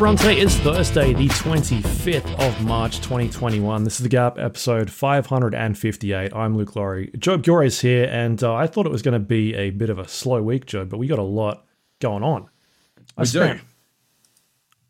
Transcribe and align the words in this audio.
Everyone, 0.00 0.16
today 0.16 0.40
is 0.40 0.56
Thursday, 0.60 1.12
the 1.12 1.26
25th 1.28 2.40
of 2.40 2.64
March 2.64 3.00
2021. 3.00 3.84
This 3.84 3.96
is 3.96 4.02
The 4.02 4.08
Gap, 4.08 4.38
episode 4.38 4.90
558. 4.90 6.34
I'm 6.34 6.56
Luke 6.56 6.74
Lawrie. 6.74 7.10
Gure 7.18 7.62
is 7.62 7.82
here, 7.82 8.08
and 8.10 8.42
uh, 8.42 8.54
I 8.54 8.66
thought 8.66 8.86
it 8.86 8.92
was 8.92 9.02
going 9.02 9.12
to 9.12 9.18
be 9.18 9.54
a 9.54 9.68
bit 9.68 9.90
of 9.90 9.98
a 9.98 10.08
slow 10.08 10.42
week, 10.42 10.64
Joab, 10.64 10.88
but 10.88 10.96
we 10.96 11.06
got 11.06 11.18
a 11.18 11.22
lot 11.22 11.66
going 11.98 12.22
on. 12.22 12.48
I 13.18 13.20
We 13.20 13.26
spent, 13.26 13.60
do. 13.60 13.66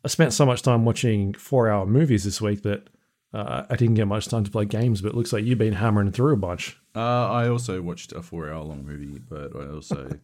I 0.05 0.07
spent 0.07 0.31
so 0.31 0.45
much 0.45 0.61
time 0.61 0.85
watching 0.85 1.33
four 1.33 1.67
hour 1.67 1.85
movies 1.85 2.23
this 2.23 2.39
week 2.39 2.61
that 2.61 2.89
uh, 3.33 3.63
I 3.69 3.75
didn't 3.75 3.95
get 3.95 4.07
much 4.07 4.29
time 4.29 4.45
to 4.45 4.51
play 4.51 4.63
games, 4.63 5.01
but 5.01 5.09
it 5.09 5.15
looks 5.15 5.33
like 5.33 5.43
you've 5.43 5.57
been 5.57 5.73
hammering 5.73 6.13
through 6.13 6.35
a 6.35 6.37
bunch. 6.37 6.77
Uh, 6.95 7.29
I 7.29 7.49
also 7.49 7.81
watched 7.81 8.13
a 8.13 8.21
four-hour-long 8.21 8.85
movie, 8.85 9.19
but 9.19 9.55
I 9.57 9.73
also 9.73 10.19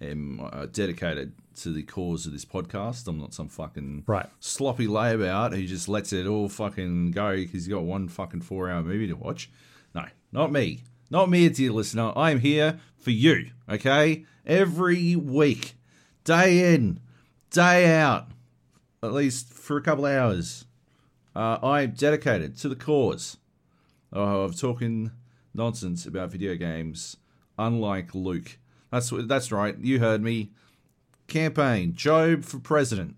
am 0.00 0.40
uh, 0.52 0.66
dedicated 0.66 1.32
to 1.56 1.70
the 1.72 1.82
cause 1.82 2.26
of 2.26 2.32
this 2.32 2.44
podcast. 2.44 3.06
I'm 3.06 3.18
not 3.18 3.34
some 3.34 3.48
fucking 3.48 4.04
Right. 4.06 4.26
sloppy 4.40 4.86
layabout 4.86 5.54
who 5.54 5.66
just 5.66 5.88
lets 5.88 6.12
it 6.12 6.26
all 6.26 6.48
fucking 6.48 7.10
go 7.12 7.36
because 7.36 7.52
he's 7.52 7.68
got 7.68 7.84
one 7.84 8.08
fucking 8.08 8.40
four-hour 8.42 8.82
movie 8.82 9.06
to 9.08 9.14
watch. 9.14 9.50
No, 9.94 10.06
not 10.32 10.50
me. 10.50 10.82
Not 11.10 11.28
me, 11.28 11.48
dear 11.50 11.72
listener. 11.72 12.12
I 12.16 12.30
am 12.30 12.40
here 12.40 12.80
for 12.96 13.10
you. 13.10 13.50
Okay, 13.68 14.24
every 14.46 15.14
week, 15.14 15.74
day 16.24 16.74
in, 16.74 17.00
day 17.50 17.94
out, 18.00 18.28
at 19.02 19.12
least 19.12 19.52
for 19.52 19.76
a 19.76 19.82
couple 19.82 20.06
hours. 20.06 20.64
Uh, 21.36 21.58
I'm 21.62 21.90
dedicated 21.92 22.56
to 22.58 22.68
the 22.68 22.76
cause 22.76 23.36
of 24.10 24.58
talking 24.58 25.10
nonsense 25.54 26.06
about 26.06 26.30
video 26.30 26.54
games, 26.54 27.16
unlike 27.58 28.14
Luke. 28.14 28.58
That's 28.92 29.10
that's 29.24 29.50
right. 29.50 29.76
You 29.78 29.98
heard 29.98 30.22
me. 30.22 30.52
Campaign 31.26 31.94
Joab 31.94 32.44
for 32.44 32.58
president 32.58 33.16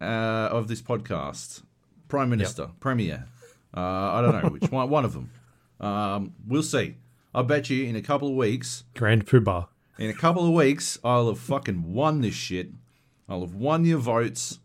uh, 0.00 0.04
of 0.52 0.68
this 0.68 0.82
podcast, 0.82 1.62
prime 2.06 2.28
minister, 2.28 2.68
premier. 2.80 3.26
Uh, 3.74 3.80
I 3.80 4.20
don't 4.20 4.42
know 4.42 4.50
which 4.50 4.70
one. 4.70 4.90
One 4.90 5.06
of 5.06 5.14
them. 5.14 5.30
Um, 5.80 6.34
we'll 6.46 6.62
see. 6.62 6.96
I 7.34 7.40
bet 7.42 7.70
you 7.70 7.86
in 7.86 7.96
a 7.96 8.02
couple 8.02 8.28
of 8.28 8.34
weeks. 8.34 8.84
Grand 8.94 9.26
Poobah. 9.26 9.68
In 9.98 10.10
a 10.10 10.14
couple 10.14 10.46
of 10.46 10.52
weeks, 10.52 10.98
I'll 11.02 11.28
have 11.28 11.38
fucking 11.38 11.94
won 11.94 12.20
this 12.20 12.34
shit. 12.34 12.70
I'll 13.26 13.40
have 13.40 13.54
won 13.54 13.86
your 13.86 13.98
votes, 13.98 14.58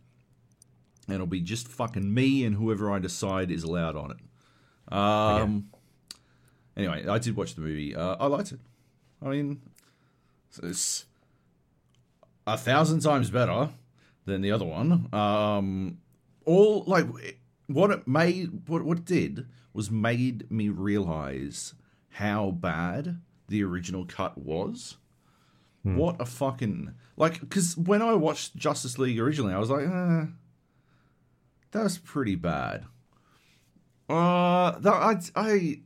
and 1.07 1.15
it'll 1.15 1.27
be 1.27 1.39
just 1.39 1.69
fucking 1.69 2.13
me 2.13 2.43
and 2.43 2.57
whoever 2.57 2.91
I 2.91 2.99
decide 2.99 3.51
is 3.51 3.63
allowed 3.63 3.95
on 3.95 4.11
it. 4.11 4.93
Um. 4.93 5.69
Anyway, 6.75 7.07
I 7.07 7.19
did 7.19 7.37
watch 7.37 7.55
the 7.55 7.61
movie. 7.61 7.95
Uh, 7.95 8.17
I 8.19 8.27
liked 8.27 8.51
it. 8.51 8.59
I 9.21 9.29
mean, 9.29 9.61
it's 10.63 11.05
a 12.47 12.57
thousand 12.57 13.01
times 13.01 13.29
better 13.29 13.69
than 14.25 14.41
the 14.41 14.51
other 14.51 14.65
one. 14.65 15.13
Um, 15.13 15.97
all 16.45 16.83
like 16.85 17.07
what 17.67 17.91
it 17.91 18.07
made, 18.07 18.67
what 18.67 18.83
what 18.83 18.99
it 18.99 19.05
did 19.05 19.47
was 19.73 19.91
made 19.91 20.49
me 20.51 20.69
realize 20.69 21.73
how 22.09 22.51
bad 22.51 23.19
the 23.47 23.63
original 23.63 24.05
cut 24.05 24.37
was. 24.37 24.97
What 25.97 26.19
a 26.19 26.25
fucking 26.25 26.93
like 27.15 27.39
because 27.41 27.77
when 27.77 28.01
I 28.01 28.15
watched 28.15 28.55
Justice 28.55 28.97
League 28.97 29.19
originally, 29.19 29.53
I 29.53 29.59
was 29.59 29.69
like, 29.69 29.85
eh, 29.85 30.25
that 31.71 31.83
was 31.83 31.99
pretty 31.99 32.35
bad. 32.35 32.85
Uh, 34.09 34.79
that 34.79 34.93
I 34.93 35.19
I 35.35 35.79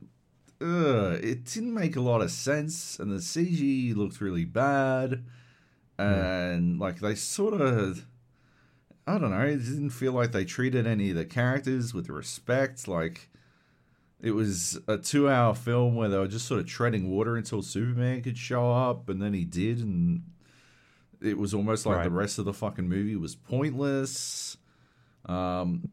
uh, 0.60 1.16
it 1.22 1.44
didn't 1.44 1.74
make 1.74 1.96
a 1.96 2.00
lot 2.00 2.20
of 2.20 2.30
sense, 2.30 2.98
and 2.98 3.10
the 3.10 3.16
CG 3.16 3.94
looked 3.96 4.20
really 4.20 4.44
bad, 4.44 5.24
and 5.98 6.78
like 6.78 7.00
they 7.00 7.14
sort 7.14 7.60
of. 7.60 8.06
I 9.06 9.18
don't 9.18 9.30
know. 9.30 9.40
It 9.40 9.56
didn't 9.64 9.90
feel 9.90 10.12
like 10.12 10.30
they 10.30 10.44
treated 10.44 10.86
any 10.86 11.10
of 11.10 11.16
the 11.16 11.24
characters 11.24 11.92
with 11.92 12.08
respect. 12.08 12.86
Like, 12.86 13.28
it 14.20 14.32
was 14.32 14.78
a 14.86 14.98
two-hour 14.98 15.54
film 15.56 15.96
where 15.96 16.08
they 16.08 16.18
were 16.18 16.28
just 16.28 16.46
sort 16.46 16.60
of 16.60 16.66
treading 16.66 17.10
water 17.10 17.36
until 17.36 17.60
Superman 17.62 18.22
could 18.22 18.38
show 18.38 18.70
up, 18.70 19.08
and 19.08 19.20
then 19.20 19.32
he 19.34 19.44
did, 19.44 19.78
and 19.80 20.22
it 21.20 21.38
was 21.38 21.54
almost 21.54 21.86
like 21.86 21.96
Right. 21.96 22.04
the 22.04 22.10
rest 22.10 22.38
of 22.38 22.44
the 22.44 22.52
fucking 22.52 22.88
movie 22.88 23.16
was 23.16 23.34
pointless. 23.34 24.56
Um, 25.26 25.90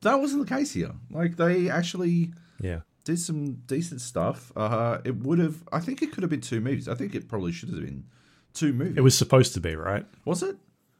that 0.00 0.14
wasn't 0.18 0.48
the 0.48 0.54
case 0.56 0.72
here. 0.72 0.92
Like, 1.10 1.36
they 1.36 1.68
actually 1.68 2.32
Yeah. 2.60 2.80
Did 3.06 3.18
some 3.20 3.52
decent 3.66 4.00
stuff. 4.02 4.52
Uh, 4.56 4.98
it 5.04 5.16
would 5.22 5.38
have. 5.38 5.62
I 5.72 5.78
think 5.80 6.02
it 6.02 6.12
could 6.12 6.22
have 6.22 6.30
been 6.30 6.40
two 6.42 6.60
movies. 6.60 6.88
I 6.88 6.94
think 6.94 7.14
it 7.14 7.28
probably 7.28 7.52
should 7.52 7.70
have 7.70 7.80
been 7.80 8.04
two 8.52 8.72
movies. 8.72 8.98
It 8.98 9.00
was 9.02 9.16
supposed 9.16 9.54
to 9.54 9.60
be, 9.60 9.74
right? 9.76 10.04
Was 10.26 10.42
it? 10.42 10.56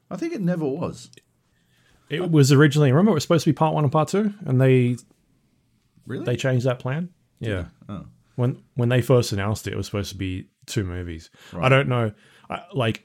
I 0.09 0.15
think 0.15 0.33
it 0.33 0.41
never 0.41 0.65
was. 0.65 1.11
It 2.09 2.31
was 2.31 2.53
originally, 2.53 2.91
remember, 2.93 3.11
it 3.11 3.15
was 3.15 3.23
supposed 3.23 3.43
to 3.43 3.49
be 3.49 3.53
part 3.55 3.73
one 3.75 3.83
and 3.83 3.91
part 3.91 4.07
two, 4.07 4.33
and 4.45 4.59
they 4.59 4.95
Really? 6.05 6.23
they 6.23 6.37
changed 6.37 6.65
that 6.65 6.79
plan. 6.79 7.09
Yeah. 7.41 7.65
Oh. 7.89 8.05
When 8.37 8.63
when 8.75 8.87
they 8.89 9.01
first 9.01 9.33
announced 9.33 9.67
it, 9.67 9.73
it 9.73 9.77
was 9.77 9.85
supposed 9.87 10.11
to 10.13 10.17
be 10.17 10.47
two 10.65 10.85
movies. 10.85 11.29
I 11.53 11.67
don't 11.67 11.89
know, 11.89 12.13
I, 12.49 12.61
like, 12.73 13.03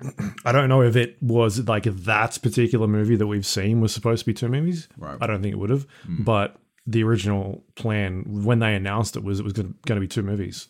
I 0.46 0.52
don't 0.52 0.68
know 0.70 0.80
if 0.82 0.96
it 0.96 1.22
was 1.22 1.68
like 1.68 1.84
that 1.84 2.38
particular 2.42 2.86
movie 2.86 3.16
that 3.16 3.26
we've 3.26 3.44
seen 3.46 3.80
was 3.82 3.92
supposed 3.92 4.20
to 4.20 4.26
be 4.26 4.32
two 4.34 4.48
movies. 4.48 4.88
Right. 4.96 5.18
I 5.20 5.26
don't 5.26 5.42
think 5.42 5.52
it 5.52 5.58
would 5.58 5.70
have, 5.70 5.86
but 6.08 6.56
the 6.86 7.04
original 7.04 7.64
plan 7.74 8.24
when 8.44 8.58
they 8.58 8.74
announced 8.74 9.16
it 9.16 9.22
was 9.22 9.40
it 9.40 9.44
was 9.44 9.52
going 9.52 9.74
to 9.84 10.00
be 10.00 10.08
two 10.08 10.22
movies. 10.22 10.68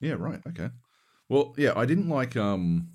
Yeah. 0.00 0.14
Right. 0.18 0.40
Okay. 0.48 0.70
Well, 1.28 1.54
yeah. 1.56 1.72
I 1.76 1.86
didn't 1.86 2.08
like. 2.08 2.36
Um. 2.36 2.88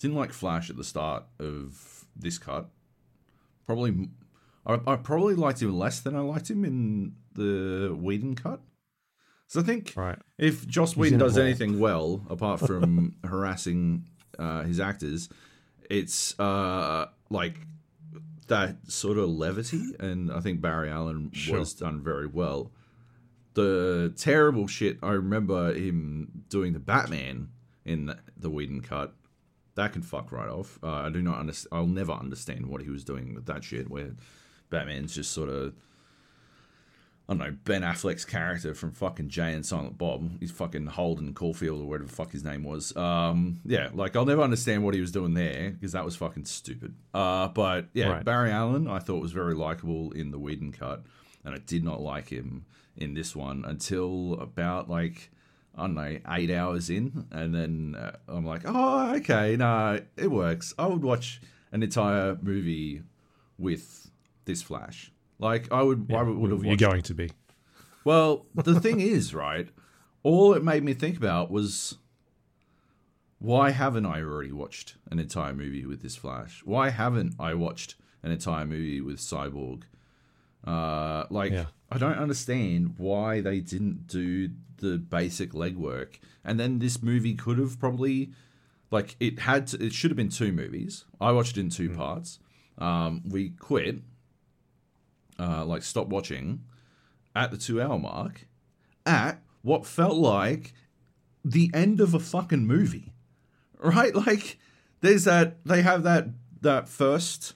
Didn't 0.00 0.16
like 0.16 0.32
Flash 0.32 0.68
at 0.68 0.76
the 0.76 0.84
start 0.84 1.24
of 1.38 2.04
this 2.14 2.38
cut. 2.38 2.68
Probably. 3.66 4.08
I, 4.66 4.80
I 4.86 4.96
probably 4.96 5.34
liked 5.34 5.62
him 5.62 5.76
less 5.76 6.00
than 6.00 6.16
I 6.16 6.20
liked 6.20 6.50
him 6.50 6.64
in 6.64 7.14
the 7.34 7.96
Whedon 7.98 8.34
cut. 8.34 8.60
So 9.46 9.60
I 9.60 9.62
think 9.62 9.92
Right. 9.96 10.18
If 10.38 10.66
Joss 10.66 10.96
Whedon 10.96 11.18
does 11.18 11.38
anything 11.38 11.78
well, 11.78 12.26
apart 12.28 12.60
from 12.60 13.14
harassing 13.24 14.06
uh, 14.38 14.62
his 14.62 14.80
actors, 14.80 15.28
it's 15.90 16.38
uh, 16.40 17.06
like 17.30 17.54
that 18.48 18.90
sort 18.90 19.18
of 19.18 19.28
levity, 19.28 19.82
and 20.00 20.30
I 20.32 20.40
think 20.40 20.60
Barry 20.60 20.90
Allen 20.90 21.30
Sure. 21.32 21.58
was 21.60 21.74
done 21.74 22.02
very 22.02 22.26
well. 22.26 22.70
The 23.54 24.12
terrible 24.16 24.66
shit 24.66 24.98
I 25.02 25.12
remember 25.12 25.72
him 25.72 26.44
doing 26.48 26.72
the 26.72 26.80
Batman 26.80 27.50
in 27.84 28.14
the, 28.36 28.50
Whedon 28.50 28.80
cut. 28.80 29.14
That 29.76 29.92
can 29.92 30.02
fuck 30.02 30.32
right 30.32 30.48
off. 30.48 30.78
Uh, 30.82 30.88
I 30.90 31.10
do 31.10 31.22
not 31.22 31.38
understand. 31.38 31.68
I'll 31.72 31.86
never 31.86 32.12
understand 32.12 32.66
what 32.66 32.82
he 32.82 32.90
was 32.90 33.04
doing 33.04 33.34
with 33.34 33.46
that 33.46 33.62
shit. 33.64 33.88
Where 33.90 34.12
Batman's 34.70 35.14
just 35.14 35.32
sort 35.32 35.48
of 35.48 35.74
I 37.26 37.32
don't 37.32 37.38
know, 37.38 37.56
Ben 37.64 37.80
Affleck's 37.80 38.26
character 38.26 38.74
from 38.74 38.92
fucking 38.92 39.30
Jay 39.30 39.54
and 39.54 39.64
Silent 39.64 39.96
Bob. 39.96 40.30
He's 40.40 40.50
fucking 40.50 40.86
Holden 40.86 41.32
Caulfield 41.32 41.80
or 41.80 41.86
whatever 41.86 42.06
the 42.06 42.12
fuck 42.14 42.32
his 42.32 42.44
name 42.44 42.64
was. 42.64 42.94
Um, 42.96 43.60
yeah, 43.64 43.88
like 43.94 44.14
I'll 44.14 44.26
never 44.26 44.42
understand 44.42 44.84
what 44.84 44.92
he 44.92 45.00
was 45.00 45.10
doing 45.10 45.32
there 45.32 45.70
because 45.70 45.92
that 45.92 46.04
was 46.04 46.16
fucking 46.16 46.44
stupid. 46.44 46.94
Uh, 47.14 47.48
but 47.48 47.86
yeah, 47.94 48.08
Right. 48.08 48.24
Barry 48.24 48.50
Allen 48.50 48.86
I 48.88 48.98
thought 48.98 49.22
was 49.22 49.32
very 49.32 49.54
likable 49.54 50.12
in 50.12 50.32
the 50.32 50.38
Whedon 50.38 50.72
cut, 50.72 51.02
and 51.44 51.54
I 51.54 51.58
did 51.58 51.82
not 51.82 52.02
like 52.02 52.28
him 52.28 52.66
in 52.96 53.14
this 53.14 53.34
one 53.34 53.64
until 53.66 54.34
about 54.40 54.90
like 54.90 55.30
I 55.76 55.82
don't 55.82 55.94
know 55.94 56.18
eight 56.28 56.50
hours 56.50 56.90
in, 56.90 57.26
and 57.32 57.54
then 57.54 57.96
uh, 57.98 58.16
I'm 58.28 58.44
like, 58.44 58.62
oh, 58.66 59.14
okay, 59.16 59.56
no, 59.56 59.98
it 60.18 60.30
works. 60.30 60.74
I 60.78 60.86
would 60.86 61.02
watch 61.02 61.40
an 61.72 61.82
entire 61.82 62.36
movie 62.42 63.02
with 63.58 64.10
this 64.44 64.60
Flash. 64.60 65.10
Like 65.38 65.72
I 65.72 65.82
would, 65.82 66.10
I 66.12 66.22
would 66.22 66.50
have 66.50 66.64
You're 66.64 66.76
going 66.76 67.02
to 67.02 67.14
be. 67.14 67.30
well, 68.04 68.46
the 68.54 68.80
thing 68.80 69.00
is, 69.16 69.34
right? 69.34 69.68
All 70.22 70.54
it 70.54 70.64
made 70.64 70.82
me 70.84 70.94
think 70.94 71.16
about 71.16 71.50
was 71.50 71.98
why 73.38 73.70
haven't 73.70 74.06
I 74.06 74.22
already 74.22 74.52
watched 74.52 74.96
an 75.10 75.18
entire 75.18 75.52
movie 75.52 75.84
with 75.84 76.00
this 76.02 76.16
Flash? 76.16 76.62
Why 76.64 76.88
haven't 76.90 77.34
I 77.38 77.52
watched 77.54 77.96
an 78.22 78.30
entire 78.32 78.64
movie 78.64 79.00
with 79.02 79.18
Cyborg? 79.18 79.82
Uh, 80.66 81.24
like, 81.30 81.52
Yeah. 81.52 81.66
I 81.92 81.98
don't 81.98 82.16
understand 82.16 82.94
why 82.96 83.40
they 83.42 83.60
didn't 83.60 84.06
do 84.06 84.48
the 84.78 84.96
basic 84.96 85.52
legwork. 85.52 86.18
And 86.42 86.58
then 86.58 86.78
this 86.78 87.02
movie 87.02 87.34
could 87.34 87.58
have 87.58 87.78
probably, 87.78 88.30
like, 88.90 89.14
it 89.20 89.40
had 89.40 89.66
to, 89.68 89.84
it 89.84 89.92
should 89.92 90.10
have 90.10 90.16
been 90.16 90.30
two 90.30 90.50
movies. 90.52 91.04
I 91.20 91.32
watched 91.32 91.58
it 91.58 91.60
in 91.60 91.68
two 91.70 91.90
parts. 91.90 92.38
Um, 92.78 93.22
we 93.28 93.50
quit, 93.50 93.96
uh, 95.38 95.64
like, 95.64 95.82
stop 95.82 96.06
watching 96.08 96.60
at 97.36 97.50
the 97.50 97.56
two 97.56 97.80
hour 97.82 97.98
mark 97.98 98.46
at 99.06 99.42
what 99.62 99.84
felt 99.86 100.16
like 100.16 100.72
the 101.44 101.70
end 101.74 102.00
of 102.00 102.14
a 102.14 102.20
fucking 102.20 102.66
movie. 102.66 103.12
Right? 103.80 104.14
Like 104.14 104.58
there's 105.02 105.24
that 105.24 105.62
they 105.66 105.82
have 105.82 106.04
that 106.04 106.28
that 106.62 106.88
first 106.88 107.52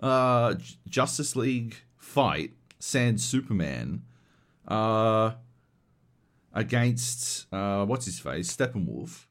uh 0.00 0.56
Justice 0.86 1.34
League 1.36 1.76
fight, 1.96 2.52
sans 2.78 3.24
Superman, 3.24 4.02
uh 4.68 5.32
against 6.52 7.46
uh 7.52 7.84
what's 7.86 8.04
his 8.06 8.18
face? 8.18 8.54
Steppenwolf. 8.54 9.26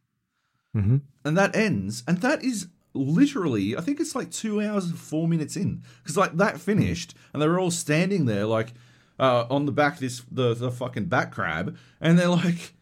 Mhm. 0.76 1.02
And 1.24 1.38
that 1.38 1.56
ends 1.56 2.04
and 2.08 2.18
that 2.20 2.44
is 2.44 2.68
literally, 2.94 3.76
I 3.76 3.82
think 3.82 4.00
it's 4.00 4.16
like 4.16 4.32
two 4.32 4.62
hours 4.62 4.86
and 4.86 4.98
four 4.98 5.28
minutes 5.28 5.56
in 5.56 5.84
because 6.02 6.18
like 6.18 6.38
that 6.38 6.60
finished, 6.60 7.16
and 7.34 7.42
they 7.42 7.48
were 7.48 7.60
all 7.60 7.72
standing 7.72 8.26
there 8.26 8.46
like 8.46 8.74
uh, 9.20 9.46
on 9.50 9.66
the 9.66 9.72
back 9.72 9.96
of 9.96 10.00
this 10.00 10.22
the 10.32 10.54
the 10.54 10.72
fucking 10.72 11.06
bat 11.06 11.32
crab, 11.32 11.78
and 12.00 12.18
they're 12.18 12.28
like 12.30 12.74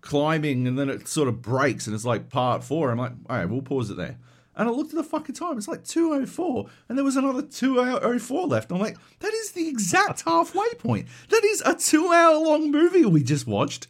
climbing, 0.00 0.66
and 0.66 0.78
then 0.78 0.88
it 0.88 1.08
sort 1.08 1.28
of 1.28 1.42
breaks, 1.42 1.86
and 1.86 1.94
it's 1.94 2.04
like 2.04 2.28
part 2.28 2.64
four. 2.64 2.90
I'm 2.90 2.98
like, 2.98 3.12
all 3.28 3.36
right, 3.36 3.48
we'll 3.48 3.62
pause 3.62 3.90
it 3.90 3.96
there. 3.96 4.18
And 4.56 4.68
I 4.68 4.72
looked 4.72 4.90
at 4.90 4.96
the 4.96 5.04
fucking 5.04 5.36
time. 5.36 5.56
It's 5.56 5.68
like 5.68 5.84
2.04. 5.84 6.68
And 6.88 6.98
there 6.98 7.04
was 7.04 7.16
another 7.16 7.40
2.04 7.40 8.50
left. 8.50 8.70
I'm 8.70 8.78
like, 8.78 8.98
that 9.20 9.32
is 9.32 9.52
the 9.52 9.68
exact 9.68 10.22
halfway 10.26 10.68
point. 10.74 11.06
That 11.30 11.44
is 11.44 11.62
a 11.64 11.74
two 11.74 12.12
hour 12.12 12.36
long 12.36 12.70
movie 12.70 13.06
we 13.06 13.22
just 13.22 13.46
watched. 13.46 13.86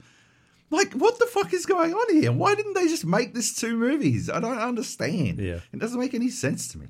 Like, 0.71 0.93
what 0.93 1.19
the 1.19 1.27
fuck 1.27 1.53
is 1.53 1.67
going 1.67 1.93
on 1.93 2.15
here? 2.15 2.31
Why 2.31 2.55
didn't 2.55 2.75
they 2.75 2.87
just 2.87 3.05
make 3.05 3.35
this 3.35 3.55
two 3.55 3.77
movies? 3.77 4.31
I 4.31 4.39
don't 4.39 4.59
understand. 4.59 5.41
Yeah. 5.41 5.61
It 5.73 5.81
doesn't 5.81 5.99
make 5.99 6.15
any 6.15 6.31
sense 6.31 6.69
to 6.69 6.79
me. 6.79 6.87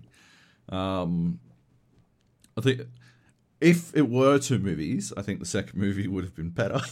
Um, 0.68 1.40
I 2.58 2.60
think 2.60 2.82
if 3.60 3.96
it 3.96 4.08
were 4.08 4.38
two 4.38 4.58
movies, 4.58 5.12
I 5.16 5.22
think 5.22 5.40
the 5.40 5.46
second 5.46 5.80
movie 5.80 6.06
would 6.08 6.24
have 6.24 6.34
been 6.34 6.50
better. 6.50 6.80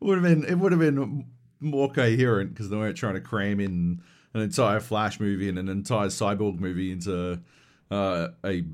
would 0.00 0.22
have 0.22 0.24
been 0.24 0.44
it 0.44 0.58
would 0.58 0.72
have 0.72 0.80
been 0.80 1.26
more 1.60 1.90
coherent 1.90 2.52
because 2.52 2.68
they 2.68 2.76
weren't 2.76 2.96
trying 2.96 3.14
to 3.14 3.20
cram 3.20 3.58
in 3.58 4.02
an 4.34 4.40
entire 4.40 4.80
Flash 4.80 5.18
movie 5.18 5.48
and 5.48 5.58
an 5.58 5.68
entire 5.68 6.08
Cyborg 6.08 6.60
movie 6.60 6.92
into 6.92 7.40
uh, 7.90 8.28
a 8.44 8.64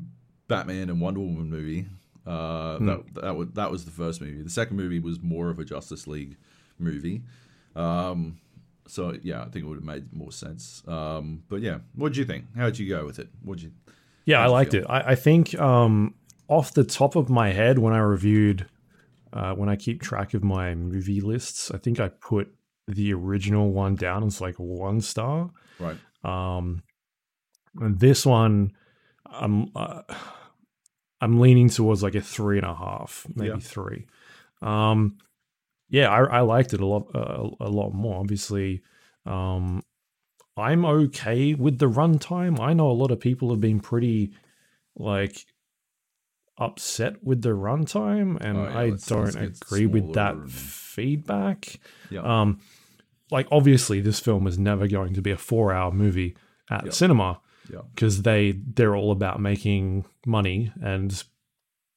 Batman 0.48 0.90
and 0.90 1.00
Wonder 1.00 1.20
Woman 1.20 1.48
movie. 1.48 1.86
Uh, 2.30 2.78
That 2.78 3.14
that 3.14 3.36
was 3.36 3.48
that 3.54 3.70
was 3.70 3.84
the 3.84 3.90
first 3.90 4.20
movie. 4.20 4.42
The 4.42 4.50
second 4.50 4.76
movie 4.76 5.00
was 5.00 5.20
more 5.20 5.50
of 5.50 5.58
a 5.58 5.64
Justice 5.64 6.06
League 6.06 6.36
movie. 6.78 7.22
Um, 7.74 8.38
so 8.86 9.16
yeah, 9.22 9.42
I 9.42 9.44
think 9.44 9.64
it 9.64 9.68
would 9.68 9.76
have 9.78 9.84
made 9.84 10.12
more 10.12 10.32
sense. 10.32 10.82
Um, 10.86 11.42
but 11.48 11.60
yeah, 11.60 11.78
what 11.94 12.08
did 12.10 12.18
you 12.18 12.24
think? 12.24 12.44
How 12.56 12.66
did 12.66 12.78
you 12.78 12.88
go 12.88 13.04
with 13.04 13.18
it? 13.18 13.28
What 13.42 13.58
did 13.58 13.64
you? 13.64 13.72
Yeah, 14.26 14.42
I 14.42 14.46
liked 14.46 14.72
feel? 14.72 14.82
it. 14.82 14.86
I, 14.90 15.12
I 15.12 15.14
think 15.14 15.58
um, 15.58 16.14
off 16.48 16.72
the 16.74 16.84
top 16.84 17.16
of 17.16 17.28
my 17.28 17.50
head, 17.52 17.78
when 17.78 17.92
I 17.92 17.98
reviewed, 17.98 18.66
uh, 19.32 19.54
when 19.54 19.68
I 19.68 19.76
keep 19.76 20.02
track 20.02 20.34
of 20.34 20.44
my 20.44 20.74
movie 20.74 21.20
lists, 21.20 21.70
I 21.70 21.78
think 21.78 22.00
I 22.00 22.08
put 22.08 22.52
the 22.86 23.12
original 23.14 23.72
one 23.72 23.94
down 23.96 24.24
as 24.24 24.40
like 24.40 24.56
one 24.56 25.00
star. 25.00 25.50
Right. 25.78 25.96
Um, 26.24 26.82
and 27.80 27.98
this 27.98 28.26
one, 28.26 28.72
I'm 29.26 29.70
uh, 29.76 30.02
I'm 31.20 31.38
leaning 31.40 31.68
towards 31.68 32.02
like 32.02 32.14
a 32.14 32.20
three 32.20 32.56
and 32.58 32.66
a 32.66 32.74
half, 32.74 33.26
maybe 33.34 33.48
Yeah. 33.50 33.58
three. 33.58 34.06
Um, 34.62 35.18
yeah, 35.88 36.08
I, 36.08 36.38
I 36.38 36.40
liked 36.40 36.72
it 36.72 36.80
a 36.80 36.86
lot 36.86 37.08
uh, 37.14 37.48
a 37.60 37.68
lot 37.68 37.90
more. 37.92 38.20
Obviously, 38.20 38.82
um, 39.26 39.82
I'm 40.56 40.84
okay 40.84 41.54
with 41.54 41.78
the 41.78 41.90
runtime. 41.90 42.60
I 42.60 42.72
know 42.74 42.90
a 42.90 42.92
lot 42.92 43.10
of 43.10 43.20
people 43.20 43.50
have 43.50 43.60
been 43.60 43.80
pretty 43.80 44.32
like 44.96 45.46
upset 46.58 47.22
with 47.24 47.42
the 47.42 47.50
runtime, 47.50 48.38
and 48.40 48.58
Oh, 48.58 48.64
yeah, 48.64 48.78
I 48.78 48.90
don't 49.06 49.34
agree 49.36 49.86
with 49.86 50.12
that 50.14 50.34
and- 50.34 50.50
feedback. 50.52 51.80
Yeah. 52.10 52.20
Um, 52.20 52.60
like 53.30 53.46
obviously, 53.50 54.00
this 54.00 54.20
film 54.20 54.46
is 54.46 54.58
never 54.58 54.86
going 54.88 55.14
to 55.14 55.22
be 55.22 55.30
a 55.30 55.36
four-hour 55.36 55.92
movie 55.92 56.36
at 56.68 56.86
Yeah. 56.86 56.90
cinema 56.92 57.40
Yeah. 57.72 57.80
because 57.94 58.22
they 58.22 58.52
they're 58.52 58.96
all 58.96 59.12
about 59.12 59.40
making 59.40 60.04
money, 60.26 60.72
and 60.82 61.22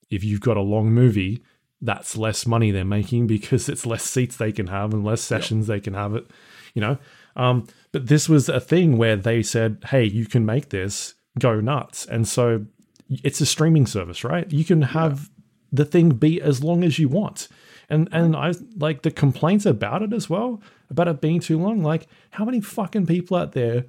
if 0.09 0.23
you've 0.23 0.41
got 0.41 0.57
a 0.57 0.61
long 0.61 0.91
movie, 0.91 1.43
that's 1.81 2.15
less 2.15 2.45
money 2.45 2.71
they're 2.71 2.85
making 2.85 3.27
because 3.35 3.69
it's 3.69 3.85
less 3.85 4.03
seats 4.03 4.37
they 4.37 4.51
can 4.51 4.67
have 4.67 4.93
and 4.93 5.03
less 5.03 5.21
sessions 5.21 5.67
they 5.67 5.79
can 5.79 5.93
have 5.93 6.15
it. 6.15 6.27
You 6.73 6.81
know, 6.81 6.97
um, 7.35 7.67
but 7.91 8.07
this 8.07 8.27
was 8.27 8.49
a 8.49 8.59
thing 8.59 8.97
where 8.97 9.15
they 9.15 9.43
said, 9.43 9.77
"Hey, 9.87 10.05
you 10.05 10.25
can 10.25 10.45
make 10.45 10.69
this 10.69 11.13
go 11.39 11.59
nuts," 11.59 12.05
and 12.05 12.27
so 12.27 12.65
it's 13.09 13.41
a 13.41 13.45
streaming 13.45 13.85
service, 13.85 14.23
right? 14.23 14.51
You 14.51 14.63
can 14.63 14.81
have 14.81 15.29
the 15.71 15.85
thing 15.85 16.11
be 16.11 16.41
as 16.41 16.63
long 16.63 16.83
as 16.83 16.99
you 16.99 17.09
want. 17.09 17.47
And 17.89 18.07
and 18.11 18.35
I 18.35 18.53
like 18.77 19.01
the 19.01 19.11
complaints 19.11 19.65
about 19.65 20.01
it 20.01 20.13
as 20.13 20.29
well, 20.29 20.61
about 20.89 21.07
it 21.07 21.21
being 21.21 21.39
too 21.39 21.59
long. 21.59 21.83
Like, 21.83 22.07
how 22.31 22.45
many 22.45 22.61
fucking 22.61 23.07
people 23.07 23.37
out 23.37 23.51
there 23.51 23.85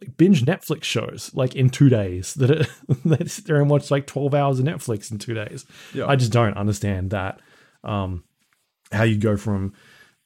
like, 0.00 0.16
binge 0.16 0.44
Netflix 0.44 0.84
shows 0.84 1.30
like 1.34 1.54
in 1.54 1.70
two 1.70 1.88
days 1.88 2.34
that 2.34 2.50
it, 2.50 2.68
they 3.04 3.24
sit 3.26 3.46
there 3.46 3.60
and 3.60 3.70
watch 3.70 3.90
like 3.90 4.06
twelve 4.06 4.34
hours 4.34 4.58
of 4.58 4.66
Netflix 4.66 5.10
in 5.10 5.18
two 5.18 5.34
days? 5.34 5.64
Yeah. 5.94 6.06
I 6.06 6.16
just 6.16 6.32
don't 6.32 6.56
understand 6.56 7.10
that. 7.10 7.40
Um, 7.84 8.24
how 8.92 9.02
you 9.04 9.16
go 9.16 9.36
from 9.36 9.72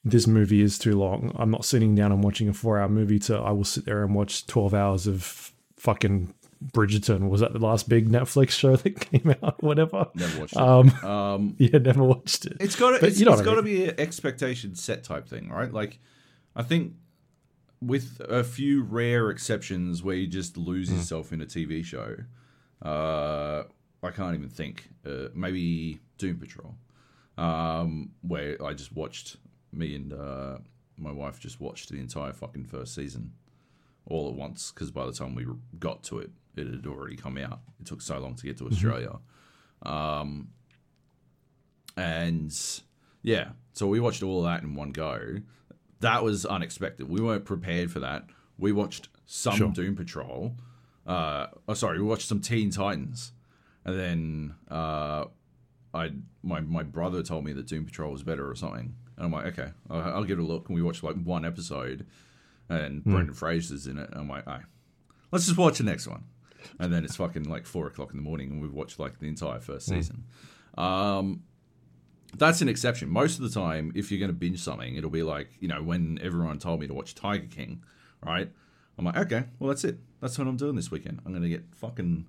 this 0.05 0.27
movie 0.27 0.63
is 0.63 0.79
too 0.79 0.99
long. 0.99 1.35
I'm 1.39 1.51
not 1.51 1.65
sitting 1.65 1.95
down 1.95 2.11
and 2.13 2.25
watching 2.25 2.49
a 2.49 2.55
four 2.55 2.79
hour 2.79 2.89
movie 2.89 3.19
to 3.21 3.37
I 3.37 3.51
will 3.51 3.65
sit 3.65 3.85
there 3.85 4.03
and 4.03 4.15
watch 4.15 4.47
12 4.47 4.73
hours 4.75 5.07
of 5.07 5.53
fucking 5.77 6.35
Bridgerton. 6.73 7.29
Was 7.29 7.41
that 7.41 7.53
the 7.53 7.59
last 7.59 7.89
big 7.89 8.09
Netflix 8.09 8.51
show 8.51 8.77
that 8.77 9.01
came 9.11 9.35
out? 9.43 9.63
Whatever. 9.63 10.09
Never 10.15 10.41
watched 10.41 10.55
it. 10.57 10.59
Um, 10.61 10.91
Um, 11.05 11.55
yeah, 11.59 11.79
never 11.79 12.03
watched 12.05 12.47
it. 12.47 12.57
It's 12.61 12.77
got 12.77 12.99
to. 12.99 13.07
It's, 13.07 13.19
you 13.19 13.27
know 13.27 13.33
it's 13.33 13.43
I 13.43 13.45
got 13.45 13.55
to 13.57 13.63
mean. 13.63 13.77
be 13.77 13.89
an 13.89 14.01
expectation 14.01 14.75
set 14.75 15.05
type 15.05 15.29
thing, 15.29 15.49
right? 15.51 15.73
Like, 15.73 15.99
I 16.57 16.63
think 16.63 16.95
with 17.81 18.21
a 18.29 18.45
few 18.45 18.83
rare 18.83 19.31
exceptions 19.31 20.03
where 20.03 20.17
you 20.17 20.27
just 20.27 20.57
lose 20.57 20.89
Hmm. 20.89 20.97
yourself 20.97 21.33
in 21.33 21.41
a 21.41 21.47
TV 21.47 21.83
show, 21.85 22.17
uh, 22.83 23.65
I 24.03 24.11
can't 24.11 24.35
even 24.35 24.49
think. 24.51 24.91
Uh, 25.05 25.29
maybe 25.35 26.01
Doom 26.19 26.39
Patrol, 26.39 26.75
um, 27.39 28.11
where 28.23 28.63
I 28.63 28.75
just 28.75 28.93
watched 28.95 29.37
me 29.73 29.95
and 29.95 30.13
uh, 30.13 30.59
my 30.99 31.11
wife 31.13 31.41
just 31.41 31.61
watched 31.61 31.89
the 31.91 31.99
entire 31.99 32.33
fucking 32.33 32.65
first 32.65 32.95
season 32.95 33.33
all 34.07 34.29
at 34.29 34.35
once 34.35 34.73
because 34.73 34.91
by 34.91 35.07
the 35.07 35.13
time 35.13 35.35
we 35.35 35.47
got 35.79 36.03
to 36.05 36.19
it, 36.19 36.31
it 36.57 36.67
had 36.67 36.87
already 36.87 37.17
come 37.17 37.39
out. 37.39 37.61
It 37.81 37.87
took 37.87 38.03
so 38.03 38.19
long 38.19 38.35
to 38.35 38.45
get 38.45 38.59
to 38.59 38.67
Australia. 38.67 39.19
Um, 39.83 40.49
and 41.97 42.55
yeah, 43.23 43.51
so 43.73 43.87
we 43.87 44.01
watched 44.01 44.23
all 44.23 44.39
of 44.39 44.45
that 44.45 44.63
in 44.63 44.75
one 44.75 44.93
go. 44.93 45.37
That 46.01 46.25
was 46.25 46.45
unexpected. 46.47 47.09
We 47.09 47.21
weren't 47.21 47.45
prepared 47.45 47.91
for 47.91 48.01
that. 48.01 48.25
We 48.59 48.73
watched 48.73 49.09
some 49.27 49.57
Sure. 49.57 49.71
Doom 49.71 49.97
Patrol. 49.97 50.55
Uh, 51.07 51.47
oh, 51.69 51.75
sorry, 51.75 51.99
we 51.99 52.05
watched 52.07 52.29
some 52.29 52.41
Teen 52.41 52.71
Titans, 52.71 53.33
and 53.85 53.99
then 53.99 54.55
uh, 54.71 55.25
I 55.95 56.11
my 56.43 56.61
my 56.61 56.83
brother 56.83 57.23
told 57.23 57.45
me 57.45 57.53
that 57.55 57.67
Doom 57.67 57.85
Patrol 57.85 58.13
was 58.13 58.23
better 58.23 58.49
or 58.49 58.55
something, 58.55 58.95
and 59.17 59.27
I'm 59.27 59.33
like, 59.33 59.47
okay, 59.59 59.73
I'll, 59.89 60.01
I'll 60.01 60.25
give 60.25 60.39
it 60.39 60.43
a 60.43 60.47
look. 60.47 60.69
And 60.69 60.77
we 60.77 60.83
watched 60.83 61.03
like 61.03 61.17
one 61.17 61.45
episode, 61.45 62.07
and 62.69 63.03
Brendan 63.05 63.35
Fraser's 63.35 63.87
in 63.87 63.99
it. 63.99 64.11
And 64.11 64.21
I'm 64.21 64.29
like, 64.29 64.47
all 64.47 64.55
right, 64.55 64.65
let's 65.33 65.47
just 65.47 65.59
watch 65.59 65.79
the 65.79 65.85
next 65.85 66.07
one. 66.07 66.25
And 66.79 66.93
then 66.93 67.05
it's 67.05 67.17
fucking 67.17 67.45
like 67.45 67.67
four 67.67 67.87
o'clock 67.87 68.11
in 68.11 68.17
the 68.17 68.23
morning, 68.23 68.51
and 68.51 68.61
we've 68.63 68.73
watched 68.75 68.99
like 68.99 69.19
the 69.19 69.27
entire 69.29 69.61
first 69.61 69.87
season. 69.87 70.25
Um, 70.77 71.43
that's 72.37 72.61
an 72.61 72.69
exception. 72.69 73.09
Most 73.09 73.39
of 73.39 73.43
the 73.43 73.61
time, 73.61 73.93
if 73.95 74.11
you're 74.11 74.21
going 74.21 74.31
to 74.31 74.37
binge 74.37 74.61
something, 74.61 74.97
it'll 74.97 75.11
be 75.11 75.23
like, 75.23 75.51
you 75.61 75.69
know, 75.69 75.83
when 75.83 76.19
everyone 76.23 76.59
told 76.59 76.81
me 76.81 76.87
to 76.87 76.95
watch 76.95 77.15
Tiger 77.15 77.47
King, 77.47 77.83
right? 78.25 78.51
I'm 78.99 79.05
like, 79.05 79.17
okay, 79.17 79.45
well, 79.59 79.69
that's 79.69 79.85
it. 79.85 79.99
That's 80.21 80.39
what 80.39 80.47
I'm 80.47 80.57
doing 80.57 80.77
this 80.77 80.91
weekend. 80.91 81.21
I'm 81.25 81.33
going 81.33 81.43
to 81.43 81.49
get 81.49 81.65
fucking 81.75 82.27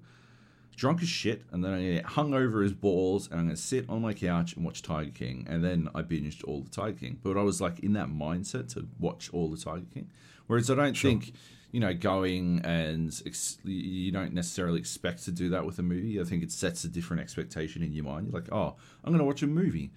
drunk 0.75 1.01
as 1.01 1.09
shit, 1.09 1.43
and 1.51 1.63
then 1.63 1.73
I'm 1.73 1.79
going 1.79 1.89
to 1.89 1.95
get 1.95 2.05
hung 2.05 2.33
over 2.33 2.63
as 2.63 2.73
balls, 2.73 3.27
and 3.29 3.39
I'm 3.39 3.45
going 3.47 3.55
to 3.55 3.61
sit 3.61 3.89
on 3.89 4.01
my 4.01 4.13
couch 4.13 4.55
and 4.55 4.65
watch 4.65 4.81
Tiger 4.81 5.11
King. 5.11 5.45
And 5.49 5.63
then 5.63 5.89
I 5.93 6.01
binged 6.01 6.43
all 6.45 6.61
the 6.61 6.69
Tiger 6.69 6.97
King. 6.97 7.19
But 7.21 7.37
I 7.37 7.41
was 7.41 7.61
like 7.61 7.79
in 7.79 7.93
that 7.93 8.07
mindset 8.07 8.73
to 8.73 8.87
watch 8.99 9.29
all 9.33 9.49
the 9.49 9.57
Tiger 9.57 9.85
King. 9.93 10.09
Whereas 10.47 10.71
I 10.71 10.75
don't 10.75 10.97
think, 10.97 11.33
you 11.71 11.79
know, 11.79 11.93
going 11.93 12.61
and 12.63 13.21
ex- 13.25 13.57
you 13.63 14.11
don't 14.11 14.33
necessarily 14.33 14.79
expect 14.79 15.23
to 15.25 15.31
do 15.31 15.49
that 15.49 15.65
with 15.65 15.79
a 15.79 15.83
movie. 15.83 16.19
I 16.19 16.23
think 16.23 16.43
it 16.43 16.51
sets 16.51 16.83
a 16.83 16.87
different 16.89 17.21
expectation 17.21 17.81
in 17.83 17.93
your 17.93 18.03
mind. 18.05 18.27
You're 18.27 18.41
like, 18.41 18.51
oh, 18.51 18.75
I'm 19.03 19.11
going 19.11 19.19
to 19.19 19.25
watch 19.25 19.41
a 19.43 19.47
movie. 19.47 19.91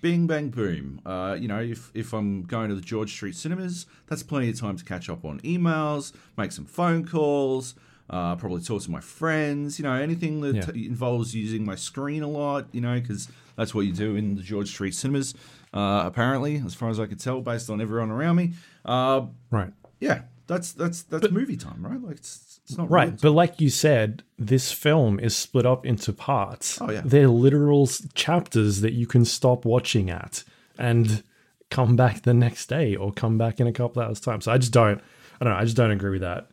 Bing 0.00 0.26
bang 0.26 0.50
boom. 0.50 1.00
Uh, 1.06 1.36
you 1.40 1.48
know, 1.48 1.60
if 1.60 1.90
if 1.94 2.12
I'm 2.12 2.42
going 2.42 2.68
to 2.68 2.74
the 2.74 2.82
George 2.82 3.10
Street 3.12 3.34
cinemas, 3.36 3.86
that's 4.06 4.22
plenty 4.22 4.50
of 4.50 4.60
time 4.60 4.76
to 4.76 4.84
catch 4.84 5.08
up 5.08 5.24
on 5.24 5.40
emails, 5.40 6.12
make 6.36 6.52
some 6.52 6.66
phone 6.66 7.06
calls, 7.06 7.74
uh, 8.10 8.36
probably 8.36 8.60
talk 8.60 8.82
to 8.82 8.90
my 8.90 9.00
friends. 9.00 9.78
You 9.78 9.84
know, 9.84 9.94
anything 9.94 10.42
that 10.42 10.56
Yeah. 10.56 10.62
t- 10.66 10.86
involves 10.86 11.34
using 11.34 11.64
my 11.64 11.74
screen 11.74 12.22
a 12.22 12.28
lot. 12.28 12.66
You 12.72 12.82
know, 12.82 13.00
because 13.00 13.28
that's 13.56 13.74
what 13.74 13.86
you 13.86 13.92
do 13.94 14.14
in 14.14 14.34
the 14.34 14.42
George 14.42 14.68
Street 14.68 14.94
cinemas. 14.94 15.32
Uh, 15.72 16.02
apparently, 16.04 16.56
as 16.66 16.74
far 16.74 16.90
as 16.90 17.00
I 17.00 17.06
could 17.06 17.18
tell, 17.20 17.40
based 17.40 17.70
on 17.70 17.80
everyone 17.80 18.10
around 18.10 18.36
me. 18.36 18.52
Uh, 18.84 19.26
Right. 19.50 19.72
yeah, 20.00 20.22
that's 20.46 20.72
that's 20.72 21.02
that's 21.02 21.30
movie 21.30 21.56
time, 21.56 21.84
right? 21.84 22.00
Like 22.00 22.16
it's, 22.16 22.60
it's 22.64 22.76
not 22.78 22.90
Right. 22.90 23.18
But 23.20 23.32
like 23.32 23.60
you 23.60 23.70
said, 23.70 24.22
this 24.38 24.72
film 24.72 25.18
is 25.20 25.36
split 25.36 25.66
up 25.66 25.84
into 25.86 26.12
parts. 26.12 26.80
Oh, 26.80 26.90
yeah. 26.90 27.02
They're 27.04 27.28
literal 27.28 27.86
chapters 28.14 28.80
that 28.82 28.92
you 28.92 29.06
can 29.06 29.24
stop 29.24 29.64
watching 29.64 30.10
at 30.10 30.44
and 30.78 31.22
come 31.70 31.96
back 31.96 32.22
the 32.22 32.34
next 32.34 32.66
day 32.68 32.94
or 32.94 33.12
come 33.12 33.38
back 33.38 33.60
in 33.60 33.66
a 33.66 33.72
couple 33.72 34.02
hours' 34.02 34.20
time. 34.20 34.40
So 34.40 34.52
I 34.52 34.58
just 34.58 34.72
don't, 34.72 35.00
I 35.40 35.44
don't 35.44 35.52
know, 35.54 35.58
I 35.58 35.64
just 35.64 35.76
don't 35.76 35.90
agree 35.90 36.10
with 36.12 36.20
that 36.22 36.48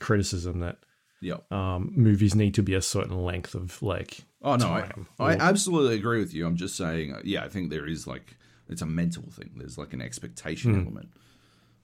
criticism 0.00 0.60
that 0.60 0.78
yeah. 1.20 1.36
um, 1.50 1.92
movies 1.96 2.34
need 2.34 2.54
to 2.54 2.62
be 2.62 2.74
a 2.74 2.82
certain 2.82 3.24
length 3.24 3.54
of 3.54 3.80
like. 3.82 4.18
Oh 4.42 4.56
no, 4.56 4.68
I. 4.68 4.90
I 5.18 5.34
Or- 5.34 5.42
absolutely 5.42 5.96
agree 5.96 6.20
with 6.20 6.32
you. 6.34 6.46
I'm 6.46 6.56
just 6.56 6.76
saying, 6.76 7.14
uh, 7.14 7.20
yeah, 7.24 7.42
I 7.44 7.48
think 7.48 7.70
there 7.70 7.86
is 7.86 8.06
like 8.06 8.36
it's 8.68 8.82
a 8.82 8.86
mental 8.86 9.24
thing. 9.30 9.50
There's 9.56 9.78
like 9.78 9.92
an 9.92 10.02
expectation 10.02 10.74
Hmm. 10.74 10.80
element. 10.80 11.08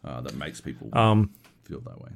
uh, 0.05 0.21
that 0.21 0.35
makes 0.35 0.61
people 0.61 0.89
Um, 0.99 1.31
feel 1.65 1.81
that 1.81 2.01
way. 2.01 2.11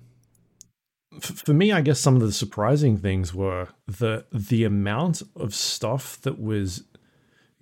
for 1.21 1.55
me, 1.55 1.73
I 1.73 1.81
guess 1.81 2.00
some 2.00 2.17
of 2.17 2.23
the 2.23 2.33
surprising 2.33 2.97
things 2.99 3.33
were 3.35 3.69
the 3.87 4.25
the 4.33 4.65
amount 4.65 5.23
of 5.37 5.55
stuff 5.55 6.21
that 6.23 6.38
was 6.41 6.85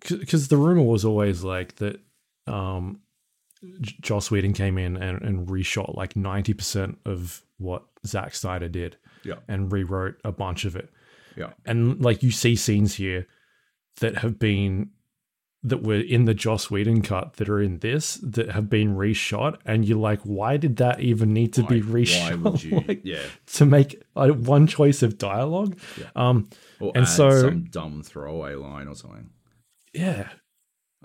because 0.00 0.48
the 0.48 0.56
rumor 0.56 0.82
was 0.82 1.04
always 1.04 1.44
like 1.44 1.76
that 1.76 2.00
um, 2.46 3.00
Joss 3.80 4.30
Whedon 4.30 4.52
came 4.52 4.76
in 4.76 4.96
and, 4.96 5.22
and 5.22 5.46
reshot 5.48 5.94
like 5.96 6.16
ninety 6.16 6.52
percent 6.52 6.98
of 7.06 7.42
what 7.58 7.84
Zack 8.06 8.34
Snyder 8.34 8.68
did 8.68 8.96
Yeah, 9.22 9.36
and 9.48 9.70
rewrote 9.72 10.16
a 10.24 10.32
bunch 10.32 10.64
of 10.64 10.76
it. 10.76 10.90
yeah, 11.36 11.52
and 11.64 12.00
like 12.02 12.22
you 12.22 12.30
see 12.30 12.56
scenes 12.56 12.94
here 12.96 13.26
that 14.00 14.18
have 14.18 14.38
been 14.38 14.90
that 15.66 15.82
were 15.82 15.94
in 15.94 16.26
the 16.26 16.34
Joss 16.34 16.70
Whedon 16.70 17.00
cut 17.02 17.34
that 17.38 17.48
are 17.48 17.60
in 17.62 17.78
this 17.78 18.16
that 18.22 18.50
have 18.50 18.68
been 18.68 18.94
reshot, 18.96 19.56
and 19.64 19.84
you're 19.84 19.98
like, 19.98 20.20
why 20.22 20.56
did 20.58 20.76
that 20.76 21.00
even 21.00 21.32
need 21.32 21.54
to 21.54 21.62
be 21.64 21.80
reshot? 21.80 22.30
Why 22.42 22.50
would 22.50 22.62
you? 22.64 22.84
Like, 22.86 23.00
yeah, 23.04 23.22
to 23.54 23.64
make 23.66 24.02
uh, 24.14 24.28
one 24.28 24.66
choice 24.66 25.02
of 25.02 25.16
dialogue. 25.18 25.78
Yeah. 25.98 26.06
Um, 26.14 26.48
or 26.80 26.92
and 26.94 27.08
so- 27.08 27.40
some 27.40 27.64
dumb 27.64 28.02
throwaway 28.02 28.54
line 28.54 28.88
or 28.88 28.94
something. 28.94 29.30
yeah, 29.94 30.28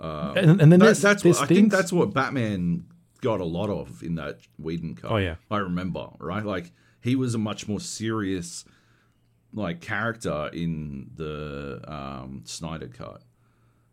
Uh, 0.00 0.34
and, 0.36 0.60
and 0.60 0.72
then 0.72 0.80
that- 0.80 0.86
there's, 0.86 1.00
that's 1.02 1.22
there's 1.22 1.38
what 1.40 1.44
I 1.50 1.54
think. 1.54 1.72
That's 1.72 1.92
what 1.92 2.12
Batman 2.12 2.84
got 3.22 3.40
a 3.40 3.44
lot 3.44 3.70
of 3.70 4.02
in 4.02 4.14
that 4.16 4.40
Whedon 4.58 4.94
cut. 4.94 5.10
Oh, 5.10 5.16
yeah. 5.16 5.36
I 5.50 5.58
remember. 5.58 6.08
Right, 6.18 6.44
like 6.44 6.72
he 7.02 7.16
was 7.16 7.34
a 7.34 7.38
much 7.38 7.66
more 7.68 7.80
serious 7.80 8.64
like 9.52 9.80
character 9.80 10.48
in 10.52 11.10
the 11.16 11.80
um, 11.86 12.42
Snyder 12.44 12.88
cut, 12.88 13.22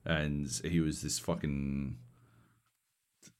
and 0.07 0.49
he 0.65 0.79
was 0.79 1.01
this 1.03 1.19
fucking. 1.19 1.97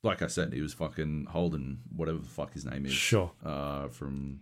Like 0.04 0.22
I 0.22 0.28
said, 0.28 0.54
he 0.54 0.62
was 0.62 0.74
fucking 0.74 1.28
Holden, 1.32 1.80
whatever 1.96 2.20
the 2.20 2.28
fuck 2.28 2.54
his 2.54 2.66
name 2.66 2.86
is. 2.86 2.94
sure, 2.94 3.32
uh, 3.44 3.88
from 3.88 4.42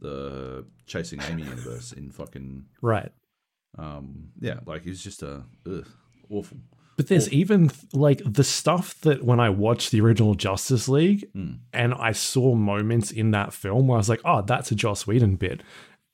the 0.00 0.64
Chasing 0.86 1.20
Amy 1.28 1.42
universe 1.42 1.92
in 1.92 2.10
fucking 2.10 2.64
right. 2.80 3.12
um, 3.78 4.30
yeah, 4.40 4.60
like 4.66 4.82
he 4.84 4.90
was 4.90 5.02
just 5.02 5.22
a 5.22 5.42
ugh, 5.66 5.86
awful. 6.30 6.58
But 6.96 7.08
there's 7.08 7.30
even 7.30 7.70
like 7.92 8.22
the 8.24 8.42
stuff 8.44 8.98
that 9.02 9.22
when 9.22 9.38
I 9.38 9.50
watched 9.50 9.90
the 9.90 10.00
original 10.00 10.34
Justice 10.34 10.88
League 10.88 11.28
Mm. 11.34 11.58
and 11.74 11.92
I 11.92 12.12
saw 12.12 12.54
moments 12.54 13.10
in 13.10 13.32
that 13.32 13.52
film 13.52 13.86
where 13.88 13.96
I 13.96 14.00
was 14.00 14.08
like, 14.08 14.22
oh, 14.24 14.40
that's 14.42 14.70
a 14.72 14.74
Joss 14.74 15.06
Whedon 15.06 15.36
bit. 15.36 15.62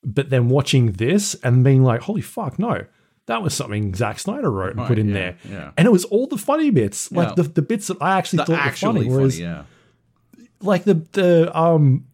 But 0.05 0.31
then 0.31 0.49
watching 0.49 0.93
this 0.93 1.37
and 1.45 1.63
being 1.63 1.85
like, 1.85 2.01
holy 2.03 2.21
fuck, 2.21 2.59
no, 2.59 2.87
that 3.27 3.43
was 3.43 3.55
something 3.55 3.95
Zack 3.95 4.19
Snyder 4.19 4.51
wrote 4.51 4.71
and 4.71 4.79
Right, 4.81 4.89
put 4.89 4.99
in 4.99 5.09
yeah, 5.09 5.15
there. 5.15 5.37
yeah. 5.49 5.71
And 5.77 5.87
it 5.87 5.91
was 5.91 6.05
all 6.07 6.27
the 6.27 6.37
funny 6.39 6.71
bits, 6.71 7.11
like 7.13 7.29
Yeah. 7.29 7.35
the, 7.37 7.43
the 7.45 7.63
bits 7.63 7.87
that 7.89 7.99
I 8.01 8.19
actually 8.19 8.39
The 8.39 8.45
thought 8.47 8.53
were 8.53 8.59
actually 8.59 8.89
funny. 8.93 9.01
funny, 9.07 9.15
Whereas, 9.17 9.39
yeah, 9.41 9.63
like 10.61 10.85
the 10.85 10.95
the 11.13 11.57
um, 11.59 12.07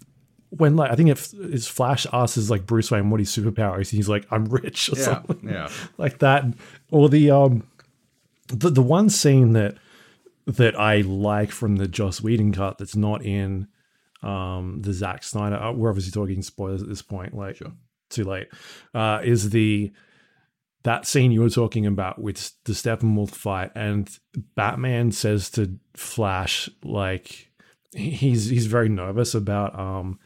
when 0.51 0.77
like 0.77 0.91
I 0.91 0.95
think 0.97 1.11
if 1.11 1.33
is 1.35 1.67
Flash 1.69 2.07
asks 2.13 2.49
like 2.51 2.67
Bruce 2.67 2.91
Wayne 2.91 3.11
what 3.11 3.21
his 3.21 3.31
superpower 3.35 3.81
is, 3.81 3.91
he's 3.91 4.09
like, 4.09 4.27
I'm 4.31 4.45
rich 4.47 4.89
or 4.91 4.97
yeah, 4.99 5.05
something 5.05 5.41
yeah. 5.49 5.69
like 5.99 6.19
that 6.21 6.45
or 6.91 7.09
the 7.09 7.31
um 7.31 7.65
the, 8.49 8.71
the 8.71 8.83
one 8.83 9.11
scene 9.11 9.53
that 9.53 9.77
that 10.47 10.79
I 10.81 11.03
like 11.03 11.51
from 11.53 11.77
the 11.77 11.87
Joss 11.87 12.23
Whedon 12.23 12.53
cut 12.53 12.79
that's 12.79 12.97
not 12.97 13.23
in 13.23 13.69
um 14.23 14.81
the 14.81 14.93
Zack 14.95 15.23
Snyder 15.23 15.57
uh, 15.57 15.73
we're 15.73 15.91
obviously 15.91 16.13
talking 16.13 16.43
spoilers 16.43 16.83
at 16.83 16.89
this 16.89 17.03
point 17.03 17.35
like 17.35 17.57
Sure. 17.57 17.73
too 18.09 18.25
late 18.25 18.49
uh 18.95 19.21
is 19.23 19.51
the 19.51 19.93
that 20.85 21.07
scene 21.07 21.33
you 21.33 21.41
were 21.41 21.51
talking 21.51 21.87
about 21.87 22.21
with 22.21 22.53
the 22.65 22.73
Steppenwolf 22.73 23.31
fight 23.31 23.73
and 23.75 24.09
Batman 24.55 25.11
says 25.13 25.51
to 25.51 25.79
Flash 25.95 26.69
like 26.85 27.51
he's 27.95 28.49
he's 28.49 28.67
very 28.67 28.89
nervous 28.89 29.35
about 29.35 29.79
um 29.79 30.19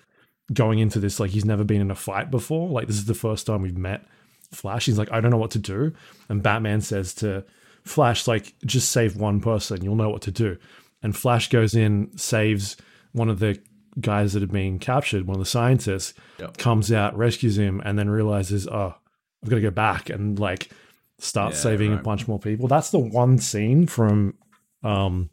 going 0.53 0.79
into 0.79 0.99
this 1.01 1.19
like 1.19 1.31
he's 1.31 1.45
never 1.45 1.65
been 1.65 1.81
in 1.81 1.91
a 1.91 1.95
fight 1.95 2.31
before. 2.31 2.69
Like 2.69 2.87
this 2.87 2.97
is 2.97 3.07
the 3.07 3.15
first 3.15 3.47
time 3.47 3.63
we've 3.63 3.77
met 3.79 4.05
Flash. 4.53 4.87
He's 4.87 4.99
like 4.99 5.11
I 5.11 5.21
don't 5.21 5.31
know 5.31 5.39
what 5.39 5.53
to 5.53 5.59
do. 5.59 5.93
And 6.29 6.43
Batman 6.43 6.81
says 6.83 7.15
to 7.15 7.45
Flash 7.85 8.29
like 8.29 8.55
just 8.67 8.91
save 8.91 9.17
one 9.17 9.41
person. 9.41 9.83
You'll 9.83 9.97
know 9.97 10.11
what 10.11 10.23
to 10.23 10.31
do. 10.31 10.59
And 11.03 11.17
Flash 11.17 11.49
goes 11.49 11.75
in 11.75 12.17
saves 12.19 12.77
one 13.13 13.29
of 13.29 13.39
the 13.39 13.59
guys 14.01 14.33
that 14.33 14.41
have 14.43 14.51
been 14.51 14.79
captured 14.79 15.27
one 15.27 15.37
of 15.37 15.41
the 15.41 15.45
scientists 15.47 16.15
Yep. 16.39 16.57
comes 16.57 16.91
out 16.91 17.15
rescues 17.15 17.59
him 17.59 17.83
and 17.85 17.99
then 17.99 18.09
realizes 18.09 18.67
oh 18.67 18.95
I've 19.43 19.51
got 19.51 19.57
to 19.57 19.63
go 19.63 19.71
back 19.71 20.11
and 20.11 20.39
like 20.39 20.71
start 21.19 21.53
Yeah, 21.53 21.59
saving 21.59 21.93
a 21.93 21.97
bunch 21.99 22.27
more 22.27 22.39
people 22.39 22.69
that's 22.69 22.91
the 22.91 22.99
one 22.99 23.39
scene 23.39 23.87
from 23.87 24.35
um 24.83 25.31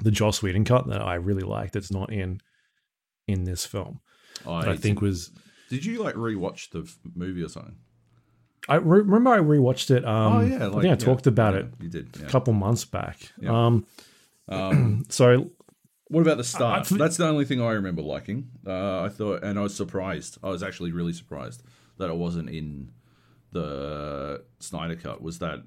the 0.00 0.10
Joss 0.10 0.42
Whedon 0.42 0.64
cut 0.64 0.86
that 0.88 1.02
I 1.02 1.14
really 1.14 1.42
liked 1.42 1.74
that's 1.74 1.90
not 1.92 2.12
in 2.12 2.40
in 3.26 3.44
this 3.44 3.64
film 3.66 4.00
that 4.44 4.68
I 4.68 4.76
think 4.76 5.00
was 5.00 5.30
Did 5.70 5.84
you 5.84 6.02
like 6.02 6.14
rewatch 6.14 6.70
the 6.70 6.90
movie 7.14 7.42
or 7.42 7.48
something? 7.48 7.76
I 8.68 8.76
re- 8.76 9.00
remember 9.00 9.30
I 9.30 9.38
rewatched 9.38 9.90
it. 9.90 10.04
Um, 10.04 10.32
oh 10.32 10.40
yeah, 10.40 10.66
I 10.66 10.70
think 10.70 10.84
I 10.84 10.88
yeah, 10.88 10.94
talked 10.96 11.26
about 11.26 11.54
yeah, 11.54 11.60
it 11.60 11.66
You 11.80 11.88
did. 11.88 12.16
A 12.22 12.26
couple 12.26 12.52
months 12.52 12.84
back. 12.84 13.18
Um, 13.46 13.86
Um, 14.48 15.04
so 15.08 15.50
what 16.08 16.20
about 16.20 16.36
the 16.36 16.44
start? 16.44 16.90
I- 16.92 16.96
That's 16.96 17.16
the 17.16 17.26
only 17.26 17.44
thing 17.44 17.60
I 17.60 17.72
remember 17.72 18.02
liking. 18.02 18.50
Uh, 18.66 19.02
I 19.02 19.08
thought, 19.08 19.42
and 19.42 19.58
I 19.58 19.62
was 19.62 19.74
surprised. 19.74 20.38
I 20.42 20.48
was 20.50 20.62
actually 20.62 20.92
really 20.92 21.12
surprised 21.12 21.62
that 21.98 22.10
it 22.10 22.16
wasn't 22.16 22.50
in 22.50 22.92
the 23.60 24.44
Snyder 24.60 24.96
cut. 24.96 25.22
Was 25.22 25.38
that 25.38 25.62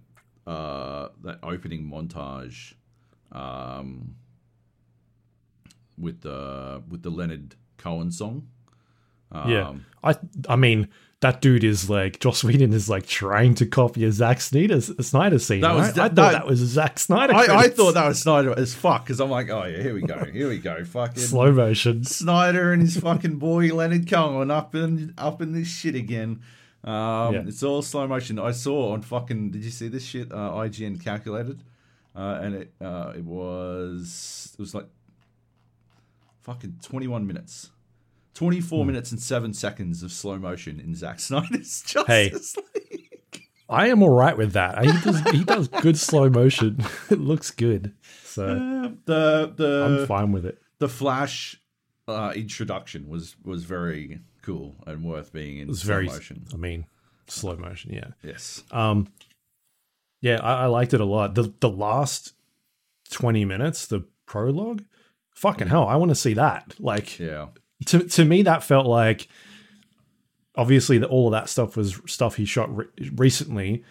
uh, 0.48 1.10
that 1.24 1.40
opening 1.44 1.84
montage 1.90 2.74
um, 3.32 4.16
with 5.98 6.22
the 6.22 6.82
with 6.90 7.04
the 7.04 7.10
Leonard 7.10 7.56
Cohen 7.78 8.12
song? 8.12 8.48
Um, 9.32 9.50
yeah, 9.52 9.74
I 10.04 10.16
I 10.48 10.56
mean 10.56 10.88
that 11.22 11.42
dude 11.42 11.64
is 11.66 11.90
like 11.90 12.20
Joss 12.20 12.44
Whedon 12.44 12.72
is 12.74 12.90
like 12.90 13.06
trying 13.06 13.54
to 13.56 13.66
copy 13.66 14.06
a 14.06 14.12
Zack 14.12 14.40
Snyder 14.42 14.80
Snyder 14.82 15.38
scene. 15.38 15.62
That 15.62 15.76
was- 15.76 15.88
right? 15.90 15.92
I 15.92 15.94
thought 16.08 16.16
that- 16.16 16.32
that 16.32 16.48
was 16.48 16.62
a 16.62 16.66
Zack 16.66 16.98
Snyder. 16.98 17.34
I, 17.36 17.46
I 17.66 17.68
thought 17.68 17.94
that 17.96 18.08
was 18.08 18.22
Snyder 18.22 18.58
as 18.58 18.74
fuck 18.74 19.04
because 19.06 19.20
I'm 19.20 19.30
like, 19.30 19.50
oh 19.50 19.66
yeah, 19.66 19.82
here 19.84 19.94
we 19.94 20.02
go, 20.02 20.24
here 20.26 20.48
we 20.50 20.58
go, 20.60 20.84
fucking 20.86 21.22
slow 21.22 21.52
motion. 21.52 22.06
Snyder 22.06 22.72
and 22.74 22.82
his 22.82 22.98
fucking 22.98 23.36
boy 23.38 23.68
Leonard 23.74 24.10
Cohen 24.10 24.50
up 24.50 24.74
in 24.76 25.14
up 25.18 25.42
in 25.42 25.52
this 25.54 25.68
shit 25.68 25.96
again. 25.96 26.42
Um, 26.84 27.34
Yeah. 27.34 27.44
It's 27.48 27.62
all 27.64 27.82
slow 27.82 28.08
motion. 28.08 28.40
I 28.40 28.52
saw 28.52 28.94
on 28.94 29.02
fucking. 29.02 29.52
Did 29.52 29.64
you 29.64 29.72
see 29.72 29.88
this 29.90 30.04
shit? 30.06 30.32
Uh, 30.32 30.52
IGN 30.52 31.04
calculated, 31.04 31.64
uh, 32.16 32.40
and 32.42 32.56
it 32.56 32.74
uh, 32.82 33.14
it 33.16 33.24
was 33.26 34.52
it 34.54 34.60
was 34.62 34.74
like 34.74 34.88
fucking 36.42 36.80
21 36.82 37.28
minutes. 37.28 37.72
24 38.36 38.80
Hmm. 38.84 38.88
minutes 38.88 39.12
and 39.12 39.20
7 39.22 39.54
seconds 39.54 40.02
of 40.04 40.12
slow 40.12 40.38
motion 40.38 40.80
in 40.80 40.96
Zack 40.96 41.20
Snyder's 41.28 41.82
Justice 41.82 42.56
Hey. 42.56 42.62
League. 42.90 43.44
I 43.68 43.88
am 43.90 44.02
all 44.02 44.10
right 44.16 44.36
with 44.38 44.54
that. 44.54 44.84
He 44.84 44.92
does 45.02 45.20
he 45.32 45.44
does 45.44 45.68
good 45.68 45.98
slow 45.98 46.30
motion. 46.30 46.78
it 47.12 47.20
looks 47.20 47.52
good, 47.52 47.94
so 48.24 48.46
Uh, 48.48 48.90
the 49.06 49.54
the 49.56 49.86
I'm 50.02 50.08
fine 50.08 50.32
with 50.32 50.46
it. 50.46 50.60
the 50.80 50.90
Flash 50.90 51.62
uh, 52.08 52.32
introduction 52.36 53.10
was 53.10 53.36
was 53.44 53.66
very 53.66 54.22
cool 54.50 54.76
and 54.88 55.04
worth 55.04 55.32
being 55.34 55.58
in 55.58 55.64
It 55.64 55.68
was 55.70 55.82
slow 55.82 55.94
very. 55.96 56.06
motion. 56.08 56.46
I 56.54 56.58
mean, 56.58 56.86
slow 57.28 57.56
motion. 57.56 57.94
Yeah. 57.94 58.08
Yes. 58.24 58.64
Um, 58.72 59.08
yeah, 60.22 60.40
I, 60.42 60.64
I 60.64 60.66
liked 60.66 60.94
it 60.94 61.02
a 61.02 61.06
lot. 61.06 61.36
The 61.36 61.54
the 61.60 61.70
last 61.70 62.34
twenty 63.12 63.46
minutes, 63.46 63.86
the 63.88 64.06
prologue, 64.26 64.84
fucking 65.36 65.68
hell, 65.68 65.88
I 65.88 65.96
want 65.96 66.10
to 66.10 66.16
see 66.16 66.34
that. 66.34 66.76
Like 66.80 67.20
Yeah. 67.20 67.48
to 67.88 68.00
to 68.04 68.26
me, 68.26 68.42
that 68.44 68.64
felt 68.64 68.86
like 68.86 69.28
obviously 70.56 70.98
that 70.98 71.08
all 71.10 71.28
of 71.28 71.32
that 71.32 71.50
stuff 71.50 71.78
was 71.78 72.00
stuff 72.06 72.36
he 72.36 72.46
shot 72.46 72.76
re- 72.76 72.86
recently, 73.16 73.84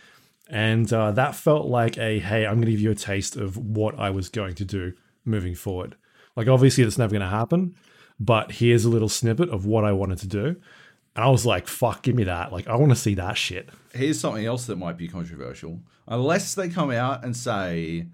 and 0.50 0.92
uh, 0.92 1.12
that 1.12 1.34
felt 1.34 1.66
like 1.66 1.96
a 1.98 2.18
hey, 2.18 2.46
I'm 2.46 2.54
going 2.56 2.66
to 2.66 2.72
give 2.72 2.80
you 2.80 2.90
a 2.90 2.94
taste 2.94 3.36
of 3.36 3.56
what 3.56 3.98
I 3.98 4.10
was 4.10 4.28
going 4.28 4.54
to 4.56 4.64
do 4.64 4.92
moving 5.24 5.54
forward. 5.54 5.96
Like 6.36 6.48
obviously, 6.48 6.84
that's 6.84 6.98
never 6.98 7.12
going 7.12 7.22
to 7.22 7.28
happen, 7.28 7.74
but 8.20 8.52
here's 8.52 8.84
a 8.84 8.88
little 8.88 9.08
snippet 9.08 9.48
of 9.50 9.66
what 9.66 9.84
I 9.84 9.92
wanted 9.92 10.18
to 10.18 10.26
do. 10.26 10.56
And 11.16 11.24
I 11.24 11.28
was 11.28 11.44
like, 11.44 11.66
fuck, 11.66 12.02
give 12.02 12.14
me 12.14 12.24
that. 12.24 12.52
Like, 12.52 12.68
I 12.68 12.76
want 12.76 12.90
to 12.90 12.96
see 12.96 13.14
that 13.14 13.36
shit. 13.36 13.70
Here's 13.92 14.20
something 14.20 14.46
else 14.46 14.66
that 14.66 14.76
might 14.76 14.96
be 14.96 15.08
controversial. 15.08 15.80
Unless 16.06 16.54
they 16.54 16.68
come 16.68 16.90
out 16.90 17.24
and 17.24 17.36
say 17.36 18.06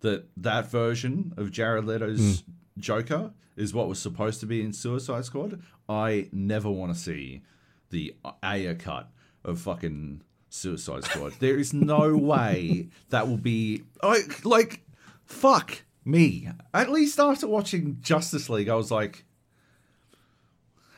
that 0.00 0.26
that 0.36 0.70
version 0.70 1.32
of 1.36 1.50
Jared 1.50 1.84
Leto's 1.84 2.40
hmm. 2.40 2.52
Joker 2.80 3.32
is 3.56 3.74
what 3.74 3.88
was 3.88 4.00
supposed 4.00 4.40
to 4.40 4.46
be 4.46 4.62
in 4.62 4.72
Suicide 4.72 5.24
Squad, 5.24 5.60
I 5.88 6.28
never 6.32 6.70
want 6.70 6.94
to 6.94 6.98
see 6.98 7.42
the 7.90 8.14
Ayer 8.42 8.74
cut 8.74 9.10
of 9.44 9.60
fucking 9.60 10.22
Suicide 10.48 11.04
Squad. 11.04 11.34
there 11.40 11.58
is 11.58 11.72
no 11.72 12.16
way 12.16 12.88
that 13.10 13.28
will 13.28 13.38
be 13.38 13.82
like, 14.02 14.44
like 14.44 14.80
fuck 15.24 15.82
me. 16.04 16.48
At 16.72 16.90
least 16.90 17.18
after 17.18 17.46
watching 17.46 17.98
Justice 18.00 18.48
League, 18.48 18.68
I 18.68 18.74
was 18.74 18.90
like, 18.90 19.24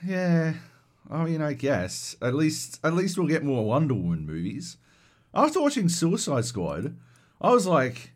yeah. 0.05 0.55
I 1.11 1.25
mean, 1.25 1.43
I 1.43 1.53
guess 1.53 2.17
at 2.23 2.35
least 2.35 2.81
at 2.85 2.95
least 2.95 3.19
we'll 3.19 3.29
get 3.29 3.45
more 3.45 3.65
Wonder 3.65 3.95
Woman 3.95 4.27
movies. 4.27 4.77
After 5.35 5.61
watching 5.61 5.89
Suicide 5.89 6.45
Squad, 6.45 6.97
I 7.41 7.51
was 7.51 7.67
like, 7.67 8.13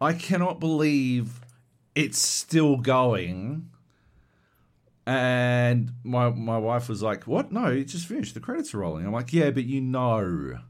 I 0.00 0.12
cannot 0.14 0.60
believe 0.60 1.40
it's 1.94 2.18
still 2.20 2.76
going 2.76 3.70
And 5.06 5.92
my 6.04 6.30
my 6.30 6.58
wife 6.58 6.88
was 6.88 7.02
like, 7.02 7.26
"What? 7.26 7.50
No, 7.50 7.66
it 7.66 7.84
just 7.84 8.06
finished. 8.06 8.34
The 8.34 8.40
credits 8.40 8.72
are 8.74 8.78
rolling." 8.78 9.04
I'm 9.04 9.12
like, 9.12 9.32
"Yeah, 9.32 9.50
but 9.50 9.64
you 9.64 9.80
know, 9.80 10.60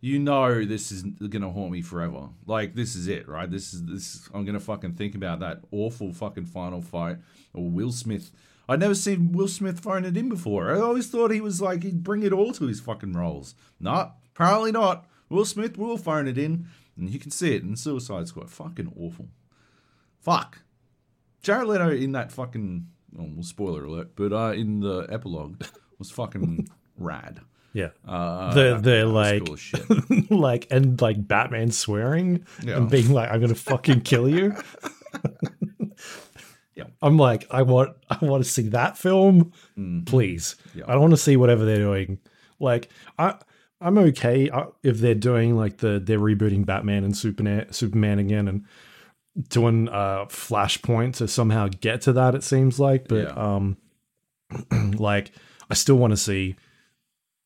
you 0.00 0.18
know, 0.18 0.64
this 0.64 0.90
is 0.92 1.02
gonna 1.02 1.50
haunt 1.50 1.72
me 1.72 1.82
forever. 1.82 2.30
Like 2.46 2.74
this 2.74 2.94
is 2.96 3.06
it, 3.06 3.28
right? 3.28 3.50
This 3.50 3.74
is 3.74 3.84
this. 3.84 4.28
I'm 4.32 4.44
gonna 4.46 4.60
fucking 4.60 4.94
think 4.94 5.14
about 5.14 5.40
that 5.40 5.60
awful 5.72 6.12
fucking 6.14 6.46
final 6.46 6.80
fight 6.80 7.18
or 7.52 7.68
Will 7.68 7.92
Smith. 7.92 8.30
I'd 8.68 8.80
never 8.80 8.94
seen 8.94 9.32
Will 9.32 9.48
Smith 9.48 9.80
phone 9.80 10.04
it 10.04 10.16
in 10.16 10.28
before. 10.28 10.74
I 10.74 10.80
always 10.80 11.08
thought 11.08 11.30
he 11.30 11.40
was 11.40 11.60
like 11.60 11.82
he'd 11.82 12.02
bring 12.02 12.22
it 12.22 12.32
all 12.32 12.52
to 12.54 12.66
his 12.66 12.80
fucking 12.80 13.12
roles. 13.12 13.54
No, 13.78 14.12
apparently 14.34 14.72
not. 14.72 15.06
Will 15.28 15.44
Smith 15.44 15.76
will 15.78 15.96
phone 15.98 16.26
it 16.28 16.36
in, 16.38 16.66
and 16.96 17.08
you 17.10 17.18
can 17.18 17.30
see 17.30 17.54
it 17.54 17.62
in 17.62 17.76
Suicide 17.76 18.28
Squad. 18.28 18.50
Fucking 18.50 18.92
awful. 18.98 19.28
Fuck. 20.20 20.58
Jared 21.42 21.68
Leto 21.68 21.90
in 21.90 22.12
that 22.12 22.32
fucking 22.32 22.88
oh, 23.18 23.30
well, 23.34 23.42
spoiler 23.44 23.84
alert, 23.84 24.10
but 24.16 24.32
uh, 24.32 24.52
in 24.52 24.80
the 24.80 25.06
epilogue 25.10 25.62
was 25.98 26.10
fucking 26.10 26.68
rad. 26.98 27.40
Yeah. 27.72 27.90
Uh, 28.06 28.52
the 28.54 28.60
that- 28.62 28.82
the 28.82 28.90
that 28.90 29.48
was 29.48 29.72
like 30.10 30.30
like 30.30 30.66
and 30.70 31.00
like 31.00 31.28
Batman 31.28 31.70
swearing 31.70 32.44
Yeah. 32.62 32.78
and 32.78 32.90
being 32.90 33.10
like, 33.12 33.30
I'm 33.30 33.40
gonna 33.40 33.54
fucking 33.54 34.00
kill 34.00 34.28
you. 34.28 34.56
Yeah. 36.76 36.84
I'm 37.02 37.16
like, 37.16 37.46
I 37.50 37.62
want 37.62 37.96
I 38.10 38.18
want 38.24 38.44
to 38.44 38.50
see 38.50 38.68
that 38.68 38.96
film, 38.98 39.52
please. 40.06 40.56
Mm. 40.72 40.76
Yeah. 40.76 40.84
I 40.86 40.92
don't 40.92 41.00
want 41.00 41.12
to 41.14 41.16
see 41.18 41.36
whatever 41.36 41.64
they're 41.64 41.76
doing. 41.78 42.18
Like 42.60 42.88
I 43.18 43.34
I'm 43.80 43.98
okay 43.98 44.48
uh, 44.50 44.66
if 44.82 44.98
they're 44.98 45.14
doing 45.14 45.56
like 45.56 45.78
the 45.78 45.98
they're 46.02 46.18
rebooting 46.20 46.64
Batman 46.66 47.04
and 47.04 47.16
Superman 47.16 47.72
Superman 47.72 48.18
again 48.18 48.46
and 48.48 48.64
doing 49.48 49.88
uh 49.88 50.26
Flashpoint 50.26 51.14
to 51.16 51.28
somehow 51.28 51.68
get 51.80 52.02
to 52.02 52.12
that. 52.14 52.34
It 52.34 52.42
seems 52.44 52.78
like, 52.78 53.08
but 53.08 53.24
Yeah. 53.24 53.54
um, 53.54 53.76
like 54.98 55.32
I 55.70 55.74
still 55.74 55.96
want 55.96 56.12
to 56.12 56.16
see 56.16 56.56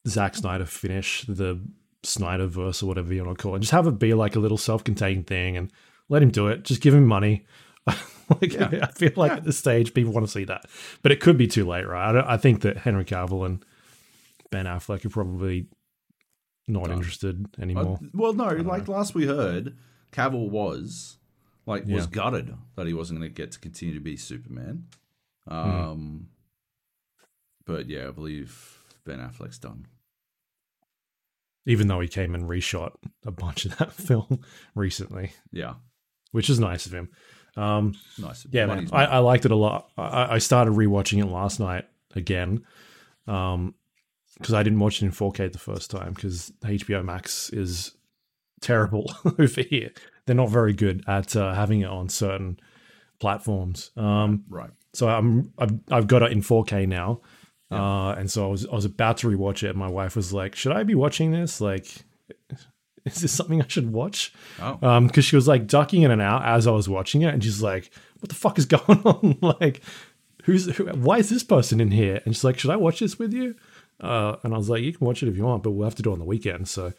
Zack 0.09 0.35
Snyder 0.35 0.67
finish 0.67 1.25
the 1.29 1.61
Snyderverse 2.05 2.83
or 2.83 2.87
whatever 2.87 3.13
you 3.13 3.25
want 3.25 3.37
to 3.39 3.43
call 3.43 3.55
it. 3.57 3.61
Just 3.61 3.73
have 3.73 3.87
it 3.87 3.99
be 3.99 4.15
like 4.15 4.35
a 4.37 4.41
little 4.41 4.57
self-contained 4.59 5.27
thing 5.27 5.57
and 5.57 5.71
let 6.09 6.23
him 6.23 6.31
do 6.31 6.49
it. 6.49 6.65
Just 6.65 6.81
give 6.81 6.95
him 6.95 7.07
money. 7.07 7.45
like 8.41 8.53
Yeah. 8.53 8.81
I 8.83 8.87
feel 8.93 9.13
like 9.17 9.31
Yeah. 9.31 9.37
at 9.39 9.45
this 9.45 9.59
stage 9.59 9.95
people 9.95 10.13
want 10.13 10.27
to 10.27 10.33
see 10.33 10.45
that, 10.45 10.67
but 11.03 11.13
it 11.13 11.21
could 11.21 11.37
be 11.39 11.47
too 11.47 11.65
late, 11.67 11.87
right? 11.87 12.09
I, 12.11 12.13
don't, 12.13 12.27
I 12.27 12.37
think 12.37 12.63
that 12.63 12.79
Henry 12.79 13.05
Cavill 13.05 13.45
and 13.47 13.65
Ben 14.51 14.67
Affleck 14.67 15.05
are 15.05 15.11
probably 15.11 15.67
not 16.69 16.85
Done. 16.87 16.97
interested 16.99 17.47
Uh, 17.59 17.63
anymore. 17.63 17.99
well, 18.13 18.33
no, 18.33 18.49
like 18.49 18.89
last 18.89 19.15
we 19.15 19.27
heard, 19.27 19.77
Cavill 20.13 20.49
was 20.51 21.19
like 21.67 21.85
was 21.87 22.05
Yeah. 22.05 22.11
gutted 22.11 22.55
that 22.77 22.87
he 22.87 22.95
wasn't 22.95 23.21
going 23.21 23.31
to 23.31 23.35
get 23.35 23.53
to 23.53 23.59
continue 23.61 23.95
to 23.95 24.01
be 24.01 24.17
Superman. 24.17 24.87
Um, 25.49 26.29
but 27.65 27.89
yeah, 27.89 28.09
I 28.09 28.11
believe 28.11 28.83
Ben 29.05 29.19
Affleck's 29.19 29.59
done. 29.59 29.87
Even 31.67 31.89
though 31.89 32.01
he 32.01 32.09
came 32.09 32.35
and 32.35 32.45
reshot 32.49 32.93
a 33.25 33.31
bunch 33.31 33.65
of 33.67 33.77
that 33.79 33.93
film 34.09 34.41
recently, 34.75 35.33
Yeah, 35.53 35.75
which 36.33 36.49
is 36.51 36.59
nice 36.59 36.87
of 36.87 36.93
him. 36.95 37.11
Um, 37.57 37.95
nice. 38.19 38.47
Yeah, 38.51 38.67
man, 38.67 38.89
I, 38.93 39.07
I 39.07 39.19
liked 39.19 39.45
it 39.45 39.51
a 39.51 39.57
lot. 39.57 39.91
I, 39.97 40.35
I 40.35 40.39
started 40.39 40.75
rewatching 40.75 41.21
it 41.21 41.27
last 41.27 41.61
night 41.61 41.87
again, 42.15 42.65
um, 43.27 43.75
because 44.39 44.55
I 44.55 44.63
didn't 44.63 44.79
watch 44.79 45.03
it 45.03 45.07
in 45.07 45.13
4K 45.13 45.53
the 45.53 45.59
first 45.59 45.91
time 45.91 46.13
because 46.15 46.53
HBO 46.63 47.05
Max 47.05 47.51
is 47.51 47.93
terrible 48.61 49.13
over 49.39 49.63
here. 49.63 49.91
They're 50.27 50.37
not 50.37 50.51
very 50.51 50.73
good 50.73 51.05
at 51.07 51.35
uh, 51.37 51.55
having 51.55 51.81
it 51.81 51.89
on 51.89 52.09
certain 52.09 52.59
platforms. 53.19 53.91
Um, 53.97 54.45
right. 54.49 54.71
so 54.93 55.09
I'm 55.09 55.53
I've, 55.59 55.79
I've 55.91 56.07
got 56.07 56.23
it 56.23 56.33
in 56.33 56.41
4K 56.41 56.87
now, 56.89 57.21
uh, 57.71 58.15
and 58.19 58.31
so 58.31 58.47
I 58.47 58.51
was 58.51 58.67
I 58.67 58.75
was 58.75 58.85
about 58.85 59.19
to 59.19 59.29
rewatch 59.29 59.63
it, 59.63 59.71
and 59.71 59.79
my 59.79 59.89
wife 59.89 60.17
was 60.17 60.33
like, 60.33 60.55
"Should 60.57 60.73
I 60.73 60.83
be 60.83 60.95
watching 60.95 61.31
this? 61.33 61.61
Like, 61.61 62.05
is 63.05 63.23
this 63.23 63.33
something 63.33 63.63
I 63.63 63.69
should 63.69 63.93
watch?" 63.93 64.33
Oh, 64.61 64.79
um 64.83 65.07
because 65.07 65.25
she 65.25 65.37
was 65.37 65.49
like 65.49 65.67
ducking 65.67 66.03
in 66.03 66.11
and 66.11 66.23
out 66.23 66.45
as 66.45 66.67
I 66.67 66.71
was 66.71 66.89
watching 66.89 67.23
it, 67.23 67.33
and 67.33 67.43
she's 67.43 67.63
like, 67.63 67.91
"What 68.21 68.29
the 68.29 68.35
fuck 68.35 68.59
is 68.59 68.67
going 68.67 69.01
on? 69.05 69.39
like, 69.43 69.81
who's 70.45 70.77
who, 70.77 70.87
why 70.87 71.19
is 71.19 71.29
this 71.31 71.45
person 71.45 71.81
in 71.81 71.91
here?" 71.91 72.21
And 72.25 72.35
she's 72.35 72.45
like, 72.45 72.59
"Should 72.59 72.71
I 72.71 72.77
watch 72.77 73.01
this 73.01 73.19
with 73.19 73.33
you?" 73.33 73.55
Uh, 74.01 74.37
and 74.43 74.55
I 74.55 74.57
was 74.57 74.69
like, 74.69 74.83
"You 74.83 74.93
can 74.93 75.07
watch 75.07 75.23
it 75.23 75.29
if 75.29 75.37
you 75.37 75.45
want, 75.45 75.63
but 75.63 75.73
we'll 75.73 75.87
have 75.87 75.97
to 75.97 76.03
do 76.03 76.11
it 76.11 76.15
on 76.15 76.19
the 76.19 76.25
weekend." 76.25 76.69
So, 76.69 76.93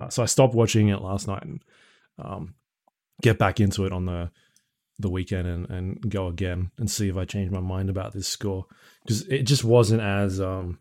uh, 0.00 0.08
so 0.08 0.22
I 0.22 0.26
stopped 0.26 0.54
watching 0.54 0.88
it 0.88 1.00
last 1.00 1.28
night 1.28 1.42
and 1.42 1.62
um, 2.18 2.54
get 3.22 3.38
back 3.38 3.60
into 3.60 3.84
it 3.86 3.92
on 3.92 4.06
the 4.06 4.30
the 4.98 5.10
weekend 5.10 5.46
and, 5.46 5.68
and 5.68 6.10
go 6.10 6.26
again 6.26 6.70
and 6.78 6.90
see 6.90 7.08
if 7.08 7.16
I 7.16 7.26
change 7.26 7.50
my 7.50 7.60
mind 7.60 7.90
about 7.90 8.14
this 8.14 8.26
score 8.26 8.64
because 9.02 9.28
it 9.28 9.42
just 9.42 9.62
wasn't 9.62 10.00
as 10.00 10.40
um 10.40 10.78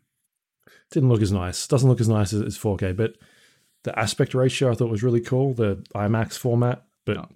didn't 0.91 1.09
look 1.09 1.21
as 1.21 1.31
nice. 1.31 1.67
Doesn't 1.67 1.89
look 1.89 1.99
as 1.99 2.09
nice 2.09 2.33
as, 2.33 2.41
as 2.41 2.57
4K, 2.57 2.95
but 2.95 3.15
the 3.85 3.97
aspect 3.97 4.33
ratio 4.33 4.71
I 4.71 4.75
thought 4.75 4.89
was 4.89 5.01
really 5.03 5.21
cool. 5.21 5.53
The 5.53 5.77
IMAX 5.95 6.37
format, 6.37 6.83
but 7.05 7.15
No. 7.17 7.29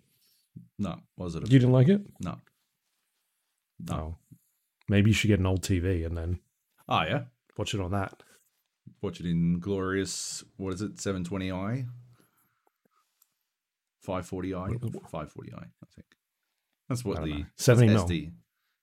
no, 0.77 0.99
was 1.17 1.35
it? 1.35 1.43
You 1.51 1.59
didn't 1.59 1.71
like 1.71 1.87
it? 1.87 2.01
no, 2.19 2.37
no. 3.87 3.95
Oh, 3.95 4.15
maybe 4.89 5.09
you 5.09 5.13
should 5.13 5.29
get 5.29 5.39
an 5.39 5.45
old 5.45 5.61
TV 5.63 6.05
and 6.05 6.17
then 6.17 6.39
Oh 6.87 7.01
yeah, 7.03 7.23
watch 7.57 7.73
it 7.73 7.79
on 7.81 7.91
that. 7.91 8.21
watch 9.01 9.19
it 9.21 9.25
in 9.25 9.59
glorious. 9.59 10.43
What 10.57 10.73
is 10.73 10.81
it? 10.81 10.95
720i, 10.97 11.85
540i, 14.05 14.79
540i. 15.11 15.53
I 15.57 15.87
think 15.95 16.07
that's 16.87 17.05
what 17.05 17.21
the 17.23 17.27
know. 17.39 17.45
70 17.57 17.87
mil. 17.87 18.05
SD 18.07 18.31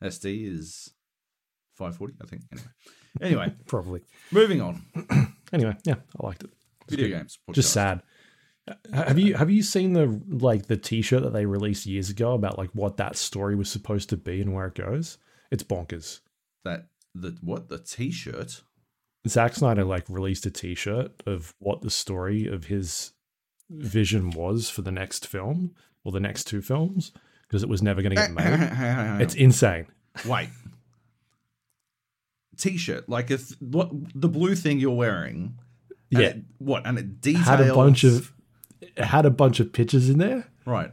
SD 0.05 0.53
is 0.53 0.93
540. 1.75 2.15
I 2.23 2.27
think. 2.27 2.43
Anyway, 2.53 2.69
anyway, 3.21 3.55
Probably. 3.67 4.03
moving 4.31 4.61
on. 4.61 4.83
Anyway, 5.53 5.77
yeah, 5.85 5.95
I 6.21 6.27
liked 6.27 6.43
it. 6.43 6.51
Video 6.89 7.19
games. 7.19 7.39
Just 7.53 7.73
sad. 7.73 8.03
Have 8.93 9.19
you 9.19 9.35
have 9.35 9.51
you 9.51 9.63
seen 9.63 9.93
the 9.93 10.21
like 10.29 10.67
the 10.67 10.77
T-shirt 10.77 11.23
that 11.23 11.33
they 11.33 11.47
released 11.47 11.87
years 11.87 12.11
ago 12.11 12.33
about 12.33 12.59
like 12.59 12.71
what 12.73 12.97
that 12.97 13.17
story 13.17 13.55
was 13.55 13.71
supposed 13.71 14.09
to 14.09 14.17
be 14.17 14.41
and 14.41 14.53
where 14.55 14.67
it 14.67 14.75
goes? 14.75 15.19
It's 15.51 15.63
bonkers. 15.63 16.21
that 16.65 16.89
the 17.15 17.37
what 17.41 17.69
the 17.69 17.79
T-shirt. 17.79 18.63
Zack 19.29 19.55
Snyder 19.55 19.85
like 19.85 20.05
released 20.09 20.47
a 20.47 20.51
T-shirt 20.51 21.23
of 21.27 21.55
what 21.59 21.83
the 21.83 21.91
story 21.91 22.47
of 22.47 22.67
his 22.67 23.13
vision 23.71 24.31
was 24.31 24.71
for 24.71 24.83
the 24.83 24.93
next 24.93 25.27
film 25.27 25.75
or 26.05 26.13
the 26.13 26.21
next 26.21 26.45
two 26.45 26.63
films 26.63 27.13
because 27.43 27.63
it 27.63 27.69
was 27.69 27.83
never 27.83 28.03
going 28.03 28.15
to 28.15 28.21
get 28.21 28.33
made. 28.33 29.21
It's 29.23 29.35
insane. 29.35 29.87
Wait. 30.25 30.49
T-shirt, 32.57 33.09
like 33.09 33.31
if 33.31 33.51
what 33.61 33.91
the 34.15 34.29
blue 34.29 34.55
thing 34.55 34.79
you're 34.79 34.91
wearing. 34.95 35.59
And 36.13 36.21
Yeah. 36.23 36.29
it- 36.29 36.45
what 36.59 36.87
and 36.87 36.99
it 36.99 37.21
details 37.21 37.47
Had 37.47 37.61
a 37.61 37.75
bunch 37.75 38.05
of 38.05 38.33
it 38.81 38.99
had 39.05 39.27
a 39.27 39.31
bunch 39.31 39.59
of 39.61 39.73
pictures 39.73 40.09
in 40.11 40.19
there 40.19 40.47
right. 40.65 40.93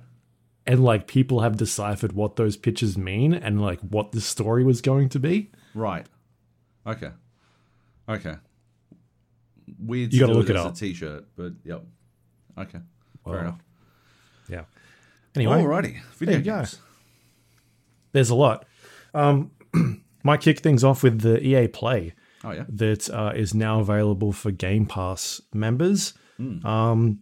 and 0.65 0.84
like 0.84 1.08
people 1.08 1.41
have 1.41 1.58
deciphered 1.58 2.13
what 2.13 2.36
those 2.38 2.56
pictures 2.58 2.97
mean 2.97 3.34
and 3.34 3.62
like 3.62 3.80
what 3.82 4.12
the 4.13 4.21
story 4.21 4.63
was 4.63 4.82
going 4.82 5.10
to 5.10 5.19
be. 5.19 5.52
Right. 5.76 6.06
Okay. 6.88 7.12
Okay. 8.08 8.36
Weird. 9.80 10.13
You 10.13 10.19
gotta 10.19 10.34
look 10.34 10.49
it 10.49 10.56
up. 10.58 10.73
A 10.73 10.76
t-shirt, 10.76 11.26
but 11.36 11.54
yep. 11.63 11.84
Okay. 12.58 12.80
Well, 13.26 13.36
Fair 13.36 13.43
enough. 13.43 13.60
Yeah. 14.49 14.63
Anyway, 15.36 15.62
Alrighty. 15.63 16.02
Video 16.15 16.26
there 16.34 16.38
you 16.39 16.43
go. 16.45 16.58
games. 16.58 16.80
there's 18.12 18.30
a 18.30 18.36
lot. 18.36 18.65
Um, 19.13 19.52
might 20.23 20.41
kick 20.41 20.60
things 20.60 20.84
off 20.84 21.04
with 21.04 21.21
the 21.21 21.41
EA 21.45 21.67
Play 21.67 22.13
Oh 22.43 22.51
yeah. 22.51 22.65
that 22.69 23.10
uh, 23.10 23.32
is 23.36 23.53
now 23.53 23.79
available 23.79 24.32
for 24.32 24.51
Game 24.51 24.86
Pass 24.86 25.41
members. 25.53 26.13
Hmm. 26.38 26.65
Um, 26.65 27.19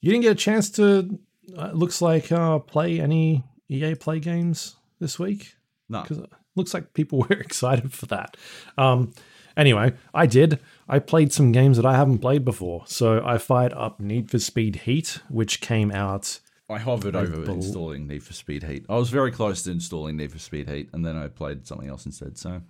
you 0.00 0.10
didn't 0.10 0.22
get 0.22 0.32
a 0.32 0.36
chance 0.36 0.70
to, 0.72 1.18
uh, 1.58 1.68
it 1.68 1.76
looks 1.76 2.02
like, 2.02 2.30
uh, 2.30 2.58
play 2.58 3.00
any 3.00 3.42
EA 3.68 3.94
Play 3.94 4.20
games 4.20 4.76
this 5.00 5.18
week 5.18 5.54
No. 5.88 6.02
because 6.02 6.18
it 6.18 6.30
looks 6.56 6.74
like 6.74 6.92
people 6.94 7.18
were 7.28 7.36
excited 7.36 7.92
for 7.92 8.06
that. 8.06 8.36
Um, 8.76 9.12
anyway, 9.56 9.94
I 10.12 10.26
did. 10.26 10.60
I 10.88 10.98
played 10.98 11.32
some 11.32 11.52
games 11.52 11.76
that 11.78 11.86
I 11.86 11.96
haven't 11.96 12.18
played 12.18 12.44
before. 12.44 12.84
So 12.86 13.22
I 13.24 13.38
fired 13.38 13.72
up 13.72 13.98
Need 14.00 14.30
for 14.30 14.38
Speed 14.38 14.76
Heat, 14.84 15.20
which 15.28 15.60
came 15.60 15.90
out. 15.90 16.38
I 16.68 16.78
hovered 16.78 17.14
over 17.14 17.44
installing 17.50 18.06
Need 18.06 18.22
for 18.22 18.32
Speed 18.32 18.62
Heat. 18.62 18.86
I 18.88 18.94
was 18.96 19.10
very 19.10 19.30
close 19.30 19.62
to 19.64 19.70
installing 19.70 20.16
Need 20.16 20.32
for 20.32 20.38
Speed 20.38 20.68
Heat, 20.68 20.88
and 20.92 21.04
then 21.04 21.16
I 21.16 21.28
played 21.28 21.66
something 21.66 21.88
else 21.88 22.06
instead. 22.06 22.38
So 22.38 22.62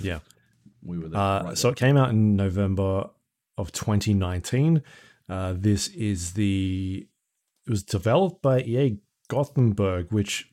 Yeah. 0.00 0.20
we 0.82 0.98
were 0.98 1.08
there. 1.08 1.20
Uh, 1.20 1.44
right 1.44 1.58
so 1.58 1.68
it 1.68 1.76
came 1.76 1.96
out 1.96 2.10
in 2.10 2.36
November 2.36 3.10
of 3.58 3.70
2019. 3.72 4.82
Uh, 5.28 5.54
this 5.56 5.88
is 5.88 6.32
the 6.32 7.06
it 7.66 7.70
was 7.70 7.82
developed 7.82 8.42
by 8.42 8.60
EA 8.60 8.98
Gothenburg, 9.28 10.10
which 10.12 10.50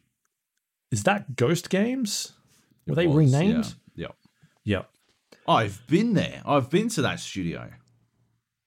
is 0.91 1.03
that 1.03 1.35
Ghost 1.35 1.69
Games? 1.69 2.33
Were 2.87 2.95
they 2.95 3.07
Was, 3.07 3.17
renamed? 3.17 3.75
Yeah. 3.95 4.07
Yep. 4.07 4.15
yeah. 4.63 4.81
I've 5.47 5.81
been 5.87 6.13
there. 6.13 6.41
I've 6.45 6.69
been 6.69 6.89
to 6.89 7.01
that 7.03 7.19
studio 7.19 7.71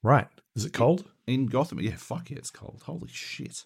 Right. 0.02 0.28
Is 0.56 0.64
it 0.64 0.72
cold? 0.72 1.10
in 1.26 1.46
Gotham. 1.46 1.80
Yeah, 1.80 1.96
fuck 1.96 2.30
yeah, 2.30 2.37
it's 2.38 2.50
cold. 2.50 2.82
Holy 2.84 3.08
shit. 3.08 3.64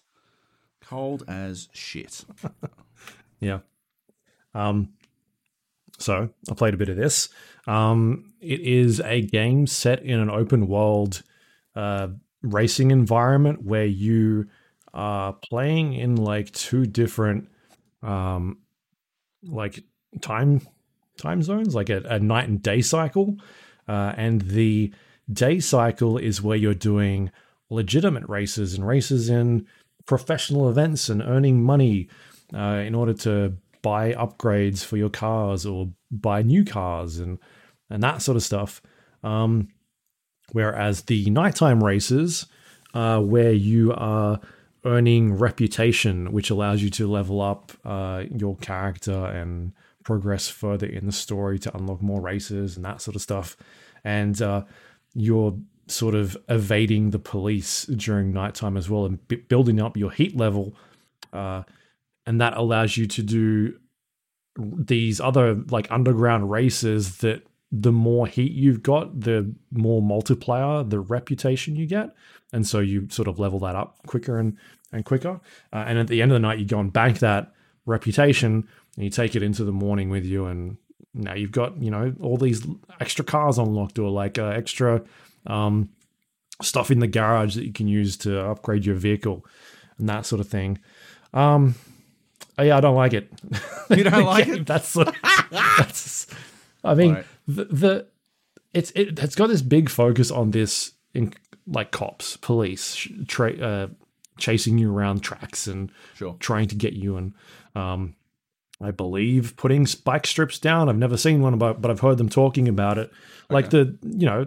Cold 0.89 1.23
as 1.27 1.69
shit. 1.71 2.25
Yeah. 3.41 3.59
Um, 4.53 4.89
so 5.97 6.29
I 6.49 6.53
played 6.55 6.73
a 6.73 6.77
bit 6.77 6.89
of 6.89 6.97
this. 6.97 7.29
Um, 7.67 8.33
it 8.41 8.59
is 8.61 8.99
a 8.99 9.21
game 9.21 9.67
set 9.67 10.03
in 10.03 10.19
an 10.19 10.29
open 10.29 10.67
world 10.67 11.23
uh, 11.75 12.09
racing 12.41 12.91
environment 12.91 13.63
where 13.63 13.85
you 13.85 14.47
are 14.93 15.33
playing 15.33 15.93
in 15.93 16.15
like 16.15 16.51
two 16.51 16.85
different 16.85 17.49
um, 18.01 18.57
like 19.43 19.83
time 20.21 20.61
time 21.17 21.43
zones, 21.43 21.75
like 21.75 21.89
a, 21.89 22.01
a 22.05 22.19
night 22.19 22.47
and 22.47 22.61
day 22.61 22.81
cycle. 22.81 23.37
Uh, 23.87 24.13
and 24.17 24.41
the 24.41 24.93
day 25.31 25.59
cycle 25.59 26.17
is 26.17 26.41
where 26.41 26.57
you're 26.57 26.73
doing 26.73 27.31
legitimate 27.69 28.27
races 28.27 28.73
and 28.73 28.87
races 28.87 29.29
in 29.29 29.67
professional 30.09 30.67
events 30.67 31.07
and 31.07 31.21
earning 31.21 31.63
money 31.63 32.09
uh, 32.55 32.81
in 32.83 32.95
order 32.95 33.13
to 33.13 33.53
buy 33.83 34.11
upgrades 34.13 34.83
for 34.83 34.97
your 34.97 35.09
cars 35.09 35.67
or 35.67 35.87
buy 36.09 36.41
new 36.41 36.65
cars 36.65 37.19
and 37.19 37.37
and 37.91 38.01
that 38.01 38.19
sort 38.19 38.35
of 38.35 38.41
stuff. 38.41 38.81
Um, 39.23 39.67
whereas 40.51 41.03
the 41.03 41.29
nighttime 41.29 41.83
races, 41.83 42.47
uh, 42.95 43.19
where 43.19 43.51
you 43.51 43.93
are 43.93 44.39
earning 44.83 45.33
reputation, 45.33 46.31
which 46.31 46.49
allows 46.49 46.81
you 46.81 46.89
to 46.89 47.07
level 47.07 47.39
up 47.39 47.71
uh, 47.85 48.23
your 48.31 48.57
character 48.57 49.25
and 49.25 49.73
progress 50.03 50.47
further 50.47 50.87
in 50.87 51.05
the 51.05 51.11
story 51.11 51.59
to 51.59 51.75
unlock 51.77 52.01
more 52.01 52.21
races 52.21 52.75
and 52.75 52.83
that 52.83 52.99
sort 52.99 53.15
of 53.15 53.21
stuff. 53.21 53.55
And 54.03 54.41
uh, 54.41 54.63
you're 55.13 55.55
sort 55.89 56.15
of 56.15 56.37
evading 56.47 57.09
the 57.09 57.19
police 57.19 57.85
during 57.85 58.31
nighttime 58.31 58.77
as 58.77 58.89
well 58.89 59.05
and 59.05 59.27
b- 59.27 59.37
building 59.37 59.81
up 59.81 59.97
your 59.97 60.11
heat 60.11 60.35
level. 60.35 60.75
Uh, 61.33 61.63
and 62.25 62.39
that 62.39 62.55
allows 62.55 62.97
you 62.97 63.07
to 63.07 63.23
do 63.23 63.79
these 64.57 65.19
other 65.19 65.55
like 65.69 65.89
underground 65.91 66.51
races 66.51 67.17
that 67.17 67.43
the 67.71 67.91
more 67.91 68.27
heat 68.27 68.51
you've 68.51 68.83
got, 68.83 69.19
the 69.19 69.53
more 69.71 70.01
multiplier, 70.01 70.83
the 70.83 70.99
reputation 70.99 71.75
you 71.75 71.85
get. 71.85 72.15
And 72.51 72.67
so 72.67 72.79
you 72.79 73.07
sort 73.11 73.27
of 73.27 73.39
level 73.39 73.59
that 73.59 73.75
up 73.75 73.97
quicker 74.07 74.39
and, 74.39 74.57
and 74.91 75.05
quicker. 75.05 75.39
Uh, 75.71 75.83
and 75.87 75.99
at 75.99 76.07
the 76.07 76.21
end 76.21 76.31
of 76.31 76.35
the 76.35 76.39
night, 76.39 76.59
you 76.59 76.65
go 76.65 76.79
and 76.79 76.91
bank 76.91 77.19
that 77.19 77.53
reputation 77.85 78.67
and 78.95 79.03
you 79.03 79.09
take 79.09 79.35
it 79.35 79.43
into 79.43 79.63
the 79.63 79.71
morning 79.71 80.09
with 80.09 80.25
you. 80.25 80.45
And 80.45 80.77
now 81.13 81.35
you've 81.35 81.51
got, 81.51 81.79
you 81.81 81.91
know, 81.91 82.13
all 82.19 82.37
these 82.37 82.65
extra 82.99 83.23
cars 83.23 83.57
unlocked 83.57 83.99
or 83.99 84.09
like 84.09 84.39
uh, 84.39 84.47
extra 84.47 85.03
um, 85.47 85.89
stuff 86.61 86.91
in 86.91 86.99
the 86.99 87.07
garage 87.07 87.55
that 87.55 87.65
you 87.65 87.73
can 87.73 87.87
use 87.87 88.17
to 88.17 88.39
upgrade 88.45 88.85
your 88.85 88.95
vehicle 88.95 89.45
and 89.97 90.09
that 90.09 90.25
sort 90.25 90.39
of 90.39 90.47
thing. 90.47 90.79
Um, 91.33 91.75
oh, 92.57 92.63
yeah, 92.63 92.77
I 92.77 92.81
don't 92.81 92.95
like 92.95 93.13
it. 93.13 93.31
You 93.89 94.03
don't 94.03 94.23
like 94.25 94.47
it? 94.49 94.67
That's, 94.67 94.93
that's 95.51 96.27
I 96.83 96.93
mean, 96.93 97.15
Right. 97.15 97.25
the, 97.47 97.65
the 97.65 98.07
it's 98.73 98.91
it, 98.91 99.17
it's 99.17 99.33
got 99.35 99.47
this 99.47 99.63
big 99.63 99.89
focus 99.89 100.29
on 100.29 100.51
this 100.51 100.91
in 101.15 101.33
like 101.65 101.89
cops, 101.91 102.37
police, 102.37 103.07
tra- 103.27 103.57
uh, 103.57 103.87
chasing 104.37 104.77
you 104.77 104.93
around 104.95 105.21
tracks 105.21 105.65
and 105.67 105.91
Sure. 106.15 106.35
trying 106.39 106.67
to 106.67 106.75
get 106.75 106.93
you 106.93 107.17
and 107.17 107.33
um, 107.75 108.15
I 108.79 108.91
believe 108.91 109.55
putting 109.57 109.87
spike 109.87 110.27
strips 110.27 110.59
down. 110.59 110.87
I've 110.87 110.97
never 110.97 111.17
seen 111.17 111.41
one 111.41 111.53
about, 111.55 111.81
but 111.81 111.89
I've 111.91 111.99
heard 112.01 112.17
them 112.19 112.29
talking 112.29 112.67
about 112.69 112.97
it. 112.99 113.11
Like 113.49 113.71
the 113.71 113.97
you 114.03 114.25
know 114.27 114.45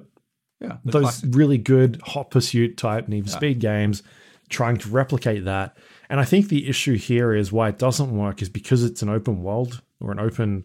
Yeah. 0.63 0.77
those 0.85 1.03
classic. 1.03 1.31
really 1.33 1.59
good 1.59 2.01
hot 2.05 2.31
pursuit 2.31 2.77
type 2.77 3.09
Need 3.09 3.25
for 3.25 3.31
Speed 3.31 3.59
games, 3.59 4.03
trying 4.49 4.77
to 4.79 4.89
replicate 4.89 5.45
that. 5.45 5.77
And 6.09 6.21
I 6.21 6.25
think 6.25 6.49
the 6.49 6.69
issue 6.69 6.97
here 6.97 7.35
is 7.35 7.51
why 7.51 7.69
it 7.69 7.79
doesn't 7.79 8.17
work 8.17 8.43
is 8.43 8.49
because 8.49 8.85
it's 8.85 9.03
an 9.03 9.09
open 9.09 9.43
world 9.43 9.83
or 10.01 10.13
an 10.13 10.21
open. 10.21 10.65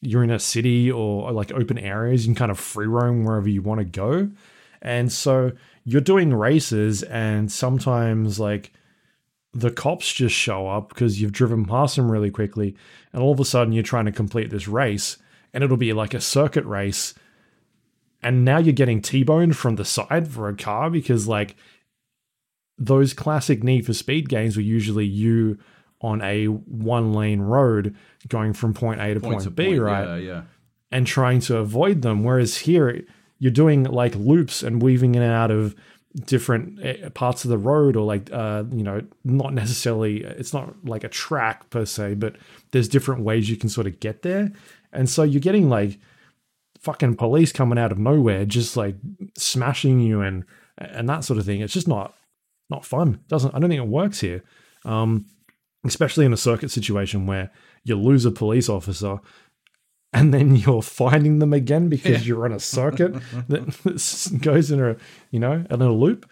You're 0.00 0.24
in 0.24 0.30
a 0.30 0.38
city 0.38 0.90
or 0.90 1.32
like 1.32 1.52
open 1.52 1.78
areas. 1.78 2.26
You 2.26 2.28
can 2.28 2.38
kind 2.38 2.50
of 2.50 2.58
free 2.58 2.86
roam 2.86 3.24
wherever 3.24 3.48
you 3.48 3.62
want 3.62 3.80
to 3.80 3.84
go, 3.84 4.30
and 4.80 5.10
so 5.10 5.52
you're 5.84 6.00
doing 6.00 6.32
races, 6.32 7.02
and 7.02 7.50
sometimes 7.50 8.38
like 8.38 8.72
the 9.54 9.70
cops 9.70 10.12
just 10.12 10.34
show 10.34 10.66
up 10.68 10.88
because 10.88 11.20
you've 11.20 11.32
driven 11.32 11.64
past 11.64 11.96
them 11.96 12.10
really 12.10 12.30
quickly, 12.30 12.76
and 13.12 13.22
all 13.22 13.32
of 13.32 13.40
a 13.40 13.44
sudden 13.44 13.72
you're 13.72 13.82
trying 13.82 14.06
to 14.06 14.12
complete 14.12 14.50
this 14.50 14.68
race, 14.68 15.18
and 15.52 15.62
it'll 15.64 15.76
be 15.76 15.92
like 15.92 16.14
a 16.14 16.20
circuit 16.20 16.64
race 16.64 17.14
and 18.22 18.44
now 18.44 18.58
you're 18.58 18.72
getting 18.72 19.02
T-boned 19.02 19.56
from 19.56 19.76
the 19.76 19.84
side 19.84 20.28
for 20.28 20.48
a 20.48 20.56
car 20.56 20.90
because 20.90 21.26
like 21.26 21.56
those 22.78 23.14
classic 23.14 23.62
Need 23.62 23.86
for 23.86 23.92
Speed 23.92 24.28
games 24.28 24.56
were 24.56 24.62
usually 24.62 25.06
you 25.06 25.58
on 26.00 26.20
a 26.22 26.46
one 26.46 27.12
lane 27.12 27.40
road 27.40 27.96
going 28.28 28.52
from 28.52 28.74
point 28.74 29.00
A 29.00 29.14
to 29.14 29.20
point, 29.20 29.34
Point 29.34 29.44
to 29.44 29.50
B, 29.50 29.66
point, 29.66 29.80
right? 29.80 30.04
Yeah, 30.04 30.16
yeah. 30.16 30.42
And 30.90 31.06
trying 31.06 31.40
to 31.40 31.56
avoid 31.58 32.02
them. 32.02 32.24
Whereas 32.24 32.58
here 32.58 33.04
you're 33.38 33.52
doing 33.52 33.84
like 33.84 34.14
loops 34.16 34.62
and 34.62 34.82
weaving 34.82 35.14
in 35.14 35.22
and 35.22 35.32
out 35.32 35.50
of 35.50 35.74
different 36.26 36.78
eh, 36.84 37.08
parts 37.10 37.44
of 37.44 37.50
the 37.50 37.56
road 37.56 37.96
or 37.96 38.04
like 38.04 38.30
uh 38.32 38.64
you 38.70 38.82
know 38.82 39.00
not 39.24 39.54
necessarily 39.54 40.22
it's 40.22 40.52
not 40.52 40.74
like 40.84 41.04
a 41.04 41.08
track 41.08 41.70
per 41.70 41.86
se 41.86 42.12
but 42.14 42.36
there's 42.70 42.86
different 42.86 43.22
ways 43.22 43.48
you 43.48 43.56
can 43.56 43.70
sort 43.70 43.86
of 43.86 43.98
get 43.98 44.20
there 44.20 44.52
and 44.92 45.08
so 45.08 45.22
you're 45.22 45.40
getting 45.40 45.70
like 45.70 45.98
fucking 46.82 47.16
police 47.16 47.52
coming 47.52 47.78
out 47.78 47.92
of 47.92 47.98
nowhere 47.98 48.44
just 48.44 48.76
like 48.76 48.96
smashing 49.36 50.00
you 50.00 50.20
and 50.20 50.44
and 50.78 51.08
that 51.08 51.24
sort 51.24 51.38
of 51.38 51.46
thing. 51.46 51.60
It's 51.60 51.72
just 51.72 51.88
not 51.88 52.14
not 52.70 52.84
fun. 52.84 53.20
Doesn't 53.28 53.54
i 53.54 53.58
don't 53.58 53.70
think 53.70 53.82
it 53.82 53.88
works 53.88 54.20
here. 54.20 54.42
Um 54.84 55.26
especially 55.84 56.24
in 56.24 56.32
a 56.32 56.36
circuit 56.36 56.70
situation 56.70 57.26
where 57.26 57.50
you 57.82 57.96
lose 57.96 58.24
a 58.24 58.30
police 58.30 58.68
officer 58.68 59.18
and 60.12 60.32
then 60.32 60.54
you're 60.62 60.82
finding 60.82 61.38
them 61.38 61.52
again 61.52 61.88
because 61.88 62.26
you're 62.26 62.44
on 62.44 62.52
a 62.52 62.60
circuit 62.60 63.12
that 63.48 64.38
goes 64.42 64.70
in 64.70 64.80
a 64.80 64.96
you 65.30 65.38
know 65.38 65.64
in 65.68 65.82
a 65.82 65.92
loop. 65.92 66.28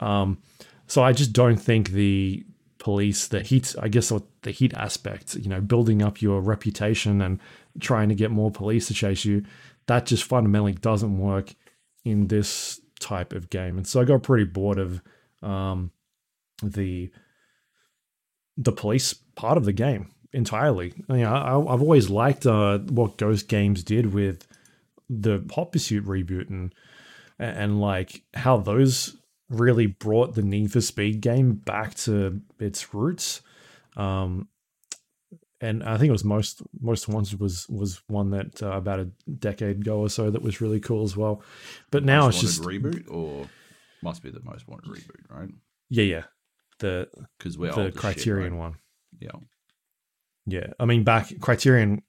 Um 0.00 0.38
so 0.86 1.02
i 1.02 1.12
just 1.12 1.32
don't 1.32 1.56
think 1.56 1.90
the 1.90 2.44
police 2.78 3.28
the 3.28 3.40
heat 3.40 3.74
i 3.80 3.88
guess 3.88 4.12
the 4.42 4.50
heat 4.50 4.74
aspect 4.74 5.36
you 5.36 5.48
know 5.48 5.60
building 5.60 6.02
up 6.02 6.20
your 6.20 6.40
reputation 6.40 7.22
and 7.22 7.40
trying 7.80 8.08
to 8.10 8.14
get 8.14 8.30
more 8.30 8.50
police 8.50 8.88
to 8.88 8.94
chase 8.94 9.24
you 9.24 9.42
that 9.86 10.06
just 10.06 10.24
fundamentally 10.24 10.72
doesn't 10.72 11.18
work 11.18 11.54
in 12.04 12.28
this 12.28 12.80
type 13.00 13.32
of 13.32 13.50
game 13.50 13.76
and 13.76 13.86
so 13.86 14.00
i 14.00 14.04
got 14.04 14.22
pretty 14.22 14.44
bored 14.44 14.78
of 14.78 15.02
um 15.42 15.90
the 16.62 17.10
the 18.56 18.72
police 18.72 19.14
part 19.34 19.56
of 19.56 19.64
the 19.64 19.72
game 19.72 20.10
entirely. 20.34 20.92
You 21.08 21.18
know, 21.18 21.32
I, 21.32 21.72
I've 21.72 21.80
always 21.80 22.10
liked 22.10 22.44
uh, 22.44 22.78
what 22.78 23.16
Ghost 23.16 23.48
Games 23.48 23.82
did 23.82 24.12
with 24.12 24.46
the 25.08 25.44
Hot 25.54 25.72
Pursuit 25.72 26.04
reboot 26.04 26.50
and 26.50 26.74
and 27.38 27.80
like 27.80 28.22
how 28.34 28.58
those 28.58 29.16
really 29.48 29.86
brought 29.86 30.34
the 30.34 30.42
Need 30.42 30.72
for 30.72 30.80
Speed 30.80 31.20
game 31.20 31.52
back 31.52 31.94
to 31.94 32.40
its 32.58 32.92
roots. 32.94 33.40
Um, 33.96 34.48
and 35.64 35.82
I 35.82 35.96
think 35.96 36.08
it 36.08 36.12
was 36.12 36.24
most 36.24 36.62
most 36.80 37.08
ones 37.08 37.36
was 37.36 37.68
was 37.68 38.02
one 38.08 38.30
that 38.30 38.62
uh, 38.62 38.72
about 38.72 39.00
a 39.00 39.10
decade 39.38 39.78
ago 39.80 39.98
or 40.00 40.08
so 40.10 40.30
that 40.30 40.42
was 40.42 40.60
really 40.60 40.80
cool 40.80 41.04
as 41.04 41.16
well. 41.16 41.42
But 41.90 42.04
now 42.04 42.26
Most 42.26 42.42
it's 42.42 42.56
just 42.56 42.62
reboot 42.62 43.10
or 43.10 43.48
must 44.02 44.22
be 44.22 44.30
the 44.30 44.42
most 44.42 44.68
wanted 44.68 44.88
reboot, 44.90 45.28
right? 45.30 45.48
yeah 45.90 46.04
yeah 46.04 46.24
the 46.80 47.08
Because 47.38 47.56
we're 47.58 47.72
the 47.72 47.80
as 47.82 47.92
shit, 47.92 47.96
Criterion 47.96 48.52
right? 48.54 48.58
one. 48.60 48.74
Yeah. 49.20 49.30
Yeah, 50.46 50.66
I 50.78 50.84
mean, 50.84 51.04
back 51.04 51.32
Criterion 51.40 52.02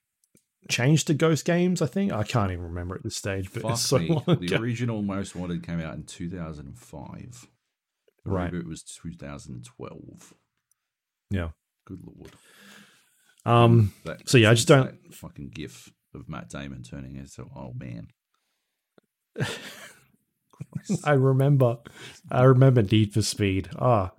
changed 0.69 1.07
to 1.07 1.13
Ghost 1.13 1.45
Games. 1.45 1.81
I 1.81 1.85
think 1.85 2.11
I 2.11 2.23
can't 2.23 2.51
even 2.51 2.65
remember 2.65 2.95
at 2.95 3.03
this 3.03 3.15
stage, 3.15 3.53
but 3.53 3.61
Fuck 3.61 3.71
it's 3.71 3.81
so 3.81 3.97
me. 3.99 4.21
The 4.27 4.31
ago. 4.33 4.57
original 4.57 5.01
Most 5.01 5.35
Wanted 5.37 5.63
came 5.65 5.79
out 5.79 5.95
in 5.95 6.03
2005. 6.03 7.47
The 8.25 8.29
Right. 8.31 8.51
reboot 8.51 8.67
was 8.67 8.83
2012. 8.83 10.33
Yeah. 11.29 11.49
Good 11.85 12.01
lord. 12.05 12.31
Um, 13.45 13.93
That, 14.05 14.27
So, 14.27 14.37
yeah, 14.37 14.49
I 14.51 14.53
just 14.53 14.67
don't- 14.67 15.01
that 15.03 15.13
fucking 15.13 15.49
gif 15.49 15.91
of 16.13 16.27
Matt 16.29 16.49
Damon 16.49 16.83
turning 16.83 17.15
into 17.15 17.41
an 17.43 17.49
old 17.55 17.79
man. 17.79 18.07
I 21.03 21.11
remember, 21.13 21.77
I 22.31 22.43
remember 22.43 22.81
Need 22.81 23.13
for 23.13 23.21
Speed. 23.21 23.69
Ah, 23.77 24.11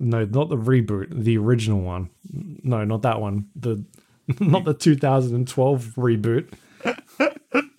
no, 0.00 0.24
not 0.24 0.48
the 0.48 0.56
reboot, 0.56 1.08
the 1.24 1.38
original 1.38 1.80
one. 1.80 2.10
No, 2.32 2.84
not 2.84 3.02
that 3.02 3.20
one. 3.20 3.46
The 3.54 3.84
not 4.40 4.64
the 4.64 4.74
2012 4.74 5.84
reboot. 5.96 6.52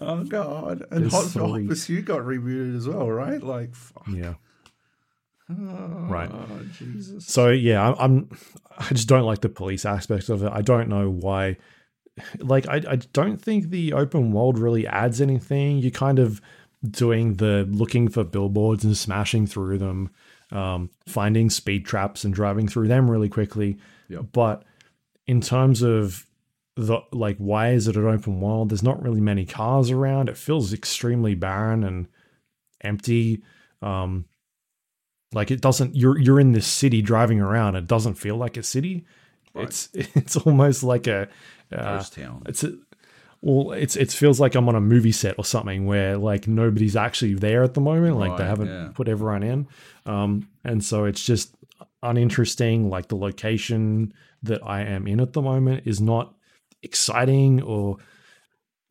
Oh 0.00 0.24
god! 0.24 0.84
And 0.90 1.02
There's 1.04 1.12
Hot- 1.12 1.40
Hot. 1.50 1.66
Pursuit 1.68 2.06
got 2.06 2.20
rebooted 2.22 2.76
as 2.76 2.88
well, 2.88 3.08
right? 3.08 3.40
Like, 3.40 3.74
fuck. 3.76 4.04
Yeah. 4.08 4.34
Right. 5.58 6.30
Oh, 6.32 6.60
Jesus. 6.78 7.26
So 7.26 7.50
yeah, 7.50 7.90
I'm, 7.90 7.94
I'm. 7.98 8.38
I 8.78 8.88
just 8.88 9.08
don't 9.08 9.24
like 9.24 9.40
the 9.40 9.48
police 9.48 9.84
aspect 9.84 10.28
of 10.28 10.42
it. 10.42 10.50
I 10.52 10.62
don't 10.62 10.88
know 10.88 11.10
why. 11.10 11.56
Like, 12.38 12.68
I, 12.68 12.76
I 12.88 12.96
don't 12.96 13.40
think 13.40 13.70
the 13.70 13.92
open 13.92 14.32
world 14.32 14.58
really 14.58 14.86
adds 14.86 15.20
anything. 15.20 15.78
You're 15.78 15.90
kind 15.90 16.18
of 16.18 16.40
doing 16.88 17.34
the 17.34 17.66
looking 17.70 18.08
for 18.08 18.24
billboards 18.24 18.84
and 18.84 18.96
smashing 18.96 19.46
through 19.46 19.78
them, 19.78 20.10
um, 20.50 20.90
finding 21.06 21.48
speed 21.48 21.86
traps 21.86 22.24
and 22.24 22.34
driving 22.34 22.68
through 22.68 22.88
them 22.88 23.10
really 23.10 23.28
quickly. 23.28 23.78
Yep. 24.08 24.26
But 24.32 24.64
in 25.26 25.40
terms 25.40 25.82
of 25.82 26.26
the 26.74 27.00
like 27.12 27.36
why 27.36 27.70
is 27.70 27.86
it 27.86 27.96
an 27.96 28.06
open 28.06 28.40
world? 28.40 28.70
There's 28.70 28.82
not 28.82 29.02
really 29.02 29.20
many 29.20 29.44
cars 29.44 29.90
around. 29.90 30.28
It 30.28 30.36
feels 30.36 30.72
extremely 30.72 31.34
barren 31.34 31.84
and 31.84 32.08
empty. 32.80 33.42
Um, 33.80 34.26
like 35.32 35.50
it 35.50 35.60
doesn't. 35.60 35.96
You're 35.96 36.18
you're 36.18 36.40
in 36.40 36.52
this 36.52 36.66
city 36.66 37.02
driving 37.02 37.40
around. 37.40 37.76
It 37.76 37.86
doesn't 37.86 38.14
feel 38.14 38.36
like 38.36 38.56
a 38.56 38.62
city. 38.62 39.04
Right. 39.54 39.64
It's 39.64 39.88
it's 39.94 40.36
almost 40.36 40.82
like 40.82 41.06
a 41.06 41.28
uh, 41.72 41.96
Ghost 41.98 42.14
town. 42.14 42.42
it's 42.46 42.64
a, 42.64 42.74
well, 43.40 43.72
it's 43.72 43.96
it 43.96 44.12
feels 44.12 44.38
like 44.38 44.54
I'm 44.54 44.68
on 44.68 44.76
a 44.76 44.80
movie 44.80 45.12
set 45.12 45.34
or 45.36 45.44
something 45.44 45.86
where 45.86 46.16
like 46.16 46.46
nobody's 46.46 46.96
actually 46.96 47.34
there 47.34 47.64
at 47.64 47.74
the 47.74 47.80
moment. 47.80 48.18
Like 48.18 48.36
they 48.36 48.44
haven't 48.44 48.68
yeah. 48.68 48.90
put 48.94 49.08
everyone 49.08 49.42
in, 49.42 49.66
um, 50.06 50.48
and 50.64 50.84
so 50.84 51.04
it's 51.04 51.24
just 51.24 51.54
uninteresting. 52.02 52.88
Like 52.88 53.08
the 53.08 53.16
location 53.16 54.14
that 54.44 54.64
I 54.64 54.82
am 54.82 55.06
in 55.06 55.20
at 55.20 55.32
the 55.32 55.42
moment 55.42 55.82
is 55.86 56.00
not 56.00 56.34
exciting 56.82 57.62
or 57.62 57.96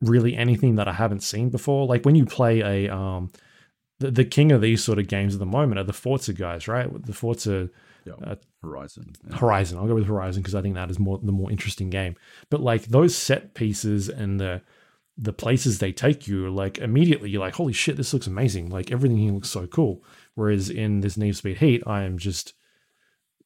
really 0.02 0.36
anything 0.36 0.76
that 0.76 0.88
I 0.88 0.92
haven't 0.92 1.22
seen 1.22 1.48
before. 1.48 1.86
Like 1.86 2.04
when 2.04 2.14
you 2.14 2.26
play 2.26 2.60
a 2.60 2.94
um, 2.94 3.30
the, 4.02 4.10
the 4.10 4.24
king 4.24 4.52
of 4.52 4.60
these 4.60 4.82
sort 4.84 4.98
of 4.98 5.08
games 5.08 5.34
at 5.34 5.38
the 5.40 5.46
moment 5.46 5.78
are 5.78 5.84
the 5.84 5.92
Forza 5.92 6.32
guys, 6.32 6.68
right? 6.68 6.88
The 7.06 7.12
Forza 7.12 7.70
Yeah. 8.04 8.14
uh, 8.24 8.36
Horizon. 8.62 9.12
Yeah. 9.28 9.36
Horizon. 9.36 9.78
I'll 9.78 9.86
go 9.86 9.94
with 9.94 10.06
Horizon 10.06 10.42
because 10.42 10.54
I 10.54 10.62
think 10.62 10.74
that 10.74 10.90
is 10.90 10.98
more 10.98 11.18
the 11.22 11.32
more 11.32 11.50
interesting 11.50 11.90
game. 11.90 12.16
But 12.50 12.60
like 12.60 12.84
those 12.86 13.16
set 13.16 13.54
pieces 13.54 14.08
and 14.08 14.38
the 14.40 14.62
the 15.18 15.32
places 15.32 15.78
they 15.78 15.92
take 15.92 16.26
you, 16.26 16.48
like 16.50 16.78
immediately 16.78 17.28
you're 17.30 17.40
like, 17.46 17.54
holy 17.54 17.72
shit, 17.74 17.96
this 17.96 18.12
looks 18.14 18.26
amazing. 18.26 18.70
Like 18.70 18.90
everything 18.90 19.18
here 19.18 19.32
looks 19.32 19.50
so 19.50 19.66
cool. 19.66 20.02
Whereas 20.34 20.70
in 20.70 21.00
this 21.00 21.16
Need 21.16 21.36
Speed 21.36 21.58
Heat, 21.58 21.82
I 21.86 22.02
am 22.02 22.16
just 22.18 22.54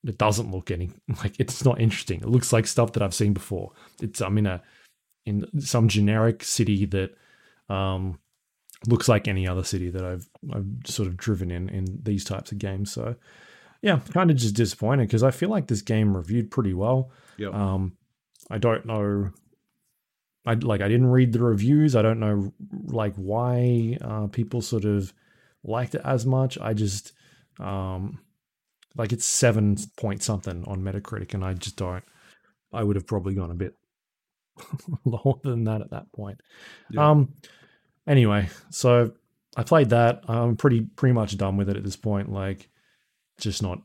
it 0.05 0.19
doesn't 0.19 0.53
look 0.53 0.71
any 0.71 0.91
like 1.23 1.35
it's 1.39 1.65
not 1.65 1.81
interesting. 1.81 2.21
It 2.21 2.29
looks 2.29 2.53
like 2.53 2.67
stuff 2.67 2.93
that 2.93 3.03
I've 3.03 3.15
seen 3.15 3.33
before. 3.35 3.73
It's 4.01 4.21
I'm 4.21 4.39
in 4.39 4.47
a 4.47 4.63
in 5.25 5.45
some 5.61 5.89
generic 5.89 6.45
city 6.45 6.85
that 6.87 7.11
um 7.69 8.19
looks 8.87 9.09
like 9.09 9.29
any 9.29 9.47
other 9.47 9.65
city 9.65 9.91
that 9.91 10.05
I've 10.05 10.29
I've 10.53 10.67
sort 10.85 11.09
of 11.09 11.17
driven 11.17 11.51
in 11.51 11.69
in 11.69 12.01
these 12.03 12.25
types 12.25 12.53
of 12.53 12.59
games. 12.59 12.93
So 12.93 13.17
yeah, 13.83 14.01
kind 14.13 14.31
of 14.31 14.37
just 14.37 14.55
disappointed 14.55 15.07
because 15.07 15.23
I 15.23 15.31
feel 15.31 15.49
like 15.49 15.67
this 15.67 15.83
game 15.83 16.17
reviewed 16.17 16.51
pretty 16.51 16.75
well. 16.75 17.11
Yep. 17.39 17.55
Um, 17.55 17.97
I 18.51 18.59
don't 18.59 18.87
know. 18.87 19.31
I 20.45 20.55
like 20.55 20.81
I 20.81 20.89
didn't 20.89 21.09
read 21.09 21.33
the 21.33 21.43
reviews. 21.43 21.97
I 21.97 22.03
don't 22.03 22.21
know 22.21 22.53
like 22.87 23.15
why 23.17 23.99
uh, 24.01 24.29
people 24.29 24.63
sort 24.63 24.85
of 24.85 25.13
liked 25.65 25.95
it 25.95 26.03
as 26.05 26.25
much. 26.25 26.59
I 26.59 26.73
just 26.73 27.13
um, 27.59 28.21
like 28.97 29.13
it's 29.13 29.27
seven 29.27 29.77
point 29.97 30.23
something 30.23 30.65
on 30.67 30.83
Metacritic, 30.83 31.35
and 31.35 31.45
I 31.45 31.55
just 31.55 31.77
don't. 31.77 32.05
I 32.73 32.83
would 32.83 32.97
have 32.97 33.07
probably 33.07 33.35
gone 33.35 33.51
a 33.51 33.55
bit 33.55 33.75
lower 35.05 35.39
than 35.43 35.65
that 35.65 35.81
at 35.81 35.91
that 35.91 36.13
point. 36.13 36.41
Yeah. 36.91 37.11
Um. 37.11 37.35
Anyway, 38.07 38.49
so 38.71 39.13
I 39.57 39.63
played 39.65 39.91
that. 39.91 40.23
I'm 40.29 40.57
pretty 40.57 40.83
pretty 40.83 41.13
much 41.13 41.37
done 41.37 41.57
with 41.57 41.69
it 41.69 41.77
at 41.77 41.85
this 41.85 41.97
point. 41.97 42.31
Like, 42.31 42.69
just 43.41 43.63
not 43.63 43.81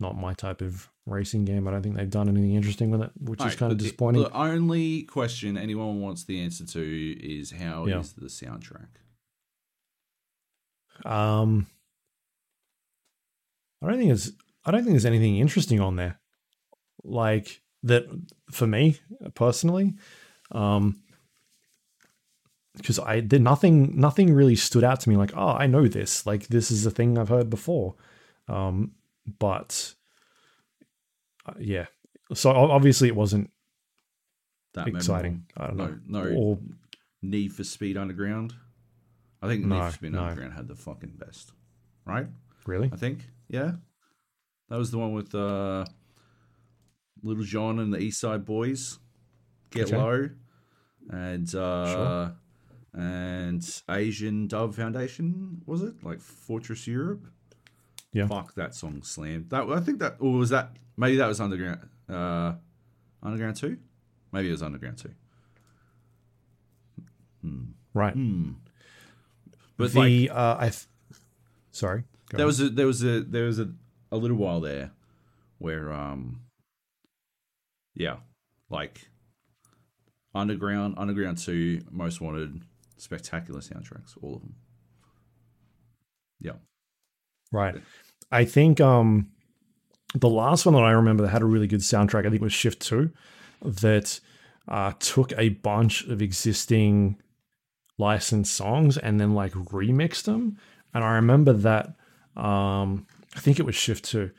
not 0.00 0.16
my 0.16 0.34
type 0.34 0.60
of 0.62 0.88
racing 1.06 1.44
game. 1.44 1.66
I 1.66 1.70
don't 1.72 1.82
think 1.82 1.96
they've 1.96 2.08
done 2.10 2.28
anything 2.28 2.54
interesting 2.54 2.90
with 2.90 3.02
it, 3.02 3.10
which 3.20 3.42
is 3.44 3.54
kind 3.56 3.72
of 3.72 3.78
the- 3.78 3.84
disappointing. 3.84 4.22
The 4.22 4.36
only 4.36 5.02
question 5.04 5.56
anyone 5.56 6.00
wants 6.00 6.24
the 6.24 6.40
answer 6.40 6.64
to 6.66 7.12
is 7.20 7.50
how 7.52 7.86
is 7.86 7.90
Yeah. 7.90 8.02
the 8.22 8.26
soundtrack? 8.26 8.88
Um, 11.04 11.66
I 13.82 13.86
don't 13.88 13.96
think 13.98 14.08
there's 14.10 14.32
I 14.64 14.70
don't 14.70 14.82
think 14.82 14.92
there's 14.92 15.06
anything 15.06 15.38
interesting 15.38 15.80
on 15.80 15.96
there, 15.96 16.20
like 17.02 17.62
that 17.82 18.04
for 18.52 18.66
me 18.66 18.98
personally. 19.34 19.94
Um, 20.52 21.02
because 22.76 22.98
I 22.98 23.20
did 23.20 23.42
nothing 23.42 23.98
nothing 23.98 24.32
really 24.32 24.56
stood 24.56 24.84
out 24.84 25.00
to 25.00 25.10
me 25.10 25.16
like 25.16 25.32
oh 25.36 25.48
I 25.48 25.66
know 25.66 25.86
this 25.88 26.24
like 26.26 26.48
this 26.48 26.70
is 26.70 26.86
a 26.86 26.90
thing 26.90 27.18
I've 27.18 27.28
heard 27.28 27.50
before, 27.50 27.94
um, 28.48 28.92
but 29.38 29.94
uh, 31.46 31.54
yeah. 31.58 31.86
So 32.34 32.50
obviously 32.50 33.08
it 33.08 33.16
wasn't 33.16 33.50
That 34.74 34.88
exciting. 34.88 35.44
I 35.56 35.66
don't 35.66 35.76
memorable? 35.76 36.00
know. 36.06 36.22
No, 36.22 36.30
no 36.30 36.36
Or 36.36 36.58
Need 37.20 37.52
for 37.52 37.62
Speed 37.64 37.96
Underground. 37.96 38.54
I 39.42 39.48
think 39.48 39.62
Need 39.64 39.68
No, 39.76 39.86
for 39.86 39.92
Speed 39.92 40.12
no. 40.12 40.22
Underground 40.24 40.54
had 40.54 40.68
the 40.68 40.76
fucking 40.76 41.14
best, 41.18 41.52
right? 42.06 42.26
really? 42.64 42.88
I 42.92 42.96
think, 42.96 43.28
yeah. 43.48 43.72
That 44.68 44.78
was 44.78 44.90
the 44.92 44.98
one 44.98 45.12
with 45.12 45.34
uh, 45.34 45.84
Lil 47.22 47.42
Jon 47.42 47.80
and 47.80 47.92
the 47.92 47.98
East 47.98 48.20
Side 48.20 48.44
Boyz. 48.46 48.98
Get 49.70 49.86
Okay. 49.92 49.96
Low, 49.96 50.28
and 51.10 51.54
uh, 51.54 51.92
Sure. 51.92 52.36
And 52.94 53.82
Asian 53.88 54.46
Dub 54.48 54.74
Foundation 54.74 55.62
was 55.66 55.82
it 55.82 56.02
like 56.02 56.20
Fortress 56.20 56.86
Europe? 56.86 57.26
Yeah. 58.12 58.26
Fuck 58.26 58.54
that 58.54 58.74
song 58.74 59.02
slammed. 59.02 59.48
That 59.50 59.68
I 59.68 59.80
think 59.80 59.98
that 60.00 60.16
or 60.18 60.32
was 60.32 60.50
that 60.50 60.76
maybe 60.96 61.16
that 61.16 61.26
was 61.26 61.40
Underground 61.40 61.80
uh, 62.08 62.52
Underground 63.22 63.56
two? 63.56 63.78
Maybe 64.30 64.48
it 64.48 64.52
was 64.52 64.62
Underground 64.62 64.98
two. 64.98 65.12
Right. 67.94 68.14
Hmm. 68.14 68.52
But 69.76 69.94
like 69.94 70.30
uh, 70.30 70.56
I. 70.58 70.68
Th- 70.68 70.86
Sorry. 71.70 72.04
there 72.30 72.40
on. 72.40 72.46
was 72.46 72.60
a 72.60 72.68
there 72.68 72.86
was 72.86 73.02
a 73.02 73.20
there 73.22 73.44
was 73.44 73.58
a, 73.58 73.70
a 74.10 74.16
little 74.16 74.36
while 74.36 74.60
there 74.60 74.92
where 75.58 75.92
um 75.92 76.40
yeah 77.94 78.16
like 78.68 79.08
underground 80.34 80.94
underground 80.98 81.38
2 81.38 81.82
most 81.90 82.20
wanted 82.20 82.62
spectacular 82.96 83.60
soundtracks 83.60 84.16
all 84.22 84.36
of 84.36 84.42
them 84.42 84.54
yeah 86.40 86.52
Right. 87.52 87.76
I 88.32 88.44
think 88.46 88.80
um 88.80 89.28
the 90.14 90.28
last 90.28 90.66
one 90.66 90.74
that 90.74 90.82
I 90.82 90.92
remember 90.92 91.22
that 91.22 91.30
had 91.30 91.42
a 91.42 91.46
really 91.46 91.66
good 91.66 91.80
soundtrack, 91.80 92.26
I 92.26 92.30
think 92.30 92.42
was 92.42 92.52
Shift 92.52 92.80
2, 92.80 93.10
that 93.62 94.18
uh 94.66 94.92
took 94.98 95.32
a 95.38 95.50
bunch 95.50 96.04
of 96.06 96.22
existing 96.22 97.20
licensed 97.98 98.54
songs 98.54 98.96
and 98.96 99.20
then 99.20 99.34
like 99.34 99.52
remixed 99.52 100.24
them. 100.24 100.58
And 100.94 101.04
I 101.04 101.14
remember 101.14 101.52
that 101.52 101.94
um 102.36 103.06
I 103.36 103.40
think 103.40 103.60
it 103.60 103.66
was 103.66 103.74
Shift 103.74 104.04
2, 104.06 104.30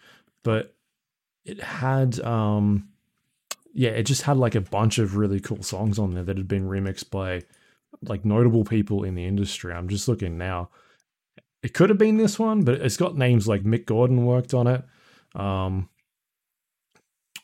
but 0.43 0.75
it 1.45 1.61
had 1.61 2.19
um 2.21 2.89
yeah, 3.75 3.91
it 3.91 4.03
just 4.03 4.23
had 4.23 4.37
like 4.37 4.55
a 4.55 4.61
bunch 4.61 4.97
of 4.97 5.15
really 5.15 5.39
cool 5.39 5.63
songs 5.63 5.97
on 5.97 6.13
there 6.13 6.23
that 6.23 6.37
had 6.37 6.47
been 6.47 6.67
remixed 6.67 7.09
by 7.09 7.43
like 8.01 8.25
notable 8.25 8.63
people 8.63 9.03
in 9.03 9.15
the 9.15 9.25
industry. 9.25 9.73
I'm 9.73 9.87
just 9.87 10.07
looking 10.07 10.37
now 10.37 10.69
it 11.63 11.73
could 11.73 11.89
have 11.89 11.97
been 11.97 12.17
this 12.17 12.37
one, 12.37 12.63
but 12.63 12.75
it's 12.75 12.97
got 12.97 13.17
names 13.17 13.47
like 13.47 13.63
Mick 13.63 13.85
Gordon 13.85 14.25
worked 14.25 14.53
on 14.53 14.67
it. 14.67 14.83
Um, 15.33 15.89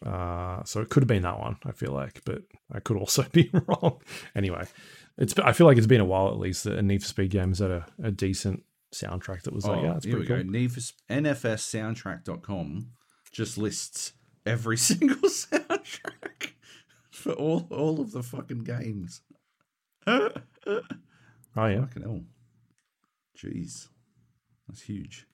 uh, 0.06 0.62
so 0.66 0.82
it 0.82 0.90
could 0.90 1.04
have 1.04 1.08
been 1.08 1.24
that 1.24 1.40
one. 1.40 1.58
I 1.66 1.72
feel 1.72 1.94
like, 1.94 2.22
but 2.26 2.44
I 2.72 2.82
could 2.82 2.98
also 2.98 3.24
be 3.32 3.50
wrong. 3.54 4.02
Anyway, 4.36 4.66
it's 5.18 5.34
I 5.40 5.54
feel 5.54 5.68
like 5.68 5.78
it's 5.78 5.88
been 5.88 6.02
a 6.02 6.06
while 6.06 6.28
at 6.28 6.38
least 6.38 6.66
that 6.66 6.78
a 6.78 6.82
Need 6.82 7.02
for 7.02 7.08
Speed 7.08 7.32
game 7.32 7.50
has 7.50 7.60
had 7.60 7.72
a, 7.72 7.86
a 8.04 8.12
decent 8.12 8.64
soundtrack 8.94 9.44
that 9.44 9.54
was 9.54 9.66
like, 9.66 9.82
yeah, 9.82 9.96
it's 9.96 10.06
Oh, 10.06 10.10
here 10.10 10.20
we 10.20 10.26
pretty 10.26 10.44
go 10.44 10.44
cool. 10.44 10.52
Need 10.52 10.72
for 10.74 10.82
nfssoundtrack.com 11.10 12.88
just 13.32 13.58
lists 13.58 14.14
every 14.46 14.78
single 14.90 15.30
soundtrack 15.30 16.52
for 17.10 17.32
all 17.34 17.68
all 17.72 18.02
of 18.02 18.12
the 18.12 18.24
fucking 18.24 18.64
games 18.64 19.22
Oh 21.56 21.66
yeah, 21.66 21.82
fucking 21.82 22.04
hell 22.04 22.22
jeez 23.38 23.88
that's 24.68 24.82
huge 24.82 25.26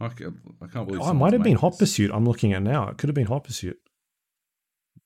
I 0.00 0.08
can't, 0.08 0.34
I 0.62 0.66
can't 0.66 0.86
believe 0.86 1.02
oh, 1.02 1.10
it 1.10 1.14
might 1.14 1.34
have 1.34 1.42
been 1.42 1.56
Hot. 1.56 1.78
Pursuit. 1.78 2.10
I'm 2.10 2.24
looking 2.24 2.54
at 2.54 2.62
now. 2.62 2.88
It 2.88 2.96
could 2.96 3.08
have 3.10 3.14
been 3.14 3.26
Hot 3.26 3.44
Pursuit. 3.44 3.78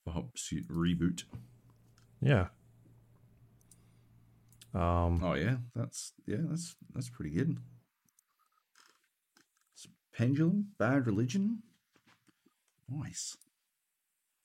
The 0.05 0.11
Hot 0.13 0.31
Pursuit 0.31 0.65
reboot. 0.69 1.23
Yeah. 2.21 2.47
Um, 4.73 5.21
Oh 5.23 5.33
yeah, 5.33 5.57
that's 5.75 6.13
yeah, 6.25 6.37
that's 6.49 6.75
that's 6.93 7.09
pretty 7.09 7.31
good. 7.31 7.57
It's 9.73 9.87
Pendulum, 10.13 10.67
Bad 10.77 11.07
Religion, 11.07 11.63
nice. 12.89 13.37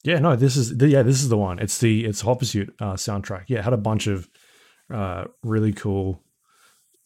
Yeah, 0.02 0.18
no, 0.18 0.34
this 0.34 0.56
is 0.56 0.76
the, 0.78 0.88
yeah, 0.88 1.02
this 1.02 1.20
is 1.20 1.28
the 1.28 1.36
one. 1.36 1.58
It's 1.58 1.78
the 1.78 2.06
it's 2.06 2.22
Hot 2.22 2.38
Pursuit 2.38 2.74
uh, 2.80 2.94
soundtrack. 2.94 3.44
Yeah, 3.48 3.58
it 3.58 3.64
had 3.64 3.74
a 3.74 3.78
bunch 3.78 4.06
of 4.06 4.28
uh, 4.92 5.24
really 5.42 5.72
cool 5.72 6.22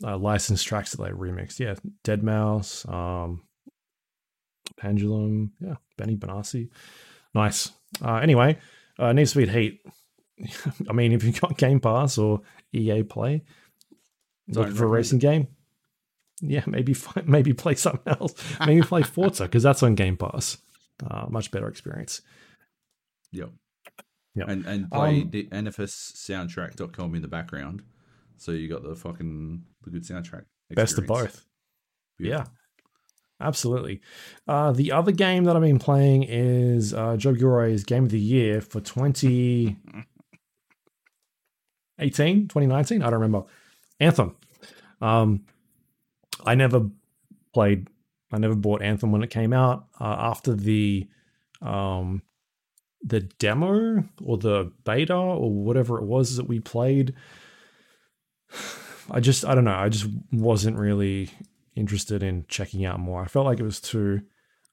uh, 0.04 0.16
licensed 0.16 0.66
tracks 0.66 0.92
that 0.92 1.02
they 1.02 1.10
remixed. 1.10 1.58
Yeah, 1.58 1.74
Deadmau5, 2.04 2.92
um, 2.92 3.42
Pendulum, 4.76 5.52
yeah, 5.60 5.74
Benny 5.96 6.16
Benassi, 6.16 6.70
nice. 7.34 7.72
Uh, 8.02 8.16
anyway, 8.16 8.58
uh, 8.98 9.12
Need 9.12 9.24
for 9.24 9.30
Speed 9.30 9.50
Heat. 9.50 9.80
I 10.88 10.92
mean, 10.92 11.12
if 11.12 11.24
you've 11.24 11.40
got 11.40 11.58
Game 11.58 11.80
Pass 11.80 12.16
or 12.16 12.42
EA 12.72 13.02
Play, 13.02 13.42
looking 14.48 14.74
for 14.74 14.84
a 14.84 14.88
racing 14.88 15.18
game, 15.18 15.48
yeah, 16.40 16.62
maybe 16.66 16.94
maybe 17.24 17.52
play 17.52 17.74
something 17.74 18.12
else. 18.20 18.34
Maybe 18.64 18.82
play 18.82 19.02
Forza 19.02 19.44
because 19.44 19.62
that's 19.62 19.82
on 19.82 19.94
Game 19.94 20.16
Pass. 20.16 20.58
Uh, 21.04 21.26
much 21.28 21.50
better 21.50 21.68
experience. 21.68 22.22
Yep. 23.34 23.50
Yep. 24.36 24.48
And 24.48 24.66
and 24.66 24.90
play 24.90 25.22
Um, 25.22 25.30
the 25.30 25.44
nfssoundtrack.com 25.44 27.14
in 27.14 27.22
the 27.22 27.28
background. 27.28 27.82
So 28.36 28.52
you 28.52 28.68
got 28.68 28.82
the 28.82 28.94
fucking 28.96 29.62
the 29.82 29.90
good 29.90 30.02
soundtrack. 30.02 30.44
Best 30.70 30.98
of 30.98 31.06
both. 31.06 31.46
Beautiful. 32.18 32.44
Yeah. 32.44 32.50
Absolutely. 33.40 34.00
Uh, 34.46 34.72
the 34.72 34.92
other 34.92 35.12
game 35.12 35.44
that 35.44 35.56
I've 35.56 35.62
been 35.62 35.78
playing 35.78 36.22
is 36.24 36.94
uh, 36.94 37.16
Joab 37.16 37.38
Gilroy's 37.38 37.84
Game 37.84 38.04
of 38.04 38.10
the 38.10 38.18
Year 38.18 38.60
for 38.60 38.80
2018, 38.80 39.76
2019? 42.48 43.02
I 43.02 43.04
don't 43.10 43.14
remember. 43.14 43.44
Anthem. 44.00 44.36
Um, 45.00 45.44
I 46.46 46.54
never 46.54 46.88
played, 47.52 47.88
I 48.32 48.38
never 48.38 48.54
bought 48.54 48.82
Anthem 48.82 49.10
when 49.12 49.22
it 49.22 49.30
came 49.30 49.52
out. 49.52 49.86
Uh, 50.00 50.16
after 50.18 50.54
the 50.54 51.08
um, 51.60 52.22
the 53.06 53.20
demo 53.20 54.04
or 54.24 54.38
the 54.38 54.72
beta 54.84 55.14
or 55.14 55.50
whatever 55.52 55.98
it 55.98 56.04
was 56.04 56.36
that 56.36 56.48
we 56.48 56.60
played, 56.60 57.14
I 59.10 59.20
just, 59.20 59.44
I 59.44 59.54
don't 59.54 59.64
know. 59.64 59.74
I 59.74 59.88
just 59.88 60.06
wasn't 60.32 60.78
really 60.78 61.30
interested 61.76 62.22
in 62.22 62.46
checking 62.48 62.84
out 62.84 63.00
more. 63.00 63.22
I 63.22 63.26
felt 63.26 63.46
like 63.46 63.60
it 63.60 63.64
was 63.64 63.80
too. 63.80 64.22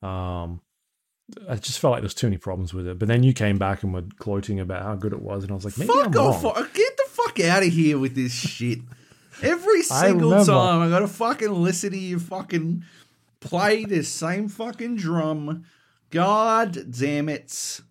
Um, 0.01 0.61
I 1.49 1.55
just 1.55 1.79
felt 1.79 1.91
like 1.93 2.01
there's 2.01 2.13
too 2.13 2.27
many 2.27 2.37
problems 2.37 2.73
with 2.73 2.87
it. 2.87 2.99
But 2.99 3.07
then 3.07 3.23
you 3.23 3.33
came 3.33 3.57
back 3.57 3.83
and 3.83 3.93
were 3.93 4.01
gloating 4.01 4.59
about 4.59 4.83
how 4.83 4.95
good 4.95 5.13
it 5.13 5.21
was, 5.21 5.43
and 5.43 5.51
I 5.51 5.55
was 5.55 5.65
like, 5.65 5.77
maybe 5.77 5.87
Fuck 5.91 6.07
I'm 6.07 6.17
off! 6.17 6.43
wrong. 6.43 6.67
Get 6.73 6.97
the 6.97 7.05
fuck 7.09 7.39
out 7.41 7.63
of 7.63 7.69
here 7.69 7.97
with 7.97 8.15
this 8.15 8.33
shit. 8.33 8.79
Every 9.41 9.81
single 9.83 10.31
remember. 10.31 10.51
time 10.51 10.81
I 10.81 10.89
gotta 10.89 11.07
fucking 11.07 11.51
listen 11.51 11.91
to 11.91 11.97
you 11.97 12.19
fucking 12.19 12.83
play 13.39 13.85
this 13.85 14.09
same 14.09 14.47
fucking 14.49 14.97
drum. 14.97 15.63
God 16.09 16.77
damn 16.97 17.29
it. 17.29 17.81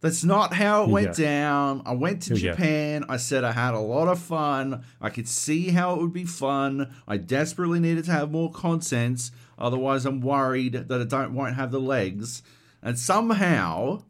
That's 0.00 0.24
not 0.24 0.54
how 0.54 0.84
it 0.84 0.88
went 0.90 1.16
go. 1.16 1.24
down. 1.24 1.82
I 1.84 1.92
went 1.92 2.22
to 2.22 2.30
go. 2.30 2.36
Japan. 2.36 3.04
I 3.08 3.18
said 3.18 3.44
I 3.44 3.52
had 3.52 3.74
a 3.74 3.78
lot 3.80 4.08
of 4.08 4.18
fun. 4.18 4.82
I 5.00 5.10
could 5.10 5.28
see 5.28 5.68
how 5.70 5.94
it 5.94 6.00
would 6.00 6.12
be 6.14 6.24
fun. 6.24 6.94
I 7.06 7.18
desperately 7.18 7.80
needed 7.80 8.04
to 8.06 8.12
have 8.12 8.30
more 8.30 8.50
content. 8.50 9.30
Otherwise, 9.58 10.06
I'm 10.06 10.22
worried 10.22 10.72
that 10.72 11.00
I 11.00 11.04
don't 11.04 11.34
won't 11.34 11.54
have 11.56 11.70
the 11.70 11.80
legs. 11.80 12.42
And 12.82 12.98
somehow, 12.98 14.02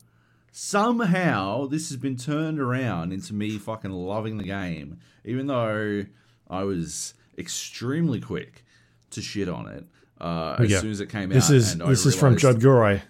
somehow, 0.53 1.67
this 1.67 1.89
has 1.89 1.97
been 1.97 2.17
turned 2.17 2.61
around 2.61 3.13
into 3.13 3.35
me 3.35 3.59
fucking 3.59 3.91
loving 3.91 4.37
the 4.37 4.45
game, 4.45 4.99
even 5.25 5.47
though 5.47 6.05
I 6.49 6.63
was 6.65 7.15
extremely 7.39 8.21
quick 8.21 8.65
to 9.11 9.21
shit 9.23 9.49
on 9.49 9.67
it 9.69 9.85
uh, 10.21 10.57
as 10.59 10.71
Yeah. 10.71 10.81
soon 10.81 10.91
as 10.93 11.01
it 11.01 11.09
came 11.09 11.31
This 11.31 11.51
out. 11.51 11.57
is 11.57 11.73
and 11.73 11.83
I 11.83 11.89
this 11.89 12.07
is 12.07 12.15
from 12.15 12.37
Joab 12.37 12.61
Gilroy. 12.61 13.01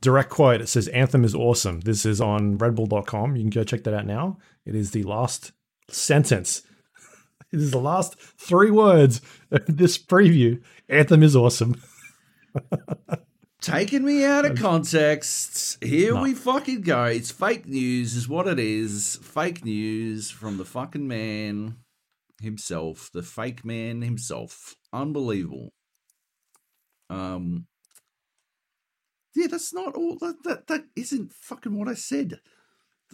Direct 0.00 0.30
quote. 0.30 0.60
It 0.60 0.68
says 0.68 0.88
Anthem 0.88 1.24
is 1.24 1.34
awesome. 1.34 1.80
This 1.80 2.06
is 2.06 2.20
on 2.20 2.56
redbull.com. 2.58 3.34
You 3.36 3.42
can 3.42 3.50
go 3.50 3.64
check 3.64 3.84
that 3.84 3.94
out 3.94 4.06
now. 4.06 4.38
It 4.64 4.74
is 4.74 4.92
the 4.92 5.02
last 5.04 5.52
sentence. 5.90 6.62
It 7.50 7.60
is 7.60 7.70
the 7.70 7.80
last 7.80 8.14
three 8.38 8.70
words 8.70 9.22
of 9.50 9.62
this 9.66 9.96
preview. 9.96 10.60
Anthem 10.90 11.22
is 11.22 11.34
awesome. 11.34 11.80
Taking 13.62 14.04
me 14.04 14.22
out 14.24 14.44
of 14.44 14.58
context. 14.58 15.82
Here 15.82 16.12
No. 16.14 16.22
we 16.24 16.34
fucking 16.34 16.82
go. 16.82 17.04
It's 17.04 17.30
fake 17.30 17.66
news, 17.66 18.14
is 18.16 18.28
what 18.28 18.46
it 18.46 18.58
is. 18.58 19.18
Fake 19.22 19.64
news 19.64 20.30
from 20.30 20.58
the 20.58 20.64
fucking 20.66 21.08
man 21.08 21.76
himself. 22.42 23.08
The 23.14 23.22
fake 23.22 23.64
man 23.64 24.02
himself. 24.02 24.74
Unbelievable. 24.92 25.70
Um. 27.08 27.66
Yeah, 29.38 29.46
that's 29.46 29.72
not 29.72 29.94
all. 29.94 30.16
That 30.18 30.42
that, 30.44 30.66
that 30.66 30.84
isn't 30.96 31.32
fucking 31.32 31.78
what 31.78 31.86
I 31.88 31.94
said. 31.94 32.40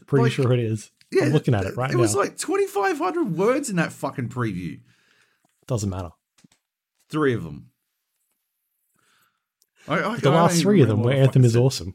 Pretty 0.06 0.24
Like, 0.24 0.32
sure 0.32 0.52
it 0.52 0.58
is. 0.60 0.90
Yeah, 1.12 1.24
I'm 1.24 1.32
looking 1.32 1.54
at 1.54 1.64
it 1.64 1.76
right 1.76 1.90
It 1.90 1.94
now. 1.94 1.98
It 1.98 2.02
was 2.02 2.14
like 2.16 2.38
twenty 2.38 2.66
five 2.66 2.98
hundred 2.98 3.36
words 3.36 3.68
in 3.68 3.76
that 3.76 3.92
fucking 3.92 4.30
preview. 4.30 4.80
Doesn't 5.66 5.90
matter. 5.90 6.10
Three 7.10 7.34
of 7.34 7.44
them. 7.44 7.70
I, 9.86 10.02
I, 10.02 10.16
The 10.16 10.30
I 10.30 10.34
last 10.34 10.62
three 10.62 10.80
of 10.80 10.88
them 10.88 11.02
where 11.02 11.14
Anthem 11.14 11.44
is 11.44 11.52
said. 11.52 11.60
awesome. 11.60 11.94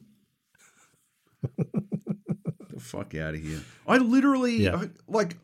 the 1.58 2.80
fuck 2.80 3.16
out 3.16 3.34
of 3.36 3.42
here. 3.42 3.62
I 3.88 3.98
literally, 3.98 4.58
Yeah. 4.58 4.76
I, 4.76 4.90
like, 5.08 5.38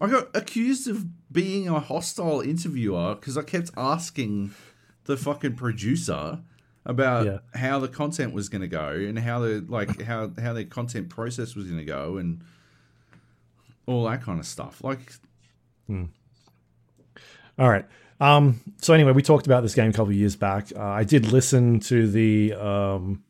I 0.00 0.08
got 0.08 0.28
accused 0.34 0.88
of 0.88 1.04
being 1.32 1.68
a 1.68 1.78
hostile 1.80 2.40
interviewer 2.40 3.14
because 3.16 3.36
I 3.36 3.42
kept 3.42 3.70
asking 3.76 4.52
the 5.04 5.16
fucking 5.16 5.56
producer 5.56 6.40
about 6.88 7.26
Yeah. 7.26 7.38
how 7.54 7.78
the 7.78 7.86
content 7.88 8.32
was 8.32 8.48
going 8.48 8.62
to 8.62 8.68
go 8.68 8.88
and 8.88 9.16
how 9.18 9.38
the 9.40 9.64
like 9.68 10.02
how 10.02 10.32
how 10.40 10.52
their 10.54 10.64
content 10.64 11.08
process 11.10 11.54
was 11.54 11.66
going 11.66 11.78
to 11.78 11.84
go 11.84 12.16
and 12.16 12.42
all 13.86 14.04
that 14.08 14.22
kind 14.22 14.40
of 14.40 14.46
stuff. 14.46 14.82
Like, 14.82 15.12
All 17.58 17.68
right. 17.68 17.84
Um, 18.20 18.60
so 18.80 18.94
anyway, 18.94 19.12
we 19.12 19.22
talked 19.22 19.46
about 19.46 19.62
this 19.62 19.74
game 19.74 19.90
a 19.90 19.92
couple 19.92 20.08
of 20.10 20.16
years 20.16 20.34
back. 20.36 20.72
Uh, 20.74 20.82
I 20.82 21.04
did 21.04 21.30
listen 21.30 21.80
to 21.80 22.08
the 22.10 22.54
um, 22.54 23.22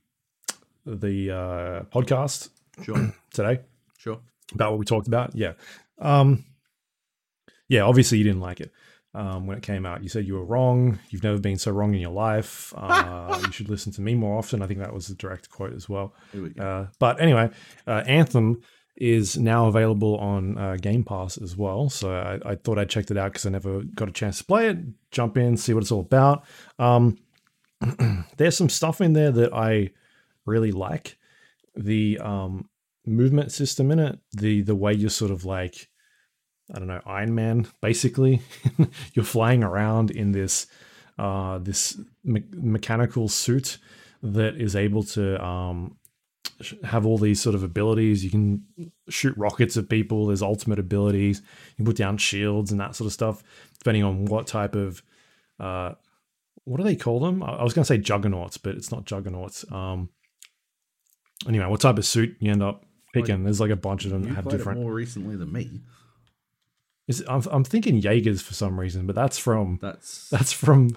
the 0.87 1.31
uh, 1.31 1.83
podcast 1.95 2.49
sure, 2.83 3.13
today 3.33 3.61
sure. 3.99 4.21
about 4.55 4.71
what 4.73 4.79
we 4.79 4.87
talked 4.87 5.07
about. 5.09 5.35
Yeah. 5.35 5.53
Um, 5.99 6.45
yeah, 7.69 7.83
obviously 7.83 8.19
you 8.19 8.25
didn't 8.25 8.41
like 8.41 8.61
it 8.61 8.73
um, 9.19 9.47
when 9.47 9.59
it 9.59 9.63
came 9.63 9.85
out. 9.85 10.03
You 10.03 10.09
said 10.09 10.27
you 10.27 10.35
were 10.35 10.45
wrong. 10.45 10.99
You've 11.11 11.25
never 11.25 11.39
been 11.39 11.59
so 11.59 11.73
wrong 11.73 11.93
in 11.95 12.01
your 12.01 12.13
life. 12.13 12.73
Uh, 12.89 13.39
you 13.45 13.53
should 13.53 13.69
listen 13.69 13.93
to 13.93 14.01
me 14.01 14.15
more 14.15 14.39
often. 14.39 14.63
I 14.63 14.67
think 14.67 14.81
that 14.81 14.93
was 14.93 15.11
a 15.11 15.15
direct 15.15 15.51
quote 15.51 15.75
as 15.75 15.89
well. 15.89 16.15
We. 16.33 16.53
Uh, 16.59 16.87
but 16.99 17.21
anyway, 17.21 17.51
uh, 17.87 18.03
Anthem 18.07 18.63
is 18.97 19.37
now 19.37 19.67
available 19.67 20.17
on 20.19 20.57
uh, 20.57 20.77
Game 20.77 21.05
Pass 21.05 21.37
as 21.39 21.57
well. 21.57 21.91
So 21.91 22.13
I, 22.13 22.51
I 22.51 22.55
thought 22.55 22.79
I 22.79 22.85
checked 22.85 23.11
it 23.11 23.19
out 23.19 23.33
because 23.33 23.47
I 23.47 23.51
never 23.51 23.83
got 23.83 24.09
a 24.09 24.13
chance 24.13 24.39
to 24.39 24.45
play 24.45 24.69
it. 24.69 24.79
Jump 25.11 25.37
in, 25.37 25.57
see 25.57 25.75
what 25.75 25.83
it's 25.83 25.93
all 25.93 26.01
about. 26.01 26.45
Um, 26.79 27.19
there's 28.37 28.57
some 28.57 28.69
stuff 28.71 29.01
in 29.01 29.13
there 29.13 29.31
that 29.31 29.53
I 29.53 29.91
really 30.47 30.73
like. 30.73 31.19
The 31.77 32.19
um, 32.19 32.69
movement 33.07 33.53
system 33.53 33.91
in 33.91 33.99
it, 33.99 34.19
the 34.33 34.63
the 34.63 34.75
way 34.75 34.95
you're 34.95 35.11
sort 35.11 35.31
of 35.31 35.45
like, 35.45 35.89
I 36.75 36.79
don't 36.79 36.89
know, 36.89 37.01
Iron 37.07 37.35
Man. 37.35 37.67
Basically, 37.81 38.43
you're 39.15 39.25
flying 39.25 39.65
around 39.65 40.11
in 40.11 40.33
this 40.33 40.67
uh, 41.19 41.59
this 41.59 41.99
me- 42.25 42.45
mechanical 42.53 43.29
suit 43.29 43.79
that 44.23 44.57
is 44.57 44.77
able 44.77 45.03
to 45.03 45.43
um, 45.45 45.97
sh- 46.61 46.75
have 46.85 47.07
all 47.07 47.19
these 47.19 47.41
sort 47.41 47.55
of 47.55 47.63
abilities. 47.63 48.23
You 48.23 48.31
can 48.31 48.65
shoot 49.09 49.37
rockets 49.37 49.77
at 49.77 49.89
people. 49.89 50.27
There's 50.27 50.43
ultimate 50.43 50.79
abilities. 50.79 51.43
You 51.71 51.77
can 51.77 51.85
put 51.87 51.97
down 51.97 52.19
shields 52.19 52.71
and 52.71 52.81
that 52.81 52.95
sort 52.95 53.07
of 53.07 53.13
stuff, 53.13 53.43
depending 53.79 54.05
on 54.05 54.27
what 54.27 54.47
type 54.47 54.75
of 54.75 55.03
uh, 55.59 55.95
what 56.65 56.77
do 56.77 56.85
they 56.85 56.97
call 56.97 57.21
them? 57.21 57.43
I 57.43 57.63
was 57.63 57.73
going 57.73 57.83
to 57.83 57.89
say 57.89 57.99
juggernauts, 57.99 58.59
but 58.59 58.75
it's 58.75 58.93
not 58.93 59.07
juggernauts. 59.07 59.65
Um, 59.73 60.11
anyway, 61.49 61.67
what 61.67 61.81
type 61.81 61.97
of 61.97 62.05
suit 62.05 62.37
you 62.41 62.53
end 62.53 62.63
up 62.63 62.85
picking? 63.15 63.43
There's 63.45 63.61
like 63.61 63.71
a 63.71 63.77
bunch 63.77 64.05
of 64.05 64.11
them 64.11 64.23
that 64.25 64.35
have 64.35 64.49
different. 64.49 64.81
more 64.81 64.93
recently 64.93 65.35
than 65.37 65.51
me. 65.51 65.81
Is 67.09 67.25
I'm, 67.27 67.43
I'm 67.51 67.65
thinking 67.65 68.01
Jaegers 68.01 68.43
for 68.43 68.55
some 68.55 68.79
reason, 68.79 69.07
but 69.07 69.17
that's 69.17 69.39
from 69.39 69.79
That's 69.83 70.29
that's 70.31 70.53
from 70.53 70.91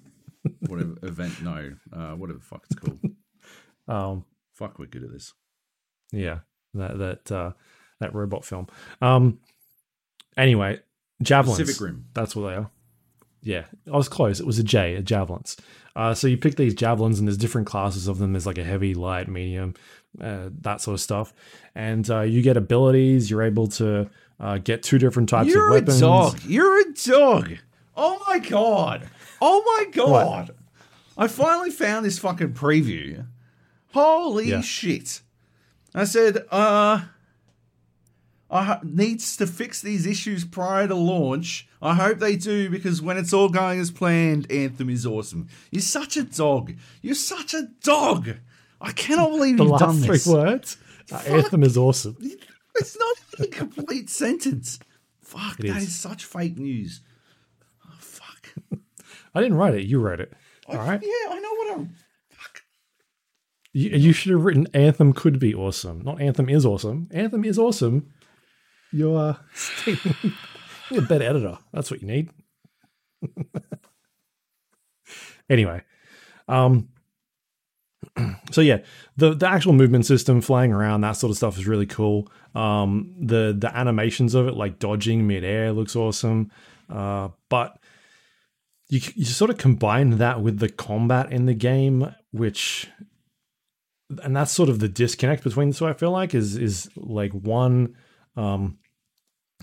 whatever 0.66 0.94
event. 1.02 1.42
No, 1.42 1.72
uh, 1.92 2.12
whatever 2.12 2.38
the 2.38 2.44
fuck 2.44 2.64
it's 2.70 2.78
called. 2.78 3.00
um, 3.88 4.24
fuck, 4.52 4.78
we're 4.78 4.86
good 4.86 5.04
at 5.04 5.10
this. 5.10 5.32
yeah 6.12 6.40
that 6.74 6.98
that 6.98 7.32
uh, 7.32 7.52
that 8.00 8.14
robot 8.14 8.44
film. 8.44 8.66
Um, 9.00 9.40
anyway, 10.36 10.80
javelins. 11.22 11.58
Pacific 11.58 11.80
Rim. 11.80 12.06
That's 12.14 12.36
what 12.36 12.48
they 12.50 12.56
are. 12.56 12.70
Yeah, 13.42 13.64
I 13.86 13.96
was 13.96 14.08
close. 14.08 14.40
It 14.40 14.46
was 14.46 14.58
a 14.58 14.64
J, 14.64 14.96
a 14.96 15.02
javelins. 15.02 15.56
Uh, 15.94 16.12
so 16.14 16.26
you 16.26 16.36
pick 16.36 16.56
these 16.56 16.74
javelins, 16.74 17.18
and 17.18 17.26
there's 17.28 17.38
different 17.38 17.66
classes 17.66 18.08
of 18.08 18.18
them. 18.18 18.32
There's 18.32 18.46
like 18.46 18.58
a 18.58 18.64
heavy, 18.64 18.92
light, 18.92 19.28
medium, 19.28 19.74
uh, 20.20 20.50
that 20.60 20.80
sort 20.80 20.94
of 20.94 21.00
stuff. 21.00 21.32
And 21.74 22.08
uh, 22.10 22.22
you 22.22 22.42
get 22.42 22.56
abilities. 22.56 23.30
You're 23.30 23.42
able 23.44 23.68
to 23.68 24.10
uh, 24.38 24.58
get 24.58 24.82
two 24.82 24.98
different 24.98 25.28
types 25.28 25.48
You're 25.48 25.66
of 25.66 25.70
weapons. 25.72 26.00
You're 26.00 26.10
a 26.10 26.12
dog. 26.12 26.40
You're 26.44 26.80
a 26.80 26.92
dog. 26.92 27.58
Oh 27.96 28.22
my 28.26 28.38
god. 28.38 29.08
Oh 29.40 29.62
my 29.76 29.90
god. 29.90 30.50
I 31.16 31.28
finally 31.28 31.70
found 31.70 32.04
this 32.04 32.18
fucking 32.18 32.52
preview. 32.52 33.26
Holy 33.92 34.50
Yeah. 34.50 34.60
shit. 34.60 35.22
I 35.94 36.04
said, 36.04 36.44
uh 36.50 37.02
I 38.48 38.78
needs 38.84 39.36
to 39.38 39.46
fix 39.46 39.80
these 39.80 40.06
issues 40.06 40.44
prior 40.44 40.86
to 40.86 40.94
launch. 40.94 41.66
I 41.82 41.94
hope 41.94 42.18
they 42.20 42.36
do 42.36 42.70
because 42.70 43.02
when 43.02 43.16
it's 43.16 43.32
all 43.32 43.48
going 43.48 43.80
as 43.80 43.90
planned, 43.90 44.50
Anthem 44.52 44.88
is 44.88 45.04
awesome. 45.04 45.48
You're 45.72 45.82
such 45.82 46.16
a 46.16 46.22
dog. 46.22 46.74
You're 47.02 47.14
such 47.16 47.54
a 47.54 47.68
dog. 47.82 48.36
I 48.80 48.92
cannot 48.92 49.30
believe 49.30 49.56
The 49.56 49.64
you've 49.64 49.72
last 49.72 49.80
done 49.80 49.96
three 50.02 50.32
words. 50.32 50.76
Uh, 51.10 51.22
Anthem 51.26 51.64
is 51.64 51.76
awesome. 51.76 52.16
It's 52.78 52.96
not 52.98 53.16
even 53.34 53.46
a 53.46 53.56
complete 53.56 54.10
sentence. 54.10 54.78
Fuck, 55.22 55.60
It 55.60 55.68
that 55.68 55.78
is. 55.78 55.84
is 55.88 55.94
such 55.96 56.24
fake 56.24 56.58
news. 56.58 57.00
Oh, 57.84 57.90
fuck. 57.98 58.54
I 59.34 59.40
didn't 59.40 59.56
write 59.56 59.74
it. 59.74 59.84
You 59.86 60.00
wrote 60.00 60.20
it. 60.20 60.32
All 60.68 60.76
right. 60.78 61.00
Yeah, 61.02 61.30
I 61.32 61.38
know 61.40 61.54
what 61.54 61.78
I'm. 61.78 61.94
Fuck. 62.30 62.62
You, 63.72 63.90
you 63.90 64.12
should 64.12 64.32
have 64.32 64.44
written 64.44 64.66
Anthem 64.74 65.12
could 65.12 65.38
be 65.38 65.54
awesome. 65.54 66.00
Not 66.02 66.20
Anthem 66.20 66.48
is 66.48 66.64
awesome. 66.64 67.08
Anthem 67.12 67.44
is 67.44 67.58
awesome. 67.58 68.12
You're, 68.92 69.18
uh, 69.18 69.34
you're 70.90 71.02
a 71.04 71.06
better 71.06 71.24
editor. 71.24 71.58
That's 71.72 71.90
what 71.90 72.00
you 72.02 72.06
need. 72.08 72.30
anyway, 75.50 75.82
um, 76.48 76.88
so 78.50 78.60
yeah, 78.60 78.78
the 79.16 79.34
the 79.34 79.48
actual 79.48 79.72
movement 79.72 80.06
system, 80.06 80.40
flying 80.40 80.72
around, 80.72 81.02
that 81.02 81.12
sort 81.12 81.30
of 81.30 81.36
stuff 81.36 81.58
is 81.58 81.66
really 81.66 81.86
cool. 81.86 82.30
Um, 82.54 83.14
the 83.20 83.54
the 83.56 83.74
animations 83.76 84.34
of 84.34 84.48
it, 84.48 84.54
like 84.54 84.78
dodging 84.78 85.26
midair, 85.26 85.72
looks 85.72 85.96
awesome. 85.96 86.50
Uh, 86.88 87.28
but 87.48 87.78
you 88.88 89.00
you 89.14 89.24
sort 89.24 89.50
of 89.50 89.58
combine 89.58 90.18
that 90.18 90.40
with 90.40 90.58
the 90.58 90.68
combat 90.68 91.32
in 91.32 91.46
the 91.46 91.54
game, 91.54 92.14
which 92.30 92.88
and 94.22 94.36
that's 94.36 94.52
sort 94.52 94.68
of 94.68 94.78
the 94.78 94.88
disconnect 94.88 95.42
between 95.44 95.70
the 95.70 95.76
two. 95.76 95.86
I 95.86 95.92
feel 95.92 96.10
like 96.10 96.34
is 96.34 96.56
is 96.56 96.88
like 96.96 97.32
one, 97.32 97.96
um, 98.36 98.78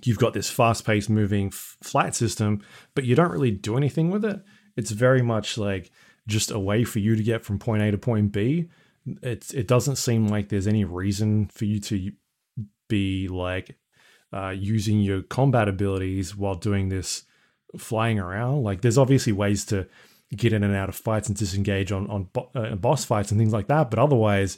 you've 0.03 0.19
got 0.19 0.33
this 0.33 0.49
fast 0.49 0.85
paced 0.85 1.09
moving 1.09 1.47
f- 1.47 1.77
flight 1.81 2.13
system, 2.15 2.61
but 2.95 3.05
you 3.05 3.15
don't 3.15 3.31
really 3.31 3.51
do 3.51 3.77
anything 3.77 4.11
with 4.11 4.25
it. 4.25 4.41
It's 4.75 4.91
very 4.91 5.21
much 5.21 5.57
like 5.57 5.91
just 6.27 6.51
a 6.51 6.59
way 6.59 6.83
for 6.83 6.99
you 6.99 7.15
to 7.15 7.23
get 7.23 7.43
from 7.43 7.59
point 7.59 7.83
A 7.83 7.91
to 7.91 7.97
point 7.97 8.31
B. 8.31 8.69
It's 9.21 9.53
it 9.53 9.67
doesn't 9.67 9.97
seem 9.97 10.27
like 10.27 10.49
there's 10.49 10.67
any 10.67 10.85
reason 10.85 11.47
for 11.47 11.65
you 11.65 11.79
to 11.81 12.11
be 12.87 13.27
like 13.27 13.77
uh, 14.31 14.49
using 14.49 14.99
your 14.99 15.21
combat 15.21 15.67
abilities 15.67 16.35
while 16.35 16.55
doing 16.55 16.89
this 16.89 17.23
flying 17.77 18.19
around. 18.19 18.63
Like 18.63 18.81
there's 18.81 18.97
obviously 18.97 19.33
ways 19.33 19.65
to 19.65 19.87
get 20.35 20.53
in 20.53 20.63
and 20.63 20.75
out 20.75 20.89
of 20.89 20.95
fights 20.95 21.27
and 21.27 21.37
disengage 21.37 21.91
on 21.91 22.09
on 22.09 22.29
bo- 22.31 22.49
uh, 22.55 22.75
boss 22.75 23.03
fights 23.03 23.31
and 23.31 23.39
things 23.39 23.53
like 23.53 23.67
that, 23.67 23.89
but 23.89 23.99
otherwise 23.99 24.57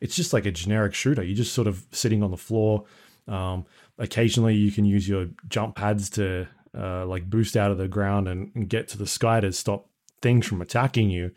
it's 0.00 0.14
just 0.14 0.32
like 0.32 0.46
a 0.46 0.50
generic 0.50 0.94
shooter. 0.94 1.22
You're 1.22 1.36
just 1.36 1.54
sort 1.54 1.66
of 1.66 1.84
sitting 1.90 2.22
on 2.22 2.30
the 2.30 2.36
floor. 2.36 2.84
Um, 3.26 3.66
occasionally 3.98 4.54
you 4.54 4.70
can 4.70 4.84
use 4.84 5.08
your 5.08 5.28
jump 5.48 5.76
pads 5.76 6.08
to 6.10 6.48
uh, 6.76 7.04
like 7.06 7.28
boost 7.28 7.56
out 7.56 7.70
of 7.70 7.78
the 7.78 7.88
ground 7.88 8.28
and, 8.28 8.50
and, 8.54 8.68
get 8.68 8.88
to 8.88 8.98
the 8.98 9.06
sky 9.06 9.40
to 9.40 9.52
stop 9.52 9.87
things 10.22 10.46
from 10.46 10.60
attacking 10.60 11.10
you. 11.10 11.32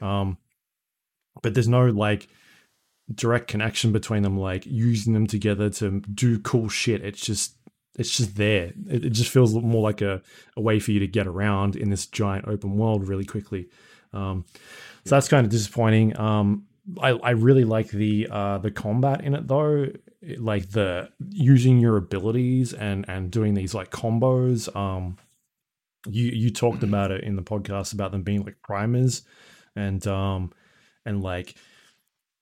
Um, 0.00 0.38
but 1.42 1.54
there's 1.54 1.68
no 1.68 1.86
like 1.86 2.28
direct 3.14 3.48
connection 3.48 3.92
between 3.92 4.22
them, 4.22 4.38
like 4.38 4.66
using 4.66 5.12
them 5.12 5.26
together 5.26 5.70
to 5.70 6.00
do 6.00 6.38
cool 6.40 6.68
shit. 6.68 7.04
It's 7.04 7.20
just 7.20 7.54
it's 7.98 8.14
just 8.16 8.36
there. 8.36 8.72
It, 8.88 9.06
it 9.06 9.10
just 9.10 9.30
feels 9.30 9.54
more 9.54 9.82
like 9.82 10.02
a, 10.02 10.22
a 10.56 10.60
way 10.60 10.78
for 10.80 10.92
you 10.92 11.00
to 11.00 11.06
get 11.06 11.26
around 11.26 11.76
in 11.76 11.90
this 11.90 12.06
giant 12.06 12.46
open 12.46 12.76
world 12.76 13.08
really 13.08 13.24
quickly. 13.24 13.68
Um, 14.12 14.44
so 15.04 15.14
that's 15.14 15.28
kind 15.28 15.44
of 15.44 15.50
disappointing. 15.50 16.18
Um, 16.18 16.66
I, 17.00 17.10
I 17.10 17.30
really 17.30 17.64
like 17.64 17.88
the 17.88 18.28
uh, 18.30 18.58
the 18.58 18.70
combat 18.70 19.22
in 19.22 19.34
it 19.34 19.48
though, 19.48 19.88
like 20.38 20.70
the 20.70 21.10
using 21.30 21.78
your 21.78 21.96
abilities 21.96 22.72
and 22.72 23.04
and 23.08 23.30
doing 23.30 23.54
these 23.54 23.74
like 23.74 23.90
combos. 23.90 24.74
Um, 24.74 25.16
you 26.08 26.30
you 26.30 26.50
talked 26.50 26.82
about 26.82 27.10
it 27.10 27.24
in 27.24 27.36
the 27.36 27.42
podcast 27.42 27.92
about 27.92 28.12
them 28.12 28.22
being 28.22 28.44
like 28.44 28.60
primers 28.62 29.22
and 29.74 30.06
um 30.06 30.52
and 31.04 31.22
like 31.22 31.56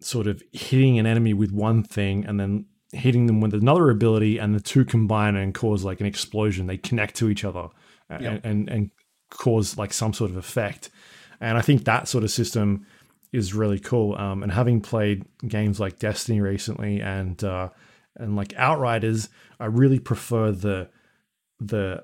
sort 0.00 0.26
of 0.26 0.42
hitting 0.52 0.98
an 0.98 1.06
enemy 1.06 1.32
with 1.32 1.52
one 1.52 1.82
thing 1.82 2.24
and 2.26 2.38
then 2.38 2.66
hitting 2.92 3.26
them 3.26 3.40
with 3.40 3.54
another 3.54 3.90
ability 3.90 4.38
and 4.38 4.54
the 4.54 4.60
two 4.60 4.84
combine 4.84 5.34
and 5.34 5.54
cause 5.54 5.84
like 5.84 6.00
an 6.00 6.06
explosion 6.06 6.66
they 6.66 6.76
connect 6.76 7.16
to 7.16 7.28
each 7.28 7.44
other 7.44 7.68
and, 8.08 8.22
yep. 8.22 8.40
and 8.44 8.68
and 8.68 8.90
cause 9.30 9.76
like 9.76 9.92
some 9.92 10.12
sort 10.12 10.30
of 10.30 10.36
effect 10.36 10.90
and 11.40 11.58
i 11.58 11.60
think 11.60 11.84
that 11.84 12.06
sort 12.06 12.22
of 12.22 12.30
system 12.30 12.86
is 13.32 13.54
really 13.54 13.80
cool 13.80 14.14
um 14.16 14.42
and 14.42 14.52
having 14.52 14.80
played 14.80 15.24
games 15.48 15.80
like 15.80 15.98
destiny 15.98 16.40
recently 16.40 17.00
and 17.00 17.42
uh 17.42 17.68
and 18.16 18.36
like 18.36 18.54
outriders 18.56 19.28
i 19.58 19.64
really 19.64 19.98
prefer 19.98 20.52
the 20.52 20.88
the 21.58 22.02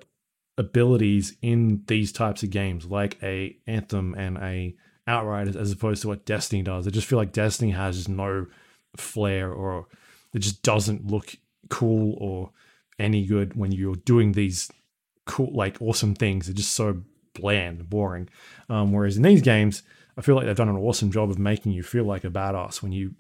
abilities 0.61 1.37
in 1.41 1.83
these 1.87 2.13
types 2.13 2.43
of 2.43 2.51
games, 2.51 2.85
like 2.85 3.17
a 3.23 3.57
Anthem 3.67 4.15
and 4.15 4.37
a 4.39 4.77
Outriders, 5.07 5.57
as 5.57 5.73
opposed 5.73 6.03
to 6.03 6.09
what 6.09 6.25
Destiny 6.25 6.63
does. 6.63 6.87
I 6.87 6.91
just 6.91 7.07
feel 7.07 7.19
like 7.19 7.33
Destiny 7.33 7.73
has 7.73 7.97
just 7.97 8.09
no 8.09 8.47
flair, 8.97 9.51
or 9.51 9.87
it 10.33 10.41
just 10.41 10.63
doesn't 10.63 11.07
look 11.07 11.35
cool 11.69 12.15
or 12.19 12.51
any 12.99 13.27
good 13.27 13.57
when 13.57 13.73
you're 13.73 13.97
doing 13.97 14.33
these 14.33 14.71
cool, 15.25 15.53
like 15.53 15.81
awesome 15.81 16.15
things. 16.15 16.47
They're 16.47 16.55
just 16.55 16.75
so 16.75 17.03
bland, 17.35 17.89
boring. 17.89 18.29
Um, 18.69 18.93
whereas 18.93 19.17
in 19.17 19.23
these 19.23 19.43
games, 19.43 19.83
I 20.17 20.21
feel 20.21 20.37
like 20.37 20.47
they've 20.47 20.55
done 20.55 20.69
an 20.69 20.77
awesome 20.77 21.11
job 21.11 21.31
of 21.31 21.39
making 21.39 21.73
you 21.73 21.83
feel 21.83 22.05
like 22.05 22.25
a 22.25 22.31
badass 22.31 22.83
when 22.83 22.93
you 22.93 23.15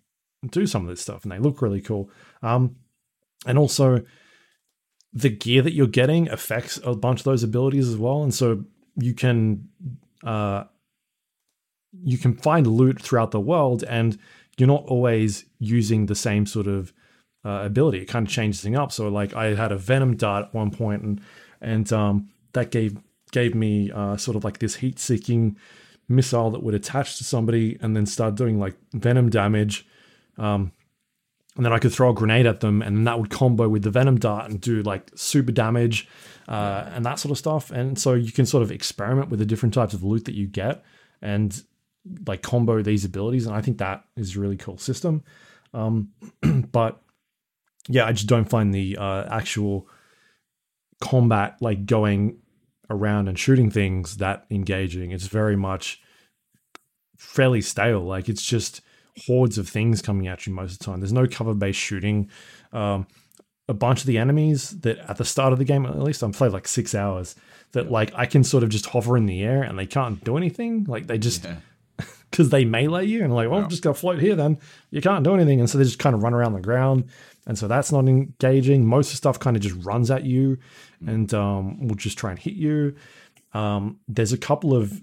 do 0.49 0.67
some 0.67 0.83
of 0.83 0.89
this 0.89 1.01
stuff, 1.01 1.25
and 1.25 1.33
they 1.33 1.39
look 1.39 1.63
really 1.63 1.81
cool. 1.81 2.11
Um, 2.43 2.77
and 3.47 3.59
also, 3.59 4.05
the 5.13 5.31
gear 5.31 5.63
that 5.63 5.73
you're 5.73 5.87
getting 5.87 6.29
affects 6.29 6.79
a 6.85 6.95
bunch 6.95 7.21
of 7.21 7.25
those 7.25 7.43
abilities 7.43 7.89
as 7.89 7.97
well, 7.97 8.23
and 8.23 8.33
so 8.33 8.65
you 8.97 9.15
can 9.15 9.69
uh, 10.25 10.65
you 12.05 12.19
can 12.19 12.35
find 12.35 12.67
loot 12.67 13.01
throughout 13.01 13.31
the 13.31 13.41
world, 13.41 13.85
and 13.85 14.19
you're 14.57 14.69
not 14.69 14.85
always 14.87 15.45
using 15.59 16.07
the 16.07 16.15
same 16.15 16.47
sort 16.47 16.67
of 16.67 16.93
uh, 17.45 17.63
ability. 17.65 17.99
It 17.99 18.07
kind 18.07 18.27
of 18.27 18.33
changes 18.33 18.61
things 18.61 18.77
up. 18.77 18.93
So, 18.93 19.09
like, 19.09 19.35
I 19.35 19.55
had 19.55 19.73
a 19.73 19.79
venom 19.79 20.17
dart 20.17 20.47
at 20.47 20.55
one 20.55 20.71
point, 20.71 21.03
and 21.03 21.21
and 21.61 21.93
um, 21.93 22.29
that 22.53 22.71
gave 22.71 22.99
gave 23.33 23.55
me 23.55 23.91
uh, 23.91 24.17
sort 24.17 24.37
of 24.37 24.45
like 24.45 24.59
this 24.59 24.77
heat 24.77 24.99
seeking 24.99 25.57
missile 26.09 26.51
that 26.51 26.63
would 26.63 26.75
attach 26.75 27.19
to 27.19 27.25
somebody 27.25 27.79
and 27.81 27.97
then 27.97 28.05
start 28.05 28.35
doing 28.35 28.59
like 28.59 28.75
venom 28.93 29.31
damage. 29.31 29.87
Um, 30.37 30.73
and 31.57 31.65
then 31.65 31.73
I 31.73 31.79
could 31.79 31.93
throw 31.93 32.11
a 32.11 32.15
grenade 32.15 32.47
at 32.47 32.61
them, 32.61 32.81
and 32.81 33.07
that 33.07 33.19
would 33.19 33.31
combo 33.31 33.69
with 33.69 33.83
the 33.83 33.91
venom 33.91 34.19
dart 34.19 34.51
and 34.51 34.61
do 34.61 34.83
like 34.83 35.11
super 35.15 35.53
damage 35.53 36.09
uh, 36.49 36.89
and 36.95 37.05
that 37.05 37.19
sort 37.19 37.33
of 37.33 37.39
stuff. 37.39 37.71
And 37.71 37.99
so 37.99 38.15
you 38.15 38.33
can 38.33 38.47
sort 38.47 38.63
of 38.63 38.71
experiment 38.71 39.31
with 39.31 39.41
the 39.41 39.47
different 39.47 39.75
types 39.75 39.95
of 39.95 40.03
loot 40.03 40.25
that 40.27 40.35
you 40.35 40.47
get 40.47 40.85
and 41.21 41.63
like 42.27 42.43
combo 42.43 42.83
these 42.83 43.05
abilities. 43.05 43.47
And 43.47 43.55
I 43.55 43.61
think 43.61 43.79
that 43.79 44.05
is 44.17 44.37
a 44.37 44.41
really 44.41 44.57
cool 44.57 44.79
system. 44.79 45.25
Um, 45.75 46.11
but 46.73 47.03
yeah, 47.89 48.07
I 48.07 48.13
just 48.13 48.27
don't 48.27 48.49
find 48.49 48.73
the 48.73 48.97
uh, 48.97 49.27
actual 49.31 49.89
combat 51.01 51.57
like 51.61 51.87
going 51.87 52.39
around 52.89 53.29
and 53.29 53.39
shooting 53.39 53.71
things 53.71 54.19
that 54.19 54.45
engaging. 54.51 55.11
It's 55.11 55.27
very 55.27 55.57
much 55.57 56.01
fairly 57.17 57.61
stale. 57.61 58.01
Like 58.01 58.29
it's 58.29 58.45
just 58.45 58.81
hordes 59.27 59.59
of 59.59 59.69
things 59.69 60.03
coming 60.03 60.29
at 60.29 60.47
you 60.47 60.53
most 60.53 60.73
of 60.73 60.79
the 60.79 60.85
time. 60.85 61.01
There's 61.01 61.13
no 61.13 61.27
cover 61.27 61.55
based 61.55 61.79
shooting. 61.79 62.31
Um, 62.73 63.07
a 63.69 63.75
bunch 63.75 64.01
of 64.01 64.07
the 64.07 64.19
enemies 64.19 64.71
that 64.81 64.99
at 65.09 65.17
the 65.17 65.25
start 65.25 65.53
of 65.53 65.59
the 65.61 65.65
game, 65.65 65.87
at 65.87 65.99
least 65.99 66.23
I'm 66.23 66.33
played 66.33 66.53
like 66.53 66.67
six 66.67 66.95
hours, 66.95 67.37
that 67.73 67.91
like 67.91 68.13
I 68.17 68.27
can 68.27 68.43
sort 68.43 68.65
of 68.65 68.69
just 68.69 68.87
hover 68.87 69.17
in 69.17 69.27
the 69.27 69.43
air 69.45 69.63
and 69.63 69.79
they 69.79 69.87
can't 69.87 70.23
do 70.25 70.37
anything. 70.37 70.85
Like 70.89 71.07
they 71.07 71.19
just 71.19 71.47
because 72.31 72.49
yeah. 72.49 72.51
they 72.51 72.65
melee 72.65 73.07
you 73.07 73.23
and 73.23 73.33
like, 73.33 73.49
well, 73.49 73.61
yeah. 73.63 73.69
just 73.69 73.83
go 73.83 73.93
float 73.95 74.21
here 74.21 74.35
then. 74.35 74.59
You 74.91 75.01
can't 75.01 75.23
do 75.23 75.35
anything. 75.35 75.61
And 75.61 75.71
so 75.71 75.79
they 75.79 75.85
just 75.85 76.01
kind 76.01 76.17
of 76.17 76.23
run 76.23 76.35
around 76.35 76.55
the 76.55 76.61
ground. 76.61 77.11
And 77.47 77.57
so 77.57 77.69
that's 77.69 77.93
not 77.93 78.09
engaging. 78.09 78.85
Most 78.87 79.09
of 79.09 79.13
the 79.13 79.17
stuff 79.19 79.39
kind 79.39 79.57
of 79.57 79.63
just 79.63 79.77
runs 79.85 80.11
at 80.11 80.25
you 80.25 80.59
mm. 81.03 81.09
and 81.09 81.33
um, 81.33 81.87
will 81.87 81.95
just 81.95 82.19
try 82.19 82.31
and 82.31 82.39
hit 82.39 82.55
you. 82.55 82.97
Um, 83.53 84.01
there's 84.09 84.33
a 84.33 84.39
couple 84.39 84.75
of 84.75 85.01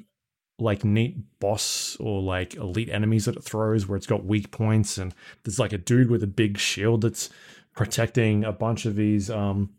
like 0.60 0.84
neat 0.84 1.18
boss 1.40 1.98
or 2.00 2.22
like 2.22 2.56
elite 2.56 2.90
enemies 2.90 3.26
that 3.26 3.36
it 3.36 3.44
throws 3.44 3.88
where 3.88 3.96
it's 3.96 4.08
got 4.08 4.26
weak 4.26 4.52
points 4.52 4.98
and 4.98 5.14
there's 5.44 5.60
like 5.60 5.74
a 5.74 5.78
dude 5.78 6.10
with 6.10 6.24
a 6.24 6.28
big 6.28 6.58
shield 6.58 7.02
that's 7.02 7.30
protecting 7.76 8.44
a 8.44 8.52
bunch 8.52 8.86
of 8.86 8.96
these 8.96 9.30
um, 9.30 9.70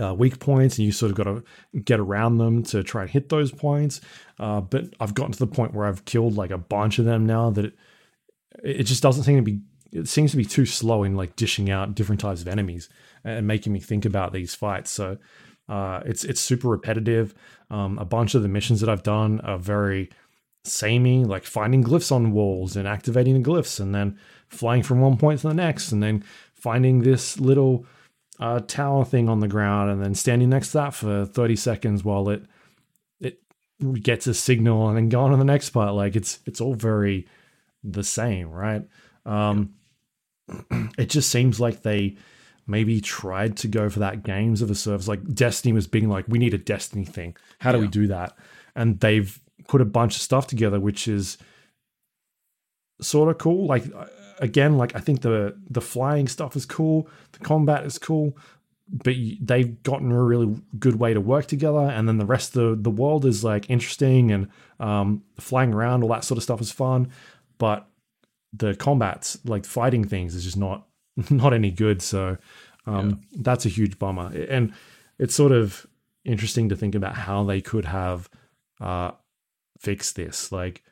uh, 0.00 0.14
weak 0.14 0.38
points 0.38 0.78
and 0.78 0.86
you 0.86 0.92
sort 0.92 1.10
of 1.10 1.16
got 1.16 1.24
to 1.24 1.42
get 1.80 1.98
around 1.98 2.38
them 2.38 2.62
to 2.62 2.84
try 2.84 3.02
and 3.02 3.10
hit 3.10 3.28
those 3.30 3.50
points. 3.50 4.00
Uh, 4.38 4.60
but 4.60 4.84
i've 5.00 5.14
gotten 5.14 5.32
to 5.32 5.38
the 5.38 5.46
point 5.46 5.74
where 5.74 5.86
i've 5.86 6.04
killed 6.04 6.36
like 6.36 6.50
a 6.50 6.58
bunch 6.58 6.98
of 6.98 7.04
them 7.04 7.26
now 7.26 7.50
that 7.50 7.64
it, 7.64 7.74
it 8.62 8.82
just 8.84 9.02
doesn't 9.02 9.24
seem 9.24 9.36
to 9.36 9.42
be 9.42 9.60
it 9.92 10.08
seems 10.08 10.30
to 10.32 10.36
be 10.36 10.44
too 10.44 10.66
slow 10.66 11.04
in 11.04 11.16
like 11.16 11.36
dishing 11.36 11.70
out 11.70 11.94
different 11.94 12.20
types 12.20 12.40
of 12.40 12.48
enemies 12.48 12.88
and 13.24 13.46
making 13.46 13.72
me 13.72 13.80
think 13.80 14.04
about 14.04 14.32
these 14.32 14.54
fights. 14.54 14.90
So 14.90 15.18
uh, 15.68 16.00
it's 16.04 16.24
it's 16.24 16.40
super 16.40 16.68
repetitive. 16.68 17.34
Um, 17.70 17.98
a 17.98 18.04
bunch 18.04 18.34
of 18.34 18.42
the 18.42 18.48
missions 18.48 18.80
that 18.80 18.88
I've 18.88 19.02
done 19.02 19.40
are 19.40 19.58
very 19.58 20.10
samey, 20.64 21.24
like 21.24 21.44
finding 21.44 21.82
glyphs 21.82 22.12
on 22.12 22.32
walls 22.32 22.76
and 22.76 22.86
activating 22.86 23.40
the 23.40 23.48
glyphs, 23.48 23.80
and 23.80 23.94
then 23.94 24.18
flying 24.48 24.82
from 24.82 25.00
one 25.00 25.16
point 25.16 25.40
to 25.40 25.48
the 25.48 25.54
next, 25.54 25.92
and 25.92 26.02
then 26.02 26.24
finding 26.54 27.02
this 27.02 27.40
little 27.40 27.84
uh, 28.38 28.60
tower 28.60 29.04
thing 29.04 29.28
on 29.28 29.40
the 29.40 29.48
ground, 29.48 29.90
and 29.90 30.02
then 30.02 30.14
standing 30.14 30.50
next 30.50 30.68
to 30.68 30.78
that 30.78 30.94
for 30.94 31.26
thirty 31.26 31.56
seconds 31.56 32.04
while 32.04 32.28
it 32.28 32.44
it 33.20 33.40
gets 34.02 34.26
a 34.26 34.34
signal, 34.34 34.88
and 34.88 34.96
then 34.96 35.08
going 35.08 35.32
to 35.32 35.36
the 35.36 35.44
next 35.44 35.70
part. 35.70 35.94
Like 35.94 36.16
it's 36.16 36.38
it's 36.46 36.60
all 36.60 36.74
very 36.74 37.26
the 37.82 38.04
same, 38.04 38.50
right? 38.50 38.82
Um, 39.24 39.74
it 40.98 41.06
just 41.06 41.30
seems 41.30 41.58
like 41.58 41.82
they 41.82 42.16
maybe 42.66 43.00
tried 43.00 43.56
to 43.58 43.68
go 43.68 43.88
for 43.88 44.00
that 44.00 44.22
games 44.22 44.62
of 44.62 44.70
a 44.70 44.74
service. 44.74 45.08
Like 45.08 45.34
Destiny 45.34 45.72
was 45.72 45.86
being 45.86 46.08
like, 46.08 46.24
we 46.28 46.38
need 46.38 46.54
a 46.54 46.58
Destiny 46.58 47.04
thing. 47.04 47.36
How 47.60 47.72
do 47.72 47.78
yeah. 47.78 47.82
we 47.82 47.88
do 47.88 48.06
that? 48.08 48.36
And 48.74 49.00
they've 49.00 49.40
put 49.68 49.80
a 49.80 49.86
bunch 49.86 50.16
of 50.16 50.22
stuff 50.22 50.46
together, 50.46 50.80
which 50.80 51.08
is 51.08 51.38
sort 53.00 53.28
of 53.28 53.38
cool. 53.38 53.66
Like 53.66 53.84
uh, 53.94 54.06
again, 54.38 54.76
like 54.76 54.94
I 54.94 55.00
think 55.00 55.22
the 55.22 55.56
the 55.70 55.80
flying 55.80 56.28
stuff 56.28 56.56
is 56.56 56.66
cool, 56.66 57.08
the 57.32 57.38
combat 57.40 57.84
is 57.84 57.98
cool, 57.98 58.36
but 58.88 59.14
they've 59.40 59.82
gotten 59.82 60.12
a 60.12 60.22
really 60.22 60.60
good 60.78 60.98
way 60.98 61.14
to 61.14 61.20
work 61.20 61.46
together. 61.46 61.78
And 61.80 62.08
then 62.08 62.18
the 62.18 62.26
rest 62.26 62.56
of 62.56 62.76
the, 62.76 62.82
the 62.82 62.90
world 62.90 63.24
is 63.24 63.42
like 63.42 63.68
interesting 63.70 64.30
and 64.32 64.48
um, 64.78 65.22
flying 65.38 65.72
around, 65.72 66.02
all 66.02 66.10
that 66.10 66.24
sort 66.24 66.38
of 66.38 66.44
stuff 66.44 66.60
is 66.60 66.70
fun. 66.70 67.10
But 67.58 67.88
the 68.52 68.74
combats, 68.74 69.38
like 69.44 69.64
fighting 69.64 70.04
things, 70.04 70.34
is 70.34 70.44
just 70.44 70.56
not 70.56 70.86
not 71.30 71.52
any 71.54 71.70
good. 71.70 72.02
So 72.02 72.36
um, 72.86 73.20
that's 73.34 73.66
a 73.66 73.68
huge 73.68 73.98
bummer. 73.98 74.32
And 74.48 74.72
it's 75.18 75.34
sort 75.34 75.52
of 75.52 75.86
interesting 76.24 76.68
to 76.68 76.76
think 76.76 76.94
about 76.94 77.14
how 77.14 77.44
they 77.44 77.60
could 77.60 77.84
have 77.86 78.28
uh, 78.80 79.12
fixed 79.78 80.16
this, 80.16 80.50
like 80.52 80.82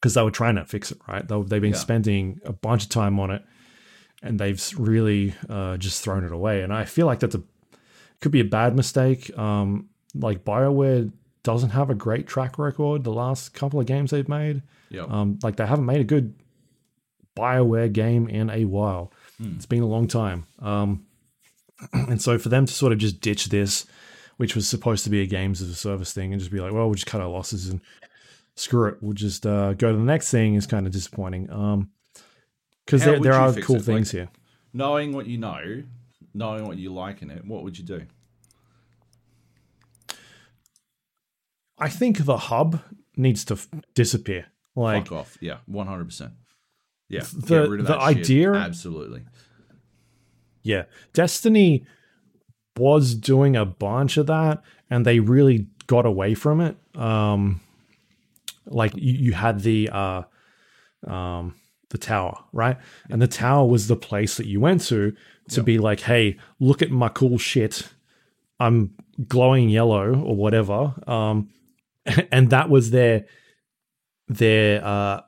because 0.00 0.14
they 0.14 0.22
were 0.22 0.30
trying 0.30 0.56
to 0.56 0.64
fix 0.64 0.90
it, 0.92 0.98
right? 1.06 1.26
They, 1.26 1.42
they've 1.42 1.60
been 1.60 1.72
Yeah. 1.72 1.78
spending 1.78 2.40
a 2.44 2.52
bunch 2.52 2.84
of 2.84 2.88
time 2.90 3.20
on 3.20 3.30
it, 3.30 3.44
and 4.22 4.38
they've 4.38 4.60
really 4.78 5.34
uh, 5.48 5.76
just 5.76 6.02
thrown 6.02 6.24
it 6.24 6.32
away. 6.32 6.62
And 6.62 6.72
I 6.72 6.84
feel 6.84 7.06
like 7.06 7.20
that's 7.20 7.34
a 7.34 7.42
could 8.20 8.32
be 8.32 8.40
a 8.40 8.44
bad 8.44 8.76
mistake. 8.76 9.36
Um, 9.38 9.88
like 10.14 10.44
Bioware 10.44 11.10
doesn't 11.42 11.70
have 11.70 11.88
a 11.90 11.94
great 11.94 12.26
track 12.26 12.58
record. 12.58 13.04
The 13.04 13.12
last 13.12 13.54
couple 13.54 13.80
of 13.80 13.86
games 13.86 14.10
they've 14.10 14.28
made, 14.28 14.62
Yeah. 14.90 15.02
um, 15.08 15.38
like 15.42 15.56
they 15.56 15.66
haven't 15.66 15.86
made 15.86 16.00
a 16.02 16.04
good 16.04 16.34
Bioware 17.36 17.92
game 17.92 18.28
in 18.28 18.50
a 18.50 18.64
while. 18.64 19.12
It's 19.42 19.66
been 19.66 19.82
a 19.82 19.86
long 19.86 20.06
time. 20.06 20.44
Um, 20.58 21.06
and 21.92 22.20
so 22.20 22.38
for 22.38 22.48
them 22.50 22.66
to 22.66 22.72
sort 22.72 22.92
of 22.92 22.98
just 22.98 23.20
ditch 23.20 23.46
this, 23.48 23.86
which 24.36 24.54
was 24.54 24.68
supposed 24.68 25.04
to 25.04 25.10
be 25.10 25.22
a 25.22 25.26
games 25.26 25.62
as 25.62 25.70
a 25.70 25.74
service 25.74 26.12
thing, 26.12 26.32
and 26.32 26.40
just 26.40 26.52
be 26.52 26.60
like, 26.60 26.72
well, 26.72 26.86
we'll 26.86 26.94
just 26.94 27.06
cut 27.06 27.20
our 27.20 27.28
losses 27.28 27.68
and 27.68 27.80
screw 28.56 28.88
it, 28.88 28.96
we'll 29.00 29.14
just 29.14 29.46
uh, 29.46 29.72
go 29.74 29.90
to 29.92 29.96
the 29.96 30.04
next 30.04 30.30
thing 30.30 30.54
is 30.54 30.66
kind 30.66 30.86
of 30.86 30.92
disappointing. 30.92 31.50
Um, 31.50 31.90
because 32.84 33.02
How 33.02 33.12
there, 33.12 33.20
there 33.20 33.32
are 33.34 33.52
cool 33.54 33.76
it? 33.76 33.82
things 33.84 34.12
Like- 34.12 34.20
here. 34.22 34.28
knowing 34.74 35.12
what 35.12 35.26
you 35.26 35.38
know, 35.38 35.82
knowing 36.34 36.66
what 36.66 36.76
you 36.76 36.92
like 36.92 37.22
in 37.22 37.30
it, 37.30 37.44
what 37.46 37.62
would 37.62 37.78
you 37.78 37.84
do? 37.84 38.02
I 41.78 41.88
think 41.88 42.24
the 42.24 42.36
hub 42.36 42.82
needs 43.16 43.44
to 43.46 43.54
f- 43.54 43.68
disappear. 43.94 44.46
Like 44.76 45.08
Fuck 45.08 45.12
off. 45.18 45.38
Yeah, 45.40 45.58
one 45.66 45.86
hundred 45.86 46.06
percent. 46.06 46.32
Yeah, 47.10 47.24
The- 47.34 47.46
get 47.60 47.68
rid 47.68 47.80
of 47.80 47.86
the 47.86 47.92
that 47.94 48.08
shit. 48.08 48.18
idea- 48.18 48.54
Absolutely. 48.54 49.22
Yeah. 50.62 50.84
Destiny 51.12 51.84
was 52.76 53.14
doing 53.14 53.56
a 53.56 53.64
bunch 53.66 54.16
of 54.16 54.26
that 54.28 54.62
and 54.88 55.04
they 55.04 55.20
really 55.20 55.66
got 55.86 56.06
away 56.06 56.34
from 56.34 56.60
it. 56.62 56.76
Um 56.94 57.60
like 58.66 58.94
you, 58.96 59.12
you 59.12 59.32
had 59.32 59.60
the 59.60 59.88
uh 59.92 60.22
um 61.06 61.54
the 61.90 61.98
tower, 61.98 62.38
right? 62.52 62.76
And 63.10 63.20
the 63.20 63.26
tower 63.26 63.66
was 63.66 63.88
the 63.88 63.96
place 63.96 64.36
that 64.36 64.46
you 64.46 64.60
went 64.60 64.82
to 64.82 65.12
to 65.48 65.62
be 65.64 65.78
like, 65.78 66.00
"Hey, 66.00 66.36
look 66.60 66.80
at 66.82 66.90
my 66.92 67.08
cool 67.08 67.36
shit. 67.38 67.88
I'm 68.60 68.94
glowing 69.26 69.68
yellow 69.68 70.14
or 70.14 70.36
whatever." 70.36 70.94
Um 71.08 71.50
and 72.30 72.50
that 72.50 72.70
was 72.70 72.90
their 72.90 73.24
their 74.28 74.84
uh 74.84 75.22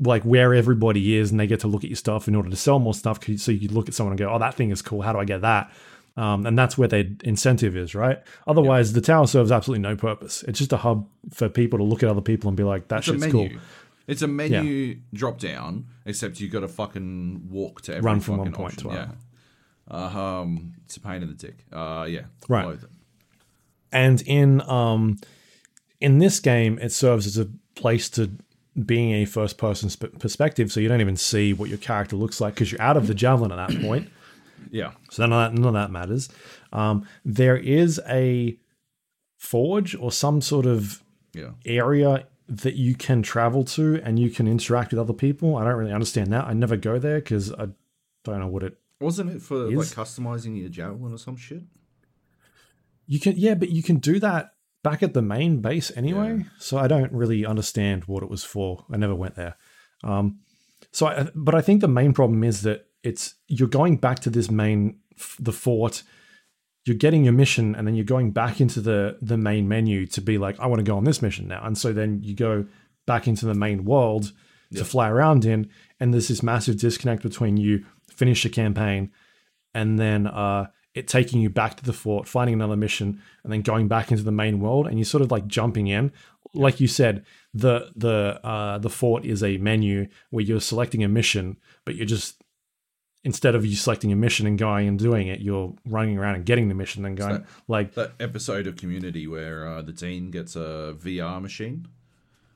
like 0.00 0.22
where 0.24 0.52
everybody 0.54 1.16
is 1.16 1.30
and 1.30 1.38
they 1.38 1.46
get 1.46 1.60
to 1.60 1.68
look 1.68 1.84
at 1.84 1.90
your 1.90 1.96
stuff 1.96 2.26
in 2.28 2.34
order 2.34 2.50
to 2.50 2.56
sell 2.56 2.78
more 2.78 2.94
stuff 2.94 3.18
so 3.36 3.52
you 3.52 3.68
look 3.68 3.88
at 3.88 3.94
someone 3.94 4.12
and 4.12 4.18
go 4.18 4.28
oh 4.32 4.38
that 4.38 4.54
thing 4.54 4.70
is 4.70 4.82
cool 4.82 5.02
how 5.02 5.12
do 5.12 5.18
i 5.18 5.24
get 5.24 5.40
that 5.42 5.70
um, 6.16 6.46
and 6.46 6.58
that's 6.58 6.76
where 6.78 6.88
their 6.88 7.04
incentive 7.22 7.76
is 7.76 7.94
right 7.94 8.22
otherwise 8.46 8.92
the 8.92 9.00
tower 9.00 9.26
serves 9.26 9.52
absolutely 9.52 9.82
no 9.82 9.94
purpose 9.96 10.42
it's 10.48 10.58
just 10.58 10.72
a 10.72 10.76
hub 10.78 11.08
for 11.32 11.48
people 11.48 11.78
to 11.78 11.84
look 11.84 12.02
at 12.02 12.08
other 12.08 12.20
people 12.20 12.48
and 12.48 12.56
be 12.56 12.64
like 12.64 12.88
that 12.88 12.98
It's 12.98 13.06
shit's 13.06 13.26
cool 13.26 13.48
It's 14.06 14.22
a 14.22 14.28
menu 14.28 14.96
drop 15.12 15.38
down, 15.38 15.86
except 16.04 16.38
you've 16.40 16.52
got 16.52 16.60
to 16.60 16.68
fucking 16.68 17.48
walk 17.48 17.80
to 17.82 17.92
every 17.96 18.02
Run 18.02 18.20
from 18.20 18.36
fucking 18.38 18.52
one 18.52 18.60
point 18.60 18.74
option. 18.84 18.90
to 18.90 18.96
Yeah. 18.96 19.08
Uh, 19.90 20.40
um, 20.42 20.74
it's 20.84 20.96
a 20.96 21.00
pain 21.00 21.22
in 21.22 21.28
the 21.28 21.34
dick. 21.34 21.64
Uh, 21.72 22.06
yeah. 22.08 22.22
Right. 22.48 22.78
And 23.92 24.20
in 24.22 24.60
um 24.62 25.18
in 26.00 26.18
this 26.18 26.40
game 26.40 26.78
it 26.80 26.92
serves 26.92 27.26
as 27.26 27.38
a 27.38 27.48
place 27.74 28.08
to 28.10 28.30
being 28.86 29.12
a 29.12 29.24
first 29.24 29.56
person 29.58 29.88
sp- 29.90 30.18
perspective 30.18 30.72
so 30.72 30.80
you 30.80 30.88
don't 30.88 31.00
even 31.00 31.16
see 31.16 31.52
what 31.52 31.68
your 31.68 31.78
character 31.78 32.16
looks 32.16 32.40
like 32.40 32.54
because 32.54 32.72
you're 32.72 32.82
out 32.82 32.96
of 32.96 33.06
the 33.06 33.14
javelin 33.14 33.52
at 33.52 33.68
that 33.68 33.80
point 33.86 34.08
Yeah. 34.70 34.92
So 35.10 35.24
none 35.26 35.32
of 35.32 35.52
that, 35.52 35.60
none 35.60 35.68
of 35.68 35.74
that 35.74 35.90
matters. 35.92 36.28
Um, 36.72 37.06
there 37.24 37.56
is 37.56 38.00
a 38.08 38.58
forge 39.38 39.94
or 39.94 40.10
some 40.10 40.40
sort 40.40 40.66
of 40.66 41.02
Yeah. 41.32 41.50
area 41.64 42.26
that 42.48 42.74
you 42.74 42.94
can 42.96 43.22
travel 43.22 43.62
to 43.64 44.00
and 44.02 44.18
you 44.18 44.30
can 44.30 44.46
interact 44.48 44.90
with 44.90 44.98
other 44.98 45.12
people. 45.12 45.56
I 45.56 45.64
don't 45.64 45.76
really 45.76 45.92
understand 45.92 46.32
that. 46.32 46.44
I 46.46 46.52
never 46.54 46.76
go 46.76 46.98
there 46.98 47.20
because 47.20 47.52
I 47.52 47.68
don't 48.24 48.40
know 48.40 48.48
what 48.48 48.62
it. 48.64 48.76
Wasn't 49.00 49.30
it 49.30 49.42
for 49.42 49.70
Is- 49.70 49.76
like 49.76 50.06
customizing 50.08 50.58
your 50.58 50.68
javelin 50.68 51.12
or 51.12 51.18
some 51.18 51.36
shit? 51.36 51.62
You 53.06 53.20
can 53.20 53.34
yeah, 53.36 53.54
but 53.54 53.70
you 53.70 53.82
can 53.82 53.96
do 53.98 54.18
that 54.20 54.53
back 54.84 55.02
at 55.02 55.14
the 55.14 55.22
main 55.22 55.60
base 55.60 55.90
anyway. 55.96 56.36
Yeah. 56.38 56.44
So 56.58 56.78
I 56.78 56.86
don't 56.86 57.12
really 57.12 57.44
understand 57.44 58.04
what 58.04 58.22
it 58.22 58.30
was 58.30 58.44
for. 58.44 58.84
I 58.92 58.96
never 58.96 59.14
went 59.14 59.34
there. 59.34 59.56
Um, 60.04 60.38
so, 60.92 61.06
I, 61.06 61.28
but 61.34 61.56
I 61.56 61.60
think 61.60 61.80
the 61.80 61.88
main 61.88 62.12
problem 62.12 62.44
is 62.44 62.62
that 62.62 62.86
it's 63.02 63.34
you're 63.48 63.68
going 63.68 63.96
back 63.96 64.20
to 64.20 64.30
this 64.30 64.50
main 64.50 65.00
the 65.40 65.52
fort. 65.52 66.04
You're 66.84 66.96
getting 66.96 67.24
your 67.24 67.32
mission, 67.32 67.74
and 67.74 67.86
then 67.86 67.96
you're 67.96 68.04
going 68.04 68.30
back 68.30 68.60
into 68.60 68.80
the 68.80 69.18
the 69.20 69.36
main 69.36 69.66
menu 69.66 70.06
to 70.06 70.20
be 70.20 70.38
like, 70.38 70.60
I 70.60 70.66
want 70.66 70.78
to 70.78 70.90
go 70.90 70.96
on 70.96 71.04
this 71.04 71.22
mission 71.22 71.48
now. 71.48 71.64
And 71.64 71.76
so 71.76 71.92
then 71.92 72.22
you 72.22 72.36
go 72.36 72.66
back 73.06 73.26
into 73.26 73.46
the 73.46 73.54
main 73.54 73.84
world 73.84 74.32
to 74.76 74.84
fly 74.84 75.08
around 75.08 75.44
in, 75.44 75.70
and 75.98 76.12
there's 76.12 76.28
this 76.28 76.42
massive 76.42 76.78
disconnect 76.78 77.22
between 77.22 77.56
you 77.56 77.84
finish 78.08 78.44
a 78.44 78.48
campaign 78.48 79.10
and 79.74 79.98
then 79.98 80.26
uh, 80.26 80.66
it 80.94 81.08
taking 81.08 81.40
you 81.40 81.50
back 81.50 81.76
to 81.76 81.84
the 81.84 81.92
fort, 81.92 82.28
finding 82.28 82.54
another 82.54 82.76
mission, 82.76 83.20
and 83.42 83.52
then 83.52 83.62
going 83.62 83.88
back 83.88 84.10
into 84.10 84.22
the 84.22 84.32
main 84.32 84.60
world, 84.60 84.86
and 84.86 84.98
you're 84.98 85.04
sort 85.04 85.22
of 85.22 85.30
like 85.30 85.46
jumping 85.46 85.88
in. 85.88 86.12
Like 86.54 86.78
you 86.80 86.86
said, 86.86 87.24
the 87.52 87.90
the 87.96 88.40
uh, 88.44 88.78
the 88.78 88.90
fort 88.90 89.24
is 89.24 89.42
a 89.42 89.58
menu 89.58 90.06
where 90.30 90.44
you're 90.44 90.60
selecting 90.60 91.02
a 91.02 91.08
mission, 91.08 91.56
but 91.84 91.96
you're 91.96 92.06
just 92.06 92.42
instead 93.24 93.54
of 93.54 93.64
you 93.64 93.74
selecting 93.74 94.12
a 94.12 94.16
mission 94.16 94.46
and 94.46 94.58
going 94.58 94.86
and 94.86 94.98
doing 94.98 95.26
it, 95.28 95.40
you're 95.40 95.74
running 95.86 96.18
around 96.18 96.34
and 96.36 96.44
getting 96.44 96.68
the 96.68 96.74
mission 96.74 97.04
and 97.06 97.16
going 97.16 97.32
that- 97.32 97.46
like 97.66 97.94
That 97.94 98.12
episode 98.20 98.66
of 98.66 98.76
Community 98.76 99.26
where 99.26 99.66
uh, 99.66 99.82
the 99.82 99.92
dean 99.92 100.30
gets 100.30 100.54
a 100.56 100.94
VR 101.02 101.40
machine. 101.40 101.88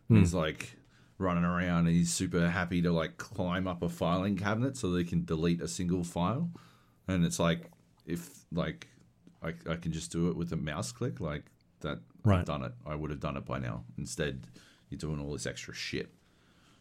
Hmm. 0.08 0.18
He's 0.18 0.34
like 0.34 0.76
running 1.16 1.42
around 1.44 1.86
and 1.86 1.96
he's 1.96 2.12
super 2.12 2.50
happy 2.50 2.82
to 2.82 2.92
like 2.92 3.16
climb 3.16 3.66
up 3.66 3.82
a 3.82 3.88
filing 3.88 4.36
cabinet 4.36 4.76
so 4.76 4.90
they 4.90 5.04
can 5.04 5.24
delete 5.24 5.62
a 5.62 5.68
single 5.68 6.04
file. 6.04 6.50
And 7.08 7.24
it's 7.24 7.38
like, 7.38 7.70
if 8.08 8.44
like 8.50 8.88
I, 9.42 9.52
I 9.70 9.76
can 9.76 9.92
just 9.92 10.10
do 10.10 10.28
it 10.30 10.36
with 10.36 10.52
a 10.52 10.56
mouse 10.56 10.90
click, 10.90 11.20
like 11.20 11.44
that, 11.80 12.00
Right. 12.24 12.40
I've 12.40 12.46
done 12.46 12.64
it. 12.64 12.72
I 12.84 12.96
would 12.96 13.10
have 13.10 13.20
done 13.20 13.36
it 13.36 13.44
by 13.46 13.58
now. 13.60 13.84
Instead, 13.96 14.48
you're 14.90 14.98
doing 14.98 15.20
all 15.20 15.32
this 15.32 15.46
extra 15.46 15.72
shit. 15.72 16.12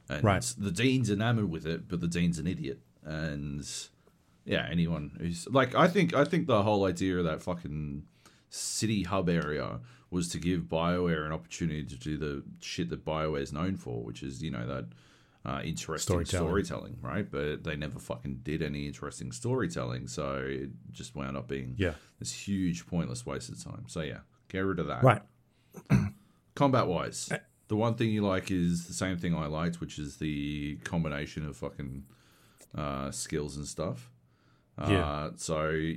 And 0.09 0.23
Right. 0.23 0.41
the 0.57 0.71
dean's 0.71 1.11
enamored 1.11 1.51
with 1.51 1.67
it, 1.67 1.88
but 1.88 1.99
the 2.01 2.07
dean's 2.07 2.39
an 2.39 2.47
idiot. 2.47 2.80
And 3.03 3.63
yeah, 4.45 4.67
anyone 4.71 5.15
who's 5.19 5.47
like, 5.49 5.75
I 5.75 5.88
think, 5.88 6.15
I 6.15 6.23
think 6.23 6.47
the 6.47 6.63
whole 6.63 6.86
idea 6.86 7.17
of 7.19 7.25
that 7.25 7.43
fucking 7.43 8.03
city 8.49 9.03
hub 9.03 9.30
area 9.30 9.80
was 10.09 10.30
to 10.30 10.39
give 10.39 10.61
Bioware 10.61 11.25
an 11.25 11.34
opportunity 11.34 11.84
to 11.84 11.95
do 11.95 12.17
the 12.17 12.43
shit 12.61 12.89
that 12.89 13.05
Bioware 13.05 13.41
is 13.41 13.53
known 13.53 13.75
for, 13.75 14.01
which 14.03 14.23
is 14.23 14.41
you 14.41 14.49
know 14.51 14.65
that 14.65 14.86
uh, 15.46 15.62
interesting 15.64 16.26
Storytelling. 16.26 16.48
storytelling. 16.66 16.98
right? 17.02 17.30
But 17.30 17.64
they 17.64 17.76
never 17.76 18.00
fucking 18.00 18.42
did 18.44 18.62
any 18.62 18.86
interesting 18.88 19.32
storytelling, 19.32 20.08
so 20.08 20.46
it 20.48 20.70
just 20.92 21.16
wound 21.16 21.38
up 21.38 21.48
being 21.48 21.76
yeah, 21.78 21.94
this 22.20 22.34
huge 22.34 22.86
pointless 22.88 23.26
waste 23.26 23.50
of 23.50 23.64
time. 23.64 23.86
So 23.88 24.02
yeah, 24.02 24.20
get 24.50 24.60
rid 24.60 24.80
of 24.80 24.88
that. 24.88 25.04
right, 25.04 25.22
Combat 26.56 26.88
wise, 26.88 27.30
the 27.68 27.76
one 27.76 27.96
thing 27.96 28.10
you 28.10 28.26
like 28.26 28.50
is 28.52 28.88
the 28.88 28.94
same 28.94 29.18
thing 29.18 29.36
I 29.36 29.46
liked, 29.46 29.80
which 29.80 30.00
is 30.00 30.18
the 30.18 30.78
combination 30.84 31.46
of 31.46 31.56
fucking 31.56 32.04
uh, 32.76 33.12
skills 33.12 33.58
and 33.58 33.68
stuff. 33.68 34.10
Uh, 34.78 34.88
Yeah. 34.90 35.30
So 35.36 35.94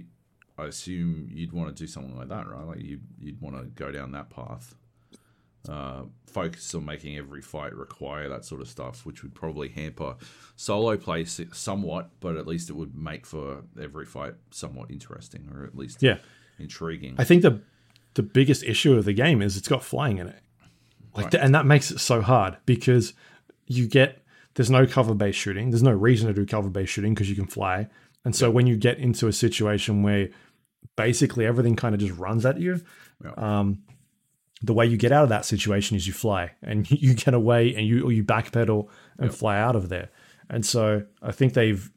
I 0.59 0.65
assume 0.67 1.29
you'd 1.33 1.53
want 1.53 1.75
to 1.75 1.83
do 1.83 1.87
something 1.87 2.17
like 2.17 2.29
that, 2.29 2.47
right? 2.47 2.67
Like 2.67 2.81
you, 2.81 3.01
you'd 3.19 3.41
want 3.41 3.57
to 3.57 3.65
go 3.65 3.91
down 3.91 4.13
that 4.13 4.29
path. 4.31 4.75
Uh, 5.69 6.05
focus 6.27 6.75
on 6.75 6.85
making 6.87 7.19
every 7.19 7.43
fight 7.43 7.75
require 7.75 8.31
that 8.31 8.47
sort 8.47 8.63
of 8.63 8.69
stuff, 8.69 9.05
which 9.05 9.23
would 9.23 9.35
probably 9.35 9.69
hamper 9.69 10.17
solo 10.57 10.97
play 10.97 11.25
somewhat, 11.27 12.09
but 12.21 12.37
at 12.37 12.47
least 12.47 12.71
it 12.71 12.77
would 12.77 12.97
make 12.97 13.27
for 13.27 13.63
every 13.81 14.07
fight 14.07 14.35
somewhat 14.51 14.91
interesting, 14.91 15.51
or 15.55 15.65
at 15.65 15.77
least 15.77 16.03
yeah. 16.03 16.17
intriguing. 16.59 17.15
I 17.19 17.25
think 17.25 17.43
the 17.43 17.61
the 18.15 18.23
biggest 18.23 18.65
issue 18.65 18.95
of 18.97 19.05
the 19.05 19.13
game 19.13 19.43
is 19.43 19.57
it's 19.59 19.69
got 19.69 19.85
flying 19.85 20.17
in 20.19 20.29
it, 20.29 20.43
like, 21.15 21.25
Right. 21.27 21.31
th- 21.33 21.45
and 21.45 21.55
that 21.55 21.67
makes 21.67 21.91
it 21.91 22.01
so 22.01 22.23
hard 22.23 22.57
because 22.65 23.13
you 23.67 23.87
get 23.87 24.25
there's 24.55 24.71
no 24.71 24.87
cover 24.87 25.15
based 25.15 25.39
shooting. 25.39 25.71
There's 25.71 25.83
no 25.83 25.93
reason 25.93 26.27
to 26.29 26.33
do 26.33 26.47
cover 26.47 26.71
based 26.71 26.93
shooting 26.93 27.13
because 27.13 27.29
you 27.29 27.37
can 27.37 27.47
fly, 27.47 27.89
and 28.25 28.35
so 28.35 28.51
when 28.51 28.67
you 28.67 28.77
get 28.79 28.97
into 28.99 29.29
a 29.29 29.33
situation 29.33 30.03
where 30.03 30.31
basically 30.97 31.45
everything 31.45 31.77
kind 31.77 31.95
of 31.95 32.01
just 32.01 32.19
runs 32.19 32.47
at 32.47 32.59
you, 32.59 32.81
Yeah. 33.23 33.33
um, 33.37 33.83
the 34.63 34.75
way 34.75 34.85
you 34.87 34.97
get 34.97 35.13
out 35.13 35.23
of 35.23 35.29
that 35.31 35.45
situation 35.45 35.97
is 35.97 36.07
you 36.07 36.13
fly 36.13 36.53
and 36.63 36.91
you 36.91 37.15
get 37.15 37.35
away 37.35 37.75
and 37.75 37.87
you 37.87 38.05
or 38.05 38.13
you 38.13 38.23
backpedal 38.25 38.89
and 39.19 39.31
Yep. 39.31 39.35
fly 39.35 39.59
out 39.59 39.77
of 39.77 39.89
there. 39.89 40.11
And 40.49 40.65
so 40.67 41.05
I 41.23 41.33
think 41.33 41.55
they've 41.55 41.91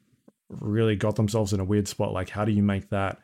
really 0.49 0.95
got 0.95 1.15
themselves 1.15 1.51
in 1.53 1.59
a 1.59 1.65
weird 1.65 1.87
spot. 1.87 2.13
Like, 2.13 2.29
how 2.29 2.45
do 2.45 2.51
you 2.51 2.61
make 2.63 2.89
that 2.89 3.17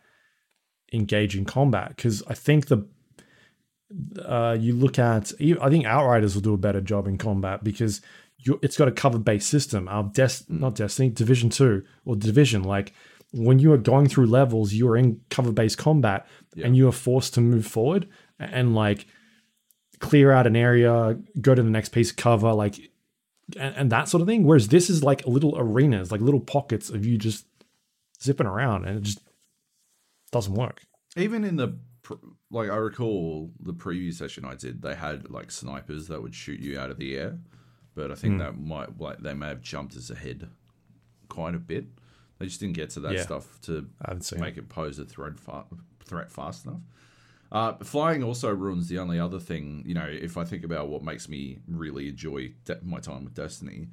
engaging 0.92 1.46
combat? 1.46 1.90
Because 1.96 2.24
I 2.28 2.34
think 2.34 2.68
the 2.68 2.88
uh, 4.24 4.56
you 4.60 4.74
look 4.74 5.00
at, 5.00 5.32
I 5.40 5.70
think 5.70 5.86
Outriders 5.86 6.36
will 6.36 6.42
do 6.42 6.54
a 6.54 6.58
better 6.58 6.82
job 6.82 7.08
in 7.08 7.18
combat 7.18 7.64
because 7.64 8.02
you, 8.38 8.60
it's 8.62 8.78
got 8.78 8.88
a 8.88 8.92
cover 8.92 9.18
based 9.18 9.50
system. 9.50 9.88
Our 9.88 10.04
Des- 10.04 10.44
not 10.48 10.76
Destiny, 10.76 11.10
Division 11.10 11.50
Two 11.50 11.84
or 12.06 12.16
Division, 12.16 12.64
like 12.64 12.94
when 13.32 13.60
you 13.60 13.72
are 13.74 13.78
going 13.78 14.08
through 14.08 14.28
levels, 14.28 14.74
you 14.74 14.88
are 14.90 14.98
in 14.98 15.22
cover 15.30 15.52
based 15.52 15.78
combat 15.78 16.28
Yeah. 16.56 16.68
and 16.68 16.76
you 16.78 16.88
are 16.88 16.92
forced 16.92 17.34
to 17.36 17.42
move 17.42 17.66
forward 17.66 18.08
and 18.40 18.76
like 18.76 19.08
clear 20.00 20.32
out 20.32 20.48
an 20.48 20.56
area, 20.56 21.18
go 21.42 21.54
to 21.56 21.62
the 21.62 21.70
next 21.70 21.90
piece 21.90 22.12
of 22.12 22.18
cover, 22.18 22.54
like 22.54 22.76
and, 23.58 23.76
and 23.76 23.92
that 23.92 24.08
sort 24.10 24.22
of 24.22 24.28
thing. 24.28 24.44
Whereas 24.44 24.68
this 24.70 24.90
is 24.90 25.04
like 25.04 25.26
little 25.28 25.56
arenas, 25.58 26.12
like 26.12 26.22
little 26.22 26.40
pockets 26.40 26.90
of 26.90 27.06
you 27.06 27.18
just 27.18 27.46
zipping 28.22 28.48
around, 28.48 28.86
and 28.86 28.98
it 28.98 29.04
just 29.04 29.20
doesn't 30.32 30.54
work. 30.54 30.84
even 31.18 31.44
in 31.44 31.56
the 31.56 31.78
like 32.52 32.70
I 32.70 32.76
recall 32.78 33.52
the 33.60 33.74
preview 33.74 34.14
session 34.14 34.46
I 34.46 34.56
did, 34.56 34.82
they 34.82 34.96
had 34.96 35.30
like 35.30 35.52
snipers 35.52 36.08
that 36.08 36.22
would 36.22 36.34
shoot 36.34 36.60
you 36.60 36.80
out 36.80 36.90
of 36.92 36.98
the 36.98 37.16
air, 37.18 37.38
but 37.96 38.12
I 38.12 38.16
think 38.16 38.34
Hmm. 38.36 38.40
that 38.40 38.60
might 38.60 39.00
like 39.00 39.20
they 39.20 39.34
may 39.34 39.48
have 39.48 39.62
jumped 39.62 39.96
us 39.96 40.10
ahead 40.10 40.50
quite 41.30 41.56
a 41.56 41.60
bit. 41.60 41.86
They 42.40 42.46
just 42.46 42.60
didn't 42.60 42.76
get 42.76 42.90
to 42.92 43.00
that 43.02 43.14
Yeah. 43.14 43.24
stuff 43.24 43.60
to 43.64 43.88
make 44.40 44.58
it 44.58 44.70
pose 44.70 44.98
a 44.98 45.06
threat 45.06 45.38
fa- 45.40 45.66
threat 46.06 46.32
fast 46.32 46.66
enough. 46.66 46.82
Uh, 47.52 47.74
flying 47.78 48.24
also 48.24 48.54
ruins 48.54 48.88
the 48.88 49.00
only 49.00 49.20
other 49.20 49.40
thing. 49.40 49.84
You 49.86 49.96
know, 49.96 50.06
if 50.08 50.38
I 50.38 50.44
think 50.44 50.64
about 50.64 50.90
what 50.90 51.04
makes 51.04 51.28
me 51.28 51.60
really 51.68 52.08
enjoy 52.10 52.54
de- 52.66 52.80
my 52.84 53.00
time 53.00 53.24
with 53.24 53.34
Destiny, 53.34 53.88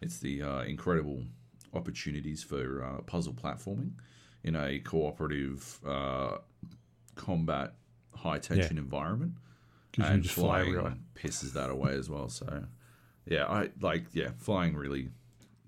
it's 0.00 0.18
the 0.18 0.42
uh, 0.42 0.62
incredible 0.62 1.24
opportunities 1.72 2.42
for 2.42 2.82
uh, 2.82 3.02
puzzle 3.02 3.34
platforming 3.34 3.92
in 4.42 4.56
a 4.56 4.78
cooperative 4.80 5.78
uh, 5.86 6.38
combat 7.14 7.74
high 8.14 8.38
tension 8.38 8.78
environment. 8.78 9.34
'Cause 9.92 10.08
you 10.08 10.14
And 10.14 10.22
just 10.22 10.34
fly 10.34 10.44
flying 10.62 10.68
everywhere. 10.68 10.96
pisses 11.14 11.52
that 11.54 11.70
away 11.70 11.92
as 11.94 12.10
well. 12.10 12.28
So, 12.28 12.64
yeah, 13.24 13.46
I 13.46 13.70
like 13.80 14.06
yeah, 14.12 14.32
flying 14.36 14.76
really 14.76 15.10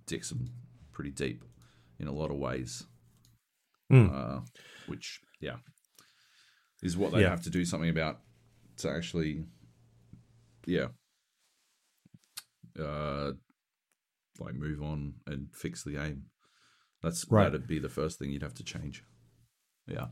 dicks 0.07 0.28
them 0.30 0.51
pretty 0.93 1.11
deep 1.12 1.45
in 1.99 2.09
a 2.09 2.12
lot 2.12 2.30
of 2.30 2.36
ways. 2.36 2.84
Mm. 3.91 4.12
Uh, 4.12 4.41
which 4.86 5.20
yeah, 5.41 5.57
is 6.83 6.97
what 6.97 7.12
they 7.12 7.22
Yeah. 7.22 7.31
have 7.31 7.43
to 7.43 7.51
do 7.51 7.64
something 7.64 7.91
about 7.91 8.20
to 8.79 8.91
actually, 8.91 9.45
yeah, 10.66 10.89
uh, 12.79 13.33
like 14.39 14.55
move 14.55 14.83
on 14.83 15.14
and 15.26 15.49
fix 15.55 15.83
the 15.83 15.93
game. 15.93 16.26
That's 17.03 17.26
Right. 17.31 17.45
that'd 17.45 17.66
be 17.66 17.79
the 17.79 17.89
first 17.89 18.18
thing 18.18 18.31
you'd 18.31 18.43
have 18.43 18.55
to 18.55 18.64
change. 18.64 19.05
Yeah. 19.87 20.09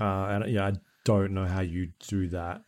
Uh, 0.00 0.26
and 0.42 0.50
yeah, 0.50 0.66
I 0.68 0.72
don't 1.04 1.32
know 1.32 1.46
how 1.46 1.60
you 1.60 1.92
do 2.08 2.28
that 2.28 2.62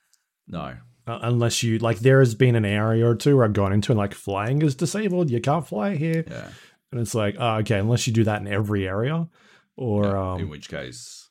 No. 0.46 0.78
uh, 1.06 1.18
unless 1.22 1.62
you 1.62 1.78
like. 1.78 2.00
There 2.00 2.18
has 2.20 2.34
been 2.34 2.54
an 2.56 2.64
area 2.64 3.06
or 3.08 3.14
two 3.14 3.36
where 3.36 3.44
I've 3.44 3.52
gone 3.52 3.72
into 3.72 3.92
and 3.92 3.98
like 3.98 4.14
flying 4.14 4.62
is 4.62 4.74
disabled. 4.74 5.30
You 5.30 5.40
can't 5.40 5.66
fly 5.66 5.96
here, 5.96 6.24
Yeah. 6.26 6.52
and 6.92 7.00
it's 7.00 7.14
like, 7.14 7.36
oh, 7.38 7.56
okay, 7.58 7.78
unless 7.78 8.06
you 8.06 8.12
do 8.12 8.24
that 8.24 8.40
in 8.40 8.46
every 8.46 8.86
area, 8.86 9.28
or 9.76 10.04
Yeah, 10.04 10.34
in 10.36 10.42
um, 10.42 10.48
which 10.50 10.68
case, 10.68 11.25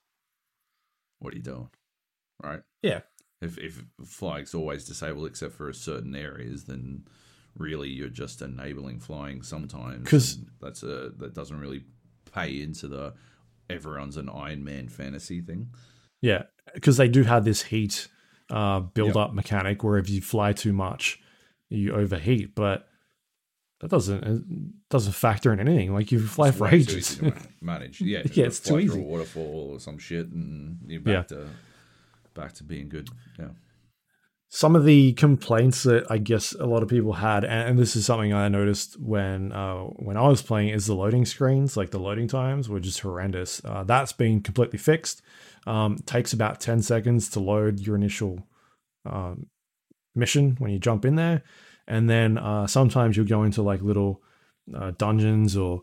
what 1.20 1.34
are 1.34 1.38
you 1.38 1.44
doing? 1.44 1.70
Right. 2.44 2.62
yeah, 2.82 3.02
If 3.42 3.58
if 3.58 3.84
flying's 4.06 4.54
always 4.54 4.86
disabled 4.86 5.28
except 5.28 5.54
for 5.54 5.72
certain 5.74 6.16
areas, 6.16 6.66
then 6.66 7.06
really 7.58 7.90
you're 7.90 8.10
just 8.10 8.42
enabling 8.42 9.00
flying 9.00 9.42
sometimes. 9.42 10.04
Because 10.04 10.40
that's 10.62 10.84
a 10.84 11.12
that 11.18 11.34
doesn't 11.34 11.60
really 11.60 11.84
pay 12.34 12.62
into 12.62 12.88
the 12.88 13.14
everyone's 13.70 14.18
an 14.18 14.30
Iron 14.30 14.64
Man 14.64 14.90
fantasy 14.90 15.42
thing. 15.42 15.70
yeah, 16.22 16.44
because 16.74 16.98
they 16.98 17.08
do 17.08 17.24
have 17.24 17.46
this 17.46 17.64
heat 17.64 18.08
uh, 18.50 18.82
build 18.82 19.16
up 19.16 19.34
mechanic 19.34 19.84
where 19.84 19.98
if 19.98 20.10
you 20.10 20.22
fly 20.22 20.54
too 20.54 20.74
much, 20.74 21.20
you 21.70 21.94
overheat, 21.94 22.54
but. 22.56 22.88
That 23.82 23.90
doesn't 23.90 24.74
doesn't 24.90 25.14
factor 25.14 25.52
in 25.52 25.60
anything. 25.60 25.94
Like 25.94 26.12
you 26.12 26.20
fly 26.26 26.48
It's 26.50 26.58
for 26.58 26.68
ages. 26.68 27.18
to 27.18 27.34
manage. 27.62 28.00
Yeah, 28.02 28.24
Yeah, 28.34 28.46
it's 28.46 28.60
too 28.60 28.80
easy. 28.80 29.00
A 29.02 29.04
waterfall 29.04 29.72
or 29.74 29.80
some 29.80 29.98
shit, 29.98 30.28
and 30.28 30.80
you're 30.88 31.02
back 31.02 31.28
to 31.30 31.48
back 32.34 32.54
to 32.54 32.64
being 32.64 32.90
good. 32.90 33.10
Yeah. 33.38 33.50
some 34.48 34.76
of 34.78 34.86
the 34.86 35.12
complaints 35.14 35.84
that 35.84 36.06
I 36.10 36.18
guess 36.20 36.54
a 36.54 36.66
lot 36.66 36.84
of 36.84 36.90
people 36.90 37.14
had, 37.14 37.44
and, 37.44 37.70
and 37.70 37.80
this 37.80 37.96
is 37.98 38.06
something 38.06 38.32
I 38.34 38.48
noticed 38.48 38.98
when 39.00 39.52
uh, 39.52 39.82
when 40.08 40.16
I 40.16 40.28
was 40.30 40.42
playing, 40.42 40.70
is 40.70 40.86
the 40.88 40.96
loading 40.96 41.26
screens, 41.26 41.76
like 41.76 41.92
the 41.92 42.00
loading 42.00 42.28
times, 42.30 42.70
were 42.70 42.80
just 42.80 43.02
horrendous. 43.02 43.62
Uh, 43.66 43.84
that's 43.84 44.14
been 44.14 44.42
completely 44.42 44.80
fixed. 44.80 45.22
Um, 45.68 45.98
takes 46.06 46.32
about 46.32 46.62
ten 46.62 46.82
seconds 46.82 47.30
to 47.32 47.40
load 47.42 47.80
your 47.82 47.96
initial 47.98 48.48
um, 49.06 49.48
mission 50.14 50.56
when 50.60 50.72
you 50.72 50.80
jump 50.80 51.04
in 51.04 51.16
there, 51.16 51.44
and 51.88 52.10
then 52.10 52.38
uh, 52.38 52.68
sometimes 52.68 53.16
you'll 53.16 53.26
go 53.26 53.44
into 53.44 53.62
like 53.62 53.82
little 53.82 54.22
uh, 54.74 54.92
dungeons 54.98 55.56
or 55.56 55.82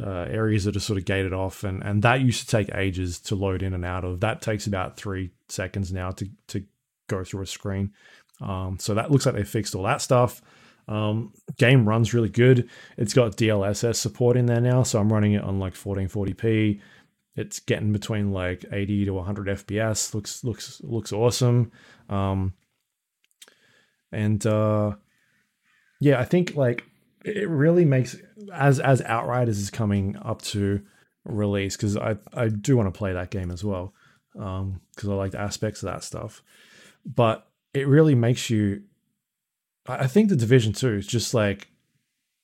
uh, 0.00 0.26
areas 0.28 0.64
that 0.64 0.76
are 0.76 0.80
sort 0.80 0.98
of 0.98 1.04
gated 1.04 1.32
off, 1.32 1.64
and 1.64 1.82
and 1.82 2.02
that 2.02 2.20
used 2.20 2.40
to 2.40 2.46
take 2.46 2.74
ages 2.74 3.18
to 3.20 3.34
load 3.34 3.62
in 3.62 3.74
and 3.74 3.84
out 3.84 4.04
of. 4.04 4.20
That 4.20 4.42
takes 4.42 4.66
about 4.66 4.96
three 4.96 5.30
seconds 5.48 5.92
now 5.92 6.10
to 6.12 6.28
to 6.48 6.64
go 7.08 7.24
through 7.24 7.42
a 7.42 7.46
screen. 7.46 7.92
Um, 8.40 8.78
so 8.78 8.94
that 8.94 9.10
looks 9.10 9.26
like 9.26 9.34
they 9.34 9.44
fixed 9.44 9.74
all 9.74 9.84
that 9.84 10.00
stuff. 10.00 10.42
Um, 10.86 11.34
game 11.58 11.86
runs 11.86 12.14
really 12.14 12.28
good. 12.28 12.68
It's 12.96 13.12
got 13.12 13.36
DLSS 13.36 13.96
support 13.96 14.36
in 14.36 14.46
there 14.46 14.60
now, 14.60 14.82
so 14.82 14.98
I'm 14.98 15.12
running 15.12 15.32
it 15.32 15.42
on 15.44 15.58
like 15.58 15.74
1440p. 15.74 16.80
It's 17.36 17.60
getting 17.60 17.92
between 17.92 18.32
like 18.32 18.64
80 18.72 19.04
to 19.06 19.14
100 19.14 19.46
FPS. 19.58 20.14
looks 20.14 20.42
looks 20.44 20.80
looks 20.82 21.12
awesome. 21.12 21.72
Um, 22.08 22.54
and 24.10 24.44
uh, 24.46 24.96
yeah, 26.00 26.20
I 26.20 26.24
think 26.24 26.54
like 26.54 26.84
it 27.24 27.48
really 27.48 27.84
makes 27.84 28.16
as 28.52 28.80
as 28.80 29.02
Outriders 29.02 29.58
is 29.58 29.70
coming 29.70 30.16
up 30.22 30.42
to 30.42 30.82
release 31.24 31.76
because 31.76 31.96
I 31.96 32.16
I 32.32 32.48
do 32.48 32.76
want 32.76 32.92
to 32.92 32.96
play 32.96 33.12
that 33.12 33.30
game 33.30 33.50
as 33.50 33.64
well 33.64 33.94
because 34.32 35.08
I 35.08 35.14
like 35.14 35.32
the 35.32 35.40
aspects 35.40 35.82
of 35.82 35.90
that 35.90 36.04
stuff. 36.04 36.42
But 37.04 37.46
it 37.74 37.86
really 37.88 38.14
makes 38.14 38.50
you. 38.50 38.82
I 39.86 40.06
think 40.06 40.28
the 40.28 40.36
Division 40.36 40.72
Two 40.72 40.94
is 40.94 41.06
just 41.06 41.34
like 41.34 41.68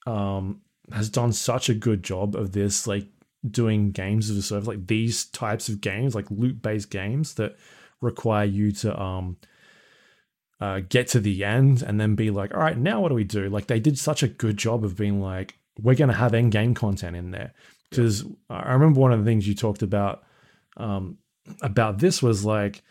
um, 0.07 0.63
has 0.93 1.09
done 1.09 1.33
such 1.33 1.69
a 1.69 1.75
good 1.75 2.03
job 2.03 2.35
of 2.35 2.53
this, 2.53 2.87
like 2.87 3.07
doing 3.49 3.91
games 3.91 4.31
of 4.31 4.37
a 4.37 4.43
service, 4.43 4.67
like 4.67 4.87
these 4.87 5.27
types 5.27 5.69
of 5.69 5.81
games, 5.81 6.15
like 6.15 6.31
loot 6.31 6.63
based 6.63 6.91
games 6.91 7.35
that 7.35 7.57
require 8.01 8.45
you 8.45 8.73
to 8.73 9.01
um 9.01 9.37
uh, 10.61 10.81
get 10.89 11.09
to 11.09 11.21
the 11.21 11.45
end 11.45 11.83
and 11.83 12.01
then 12.01 12.15
be 12.15 12.31
like, 12.31 12.55
all 12.55 12.61
right, 12.61 12.79
now 12.79 13.01
what 13.01 13.09
do 13.09 13.15
we 13.15 13.25
do? 13.25 13.49
Like 13.49 13.67
they 13.67 13.81
did 13.81 13.99
such 13.99 14.23
a 14.23 14.29
good 14.29 14.57
job 14.57 14.85
of 14.85 14.97
being 14.97 15.21
like, 15.21 15.57
we're 15.81 15.95
going 15.95 16.11
to 16.11 16.17
have 16.17 16.35
end 16.35 16.53
game 16.53 16.75
content 16.75 17.17
in 17.17 17.31
there. 17.31 17.53
Because 17.91 18.25
I 18.49 18.73
remember 18.73 19.01
one 19.01 19.13
of 19.13 19.19
the 19.19 19.25
things 19.25 19.47
you 19.47 19.55
talked 19.55 19.83
about 19.83 20.25
um, 20.77 21.19
about 21.61 21.99
this 21.99 22.23
was 22.23 22.45
like, 22.45 22.83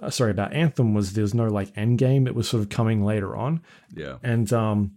uh, 0.00 0.10
sorry, 0.10 0.30
about 0.30 0.52
Anthem 0.52 0.94
was 0.94 1.12
there's 1.12 1.34
no 1.34 1.46
like 1.46 1.76
end 1.76 1.98
game. 1.98 2.26
It 2.26 2.34
was 2.34 2.48
sort 2.48 2.62
of 2.62 2.68
coming 2.68 3.04
later 3.04 3.36
on. 3.36 3.62
Yeah. 3.94 4.16
And 4.22 4.52
um, 4.52 4.92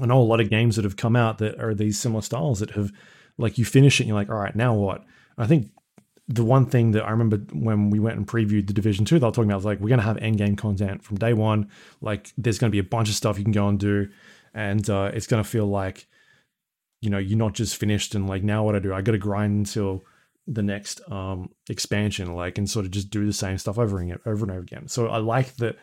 I 0.00 0.06
know 0.06 0.20
a 0.20 0.22
lot 0.22 0.40
of 0.40 0.50
games 0.50 0.76
that 0.76 0.84
have 0.84 0.96
come 0.96 1.16
out 1.16 1.38
that 1.38 1.60
are 1.60 1.74
these 1.74 1.98
similar 1.98 2.22
styles 2.22 2.60
that 2.60 2.70
have 2.70 2.92
like 3.38 3.58
you 3.58 3.64
finish 3.64 4.00
it 4.00 4.04
and 4.04 4.08
you're 4.08 4.18
like, 4.18 4.30
all 4.30 4.36
right, 4.36 4.54
now 4.54 4.74
what? 4.74 5.04
I 5.36 5.46
think 5.46 5.70
the 6.26 6.44
one 6.44 6.66
thing 6.66 6.92
that 6.92 7.04
I 7.04 7.10
remember 7.10 7.36
when 7.52 7.90
we 7.90 7.98
went 7.98 8.16
and 8.16 8.26
previewed 8.26 8.66
the 8.66 8.72
Division 8.72 9.04
Two, 9.04 9.18
they 9.18 9.26
were 9.26 9.32
talking 9.32 9.50
about 9.50 9.56
was 9.56 9.64
like 9.64 9.80
we're 9.80 9.88
going 9.88 10.00
to 10.00 10.06
have 10.06 10.16
end 10.18 10.38
game 10.38 10.56
content 10.56 11.02
from 11.04 11.18
day 11.18 11.34
one. 11.34 11.70
Like 12.00 12.32
there's 12.38 12.58
going 12.58 12.70
to 12.70 12.74
be 12.74 12.78
a 12.78 12.88
bunch 12.88 13.08
of 13.08 13.14
stuff 13.14 13.38
you 13.38 13.44
can 13.44 13.52
go 13.52 13.68
and 13.68 13.78
do, 13.78 14.08
and 14.54 14.88
uh, 14.88 15.10
it's 15.12 15.26
going 15.26 15.42
to 15.42 15.48
feel 15.48 15.66
like 15.66 16.06
you 17.02 17.10
know 17.10 17.18
you're 17.18 17.38
not 17.38 17.52
just 17.52 17.76
finished 17.76 18.14
and 18.14 18.28
like 18.28 18.42
now 18.42 18.64
what 18.64 18.74
I 18.74 18.78
do? 18.78 18.94
I 18.94 19.02
got 19.02 19.12
to 19.12 19.18
grind 19.18 19.54
until 19.54 20.02
the 20.46 20.62
next 20.62 21.00
um, 21.10 21.50
expansion, 21.68 22.34
like 22.34 22.56
and 22.58 22.68
sort 22.68 22.86
of 22.86 22.90
just 22.90 23.10
do 23.10 23.26
the 23.26 23.32
same 23.32 23.58
stuff 23.58 23.78
over 23.78 23.98
and 23.98 24.18
over 24.24 24.44
and 24.44 24.50
over 24.50 24.60
again. 24.60 24.88
So 24.88 25.08
I 25.08 25.18
like 25.18 25.56
that. 25.56 25.76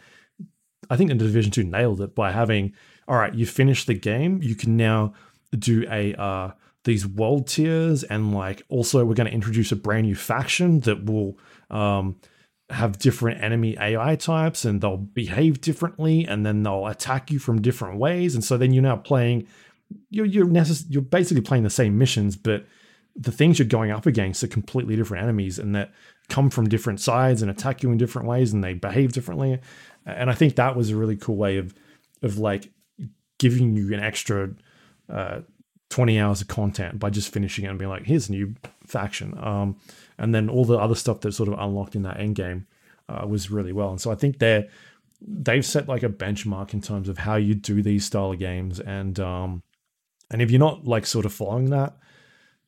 I 0.90 0.98
think 0.98 1.10
the 1.10 1.16
Division 1.16 1.52
Two 1.52 1.64
nailed 1.64 2.02
it 2.02 2.16
by 2.16 2.32
having 2.32 2.74
all 3.08 3.18
right, 3.18 3.34
you 3.34 3.46
finished 3.46 3.88
the 3.88 3.94
game, 3.94 4.42
you 4.42 4.56
can 4.56 4.78
now 4.78 5.14
do 5.58 5.86
a 5.90 6.14
uh, 6.16 6.52
these 6.84 7.06
world 7.06 7.48
tiers 7.48 8.04
and 8.04 8.34
like 8.34 8.64
also 8.70 9.06
we're 9.06 9.14
going 9.14 9.28
to 9.28 9.34
introduce 9.34 9.72
a 9.72 9.76
brand 9.76 10.08
new 10.08 10.16
faction 10.16 10.80
that 10.82 11.06
will 11.06 11.38
um, 11.70 12.16
have 12.70 12.98
different 12.98 13.42
enemy 13.44 13.78
AI 13.80 14.16
types 14.16 14.66
and 14.66 14.82
they'll 14.82 14.98
behave 14.98 15.62
differently 15.62 16.26
and 16.26 16.46
then 16.46 16.64
they'll 16.64 16.88
attack 16.88 17.30
you 17.30 17.40
from 17.40 17.62
different 17.62 17.98
ways 17.98 18.34
and 18.34 18.44
so 18.44 18.58
then 18.58 18.74
you're 18.74 18.84
now 18.84 18.96
playing 18.96 19.48
you're 20.10 20.26
you're, 20.26 20.48
necess- 20.48 20.86
you're 20.90 21.02
basically 21.02 21.42
playing 21.42 21.64
the 21.64 21.70
same 21.70 21.98
missions 21.98 22.36
but 22.36 22.66
the 23.16 23.32
things 23.32 23.60
you're 23.60 23.68
going 23.68 23.92
up 23.92 24.06
against 24.06 24.44
are 24.44 24.48
completely 24.48 24.96
different 24.96 25.24
enemies 25.24 25.60
and 25.60 25.76
that 25.76 25.92
come 26.30 26.50
from 26.50 26.70
different 26.70 27.00
sides 27.00 27.42
and 27.42 27.52
attack 27.52 27.84
you 27.84 27.92
in 27.92 27.98
different 27.98 28.28
ways 28.28 28.54
and 28.54 28.64
they 28.64 28.74
behave 28.74 29.12
differently. 29.12 29.60
And 30.06 30.30
I 30.30 30.34
think 30.34 30.56
that 30.56 30.76
was 30.76 30.90
a 30.90 30.96
really 30.96 31.18
cool 31.18 31.36
way 31.36 31.58
of 31.58 31.74
of 32.22 32.38
like 32.38 32.72
giving 33.40 33.76
you 33.76 33.94
an 33.94 34.00
extra 34.00 34.52
uh, 35.10 35.42
20 35.92 36.20
hours 36.20 36.42
of 36.42 36.48
content 36.48 36.98
by 36.98 37.10
just 37.10 37.32
finishing 37.32 37.66
it 37.66 37.68
and 37.68 37.78
being 37.78 37.90
like, 37.90 38.06
here's 38.06 38.30
a 38.30 38.32
new 38.32 38.56
faction. 38.88 39.38
Um, 39.38 39.76
and 40.18 40.34
then 40.34 40.50
all 40.50 40.66
the 40.66 40.78
other 40.78 40.96
stuff 40.96 41.20
that's 41.20 41.38
sort 41.38 41.50
of 41.50 41.60
unlocked 41.60 41.96
in 41.96 42.02
that 42.04 42.20
end 42.20 42.36
game 42.36 42.66
uh, 43.10 43.28
was 43.28 43.52
really 43.52 43.74
well. 43.74 43.92
And 43.92 44.02
so 44.02 44.12
I 44.12 44.16
think 44.16 44.40
they're 44.40 44.68
they've 45.22 45.66
set 45.66 45.88
like 45.88 46.02
a 46.02 46.10
benchmark 46.10 46.74
in 46.74 46.82
terms 46.82 47.08
of 47.08 47.20
how 47.20 47.36
you 47.36 47.54
do 47.54 47.84
these 47.84 48.06
style 48.06 48.32
of 48.32 48.40
games. 48.40 48.80
And 48.80 49.20
um, 49.20 49.64
and 50.32 50.42
if 50.42 50.50
you're 50.50 50.60
not 50.60 50.86
like 50.86 51.06
sort 51.06 51.26
of 51.26 51.34
following 51.34 51.70
that 51.72 51.98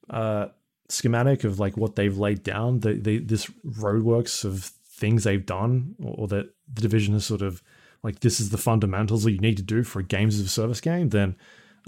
uh, 0.09 0.47
schematic 0.89 1.43
of 1.43 1.59
like 1.59 1.77
what 1.77 1.95
they've 1.95 2.17
laid 2.17 2.43
down, 2.43 2.81
the, 2.81 2.93
the 2.93 3.19
this 3.19 3.47
roadworks 3.65 4.43
of 4.43 4.65
things 4.65 5.23
they've 5.23 5.45
done, 5.45 5.95
or, 6.03 6.15
or 6.19 6.27
that 6.27 6.53
the 6.71 6.81
division 6.81 7.15
is 7.15 7.25
sort 7.25 7.41
of 7.41 7.63
like 8.03 8.19
this 8.19 8.39
is 8.39 8.49
the 8.49 8.57
fundamentals 8.57 9.23
that 9.23 9.31
you 9.31 9.39
need 9.39 9.57
to 9.57 9.63
do 9.63 9.83
for 9.83 9.99
a 9.99 10.03
games 10.03 10.39
of 10.39 10.49
service 10.49 10.81
game, 10.81 11.09
then 11.09 11.37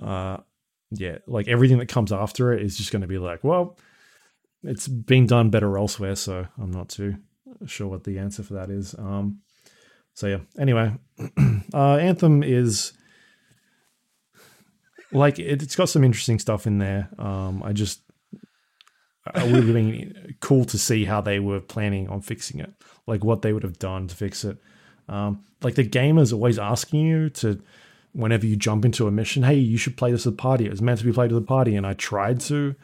uh, 0.02 0.38
yeah, 0.92 1.18
like 1.28 1.48
everything 1.48 1.80
that 1.80 1.88
comes 1.88 2.12
after 2.12 2.54
it 2.54 2.62
is 2.62 2.78
just 2.78 2.92
going 2.92 3.02
to 3.02 3.08
be 3.08 3.18
like, 3.18 3.44
well, 3.44 3.78
it's 4.64 4.88
been 4.88 5.28
done 5.28 5.50
better 5.50 5.78
elsewhere, 5.78 6.16
so 6.16 6.48
I'm 6.58 6.72
not 6.72 6.90
too 6.90 7.16
sure 7.66 7.88
what 7.88 8.04
the 8.04 8.20
answer 8.20 8.44
for 8.44 8.56
that 8.56 8.70
is. 8.70 8.96
Um, 8.98 9.42
so 10.14 10.28
yeah. 10.28 10.40
Anyway, 10.58 10.94
uh, 11.74 11.96
Anthem 11.96 12.44
is 12.44 12.94
like 15.12 15.40
it, 15.40 15.62
has 15.62 15.76
got 15.76 15.90
some 15.90 16.04
interesting 16.04 16.40
stuff 16.40 16.68
in 16.68 16.78
there. 16.78 17.10
Um, 17.18 17.64
I 17.64 17.74
just 17.74 18.02
it 19.34 19.44
would 19.52 19.64
have 19.64 19.74
been 19.74 20.36
cool 20.40 20.66
to 20.66 20.78
see 20.78 21.06
how 21.06 21.22
they 21.22 21.40
were 21.40 21.60
planning 21.60 22.08
on 22.10 22.22
fixing 22.22 22.60
it, 22.60 22.72
like 23.08 23.24
what 23.24 23.42
they 23.42 23.54
would 23.54 23.64
have 23.64 23.80
done 23.80 24.08
to 24.08 24.16
fix 24.16 24.44
it. 24.44 24.58
Um, 25.10 25.44
like 25.62 25.76
the 25.76 25.84
game 25.84 26.18
is 26.18 26.32
always 26.32 26.60
asking 26.60 27.02
you 27.02 27.30
to, 27.30 27.60
whenever 28.16 28.46
you 28.46 28.56
jump 28.56 28.86
into 28.86 29.08
a 29.08 29.12
mission, 29.12 29.44
hey, 29.44 29.56
you 29.56 29.78
should 29.78 29.98
play 29.98 30.12
this 30.12 30.26
with 30.26 30.38
the 30.38 30.42
party. 30.42 30.66
It 30.66 30.72
was 30.72 30.82
meant 30.82 31.00
to 31.00 31.06
be 31.06 31.12
played 31.12 31.32
with 31.32 31.44
the 31.44 31.48
party, 31.48 31.76
and 31.76 31.86
I 31.86 31.94
tried 31.94 32.40
to 32.42 32.76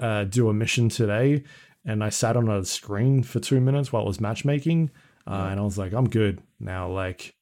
uh, 0.00 0.24
do 0.24 0.48
a 0.48 0.54
mission 0.54 0.88
today, 0.88 1.44
and 1.84 2.02
I 2.02 2.08
sat 2.08 2.36
on 2.36 2.48
a 2.48 2.64
screen 2.64 3.22
for 3.22 3.40
two 3.40 3.60
minutes 3.60 3.92
while 3.92 4.02
it 4.02 4.08
was 4.08 4.20
matchmaking, 4.20 4.90
uh, 5.26 5.48
and 5.50 5.60
I 5.60 5.62
was 5.62 5.78
like, 5.78 5.92
I'm 5.92 6.08
good 6.08 6.42
now. 6.58 6.90
Like, 6.90 7.34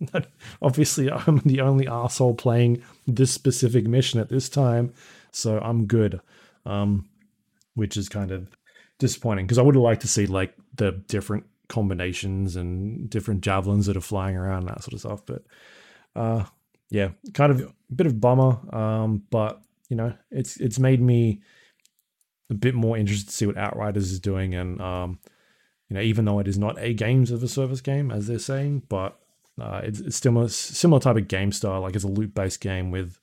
obviously, 0.62 1.10
I'm 1.10 1.38
the 1.44 1.60
only 1.60 1.88
asshole 1.88 2.34
playing 2.34 2.82
this 3.06 3.32
specific 3.32 3.86
mission 3.86 4.20
at 4.20 4.28
this 4.28 4.48
time, 4.48 4.92
so 5.32 5.58
I'm 5.58 5.86
good. 5.86 6.20
Um, 6.64 7.08
which 7.74 7.96
is 7.96 8.08
kind 8.08 8.30
of 8.30 8.48
disappointing 8.98 9.46
because 9.46 9.58
I 9.58 9.62
would 9.62 9.74
have 9.74 9.82
liked 9.82 10.02
to 10.02 10.08
see 10.08 10.26
like 10.26 10.54
the 10.74 10.92
different 11.08 11.46
combinations 11.68 12.56
and 12.56 13.08
different 13.08 13.42
javelins 13.42 13.86
that 13.86 13.96
are 13.96 14.02
flying 14.02 14.36
around 14.36 14.60
and 14.60 14.68
that 14.68 14.82
sort 14.82 14.92
of 14.92 15.00
stuff. 15.00 15.22
But 15.24 15.44
uh, 16.16 16.44
yeah, 16.90 17.10
kind 17.34 17.52
of 17.52 17.60
a 17.60 17.94
bit 17.94 18.06
of 18.06 18.20
bummer. 18.20 18.58
Um, 18.74 19.22
but 19.30 19.62
you 19.88 19.96
know, 19.96 20.14
it's 20.30 20.56
it's 20.58 20.78
made 20.78 21.00
me 21.00 21.40
a 22.50 22.54
bit 22.54 22.74
more 22.74 22.96
interested 22.96 23.28
to 23.28 23.34
see 23.34 23.46
what 23.46 23.56
Outriders 23.56 24.10
is 24.10 24.20
doing, 24.20 24.54
and 24.54 24.80
um, 24.80 25.18
you 25.88 25.94
know, 25.94 26.02
even 26.02 26.24
though 26.24 26.38
it 26.38 26.48
is 26.48 26.58
not 26.58 26.76
a 26.78 26.92
games 26.94 27.30
of 27.30 27.42
a 27.42 27.48
service 27.48 27.80
game 27.80 28.10
as 28.10 28.26
they're 28.26 28.38
saying, 28.38 28.82
but 28.88 29.18
uh, 29.60 29.80
it's, 29.84 30.00
it's 30.00 30.16
similar 30.16 30.48
similar 30.48 31.00
type 31.00 31.16
of 31.16 31.28
game 31.28 31.52
style. 31.52 31.80
Like 31.80 31.94
it's 31.94 32.04
a 32.04 32.08
loot 32.08 32.34
based 32.34 32.60
game 32.60 32.90
with 32.90 33.18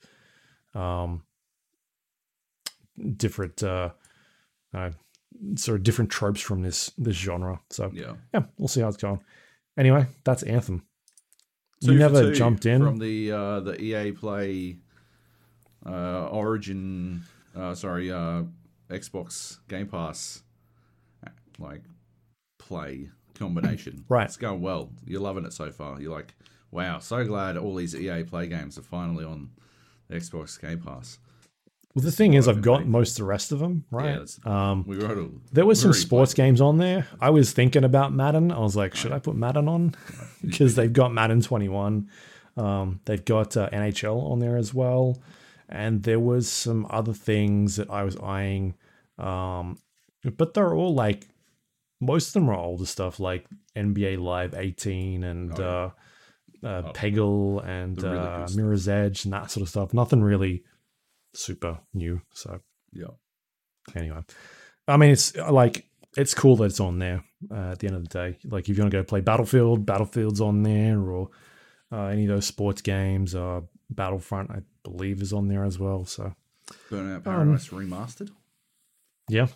um, 0.74 1.22
different 3.16 3.62
uh, 3.62 3.90
uh, 4.74 4.90
sort 5.56 5.78
of 5.78 5.82
different 5.84 6.10
tropes 6.10 6.40
from 6.40 6.62
this 6.62 6.90
this 6.98 7.16
genre. 7.16 7.60
So 7.70 7.90
Yeah. 7.92 8.14
yeah, 8.32 8.44
we'll 8.58 8.68
see 8.68 8.80
how 8.80 8.88
it's 8.88 8.96
going. 8.96 9.20
Anyway, 9.76 10.06
that's 10.24 10.42
Anthem. 10.42 10.82
Two 11.80 11.92
you 11.92 11.98
never 11.98 12.32
jumped 12.32 12.66
in. 12.66 12.82
from 12.82 12.98
the 12.98 13.30
uh, 13.32 13.60
the 13.60 13.80
EA 13.80 14.12
Play 14.12 14.78
uh, 15.86 16.26
Origin. 16.26 17.22
Uh, 17.56 17.74
sorry, 17.74 18.10
uh, 18.10 18.42
Xbox 18.90 19.58
Game 19.68 19.86
Pass 19.86 20.42
like 21.58 21.82
play 22.58 23.10
combination. 23.34 24.04
Right. 24.08 24.24
it's 24.24 24.36
going 24.36 24.60
well. 24.60 24.90
You're 25.04 25.20
loving 25.20 25.44
it 25.44 25.52
so 25.52 25.70
far. 25.70 26.00
You're 26.00 26.14
like, 26.14 26.34
wow, 26.70 26.98
so 26.98 27.24
glad 27.24 27.56
all 27.56 27.74
these 27.74 27.94
EA 27.94 28.24
Play 28.24 28.46
games 28.46 28.78
are 28.78 28.82
finally 28.82 29.24
on 29.24 29.50
the 30.08 30.16
Xbox 30.16 30.60
Game 30.60 30.80
Pass. 30.80 31.18
Well, 31.94 32.04
the 32.04 32.12
thing 32.12 32.34
is, 32.34 32.46
I've 32.48 32.62
got 32.62 32.86
most 32.86 33.12
of 33.12 33.16
the 33.18 33.24
rest 33.24 33.50
of 33.52 33.58
them. 33.58 33.84
Right. 33.90 34.10
it's- 34.10 34.38
um, 34.44 34.84
We 34.86 34.96
wrote 34.98 35.18
a, 35.18 35.28
there 35.52 35.66
was 35.66 35.80
some 35.80 35.92
sports 35.92 36.34
played 36.34 36.46
games 36.46 36.60
on 36.60 36.78
there. 36.78 37.06
I 37.20 37.30
was 37.30 37.52
thinking 37.52 37.84
about 37.84 38.12
Madden. 38.12 38.52
I 38.52 38.58
was 38.60 38.76
like, 38.76 38.94
should 38.94 39.12
I 39.12 39.18
put 39.18 39.34
Madden 39.36 39.68
on? 39.68 39.94
Because 40.42 40.76
they've 40.76 40.92
got 40.92 41.12
Madden 41.12 41.40
21. 41.40 42.08
Um, 42.56 43.00
they've 43.06 43.24
got 43.24 43.56
uh, 43.56 43.68
NHL 43.70 44.22
on 44.30 44.38
there 44.38 44.56
as 44.56 44.72
well. 44.72 45.20
And 45.68 46.02
there 46.04 46.20
was 46.20 46.48
some 46.48 46.86
other 46.90 47.12
things 47.12 47.76
that 47.76 47.90
I 47.90 48.04
was 48.04 48.16
eyeing. 48.16 48.74
Um, 49.18 49.78
but 50.36 50.54
they're 50.54 50.74
all 50.74 50.94
like, 50.94 51.26
most 52.00 52.28
of 52.28 52.32
them 52.34 52.48
are 52.50 52.54
older 52.54 52.86
stuff 52.86 53.18
like 53.18 53.46
NBA 53.76 54.18
Live 54.20 54.54
18 54.54 55.24
and 55.24 55.58
Oh, 55.58 55.92
uh, 56.62 56.66
uh, 56.66 56.82
Oh. 56.86 56.92
Peggle 56.92 57.64
and 57.66 58.00
really 58.02 58.18
uh. 58.18 58.46
Mirror's 58.54 58.88
Edge 58.88 59.24
and 59.24 59.32
that 59.34 59.50
sort 59.50 59.62
of 59.62 59.68
stuff. 59.68 59.92
Nothing 59.92 60.22
really 60.22 60.62
super 61.38 61.78
new. 61.94 62.20
So. 62.32 62.60
Yeah. 62.92 63.08
anyway. 63.94 64.20
I 64.86 64.96
mean 64.96 65.10
it's 65.10 65.36
like 65.36 65.84
it's 66.16 66.34
cool 66.34 66.56
that 66.56 66.64
it's 66.64 66.80
on 66.80 66.98
there 66.98 67.22
uh, 67.50 67.72
at 67.72 67.78
the 67.80 67.86
end 67.86 67.96
of 67.96 68.08
the 68.08 68.08
day. 68.08 68.38
Like 68.44 68.68
if 68.68 68.76
you 68.76 68.82
want 68.82 68.90
to 68.92 68.98
go 68.98 69.04
play 69.04 69.20
battlefield 69.20 69.84
battlefield's 69.86 70.40
on 70.40 70.62
there 70.62 70.98
or 71.00 71.28
uh, 71.92 72.06
any 72.06 72.24
of 72.24 72.30
those 72.30 72.46
sports 72.46 72.80
games 72.82 73.34
uh, 73.34 73.60
battlefront 73.90 74.50
i 74.50 74.60
believe 74.82 75.22
is 75.22 75.32
on 75.32 75.48
there 75.48 75.64
as 75.64 75.78
well 75.78 76.04
so. 76.04 76.34
Burnout 76.90 77.16
Um, 77.16 77.22
Paradise 77.22 77.68
remastered. 77.68 78.30
yeah. 79.28 79.46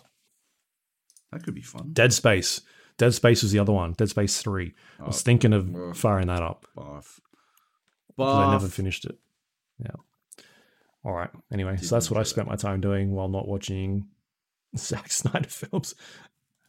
That 1.31 1.43
could 1.43 1.55
be 1.55 1.61
fun. 1.61 1.89
dead 1.93 2.13
space. 2.13 2.61
Dead 2.99 3.13
space 3.15 3.41
was 3.41 3.51
the 3.51 3.59
other 3.59 3.73
one. 3.73 3.93
Dead 3.93 4.09
space 4.09 4.39
3 4.41 4.73
i 4.99 5.03
was 5.05 5.17
Oh, 5.21 5.23
thinking 5.25 5.53
of 5.53 5.75
ugh. 5.75 5.95
firing 5.95 6.27
that 6.27 6.41
up. 6.43 6.67
I 8.19 8.51
never 8.51 8.67
finished 8.67 9.05
it. 9.05 9.17
Yeah 9.79 9.95
all 11.05 11.13
right 11.13 11.29
anyway 11.51 11.71
Didn't 11.75 11.85
so 11.87 11.95
that's 11.95 12.09
what 12.09 12.19
i 12.19 12.23
spent 12.23 12.47
my 12.47 12.55
time 12.55 12.79
doing 12.81 13.11
while 13.11 13.27
not 13.29 13.47
watching 13.47 14.07
Zack 14.77 15.11
Snyder 15.11 15.49
films. 15.49 15.93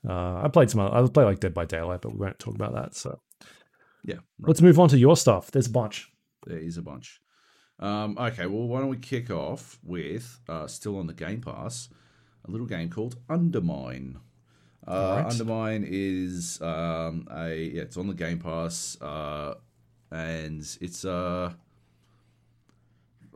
Uh, 0.07 0.43
I 0.45 0.49
played 0.53 0.69
some. 0.71 0.81
other- 0.81 0.95
I 0.95 1.09
played 1.09 1.25
like 1.25 1.41
Dead 1.41 1.55
by 1.55 1.65
Daylight, 1.65 2.03
but 2.03 2.13
we 2.13 2.19
won't 2.19 2.39
talk 2.39 2.55
about 2.55 2.75
that. 2.75 2.95
So 2.95 3.19
Yeah. 4.05 4.17
right. 4.17 4.49
let's 4.49 4.61
move 4.61 4.79
on 4.79 4.91
to 4.91 4.99
your 4.99 5.17
stuff. 5.17 5.51
There's 5.51 5.69
a 5.69 5.71
bunch. 5.71 6.13
There 6.47 6.59
is 6.59 6.77
a 6.77 6.83
bunch. 6.83 7.21
Um, 7.79 8.19
okay, 8.19 8.45
well, 8.47 8.69
why 8.69 8.81
don't 8.81 8.91
we 8.91 8.99
kick 8.99 9.31
off 9.31 9.79
with 9.83 10.39
uh, 10.51 10.67
still 10.67 10.99
on 10.99 11.07
the 11.07 11.15
Game 11.15 11.41
Pass, 11.41 11.89
a 12.47 12.51
little 12.51 12.67
game 12.67 12.91
called 12.91 13.17
Undermine. 13.31 14.19
Uh, 14.87 14.91
Alright. 14.91 15.33
Undermine 15.33 15.87
is 15.89 16.61
um, 16.61 17.27
a 17.35 17.55
yeah, 17.57 17.83
it's 17.83 17.97
on 17.97 18.07
the 18.09 18.13
Game 18.15 18.39
Pass, 18.39 19.01
uh, 19.01 19.55
and 20.11 20.61
it's 20.83 21.07
uh, 21.07 21.55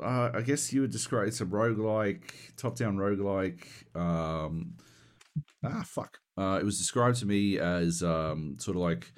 uh, 0.03 0.31
I 0.35 0.43
guess 0.43 0.73
you 0.73 0.83
would 0.83 0.91
describe 0.91 1.29
it's 1.29 1.41
a 1.41 1.47
roguelike, 1.47 2.57
top-down 2.57 2.97
roguelike. 2.97 3.65
Um, 3.97 4.75
ah, 5.65 5.83
fuck. 5.85 6.19
Uh, 6.37 6.59
it 6.61 6.65
was 6.65 6.79
described 6.79 7.19
to 7.19 7.27
me 7.27 7.59
as 7.59 8.03
um, 8.03 8.57
sort 8.59 8.77
of 8.77 8.83
like 8.83 9.13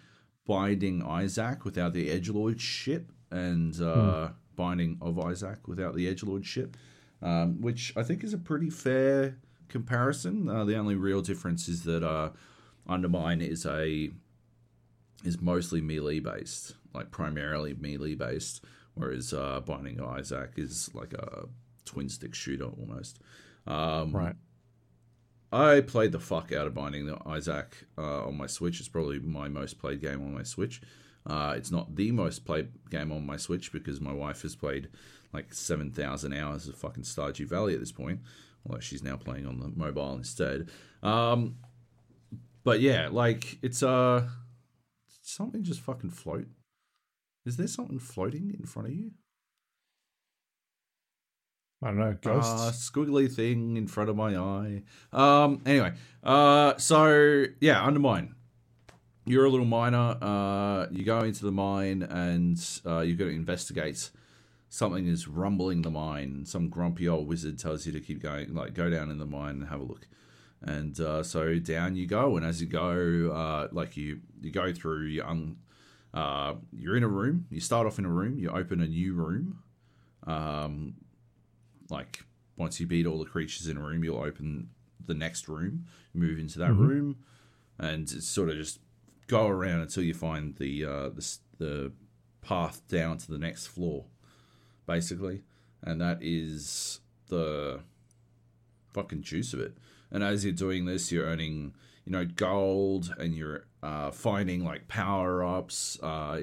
binding 0.46 1.02
Isaac 1.02 1.64
without 1.64 1.92
the 1.92 2.10
edge 2.10 2.28
lord 2.28 2.60
shit, 2.60 3.06
and 3.30 3.80
uh, 3.80 4.30
binding 4.56 4.98
of 5.00 5.18
Isaac 5.18 5.68
without 5.68 5.94
the 5.94 6.08
edge 6.08 6.22
lord 6.22 6.44
shit, 6.44 6.76
um, 7.22 7.60
which 7.60 7.92
I 7.96 8.02
think 8.02 8.24
is 8.24 8.34
a 8.34 8.38
pretty 8.38 8.70
fair 8.70 9.38
comparison. 9.68 10.48
Uh, 10.48 10.64
the 10.64 10.76
only 10.76 10.94
real 10.96 11.22
difference 11.22 11.68
is 11.68 11.84
that 11.84 12.02
uh, 12.02 12.30
Undermine 12.88 13.40
is 13.40 13.64
a 13.66 14.10
is 15.24 15.40
mostly 15.40 15.80
melee 15.80 16.18
based, 16.20 16.74
like 16.94 17.10
primarily 17.10 17.74
melee 17.74 18.14
based, 18.14 18.64
whereas 19.00 19.32
uh, 19.32 19.60
Binding 19.60 20.00
Isaac 20.00 20.52
is 20.56 20.90
like 20.94 21.12
a 21.14 21.46
twin 21.84 22.08
stick 22.08 22.34
shooter 22.34 22.66
almost. 22.66 23.18
Um, 23.66 24.12
Right. 24.12 24.36
I 25.52 25.80
played 25.80 26.12
the 26.12 26.20
fuck 26.20 26.52
out 26.52 26.68
of 26.68 26.74
Binding 26.74 27.06
the 27.06 27.18
Isaac 27.26 27.86
uh, 27.98 28.26
on 28.26 28.36
my 28.36 28.46
Switch. 28.46 28.78
It's 28.78 28.88
probably 28.88 29.18
my 29.18 29.48
most 29.48 29.80
played 29.80 30.00
game 30.00 30.22
on 30.22 30.32
my 30.32 30.44
Switch. 30.44 30.80
Uh, 31.26 31.54
it's 31.56 31.72
not 31.72 31.96
the 31.96 32.12
most 32.12 32.44
played 32.44 32.68
game 32.88 33.10
on 33.10 33.26
my 33.26 33.36
Switch 33.36 33.72
because 33.72 34.00
my 34.00 34.12
wife 34.12 34.42
has 34.42 34.54
played 34.54 34.88
like 35.32 35.52
7,000 35.52 36.32
hours 36.32 36.68
of 36.68 36.76
fucking 36.76 37.02
Stardew 37.02 37.48
Valley 37.48 37.74
at 37.74 37.80
this 37.80 37.90
point, 37.92 38.20
although 38.64 38.80
she's 38.80 39.02
now 39.02 39.16
playing 39.16 39.46
on 39.46 39.58
the 39.58 39.68
mobile 39.74 40.14
instead. 40.14 40.70
Um, 41.02 41.56
but 42.62 42.80
yeah, 42.80 43.08
like 43.10 43.58
it's 43.62 43.82
uh, 43.82 44.28
something 45.22 45.62
just 45.64 45.80
fucking 45.80 46.10
float. 46.10 46.46
Is 47.46 47.56
there 47.56 47.66
something 47.66 47.98
floating 47.98 48.54
in 48.58 48.66
front 48.66 48.88
of 48.88 48.94
you? 48.94 49.12
I 51.82 51.86
don't 51.86 51.98
know, 51.98 52.16
ghosts. 52.20 52.52
Uh, 52.52 52.72
squiggly 52.72 53.32
thing 53.32 53.78
in 53.78 53.86
front 53.86 54.10
of 54.10 54.16
my 54.16 54.36
eye. 54.36 54.82
Um. 55.12 55.62
Anyway. 55.64 55.94
Uh. 56.22 56.76
So 56.76 57.46
yeah, 57.60 57.82
undermine. 57.84 58.34
You're 59.24 59.46
a 59.46 59.48
little 59.48 59.66
miner. 59.66 60.16
Uh. 60.20 60.86
You 60.90 61.04
go 61.04 61.20
into 61.20 61.44
the 61.44 61.52
mine 61.52 62.02
and 62.02 62.62
uh, 62.84 63.00
you've 63.00 63.18
got 63.18 63.26
to 63.26 63.30
investigate. 63.30 64.10
Something 64.68 65.06
is 65.06 65.26
rumbling 65.26 65.82
the 65.82 65.90
mine. 65.90 66.44
Some 66.44 66.68
grumpy 66.68 67.08
old 67.08 67.26
wizard 67.26 67.58
tells 67.58 67.86
you 67.86 67.92
to 67.92 68.00
keep 68.00 68.22
going. 68.22 68.54
Like 68.54 68.74
go 68.74 68.90
down 68.90 69.10
in 69.10 69.18
the 69.18 69.26
mine 69.26 69.56
and 69.56 69.68
have 69.68 69.80
a 69.80 69.84
look. 69.84 70.06
And 70.60 71.00
uh, 71.00 71.22
so 71.22 71.58
down 71.58 71.96
you 71.96 72.06
go. 72.06 72.36
And 72.36 72.44
as 72.44 72.60
you 72.60 72.66
go, 72.66 73.32
uh, 73.32 73.68
like 73.72 73.96
you 73.96 74.20
you 74.42 74.50
go 74.50 74.72
through. 74.74 75.06
You 75.06 75.24
un, 75.24 75.56
uh, 76.14 76.54
you're 76.72 76.96
in 76.96 77.02
a 77.02 77.08
room. 77.08 77.46
You 77.50 77.60
start 77.60 77.86
off 77.86 77.98
in 77.98 78.04
a 78.04 78.10
room. 78.10 78.38
You 78.38 78.50
open 78.50 78.80
a 78.80 78.86
new 78.86 79.14
room. 79.14 79.62
Um, 80.26 80.94
like 81.88 82.24
once 82.56 82.78
you 82.80 82.86
beat 82.86 83.06
all 83.06 83.18
the 83.18 83.24
creatures 83.30 83.66
in 83.68 83.76
a 83.76 83.80
room, 83.80 84.04
you'll 84.04 84.22
open 84.22 84.70
the 85.06 85.14
next 85.14 85.48
room, 85.48 85.86
move 86.14 86.38
into 86.38 86.58
that 86.58 86.70
Mhm. 86.72 86.78
room, 86.78 87.16
and 87.78 88.02
it's 88.12 88.26
sort 88.26 88.48
of 88.50 88.56
just 88.56 88.80
go 89.26 89.46
around 89.48 89.80
until 89.80 90.02
you 90.02 90.14
find 90.14 90.56
the 90.56 90.84
uh, 90.84 91.08
the 91.10 91.38
the 91.58 91.92
path 92.42 92.86
down 92.88 93.18
to 93.18 93.30
the 93.30 93.38
next 93.38 93.66
floor, 93.66 94.06
basically, 94.86 95.44
and 95.82 96.00
that 96.00 96.18
is 96.22 97.00
the 97.28 97.80
fucking 98.92 99.22
juice 99.22 99.52
of 99.54 99.60
it. 99.60 99.76
And 100.10 100.22
as 100.24 100.44
you're 100.44 100.52
doing 100.52 100.84
this, 100.84 101.10
you're 101.12 101.26
earning 101.26 101.74
you 102.04 102.12
know 102.12 102.24
gold, 102.24 103.14
and 103.18 103.34
you're 103.34 103.64
uh, 103.82 104.10
finding 104.10 104.64
like 104.64 104.88
power 104.88 105.44
ups, 105.44 105.98
uh, 106.02 106.42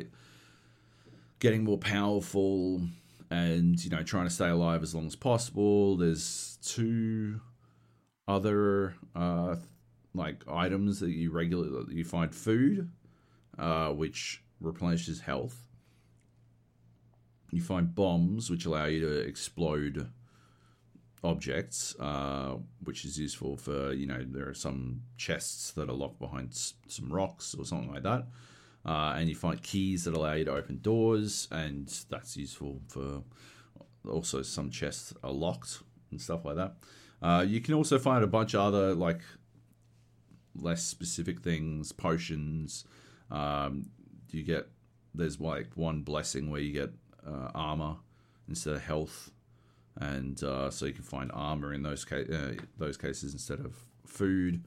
getting 1.39 1.63
more 1.63 1.77
powerful 1.77 2.81
and 3.29 3.83
you 3.83 3.89
know 3.89 4.03
trying 4.03 4.25
to 4.25 4.33
stay 4.33 4.49
alive 4.49 4.83
as 4.83 4.95
long 4.95 5.05
as 5.05 5.15
possible. 5.15 5.97
There's 5.97 6.57
two 6.63 7.41
other 8.27 8.95
uh 9.15 9.55
like 10.13 10.43
items 10.49 10.99
that 10.99 11.11
you 11.11 11.31
regularly 11.31 11.95
you 11.95 12.03
find 12.03 12.33
food 12.33 12.89
uh 13.57 13.89
which 13.89 14.43
replenishes 14.59 15.21
health. 15.21 15.67
You 17.51 17.61
find 17.61 17.93
bombs 17.93 18.49
which 18.49 18.65
allow 18.65 18.85
you 18.85 19.01
to 19.01 19.19
explode 19.19 20.09
objects 21.31 21.95
uh 21.99 22.55
which 22.83 23.05
is 23.05 23.19
useful 23.19 23.57
for 23.57 23.91
you 23.93 24.07
know 24.11 24.21
there 24.35 24.47
are 24.47 24.53
some 24.67 25.01
chests 25.17 25.71
that 25.71 25.89
are 25.89 25.99
locked 26.03 26.19
behind 26.19 26.47
s- 26.51 26.73
some 26.87 27.11
rocks 27.11 27.55
or 27.57 27.65
something 27.65 27.91
like 27.91 28.03
that 28.03 28.23
uh, 28.87 29.13
and 29.17 29.27
you 29.27 29.35
find 29.35 29.61
keys 29.61 30.05
that 30.05 30.13
allow 30.13 30.31
you 30.33 30.45
to 30.45 30.51
open 30.51 30.79
doors, 30.81 31.49
and 31.51 31.93
that's 32.09 32.37
useful 32.37 32.79
for 32.87 33.21
also 34.09 34.41
some 34.41 34.69
chests 34.69 35.13
are 35.23 35.31
locked 35.31 35.83
and 36.09 36.21
stuff 36.21 36.45
like 36.45 36.55
that. 36.55 36.75
Uh, 37.21 37.43
you 37.45 37.59
can 37.59 37.73
also 37.73 37.99
find 37.99 38.23
a 38.23 38.27
bunch 38.27 38.53
of 38.53 38.61
other 38.61 38.95
like 38.95 39.21
less 40.55 40.83
specific 40.83 41.41
things, 41.41 41.91
potions. 41.91 42.85
Um, 43.29 43.89
you 44.31 44.43
get 44.43 44.69
there's 45.13 45.39
like 45.39 45.75
one 45.75 46.03
blessing 46.03 46.49
where 46.49 46.61
you 46.61 46.71
get 46.71 46.91
uh, 47.27 47.49
armor 47.53 47.97
instead 48.47 48.75
of 48.75 48.83
health, 48.83 49.31
and 49.99 50.43
uh, 50.43 50.69
so 50.69 50.85
you 50.85 50.93
can 50.93 51.03
find 51.03 51.31
armor 51.33 51.73
in 51.73 51.83
those 51.83 52.05
ca- 52.05 52.31
uh, 52.31 52.53
those 52.77 52.97
cases 52.97 53.33
instead 53.33 53.59
of 53.59 53.75
food 54.05 54.63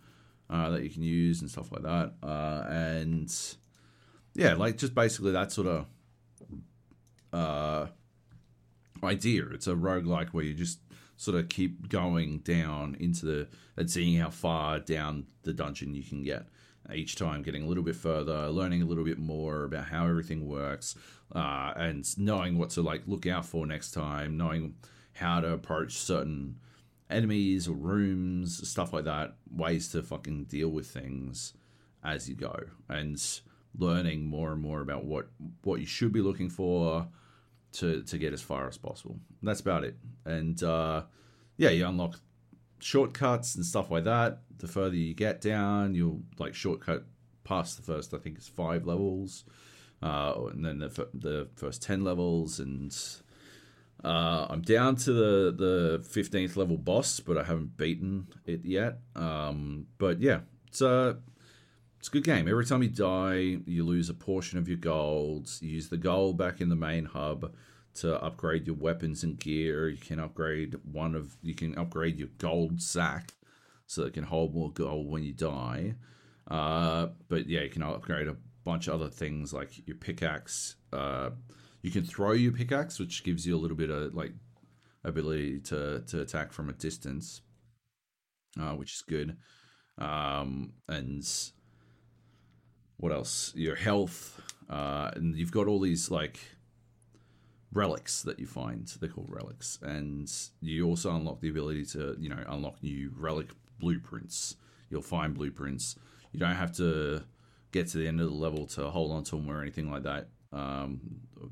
uh, 0.48 0.70
that 0.70 0.82
you 0.82 0.90
can 0.90 1.02
use 1.02 1.40
and 1.40 1.50
stuff 1.50 1.70
like 1.72 1.82
that. 1.82 2.12
Uh, 2.22 2.64
and 2.68 3.32
yeah, 4.34 4.54
like 4.54 4.76
just 4.76 4.94
basically 4.94 5.32
that 5.32 5.52
sort 5.52 5.66
of 5.68 5.86
uh, 7.32 7.86
idea. 9.04 9.44
It's 9.52 9.66
a 9.66 9.74
roguelike 9.74 10.30
where 10.30 10.44
you 10.44 10.54
just 10.54 10.80
sort 11.16 11.36
of 11.36 11.48
keep 11.48 11.88
going 11.88 12.38
down 12.38 12.96
into 12.98 13.26
the 13.26 13.48
and 13.76 13.90
seeing 13.90 14.18
how 14.18 14.30
far 14.30 14.78
down 14.78 15.26
the 15.42 15.52
dungeon 15.52 15.94
you 15.94 16.02
can 16.02 16.22
get 16.22 16.46
each 16.92 17.14
time, 17.14 17.42
getting 17.42 17.62
a 17.62 17.66
little 17.66 17.84
bit 17.84 17.94
further, 17.94 18.48
learning 18.48 18.82
a 18.82 18.84
little 18.84 19.04
bit 19.04 19.18
more 19.18 19.64
about 19.64 19.84
how 19.84 20.06
everything 20.06 20.48
works, 20.48 20.96
uh, 21.34 21.72
and 21.76 22.18
knowing 22.18 22.58
what 22.58 22.70
to 22.70 22.82
like 22.82 23.02
look 23.06 23.26
out 23.26 23.44
for 23.46 23.66
next 23.66 23.92
time, 23.92 24.36
knowing 24.36 24.74
how 25.20 25.40
to 25.40 25.52
approach 25.52 25.92
certain 25.92 26.56
enemies 27.08 27.68
or 27.68 27.74
rooms, 27.74 28.68
stuff 28.68 28.92
like 28.92 29.04
that, 29.04 29.34
ways 29.50 29.88
to 29.92 30.02
fucking 30.02 30.44
deal 30.44 30.68
with 30.68 30.86
things 30.86 31.54
as 32.02 32.28
you 32.28 32.34
go, 32.34 32.56
and 32.88 33.40
learning 33.78 34.26
more 34.26 34.52
and 34.52 34.60
more 34.60 34.80
about 34.80 35.04
what 35.04 35.28
what 35.62 35.80
you 35.80 35.86
should 35.86 36.12
be 36.12 36.20
looking 36.20 36.50
for 36.50 37.06
to 37.72 38.02
to 38.02 38.18
get 38.18 38.32
as 38.32 38.42
far 38.42 38.66
as 38.68 38.78
possible. 38.78 39.18
That's 39.42 39.60
about 39.60 39.84
it. 39.84 39.96
And 40.24 40.62
uh, 40.62 41.02
yeah, 41.56 41.70
you 41.70 41.86
unlock 41.86 42.18
shortcuts 42.80 43.54
and 43.54 43.64
stuff 43.64 43.90
like 43.90 44.04
that. 44.04 44.40
The 44.58 44.68
further 44.68 44.96
you 44.96 45.14
get 45.14 45.40
down, 45.40 45.94
you'll 45.94 46.22
like 46.38 46.54
shortcut 46.54 47.04
past 47.44 47.76
the 47.76 47.82
first, 47.82 48.14
I 48.14 48.18
think 48.18 48.36
it's 48.38 48.48
five 48.48 48.86
levels, 48.86 49.44
uh, 50.02 50.34
and 50.52 50.64
then 50.64 50.78
the 50.78 51.08
the 51.14 51.48
first 51.56 51.82
ten 51.82 52.04
levels, 52.04 52.58
and 52.60 52.96
uh, 54.04 54.46
I'm 54.48 54.62
down 54.62 54.96
to 54.96 55.12
the 55.12 55.54
the 55.56 56.04
fifteenth 56.08 56.56
level 56.56 56.76
boss, 56.76 57.20
but 57.20 57.36
I 57.36 57.44
haven't 57.44 57.76
beaten 57.76 58.28
it 58.46 58.64
yet. 58.64 58.98
Um, 59.14 59.86
but 59.98 60.20
yeah, 60.20 60.40
it's 60.68 60.80
a 60.80 61.18
it's 61.98 62.08
a 62.08 62.10
good 62.10 62.24
game. 62.24 62.48
Every 62.48 62.64
time 62.64 62.82
you 62.82 62.88
die, 62.88 63.58
you 63.66 63.84
lose 63.84 64.08
a 64.08 64.14
portion 64.14 64.58
of 64.58 64.68
your 64.68 64.78
gold. 64.78 65.50
You 65.60 65.70
use 65.70 65.88
the 65.88 65.98
gold 65.98 66.38
back 66.38 66.60
in 66.60 66.70
the 66.70 66.76
main 66.76 67.04
hub 67.04 67.52
to 67.92 68.22
upgrade 68.22 68.66
your 68.66 68.76
weapons 68.76 69.22
and 69.22 69.38
gear. 69.38 69.88
You 69.88 69.98
can 69.98 70.18
upgrade 70.18 70.76
one 70.90 71.14
of 71.14 71.36
you 71.42 71.54
can 71.54 71.76
upgrade 71.76 72.18
your 72.18 72.30
gold 72.38 72.80
sack 72.80 73.34
so 73.86 74.04
it 74.04 74.14
can 74.14 74.24
hold 74.24 74.54
more 74.54 74.70
gold 74.72 75.10
when 75.10 75.24
you 75.24 75.32
die. 75.32 75.94
Uh, 76.48 77.08
but 77.28 77.48
yeah, 77.48 77.60
you 77.62 77.68
can 77.68 77.82
upgrade 77.82 78.28
a 78.28 78.36
bunch 78.64 78.88
of 78.88 78.94
other 78.94 79.10
things 79.10 79.52
like 79.52 79.86
your 79.86 79.96
pickaxe. 79.96 80.76
Uh, 80.92 81.30
you 81.82 81.90
can 81.90 82.04
throw 82.04 82.32
your 82.32 82.52
pickaxe, 82.52 82.98
which 82.98 83.24
gives 83.24 83.46
you 83.46 83.56
a 83.56 83.58
little 83.58 83.76
bit 83.76 83.90
of 83.90 84.14
like 84.14 84.32
ability 85.04 85.60
to 85.60 86.00
to 86.06 86.20
attack 86.20 86.52
from 86.52 86.68
a 86.68 86.72
distance, 86.72 87.40
uh, 88.60 88.72
which 88.72 88.94
is 88.94 89.02
good. 89.02 89.36
Um, 89.98 90.72
and 90.88 91.26
what 92.96 93.12
else? 93.12 93.52
Your 93.54 93.76
health, 93.76 94.40
uh, 94.68 95.10
and 95.14 95.36
you've 95.36 95.52
got 95.52 95.66
all 95.66 95.80
these 95.80 96.10
like 96.10 96.38
relics 97.72 98.22
that 98.22 98.38
you 98.38 98.46
find. 98.46 98.86
They're 99.00 99.08
called 99.08 99.30
relics, 99.30 99.78
and 99.82 100.30
you 100.60 100.86
also 100.86 101.14
unlock 101.14 101.40
the 101.40 101.50
ability 101.50 101.86
to 101.86 102.16
you 102.18 102.28
know 102.28 102.42
unlock 102.48 102.82
new 102.82 103.12
relic 103.16 103.48
blueprints. 103.78 104.56
You'll 104.90 105.02
find 105.02 105.34
blueprints. 105.34 105.96
You 106.32 106.40
don't 106.40 106.56
have 106.56 106.72
to 106.76 107.22
get 107.72 107.88
to 107.88 107.98
the 107.98 108.08
end 108.08 108.20
of 108.20 108.28
the 108.28 108.34
level 108.34 108.66
to 108.66 108.90
hold 108.90 109.12
on 109.12 109.24
to 109.24 109.36
them 109.36 109.48
or 109.48 109.62
anything 109.62 109.90
like 109.90 110.02
that. 110.02 110.28
Um, 110.52 111.00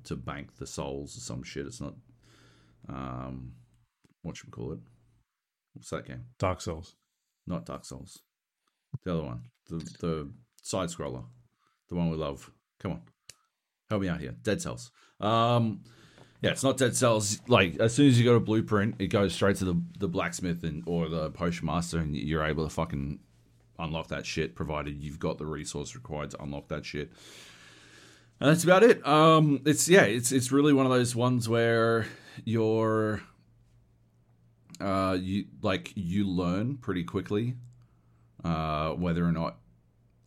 to 0.04 0.16
bank 0.16 0.56
the 0.56 0.66
souls 0.66 1.16
or 1.16 1.20
some 1.20 1.42
shit. 1.42 1.66
It's 1.66 1.80
not. 1.80 1.94
Um, 2.88 3.52
what 4.22 4.36
should 4.36 4.48
we 4.48 4.52
call 4.52 4.72
it? 4.72 4.80
What's 5.74 5.90
that 5.90 6.06
game? 6.06 6.24
Dark 6.38 6.60
Souls. 6.60 6.96
Not 7.46 7.66
Dark 7.66 7.84
Souls. 7.84 8.20
The 9.04 9.12
other 9.12 9.22
one. 9.22 9.42
The 9.68 9.76
the 10.00 10.30
side 10.62 10.88
scroller. 10.88 11.24
The 11.88 11.94
one 11.94 12.10
we 12.10 12.16
love. 12.16 12.50
Come 12.80 12.92
on. 12.92 13.02
Help 13.88 14.02
me 14.02 14.08
out 14.08 14.20
here. 14.20 14.34
Dead 14.42 14.60
Cells. 14.60 14.90
Um 15.20 15.82
yeah, 16.40 16.50
it's 16.50 16.62
not 16.62 16.76
Dead 16.76 16.94
Cells. 16.96 17.40
Like 17.48 17.78
as 17.78 17.94
soon 17.94 18.08
as 18.08 18.18
you 18.18 18.24
got 18.24 18.36
a 18.36 18.40
blueprint, 18.40 18.96
it 18.98 19.08
goes 19.08 19.34
straight 19.34 19.56
to 19.56 19.64
the 19.64 19.82
the 19.98 20.08
blacksmith 20.08 20.64
and 20.64 20.82
or 20.86 21.08
the 21.08 21.30
potion 21.30 21.66
master 21.66 21.98
and 21.98 22.16
you're 22.16 22.44
able 22.44 22.64
to 22.64 22.70
fucking 22.70 23.20
unlock 23.78 24.08
that 24.08 24.26
shit 24.26 24.56
provided 24.56 25.00
you've 25.00 25.20
got 25.20 25.38
the 25.38 25.46
resource 25.46 25.94
required 25.94 26.30
to 26.30 26.42
unlock 26.42 26.68
that 26.68 26.84
shit. 26.84 27.12
And 28.40 28.50
that's 28.50 28.64
about 28.64 28.82
it. 28.82 29.06
Um 29.06 29.62
it's 29.64 29.88
yeah, 29.88 30.02
it's 30.02 30.32
it's 30.32 30.52
really 30.52 30.72
one 30.72 30.86
of 30.86 30.92
those 30.92 31.14
ones 31.16 31.48
where 31.48 32.06
you're 32.44 33.22
uh 34.80 35.16
you 35.20 35.46
like 35.62 35.92
you 35.96 36.28
learn 36.28 36.76
pretty 36.76 37.04
quickly 37.04 37.56
uh, 38.44 38.90
whether 38.90 39.24
or 39.24 39.32
not 39.32 39.58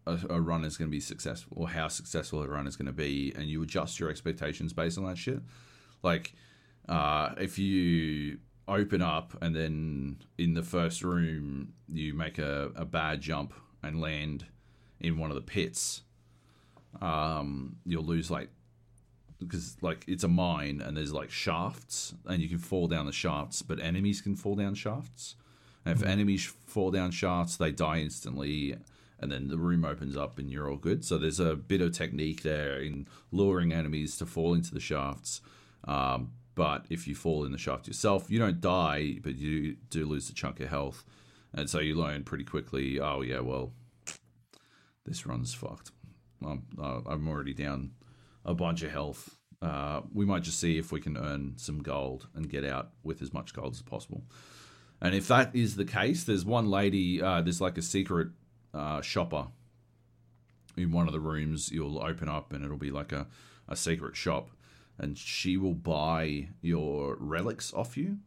a, 0.06 0.20
a 0.30 0.42
run 0.42 0.64
is 0.64 0.78
going 0.78 0.90
to 0.90 0.92
be 0.92 1.00
successful 1.00 1.58
or 1.58 1.70
how 1.70 1.88
successful 1.88 2.42
a 2.42 2.48
run 2.48 2.68
is 2.68 2.76
going 2.76 2.88
to 2.88 2.92
be, 2.92 3.34
and 3.36 3.46
you 3.46 3.62
adjust 3.64 4.00
your 4.00 4.10
expectations 4.10 4.74
based 4.74 4.98
on 4.98 5.06
that 5.06 5.18
shit. 5.18 5.40
Like, 6.04 6.34
uh, 6.90 7.34
if 7.38 7.58
you 7.60 8.40
open 8.68 9.02
up 9.02 9.38
and 9.42 9.56
then 9.56 10.22
in 10.38 10.54
the 10.54 10.64
first 10.64 11.04
room 11.04 11.74
you 11.92 12.14
make 12.14 12.38
a, 12.38 12.72
a 12.76 12.86
bad 12.86 13.20
jump 13.20 13.54
and 13.84 14.00
land 14.00 14.46
in 15.00 15.18
one 15.18 15.30
of 15.30 15.36
the 15.36 15.42
pits, 15.42 16.02
um, 17.00 17.78
you'll 17.86 18.04
lose 18.04 18.32
like 18.32 18.50
because 19.40 19.78
like 19.82 20.04
it's 20.08 20.24
a 20.24 20.28
mine 20.28 20.82
and 20.82 20.96
there's 20.96 21.14
like 21.14 21.32
shafts 21.32 22.14
and 22.26 22.42
you 22.42 22.50
can 22.50 22.60
fall 22.60 22.88
down 22.88 23.06
the 23.06 23.12
shafts, 23.12 23.62
but 23.62 23.80
enemies 23.80 24.22
can 24.22 24.36
fall 24.36 24.56
down 24.56 24.76
shafts. 24.76 25.36
And 25.86 25.98
if 25.98 26.06
enemies 26.06 26.46
fall 26.68 26.92
down 26.92 27.12
shafts, 27.12 27.58
they 27.58 27.72
die 27.72 28.00
instantly, 28.00 28.76
and 29.20 29.32
then 29.32 29.48
the 29.48 29.58
room 29.58 29.84
opens 29.84 30.16
up 30.16 30.38
and 30.38 30.50
you're 30.50 30.70
all 30.70 30.78
good. 30.78 31.04
So 31.04 31.18
there's 31.18 31.40
a 31.40 31.56
bit 31.56 31.82
of 31.82 31.92
technique 31.92 32.44
there 32.44 32.80
in 32.80 33.08
luring 33.32 33.74
enemies 33.74 34.18
to 34.18 34.26
fall 34.26 34.54
into 34.54 34.74
the 34.74 34.80
shafts. 34.80 35.42
Um, 35.86 36.34
But 36.54 36.86
if 36.90 37.08
you 37.08 37.16
fall 37.16 37.46
in 37.46 37.52
the 37.52 37.58
shaft 37.58 37.88
yourself, 37.88 38.30
you 38.30 38.38
don't 38.38 38.60
die, 38.60 39.20
but 39.24 39.36
you 39.38 39.78
do 39.90 40.06
lose 40.06 40.30
a 40.30 40.34
chunk 40.34 40.60
of 40.60 40.70
health. 40.70 41.04
And 41.54 41.70
so 41.70 41.80
you 41.80 41.96
learn 41.96 42.24
pretty 42.24 42.44
quickly, 42.44 43.00
oh, 43.00 43.22
yeah, 43.22 43.40
well, 43.40 43.72
this 45.06 45.26
run's 45.26 45.54
fucked. 45.54 45.92
I'm, 46.46 46.64
uh, 46.82 47.02
I'm 47.06 47.28
already 47.28 47.54
down 47.54 47.92
a 48.46 48.54
bunch 48.54 48.84
of 48.84 48.92
health. 48.92 49.38
Uh, 49.62 50.02
we 50.14 50.26
might 50.26 50.44
just 50.44 50.60
see 50.60 50.78
if 50.78 50.92
we 50.92 51.00
can 51.00 51.18
earn 51.18 51.54
some 51.58 51.84
gold 51.84 52.28
and 52.34 52.50
get 52.50 52.66
out 52.66 52.92
with 53.04 53.22
as 53.22 53.32
much 53.32 53.54
gold 53.54 53.74
as 53.74 53.82
possible. 53.82 54.24
And 55.02 55.16
if 55.16 55.28
that 55.28 55.56
is 55.56 55.76
the 55.76 55.86
case, 55.86 56.24
there's 56.24 56.46
one 56.46 56.70
lady, 56.70 57.22
uh, 57.22 57.42
there's 57.42 57.62
like 57.62 57.78
a 57.78 57.82
secret 57.82 58.30
uh, 58.74 59.02
shopper 59.02 59.48
in 60.78 60.92
one 60.92 61.08
of 61.08 61.14
the 61.14 61.20
rooms 61.20 61.72
you'll 61.72 62.02
open 62.02 62.30
up 62.30 62.54
and 62.54 62.64
it'll 62.64 62.78
be 62.78 62.92
like 62.92 63.12
a, 63.12 63.28
a 63.68 63.76
secret 63.76 64.16
shop 64.16 64.50
and 64.98 65.18
she 65.18 65.58
will 65.58 65.74
buy 65.74 66.48
your 66.62 67.18
relics 67.20 67.74
off 67.74 67.98
you 67.98 68.18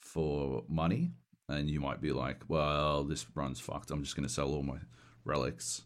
for 0.00 0.62
money 0.68 1.10
and 1.48 1.68
you 1.68 1.80
might 1.80 2.00
be 2.00 2.12
like 2.12 2.42
well 2.48 3.04
this 3.04 3.26
run's 3.34 3.60
fucked 3.60 3.90
i'm 3.90 4.02
just 4.02 4.16
going 4.16 4.26
to 4.26 4.32
sell 4.32 4.52
all 4.52 4.62
my 4.62 4.78
relics 5.24 5.82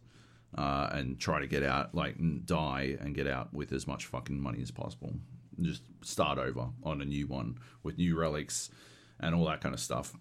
uh, 0.56 0.88
and 0.92 1.18
try 1.18 1.40
to 1.40 1.46
get 1.46 1.62
out 1.62 1.94
like 1.94 2.16
die 2.44 2.96
and 3.00 3.14
get 3.14 3.26
out 3.26 3.52
with 3.52 3.72
as 3.72 3.86
much 3.86 4.06
fucking 4.06 4.40
money 4.40 4.60
as 4.62 4.70
possible. 4.70 5.12
Just 5.60 5.82
start 6.02 6.38
over 6.38 6.68
on 6.82 7.00
a 7.00 7.04
new 7.04 7.26
one 7.26 7.58
with 7.82 7.98
new 7.98 8.18
relics 8.18 8.70
and 9.18 9.34
all 9.34 9.44
that 9.46 9.60
kind 9.60 9.74
of 9.74 9.80
stuff. 9.80 10.14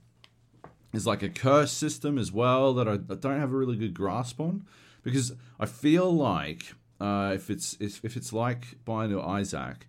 There's 0.92 1.08
like 1.08 1.24
a 1.24 1.30
curse 1.30 1.72
system 1.72 2.18
as 2.18 2.32
well 2.32 2.74
that 2.74 2.88
I, 2.88 2.94
I 2.94 3.16
don't 3.16 3.40
have 3.40 3.54
a 3.54 3.58
really 3.58 3.78
good 3.78 3.94
grasp 3.94 4.40
on 4.40 4.66
because 5.04 5.34
I 5.60 5.66
feel 5.66 6.12
like 6.12 6.74
uh, 7.00 7.32
if 7.34 7.50
it's 7.50 7.78
if, 7.80 8.04
if 8.04 8.18
it's 8.18 8.34
like 8.34 8.84
Binding 8.86 9.20
Isaac, 9.20 9.88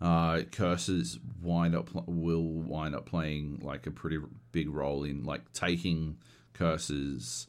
uh, 0.00 0.42
curses 0.50 1.18
wind 1.42 1.74
up 1.74 1.90
will 2.06 2.42
wind 2.42 2.94
up 2.94 3.06
playing 3.06 3.60
like 3.62 3.86
a 3.86 3.90
pretty 3.90 4.18
big 4.52 4.68
role 4.68 5.04
in 5.04 5.24
like 5.24 5.52
taking 5.52 6.18
curses, 6.52 7.46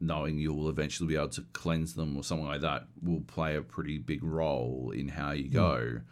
knowing 0.00 0.38
you 0.38 0.52
will 0.52 0.68
eventually 0.68 1.08
be 1.08 1.16
able 1.16 1.28
to 1.28 1.44
cleanse 1.52 1.94
them 1.94 2.16
or 2.16 2.22
something 2.22 2.46
like 2.46 2.60
that 2.60 2.86
will 3.02 3.22
play 3.22 3.56
a 3.56 3.62
pretty 3.62 3.98
big 3.98 4.22
role 4.22 4.92
in 4.94 5.08
how 5.08 5.32
you 5.32 5.48
go. 5.48 5.80
Mm. 5.80 6.02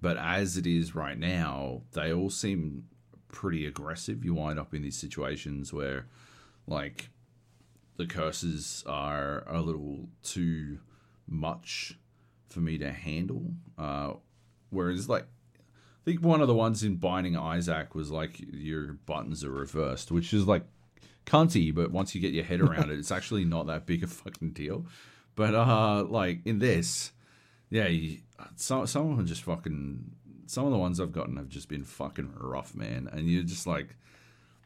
But 0.00 0.16
as 0.16 0.56
it 0.56 0.66
is 0.66 0.94
right 0.94 1.18
now, 1.18 1.82
they 1.92 2.12
all 2.12 2.30
seem 2.30 2.84
pretty 3.28 3.66
aggressive. 3.66 4.24
You 4.24 4.34
wind 4.34 4.58
up 4.58 4.74
in 4.74 4.82
these 4.82 4.98
situations 4.98 5.72
where, 5.72 6.06
like, 6.66 7.10
the 7.96 8.06
curses 8.06 8.84
are 8.86 9.44
a 9.46 9.60
little 9.60 10.08
too 10.22 10.80
much 11.26 11.98
for 12.48 12.60
me 12.60 12.78
to 12.78 12.92
handle. 12.92 13.52
Uh, 13.78 14.14
whereas, 14.70 15.08
like, 15.08 15.26
I 16.06 16.10
think 16.10 16.22
one 16.22 16.42
of 16.42 16.48
the 16.48 16.54
ones 16.54 16.82
in 16.82 16.96
Binding 16.96 17.34
Isaac 17.34 17.94
was 17.94 18.10
like 18.10 18.38
your 18.38 18.92
buttons 19.06 19.42
are 19.42 19.50
reversed, 19.50 20.12
which 20.12 20.34
is 20.34 20.46
like 20.46 20.64
cunty, 21.26 21.74
but 21.74 21.90
once 21.90 22.14
you 22.14 22.20
get 22.20 22.32
your 22.32 22.44
head 22.44 22.60
around 22.60 22.90
it, 22.90 22.98
it's 22.98 23.12
actually 23.12 23.44
not 23.44 23.66
that 23.66 23.86
big 23.86 24.02
a 24.02 24.06
fucking 24.06 24.50
deal. 24.50 24.86
But 25.34 25.54
uh, 25.54 26.04
like 26.04 26.40
in 26.44 26.58
this, 26.58 27.12
yeah, 27.70 27.86
you, 27.88 28.18
some 28.56 28.86
some 28.86 29.10
of 29.10 29.16
them 29.16 29.26
just 29.26 29.42
fucking. 29.42 30.12
Some 30.46 30.66
of 30.66 30.72
the 30.72 30.78
ones 30.78 31.00
I've 31.00 31.10
gotten 31.10 31.36
have 31.38 31.48
just 31.48 31.70
been 31.70 31.84
fucking 31.84 32.34
rough, 32.36 32.74
man. 32.74 33.08
And 33.10 33.30
you're 33.30 33.44
just 33.44 33.66
like, 33.66 33.96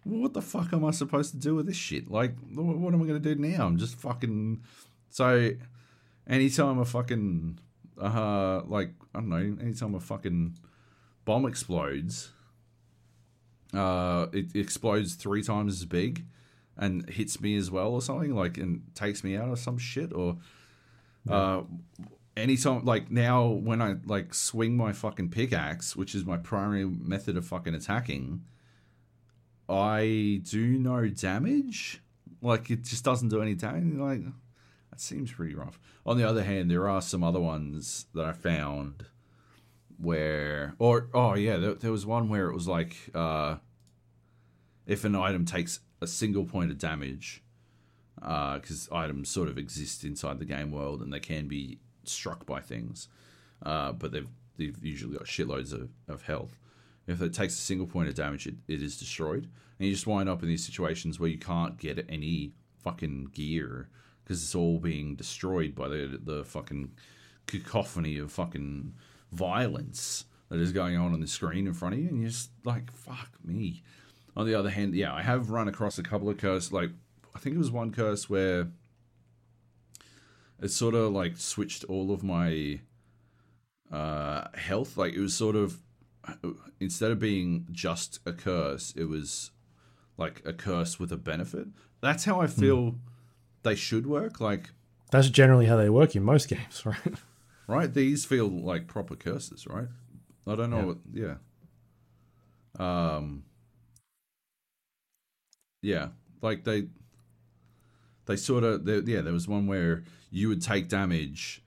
what 0.02 0.34
the 0.34 0.42
fuck 0.42 0.72
am 0.72 0.84
I 0.84 0.90
supposed 0.90 1.30
to 1.30 1.36
do 1.36 1.54
with 1.54 1.66
this 1.66 1.76
shit? 1.76 2.10
Like, 2.10 2.34
what 2.52 2.92
am 2.92 3.00
I 3.00 3.06
going 3.06 3.22
to 3.22 3.34
do 3.34 3.40
now? 3.40 3.64
I'm 3.64 3.78
just 3.78 3.94
fucking. 3.94 4.62
So, 5.10 5.52
anytime 6.26 6.78
a 6.78 6.84
fucking. 6.84 7.60
Uh, 7.96 8.62
like, 8.66 8.90
I 9.14 9.20
don't 9.20 9.28
know, 9.28 9.56
anytime 9.60 9.94
a 9.94 10.00
fucking 10.00 10.56
bomb 11.24 11.46
explodes, 11.46 12.30
uh, 13.72 14.26
it 14.32 14.54
explodes 14.54 15.14
three 15.14 15.42
times 15.42 15.74
as 15.74 15.84
big 15.84 16.24
and 16.78 17.08
hits 17.08 17.40
me 17.40 17.56
as 17.56 17.70
well 17.70 17.88
or 17.88 18.02
something, 18.02 18.34
like, 18.34 18.56
and 18.56 18.82
takes 18.94 19.24
me 19.24 19.36
out 19.36 19.48
or 19.48 19.56
some 19.56 19.78
shit, 19.78 20.12
or. 20.12 20.38
Uh, 21.28 21.62
anytime 22.38 22.84
like 22.84 23.10
now 23.10 23.46
when 23.46 23.82
I 23.82 23.96
like 24.06 24.32
swing 24.32 24.76
my 24.76 24.92
fucking 24.92 25.30
pickaxe, 25.30 25.96
which 25.96 26.14
is 26.14 26.24
my 26.24 26.36
primary 26.36 26.86
method 26.86 27.36
of 27.36 27.44
fucking 27.44 27.74
attacking, 27.74 28.44
I 29.68 30.40
do 30.44 30.78
no 30.78 31.08
damage. 31.08 32.00
Like 32.40 32.70
it 32.70 32.84
just 32.84 33.04
doesn't 33.04 33.28
do 33.28 33.42
any 33.42 33.54
damage. 33.54 33.98
Like 33.98 34.22
that 34.90 35.00
seems 35.00 35.32
pretty 35.32 35.54
rough. 35.54 35.78
On 36.06 36.16
the 36.16 36.28
other 36.28 36.44
hand, 36.44 36.70
there 36.70 36.88
are 36.88 37.02
some 37.02 37.22
other 37.22 37.40
ones 37.40 38.06
that 38.14 38.24
I 38.24 38.32
found 38.32 39.04
where, 40.00 40.74
or 40.78 41.08
oh 41.12 41.34
yeah, 41.34 41.56
there, 41.56 41.74
there 41.74 41.92
was 41.92 42.06
one 42.06 42.28
where 42.28 42.48
it 42.48 42.54
was 42.54 42.68
like 42.68 42.96
uh, 43.14 43.56
if 44.86 45.04
an 45.04 45.14
item 45.14 45.44
takes 45.44 45.80
a 46.00 46.06
single 46.06 46.44
point 46.44 46.70
of 46.70 46.78
damage, 46.78 47.42
because 48.14 48.88
uh, 48.90 48.96
items 48.96 49.28
sort 49.28 49.48
of 49.48 49.58
exist 49.58 50.04
inside 50.04 50.38
the 50.38 50.44
game 50.44 50.70
world 50.70 51.00
and 51.02 51.12
they 51.12 51.20
can 51.20 51.48
be 51.48 51.78
struck 52.04 52.46
by 52.46 52.60
things, 52.60 53.08
uh, 53.64 53.92
but 53.92 54.12
they've 54.12 54.28
they've 54.56 54.84
usually 54.84 55.16
got 55.16 55.26
shitloads 55.26 55.72
of, 55.72 55.88
of 56.08 56.22
health. 56.22 56.58
If 57.06 57.22
it 57.22 57.32
takes 57.32 57.54
a 57.54 57.58
single 57.58 57.86
point 57.86 58.08
of 58.08 58.14
damage, 58.14 58.46
it, 58.46 58.56
it 58.66 58.82
is 58.82 58.98
destroyed. 58.98 59.48
And 59.78 59.86
you 59.86 59.94
just 59.94 60.06
wind 60.06 60.28
up 60.28 60.42
in 60.42 60.48
these 60.48 60.64
situations 60.64 61.18
where 61.18 61.30
you 61.30 61.38
can't 61.38 61.78
get 61.78 62.04
any 62.08 62.52
fucking 62.82 63.30
gear 63.32 63.88
because 64.22 64.42
it's 64.42 64.54
all 64.54 64.78
being 64.78 65.14
destroyed 65.14 65.74
by 65.74 65.88
the 65.88 66.20
the 66.22 66.44
fucking 66.44 66.92
cacophony 67.46 68.18
of 68.18 68.30
fucking 68.30 68.94
violence 69.32 70.24
that 70.48 70.60
is 70.60 70.72
going 70.72 70.96
on 70.96 71.12
on 71.12 71.20
the 71.20 71.26
screen 71.26 71.66
in 71.66 71.74
front 71.74 71.94
of 71.94 72.00
you, 72.00 72.08
and 72.08 72.20
you're 72.20 72.30
just 72.30 72.50
like, 72.64 72.90
fuck 72.90 73.30
me. 73.44 73.82
On 74.38 74.46
the 74.46 74.54
other 74.54 74.70
hand, 74.70 74.94
yeah, 74.94 75.12
I 75.12 75.20
have 75.22 75.50
run 75.50 75.68
across 75.68 75.98
a 75.98 76.02
couple 76.02 76.30
of 76.30 76.38
curses. 76.38 76.72
Like, 76.72 76.90
I 77.34 77.38
think 77.38 77.56
it 77.56 77.58
was 77.58 77.70
one 77.70 77.92
curse 77.92 78.30
where 78.30 78.68
it 80.62 80.68
sort 80.68 80.94
of 80.94 81.12
like 81.12 81.36
switched 81.36 81.84
all 81.84 82.12
of 82.12 82.22
my 82.22 82.80
uh, 83.92 84.44
health. 84.54 84.96
Like, 84.96 85.12
it 85.12 85.20
was 85.20 85.34
sort 85.34 85.56
of 85.56 85.82
instead 86.80 87.10
of 87.10 87.18
being 87.18 87.66
just 87.70 88.20
a 88.26 88.32
curse, 88.32 88.92
it 88.96 89.04
was 89.04 89.50
like 90.16 90.42
a 90.44 90.52
curse 90.52 90.98
with 90.98 91.12
a 91.12 91.16
benefit. 91.16 91.68
That's 92.00 92.24
how 92.24 92.40
I 92.40 92.46
hmm. 92.46 92.60
feel 92.60 92.76
mm. 92.76 92.98
they 93.62 93.74
should 93.74 94.06
work. 94.06 94.40
Like 94.40 94.70
that's 95.10 95.30
generally 95.30 95.66
how 95.66 95.76
they 95.76 95.90
work 95.90 96.14
in 96.16 96.22
most 96.22 96.48
games, 96.48 96.82
right? 96.86 97.14
Right. 97.66 97.92
These 97.92 98.24
feel 98.24 98.48
like 98.48 98.86
proper 98.86 99.14
curses, 99.14 99.66
right? 99.66 99.88
I 100.46 100.54
don't 100.54 100.70
know. 100.70 100.96
Yeah. 101.12 101.34
What, 101.34 101.38
yeah. 102.80 103.16
Um. 103.16 103.44
Yeah, 105.82 106.08
like 106.42 106.64
they. 106.64 106.88
They 108.26 108.36
sort 108.36 108.62
of, 108.62 108.86
yeah. 109.08 109.22
There 109.22 109.32
was 109.32 109.48
one 109.48 109.66
where 109.66 110.04
you 110.30 110.48
would 110.50 110.60
take 110.60 110.88
damage 110.88 111.62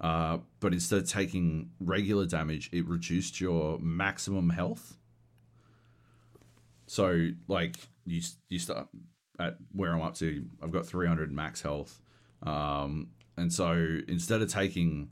uh, 0.00 0.38
but 0.60 0.72
instead 0.72 1.02
of 1.02 1.08
taking 1.08 1.70
regular 1.80 2.26
damage, 2.26 2.70
it 2.72 2.86
reduced 2.86 3.40
your 3.40 3.78
maximum 3.80 4.50
health. 4.50 4.96
So, 6.86 7.30
like, 7.48 7.76
you 8.06 8.22
you 8.48 8.58
start 8.58 8.88
at 9.38 9.56
where 9.72 9.92
I'm 9.92 10.02
up 10.02 10.14
to. 10.16 10.46
I've 10.62 10.70
got 10.70 10.86
300 10.86 11.32
max 11.32 11.60
health, 11.62 12.00
um, 12.44 13.08
and 13.36 13.52
so 13.52 13.98
instead 14.06 14.40
of 14.40 14.50
taking, 14.50 15.10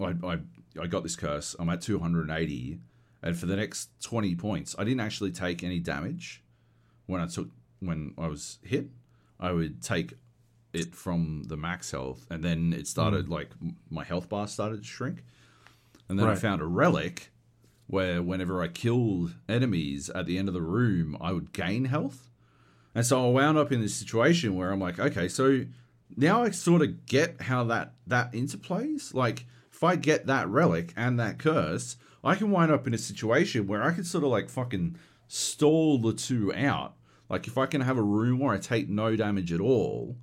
I, 0.00 0.14
I 0.24 0.38
I 0.80 0.86
got 0.86 1.02
this 1.02 1.14
curse. 1.14 1.54
I'm 1.58 1.68
at 1.68 1.82
280, 1.82 2.80
and 3.22 3.36
for 3.36 3.46
the 3.46 3.56
next 3.56 3.90
20 4.02 4.34
points, 4.34 4.74
I 4.78 4.84
didn't 4.84 5.00
actually 5.00 5.30
take 5.30 5.62
any 5.62 5.78
damage 5.78 6.42
when 7.06 7.20
I 7.20 7.26
took 7.26 7.48
when 7.80 8.14
I 8.18 8.28
was 8.28 8.58
hit. 8.62 8.88
I 9.40 9.52
would 9.52 9.82
take 9.82 10.14
it 10.72 10.94
from 10.94 11.44
the 11.48 11.56
max 11.56 11.90
health, 11.90 12.26
and 12.30 12.42
then 12.42 12.72
it 12.72 12.86
started 12.86 13.26
mm. 13.26 13.30
like 13.30 13.50
my 13.90 14.04
health 14.04 14.28
bar 14.28 14.46
started 14.48 14.82
to 14.82 14.88
shrink, 14.88 15.24
and 16.08 16.18
then 16.18 16.26
right. 16.26 16.36
I 16.36 16.40
found 16.40 16.62
a 16.62 16.66
relic 16.66 17.30
where 17.86 18.22
whenever 18.22 18.62
I 18.62 18.68
killed 18.68 19.34
enemies 19.48 20.08
at 20.10 20.26
the 20.26 20.38
end 20.38 20.48
of 20.48 20.54
the 20.54 20.62
room, 20.62 21.16
I 21.20 21.32
would 21.32 21.52
gain 21.52 21.86
health, 21.86 22.28
and 22.94 23.04
so 23.04 23.26
I 23.26 23.30
wound 23.30 23.58
up 23.58 23.72
in 23.72 23.80
this 23.80 23.94
situation 23.94 24.54
where 24.54 24.70
I'm 24.70 24.80
like, 24.80 24.98
okay, 24.98 25.28
so 25.28 25.64
now 26.16 26.42
I 26.42 26.50
sort 26.50 26.82
of 26.82 27.06
get 27.06 27.42
how 27.42 27.64
that 27.64 27.94
that 28.06 28.32
interplays. 28.32 29.14
Like 29.14 29.46
if 29.72 29.82
I 29.82 29.96
get 29.96 30.26
that 30.26 30.48
relic 30.48 30.92
and 30.96 31.18
that 31.18 31.38
curse, 31.38 31.96
I 32.22 32.34
can 32.34 32.50
wind 32.50 32.70
up 32.70 32.86
in 32.86 32.94
a 32.94 32.98
situation 32.98 33.66
where 33.66 33.82
I 33.82 33.92
can 33.92 34.04
sort 34.04 34.24
of 34.24 34.30
like 34.30 34.48
fucking 34.48 34.96
stall 35.32 35.96
the 35.96 36.12
two 36.12 36.52
out. 36.54 36.94
Like 37.30 37.46
if 37.46 37.56
I 37.56 37.64
can 37.64 37.80
have 37.80 37.96
a 37.96 38.02
room 38.02 38.38
where 38.38 38.54
I 38.54 38.58
take 38.58 38.90
no 38.90 39.16
damage 39.16 39.50
at 39.50 39.60
all, 39.60 40.18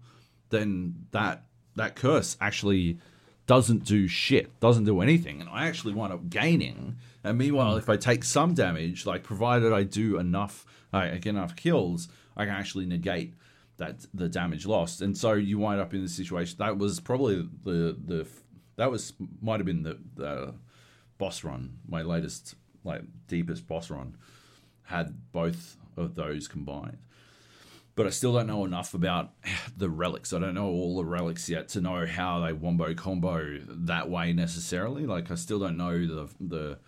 then 0.50 1.08
that 1.12 1.46
that 1.76 1.96
curse 1.96 2.38
actually 2.40 3.00
doesn't 3.48 3.86
do 3.86 4.08
shit, 4.08 4.60
doesn't 4.60 4.84
do 4.84 5.02
anything, 5.02 5.42
and 5.42 5.50
I 5.50 5.66
actually 5.66 5.96
wind 5.96 6.14
up 6.14 6.30
gaining. 6.30 6.98
And 7.24 7.40
meanwhile, 7.40 7.76
if 7.78 7.90
I 7.90 7.98
take 7.98 8.24
some 8.24 8.54
damage, 8.54 9.08
like 9.08 9.24
provided 9.24 9.74
I 9.74 9.82
do 9.82 10.20
enough, 10.20 10.68
I 10.94 11.08
get 11.18 11.32
enough 11.32 11.56
kills, 11.56 12.08
I 12.38 12.46
can 12.46 12.54
actually 12.54 12.86
negate 12.86 13.34
that 13.78 14.06
the 14.14 14.30
damage 14.30 14.68
lost. 14.68 15.02
And 15.02 15.18
so 15.18 15.34
you 15.34 15.58
wind 15.58 15.82
up 15.82 15.96
in 15.96 16.04
the 16.04 16.10
situation 16.10 16.58
that 16.60 16.78
was 16.78 17.00
probably 17.00 17.50
the 17.64 17.98
the 18.06 18.28
that 18.76 18.92
was 18.92 19.14
might 19.42 19.60
have 19.60 19.66
been 19.66 19.82
the 19.82 19.98
the 20.14 20.54
boss 21.18 21.44
run, 21.44 21.80
my 21.88 22.04
latest 22.04 22.54
like 22.84 23.02
deepest 23.28 23.68
boss 23.68 23.90
run, 23.90 24.16
had 24.90 25.32
both 25.32 25.78
of 25.98 26.16
those 26.16 26.48
combined. 26.48 26.98
But 27.96 28.08
I 28.08 28.12
still 28.12 28.34
don't 28.34 28.48
know 28.48 28.64
enough 28.66 28.94
about 28.94 29.32
the 29.78 29.90
relics. 29.90 30.34
I 30.34 30.40
don't 30.40 30.54
know 30.54 30.68
all 30.68 30.98
the 30.98 31.06
relics 31.06 31.50
yet 31.50 31.68
to 31.70 31.82
know 31.82 32.06
how 32.06 32.40
they 32.40 32.54
wombo 32.54 32.94
combo 32.94 33.60
that 33.68 34.10
way 34.10 34.34
necessarily. 34.34 35.06
Like 35.06 35.32
I 35.32 35.36
still 35.36 35.60
don't 35.60 35.78
know 35.78 35.94
the 36.06 36.30
the 36.40 36.80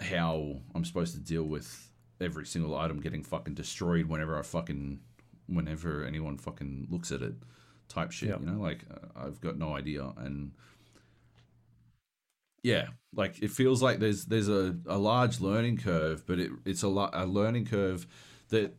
how 0.00 0.60
I'm 0.74 0.84
supposed 0.84 1.14
to 1.14 1.20
deal 1.20 1.42
with 1.42 1.90
every 2.20 2.46
single 2.46 2.76
item 2.76 3.00
getting 3.00 3.22
fucking 3.24 3.54
destroyed 3.54 4.06
whenever 4.06 4.38
I 4.38 4.42
fucking 4.42 5.00
whenever 5.46 6.04
anyone 6.04 6.38
fucking 6.38 6.86
looks 6.90 7.10
at 7.10 7.22
it 7.22 7.34
type 7.88 8.12
shit 8.12 8.28
Yep. 8.28 8.40
you 8.40 8.46
know 8.46 8.60
like 8.60 8.84
uh, 8.92 9.26
I've 9.26 9.40
got 9.40 9.56
no 9.56 9.74
idea 9.74 10.12
and 10.18 10.52
yeah 12.62 12.88
like 13.14 13.42
it 13.42 13.50
feels 13.50 13.82
like 13.82 13.98
there's 13.98 14.26
there's 14.26 14.48
a, 14.48 14.76
a 14.86 14.98
large 14.98 15.40
learning 15.40 15.78
curve 15.78 16.26
but 16.26 16.38
it, 16.38 16.50
it's 16.64 16.82
a, 16.82 16.86
a 16.86 17.26
learning 17.26 17.66
curve 17.66 18.06
that 18.50 18.74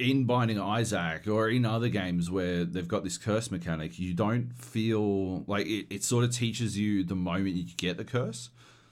in 0.00 0.24
Binding 0.24 0.58
Isaac 0.58 1.28
or 1.28 1.50
in 1.50 1.66
other 1.66 1.88
games 1.88 2.30
where 2.30 2.64
they've 2.64 2.88
got 2.88 3.04
this 3.04 3.18
curse 3.18 3.50
mechanic, 3.50 3.98
you 3.98 4.14
don't 4.14 4.50
feel 4.54 5.44
like 5.46 5.66
it, 5.66 5.86
it 5.90 6.02
sort 6.02 6.24
of 6.24 6.34
teaches 6.34 6.78
you 6.78 7.04
the 7.04 7.14
moment 7.14 7.54
you 7.54 7.64
get 7.76 7.98
the 7.98 8.04
curse. 8.04 8.48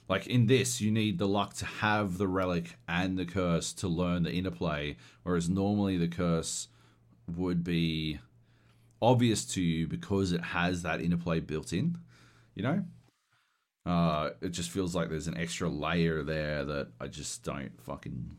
Like 0.07 0.27
in 0.27 0.47
this, 0.47 0.83
you 0.83 0.91
need 0.91 1.19
the 1.19 1.27
luck 1.27 1.55
to 1.55 1.65
have 1.65 2.19
the 2.19 2.29
relic 2.29 2.77
and 2.87 3.19
the 3.19 3.25
curse 3.25 3.73
to 3.75 3.89
learn 3.89 4.23
the 4.23 4.33
interplay, 4.33 4.97
whereas 5.23 5.49
normally 5.49 5.97
the 5.97 6.09
curse 6.09 6.69
would 7.27 7.65
be 7.65 8.21
obvious 9.01 9.47
to 9.47 9.63
you 9.63 9.87
because 9.87 10.33
it 10.33 10.43
has 10.43 10.83
that 10.83 11.01
interplay 11.01 11.41
built 11.41 11.73
in, 11.73 11.99
you 12.55 12.63
know? 12.63 12.85
Uh, 13.89 14.31
it 14.43 14.51
just 14.51 14.71
feels 14.71 14.95
like 14.95 15.09
there's 15.09 15.29
an 15.29 15.37
extra 15.39 15.69
layer 15.69 16.23
there 16.23 16.65
that 16.65 16.89
I 17.01 17.07
just 17.07 17.43
don't 17.43 17.81
fucking 17.83 18.37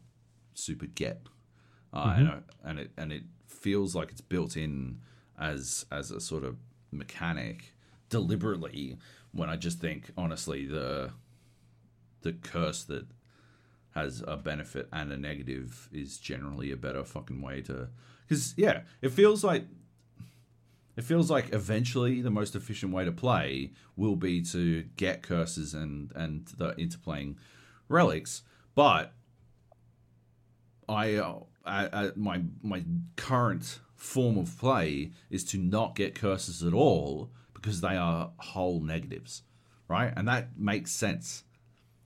super 0.54 0.86
get 0.86 1.22
uh, 1.93 2.14
and, 2.18 2.28
I- 2.30 2.70
and 2.70 2.80
it 2.80 2.91
and 2.97 3.12
it 3.12 3.24
feels 3.47 3.95
like 3.95 4.12
it's 4.12 4.22
built 4.22 4.56
in 4.56 5.00
as 5.39 5.86
as 5.91 6.12
a 6.12 6.20
sort 6.20 6.43
of 6.43 6.58
mechanic 6.91 7.74
deliberately. 8.10 8.97
When 9.32 9.50
I 9.50 9.56
just 9.56 9.80
think 9.80 10.12
honestly, 10.18 10.66
the 10.68 11.12
the 12.22 12.34
curse 12.34 12.84
that 12.84 13.08
has 13.95 14.24
a 14.28 14.38
benefit 14.38 14.88
and 14.93 15.12
a 15.12 15.18
negative 15.18 15.89
is 15.91 16.20
generally 16.20 16.72
a 16.72 16.78
better 16.78 17.04
fucking 17.04 17.41
way 17.41 17.62
to 17.64 17.89
because 18.28 18.54
yeah, 18.58 18.82
it 19.02 19.10
feels 19.12 19.43
like 19.43 19.66
it 21.00 21.06
feels 21.06 21.32
like 21.32 21.54
eventually 21.54 22.22
the 22.22 22.30
most 22.30 22.58
efficient 22.58 22.91
way 22.91 23.06
to 23.06 23.12
play 23.14 23.72
will 23.95 24.18
be 24.18 24.41
to 24.41 24.84
get 24.97 25.24
curses 25.24 25.74
and 25.74 26.12
and 26.14 26.47
the 26.58 26.74
interplaying 26.74 27.38
relics, 27.88 28.41
but 28.76 29.14
I, 30.89 31.16
uh, 31.16 31.39
I, 31.66 31.86
I 31.86 32.12
my 32.18 32.41
my 32.62 32.84
current 33.16 33.80
form 33.95 34.38
of 34.38 34.60
play 34.60 35.12
is 35.30 35.45
to 35.45 35.58
not 35.58 35.95
get 35.95 36.16
curses 36.16 36.64
at 36.64 36.74
all 36.74 37.32
because 37.54 37.80
they 37.80 37.95
are 37.95 38.32
whole 38.38 38.82
negatives, 38.82 39.43
right? 39.88 40.12
And 40.18 40.28
that 40.28 40.60
makes 40.60 40.91
sense. 40.91 41.45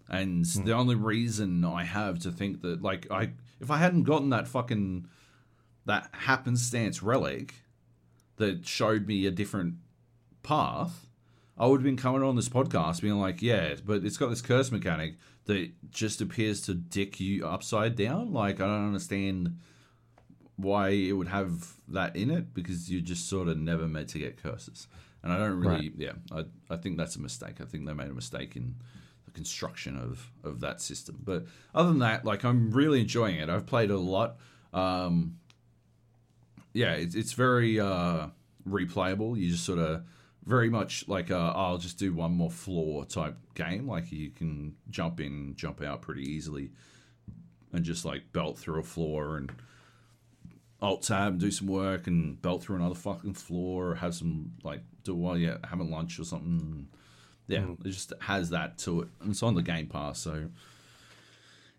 And 0.08 0.46
the 0.46 0.74
only 0.74 0.94
reason 0.94 1.66
I 1.66 1.84
have 1.84 2.20
to 2.20 2.32
think 2.32 2.62
that, 2.62 2.84
like, 2.84 3.10
I 3.10 3.32
if 3.60 3.72
I 3.72 3.78
hadn't 3.78 4.04
gotten 4.04 4.30
that 4.30 4.48
fucking 4.48 5.08
that 5.86 6.10
happenstance 6.14 7.02
relic 7.02 7.63
that 8.38 8.66
showed 8.68 9.08
me 9.08 9.26
a 9.26 9.32
different 9.32 9.76
path, 10.42 11.08
I 11.58 11.68
would 11.68 11.78
have 11.82 11.84
been 11.86 11.98
coming 11.98 12.24
on 12.24 12.36
this 12.36 12.50
podcast 12.50 13.02
being 13.02 13.20
like, 13.20 13.42
yeah, 13.42 13.76
but 13.86 14.04
it's 14.04 14.18
got 14.18 14.30
this 14.30 14.42
curse 14.42 14.72
mechanic 14.72 15.16
that 15.46 15.72
just 15.92 16.20
appears 16.22 16.62
to 16.62 16.74
dick 16.74 17.20
you 17.20 17.46
upside 17.46 17.96
down. 17.96 18.32
Like, 18.34 18.56
I 18.62 18.66
don't 18.66 18.88
understand 18.88 19.60
why 20.56 20.90
it 20.90 21.12
would 21.14 21.28
have 21.28 21.74
that 21.88 22.16
in 22.16 22.30
it 22.32 22.54
because 22.54 22.90
you're 22.92 23.02
just 23.02 23.28
sort 23.28 23.48
of 23.48 23.58
never 23.58 23.88
meant 23.88 24.10
to 24.10 24.20
get 24.20 24.42
curses. 24.42 24.88
And 25.22 25.32
I 25.32 25.38
don't 25.38 25.60
really, 25.60 25.90
Right. 25.90 25.94
yeah, 25.98 26.12
I, 26.32 26.46
I 26.70 26.78
think 26.78 26.98
that's 26.98 27.16
a 27.16 27.22
mistake. 27.22 27.62
I 27.62 27.66
think 27.66 27.86
they 27.86 27.94
made 27.94 28.10
a 28.10 28.14
mistake 28.14 28.56
in 28.56 28.76
the 29.26 29.32
construction 29.32 29.98
of, 29.98 30.32
of 30.44 30.60
that 30.62 30.82
system. 30.82 31.20
But 31.24 31.46
other 31.74 31.90
than 31.90 32.00
that, 32.00 32.26
like, 32.26 32.44
I'm 32.44 32.72
really 32.72 33.02
enjoying 33.02 33.38
it. 33.38 33.50
I've 33.50 33.66
played 33.66 33.90
a 33.92 33.98
lot. 33.98 34.38
Um, 34.74 35.38
yeah, 36.74 36.94
it's 36.94 37.16
it's 37.16 37.34
very 37.34 37.80
uh, 37.80 38.28
replayable. 38.68 39.38
You 39.40 39.52
just 39.52 39.66
sort 39.66 39.80
of 39.80 40.04
very 40.46 40.70
much 40.70 41.08
like 41.08 41.32
i 41.32 41.50
I'll 41.50 41.78
just 41.78 41.98
do 41.98 42.14
one 42.14 42.32
more 42.34 42.50
floor 42.50 43.06
type 43.06 43.38
game. 43.56 43.88
Like 43.88 44.12
you 44.12 44.32
can 44.32 44.76
jump 44.90 45.20
in, 45.20 45.56
jump 45.56 45.82
out 45.82 46.02
pretty 46.02 46.24
easily, 46.24 46.72
and 47.72 47.84
just 47.84 48.06
like 48.06 48.34
belt 48.34 48.58
through 48.58 48.80
a 48.80 48.84
floor 48.84 49.38
and 49.38 49.52
alt 50.82 51.04
tab 51.04 51.34
and 51.34 51.40
do 51.40 51.50
some 51.50 51.68
work 51.68 52.08
and 52.08 52.42
belt 52.42 52.62
through 52.62 52.76
another 52.76 52.96
fucking 52.96 53.34
floor 53.34 53.92
or 53.92 53.96
have 53.96 54.14
some 54.14 54.52
like 54.64 54.82
do 55.04 55.16
while 55.16 55.38
you're 55.38 55.60
having 55.64 55.92
lunch 55.92 56.20
or 56.20 56.24
something. 56.24 56.88
Yeah, 57.48 57.66
it 57.86 57.90
just 57.90 58.14
has 58.22 58.50
that 58.50 58.78
to 58.80 59.02
it. 59.02 59.10
And 59.22 59.32
it's 59.32 59.44
on 59.44 59.54
the 59.54 59.62
Game 59.62 59.88
Pass, 59.88 60.20
so 60.20 60.50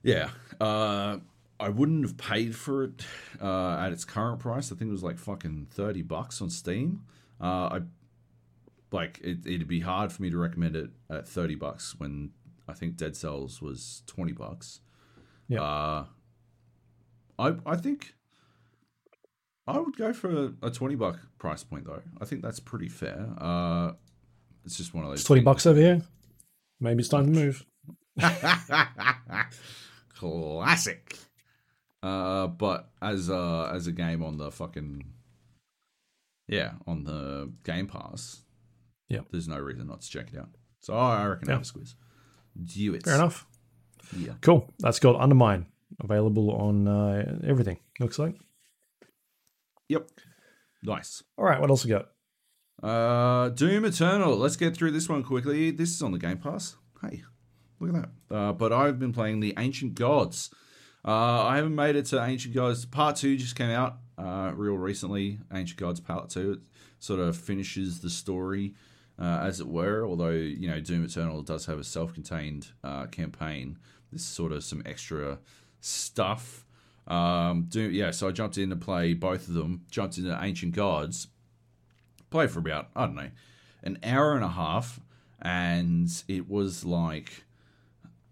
yeah. 0.03 0.28
Uh, 0.61 1.18
I 1.61 1.68
wouldn't 1.68 2.05
have 2.05 2.16
paid 2.16 2.57
for 2.57 2.84
it 2.84 3.05
uh, 3.40 3.76
at 3.78 3.92
its 3.92 4.05
current 4.05 4.40
price. 4.40 4.72
I 4.72 4.74
think 4.76 4.88
it 4.88 4.92
was 4.92 5.02
like 5.05 5.18
fucking 5.18 5.68
thirty 5.70 6.02
bucks 6.02 6.42
on 6.42 6.50
Steam. 6.50 7.02
Uh, 7.40 7.44
I 7.44 7.80
like 8.90 9.20
it, 9.22 9.46
it'd 9.46 9.68
be 9.68 9.80
hard 9.80 10.12
for 10.12 10.22
me 10.22 10.30
to 10.30 10.36
recommend 10.38 10.76
it 10.76 10.90
at 11.11 11.28
thirty 11.28 11.55
bucks 11.55 11.94
when 11.98 12.30
I 12.68 12.72
think 12.72 12.96
Dead 12.96 13.16
Cells 13.16 13.62
was 13.62 14.02
twenty 14.07 14.32
bucks. 14.32 14.80
Yeah. 15.48 15.62
Uh, 15.62 16.05
I 17.39 17.55
I 17.66 17.76
think 17.76 18.14
I 19.66 19.78
would 19.78 19.97
go 19.97 20.12
for 20.12 20.52
a, 20.62 20.70
twenty 20.70 20.94
buck 20.97 21.18
price 21.39 21.62
point 21.64 21.85
though. 21.86 22.02
I 22.20 22.24
think 22.24 22.43
that's 22.43 22.60
pretty 22.60 22.89
fair. 22.89 23.28
Uh, 23.39 23.93
it's 24.64 24.76
just 24.76 24.93
one 24.94 25.05
of 25.05 25.10
those. 25.10 25.20
It's 25.20 25.26
20 25.26 25.40
things- 25.40 25.44
bucks 25.44 25.66
over 25.66 25.78
here. 25.81 26.02
Maybe 26.81 27.01
it's 27.01 27.09
time 27.09 27.26
to 27.26 27.31
move. 27.32 27.64
Classic. 30.16 31.18
Uh, 32.05 32.48
but 32.48 32.90
as 33.01 33.31
a 33.31 33.70
as 33.72 33.86
a 33.86 33.93
game 33.93 34.22
on 34.22 34.36
the 34.36 34.51
fucking 34.51 35.05
yeah 36.48 36.72
on 36.86 37.05
the 37.05 37.51
Game 37.64 37.86
Pass, 37.86 38.43
Yeah. 39.09 39.20
there's 39.31 39.48
no 39.48 39.59
reason 39.59 39.86
not 39.86 40.02
to 40.02 40.09
check 40.09 40.28
it 40.32 40.39
out. 40.39 40.51
So 40.81 40.93
I 40.94 41.24
reckon 41.26 41.48
Yeah. 41.48 41.55
have 41.55 41.62
a 41.62 41.64
squeeze. 41.64 41.97
Do 42.62 42.94
it. 42.94 43.05
Fair 43.05 43.14
enough. 43.14 43.47
Yeah. 44.16 44.35
Cool. 44.43 44.70
That's 44.81 44.98
called 45.01 45.16
Undermine. 45.18 45.66
Available 46.01 46.51
on 46.51 46.86
uh, 46.89 47.39
everything, 47.44 47.78
looks 48.01 48.18
like. 48.18 48.35
Yep. 49.89 50.10
Nice. 50.82 51.22
All 51.39 51.44
right, 51.44 51.60
what 51.60 51.70
else 51.70 51.85
we 51.85 51.90
got? 51.90 52.09
Uh, 52.82 53.48
Doom 53.51 53.85
Eternal. 53.85 54.36
Let's 54.36 54.56
get 54.56 54.76
through 54.76 54.90
this 54.90 55.09
one 55.09 55.22
quickly. 55.22 55.70
This 55.70 55.90
is 55.94 56.02
on 56.02 56.12
the 56.12 56.18
Game 56.18 56.39
Pass. 56.39 56.76
Hey, 57.01 57.22
look 57.81 57.94
at 57.94 58.02
that. 58.28 58.35
Uh, 58.36 58.52
but 58.52 58.72
I've 58.72 58.98
been 58.98 59.12
playing 59.12 59.40
the 59.40 59.55
Ancient 59.56 59.94
Gods. 59.94 60.51
Uh, 61.05 61.44
I 61.44 61.56
haven't 61.56 61.74
made 61.74 61.97
it 61.97 62.06
to 62.06 62.22
Ancient 62.22 62.55
Gods. 62.55 62.85
Part 62.86 63.16
two 63.16 63.36
just 63.36 63.56
came 63.56 63.70
out 63.70 63.98
uh, 64.16 64.52
real 64.55 64.74
recently. 64.74 65.39
Ancient 65.52 65.78
Gods 65.78 66.01
Part 66.01 66.31
two. 66.31 66.52
It 66.52 66.60
sort 66.98 67.20
of 67.20 67.36
finishes 67.36 68.01
the 68.01 68.10
story, 68.10 68.74
uh, 69.18 69.40
as 69.43 69.60
it 69.60 69.68
were. 69.68 70.06
Although 70.06 70.31
you 70.31 70.68
know 70.68 70.81
Doom 70.81 71.05
Eternal 71.05 71.43
does 71.43 71.66
have 71.66 71.78
a 71.78 71.85
self-contained 71.85 72.68
uh, 72.82 73.06
campaign. 73.06 73.78
This 74.12 74.24
sort 74.24 74.52
of 74.52 74.64
some 74.64 74.82
extra 74.86 75.39
stuff. 75.81 76.64
Um, 77.06 77.66
Doom, 77.68 77.93
yeah. 77.93 78.10
So 78.10 78.28
I 78.28 78.31
jumped 78.31 78.56
in 78.56 78.70
to 78.70 78.76
play 78.76 79.12
both 79.12 79.48
of 79.48 79.55
them. 79.55 79.85
Jumped 79.90 80.18
into 80.18 80.39
Ancient 80.43 80.74
Gods 80.74 81.28
played 82.35 82.51
for 82.51 82.59
about 82.59 82.89
I 82.97 83.06
don't 83.06 83.14
know 83.14 83.31
an 83.85 83.97
hour 84.02 84.35
and 84.35 84.43
a 84.44 84.48
half, 84.48 84.98
and 85.40 86.10
it 86.26 86.48
was 86.48 86.85
like 86.85 87.44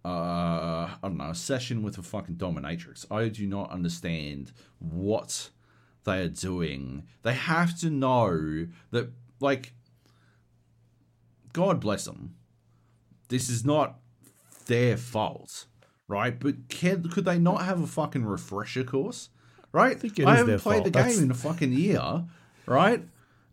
uh, 0.05 0.09
I 0.09 0.97
don't 1.03 1.17
know 1.17 1.31
a 1.31 1.35
session 1.35 1.83
with 1.83 1.99
a 1.99 2.03
fucking 2.03 2.37
dominatrix. 2.37 3.07
I 3.11 3.29
do 3.29 3.47
not 3.47 3.71
understand 3.71 4.53
what 4.79 5.51
they 6.05 6.21
are 6.23 6.29
doing. 6.29 7.05
They 7.23 7.35
have 7.35 7.79
to 7.81 7.91
know 7.91 8.67
that 8.91 9.11
like 9.41 9.75
God 11.53 11.81
bless 11.81 12.05
them. 12.05 12.35
This 13.29 13.49
is 13.49 13.65
not 13.65 13.99
their 14.67 14.97
fault, 14.97 15.67
right? 16.09 16.39
But 16.39 16.69
can, 16.69 17.09
could 17.09 17.25
they 17.25 17.39
not 17.39 17.63
have 17.63 17.81
a 17.81 17.87
fucking 17.87 18.25
refresher 18.25 18.85
course? 18.85 19.29
Right? 19.71 19.99
I, 20.03 20.07
is 20.07 20.39
haven't 20.39 20.61
played 20.61 20.83
fault. 20.83 20.85
the 20.85 20.91
game 20.91 21.03
That's- 21.03 21.19
in 21.19 21.31
a 21.31 21.35
fucking 21.35 21.73
year, 21.73 22.25
right? 22.67 23.05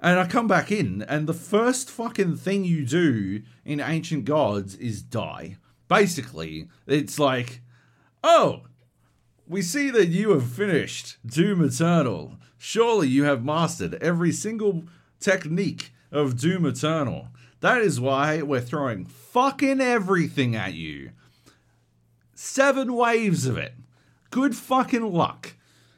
And 0.01 0.17
I 0.19 0.27
come 0.27 0.47
back 0.47 0.71
in, 0.71 1.01
and 1.03 1.27
the 1.27 1.33
first 1.33 1.89
fucking 1.89 2.37
thing 2.37 2.63
you 2.63 2.85
do 2.85 3.41
in 3.65 3.81
Ancient 3.81 4.23
Gods 4.23 4.75
is 4.75 5.01
die. 5.01 5.57
Basically, 5.89 6.69
it's 6.87 7.19
like, 7.19 7.61
oh, 8.23 8.61
we 9.47 9.61
see 9.61 9.89
that 9.89 10.07
you 10.07 10.29
have 10.29 10.49
finished 10.49 11.17
Doom 11.25 11.63
Eternal. 11.63 12.37
Surely 12.57 13.07
you 13.07 13.23
have 13.23 13.43
mastered 13.43 13.95
every 13.95 14.31
single 14.31 14.83
technique 15.19 15.91
of 16.11 16.39
Doom 16.39 16.65
Eternal. 16.65 17.29
That 17.61 17.81
is 17.81 17.99
why 17.99 18.41
we're 18.41 18.61
throwing 18.61 19.05
fucking 19.05 19.81
everything 19.81 20.55
at 20.55 20.75
you. 20.75 21.11
Seven 22.35 22.93
waves 22.93 23.45
of 23.47 23.57
it. 23.57 23.73
Good 24.29 24.55
fucking 24.55 25.11
luck. 25.11 25.55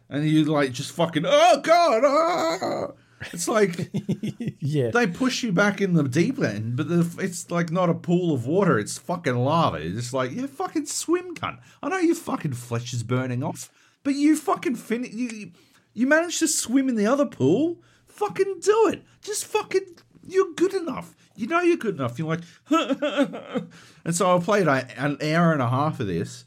And 0.09 0.27
you 0.27 0.45
like 0.45 0.71
just 0.71 0.93
fucking, 0.93 1.25
oh 1.27 1.61
god, 1.61 2.03
ah! 2.05 2.91
It's 3.31 3.47
like 3.47 3.91
yeah. 4.59 4.91
they 4.91 5.07
push 5.07 5.43
you 5.43 5.51
back 5.51 5.81
in 5.81 5.93
the 5.93 6.03
deep 6.03 6.39
end, 6.41 6.75
but 6.75 6.89
the, 6.89 7.09
it's 7.19 7.51
like 7.51 7.71
not 7.71 7.89
a 7.89 7.93
pool 7.93 8.33
of 8.33 8.45
water. 8.47 8.79
It's 8.79 8.97
fucking 8.97 9.35
lava. 9.35 9.77
It's 9.77 9.95
just 9.95 10.13
like 10.13 10.31
yeah, 10.31 10.47
fucking 10.47 10.87
swim, 10.87 11.35
cunt. 11.35 11.59
I 11.81 11.89
know 11.89 11.97
your 11.97 12.15
fucking 12.15 12.53
flesh 12.53 12.93
is 12.93 13.03
burning 13.03 13.43
off, 13.43 13.69
but 14.03 14.15
you 14.15 14.35
fucking 14.35 14.75
fin 14.75 15.07
you 15.11 15.51
you 15.93 16.07
managed 16.07 16.39
to 16.39 16.47
swim 16.47 16.89
in 16.89 16.95
the 16.95 17.07
other 17.07 17.25
pool. 17.25 17.81
Fucking 18.07 18.59
do 18.61 18.89
it. 18.91 19.03
Just 19.21 19.45
fucking 19.45 19.85
you're 20.27 20.53
good 20.53 20.73
enough. 20.73 21.15
You 21.35 21.47
know 21.47 21.61
you're 21.61 21.77
good 21.77 21.95
enough. 21.95 22.19
You're 22.19 22.27
like, 22.27 22.41
and 22.69 24.15
so 24.15 24.35
I 24.35 24.39
played 24.39 24.67
an 24.67 25.17
hour 25.21 25.53
and 25.53 25.61
a 25.61 25.69
half 25.69 25.99
of 25.99 26.07
this, 26.07 26.45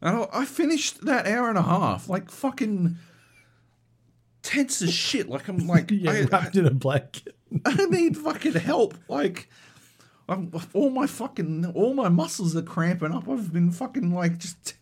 and 0.00 0.26
I 0.32 0.44
finished 0.44 1.04
that 1.04 1.26
hour 1.26 1.48
and 1.48 1.58
a 1.58 1.62
half 1.62 2.08
like 2.08 2.30
fucking 2.30 2.96
tense 4.42 4.82
as 4.82 4.92
shit. 4.92 5.28
Like 5.28 5.48
I'm 5.48 5.58
like 5.66 5.90
yeah, 5.90 6.12
I, 6.12 6.22
wrapped 6.22 6.56
in 6.56 6.66
a 6.66 6.70
blanket. 6.70 7.36
I 7.64 7.86
need 7.86 8.16
fucking 8.16 8.54
help. 8.54 8.94
Like, 9.08 9.48
I'm, 10.28 10.52
all 10.72 10.90
my 10.90 11.06
fucking 11.06 11.66
all 11.66 11.94
my 11.94 12.08
muscles 12.08 12.54
are 12.56 12.62
cramping 12.62 13.12
up. 13.12 13.28
I've 13.28 13.52
been 13.52 13.70
fucking 13.70 14.14
like 14.14 14.38
just 14.38 14.74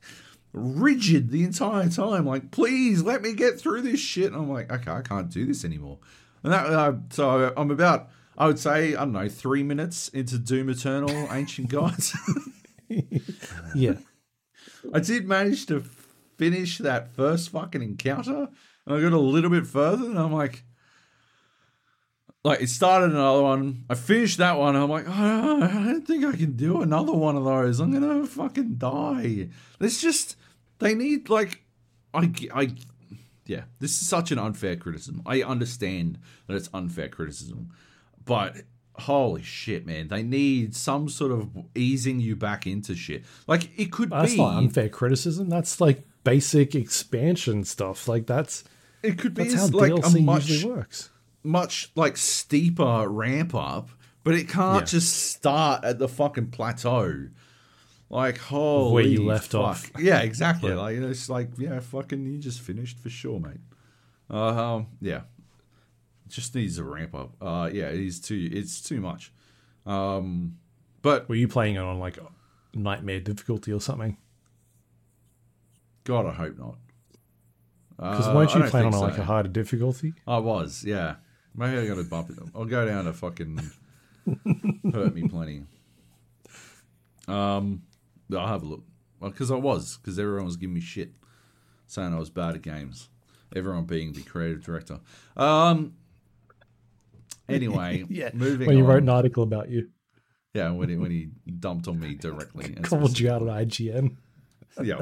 rigid 0.52 1.30
the 1.30 1.44
entire 1.44 1.88
time. 1.88 2.26
Like, 2.26 2.50
please 2.50 3.02
let 3.02 3.22
me 3.22 3.32
get 3.34 3.60
through 3.60 3.82
this 3.82 4.00
shit. 4.00 4.32
And 4.32 4.36
I'm 4.36 4.50
like, 4.50 4.70
okay, 4.70 4.90
I 4.90 5.02
can't 5.02 5.30
do 5.30 5.46
this 5.46 5.64
anymore. 5.64 5.98
And 6.42 6.52
that 6.52 6.66
uh, 6.66 6.92
so 7.10 7.52
I'm 7.56 7.70
about 7.70 8.10
I 8.36 8.46
would 8.46 8.58
say 8.58 8.94
I 8.94 9.00
don't 9.00 9.12
know 9.12 9.28
three 9.28 9.64
minutes 9.64 10.08
into 10.10 10.38
Doom 10.38 10.68
Eternal 10.68 11.28
Ancient 11.32 11.68
Gods. 11.70 12.16
yeah, 13.74 13.94
I 14.92 15.00
did 15.00 15.26
manage 15.26 15.66
to 15.66 15.82
finish 16.38 16.78
that 16.78 17.14
first 17.14 17.50
fucking 17.50 17.82
encounter, 17.82 18.48
and 18.88 18.96
I 18.96 19.02
got 19.02 19.12
a 19.12 19.20
little 19.20 19.50
bit 19.50 19.66
further, 19.66 20.06
and 20.06 20.18
I'm 20.18 20.32
like, 20.32 20.64
like 22.42 22.62
it 22.62 22.70
started 22.70 23.10
another 23.10 23.42
one. 23.42 23.84
I 23.90 23.94
finished 23.94 24.38
that 24.38 24.58
one. 24.58 24.76
I'm 24.76 24.88
like, 24.88 25.04
oh, 25.06 25.62
I 25.62 25.68
don't 25.68 26.06
think 26.06 26.24
I 26.24 26.32
can 26.32 26.52
do 26.52 26.80
another 26.80 27.12
one 27.12 27.36
of 27.36 27.44
those. 27.44 27.80
I'm 27.80 27.92
gonna 27.92 28.26
fucking 28.26 28.76
die. 28.76 29.48
It's 29.78 30.00
just 30.00 30.36
they 30.78 30.94
need 30.94 31.28
like, 31.28 31.62
I, 32.14 32.32
I, 32.54 32.74
yeah. 33.44 33.64
This 33.78 34.00
is 34.00 34.08
such 34.08 34.32
an 34.32 34.38
unfair 34.38 34.76
criticism. 34.76 35.22
I 35.26 35.42
understand 35.42 36.18
that 36.46 36.54
it's 36.54 36.70
unfair 36.72 37.08
criticism, 37.08 37.70
but 38.24 38.56
holy 38.94 39.42
shit, 39.42 39.84
man, 39.84 40.08
they 40.08 40.22
need 40.22 40.74
some 40.74 41.10
sort 41.10 41.30
of 41.30 41.50
easing 41.74 42.20
you 42.20 42.36
back 42.36 42.66
into 42.66 42.94
shit. 42.94 43.24
Like 43.46 43.78
it 43.78 43.92
could 43.92 44.08
that's 44.08 44.32
be 44.32 44.38
not 44.38 44.56
unfair 44.56 44.88
criticism. 44.88 45.50
That's 45.50 45.78
like 45.78 46.04
basic 46.24 46.74
expansion 46.74 47.64
stuff. 47.64 48.08
Like 48.08 48.26
that's 48.26 48.64
it 49.02 49.18
could 49.18 49.34
be 49.34 49.44
like 49.50 49.92
DLC 49.92 50.18
a 50.18 50.22
much 50.22 50.64
works. 50.64 51.10
much 51.42 51.90
like 51.94 52.16
steeper 52.16 53.08
ramp 53.08 53.54
up, 53.54 53.90
but 54.24 54.34
it 54.34 54.48
can't 54.48 54.82
Yeah. 54.82 54.86
just 54.86 55.14
start 55.32 55.84
at 55.84 55.98
the 55.98 56.08
fucking 56.08 56.50
plateau. 56.50 57.28
Like 58.10 58.38
holy 58.38 58.92
Where 58.94 59.04
you 59.04 59.24
left 59.24 59.52
fuck. 59.52 59.60
off. 59.60 59.90
Yeah, 59.98 60.20
exactly. 60.20 60.70
Yeah. 60.70 60.76
Like 60.76 60.94
you 60.94 61.00
know, 61.02 61.08
it's 61.10 61.28
like 61.28 61.50
yeah, 61.58 61.78
fucking 61.80 62.24
you 62.26 62.38
just 62.38 62.60
finished 62.60 62.98
for 62.98 63.10
sure, 63.10 63.38
mate. 63.38 63.60
Uh, 64.30 64.74
um, 64.76 64.86
yeah, 65.00 65.22
just 66.28 66.54
needs 66.54 66.78
a 66.78 66.84
ramp 66.84 67.14
up. 67.14 67.34
Uh, 67.40 67.68
yeah, 67.72 67.88
it 67.88 68.00
is 68.00 68.18
too. 68.20 68.48
It's 68.52 68.80
too 68.80 69.00
much. 69.00 69.32
Um, 69.86 70.56
but 71.02 71.28
Were 71.28 71.34
you 71.34 71.48
playing 71.48 71.76
it 71.76 71.80
on 71.80 71.98
like 71.98 72.18
nightmare 72.74 73.20
difficulty 73.20 73.72
or 73.72 73.80
something? 73.80 74.16
God, 76.04 76.26
I 76.26 76.32
hope 76.32 76.58
not. 76.58 76.76
Because 77.98 78.28
Uh, 78.28 78.32
weren't 78.34 78.54
you 78.54 78.62
playing 78.64 78.86
on 78.86 78.92
think 78.92 79.02
like 79.02 79.18
a 79.18 79.24
harder 79.24 79.48
difficulty? 79.48 80.14
I 80.26 80.38
was, 80.38 80.84
yeah. 80.84 81.16
Maybe 81.54 81.78
I 81.78 81.86
got 81.86 81.96
to 81.96 82.04
bump 82.04 82.30
it. 82.30 82.38
I'll 82.54 82.64
go 82.64 82.86
down 82.86 83.04
to 83.06 83.12
fucking 83.12 83.58
hurt 84.92 85.14
me 85.14 85.26
plenty. 85.28 85.64
Um, 87.26 87.82
I'll 88.32 88.46
have 88.46 88.62
a 88.62 88.66
look 88.66 88.84
because 89.20 89.50
I 89.50 89.56
was 89.56 89.96
because 89.96 90.18
everyone 90.18 90.44
was 90.46 90.56
giving 90.56 90.74
me 90.74 90.80
shit, 90.80 91.12
saying 91.86 92.14
I 92.14 92.18
was 92.18 92.30
bad 92.30 92.54
at 92.54 92.62
games. 92.62 93.08
Everyone 93.54 93.84
being 93.84 94.12
the 94.12 94.22
creative 94.22 94.64
director. 94.64 95.00
Um. 95.36 95.94
Anyway, 97.50 98.04
Yeah, 98.10 98.28
moving 98.34 98.66
When 98.66 98.76
you 98.76 98.82
on. 98.84 98.90
wrote 98.90 99.02
an 99.04 99.08
article 99.08 99.42
about 99.42 99.70
you, 99.70 99.88
yeah, 100.52 100.70
when 100.70 100.90
he 100.90 100.96
when 100.96 101.10
he 101.10 101.30
dumped 101.58 101.88
on 101.88 101.98
me 101.98 102.14
directly. 102.14 102.74
called 102.82 103.18
you 103.18 103.30
out 103.32 103.40
on 103.40 103.48
IGN. 103.48 104.16
yeah. 104.82 105.00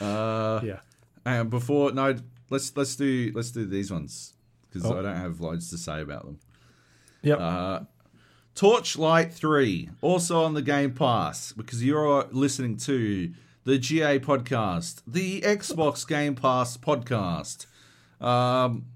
Uh, 0.00 0.60
Yeah. 0.64 0.80
And 1.24 1.50
before 1.50 1.92
no, 1.92 2.16
let's 2.50 2.76
let's 2.76 2.96
do 2.96 3.30
let's 3.34 3.50
do 3.50 3.64
these 3.66 3.90
ones 3.92 4.34
because 4.68 4.84
Oh. 4.90 4.98
I 4.98 5.02
don't 5.02 5.16
have 5.16 5.40
loads 5.40 5.70
to 5.70 5.78
say 5.78 6.00
about 6.00 6.24
them. 6.24 6.38
Yep. 7.22 7.38
Uh, 7.40 7.80
Torchlight 8.54 9.32
3, 9.32 9.88
also 10.02 10.42
on 10.42 10.52
the 10.52 10.60
Game 10.60 10.92
Pass, 10.92 11.52
because 11.52 11.82
you're 11.82 12.24
listening 12.32 12.76
to 12.78 13.32
the 13.64 13.78
GAP 13.78 14.22
podcast, 14.22 15.00
the 15.06 15.40
Xbox 15.40 16.06
Game 16.06 16.34
Pass 16.34 16.76
podcast. 16.76 17.64
Um, 18.20 18.86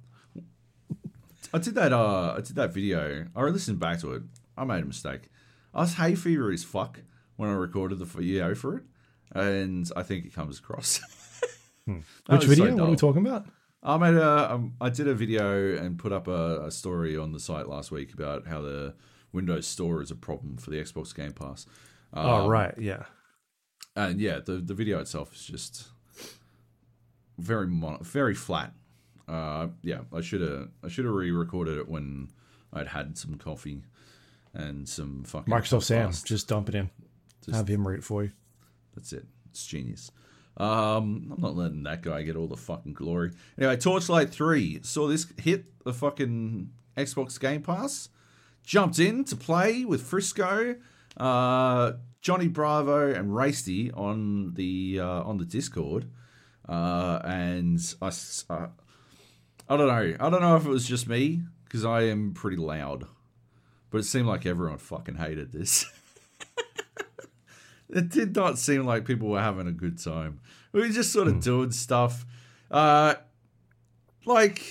I 1.55 1.59
did 1.59 1.75
that. 1.77 1.93
Uh, 1.93 2.35
I 2.37 2.41
did 2.43 2.57
that 2.57 2.75
video. 2.75 3.29
I 3.35 3.43
listened 3.45 3.79
back 3.81 4.01
to 4.01 4.13
it. 4.13 4.23
I 4.59 4.65
made 4.65 4.83
a 4.83 4.87
mistake. 4.87 5.31
I 5.75 5.81
was 5.83 5.95
hay 5.95 6.15
fever 6.15 6.51
as 6.51 6.63
fuck 6.65 7.01
when 7.37 7.49
I 7.49 7.55
recorded 7.55 7.99
the 7.99 8.05
video 8.05 8.55
for 8.55 8.77
it, 8.79 8.83
and 9.33 9.91
I 9.97 10.03
think 10.03 10.27
it 10.27 10.35
comes 10.35 10.59
across. 10.59 11.01
That 11.87 12.03
Which 12.29 12.47
was 12.49 12.57
so 12.59 12.65
video? 12.65 12.77
what 12.77 12.87
are 12.89 12.91
we 12.91 12.97
talking 12.97 13.27
about? 13.27 13.47
I 13.83 13.97
made 13.99 14.15
a, 14.15 14.53
um, 14.55 14.75
I 14.81 14.91
did 14.91 15.07
a 15.07 15.15
video 15.15 15.77
and 15.77 15.99
put 15.99 16.13
up 16.13 16.27
a, 16.27 16.65
a 16.67 16.71
story 16.71 17.17
on 17.17 17.33
the 17.33 17.39
site 17.39 17.69
last 17.69 17.93
week 17.93 18.13
about 18.13 18.47
how 18.47 18.61
the 18.61 18.95
Windows 19.33 19.67
Store 19.67 20.03
is 20.03 20.11
a 20.11 20.17
problem 20.17 20.57
for 20.57 20.71
the 20.71 20.79
Xbox 20.79 21.15
Game 21.15 21.33
Pass. 21.33 21.67
Um, 22.13 22.27
oh, 22.27 22.49
right. 22.49 22.75
Yeah. 22.79 23.05
And 23.95 24.21
yeah, 24.21 24.41
the 24.45 24.55
the 24.55 24.75
video 24.75 24.99
itself 25.01 25.33
is 25.35 25.45
just 25.45 25.89
very 27.39 27.67
mon- 27.67 28.03
very 28.03 28.35
flat. 28.35 28.73
Uh, 29.29 29.69
yeah, 29.83 30.01
I 30.13 30.21
should 30.21 30.41
have 30.41 30.69
I 30.85 30.89
should 30.89 31.05
have 31.05 31.15
re-recorded 31.15 31.79
it 31.79 31.89
when 31.89 32.29
I'd 32.73 32.89
had 32.89 33.17
some 33.17 33.37
coffee 33.37 33.83
and 34.53 34.89
some 34.89 35.25
fucking 35.25 35.53
Microsoft 35.53 35.85
Sam. 35.85 36.11
Just 36.25 36.49
dump 36.49 36.69
it 36.69 36.75
in. 36.75 36.91
Just- 37.45 37.57
Have 37.57 37.69
him 37.69 37.87
read 37.87 37.99
it 37.99 38.05
for 38.05 38.25
you. 38.25 38.33
That's 38.95 39.13
it. 39.13 39.25
It's 39.51 39.65
genius. 39.67 40.11
Um, 40.57 41.33
I'm 41.35 41.41
not 41.41 41.57
letting 41.57 41.83
that 41.83 42.03
guy 42.03 42.23
get 42.23 42.37
all 42.37 42.47
the 42.47 42.57
fucking 42.57 42.95
glory. 42.95 43.33
Anyway, 43.59 43.77
Torchlight 43.77 44.31
3 44.31 44.81
saw 44.83 45.07
this 45.07 45.27
hit 45.39 45.67
the 45.85 45.93
fucking 45.93 46.71
Xbox 46.97 47.39
Game 47.39 47.63
Pass. 47.63 48.09
Jumped 48.65 48.99
in 48.99 49.25
to 49.25 49.37
play 49.37 49.85
with 49.85 50.03
Frisco, 50.03 50.75
uh, 51.19 51.93
Johnny 52.21 52.49
Bravo, 52.49 53.13
and 53.13 53.33
Rasty 53.33 53.93
on 53.93 54.55
the 54.55 54.99
uh, 55.01 55.23
on 55.23 55.39
the 55.39 55.45
Discord. 55.45 56.11
Uh, 56.69 57.21
and 57.25 57.79
I, 58.03 58.09
uh, 58.51 58.67
I 59.69 59.77
don't 59.77 59.87
know. 59.87 60.17
I 60.19 60.31
don't 60.31 60.41
know 60.41 60.57
if 60.57 60.67
it 60.67 60.71
was 60.71 60.87
just 60.87 61.07
me 61.07 61.43
because 61.65 61.85
I 61.85 62.03
am 62.03 62.35
pretty 62.35 62.57
loud, 62.57 63.05
but 63.91 63.99
it 63.99 64.05
seemed 64.05 64.27
like 64.27 64.47
everyone 64.47 64.79
fucking 64.79 65.15
hated 65.15 65.53
this. 65.53 65.87
it 67.89 68.09
did 68.09 68.35
not 68.35 68.59
seem 68.59 68.85
like 68.85 69.05
people 69.05 69.29
were 69.29 69.41
having 69.41 69.67
a 69.67 69.73
good 69.73 70.03
time. 70.03 70.41
We 70.73 70.81
were 70.81 70.89
just 70.89 71.13
sort 71.13 71.29
of 71.29 71.41
doing 71.41 71.71
stuff. 71.71 72.27
Uh, 72.71 73.15
like, 74.25 74.63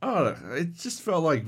I 0.00 0.14
don't 0.14 0.48
know. 0.48 0.54
It 0.54 0.74
just 0.74 1.02
felt 1.02 1.24
like 1.24 1.44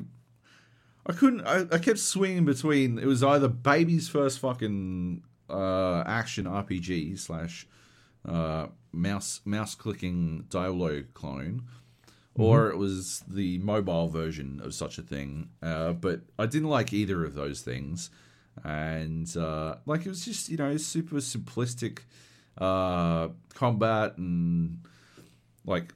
I 1.06 1.12
couldn't. 1.12 1.46
I, 1.46 1.66
I 1.70 1.78
kept 1.78 1.98
swinging 1.98 2.44
between. 2.44 2.98
It 2.98 3.06
was 3.06 3.22
either 3.22 3.48
baby's 3.48 4.08
first 4.08 4.38
fucking 4.38 5.22
uh, 5.48 6.02
action 6.06 6.46
RPG 6.46 7.18
slash 7.18 7.66
uh, 8.26 8.68
mouse 8.92 9.40
mouse 9.44 9.74
clicking 9.74 10.46
Diablo 10.48 11.04
clone, 11.14 11.64
or 12.34 12.70
it 12.70 12.78
was 12.78 13.22
the 13.28 13.58
mobile 13.58 14.08
version 14.08 14.60
of 14.62 14.74
such 14.74 14.98
a 14.98 15.02
thing. 15.02 15.50
Uh, 15.62 15.92
but 15.92 16.22
I 16.38 16.46
didn't 16.46 16.68
like 16.70 16.92
either 16.92 17.24
of 17.24 17.34
those 17.34 17.60
things, 17.60 18.10
and 18.62 19.36
uh, 19.36 19.76
like 19.86 20.06
it 20.06 20.08
was 20.08 20.24
just 20.24 20.48
you 20.48 20.56
know 20.56 20.76
super 20.76 21.16
simplistic 21.16 22.00
uh, 22.58 23.28
combat 23.54 24.16
and 24.18 24.78
like 25.64 25.92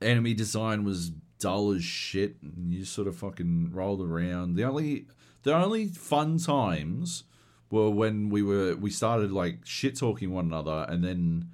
enemy 0.00 0.34
design 0.34 0.84
was 0.84 1.10
dull 1.38 1.72
as 1.72 1.82
shit 1.82 2.36
and 2.42 2.72
you 2.72 2.84
sort 2.84 3.08
of 3.08 3.16
fucking 3.16 3.70
rolled 3.72 4.00
around. 4.00 4.54
The 4.54 4.64
only 4.64 5.06
the 5.42 5.54
only 5.54 5.86
fun 5.86 6.38
times 6.38 7.24
were 7.70 7.90
when 7.90 8.28
we 8.28 8.42
were 8.42 8.76
we 8.76 8.90
started 8.90 9.32
like 9.32 9.58
shit 9.64 9.98
talking 9.98 10.30
one 10.30 10.46
another 10.46 10.86
and 10.88 11.02
then 11.02 11.48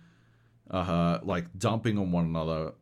uh 0.71 1.19
like 1.23 1.47
dumping 1.57 1.97
on 1.97 2.13
one 2.13 2.27
another 2.27 2.73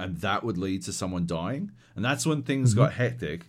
and 0.00 0.16
that 0.18 0.42
would 0.42 0.58
lead 0.58 0.82
to 0.82 0.92
someone 0.92 1.26
dying. 1.26 1.72
And 1.94 2.04
that's 2.04 2.26
when 2.26 2.42
things 2.42 2.72
got 2.74 2.94
hectic. 2.94 3.46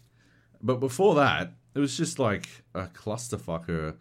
But 0.61 0.79
before 0.79 1.15
that, 1.15 1.53
it 1.76 1.80
was 1.80 1.95
just 1.98 2.19
like 2.19 2.48
a 2.73 2.88
clusterfucker. 2.88 3.95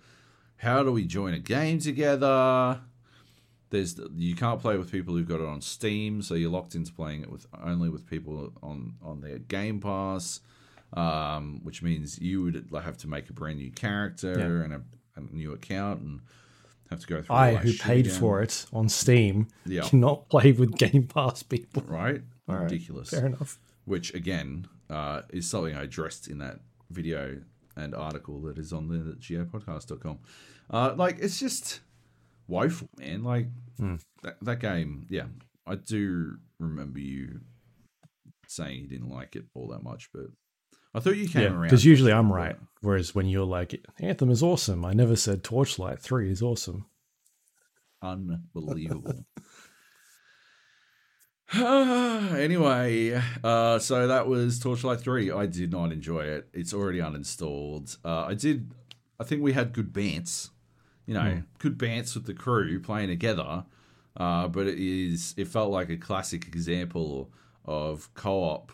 How 0.57 0.83
do 0.83 0.93
we 0.93 1.05
join 1.05 1.35
a 1.35 1.39
game 1.39 1.79
together? 1.79 2.81
There's 3.71 4.01
you 4.17 4.35
can't 4.35 4.61
play 4.61 4.77
with 4.77 4.91
people 4.91 5.15
who've 5.15 5.29
got 5.29 5.41
it 5.41 5.47
on 5.47 5.61
Steam, 5.61 6.23
so 6.23 6.35
you're 6.35 6.51
locked 6.51 6.75
into 6.75 6.93
playing 6.93 7.23
it 7.23 7.31
with 7.31 7.47
only 7.63 7.89
with 7.89 8.09
people 8.09 8.53
on 8.63 8.95
on 9.03 9.21
their 9.21 9.39
Game 9.39 9.81
Pass, 9.81 10.41
um, 10.93 11.61
which 11.63 11.83
means 11.83 12.19
you 12.21 12.43
would 12.43 12.67
have 12.83 12.97
to 12.99 13.09
make 13.09 13.31
a 13.31 13.33
brand 13.33 13.59
new 13.59 13.71
character 13.71 14.33
Yeah. 14.39 14.65
and 14.65 14.73
a, 14.75 14.83
a 15.17 15.21
new 15.33 15.53
account 15.53 16.01
and 16.01 16.21
have 16.91 17.01
to 17.01 17.07
go 17.07 17.23
through. 17.23 17.37
I, 17.37 17.51
all 17.53 17.57
who 17.59 17.73
paid 17.75 18.07
again, 18.07 18.19
for 18.19 18.43
it 18.43 18.67
on 18.73 18.89
Steam, 18.89 19.47
Yeah. 19.65 19.83
cannot 19.89 20.29
play 20.29 20.51
with 20.51 20.77
Game 20.77 21.05
Pass 21.07 21.45
people. 21.45 21.85
right? 21.87 22.23
right. 22.49 22.63
Ridiculous. 22.65 23.11
Fair 23.11 23.27
enough. 23.27 23.61
which 23.85 24.13
again 24.15 24.67
uh, 24.91 25.23
is 25.31 25.49
something 25.49 25.77
I 25.77 25.85
addressed 25.85 26.27
in 26.27 26.39
that 26.39 26.59
video 26.91 27.41
and 27.83 27.95
article 27.95 28.41
that 28.43 28.59
is 28.59 28.73
on 28.73 28.89
the 28.89 29.15
geopodcast.com. 29.19 30.19
Uh, 30.71 30.95
like, 30.97 31.19
it's 31.21 31.39
just 31.41 31.81
woeful, 32.49 32.89
man. 32.99 33.23
Like, 33.25 33.47
that, 34.23 34.37
that 34.43 34.61
game, 34.61 35.07
yeah, 35.09 35.27
I 35.67 35.77
do 35.77 36.37
remember 36.59 36.99
you 37.01 37.41
saying 38.47 38.81
you 38.83 38.89
didn't 38.89 39.09
like 39.11 39.37
it 39.37 39.45
all 39.55 39.69
that 39.69 39.83
much, 39.83 40.09
but 40.13 40.27
I 40.95 41.01
thought 41.01 41.17
you 41.17 41.29
came 41.29 41.43
Yeah, 41.43 41.49
around. 41.51 41.63
because 41.63 41.85
usually 41.85 42.13
I'm 42.13 42.33
right. 42.33 42.57
Whereas 42.83 43.15
when 43.15 43.27
you're 43.27 43.45
like, 43.47 43.85
Anthem 44.01 44.31
is 44.31 44.43
awesome, 44.43 44.85
I 44.85 44.93
never 44.93 45.17
said 45.17 45.43
Torchlight 45.45 46.01
3 46.01 46.31
is 46.31 46.43
awesome. 46.43 46.87
Unbelievable. 48.03 49.25
anyway, 51.55 53.21
uh, 53.43 53.79
so 53.79 54.07
that 54.07 54.27
was 54.29 54.59
Torchlight 54.61 55.01
3. 55.01 55.31
I 55.33 55.47
did 55.47 55.73
not 55.73 55.93
enjoy 55.93 56.21
it. 56.25 56.49
It's 56.53 56.73
already 56.73 56.99
uninstalled. 56.99 57.97
Uh, 58.05 58.25
I 58.27 58.35
did, 58.35 58.71
I 59.19 59.25
think 59.25 59.43
we 59.43 59.53
had 59.53 59.73
good 59.73 59.93
bants, 59.93 60.51
you 61.07 61.15
know, 61.15 61.43
good 61.59 61.77
bants 61.79 62.15
with 62.15 62.27
the 62.27 62.35
crew 62.35 62.79
playing 62.81 63.09
together. 63.09 63.65
Uh, 64.17 64.49
but 64.49 64.67
it 64.67 64.79
is, 64.79 65.35
it 65.37 65.49
felt 65.49 65.71
like 65.71 65.89
a 65.91 65.97
classic 65.97 66.47
example 66.47 67.33
of 67.65 68.13
co 68.15 68.43
op. 68.45 68.73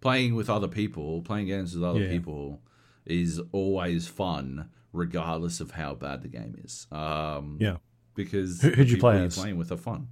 Playing 0.00 0.34
with 0.34 0.48
other 0.50 0.68
people, 0.68 1.22
playing 1.22 1.46
games 1.46 1.74
with 1.74 1.82
other 1.82 2.00
Yeah. 2.04 2.10
people 2.10 2.60
is 3.04 3.40
always 3.52 4.06
fun, 4.08 4.68
regardless 4.92 5.60
of 5.60 5.72
how 5.72 5.94
bad 5.94 6.22
the 6.22 6.28
game 6.28 6.54
is. 6.64 6.86
Um, 6.92 7.56
Yeah. 7.60 7.76
because 8.14 8.60
Who- 8.62 8.70
who'd 8.70 8.90
you 8.90 8.98
play 8.98 9.24
as? 9.24 9.36
playing 9.38 9.56
with 9.56 9.72
are 9.72 9.76
fun, 9.76 10.08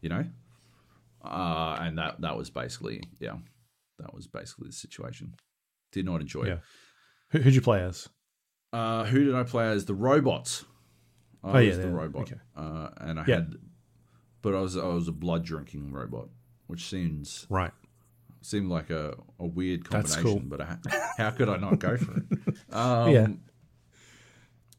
you 0.00 0.08
know. 0.08 0.24
Uh, 1.28 1.76
and 1.80 1.98
that 1.98 2.20
that 2.22 2.36
was 2.36 2.50
basically 2.50 3.02
yeah, 3.20 3.36
that 3.98 4.14
was 4.14 4.26
basically 4.26 4.68
the 4.68 4.72
situation. 4.74 5.34
Did 5.92 6.04
not 6.06 6.20
enjoy 6.20 6.44
Yeah. 6.46 6.52
it. 6.54 6.60
Who, 7.30 7.38
who'd 7.40 7.54
you 7.54 7.60
play 7.60 7.82
as? 7.82 8.08
Uh, 8.72 9.04
who 9.04 9.24
did 9.24 9.34
I 9.34 9.42
play 9.44 9.68
as? 9.68 9.84
The 9.86 9.94
robots. 9.94 10.64
I 11.44 11.50
Oh, 11.50 11.58
yeah, 11.58 11.68
was 11.68 11.78
the 11.78 11.84
yeah, 11.84 11.92
robot, 11.92 12.22
okay. 12.22 12.40
uh, 12.56 12.88
and 12.98 13.20
I 13.20 13.24
Yeah. 13.26 13.34
had, 13.36 13.54
but 14.42 14.54
I 14.54 14.60
was 14.60 14.76
I 14.76 14.86
was 14.86 15.06
a 15.08 15.12
blood 15.12 15.44
drinking 15.44 15.92
robot, 15.92 16.28
which 16.66 16.86
seems 16.88 17.46
Right. 17.48 17.70
seemed 18.42 18.68
like 18.70 18.90
a, 18.90 19.14
a 19.38 19.46
weird 19.46 19.84
That's 19.84 20.14
combination. 20.16 20.40
cool. 20.48 20.48
But 20.48 20.60
I, 20.62 20.76
how 21.16 21.30
could 21.30 21.48
I 21.48 21.56
not 21.56 21.78
go 21.78 21.96
for 21.96 22.18
it? 22.18 22.24
Um, 22.74 23.12
Yeah. 23.12 23.26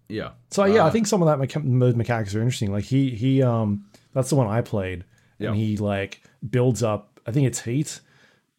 yeah. 0.09 0.29
So 0.51 0.65
yeah, 0.65 0.83
I 0.83 0.87
Uh, 0.87 0.91
think 0.91 1.07
some 1.07 1.21
of 1.21 1.27
that 1.27 1.37
mecha- 1.47 1.79
those 1.79 1.95
mechanics 1.95 2.35
are 2.35 2.39
interesting. 2.41 2.71
Like 2.71 2.83
he 2.85 3.11
he 3.11 3.41
um 3.43 3.85
that's 4.13 4.29
the 4.29 4.35
one 4.35 4.47
I 4.47 4.61
played, 4.61 5.05
Yeah. 5.39 5.49
and 5.49 5.57
he 5.57 5.77
like 5.77 6.21
builds 6.47 6.83
up. 6.83 7.19
I 7.25 7.31
think 7.31 7.47
it's 7.47 7.61
heat. 7.61 8.01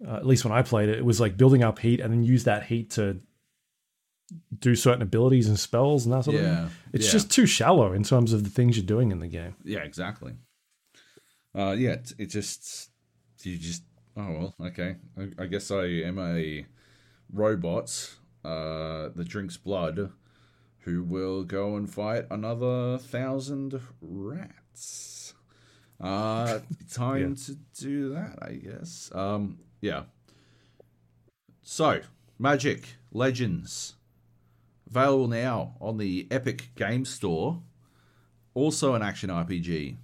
Uh, 0.07 0.17
at 0.17 0.27
least 0.27 0.45
when 0.45 0.53
I 0.53 0.63
played 0.63 0.89
it, 0.89 0.99
it 0.99 1.05
was 1.05 1.21
like 1.21 1.37
building 1.37 1.63
up 1.63 1.79
heat 1.79 2.01
and 2.01 2.13
then 2.13 2.23
use 2.25 2.45
that 2.45 2.65
heat 2.65 2.91
to 2.93 3.21
do 4.59 4.75
certain 4.75 5.03
abilities 5.03 5.49
and 5.49 5.59
spells 5.59 6.07
and 6.07 6.15
that 6.15 6.25
sort 6.25 6.37
of 6.37 6.43
Yeah, 6.43 6.57
thing. 6.69 6.77
It's 6.95 7.07
yeah. 7.07 7.13
just 7.13 7.31
too 7.31 7.47
shallow 7.47 7.93
in 7.93 8.03
terms 8.03 8.33
of 8.33 8.45
the 8.45 8.51
things 8.51 8.77
you're 8.77 8.87
doing 8.87 9.11
in 9.13 9.19
the 9.21 9.27
game. 9.29 9.57
Yeah, 9.65 9.81
exactly. 9.81 10.35
Uh, 11.55 11.73
yeah, 11.73 11.91
it, 11.93 12.13
it 12.19 12.27
just 12.27 12.91
you 13.43 13.57
just 13.59 13.83
oh 14.17 14.31
well, 14.33 14.55
okay. 14.69 14.97
I, 15.19 15.43
I 15.43 15.47
guess 15.47 15.71
I 15.71 15.85
am 15.85 16.19
a 16.19 16.65
robot 17.33 18.15
uh, 18.45 19.09
that 19.15 19.27
drinks 19.29 19.57
blood, 19.57 20.13
who 20.81 21.03
will 21.03 21.43
go 21.45 21.77
and 21.77 21.93
fight 21.93 22.25
another 22.31 22.99
thousand 22.99 23.81
rats. 24.01 25.17
Uh, 26.01 26.61
time 26.93 27.37
to 27.37 27.57
do 27.79 28.15
that, 28.15 28.39
I 28.41 28.53
guess. 28.53 29.11
Um, 29.15 29.59
yeah. 29.81 30.05
So, 31.63 32.01
Magic 32.39 32.97
Legends 33.13 33.95
available 34.89 35.29
now 35.29 35.75
on 35.81 35.99
the 35.99 36.27
Epic 36.31 36.71
Game 36.75 37.05
Store. 37.05 37.63
Also 38.55 38.95
an 38.95 39.03
action 39.03 39.31
RPG. 39.31 39.97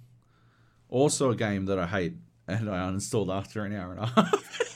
Also 0.89 1.31
a 1.31 1.35
game 1.35 1.65
that 1.65 1.77
I 1.77 1.87
hate 1.87 2.13
and 2.47 2.69
I 2.69 2.77
uninstalled 2.89 3.33
after 3.33 3.65
an 3.65 3.75
hour 3.75 3.91
and 3.91 3.99
a 3.99 4.05
half. 4.05 4.61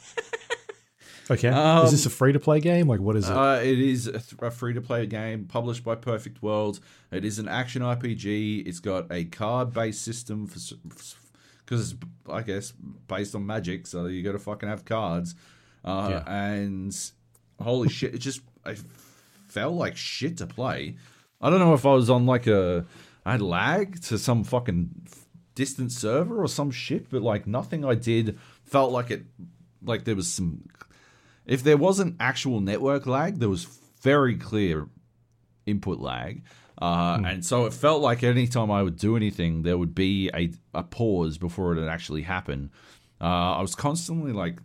Okay, 1.31 1.47
Um, 1.47 1.85
is 1.85 1.91
this 1.91 2.05
a 2.05 2.09
free 2.09 2.33
to 2.33 2.39
play 2.39 2.59
game? 2.59 2.87
Like 2.87 2.99
what 2.99 3.15
is 3.15 3.29
it? 3.29 3.31
Uh, 3.35 3.59
it 3.63 3.79
is 3.79 4.07
a, 4.07 4.11
th- 4.13 4.35
a 4.41 4.51
free 4.51 4.73
to 4.73 4.81
play 4.81 5.05
game 5.05 5.45
published 5.45 5.83
by 5.83 5.95
Perfect 5.95 6.43
World. 6.43 6.79
It 7.11 7.23
is 7.23 7.39
an 7.39 7.47
action 7.47 7.81
RPG. 7.81 8.67
It's 8.67 8.79
got 8.81 9.09
a 9.11 9.23
card 9.25 9.71
based 9.73 10.03
system 10.03 10.45
for 10.47 10.59
because 11.65 11.91
it's 11.93 11.95
I 12.29 12.41
guess 12.41 12.73
based 13.07 13.33
on 13.33 13.45
magic, 13.45 13.87
so 13.87 14.07
you 14.07 14.23
got 14.23 14.33
to 14.33 14.39
fucking 14.39 14.67
have 14.67 14.83
cards. 14.83 15.33
Uh, 15.85 16.07
Yeah. 16.11 16.33
And 16.35 16.95
holy 17.61 17.87
shit, 17.97 18.13
it 18.13 18.19
just 18.19 18.41
I 18.65 18.75
felt 19.47 19.75
like 19.75 19.95
shit 19.95 20.37
to 20.37 20.47
play. 20.47 20.97
I 21.39 21.49
don't 21.49 21.59
know 21.59 21.73
if 21.73 21.85
I 21.85 21.93
was 21.93 22.09
on 22.09 22.25
like 22.25 22.45
a 22.47 22.85
I 23.25 23.31
had 23.33 23.41
lag 23.41 24.01
to 24.03 24.17
some 24.17 24.43
fucking 24.43 25.07
distant 25.55 25.91
server 25.93 26.43
or 26.43 26.47
some 26.49 26.71
shit, 26.71 27.09
but 27.09 27.21
like 27.21 27.47
nothing 27.47 27.85
I 27.85 27.95
did 27.95 28.37
felt 28.65 28.91
like 28.91 29.11
it 29.11 29.23
like 29.83 30.03
there 30.03 30.15
was 30.15 30.29
some 30.29 30.65
if 31.45 31.63
there 31.63 31.77
wasn't 31.77 32.15
actual 32.19 32.59
network 32.59 33.05
lag, 33.07 33.39
there 33.39 33.49
was 33.49 33.65
very 34.01 34.35
clear 34.35 34.87
input 35.65 35.99
lag. 35.99 36.43
Uh, 36.81 37.21
And 37.23 37.45
so 37.45 37.65
it 37.65 37.73
felt 37.73 38.01
like 38.01 38.23
anytime 38.23 38.71
I 38.71 38.81
would 38.81 38.97
do 38.97 39.15
anything, 39.15 39.61
there 39.61 39.77
would 39.77 39.93
be 39.93 40.29
a, 40.33 40.51
a 40.73 40.83
pause 40.83 41.37
before 41.37 41.73
it 41.73 41.79
would 41.79 41.87
actually 41.89 42.23
happen. 42.23 42.71
Uh, 43.19 43.57
I 43.57 43.61
was 43.61 43.75
constantly 43.75 44.31
like, 44.31 44.59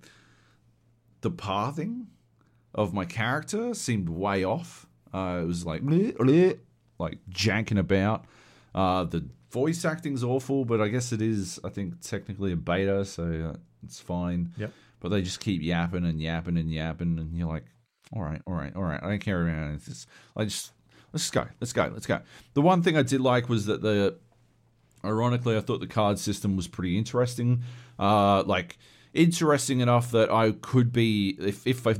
the 1.21 1.31
pathing 1.31 2.07
of 2.75 2.95
my 2.95 3.05
character 3.05 3.75
seemed 3.75 4.09
way 4.09 4.45
off. 4.45 4.87
Uh, 5.13 5.41
it 5.43 5.47
was 5.47 5.67
like, 5.67 5.83
bleh, 5.83 6.17
bleh, 6.17 6.59
like 6.99 7.19
janking 7.31 7.79
about. 7.79 8.25
Uh, 8.75 9.05
the 9.05 9.27
voice 9.51 9.85
acting's 9.85 10.23
awful, 10.25 10.65
but 10.65 10.81
I 10.81 10.89
guess 10.89 11.13
it 11.13 11.21
is, 11.21 11.59
I 11.65 11.69
think, 11.71 12.01
technically 12.01 12.53
a 12.53 12.57
beta, 12.57 13.05
so 13.05 13.53
uh, 13.55 13.57
it's 13.85 14.01
fine 14.01 14.53
Yep. 14.57 14.73
But 15.01 15.11
they 15.11 15.23
just 15.23 15.41
keep 15.41 15.63
yapping 15.63 16.05
and 16.05 16.21
yapping 16.21 16.57
and 16.57 16.71
yapping, 16.71 17.19
and 17.19 17.37
you're 17.37 17.49
like, 17.49 17.65
all 18.15 18.23
right, 18.23 18.41
all 18.47 18.55
right, 18.55 18.75
all 18.75 18.83
right. 18.83 19.01
I 19.03 19.09
don't 19.09 19.19
care 19.21 19.49
about 19.49 19.81
this. 19.81 20.07
I 20.37 20.45
just 20.45 20.73
let's 21.13 21.25
just 21.25 21.33
go, 21.33 21.47
let's 21.61 21.73
go, 21.73 21.91
let's 21.93 22.07
go. 22.07 22.21
The 22.55 22.63
one 22.63 22.83
thing 22.83 22.97
I 22.97 23.03
did 23.03 23.21
like 23.21 23.49
was 23.49 23.67
that 23.67 23.83
the, 23.83 24.17
ironically, 25.05 25.57
I 25.57 25.61
thought 25.61 25.81
the 25.81 25.87
card 25.87 26.19
system 26.19 26.57
was 26.57 26.69
pretty 26.69 26.97
interesting. 26.99 27.63
Uh, 27.99 28.43
like 28.45 28.79
interesting 29.15 29.81
enough 29.81 30.11
that 30.11 30.31
I 30.31 30.53
could 30.53 30.93
be 30.93 31.37
if 31.41 31.67
if 31.67 31.87
I 31.87 31.97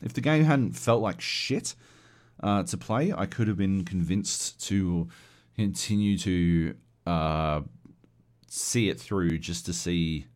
if 0.00 0.14
the 0.14 0.20
game 0.20 0.44
hadn't 0.44 0.72
felt 0.72 1.02
like 1.02 1.20
shit 1.20 1.74
uh, 2.42 2.62
to 2.64 2.76
play, 2.76 3.12
I 3.12 3.26
could 3.26 3.48
have 3.48 3.56
been 3.56 3.84
convinced 3.84 4.64
to 4.68 5.08
continue 5.56 6.18
to 6.18 6.74
uh, 7.06 7.60
see 8.48 8.88
it 8.88 9.00
through 9.00 9.38
just 9.38 9.66
to 9.66 9.72
see 9.72 10.26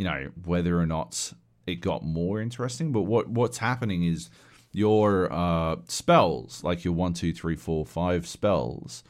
you 0.00 0.06
know 0.06 0.30
whether 0.46 0.80
or 0.80 0.86
not 0.86 1.30
it 1.66 1.82
got 1.82 2.02
more 2.02 2.40
interesting. 2.40 2.90
But 2.90 3.02
what 3.02 3.28
what's 3.28 3.58
happening 3.58 4.02
is 4.02 4.30
your 4.72 5.30
uh, 5.30 5.76
spells, 5.88 6.64
like 6.64 6.84
your 6.84 6.94
one, 6.94 7.12
two, 7.12 7.34
three, 7.34 7.54
four, 7.54 7.84
five 7.84 8.26
spells, 8.26 9.04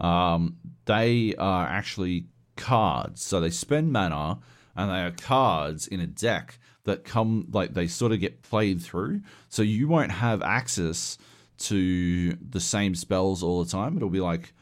um, 0.00 0.56
they 0.86 1.34
are 1.36 1.66
actually 1.66 2.28
cards. 2.56 3.22
So 3.22 3.40
they 3.40 3.50
spend 3.50 3.92
mana, 3.92 4.38
and 4.74 4.90
they 4.90 5.02
are 5.02 5.10
cards 5.10 5.86
in 5.86 6.00
a 6.00 6.06
deck 6.06 6.58
that 6.84 7.04
come 7.04 7.48
like 7.52 7.74
they 7.74 7.86
sort 7.86 8.12
of 8.12 8.18
get 8.18 8.40
played 8.40 8.80
through. 8.80 9.20
So 9.50 9.60
you 9.60 9.86
won't 9.86 10.12
have 10.12 10.40
access 10.40 11.18
to 11.58 12.32
the 12.36 12.58
same 12.58 12.94
spells 12.94 13.42
all 13.42 13.62
the 13.62 13.70
time. 13.70 13.98
It'll 13.98 14.08
be 14.08 14.20
like 14.20 14.54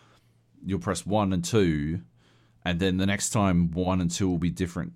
you'll 0.66 0.80
press 0.80 1.06
one 1.06 1.32
and 1.32 1.44
two, 1.44 2.00
and 2.64 2.80
then 2.80 2.96
the 2.96 3.06
next 3.06 3.30
time 3.30 3.70
one 3.70 4.00
and 4.00 4.10
two 4.10 4.28
will 4.28 4.38
be 4.38 4.50
different 4.50 4.94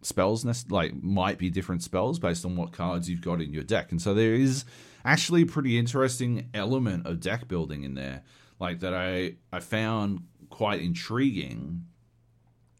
spells 0.00 0.44
like 0.70 0.94
might 1.02 1.38
be 1.38 1.50
different 1.50 1.82
spells 1.82 2.18
based 2.18 2.44
on 2.44 2.56
what 2.56 2.72
cards 2.72 3.10
you've 3.10 3.20
got 3.20 3.40
in 3.40 3.52
your 3.52 3.64
deck 3.64 3.90
and 3.90 4.00
so 4.00 4.14
there 4.14 4.34
is 4.34 4.64
actually 5.04 5.42
a 5.42 5.46
pretty 5.46 5.78
interesting 5.78 6.48
element 6.54 7.06
of 7.06 7.20
deck 7.20 7.48
building 7.48 7.82
in 7.82 7.94
there 7.94 8.22
like 8.60 8.80
that 8.80 8.94
i 8.94 9.34
i 9.52 9.58
found 9.58 10.20
quite 10.50 10.80
intriguing 10.80 11.84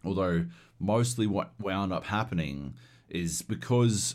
although 0.04 0.46
mostly 0.78 1.26
what 1.26 1.52
wound 1.58 1.92
up 1.92 2.04
happening 2.04 2.74
is 3.08 3.42
because 3.42 4.14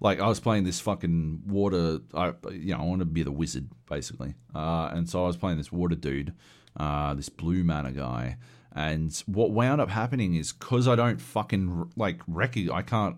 like 0.00 0.20
I 0.20 0.28
was 0.28 0.38
playing 0.38 0.64
this 0.64 0.80
fucking 0.80 1.42
water. 1.46 2.00
I 2.12 2.34
you 2.50 2.74
know 2.74 2.80
I 2.80 2.84
want 2.84 3.00
to 3.00 3.06
be 3.06 3.22
the 3.22 3.32
wizard 3.32 3.68
basically, 3.88 4.34
uh, 4.54 4.90
and 4.92 5.08
so 5.08 5.24
I 5.24 5.26
was 5.26 5.36
playing 5.36 5.56
this 5.56 5.72
water 5.72 5.94
dude, 5.94 6.34
uh, 6.76 7.14
this 7.14 7.28
blue 7.28 7.64
mana 7.64 7.92
guy, 7.92 8.36
and 8.74 9.22
what 9.26 9.52
wound 9.52 9.80
up 9.80 9.90
happening 9.90 10.34
is 10.34 10.52
because 10.52 10.88
I 10.88 10.96
don't 10.96 11.20
fucking 11.20 11.92
like 11.96 12.20
recognize, 12.26 12.74
I 12.74 12.82
can't 12.82 13.16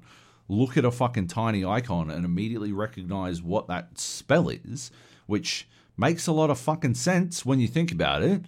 look 0.48 0.76
at 0.76 0.84
a 0.84 0.90
fucking 0.90 1.28
tiny 1.28 1.64
icon 1.64 2.10
and 2.10 2.24
immediately 2.24 2.72
recognize 2.72 3.42
what 3.42 3.66
that 3.68 3.98
spell 3.98 4.48
is, 4.48 4.90
which 5.26 5.66
makes 5.96 6.26
a 6.26 6.32
lot 6.32 6.50
of 6.50 6.58
fucking 6.58 6.94
sense 6.94 7.44
when 7.44 7.58
you 7.58 7.68
think 7.68 7.90
about 7.90 8.22
it. 8.22 8.42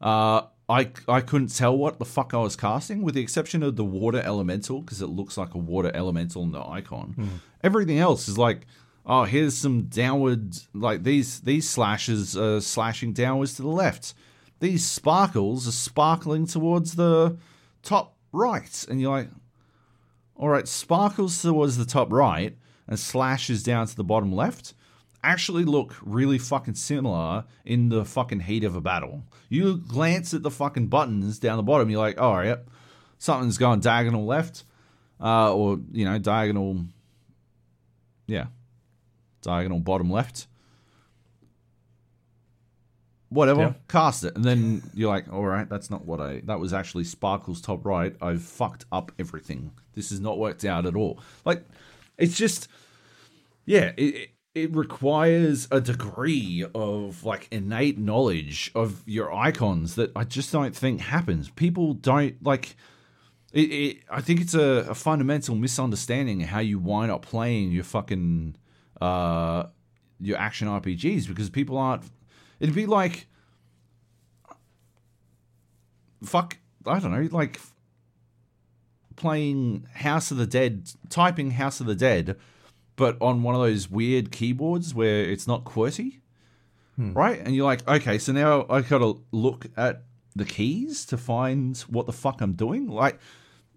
Uh, 0.00 0.42
I 0.68 0.90
I 1.08 1.20
couldn't 1.20 1.54
tell 1.54 1.76
what 1.76 1.98
the 1.98 2.04
fuck 2.04 2.34
I 2.34 2.38
was 2.38 2.56
casting, 2.56 3.02
with 3.02 3.14
the 3.14 3.22
exception 3.22 3.62
of 3.62 3.76
the 3.76 3.84
water 3.84 4.20
elemental 4.20 4.80
because 4.80 5.02
it 5.02 5.08
looks 5.08 5.36
like 5.36 5.54
a 5.54 5.58
water 5.58 5.90
elemental 5.94 6.42
in 6.42 6.52
the 6.52 6.64
icon. 6.64 7.12
Hmm. 7.16 7.28
Everything 7.62 7.98
else 7.98 8.28
is 8.28 8.38
like, 8.38 8.66
oh, 9.04 9.24
here's 9.24 9.56
some 9.56 9.82
downward 9.82 10.56
like 10.72 11.02
these 11.02 11.40
these 11.40 11.68
slashes 11.68 12.36
are 12.36 12.60
slashing 12.60 13.12
downwards 13.12 13.54
to 13.54 13.62
the 13.62 13.68
left. 13.68 14.14
These 14.60 14.86
sparkles 14.86 15.66
are 15.66 15.72
sparkling 15.72 16.46
towards 16.46 16.94
the 16.94 17.36
top 17.82 18.16
right, 18.32 18.86
and 18.88 19.00
you're 19.00 19.10
like, 19.10 19.30
all 20.36 20.48
right, 20.48 20.68
sparkles 20.68 21.42
towards 21.42 21.76
the 21.76 21.84
top 21.84 22.12
right 22.12 22.56
and 22.86 22.98
slashes 22.98 23.62
down 23.62 23.86
to 23.86 23.96
the 23.96 24.04
bottom 24.04 24.32
left 24.32 24.74
actually 25.22 25.64
look 25.64 25.94
really 26.02 26.38
fucking 26.38 26.74
similar 26.74 27.44
in 27.64 27.88
the 27.88 28.04
fucking 28.04 28.40
heat 28.40 28.64
of 28.64 28.74
a 28.74 28.80
battle. 28.80 29.22
You 29.48 29.76
glance 29.76 30.32
at 30.34 30.42
the 30.42 30.50
fucking 30.50 30.88
buttons 30.88 31.38
down 31.38 31.56
the 31.56 31.62
bottom, 31.62 31.90
you're 31.90 32.00
like, 32.00 32.18
oh, 32.18 32.40
yep, 32.40 32.68
something's 33.18 33.58
going 33.58 33.80
diagonal 33.80 34.24
left, 34.24 34.64
uh, 35.20 35.54
or, 35.54 35.78
you 35.92 36.04
know, 36.04 36.18
diagonal, 36.18 36.84
yeah, 38.26 38.46
diagonal 39.42 39.80
bottom 39.80 40.10
left. 40.10 40.46
Whatever, 43.30 43.60
Yeah. 43.60 43.72
cast 43.88 44.24
it. 44.24 44.34
And 44.36 44.44
then 44.44 44.82
you're 44.92 45.08
like, 45.08 45.32
all 45.32 45.44
right, 45.46 45.68
that's 45.68 45.88
not 45.88 46.04
what 46.04 46.20
I, 46.20 46.40
that 46.46 46.58
was 46.60 46.72
actually 46.72 47.04
Sparkle's 47.04 47.60
top 47.60 47.86
right. 47.86 48.14
I've 48.20 48.42
fucked 48.42 48.84
up 48.92 49.12
everything. 49.18 49.72
This 49.94 50.10
has 50.10 50.20
not 50.20 50.38
worked 50.38 50.64
out 50.64 50.84
at 50.84 50.96
all. 50.96 51.20
Like, 51.44 51.64
it's 52.18 52.36
just, 52.36 52.66
yeah, 53.64 53.92
it, 53.96 54.30
it- 54.54 54.74
requires 54.74 55.68
a 55.70 55.80
degree 55.80 56.66
of 56.74 57.22
like 57.22 57.46
innate 57.52 57.96
knowledge 57.98 58.72
of 58.74 59.00
your 59.06 59.32
icons 59.32 59.94
that 59.94 60.10
I 60.16 60.24
just 60.24 60.50
don't 60.52 60.74
think 60.74 61.00
happens. 61.00 61.48
People 61.50 61.94
don't 61.94 62.34
like 62.44 62.74
it. 63.52 63.60
it 63.60 63.96
I 64.10 64.20
think 64.20 64.40
it's 64.40 64.52
a, 64.54 64.86
a 64.90 64.94
fundamental 64.94 65.54
misunderstanding 65.54 66.40
how 66.40 66.58
you 66.58 66.80
wind 66.80 67.12
up 67.12 67.22
playing 67.22 67.70
your 67.70 67.84
fucking 67.84 68.56
uh 69.00 69.64
your 70.20 70.36
action 70.36 70.66
RPGs 70.66 71.28
because 71.28 71.48
people 71.48 71.78
aren't. 71.78 72.02
It'd 72.60 72.74
be 72.74 72.86
like 72.86 73.26
fuck. 76.22 76.58
I 76.86 76.98
don't 76.98 77.12
know, 77.12 77.28
like 77.30 77.60
playing 79.16 79.86
House 79.92 80.30
of 80.30 80.38
the 80.38 80.46
Dead, 80.46 80.90
typing 81.10 81.50
House 81.52 81.80
of 81.80 81.86
the 81.86 81.94
Dead 81.94 82.36
but 83.00 83.16
on 83.22 83.42
one 83.42 83.54
of 83.54 83.62
those 83.62 83.90
weird 83.90 84.30
keyboards 84.30 84.94
where 84.94 85.24
it's 85.24 85.46
not 85.46 85.64
QWERTY, 85.64 86.20
hmm. 86.96 87.14
right? 87.14 87.40
And 87.40 87.56
you're 87.56 87.64
like, 87.64 87.88
okay, 87.88 88.18
so 88.18 88.30
now 88.30 88.66
I 88.68 88.82
gotta 88.82 89.14
look 89.32 89.64
at 89.74 90.02
the 90.36 90.44
keys 90.44 91.06
to 91.06 91.16
find 91.16 91.78
what 91.88 92.04
the 92.04 92.12
fuck 92.12 92.42
I'm 92.42 92.52
doing. 92.52 92.88
Like 92.88 93.18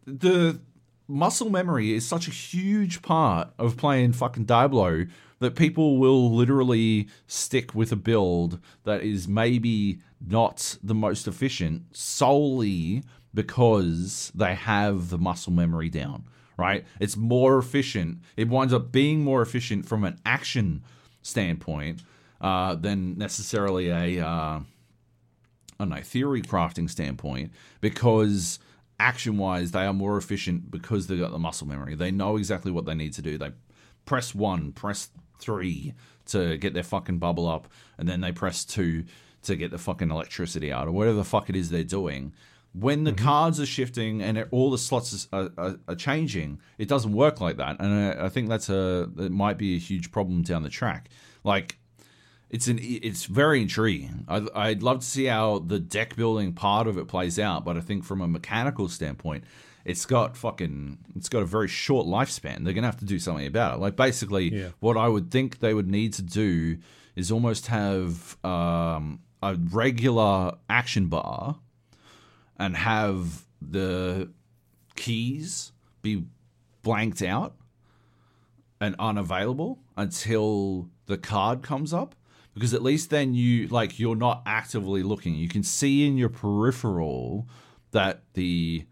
the 0.05 0.59
muscle 1.07 1.49
memory 1.49 1.93
is 1.93 2.05
such 2.05 2.27
a 2.27 2.31
huge 2.31 3.01
part 3.01 3.47
of 3.57 3.77
playing 3.77 4.11
fucking 4.11 4.43
Diablo 4.43 5.05
that 5.43 5.55
people 5.55 5.97
will 5.97 6.31
literally 6.31 7.07
stick 7.27 7.75
with 7.75 7.91
a 7.91 7.95
build 7.95 8.59
that 8.83 9.01
is 9.01 9.27
maybe 9.27 9.99
not 10.25 10.77
the 10.81 10.95
most 10.95 11.27
efficient 11.27 11.95
solely 11.95 13.03
because 13.33 14.31
they 14.35 14.55
have 14.55 15.09
the 15.09 15.17
muscle 15.17 15.53
memory 15.53 15.89
down 15.89 16.25
right? 16.57 16.85
It's 16.99 17.17
more 17.17 17.57
efficient. 17.57 18.19
It 18.37 18.47
winds 18.47 18.73
up 18.73 18.91
being 18.91 19.23
more 19.23 19.41
efficient 19.41 19.87
from 19.87 20.03
an 20.03 20.19
action 20.25 20.83
standpoint 21.21 22.01
uh, 22.41 22.75
than 22.75 23.17
necessarily 23.17 23.89
a, 23.89 24.25
uh, 24.25 24.59
I 25.79 25.85
know, 25.85 26.01
theory 26.01 26.41
crafting 26.41 26.89
standpoint 26.89 27.51
because 27.81 28.59
action 28.99 29.37
wise, 29.37 29.71
they 29.71 29.85
are 29.85 29.93
more 29.93 30.17
efficient 30.17 30.69
because 30.69 31.07
they've 31.07 31.19
got 31.19 31.31
the 31.31 31.39
muscle 31.39 31.67
memory. 31.67 31.95
They 31.95 32.11
know 32.11 32.37
exactly 32.37 32.71
what 32.71 32.85
they 32.85 32.95
need 32.95 33.13
to 33.13 33.21
do. 33.21 33.37
They 33.37 33.51
press 34.05 34.35
one, 34.35 34.71
press 34.73 35.09
three 35.43 35.93
to 36.27 36.57
get 36.57 36.73
their 36.73 36.83
fucking 36.83 37.19
bubble 37.19 37.47
up, 37.47 37.67
and 37.97 38.07
then 38.07 38.21
they 38.21 38.31
press 38.31 38.65
two 38.65 39.03
to 39.43 39.55
get 39.55 39.71
the 39.71 39.77
fucking 39.77 40.09
electricity 40.09 40.71
out, 40.71 40.87
or 40.87 40.91
whatever 40.91 41.17
the 41.17 41.23
fuck 41.23 41.49
it 41.49 41.55
is 41.55 41.69
they're 41.69 41.83
doing 41.83 42.33
when 42.73 43.03
the 43.03 43.11
Mm-hmm. 43.11 43.25
cards 43.25 43.59
are 43.59 43.67
shifting 43.67 44.21
and 44.21 44.37
it, 44.37 44.47
all 44.51 44.71
the 44.71 44.77
slots 44.77 45.27
are, 45.31 45.51
are, 45.57 45.75
are 45.87 45.95
changing, 45.95 46.59
it 46.77 46.87
doesn't 46.87 47.13
work 47.13 47.39
like 47.39 47.57
that, 47.57 47.75
and 47.79 47.93
I, 47.93 48.25
I 48.25 48.29
think 48.29 48.49
that's 48.49 48.69
a 48.69 49.09
it 49.19 49.31
might 49.31 49.57
be 49.57 49.75
a 49.75 49.79
huge 49.79 50.11
problem 50.11 50.41
down 50.41 50.63
the 50.63 50.69
track. 50.69 51.09
Like, 51.43 51.77
it's 52.49 52.67
an 52.67 52.79
it's 52.81 53.25
very 53.25 53.61
intriguing. 53.61 54.25
I'd, 54.27 54.49
I'd 54.55 54.83
love 54.83 54.99
to 54.99 55.05
see 55.05 55.25
how 55.25 55.59
the 55.59 55.79
deck 55.79 56.15
building 56.15 56.53
part 56.53 56.87
of 56.87 56.97
it 56.97 57.07
plays 57.07 57.37
out, 57.37 57.63
but 57.63 57.77
I 57.77 57.81
think 57.81 58.03
from 58.03 58.21
a 58.21 58.27
mechanical 58.27 58.89
standpoint, 58.89 59.43
it's 59.85 60.05
got 60.05 60.37
fucking 60.37 60.97
it's 61.15 61.29
got 61.29 61.41
a 61.41 61.45
very 61.45 61.67
short 61.67 62.07
lifespan. 62.07 62.63
They're 62.63 62.73
gonna 62.73 62.87
have 62.87 62.99
to 62.99 63.05
do 63.05 63.19
something 63.19 63.45
about 63.45 63.75
it. 63.75 63.79
Like 63.81 63.95
basically, 63.95 64.53
Yeah. 64.53 64.69
what 64.79 64.97
I 64.97 65.07
would 65.07 65.29
think 65.31 65.59
they 65.59 65.73
would 65.73 65.89
need 65.89 66.13
to 66.13 66.21
do 66.21 66.77
is 67.15 67.31
almost 67.31 67.67
have 67.67 68.37
um, 68.45 69.19
a 69.41 69.55
regular 69.71 70.53
action 70.69 71.07
bar 71.07 71.57
and 72.57 72.75
have 72.77 73.45
the 73.61 74.31
keys 74.95 75.71
be 76.01 76.23
blanked 76.81 77.21
out 77.21 77.55
and 78.79 78.95
unavailable 78.99 79.79
until 79.97 80.89
the 81.05 81.17
card 81.17 81.61
comes 81.61 81.93
up 81.93 82.15
because 82.53 82.73
at 82.73 82.81
least 82.81 83.09
then 83.09 83.33
you 83.33 83.67
like 83.67 83.99
you're 83.99 84.15
not 84.15 84.41
actively 84.45 85.01
looking 85.03 85.35
you 85.35 85.47
can 85.47 85.63
see 85.63 86.05
in 86.05 86.17
your 86.17 86.29
peripheral 86.29 87.47
that 87.91 88.23
the 88.33 88.85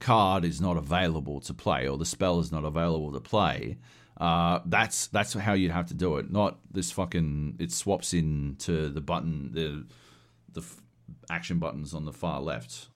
card 0.00 0.44
is 0.44 0.60
not 0.60 0.76
available 0.76 1.40
to 1.40 1.54
play 1.54 1.86
or 1.86 1.96
the 1.96 2.06
spell 2.06 2.40
is 2.40 2.50
not 2.50 2.64
available 2.64 3.12
to 3.12 3.20
play 3.20 3.78
uh, 4.20 4.60
that's 4.66 5.06
that's 5.06 5.32
how 5.32 5.54
you'd 5.54 5.70
have 5.70 5.86
to 5.86 5.94
do 5.94 6.18
it. 6.18 6.30
Not 6.30 6.58
this 6.70 6.90
fucking 6.90 7.56
it 7.58 7.72
swaps 7.72 8.12
into 8.12 8.90
the 8.90 9.00
button 9.00 9.50
the 9.52 9.86
the 10.52 10.60
f- 10.60 10.82
action 11.30 11.58
buttons 11.58 11.94
on 11.94 12.04
the 12.04 12.12
far 12.12 12.40
left. 12.42 12.88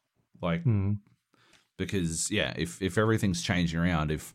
Like 0.43 0.63
because 1.79 2.31
yeah 2.31 2.53
if 2.57 2.81
if 2.83 2.99
everything's 2.99 3.43
changing 3.43 3.81
around 3.81 4.11
if 4.11 4.35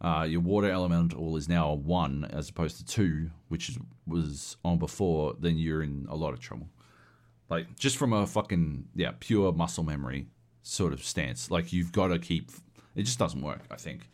uh, 0.00 0.24
your 0.28 0.40
water 0.40 0.70
elemental 0.70 1.36
is 1.36 1.48
now 1.48 1.70
a 1.70 1.74
one 1.74 2.28
as 2.32 2.48
opposed 2.48 2.76
to 2.76 2.84
two 2.84 3.30
which 3.48 3.70
is, 3.70 3.78
was 4.06 4.56
on 4.64 4.78
before 4.78 5.34
then 5.40 5.56
you're 5.56 5.82
in 5.82 6.06
a 6.08 6.14
lot 6.14 6.32
of 6.32 6.38
trouble. 6.38 6.68
Like 7.50 7.76
just 7.76 7.96
from 7.96 8.12
a 8.12 8.24
fucking 8.24 8.86
yeah 8.94 9.12
pure 9.18 9.52
muscle 9.52 9.82
memory 9.82 10.28
sort 10.64 10.92
of 10.92 11.04
stance 11.04 11.50
like 11.50 11.72
you've 11.72 11.92
got 11.92 12.08
to 12.08 12.18
keep 12.18 12.50
it 12.96 13.02
just 13.04 13.18
doesn't 13.18 13.42
work 13.42 13.60
i 13.70 13.76
think 13.76 14.08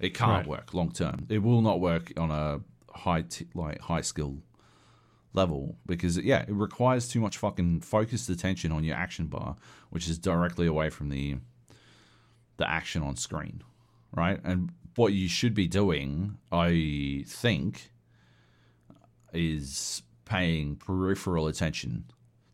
it 0.00 0.14
can't 0.14 0.46
Right. 0.46 0.46
work 0.58 0.74
long 0.74 0.90
term 0.90 1.26
it 1.28 1.38
will 1.38 1.62
not 1.62 1.78
work 1.80 2.12
on 2.16 2.30
a 2.32 2.60
high 2.98 3.22
t- 3.22 3.46
like 3.54 3.80
high 3.80 4.00
skill 4.00 4.38
level 5.34 5.76
because 5.86 6.18
yeah, 6.18 6.42
it 6.42 6.50
requires 6.52 7.08
too 7.08 7.18
much 7.20 7.38
fucking 7.38 7.80
focused 7.80 8.28
attention 8.28 8.70
on 8.70 8.84
your 8.84 8.94
action 8.96 9.28
bar, 9.28 9.56
which 9.88 10.06
is 10.06 10.18
directly 10.18 10.66
away 10.66 10.90
from 10.90 11.08
the 11.08 11.36
the 12.58 12.68
action 12.68 13.02
on 13.02 13.16
screen, 13.16 13.62
right? 14.14 14.38
And 14.44 14.72
what 14.96 15.14
you 15.14 15.28
should 15.28 15.54
be 15.54 15.66
doing, 15.68 16.36
I 16.52 17.24
think, 17.26 17.92
is 19.32 20.02
paying 20.26 20.76
peripheral 20.76 21.46
attention 21.46 22.04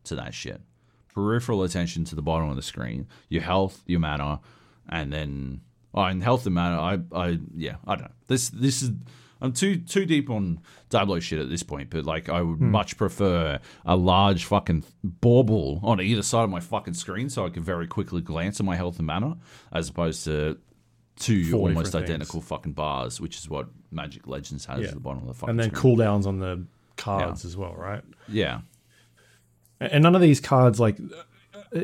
to 0.05 0.15
that 0.15 0.33
shit. 0.33 0.61
Peripheral 1.19 1.63
attention 1.63 2.05
to 2.05 2.15
the 2.15 2.21
bottom 2.21 2.49
of 2.49 2.55
the 2.55 2.61
screen, 2.61 3.07
your 3.27 3.41
health, 3.41 3.83
your 3.85 3.99
mana, 3.99 4.39
and 4.87 5.11
then 5.11 5.61
oh, 5.93 6.03
and 6.03 6.23
health 6.23 6.45
and 6.45 6.55
mana. 6.55 6.81
I, 6.81 6.99
I, 7.11 7.39
yeah, 7.55 7.75
I 7.85 7.95
don't 7.95 8.05
know. 8.05 8.15
This, 8.27 8.49
this 8.49 8.81
is. 8.81 8.91
I'm 9.41 9.53
too 9.53 9.77
too 9.77 10.05
deep 10.05 10.29
on 10.29 10.59
Diablo 10.89 11.19
shit 11.19 11.39
at 11.39 11.49
this 11.49 11.63
point, 11.63 11.89
but 11.89 12.05
like 12.05 12.27
I 12.27 12.41
would 12.41 12.57
hmm. 12.57 12.71
much 12.71 12.97
prefer 12.97 13.59
a 13.85 13.95
large 13.95 14.45
fucking 14.45 14.83
bauble 15.03 15.79
on 15.81 16.01
either 16.01 16.23
side 16.23 16.43
of 16.43 16.49
my 16.49 16.59
fucking 16.59 16.93
screen, 16.93 17.29
so 17.29 17.45
I 17.45 17.49
can 17.49 17.63
very 17.63 17.87
quickly 17.87 18.21
glance 18.21 18.59
at 18.59 18.65
my 18.65 18.75
health 18.75 18.97
and 18.97 19.07
mana, 19.07 19.37
as 19.71 19.89
opposed 19.89 20.25
to 20.25 20.57
two 21.17 21.45
Four 21.51 21.69
almost 21.69 21.87
different 21.87 22.07
things. 22.07 22.15
identical 22.15 22.41
fucking 22.41 22.73
bars, 22.73 23.21
which 23.21 23.37
is 23.37 23.49
what 23.49 23.67
Magic 23.91 24.27
Legends 24.27 24.65
has 24.65 24.81
Yeah. 24.81 24.87
at 24.87 24.93
the 24.93 24.99
bottom 24.99 25.21
of 25.21 25.27
the 25.27 25.33
fucking 25.33 25.51
and 25.51 25.59
then 25.59 25.73
screen. 25.73 25.97
cooldowns 25.97 26.25
on 26.25 26.39
the 26.39 26.65
cards 26.97 27.45
as 27.45 27.55
well, 27.55 27.75
right? 27.75 28.03
Yeah, 28.27 28.61
And 29.79 30.03
none 30.03 30.15
of 30.15 30.21
these 30.21 30.41
cards 30.41 30.79
like 30.79 30.97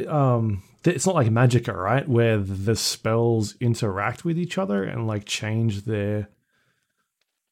um 0.08 0.64
it's 0.84 1.06
not 1.06 1.16
like 1.16 1.28
Magicka, 1.28 1.76
right? 1.76 2.08
Where 2.08 2.38
the 2.38 2.76
spells 2.76 3.56
interact 3.60 4.24
with 4.24 4.38
each 4.38 4.58
other 4.58 4.84
and 4.84 5.08
like 5.08 5.26
change 5.26 5.86
their 5.86 6.30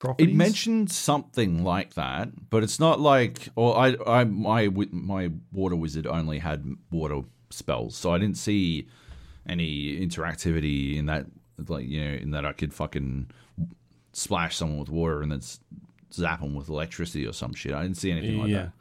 properties. 0.03 0.29
It 0.29 0.35
mentioned 0.35 0.91
something 0.91 1.63
like 1.63 1.95
that, 1.95 2.49
but 2.49 2.63
it's 2.63 2.79
not 2.79 2.99
like. 2.99 3.49
Or 3.55 3.77
I, 3.77 3.95
I, 4.05 4.23
my, 4.25 4.67
my 4.91 5.31
water 5.51 5.75
wizard 5.75 6.05
only 6.05 6.39
had 6.39 6.65
water 6.91 7.21
spells, 7.49 7.95
so 7.95 8.11
I 8.13 8.17
didn't 8.19 8.37
see 8.37 8.87
any 9.47 9.99
interactivity 9.99 10.97
in 10.97 11.07
that. 11.07 11.25
Like 11.67 11.87
you 11.87 12.03
know, 12.03 12.13
in 12.15 12.31
that 12.31 12.45
I 12.45 12.51
could 12.51 12.73
fucking 12.73 13.29
splash 14.11 14.57
someone 14.57 14.79
with 14.79 14.89
water 14.89 15.21
and 15.21 15.31
then 15.31 15.41
zap 16.11 16.41
them 16.41 16.55
with 16.55 16.67
electricity 16.67 17.25
or 17.25 17.33
some 17.33 17.53
shit. 17.53 17.73
I 17.73 17.83
didn't 17.83 17.97
see 17.97 18.11
anything 18.11 18.39
like 18.39 18.49
yeah. 18.49 18.57
that. 18.57 18.71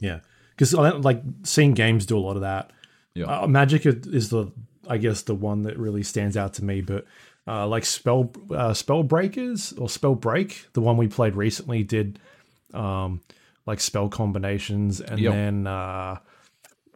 Yeah, 0.00 0.20
because 0.56 0.72
like 0.74 1.22
seeing 1.42 1.74
games 1.74 2.06
do 2.06 2.16
a 2.16 2.20
lot 2.20 2.36
of 2.36 2.42
that. 2.42 2.70
Yeah. 3.14 3.26
Uh, 3.26 3.46
Magic 3.46 3.84
is 3.84 4.30
the, 4.30 4.50
I 4.88 4.96
guess, 4.96 5.22
the 5.22 5.34
one 5.34 5.62
that 5.62 5.78
really 5.78 6.02
stands 6.02 6.36
out 6.36 6.54
to 6.54 6.64
me. 6.64 6.80
But 6.80 7.04
uh, 7.46 7.66
like 7.66 7.84
spell 7.84 8.32
uh, 8.50 8.72
spell 8.74 9.02
breakers 9.02 9.72
or 9.74 9.88
Spellbreak, 9.88 10.72
the 10.72 10.80
one 10.80 10.96
we 10.96 11.08
played 11.08 11.34
recently 11.34 11.82
did 11.82 12.18
um, 12.72 13.20
like 13.66 13.80
spell 13.80 14.08
combinations, 14.08 15.00
and 15.00 15.18
Yep. 15.20 15.32
then 15.32 15.66
uh, 15.66 16.18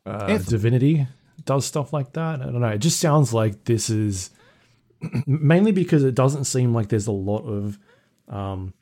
uh, 0.06 0.38
divinity 0.38 1.06
does 1.44 1.66
stuff 1.66 1.92
like 1.92 2.12
that. 2.14 2.40
I 2.40 2.44
don't 2.44 2.60
know. 2.60 2.68
It 2.68 2.78
just 2.78 2.98
sounds 3.00 3.34
like 3.34 3.64
this 3.64 3.90
is 3.90 4.30
mainly 5.26 5.72
because 5.72 6.02
it 6.02 6.14
doesn't 6.14 6.44
seem 6.44 6.72
like 6.72 6.88
there's 6.88 7.06
a 7.08 7.12
lot 7.12 7.42
of 7.44 7.78
um, 8.28 8.72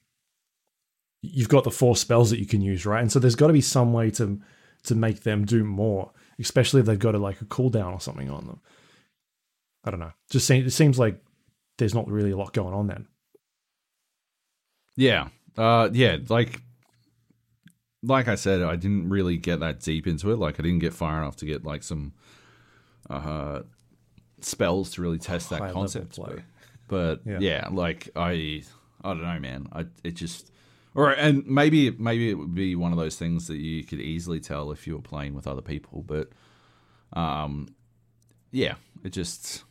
you've 1.23 1.49
got 1.49 1.65
the 1.65 1.71
four 1.71 1.97
spells 1.97 2.31
that 2.31 2.39
you 2.39 2.47
can 2.47 2.61
use, 2.61 2.87
right? 2.87 3.01
And 3.01 3.11
so 3.11 3.19
there's 3.19 3.35
got 3.35 3.49
to 3.49 3.53
be 3.53 3.61
some 3.61 3.93
way 3.93 4.11
to 4.13 4.39
to 4.85 4.95
make 4.95 5.23
them 5.23 5.45
do 5.45 5.65
more, 5.65 6.13
especially 6.39 6.81
if 6.81 6.87
they've 6.87 6.99
got 6.99 7.15
a, 7.15 7.19
like 7.19 7.41
a 7.41 7.45
cooldown 7.47 7.93
or 7.93 8.01
something 8.01 8.31
on 8.31 8.47
them. 8.47 8.61
I 9.85 9.91
don't 9.91 10.01
know. 10.01 10.13
Just 10.31 10.47
seems, 10.47 10.67
it 10.67 10.71
seems 10.71 10.99
like 10.99 11.23
there's 11.79 11.95
not 11.95 12.09
really 12.09 12.31
a 12.31 12.37
lot 12.37 12.53
going 12.53 12.75
on 12.75 12.87
then. 12.87 13.07
Yeah. 14.97 15.29
Uh 15.57 15.89
yeah, 15.93 16.19
like 16.29 16.61
like 18.03 18.29
I 18.29 18.35
said, 18.35 18.63
I 18.63 18.77
didn't 18.77 19.09
really 19.09 19.37
get 19.37 19.61
that 19.61 19.81
deep 19.81 20.07
into 20.07 20.31
it. 20.31 20.37
Like 20.39 20.59
I 20.59 20.63
didn't 20.63 20.81
get 20.81 20.93
far 20.95 21.19
enough 21.19 21.37
to 21.37 21.47
get 21.47 21.65
like 21.65 21.83
some 21.83 22.13
uh 23.11 23.61
spells 24.41 24.91
to 24.93 25.03
really 25.03 25.19
test 25.19 25.51
that 25.51 25.73
concept. 25.73 26.17
play. 26.17 26.43
But 26.89 27.21
Yeah. 27.25 27.39
yeah. 27.41 27.69
like 27.71 28.09
I 28.17 28.63
I 29.03 29.09
don't 29.09 29.23
know, 29.23 29.39
man. 29.41 29.69
I 29.73 29.87
it 30.03 30.13
just 30.15 30.51
or 30.95 31.11
and 31.11 31.47
maybe 31.47 31.91
maybe 31.93 32.31
it 32.31 32.35
would 32.35 32.55
be 32.55 32.75
one 32.77 32.93
of 32.93 32.99
those 32.99 33.17
things 33.17 33.47
that 33.49 33.57
you 33.57 33.85
could 33.85 34.01
easily 34.01 34.41
tell 34.41 34.71
if 34.71 34.87
you 34.87 34.95
were 34.95 35.03
playing 35.03 35.35
with 35.35 35.47
other 35.47 35.63
people, 35.63 36.03
but 36.03 36.31
um 37.13 37.69
yeah, 38.51 38.75
it 39.03 39.11
just 39.11 39.65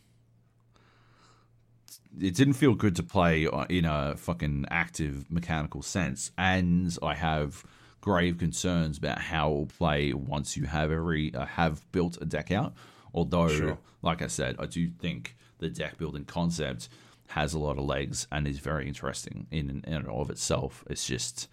it 2.19 2.35
didn't 2.35 2.53
feel 2.53 2.75
good 2.75 2.95
to 2.97 3.03
play 3.03 3.47
in 3.69 3.85
a 3.85 4.15
fucking 4.17 4.65
active 4.69 5.31
mechanical 5.31 5.81
sense, 5.81 6.31
and 6.37 6.95
I 7.01 7.15
have 7.15 7.63
grave 8.01 8.37
concerns 8.37 8.97
about 8.97 9.19
how 9.19 9.49
it 9.49 9.53
will 9.53 9.65
play 9.65 10.13
once 10.13 10.57
you 10.57 10.65
have 10.65 10.91
every 10.91 11.33
uh, 11.33 11.45
have 11.45 11.89
built 11.91 12.17
a 12.21 12.25
deck 12.25 12.51
out. 12.51 12.73
Although, 13.13 13.47
Sure. 13.47 13.77
like 14.01 14.21
I 14.21 14.27
said, 14.27 14.57
I 14.59 14.65
do 14.65 14.89
think 14.89 15.35
the 15.59 15.69
deck 15.69 15.97
building 15.97 16.25
concept 16.25 16.89
has 17.27 17.53
a 17.53 17.59
lot 17.59 17.77
of 17.77 17.85
legs 17.85 18.27
and 18.31 18.47
is 18.47 18.59
very 18.59 18.87
interesting 18.87 19.47
in, 19.51 19.69
in 19.85 19.93
and 19.93 20.07
of 20.07 20.29
itself. 20.29 20.83
It's 20.89 21.05
just, 21.05 21.47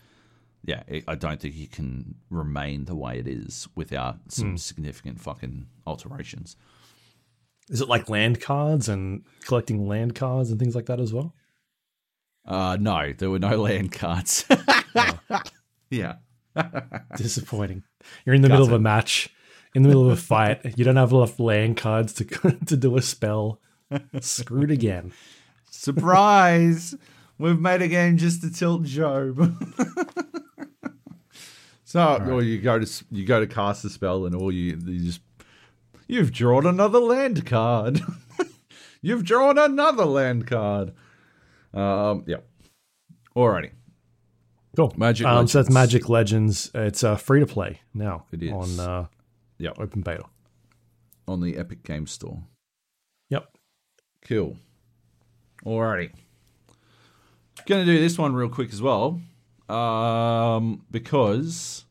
yeah, 0.64 0.82
it, 0.86 1.04
I 1.08 1.14
don't 1.14 1.40
think 1.40 1.56
it 1.56 1.72
can 1.72 2.16
remain 2.28 2.84
the 2.84 2.96
way 2.96 3.18
it 3.18 3.28
is 3.28 3.68
without 3.74 4.18
some 4.28 4.58
significant 4.58 5.20
fucking 5.20 5.66
alterations. 5.86 6.56
Is 7.68 7.80
it 7.80 7.88
like 7.88 8.08
land 8.10 8.40
cards 8.40 8.88
and 8.88 9.22
collecting 9.44 9.86
land 9.86 10.14
cards 10.14 10.50
and 10.50 10.58
things 10.58 10.74
like 10.74 10.86
that 10.86 11.00
as 11.00 11.12
well? 11.12 11.34
Uh, 12.44 12.76
no, 12.80 13.12
there 13.16 13.30
were 13.30 13.38
no 13.38 13.56
land 13.62 13.92
cards. 13.92 14.44
yeah. 15.90 16.16
Disappointing. 17.16 17.84
You're 18.24 18.34
in 18.34 18.42
the 18.42 18.48
middle 18.48 18.66
of 18.66 18.72
a 18.72 18.78
match, 18.78 19.28
in 19.74 19.82
the 19.82 19.88
middle 19.88 20.04
of 20.06 20.12
a 20.12 20.20
fight. 20.20 20.76
You 20.76 20.84
don't 20.84 20.96
have 20.96 21.12
enough 21.12 21.38
land 21.38 21.76
cards 21.76 22.12
to 22.14 22.24
to 22.66 22.76
do 22.76 22.96
a 22.96 23.02
spell. 23.02 23.60
Screwed 24.20 24.70
again. 24.70 25.12
Surprise! 25.80 26.94
We've 27.38 27.58
made 27.58 27.80
a 27.80 27.88
game 27.88 28.18
just 28.18 28.42
to 28.42 28.52
tilt 28.52 28.82
Joab. 28.82 29.56
so, 31.84 32.22
or 32.28 32.42
you 32.42 32.60
go 32.60 32.78
to 32.78 33.04
you 33.10 33.24
go 33.24 33.40
to 33.40 33.46
cast 33.46 33.82
a 33.86 33.88
spell, 33.88 34.26
and 34.26 34.34
all 34.34 34.52
you 34.52 34.78
you 34.84 35.06
just 35.06 35.22
you've 36.06 36.32
drawn 36.32 36.66
another 36.66 36.98
land 36.98 37.46
card. 37.46 38.02
you've 39.00 39.24
drawn 39.24 39.56
another 39.56 40.04
land 40.04 40.46
card. 40.46 40.92
Um, 41.72 42.24
yeah. 42.26 42.40
Alrighty. 43.34 43.70
Cool. 44.76 44.92
Magic 44.98 45.26
Um, 45.26 45.46
so 45.46 45.62
that's 45.62 45.72
Magic 45.72 46.10
Legends. 46.10 46.70
It's 46.74 47.02
uh, 47.02 47.16
free 47.16 47.40
to 47.40 47.46
play 47.46 47.80
now. 47.94 48.26
It 48.32 48.42
is. 48.42 48.52
on 48.52 48.80
uh, 48.80 49.06
Yep. 49.56 49.78
open 49.78 50.02
beta. 50.02 50.24
On 51.26 51.40
the 51.40 51.56
Epic 51.56 51.84
Game 51.84 52.06
Store. 52.06 52.42
Yep. 53.30 53.56
Cool. 54.26 54.58
Alrighty. 55.64 56.10
Gonna 57.66 57.84
do 57.84 57.98
this 57.98 58.18
one 58.18 58.34
real 58.34 58.48
quick 58.48 58.72
as 58.72 58.80
well. 58.80 59.20
Um, 59.68 60.84
because 60.90 61.84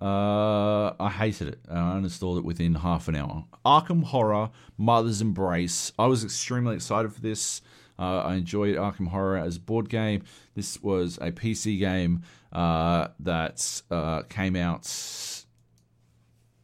uh, 0.00 0.92
I 0.98 1.10
hated 1.10 1.48
it. 1.48 1.60
I 1.70 1.76
uninstalled 1.76 2.38
it 2.38 2.44
within 2.44 2.74
half 2.74 3.08
an 3.08 3.16
hour. 3.16 3.44
Arkham 3.64 4.04
Horror 4.04 4.50
Mother's 4.76 5.20
Embrace. 5.22 5.92
I 5.98 6.06
was 6.06 6.24
extremely 6.24 6.74
excited 6.74 7.12
for 7.12 7.20
this. 7.20 7.62
Uh, 7.98 8.18
I 8.18 8.34
enjoyed 8.34 8.76
Arkham 8.76 9.08
Horror 9.08 9.38
as 9.38 9.56
a 9.56 9.60
board 9.60 9.88
game. 9.88 10.24
This 10.54 10.82
was 10.82 11.18
a 11.18 11.30
PC 11.30 11.78
game 11.78 12.24
uh, 12.52 13.08
that 13.20 13.82
uh, 13.90 14.22
came 14.22 14.56
out 14.56 14.86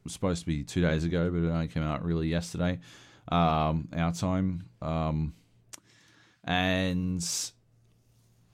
was 0.08 0.14
supposed 0.14 0.40
to 0.40 0.46
be 0.46 0.64
two 0.64 0.80
days 0.80 1.04
ago, 1.04 1.30
but 1.30 1.38
it 1.38 1.50
only 1.50 1.68
came 1.68 1.82
out 1.82 2.04
really 2.04 2.28
yesterday, 2.28 2.80
um, 3.28 3.88
our 3.94 4.12
time. 4.12 4.64
Um, 4.80 5.34
and 6.48 7.24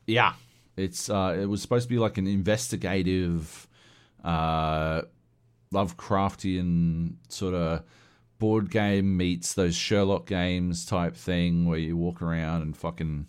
yeah, 0.06 0.32
it's 0.76 1.08
uh, 1.08 1.38
it 1.40 1.46
was 1.46 1.62
supposed 1.62 1.84
to 1.84 1.88
be 1.88 1.98
like 1.98 2.18
an 2.18 2.26
investigative, 2.26 3.68
uh, 4.24 5.02
Lovecraftian 5.72 7.14
sort 7.28 7.54
of 7.54 7.84
board 8.40 8.68
game 8.70 9.16
meets 9.16 9.54
those 9.54 9.76
Sherlock 9.76 10.26
games 10.26 10.84
type 10.84 11.14
thing 11.14 11.66
where 11.66 11.78
you 11.78 11.96
walk 11.96 12.20
around 12.20 12.62
and 12.62 12.76
fucking 12.76 13.28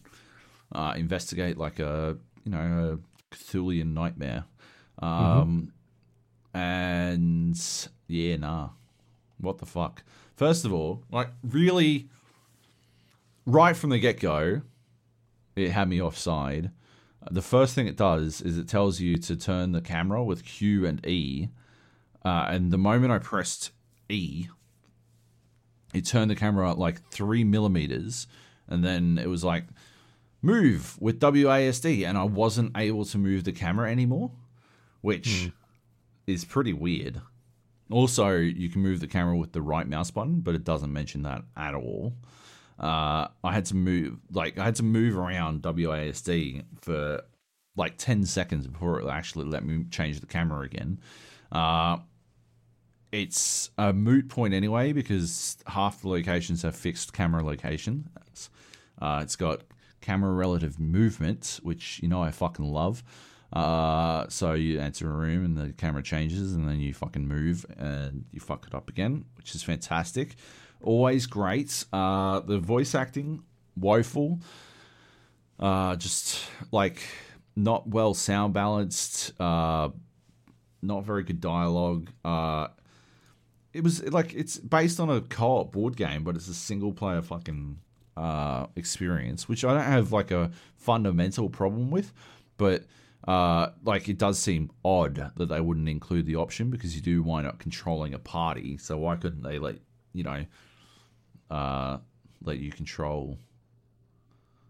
uh, 0.71 0.95
investigate 0.97 1.57
like 1.59 1.79
a 1.79 2.17
you 2.43 2.51
know 2.51 2.97
a 2.99 3.35
Cthulian 3.35 3.93
nightmare. 3.93 4.45
Um, 4.97 5.71
and 6.55 7.55
yeah, 8.07 8.37
nah. 8.37 8.69
What 9.37 9.59
the 9.59 9.65
fuck? 9.67 10.01
First 10.35 10.65
of 10.65 10.73
all, 10.73 11.03
like 11.11 11.29
really, 11.43 12.09
right 13.45 13.75
from 13.75 13.89
the 13.89 13.99
get 13.99 14.19
go, 14.19 14.61
it 15.55 15.71
had 15.71 15.89
me 15.89 16.01
offside. 16.01 16.71
The 17.31 17.41
first 17.41 17.73
thing 17.73 17.87
it 17.87 17.97
does 17.97 18.41
is 18.41 18.57
it 18.57 18.67
tells 18.67 18.99
you 18.99 19.17
to 19.17 19.35
turn 19.35 19.71
the 19.71 19.81
camera 19.81 20.23
with 20.23 20.45
Q 20.45 20.85
and 20.85 21.05
E, 21.05 21.49
uh, 22.23 22.45
and 22.49 22.71
the 22.71 22.77
moment 22.77 23.11
I 23.11 23.19
pressed 23.19 23.71
E, 24.09 24.47
it 25.93 26.05
turned 26.05 26.29
the 26.29 26.35
camera 26.35 26.73
like 26.73 27.09
three 27.09 27.43
millimeters, 27.43 28.27
and 28.67 28.83
then 28.83 29.17
it 29.17 29.27
was 29.27 29.43
like 29.43 29.65
move 30.41 31.01
with 31.01 31.19
WASD, 31.19 32.05
and 32.05 32.17
I 32.17 32.23
wasn't 32.23 32.77
able 32.77 33.05
to 33.05 33.17
move 33.17 33.43
the 33.43 33.51
camera 33.51 33.89
anymore, 33.89 34.31
which 35.01 35.51
is 36.27 36.45
pretty 36.45 36.73
weird. 36.73 37.21
Also, 37.89 38.37
you 38.37 38.69
can 38.69 38.81
move 38.81 38.99
the 38.99 39.07
camera 39.07 39.37
with 39.37 39.53
the 39.53 39.61
right 39.61 39.87
mouse 39.87 40.11
button, 40.11 40.41
but 40.41 40.55
it 40.55 40.63
doesn't 40.63 40.91
mention 40.91 41.21
that 41.23 41.43
at 41.55 41.73
all. 41.73 42.13
Uh, 42.79 43.27
I 43.43 43.53
had 43.53 43.65
to 43.65 43.75
move, 43.75 44.17
like, 44.31 44.57
I 44.57 44.65
had 44.65 44.75
to 44.75 44.83
move 44.83 45.17
around 45.17 45.61
WASD 45.61 46.63
for 46.81 47.21
like 47.77 47.97
10 47.97 48.25
seconds 48.25 48.67
before 48.67 48.99
it 48.99 49.07
actually 49.07 49.45
let 49.45 49.65
me 49.65 49.85
change 49.89 50.19
the 50.19 50.25
camera 50.25 50.61
again. 50.65 50.99
Uh, 51.51 51.97
it's 53.11 53.69
a 53.77 53.93
moot 53.93 54.27
point 54.29 54.53
anyway 54.53 54.91
because 54.91 55.57
half 55.67 56.01
the 56.01 56.09
locations 56.09 56.63
have 56.63 56.75
fixed 56.75 57.13
camera 57.13 57.43
location. 57.43 58.09
Uh, 59.01 59.19
it's 59.21 59.35
got 59.35 59.61
camera 60.01 60.31
relative 60.31 60.79
movement, 60.79 61.59
which 61.63 61.99
you 62.01 62.07
know 62.07 62.21
I 62.21 62.31
fucking 62.31 62.65
love. 62.65 63.03
Uh, 63.53 64.25
so 64.29 64.53
you 64.53 64.79
enter 64.79 65.09
a 65.09 65.13
room 65.13 65.45
and 65.45 65.57
the 65.57 65.73
camera 65.73 66.03
changes, 66.03 66.53
and 66.53 66.67
then 66.67 66.79
you 66.79 66.93
fucking 66.93 67.27
move 67.27 67.65
and 67.77 68.25
you 68.31 68.39
fuck 68.39 68.65
it 68.67 68.75
up 68.75 68.89
again, 68.89 69.25
which 69.37 69.55
is 69.55 69.63
fantastic. 69.63 70.35
Always 70.85 71.25
great. 71.25 71.83
Uh, 71.91 72.41
the 72.41 72.59
voice 72.59 72.93
acting 72.93 73.41
woeful. 73.75 74.39
Uh, 75.59 75.95
just 75.95 76.45
like 76.71 77.01
not 77.55 77.87
well 77.87 78.13
sound 78.13 78.53
balanced. 78.53 79.33
Uh, 79.41 79.89
not 80.83 81.03
very 81.03 81.23
good 81.23 81.41
dialogue. 81.41 82.11
Uh, 82.23 82.67
it 83.73 83.83
was 83.83 84.03
like 84.11 84.35
it's 84.35 84.57
based 84.57 84.99
on 84.99 85.09
a 85.09 85.21
co-op 85.21 85.71
board 85.71 85.97
game, 85.97 86.23
but 86.23 86.35
it's 86.35 86.47
a 86.47 86.53
single 86.53 86.93
player 86.93 87.23
fucking 87.23 87.79
uh, 88.15 88.67
experience, 88.75 89.49
which 89.49 89.65
I 89.65 89.73
don't 89.73 89.83
have 89.83 90.11
like 90.11 90.29
a 90.29 90.51
fundamental 90.77 91.49
problem 91.49 91.89
with, 91.89 92.13
but 92.57 92.85
uh, 93.27 93.69
like 93.83 94.07
it 94.07 94.19
does 94.19 94.37
seem 94.37 94.69
odd 94.83 95.31
that 95.35 95.49
they 95.49 95.61
wouldn't 95.61 95.89
include 95.89 96.27
the 96.27 96.35
option 96.35 96.69
because 96.69 96.95
you 96.95 97.01
do 97.01 97.23
wind 97.23 97.47
up 97.47 97.57
controlling 97.57 98.13
a 98.13 98.19
party. 98.19 98.77
So 98.77 98.97
why 98.99 99.15
couldn't 99.15 99.41
they 99.41 99.57
let 99.57 99.77
you 100.13 100.23
know 100.23 100.45
uh, 101.49 101.97
let 102.43 102.57
you 102.57 102.71
control 102.71 103.37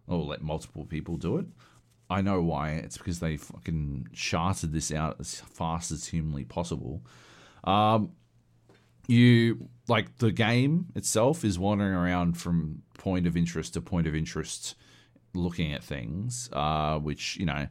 or 0.08 0.20
let 0.20 0.42
multiple 0.42 0.86
people 0.86 1.18
do 1.18 1.38
it? 1.38 1.46
I 2.10 2.22
know 2.22 2.42
why. 2.42 2.72
It's 2.72 2.98
because 2.98 3.20
they 3.20 3.38
fucking 3.38 4.10
charted 4.14 4.72
this 4.72 4.92
out 4.92 5.18
as 5.20 5.40
fast 5.42 5.92
as 5.92 6.08
humanly 6.08 6.44
possible. 6.44 7.02
Um, 7.64 8.12
you 9.08 9.70
like 9.88 10.18
the 10.18 10.32
game 10.32 10.88
itself 10.96 11.44
is 11.44 11.60
wandering 11.60 11.94
around 11.94 12.38
from 12.38 12.84
point 12.98 13.28
of 13.28 13.36
interest 13.36 13.74
to 13.74 13.82
point 13.82 14.08
of 14.08 14.16
interest, 14.16 14.76
looking 15.34 15.74
at 15.74 15.84
things, 15.84 16.50
uh, 16.54 16.98
which 17.00 17.38
you 17.38 17.46
know 17.46 17.68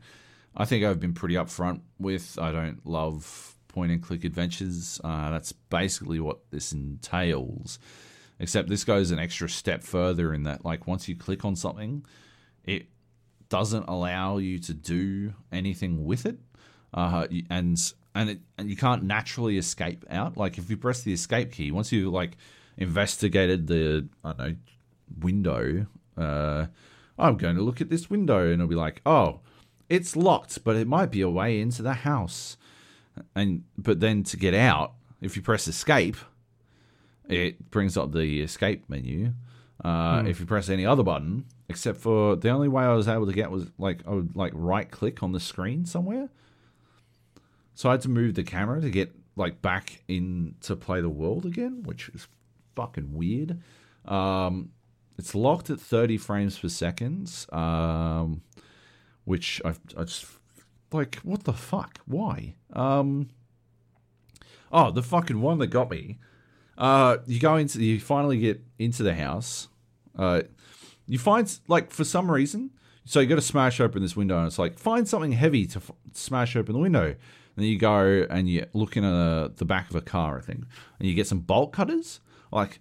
I 0.57 0.65
think 0.65 0.85
I've 0.85 1.01
been 1.01 1.15
pretty 1.15 1.35
upfront 1.35 1.81
with. 1.99 2.39
I 2.41 2.53
don't 2.53 2.85
love 2.87 3.57
point 3.69 3.91
and 3.93 4.03
click 4.03 4.25
adventures. 4.25 5.01
Uh, 5.03 5.31
that's 5.31 5.53
basically 5.53 6.21
what 6.21 6.39
this 6.51 6.73
entails. 6.73 7.79
Except 8.39 8.69
this 8.69 8.85
goes 8.85 9.11
an 9.11 9.19
extra 9.19 9.49
step 9.49 9.83
further 9.83 10.35
in 10.35 10.43
that, 10.43 10.65
like, 10.65 10.87
once 10.87 11.09
you 11.09 11.17
click 11.17 11.45
on 11.45 11.55
something, 11.55 12.05
it 12.65 12.87
doesn't 13.49 13.85
allow 13.85 14.39
you 14.39 14.59
to 14.59 14.75
do 14.75 15.35
anything 15.53 16.05
with 16.05 16.27
it, 16.27 16.39
uh, 16.93 17.27
and 17.51 17.93
and 18.17 18.31
it, 18.31 18.41
and 18.59 18.71
you 18.71 18.77
can't 18.77 19.05
naturally 19.05 19.59
escape 19.59 20.05
out. 20.11 20.37
Like, 20.37 20.59
if 20.59 20.69
you 20.69 20.77
press 20.77 21.03
the 21.03 21.13
escape 21.13 21.53
key, 21.53 21.71
once 21.71 21.93
you 21.93 22.11
like 22.11 22.37
investigated 22.77 23.67
the 23.67 24.09
I 24.25 24.33
don't 24.33 24.39
know 24.39 24.57
window, 25.21 25.87
uh, 26.17 26.67
I'm 27.19 27.37
going 27.37 27.55
to 27.57 27.63
look 27.63 27.81
at 27.81 27.91
this 27.91 28.11
window, 28.11 28.45
and 28.45 28.55
it'll 28.55 28.67
be 28.67 28.75
like, 28.75 29.01
oh 29.07 29.41
it's 29.89 30.17
locked, 30.17 30.65
but 30.65 30.77
it 30.77 30.87
might 30.87 31.11
be 31.11 31.21
a 31.21 31.29
way 31.29 31.61
into 31.61 31.83
the 31.83 31.93
house. 31.93 32.57
And 33.35 33.65
but 33.79 34.01
then 34.01 34.23
to 34.25 34.37
get 34.37 34.55
out, 34.55 34.95
if 35.21 35.37
you 35.37 35.43
press 35.43 35.69
escape, 35.69 36.17
it 37.29 37.71
brings 37.71 37.97
up 37.97 38.13
the 38.13 38.41
escape 38.43 38.89
menu. 38.89 39.33
Uh, 39.85 40.21
hmm. 40.21 40.27
If 40.27 40.41
you 40.41 40.47
press 40.47 40.69
any 40.69 40.87
other 40.87 41.03
button, 41.03 41.47
except 41.69 41.99
for 41.99 42.37
the 42.37 42.51
only 42.51 42.69
way 42.69 42.85
I 42.85 42.95
was 42.95 43.09
able 43.09 43.27
to 43.27 43.33
get 43.33 43.51
was 43.51 43.71
like 43.79 44.01
I 44.07 44.11
would 44.11 44.37
like 44.37 44.53
right 44.55 44.91
click 44.91 45.23
on 45.23 45.33
the 45.33 45.41
screen 45.41 45.85
somewhere. 45.85 46.29
So 47.75 47.89
I 47.89 47.93
had 47.93 48.03
to 48.03 48.09
move 48.09 48.35
the 48.35 48.45
camera 48.45 48.81
to 48.81 48.91
get 48.91 49.13
like 49.37 49.61
back 49.61 50.03
in 50.07 50.55
to 50.63 50.77
play 50.77 51.01
the 51.01 51.09
world 51.09 51.45
again, 51.45 51.83
which 51.83 52.09
is 52.11 52.29
fucking 52.77 53.13
weird. 53.13 53.61
Um, 54.05 54.71
it's 55.19 55.35
locked 55.35 55.71
at 55.71 55.81
30 55.81 56.19
frames 56.19 56.59
per 56.59 56.69
second. 56.69 57.47
Um, 57.53 58.43
which 59.25 59.61
I, 59.65 59.75
I 59.97 60.05
just 60.05 60.27
like 60.93 61.17
what 61.17 61.45
the 61.45 61.53
fuck? 61.53 61.99
Why? 62.07 62.55
Um. 62.73 63.31
Oh, 64.71 64.91
the 64.91 65.03
fucking 65.03 65.41
one 65.41 65.59
that 65.59 65.69
got 65.69 65.91
me. 65.91 66.19
Uh, 66.77 67.19
you 67.27 67.41
go 67.41 67.57
into, 67.57 67.83
you 67.83 68.01
finally 68.01 68.39
get 68.39 68.63
into 68.79 69.03
the 69.03 69.15
house. 69.15 69.69
Uh, 70.19 70.43
you 71.07 71.19
find 71.19 71.59
like 71.69 71.91
for 71.91 72.05
some 72.05 72.31
reason, 72.31 72.71
so 73.05 73.21
you 73.21 73.27
got 73.27 73.37
to 73.37 73.41
smash 73.41 73.81
open 73.81 74.03
this 74.03 74.17
window, 74.17 74.39
and 74.39 74.47
it's 74.47 74.59
like 74.59 74.79
find 74.79 75.07
something 75.09 75.33
heavy 75.33 75.67
to 75.67 75.79
f- 75.79 75.91
smash 76.13 76.57
open 76.57 76.73
the 76.73 76.81
window. 76.81 77.07
And 77.07 77.63
then 77.63 77.67
you 77.67 77.79
go 77.79 78.27
and 78.31 78.49
you 78.49 78.67
look 78.73 78.97
in 78.97 79.05
a, 79.05 79.51
the 79.55 79.65
back 79.65 79.91
of 79.91 79.97
a 79.97 80.01
car, 80.01 80.39
I 80.39 80.41
think, 80.41 80.65
and 80.99 81.09
you 81.09 81.15
get 81.15 81.27
some 81.27 81.41
bolt 81.41 81.73
cutters. 81.73 82.21
Like, 82.51 82.81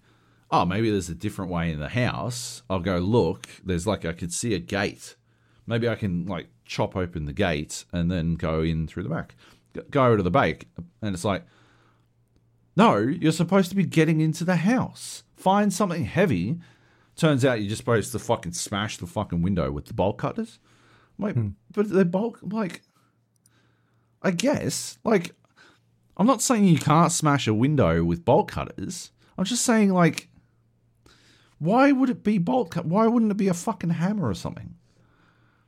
oh, 0.49 0.65
maybe 0.65 0.89
there's 0.89 1.09
a 1.09 1.15
different 1.15 1.51
way 1.51 1.71
in 1.71 1.79
the 1.79 1.89
house. 1.89 2.63
I'll 2.69 2.79
go 2.79 2.97
look. 2.97 3.47
There's 3.63 3.85
like 3.85 4.05
I 4.05 4.13
could 4.13 4.33
see 4.33 4.53
a 4.53 4.59
gate 4.59 5.15
maybe 5.65 5.87
I 5.87 5.95
can 5.95 6.25
like 6.25 6.47
chop 6.65 6.95
open 6.95 7.25
the 7.25 7.33
gate 7.33 7.85
and 7.91 8.11
then 8.11 8.35
go 8.35 8.61
in 8.61 8.87
through 8.87 9.03
the 9.03 9.09
back. 9.09 9.35
Go 9.89 10.15
to 10.15 10.21
the 10.21 10.31
back, 10.31 10.67
and 11.01 11.15
it's 11.15 11.25
like, 11.25 11.43
no, 12.75 12.97
you're 12.97 13.31
supposed 13.31 13.69
to 13.69 13.75
be 13.75 13.85
getting 13.85 14.21
into 14.21 14.43
the 14.43 14.57
house. 14.57 15.23
Find 15.35 15.71
something 15.71 16.05
heavy. 16.05 16.59
Turns 17.15 17.45
out 17.45 17.59
you're 17.59 17.69
just 17.69 17.79
supposed 17.79 18.11
to 18.11 18.19
fucking 18.19 18.53
smash 18.53 18.97
the 18.97 19.07
fucking 19.07 19.41
window 19.41 19.71
with 19.71 19.85
the 19.85 19.93
bolt 19.93 20.17
cutters. 20.17 20.59
Like, 21.19 21.35
hmm. 21.35 21.49
but 21.73 21.89
they're 21.89 22.05
bolt 22.05 22.39
like. 22.41 22.81
I 24.25 24.31
guess 24.31 24.97
like, 25.03 25.35
I'm 26.15 26.25
not 26.25 26.41
saying 26.41 26.63
you 26.63 26.79
can't 26.79 27.11
smash 27.11 27.45
a 27.47 27.53
window 27.53 28.03
with 28.03 28.23
bolt 28.23 28.47
cutters. 28.47 29.11
I'm 29.37 29.43
just 29.43 29.65
saying 29.65 29.91
like, 29.91 30.29
why 31.59 31.91
would 31.91 32.09
it 32.09 32.23
be 32.23 32.37
bolt 32.37 32.71
cut? 32.71 32.85
Why 32.85 33.07
wouldn't 33.07 33.31
it 33.31 33.37
be 33.37 33.49
a 33.49 33.53
fucking 33.53 33.89
hammer 33.91 34.27
or 34.27 34.33
something? 34.33 34.75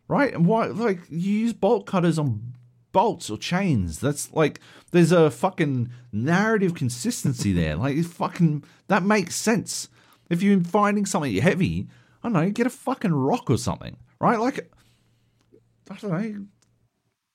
right? 0.08 0.34
And 0.34 0.46
why, 0.46 0.68
like, 0.68 1.00
you 1.10 1.32
use 1.32 1.54
bolt 1.54 1.86
cutters 1.86 2.20
on 2.20 2.54
bolts 2.96 3.30
or 3.30 3.38
chains. 3.38 4.00
That's 4.00 4.32
like, 4.32 4.62
there's 4.92 5.12
a 5.12 5.30
fucking 5.30 5.90
narrative 6.14 6.74
consistency 6.74 7.52
there. 7.52 7.76
Like, 7.86 8.02
fucking, 8.06 8.64
that 8.88 9.04
makes 9.04 9.36
sense. 9.36 9.90
If 10.30 10.42
you're 10.42 10.64
finding 10.64 11.06
something 11.06 11.36
heavy, 11.36 11.90
I 12.24 12.28
don't 12.28 12.34
know, 12.34 12.42
you 12.42 12.52
get 12.52 12.68
a 12.68 12.70
fucking 12.70 13.14
rock 13.14 13.50
or 13.50 13.58
something, 13.58 13.98
right? 14.22 14.40
Like, 14.40 14.72
I 15.92 15.98
don't 15.98 16.12
know, 16.12 16.46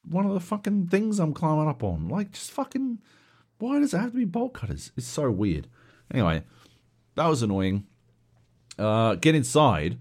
one 0.08 0.24
of 0.24 0.32
the 0.32 0.40
fucking 0.40 0.86
things 0.86 1.18
I'm 1.18 1.34
climbing 1.34 1.68
up 1.68 1.84
on. 1.84 2.08
Like, 2.08 2.32
just 2.32 2.52
fucking, 2.52 3.00
why 3.58 3.80
does 3.80 3.92
it 3.92 3.98
have 3.98 4.12
to 4.12 4.16
be 4.16 4.24
bolt 4.24 4.54
cutters? 4.54 4.92
It's 4.96 5.06
so 5.06 5.30
weird. 5.30 5.68
Anyway, 6.10 6.42
that 7.16 7.26
was 7.26 7.42
annoying. 7.42 7.86
Uh, 8.78 9.16
get 9.16 9.34
inside. 9.34 9.98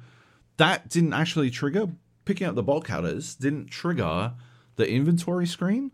That 0.56 0.88
didn't 0.88 1.14
actually 1.14 1.50
trigger, 1.50 1.90
picking 2.24 2.48
up 2.48 2.56
the 2.56 2.64
bolt 2.64 2.86
cutters 2.86 3.36
didn't 3.36 3.68
trigger 3.68 4.36
the 4.80 4.90
inventory 4.90 5.46
screen. 5.46 5.92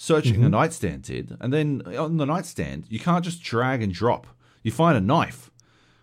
Searching 0.00 0.34
mm-hmm. 0.34 0.44
a 0.44 0.48
nightstand 0.50 1.02
did. 1.02 1.36
And 1.40 1.52
then 1.52 1.82
on 1.98 2.18
the 2.18 2.24
nightstand, 2.24 2.84
you 2.88 3.00
can't 3.00 3.24
just 3.24 3.42
drag 3.42 3.82
and 3.82 3.92
drop. 3.92 4.28
You 4.62 4.70
find 4.70 4.96
a 4.96 5.00
knife, 5.00 5.50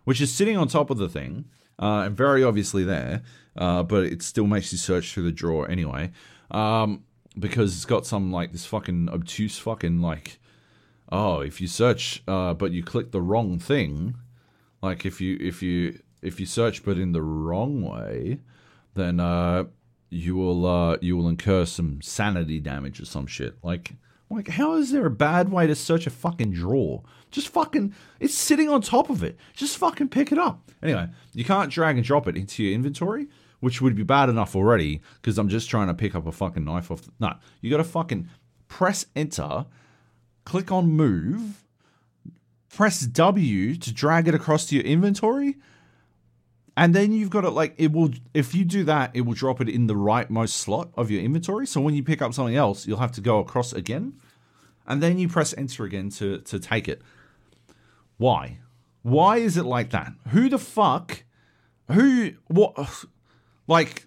which 0.03 0.19
is 0.19 0.33
sitting 0.33 0.57
on 0.57 0.67
top 0.67 0.89
of 0.89 0.97
the 0.97 1.07
thing, 1.07 1.45
uh, 1.79 2.03
and 2.05 2.17
very 2.17 2.43
obviously 2.43 2.83
there, 2.83 3.23
uh, 3.55 3.83
but 3.83 4.03
it 4.03 4.21
still 4.21 4.47
makes 4.47 4.73
you 4.73 4.77
search 4.77 5.13
through 5.13 5.23
the 5.23 5.31
drawer 5.31 5.71
anyway. 5.71 6.11
Um, 6.51 7.05
because 7.39 7.73
it's 7.73 7.85
got 7.85 8.05
some 8.05 8.33
like 8.33 8.51
this 8.51 8.65
fucking 8.65 9.09
obtuse 9.09 9.57
fucking 9.57 10.01
like 10.01 10.39
oh 11.11 11.39
if 11.41 11.59
you 11.59 11.67
search 11.67 12.23
uh, 12.27 12.53
but 12.53 12.71
you 12.71 12.81
click 12.81 13.11
the 13.11 13.21
wrong 13.21 13.59
thing 13.59 14.15
like 14.81 15.05
if 15.05 15.19
you 15.19 15.37
if 15.41 15.61
you 15.61 15.99
if 16.21 16.39
you 16.39 16.45
search 16.45 16.83
but 16.83 16.97
in 16.97 17.11
the 17.11 17.21
wrong 17.21 17.81
way 17.81 18.39
then 18.93 19.19
uh, 19.19 19.65
you 20.15 20.35
will 20.35 20.65
uh, 20.65 20.97
you 21.01 21.17
will 21.17 21.27
incur 21.27 21.65
some 21.65 22.01
sanity 22.01 22.59
damage 22.59 22.99
or 22.99 23.05
some 23.05 23.27
shit. 23.27 23.57
Like 23.63 23.93
like 24.29 24.47
how 24.47 24.75
is 24.75 24.91
there 24.91 25.05
a 25.05 25.11
bad 25.11 25.51
way 25.51 25.67
to 25.67 25.75
search 25.75 26.07
a 26.07 26.09
fucking 26.09 26.51
drawer? 26.51 27.03
Just 27.31 27.49
fucking 27.49 27.93
it's 28.19 28.33
sitting 28.33 28.69
on 28.69 28.81
top 28.81 29.09
of 29.09 29.23
it. 29.23 29.37
Just 29.53 29.77
fucking 29.77 30.09
pick 30.09 30.31
it 30.31 30.37
up. 30.37 30.71
Anyway, 30.81 31.09
you 31.33 31.43
can't 31.43 31.71
drag 31.71 31.97
and 31.97 32.05
drop 32.05 32.27
it 32.27 32.37
into 32.37 32.63
your 32.63 32.73
inventory, 32.73 33.27
which 33.59 33.81
would 33.81 33.95
be 33.95 34.03
bad 34.03 34.29
enough 34.29 34.55
already 34.55 35.01
because 35.21 35.37
I'm 35.37 35.49
just 35.49 35.69
trying 35.69 35.87
to 35.87 35.93
pick 35.93 36.15
up 36.15 36.25
a 36.25 36.31
fucking 36.31 36.63
knife 36.63 36.91
off. 36.91 37.01
The, 37.01 37.11
no, 37.19 37.33
you 37.61 37.69
got 37.69 37.77
to 37.77 37.83
fucking 37.83 38.29
press 38.67 39.05
enter, 39.15 39.65
click 40.45 40.71
on 40.71 40.89
move, 40.89 41.65
press 42.69 43.01
W 43.01 43.75
to 43.75 43.93
drag 43.93 44.27
it 44.27 44.35
across 44.35 44.65
to 44.67 44.75
your 44.75 44.85
inventory 44.85 45.57
and 46.77 46.93
then 46.93 47.11
you've 47.11 47.29
got 47.29 47.45
it 47.45 47.51
like 47.51 47.73
it 47.77 47.91
will 47.91 48.11
if 48.33 48.53
you 48.53 48.65
do 48.65 48.83
that 48.83 49.11
it 49.13 49.21
will 49.21 49.33
drop 49.33 49.61
it 49.61 49.69
in 49.69 49.87
the 49.87 49.93
rightmost 49.93 50.49
slot 50.49 50.89
of 50.95 51.09
your 51.09 51.21
inventory. 51.21 51.65
So 51.65 51.81
when 51.81 51.95
you 51.95 52.03
pick 52.03 52.21
up 52.21 52.33
something 52.33 52.55
else 52.55 52.85
you'll 52.85 52.99
have 52.99 53.13
to 53.13 53.21
go 53.21 53.39
across 53.39 53.73
again. 53.73 54.19
And 54.87 55.01
then 55.01 55.17
you 55.17 55.27
press 55.27 55.53
enter 55.57 55.83
again 55.83 56.09
to 56.11 56.39
to 56.39 56.59
take 56.59 56.87
it. 56.87 57.01
Why? 58.17 58.59
Why 59.01 59.37
is 59.37 59.57
it 59.57 59.65
like 59.65 59.91
that? 59.91 60.13
Who 60.29 60.49
the 60.49 60.59
fuck 60.59 61.23
who 61.91 62.33
what 62.47 63.05
like 63.67 64.05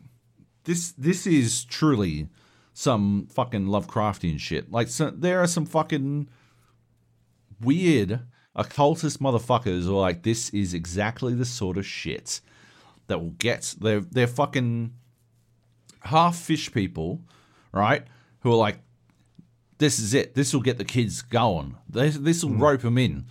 this 0.65 0.93
this 0.93 1.27
is 1.27 1.65
truly 1.65 2.29
some 2.75 3.27
fucking 3.33 3.67
lovecraftian 3.67 4.39
shit. 4.39 4.71
Like 4.71 4.89
so, 4.89 5.11
there 5.11 5.41
are 5.41 5.49
some 5.49 5.67
fucking 5.67 6.29
weird 7.61 8.21
occultist 8.55 9.21
motherfuckers 9.21 9.85
who 9.85 9.97
are 9.97 10.01
like 10.01 10.23
this 10.23 10.51
is 10.51 10.75
exactly 10.75 11.35
the 11.35 11.45
sort 11.45 11.77
of 11.77 11.87
shit 11.87 12.41
that 13.09 13.19
will 13.19 13.31
get 13.31 13.75
they're 13.81 14.01
they're 14.01 14.27
fucking 14.27 14.93
half 16.03 16.37
fish 16.37 16.73
people, 16.73 17.21
right? 17.73 18.05
Who 18.41 18.53
are 18.53 18.57
like, 18.57 18.79
this 19.79 19.99
is 19.99 20.15
it. 20.15 20.35
This 20.35 20.55
will 20.55 20.63
get 20.63 20.79
the 20.79 20.85
kids 20.85 21.23
going. 21.23 21.77
This 21.89 22.17
this 22.17 22.45
will 22.45 22.53
mm. 22.53 22.61
rope 22.61 22.83
them 22.83 22.99
in. 22.99 23.27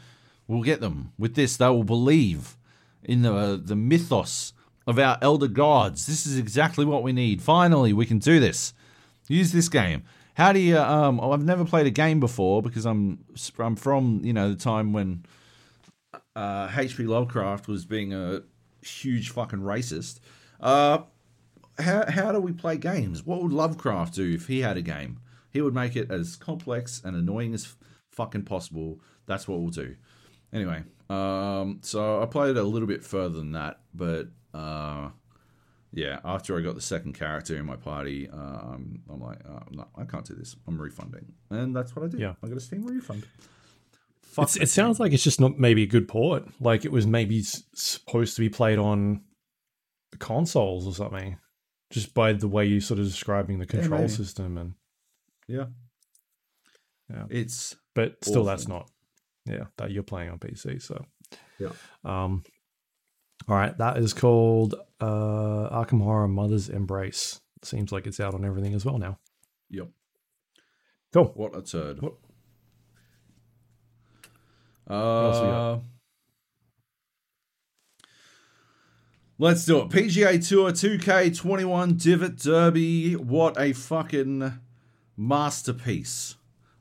We'll 0.48 0.64
get 0.64 0.82
them 0.82 1.14
with 1.18 1.36
this. 1.36 1.58
They 1.58 1.68
will 1.68 1.84
believe 1.84 2.58
in 3.04 3.22
the 3.22 3.62
the 3.64 3.76
mythos 3.76 4.54
of 4.86 5.00
our 5.00 5.18
elder 5.22 5.48
gods. 5.48 6.06
This 6.06 6.26
is 6.26 6.38
exactly 6.38 6.86
what 6.86 7.04
we 7.04 7.14
need. 7.14 7.42
Finally, 7.42 7.94
we 7.94 8.06
can 8.06 8.20
do 8.20 8.40
this. 8.40 8.74
Use 9.28 9.52
this 9.52 9.70
game. 9.70 10.04
How 10.36 10.54
do 10.54 10.60
you? 10.60 10.78
Um, 10.78 11.20
oh, 11.20 11.32
I've 11.32 11.44
never 11.44 11.66
played 11.66 11.88
a 11.88 11.92
game 11.92 12.20
before 12.20 12.62
because 12.62 12.86
I'm 12.86 13.24
I'm 13.60 13.76
from 13.76 14.22
you 14.24 14.34
know 14.34 14.50
the 14.50 14.56
time 14.56 14.94
when 14.94 15.26
uh, 16.36 16.72
H.P. 16.76 17.04
Lovecraft 17.04 17.68
was 17.68 17.86
being 17.86 18.14
a 18.14 18.44
huge 18.88 19.30
fucking 19.30 19.60
racist. 19.60 20.20
Uh, 20.60 21.00
how 21.80 22.10
how 22.10 22.32
do 22.32 22.40
we 22.40 22.52
play 22.52 22.78
games? 22.78 23.26
What 23.26 23.42
would 23.44 23.52
Lovecraft 23.52 24.16
do 24.16 24.34
if 24.34 24.48
he 24.48 24.62
had 24.62 24.78
a 24.78 24.82
game? 24.82 25.20
He 25.52 25.62
would 25.62 25.74
make 25.74 25.96
it 25.96 26.12
as 26.12 26.36
complex 26.36 27.02
and 27.04 27.16
annoying 27.16 27.54
as 27.54 27.76
fucking 28.12 28.44
possible. 28.44 29.00
That's 29.26 29.48
what 29.48 29.60
we'll 29.60 29.70
do. 29.70 29.96
Anyway, 30.54 30.84
um, 31.10 31.80
so 31.82 32.22
I 32.22 32.26
played 32.26 32.52
it 32.52 32.58
a 32.58 32.64
little 32.64 32.88
bit 32.88 33.04
further 33.04 33.38
than 33.38 33.52
that, 33.52 33.80
but 33.94 34.30
uh, 34.54 35.10
yeah, 35.92 36.20
after 36.24 36.58
I 36.58 36.62
got 36.62 36.76
the 36.76 36.82
second 36.82 37.14
character 37.14 37.56
in 37.58 37.66
my 37.66 37.76
party, 37.76 38.30
um, 38.30 39.02
I'm 39.10 39.22
like, 39.22 39.40
uh, 39.48 39.60
no, 39.72 39.88
I 39.96 40.06
can't 40.06 40.26
do 40.26 40.36
this. 40.36 40.56
I'm 40.68 40.80
refunding, 40.80 41.34
and 41.50 41.76
that's 41.76 41.96
what 41.96 42.06
I 42.06 42.08
did. 42.08 42.20
Yeah. 42.20 42.34
I 42.44 42.48
got 42.48 42.58
a 42.58 42.62
Steam 42.62 42.86
refund. 42.86 43.26
It's, 44.44 44.56
it 44.58 44.70
sounds 44.70 45.00
like 45.00 45.14
it's 45.14 45.24
just 45.24 45.40
not 45.40 45.58
maybe 45.60 45.84
a 45.84 45.88
good 45.88 46.08
port. 46.08 46.46
Like 46.60 46.86
it 46.86 46.92
was 46.92 47.08
maybe 47.08 47.40
s- 47.40 47.64
supposed 47.74 48.36
to 48.36 48.42
be 48.42 48.50
played 48.50 48.78
on 48.80 49.22
consoles 50.20 50.88
or 50.88 50.94
something. 50.94 51.38
Just 51.90 52.14
by 52.14 52.34
the 52.34 52.48
way 52.48 52.66
you 52.66 52.80
sort 52.82 53.00
of 53.00 53.06
describing 53.06 53.60
the 53.60 53.66
control 53.66 54.02
maybe. 54.02 54.12
system 54.12 54.58
and 54.58 54.74
Yeah, 55.48 55.66
Yeah. 57.10 57.26
It's 57.30 57.76
but 57.96 58.24
still 58.24 58.44
that's 58.44 58.68
not 58.68 58.90
yeah 59.46 59.66
that 59.78 59.92
you're 59.92 60.04
playing 60.04 60.30
on 60.30 60.38
pc 60.40 60.82
so 60.82 61.06
Yeah. 61.58 61.70
um 62.04 62.44
all 63.48 63.56
right 63.56 63.76
that 63.78 63.96
is 63.98 64.14
called 64.14 64.76
uh 65.00 65.70
arkham 65.72 66.04
horror 66.04 66.28
mother's 66.28 66.68
embrace 66.68 67.40
seems 67.64 67.94
like 67.94 68.06
it's 68.08 68.20
out 68.20 68.34
on 68.34 68.44
everything 68.44 68.74
as 68.74 68.84
well 68.84 68.98
now 68.98 69.18
yep. 69.70 69.88
cool 71.14 71.32
What 71.36 71.56
a 71.58 71.62
turd. 71.62 72.02
What- 72.02 72.18
Uh, 74.90 75.26
else 75.26 75.42
we 75.42 75.48
got? 75.48 75.82
let's 79.38 79.66
do 79.66 79.80
it. 79.80 79.90
PGA 79.90 80.48
Tour 80.48 80.72
2K21 80.72 82.02
Divot 82.02 82.38
Derby. 82.38 83.16
What 83.16 83.60
a 83.60 83.74
fucking 83.74 84.60
masterpiece. 85.16 86.36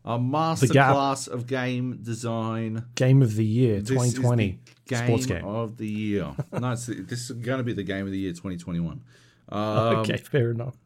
A 0.05 0.19
masterclass 0.19 1.27
of 1.27 1.47
game 1.49 1.99
design. 2.01 2.85
game 2.95 3.23
of 3.23 3.35
the 3.35 3.45
year 3.45 3.81
This 3.81 3.91
is 3.91 4.15
the 4.15 4.21
2020 4.21 4.59
game 4.87 5.07
sports 5.07 5.27
game 5.27 5.45
of 5.45 5.77
the 5.77 5.89
year. 5.89 6.33
no, 6.53 6.73
it's, 6.73 6.87
this 6.87 7.29
is 7.29 7.33
going 7.33 7.59
to 7.59 7.65
be 7.65 7.73
the 7.73 7.83
game 7.83 8.07
of 8.07 8.13
the 8.13 8.19
year 8.19 8.33
2021. 8.33 9.03
Um, 9.49 9.99
okay 9.99 10.17
fair 10.17 10.51
enough 10.51 10.77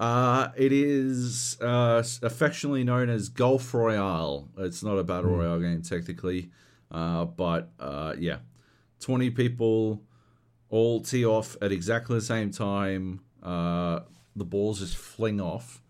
Uh, 0.00 0.48
it 0.56 0.72
is 0.72 1.58
uh, 1.60 2.02
affectionately 2.22 2.82
known 2.82 3.10
as 3.10 3.28
Golf 3.28 3.74
Royale. 3.74 4.48
It's 4.56 4.82
not 4.82 4.96
a 4.96 5.04
battle 5.04 5.36
royale 5.36 5.60
game 5.60 5.82
technically, 5.82 6.50
uh, 6.90 7.26
but 7.26 7.70
uh, 7.78 8.14
yeah, 8.18 8.38
twenty 8.98 9.28
people 9.28 10.02
all 10.70 11.02
tee 11.02 11.26
off 11.26 11.54
at 11.60 11.70
exactly 11.70 12.16
the 12.16 12.24
same 12.24 12.50
time. 12.50 13.20
Uh, 13.42 14.00
the 14.34 14.44
balls 14.46 14.78
just 14.80 14.96
fling 14.96 15.38
off, 15.38 15.82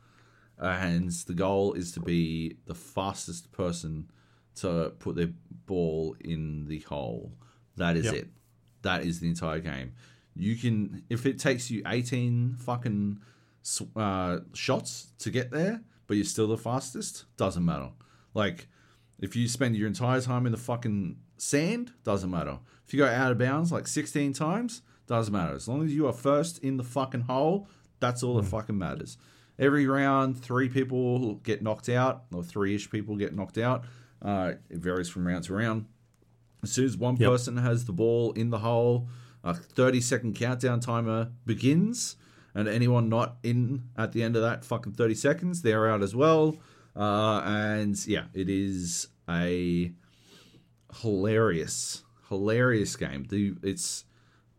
and 0.58 1.12
the 1.28 1.34
goal 1.34 1.74
is 1.74 1.92
to 1.92 2.00
be 2.00 2.56
the 2.66 2.74
fastest 2.74 3.52
person 3.52 4.10
to 4.56 4.92
put 4.98 5.14
their 5.14 5.30
ball 5.66 6.16
in 6.20 6.66
the 6.66 6.80
hole. 6.80 7.30
That 7.76 7.96
is 7.96 8.06
Yep. 8.06 8.14
it. 8.14 8.28
That 8.82 9.04
is 9.04 9.20
the 9.20 9.28
entire 9.28 9.60
game. 9.60 9.92
You 10.34 10.56
can 10.56 11.04
if 11.08 11.26
it 11.26 11.38
takes 11.38 11.70
you 11.70 11.82
eighteen 11.86 12.56
fucking 12.58 13.20
uh, 13.96 14.38
shots 14.54 15.12
to 15.18 15.30
get 15.30 15.50
there, 15.50 15.82
but 16.06 16.16
you're 16.16 16.24
still 16.24 16.48
the 16.48 16.56
fastest, 16.56 17.24
doesn't 17.36 17.64
matter. 17.64 17.90
Like, 18.34 18.68
if 19.18 19.36
you 19.36 19.48
spend 19.48 19.76
your 19.76 19.86
entire 19.86 20.20
time 20.20 20.46
in 20.46 20.52
the 20.52 20.58
fucking 20.58 21.16
sand, 21.36 21.92
doesn't 22.04 22.30
matter. 22.30 22.58
If 22.86 22.94
you 22.94 22.98
go 23.00 23.06
out 23.06 23.32
of 23.32 23.38
bounds 23.38 23.70
like 23.70 23.86
16 23.86 24.32
times, 24.32 24.82
doesn't 25.06 25.32
matter. 25.32 25.54
As 25.54 25.68
long 25.68 25.84
as 25.84 25.92
you 25.92 26.06
are 26.06 26.12
first 26.12 26.58
in 26.58 26.76
the 26.76 26.84
fucking 26.84 27.22
hole, 27.22 27.68
that's 27.98 28.22
all 28.22 28.36
that 28.36 28.44
fucking 28.44 28.78
matters. 28.78 29.18
Every 29.58 29.86
round, 29.86 30.40
three 30.40 30.68
people 30.68 31.34
get 31.36 31.62
knocked 31.62 31.88
out, 31.90 32.24
or 32.32 32.42
three 32.42 32.74
ish 32.74 32.90
people 32.90 33.16
get 33.16 33.34
knocked 33.34 33.58
out. 33.58 33.84
Uh, 34.22 34.52
it 34.70 34.78
varies 34.78 35.08
from 35.08 35.26
round 35.26 35.44
to 35.44 35.54
round. 35.54 35.86
As 36.62 36.70
soon 36.72 36.84
as 36.86 36.96
one 36.96 37.16
Yep. 37.16 37.30
person 37.30 37.56
has 37.58 37.84
the 37.84 37.92
ball 37.92 38.32
in 38.32 38.50
the 38.50 38.58
hole, 38.60 39.08
a 39.44 39.52
30 39.54 40.00
second 40.00 40.34
countdown 40.34 40.80
timer 40.80 41.32
begins, 41.46 42.16
and 42.54 42.68
anyone 42.68 43.08
not 43.08 43.36
in 43.42 43.84
at 43.96 44.12
the 44.12 44.22
end 44.22 44.36
of 44.36 44.42
that 44.42 44.64
fucking 44.64 44.92
30 44.92 45.14
seconds, 45.14 45.62
they're 45.62 45.88
out 45.88 46.02
as 46.02 46.14
well. 46.14 46.56
Uh, 46.96 47.40
and 47.44 48.06
yeah, 48.06 48.24
it 48.34 48.48
is 48.48 49.08
a 49.28 49.92
hilarious, 51.00 52.02
hilarious 52.28 52.96
game. 52.96 53.24
The 53.24 53.54
It's 53.62 54.04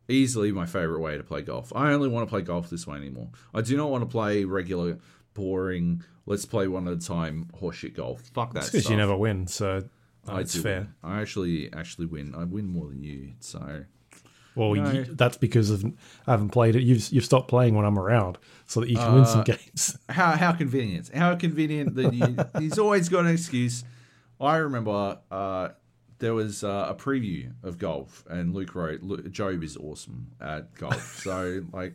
easily 0.07 0.51
my 0.51 0.65
favorite 0.65 0.99
way 0.99 1.17
to 1.17 1.23
play 1.23 1.41
golf. 1.41 1.71
I 1.75 1.91
only 1.91 2.07
want 2.07 2.27
to 2.27 2.29
play 2.29 2.41
golf 2.41 2.69
this 2.69 2.87
way 2.87 2.97
anymore. 2.97 3.29
I 3.53 3.61
do 3.61 3.75
not 3.77 3.89
want 3.89 4.03
to 4.03 4.09
play 4.09 4.45
regular, 4.45 4.99
boring, 5.33 6.03
let's 6.25 6.45
play 6.45 6.67
one 6.67 6.87
at 6.87 6.93
a 6.93 6.97
time 6.97 7.49
horseshit 7.61 7.95
golf. 7.95 8.21
Fuck 8.33 8.53
that 8.53 8.65
because 8.65 8.89
you 8.89 8.97
never 8.97 9.15
win 9.15 9.47
so 9.47 9.83
I 10.27 10.41
it's 10.41 10.55
fair 10.55 10.81
win. 10.81 10.93
I 11.03 11.21
actually 11.21 11.71
actually 11.73 12.05
win. 12.05 12.35
I 12.35 12.43
win 12.43 12.67
more 12.67 12.87
than 12.87 13.03
you. 13.03 13.33
So 13.39 13.85
well 14.55 14.73
No. 14.75 14.91
you, 14.91 15.03
that's 15.05 15.37
because 15.37 15.69
of 15.69 15.85
i 16.27 16.31
haven't 16.31 16.49
played 16.49 16.75
it 16.75 16.81
you've, 16.83 17.07
you've 17.11 17.25
stopped 17.25 17.47
playing 17.47 17.75
when 17.75 17.85
i'm 17.85 17.97
around 17.97 18.37
so 18.67 18.79
that 18.81 18.89
you 18.89 18.97
can 18.97 19.13
win 19.13 19.23
Uh, 19.23 19.25
some 19.25 19.43
games 19.43 19.97
how 20.09 20.31
how 20.31 20.51
convenient? 20.51 21.09
How 21.13 21.35
convenient 21.35 21.95
that 21.95 22.13
you, 22.13 22.35
he's 22.59 22.77
always 22.79 23.09
got 23.09 23.25
an 23.25 23.31
excuse. 23.31 23.83
I 24.39 24.57
remember 24.57 25.19
uh, 25.29 25.69
there 26.19 26.33
was 26.33 26.63
uh, 26.63 26.87
a 26.89 26.95
preview 26.95 27.51
of 27.63 27.77
golf, 27.77 28.23
and 28.29 28.53
Luke 28.55 28.73
wrote, 28.75 29.01
"Joab 29.31 29.63
is 29.63 29.75
awesome 29.77 30.27
at 30.39 30.73
golf." 30.75 31.19
So 31.23 31.63
like, 31.73 31.93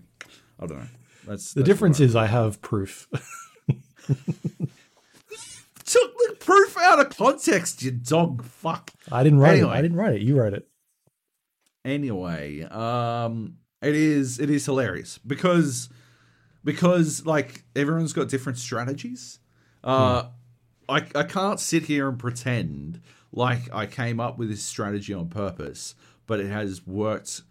I 0.60 0.66
don't 0.66 0.78
know. 0.78 0.86
That's 1.26 1.54
the 1.54 1.62
difference 1.64 1.98
is 2.00 2.14
i 2.14 2.26
have 2.26 2.60
proof 2.62 3.08
took 5.84 6.12
the 6.18 6.36
proof 6.38 6.76
out 6.78 7.00
of 7.00 7.16
context. 7.16 7.82
You 7.82 7.90
dog 7.92 8.44
fuck. 8.44 8.90
i 9.10 9.22
didn't 9.22 9.40
write 9.40 9.54
Anyway. 9.54 9.70
it 9.70 9.78
i 9.78 9.82
didn't 9.82 9.96
write 9.96 10.14
it 10.14 10.22
you 10.22 10.36
wrote 10.38 10.52
it 10.54 10.68
anyway 11.86 12.62
um 12.64 13.56
it 13.80 13.94
is 13.94 14.38
it 14.38 14.50
is 14.50 14.64
hilarious 14.64 15.18
because 15.18 15.88
because 16.64 17.24
like 17.24 17.62
everyone's 17.74 18.12
got 18.12 18.28
different 18.28 18.58
strategies. 18.58 19.38
Uh 19.84 20.24
I, 20.88 21.04
I 21.14 21.22
can't 21.24 21.58
sit 21.58 21.84
here 21.84 22.08
and 22.08 22.18
pretend 22.18 23.00
like 23.32 23.72
I 23.74 23.86
came 23.86 24.20
up 24.20 24.38
with 24.38 24.48
this 24.48 24.62
strategy 24.62 25.12
on 25.12 25.28
purpose, 25.28 25.94
but 26.26 26.40
it 26.40 26.48
has 26.48 26.86
worked 26.86 27.42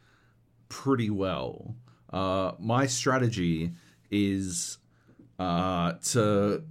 pretty 0.69 1.09
well. 1.09 1.75
Uh, 2.11 2.53
my 2.59 2.85
strategy 2.85 3.71
is 4.09 4.77
uh, 5.37 5.93
to 6.11 6.63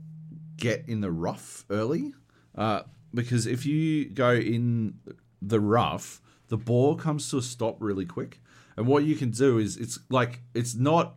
get 0.57 0.85
in 0.89 1.01
the 1.01 1.11
rough 1.11 1.65
early. 1.71 2.15
Uh, 2.55 2.83
because 3.13 3.47
if 3.47 3.67
you 3.67 4.07
go 4.07 4.33
in 4.33 4.95
the 5.43 5.61
rough, 5.61 6.21
the 6.49 6.57
ball 6.57 6.97
comes 6.97 7.31
to 7.31 7.39
a 7.39 7.43
stop 7.43 7.77
really 7.81 8.05
quick. 8.07 8.41
And 8.77 8.87
what 8.87 9.05
you 9.05 9.15
can 9.17 9.31
do 9.31 9.59
is 9.59 9.77
it's 9.77 9.99
like 10.11 10.41
it's 10.55 10.75
not. 10.75 11.15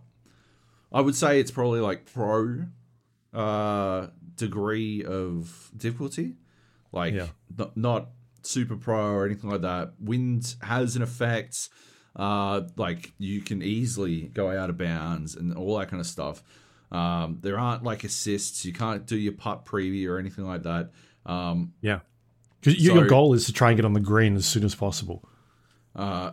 I 0.92 1.02
would 1.02 1.16
say 1.16 1.40
it's 1.40 1.52
probably 1.52 1.80
like 1.82 2.12
pro 2.12 2.66
uh, 3.34 4.08
degree 4.36 5.04
of 5.04 5.72
difficulty, 5.76 6.36
like 6.92 7.14
Yeah. 7.14 7.28
not, 7.58 7.76
not 7.76 8.10
super 8.44 8.78
pro 8.78 9.12
or 9.14 9.26
anything 9.26 9.50
like 9.50 9.62
that. 9.62 9.94
Wind 10.00 10.56
has 10.62 10.96
an 10.96 11.02
effect. 11.02 11.70
Uh, 12.16 12.62
like 12.78 13.14
you 13.20 13.42
can 13.42 13.62
easily 13.62 14.22
go 14.34 14.50
out 14.50 14.70
of 14.72 14.78
bounds 14.78 15.36
and 15.36 15.54
all 15.54 15.78
that 15.78 15.90
kind 15.90 16.00
of 16.00 16.08
stuff. 16.08 16.42
Um, 16.92 17.40
there 17.42 17.60
aren't 17.60 17.84
like 17.84 18.04
assists. 18.04 18.66
You 18.66 18.74
can't 18.74 19.06
do 19.06 19.18
your 19.18 19.34
putt 19.34 19.66
preview 19.66 20.08
or 20.10 20.18
anything 20.18 20.46
like 20.46 20.64
that. 20.64 20.92
Um, 21.26 21.74
Yeah. 21.82 22.00
Because 22.62 22.84
your, 22.84 22.96
your 22.98 23.08
goal 23.08 23.34
is 23.34 23.46
to 23.46 23.54
try 23.54 23.70
and 23.70 23.78
get 23.78 23.86
on 23.86 23.94
the 23.94 24.00
green 24.00 24.36
as 24.36 24.46
soon 24.46 24.64
as 24.64 24.76
possible. 24.76 25.28
uh, 25.96 26.32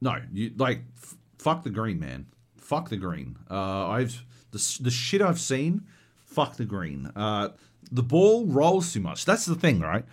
no, 0.00 0.16
you 0.32 0.52
like 0.56 0.82
f- 1.02 1.16
fuck 1.38 1.62
the 1.62 1.70
green, 1.70 2.00
man. 2.00 2.26
Fuck 2.56 2.88
the 2.88 2.96
green. 2.96 3.36
Uh, 3.50 3.88
I've 3.88 4.24
the 4.50 4.78
the 4.80 4.90
shit 4.90 5.20
I've 5.20 5.38
seen. 5.40 5.82
Fuck 6.24 6.56
the 6.56 6.64
green. 6.64 7.10
Uh, 7.14 7.50
the 7.92 8.02
ball 8.02 8.46
rolls 8.46 8.92
too 8.92 9.00
much. 9.00 9.24
That's 9.24 9.44
the 9.44 9.54
thing, 9.54 9.80
right? 9.80 10.04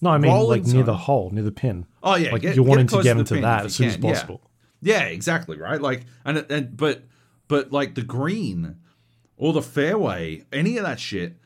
No, 0.00 0.10
I 0.10 0.18
mean 0.18 0.32
Rolling 0.32 0.64
like 0.64 0.72
near 0.72 0.82
the 0.82 0.96
hole, 0.96 1.30
near 1.30 1.44
the 1.44 1.52
pin. 1.52 1.86
Oh 2.02 2.16
yeah, 2.16 2.32
Like 2.32 2.42
get- 2.42 2.56
you're 2.56 2.64
wanting 2.64 2.88
to 2.88 3.02
get 3.02 3.16
into 3.16 3.40
that 3.42 3.66
as 3.66 3.76
soon 3.76 3.88
as 3.88 3.94
can, 3.94 4.04
yeah. 4.04 4.12
possible. 4.12 4.50
Yeah, 4.80 5.02
exactly, 5.04 5.56
right? 5.56 5.80
Like 5.80 6.06
and 6.24 6.44
and 6.50 6.76
but 6.76 7.04
but 7.46 7.70
like 7.70 7.94
the 7.94 8.02
green 8.02 8.76
or 9.36 9.52
the 9.52 9.62
fairway, 9.62 10.44
any 10.52 10.76
of 10.78 10.84
that 10.84 10.98
shit 10.98 11.36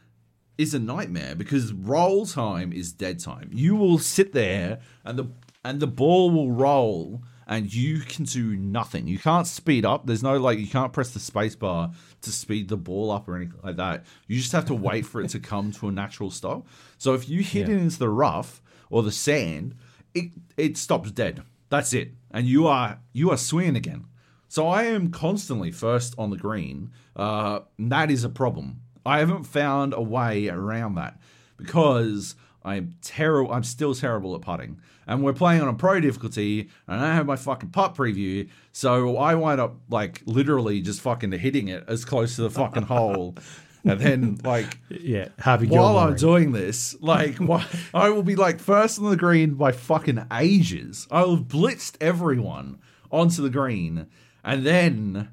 is 0.59 0.75
a 0.75 0.79
nightmare 0.79 1.35
because 1.35 1.73
roll 1.73 2.27
time 2.27 2.73
is 2.73 2.93
dead 2.93 3.19
time. 3.21 3.51
You 3.53 3.77
will 3.77 3.99
sit 3.99 4.33
there 4.33 4.81
and 5.05 5.19
the 5.19 5.27
and 5.65 5.81
the 5.81 5.87
ball 5.87 6.31
will 6.31 6.53
roll 6.53 7.23
and 7.49 7.73
you 7.73 8.01
can 8.01 8.25
do 8.25 8.57
nothing. 8.57 9.07
You 9.07 9.19
can't 9.19 9.47
speed 9.47 9.85
up. 9.85 10.07
There's 10.07 10.23
no 10.23 10.37
like 10.39 10.59
you 10.59 10.67
can't 10.67 10.93
press 10.93 11.11
the 11.11 11.21
space 11.21 11.55
bar 11.55 11.93
to 12.23 12.31
speed 12.33 12.69
the 12.69 12.77
ball 12.77 13.11
up 13.11 13.29
or 13.29 13.37
anything 13.37 13.61
like 13.63 13.77
that. 13.77 14.05
You 14.27 14.39
just 14.39 14.53
have 14.53 14.67
to 14.67 14.75
wait 14.75 15.07
for 15.07 15.21
it 15.21 15.31
to 15.31 15.41
come 15.41 15.73
to 15.73 15.89
a 15.89 15.93
natural 15.93 16.31
stop. 16.31 16.67
So 16.99 17.15
if 17.15 17.29
you 17.29 17.43
hit 17.43 17.69
Yeah. 17.69 17.75
it 17.75 17.83
into 17.83 17.99
the 17.99 18.09
rough 18.09 18.63
or 18.91 19.03
the 19.03 19.13
sand, 19.13 19.75
it 20.15 20.33
it 20.57 20.77
stops 20.77 21.11
dead. 21.11 21.43
That's 21.69 21.93
it. 21.93 22.15
And 22.31 22.47
you 22.47 22.67
are 22.67 23.01
you 23.13 23.31
are 23.31 23.37
swinging 23.37 23.77
again. 23.77 24.07
So 24.49 24.69
I 24.69 24.85
am 24.85 25.11
constantly 25.11 25.73
first 25.73 26.15
on 26.17 26.31
the 26.31 26.37
green. 26.37 26.91
Uh, 27.17 27.61
that 27.79 28.11
is 28.11 28.23
a 28.25 28.29
problem. 28.29 28.81
I 29.07 29.21
haven't 29.21 29.45
found 29.45 29.95
a 29.95 30.03
way 30.03 30.49
around 30.49 30.97
that 30.97 31.19
because 31.57 32.35
I'm 32.65 32.97
terrible. 33.01 33.53
I'm 33.53 33.65
still 33.65 33.95
terrible 33.95 34.35
at 34.35 34.43
putting, 34.43 34.81
and 35.07 35.23
we're 35.23 35.33
playing 35.33 35.63
on 35.63 35.69
a 35.69 35.75
pro 35.75 36.01
difficulty, 36.01 36.69
and 36.89 37.01
I 37.01 37.15
have 37.15 37.25
my 37.27 37.37
fucking 37.37 37.71
putt 37.71 37.95
preview, 37.95 38.49
so 38.73 39.17
I 39.17 39.37
wind 39.37 39.61
up 39.61 39.77
like 39.89 40.23
literally 40.27 40.81
just 40.81 41.01
fucking 41.01 41.33
hitting 41.33 41.69
it 41.69 41.85
as 41.87 42.05
close 42.05 42.37
to 42.37 42.43
the 42.43 42.51
fucking 42.51 42.85
hole. 42.85 43.37
And 43.89 44.01
then, 44.01 44.39
like, 44.43 44.81
Yeah, 44.89 45.29
happy 45.39 45.67
while 45.69 45.97
I'm 45.99 46.17
doing 46.17 46.51
this, 46.51 46.97
like, 47.01 47.39
I 47.95 48.11
will 48.11 48.25
be 48.25 48.35
like 48.35 48.59
first 48.59 48.99
on 48.99 49.09
the 49.11 49.17
green 49.17 49.55
by 49.55 49.71
fucking 49.71 50.27
ages. 50.33 51.07
I 51.09 51.23
will 51.23 51.37
have 51.37 51.45
blitzed 51.45 51.95
everyone 52.01 52.81
onto 53.13 53.43
the 53.43 53.49
green, 53.49 54.09
and 54.43 54.67
then 54.67 55.29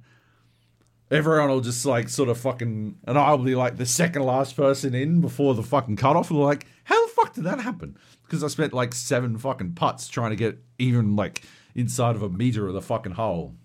everyone 1.14 1.50
will 1.50 1.62
just 1.62 1.86
like 1.86 2.10
sort 2.10 2.30
of 2.30 2.38
fucking, 2.38 2.98
and 3.08 3.18
I'll 3.18 3.38
be 3.38 3.56
like 3.56 3.78
the 3.78 3.86
second 3.86 4.24
last 4.24 4.56
person 4.58 4.96
in 4.96 5.22
before 5.22 5.54
the 5.54 5.64
fucking 5.64 5.96
cutoff. 5.96 6.30
And 6.30 6.40
like, 6.40 6.66
how 6.86 7.06
the 7.06 7.14
fuck 7.14 7.34
did 7.34 7.44
that 7.44 7.60
happen? 7.60 7.98
Because 8.24 8.44
I 8.44 8.48
spent 8.48 8.74
like 8.74 8.94
seven 8.94 9.38
fucking 9.38 9.74
putts 9.74 10.08
trying 10.08 10.32
to 10.32 10.36
get 10.36 10.58
even 10.80 11.16
like 11.16 11.44
inside 11.76 12.16
of 12.16 12.24
a 12.24 12.30
meter 12.30 12.68
of 12.68 12.74
the 12.74 12.82
fucking 12.82 13.14
hole. 13.14 13.56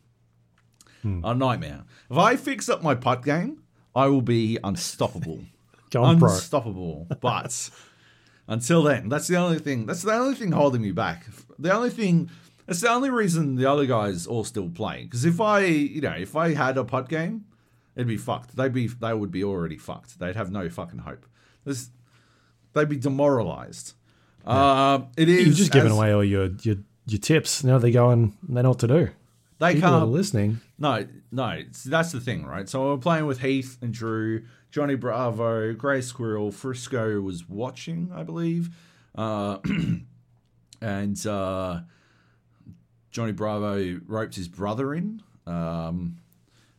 Hmm. 1.03 1.25
A 1.25 1.35
nightmare. 1.35 1.85
If 2.11 2.19
I 2.19 2.37
fix 2.37 2.69
up 2.69 2.83
my 2.83 2.95
putt 2.95 3.25
game, 3.25 3.63
I 3.95 4.07
will 4.09 4.23
be 4.23 4.59
unstoppable 4.63 5.41
Go 5.91 6.03
on, 6.03 6.23
unstoppable. 6.23 7.07
But 7.21 7.71
until 8.47 8.83
then, 8.83 9.09
that's 9.09 9.27
the 9.27 9.37
only 9.37 9.59
thing. 9.59 9.87
That's 9.87 10.03
the 10.03 10.13
only 10.13 10.35
thing 10.35 10.53
holding 10.53 10.83
me 10.83 10.93
back. 10.93 11.27
The 11.59 11.73
only 11.73 11.91
thing. 11.91 12.31
That's 12.69 12.81
the 12.83 12.91
only 12.91 13.11
reason 13.11 13.57
the 13.57 13.65
other 13.69 13.87
guys 13.87 14.27
all 14.27 14.45
still 14.45 14.69
playing. 14.69 15.07
Because 15.07 15.25
if 15.25 15.41
I, 15.41 15.61
you 15.65 16.03
know, 16.03 16.13
if 16.13 16.37
I 16.37 16.53
had 16.55 16.77
a 16.77 16.85
putt 16.85 17.09
game, 17.09 17.47
it'd 17.97 18.07
be 18.07 18.19
fucked. 18.19 18.55
They'd 18.57 18.73
be, 18.75 18.87
they 18.87 19.15
would 19.15 19.33
be 19.33 19.43
already 19.43 19.79
fucked. 19.79 20.19
They'd 20.21 20.37
have 20.37 20.53
no 20.53 20.69
fucking 20.69 20.99
hope. 21.01 21.27
There's, 21.65 21.89
they'd 22.75 22.89
be 22.89 22.99
demoralized. 22.99 23.95
Uh, 24.47 25.01
it 25.17 25.29
is. 25.31 25.47
You've 25.47 25.57
just 25.57 25.73
given 25.73 25.93
away 25.93 26.13
all 26.13 26.23
your, 26.23 26.51
your 26.63 26.77
your 27.07 27.19
tips. 27.19 27.65
Now 27.65 27.79
they 27.79 27.91
go 27.91 28.11
and 28.11 28.35
they 28.49 28.63
know 28.63 28.69
what 28.71 28.79
to 28.81 28.87
do. 28.87 29.09
They 29.59 29.75
People 29.75 29.89
are 29.95 30.01
can't. 30.01 30.11
listening. 30.13 30.61
No, 30.79 31.07
no, 31.33 31.63
that's 31.87 32.13
the 32.13 32.21
thing, 32.21 32.47
right? 32.47 32.69
So 32.69 32.91
we're 32.91 32.99
playing 32.99 33.27
with 33.27 33.41
Heath 33.41 33.77
and 33.83 33.93
Drew, 33.93 34.45
Johnny 34.71 34.95
Bravo, 34.95 35.73
Grey 35.75 36.01
Squirrel, 36.01 36.53
Frisco 36.53 37.21
was 37.21 37.49
watching, 37.49 38.13
I 38.15 38.23
believe, 38.23 38.71
uh, 39.17 39.59
and 40.81 41.27
uh, 41.27 41.81
Johnny 43.11 43.33
Bravo 43.33 44.01
roped 44.07 44.35
his 44.37 44.49
brother 44.49 44.95
in. 44.95 45.23
Um, 45.47 46.19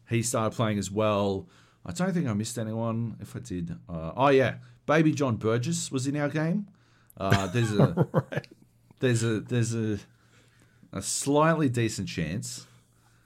he 0.09 0.21
started 0.21 0.55
playing 0.55 0.77
as 0.79 0.91
well. 0.91 1.47
I 1.85 1.91
don't 1.91 2.13
think 2.13 2.27
I 2.27 2.33
missed 2.33 2.57
anyone. 2.57 3.17
If 3.19 3.35
I 3.35 3.39
did, 3.39 3.75
uh, 3.87 4.11
oh 4.15 4.27
yeah, 4.29 4.55
Baby 4.85 5.11
John 5.13 5.37
Burgess 5.37 5.91
was 5.91 6.07
in 6.07 6.15
our 6.17 6.29
game. 6.29 6.67
Uh, 7.17 7.47
there's 7.47 7.71
a 7.73 8.07
Right. 8.31 8.47
there's 8.99 9.23
a 9.23 9.39
there's 9.39 9.73
a 9.73 9.99
a 10.91 11.01
slightly 11.01 11.69
decent 11.69 12.07
chance 12.07 12.65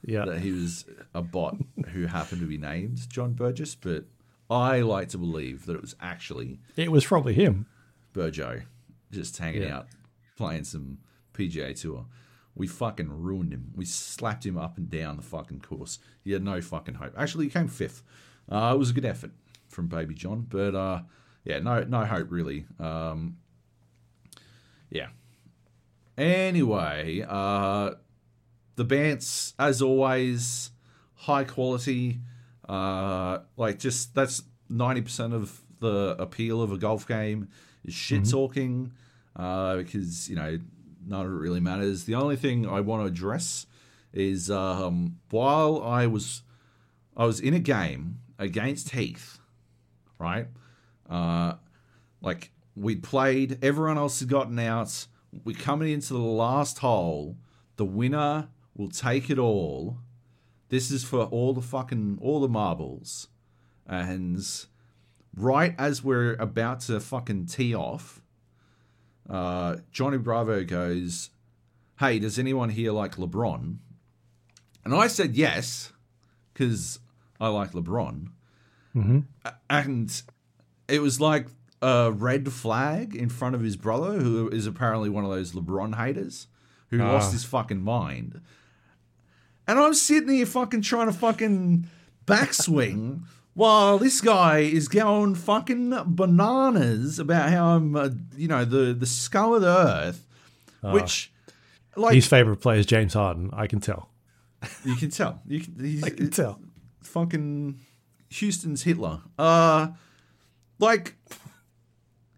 Yeah. 0.05 0.25
that 0.25 0.39
he 0.41 0.51
was 0.51 0.85
a 1.13 1.21
bot 1.21 1.57
who 1.91 2.07
happened 2.07 2.41
to 2.41 2.47
be 2.47 2.57
named 2.57 3.09
John 3.09 3.33
Burgess, 3.33 3.75
but 3.75 4.05
I 4.49 4.81
like 4.81 5.09
to 5.09 5.17
believe 5.17 5.65
that 5.65 5.75
it 5.75 5.81
was 5.81 5.95
actually 6.01 6.59
It 6.75 6.91
was 6.91 7.05
probably 7.05 7.33
him. 7.33 7.65
Burjo 8.13 8.63
just 9.11 9.37
hanging 9.37 9.63
Yeah. 9.63 9.77
out, 9.77 9.87
playing 10.37 10.63
some 10.65 10.97
PGA 11.33 11.73
Tour. 11.79 12.05
We 12.55 12.67
fucking 12.67 13.09
ruined 13.09 13.51
him. 13.51 13.71
We 13.75 13.85
slapped 13.85 14.45
him 14.45 14.57
up 14.57 14.77
and 14.77 14.89
down 14.89 15.17
the 15.17 15.23
fucking 15.23 15.61
course. 15.61 15.99
He 16.23 16.31
had 16.31 16.43
no 16.43 16.61
fucking 16.61 16.95
hope. 16.95 17.13
Actually, 17.17 17.45
he 17.45 17.51
came 17.51 17.67
fifth. 17.67 18.03
Uh, 18.49 18.71
it 18.75 18.77
was 18.77 18.91
a 18.91 18.93
good 18.93 19.05
effort 19.05 19.31
from 19.69 19.87
Baby 19.87 20.13
John, 20.13 20.45
but 20.49 20.75
uh, 20.75 21.01
yeah, 21.43 21.59
no, 21.59 21.83
no 21.83 22.05
hope 22.05 22.31
really. 22.31 22.65
Um, 22.79 23.37
yeah. 24.89 25.07
Anyway, 26.17 27.25
uh, 27.27 27.91
the 28.75 28.85
Bants, 28.85 29.53
as 29.57 29.81
always, 29.81 30.69
high 31.15 31.43
quality. 31.43 32.19
Uh, 32.69 33.39
like 33.57 33.79
just 33.79 34.13
that's 34.13 34.43
ninety 34.69 35.01
percent 35.01 35.33
of 35.33 35.61
the 35.79 36.15
appeal 36.19 36.61
of 36.61 36.71
a 36.71 36.77
golf 36.77 37.07
game 37.07 37.49
is 37.83 37.93
shit 37.93 38.29
talking. 38.29 38.91
Uh, 39.35 39.77
because 39.77 40.29
you 40.29 40.35
know 40.35 40.59
none 41.05 41.25
of 41.25 41.31
it 41.31 41.35
really 41.35 41.59
matters. 41.59 42.05
The 42.05 42.15
only 42.15 42.35
thing 42.35 42.67
I 42.67 42.79
want 42.81 43.03
to 43.03 43.07
address 43.07 43.65
is 44.13 44.49
um, 44.49 45.19
while 45.29 45.81
I 45.83 46.07
was 46.07 46.43
I 47.15 47.25
was 47.25 47.39
in 47.39 47.53
a 47.53 47.59
game 47.59 48.19
against 48.39 48.91
Heath, 48.91 49.39
right? 50.19 50.47
Uh, 51.09 51.53
like 52.21 52.51
we'd 52.75 53.03
played, 53.03 53.63
everyone 53.63 53.97
else 53.97 54.19
had 54.19 54.29
gotten 54.29 54.57
out. 54.59 55.07
We're 55.43 55.55
coming 55.55 55.91
into 55.91 56.13
the 56.13 56.19
last 56.19 56.79
hole. 56.79 57.37
The 57.75 57.85
winner 57.85 58.49
will 58.75 58.89
take 58.89 59.29
it 59.29 59.37
all. 59.37 59.97
This 60.69 60.89
is 60.89 61.03
for 61.03 61.25
all 61.25 61.53
the 61.53 61.61
fucking 61.61 62.19
all 62.21 62.39
the 62.39 62.47
marbles. 62.47 63.27
And 63.85 64.43
right 65.35 65.75
as 65.77 66.03
we're 66.03 66.33
about 66.35 66.79
to 66.81 66.99
fucking 66.99 67.47
tee 67.47 67.75
off, 67.75 68.22
uh, 69.29 69.77
Johnny 69.91 70.17
Bravo 70.17 70.63
goes, 70.63 71.29
"Hey, 71.99 72.19
does 72.19 72.37
anyone 72.39 72.69
here 72.69 72.91
like 72.91 73.15
LeBron?" 73.15 73.77
And 74.85 74.93
I 74.93 75.07
said 75.07 75.35
yes, 75.35 75.93
because 76.53 76.99
I 77.39 77.47
like 77.47 77.71
LeBron. 77.71 78.27
A- 79.45 79.53
And 79.69 80.21
it 80.87 81.01
was 81.01 81.19
like 81.21 81.47
a 81.81 82.11
red 82.11 82.51
flag 82.51 83.15
in 83.15 83.29
front 83.29 83.55
of 83.55 83.61
his 83.61 83.75
brother, 83.77 84.19
who 84.19 84.49
is 84.49 84.67
apparently 84.67 85.09
one 85.09 85.23
of 85.23 85.31
those 85.31 85.53
LeBron 85.53 85.95
haters, 85.95 86.47
who 86.89 86.97
lost 87.13 87.31
his 87.31 87.43
fucking 87.45 87.81
mind. 87.81 88.41
And 89.67 89.79
I'm 89.79 89.93
sitting 89.93 90.29
here 90.29 90.45
fucking 90.45 90.81
trying 90.81 91.07
to 91.07 91.13
fucking 91.13 91.87
backswing 92.27 93.21
while 93.53 93.97
this 93.97 94.21
guy 94.21 94.59
is 94.59 94.87
going 94.87 95.35
fucking 95.35 95.93
bananas 96.07 97.19
about 97.19 97.49
how 97.49 97.75
I'm, 97.75 97.95
uh, 97.95 98.09
you 98.35 98.47
know, 98.47 98.65
the, 98.65 98.93
the 98.93 99.05
scum 99.05 99.53
of 99.53 99.61
the 99.61 99.67
earth, 99.67 100.25
which, 100.81 101.31
like, 101.95 102.15
His 102.15 102.27
favorite 102.27 102.57
player 102.57 102.79
is 102.79 102.85
James 102.85 103.13
Harden. 103.13 103.49
I 103.53 103.67
can 103.67 103.79
tell. 103.79 104.09
you 104.83 104.95
can 104.95 105.09
tell. 105.09 105.41
You 105.47 105.59
can, 105.61 105.75
he's, 105.79 106.03
I 106.03 106.09
can 106.09 106.29
tell. 106.29 106.59
fucking 107.03 107.79
Houston's 108.29 108.83
Hitler. 108.83 109.21
Uh 109.37 109.89
like 110.79 111.15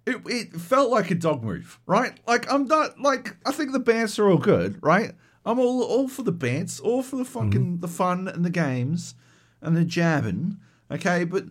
it, 0.05 0.17
it 0.27 0.53
felt 0.53 0.91
like 0.91 1.09
a 1.09 1.15
dog 1.15 1.43
move, 1.43 1.79
right? 1.87 2.13
Like 2.27 2.51
I'm 2.51 2.65
not 2.65 2.99
like 2.99 3.35
I 3.45 3.51
think 3.51 3.71
the 3.71 3.79
bands 3.79 4.19
are 4.19 4.29
all 4.29 4.37
good, 4.37 4.77
right? 4.83 5.13
I'm 5.45 5.59
all 5.59 5.81
all 5.83 6.07
for 6.07 6.23
the 6.23 6.31
bands, 6.31 6.79
all 6.79 7.01
for 7.03 7.15
the 7.15 7.25
fucking 7.25 7.79
the 7.79 7.87
fun 7.87 8.27
and 8.27 8.43
the 8.43 8.49
games 8.49 9.15
and 9.61 9.75
the 9.75 9.85
jabbing, 9.85 10.57
okay? 10.91 11.23
But 11.23 11.45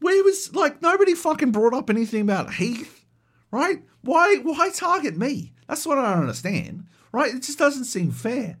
where 0.00 0.22
was 0.24 0.54
like 0.54 0.82
nobody 0.82 1.14
fucking 1.14 1.52
brought 1.52 1.74
up 1.74 1.90
anything 1.90 2.22
about 2.22 2.54
Heath, 2.54 3.04
right? 3.50 3.82
Why 4.02 4.36
why 4.42 4.70
target 4.70 5.16
me? 5.16 5.52
That's 5.66 5.86
what 5.86 5.98
I 5.98 6.10
don't 6.12 6.22
understand, 6.22 6.86
right? 7.12 7.34
It 7.34 7.42
just 7.42 7.58
doesn't 7.58 7.84
seem 7.84 8.10
fair, 8.10 8.58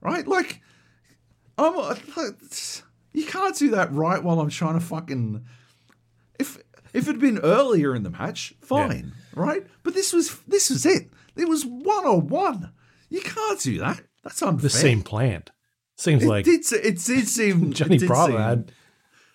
right? 0.00 0.26
Like 0.26 0.60
I'm, 1.58 1.76
uh, 1.76 1.94
you 3.12 3.26
can't 3.26 3.56
do 3.56 3.70
that 3.70 3.92
right 3.92 4.22
while 4.22 4.40
I'm 4.40 4.50
trying 4.50 4.78
to 4.78 4.84
fucking. 4.84 5.44
If 6.38 6.58
if 6.92 7.04
it 7.06 7.12
had 7.12 7.20
been 7.20 7.38
earlier 7.38 7.94
in 7.94 8.02
the 8.02 8.10
match, 8.10 8.54
fine, 8.62 9.12
right? 9.34 9.66
But 9.82 9.94
this 9.94 10.12
was 10.12 10.38
this 10.48 10.70
was 10.70 10.86
it. 10.86 11.10
It 11.36 11.48
was 11.48 11.64
one 11.64 12.06
on 12.06 12.28
one. 12.28 12.72
You 13.08 13.20
can't 13.20 13.60
do 13.60 13.78
that. 13.78 14.00
That's 14.22 14.42
unfair. 14.42 14.62
The 14.62 14.70
same 14.70 15.02
planned. 15.02 15.50
Seems 16.00 16.22
it 16.24 16.28
like 16.28 16.44
did. 16.44 16.64
It 16.72 16.98
did 17.04 17.28
seem. 17.36 17.72
Johnny 17.72 17.98
did 17.98 18.06
Bravo 18.08 18.32
seem- 18.32 18.40
had 18.40 18.72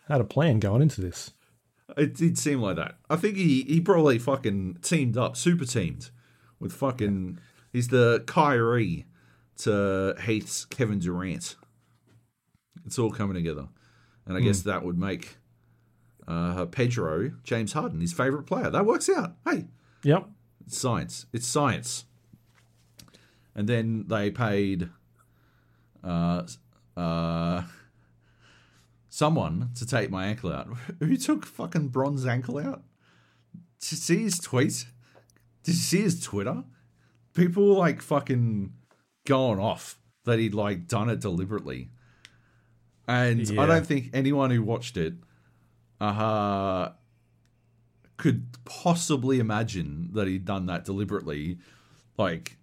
had 0.08 0.22
a 0.22 0.26
plan 0.26 0.60
going 0.60 0.82
into 0.82 1.00
this. 1.02 1.32
It 1.96 2.16
did 2.16 2.38
seem 2.38 2.60
like 2.62 2.76
that. 2.78 2.98
I 3.10 3.16
think 3.16 3.38
he 3.38 3.62
he 3.64 3.80
probably 3.80 4.18
fucking 4.18 4.80
teamed 4.82 5.16
up, 5.18 5.38
super 5.38 5.66
teamed, 5.66 6.10
with 6.60 6.74
fucking. 6.74 7.40
He's 7.72 7.90
the 7.90 8.24
Kyrie 8.26 9.06
to 9.58 10.16
Heath's 10.26 10.66
Kevin 10.66 11.00
Durant. 11.00 11.56
It's 12.86 12.98
all 12.98 13.12
coming 13.12 13.36
together, 13.36 13.68
and 14.26 14.36
I 14.36 14.40
guess 14.42 14.62
that 14.62 14.84
would 14.84 14.98
make 14.98 15.38
uh, 16.28 16.66
Pedro 16.66 17.32
James 17.44 17.74
Harden 17.74 18.02
his 18.02 18.14
favorite 18.14 18.44
player. 18.48 18.70
That 18.72 18.86
works 18.86 19.08
out. 19.10 19.36
Hey, 19.48 19.66
Yep. 20.04 20.28
it's 20.66 20.78
science. 20.80 21.28
It's 21.32 21.46
science. 21.48 22.06
And 23.56 23.70
then 23.70 24.06
they 24.08 24.32
paid 24.32 24.90
uh, 26.06 26.44
uh, 26.96 27.64
someone 29.10 29.72
to 29.76 29.86
take 29.86 30.10
my 30.10 30.28
ankle 30.28 30.52
out. 30.54 30.68
Who 31.00 31.18
took 31.18 31.46
fucking 31.46 31.90
Bron's 31.90 32.26
ankle 32.26 32.58
out? 32.60 32.84
Did 33.80 33.92
you 33.92 33.98
see 33.98 34.18
his 34.24 34.40
tweet? 34.40 34.86
Did 35.64 35.74
you 35.74 35.80
see 35.82 36.02
his 36.02 36.22
Twitter? 36.22 36.64
people 37.34 37.68
were 37.68 37.76
like 37.76 38.02
fucking 38.02 38.72
going 39.26 39.60
off 39.60 40.00
that 40.24 40.40
he'd 40.40 40.54
like 40.54 40.88
done 40.88 41.10
it 41.10 41.20
deliberately. 41.20 41.90
And 43.10 43.48
Yeah. 43.48 43.62
I 43.62 43.66
don't 43.66 43.86
think 43.86 44.10
anyone 44.14 44.52
who 44.52 44.64
watched 44.64 44.96
it 44.98 45.16
uh 46.00 46.92
could 48.18 48.46
possibly 48.64 49.40
imagine 49.40 50.10
that 50.14 50.28
he'd 50.28 50.46
done 50.46 50.66
that 50.68 50.86
deliberately. 50.86 51.58
Like 52.18 52.58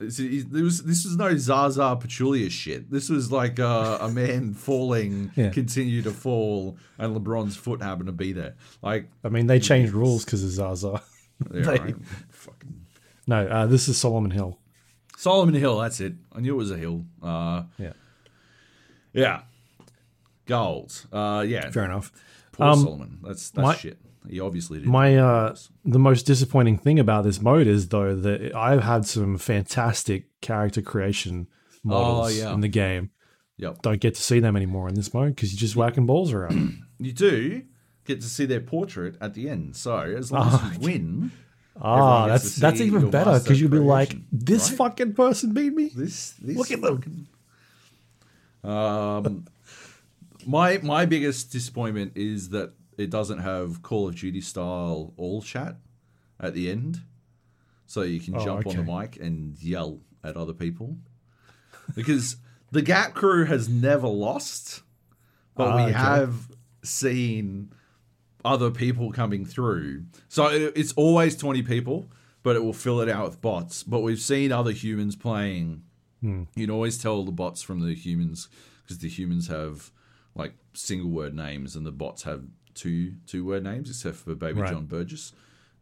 this 0.00 0.18
is, 0.18 0.46
was 0.46 0.82
this 0.82 1.06
no 1.16 1.36
Zaza 1.36 1.96
Pachulia 2.00 2.50
shit. 2.50 2.90
This 2.90 3.08
was 3.08 3.30
like 3.30 3.60
uh, 3.60 3.98
a 4.00 4.08
man 4.20 4.54
falling, 4.54 5.30
Yeah. 5.36 5.50
continue 5.50 6.02
to 6.02 6.10
fall, 6.10 6.76
and 6.98 7.14
LeBron's 7.16 7.56
foot 7.56 7.82
happened 7.82 8.06
to 8.06 8.12
be 8.12 8.32
there. 8.32 8.54
Like, 8.82 9.08
I 9.22 9.28
mean, 9.28 9.46
they 9.46 9.60
changed 9.60 9.92
rules 9.92 10.24
because 10.24 10.42
of 10.42 10.50
Zaza. 10.50 11.02
yeah, 11.54 11.60
They- 11.62 11.78
right. 11.78 11.94
fucking 12.30 12.86
No, 13.26 13.46
uh, 13.46 13.66
this 13.66 13.88
is 13.88 13.96
Solomon 13.98 14.30
Hill. 14.32 14.58
Solomon 15.16 15.54
Hill. 15.54 15.78
That's 15.78 16.00
it. 16.00 16.14
I 16.34 16.40
knew 16.40 16.54
it 16.54 16.56
was 16.58 16.70
a 16.70 16.78
hill. 16.78 17.04
Uh, 17.22 17.64
Yeah, 17.78 17.92
yeah, 19.12 19.42
gold. 20.46 21.04
Uh, 21.12 21.44
yeah, 21.46 21.70
fair 21.70 21.84
enough. 21.84 22.10
poor 22.52 22.66
Um, 22.68 22.80
Solomon. 22.82 23.18
That's 23.22 23.50
that's 23.50 23.62
my- 23.66 23.76
shit. 23.76 23.98
He 24.28 24.38
obviously 24.40 24.78
didn't. 24.80 24.92
My 24.92 25.16
uh, 25.16 25.56
the 25.84 25.98
most 25.98 26.24
disappointing 26.26 26.76
thing 26.78 26.98
about 26.98 27.24
this 27.24 27.40
mode 27.40 27.66
is 27.66 27.88
though 27.88 28.14
that 28.14 28.54
I've 28.54 28.82
had 28.82 29.06
some 29.06 29.38
fantastic 29.38 30.26
character 30.40 30.82
creation 30.82 31.46
models 31.82 32.26
Oh, 32.26 32.28
yeah. 32.42 32.52
in 32.52 32.60
the 32.60 32.68
game. 32.68 33.10
yep. 33.56 33.80
Don't 33.82 34.00
get 34.00 34.14
to 34.16 34.22
see 34.22 34.38
them 34.40 34.56
anymore 34.56 34.88
in 34.88 34.94
this 34.94 35.14
mode 35.14 35.34
because 35.34 35.52
you're 35.52 35.58
just 35.60 35.76
whacking 35.76 36.06
balls 36.06 36.32
around. 36.32 36.82
You 37.02 37.12
do 37.12 37.62
get 38.04 38.20
to 38.20 38.26
see 38.26 38.44
their 38.44 38.60
portrait 38.60 39.16
at 39.22 39.32
the 39.32 39.48
end. 39.48 39.74
So 39.74 39.96
as 40.00 40.30
long 40.30 40.48
Oh, 40.52 40.68
as 40.70 40.74
you 40.74 40.80
win, 40.84 41.30
ah, 41.80 42.26
that's 42.26 42.56
that's 42.56 42.78
even 42.82 43.10
better 43.10 43.38
because 43.38 43.58
you'll 43.58 43.70
be 43.70 43.78
like, 43.78 44.16
this 44.30 44.68
right? 44.68 44.76
fucking 44.76 45.14
person 45.14 45.54
beat 45.54 45.72
me. 45.72 45.88
this 45.96 46.34
this 46.42 46.58
Look 46.58 46.70
at 46.72 46.82
them. 46.82 47.26
Um, 48.62 49.46
my 50.46 50.78
my 50.82 51.06
biggest 51.06 51.50
disappointment 51.52 52.12
is 52.16 52.50
that 52.50 52.72
it 53.00 53.10
doesn't 53.10 53.38
have 53.40 53.82
Call 53.82 54.08
of 54.08 54.16
Duty 54.16 54.40
style 54.40 55.12
all 55.16 55.42
chat 55.42 55.76
at 56.38 56.54
the 56.54 56.70
end, 56.70 57.00
so 57.86 58.02
you 58.02 58.20
can 58.20 58.36
Oh, 58.36 58.44
jump 58.44 58.66
on 58.66 58.76
the 58.76 58.82
mic 58.82 59.16
and 59.18 59.56
yell 59.62 60.00
at 60.22 60.36
other 60.36 60.52
people. 60.52 60.96
Because 61.94 62.36
the 62.70 62.82
Gap 62.82 63.14
crew 63.14 63.46
has 63.46 63.68
never 63.68 64.06
lost, 64.06 64.82
but 65.56 65.68
Ah, 65.68 65.76
we 65.76 65.82
okay. 65.82 65.92
have 65.92 66.48
seen 66.82 67.72
other 68.44 68.70
people 68.70 69.12
coming 69.12 69.44
through. 69.44 70.04
So 70.28 70.46
it, 70.46 70.72
it's 70.76 70.92
always 70.94 71.36
20 71.36 71.62
people, 71.62 72.08
but 72.42 72.56
it 72.56 72.62
will 72.64 72.72
fill 72.72 73.00
it 73.00 73.08
out 73.08 73.24
with 73.26 73.40
bots. 73.40 73.82
But 73.82 74.00
we've 74.00 74.20
seen 74.20 74.52
other 74.52 74.70
humans 74.72 75.16
playing. 75.16 75.82
Hmm. 76.20 76.44
You 76.54 76.66
can 76.66 76.74
always 76.74 76.96
tell 76.98 77.24
the 77.24 77.32
bots 77.32 77.60
from 77.62 77.80
the 77.80 77.94
humans 77.94 78.48
because 78.82 78.98
the 78.98 79.08
humans 79.08 79.48
have 79.48 79.90
like 80.34 80.54
single 80.74 81.10
word 81.10 81.34
names 81.34 81.74
and 81.76 81.84
the 81.84 81.92
bots 81.92 82.22
have 82.22 82.44
two 82.74 83.14
two 83.26 83.44
word 83.44 83.64
names, 83.64 83.90
except 83.90 84.16
for 84.16 84.34
baby 84.34 84.60
Right. 84.60 84.72
John 84.72 84.86
Burgess, 84.86 85.32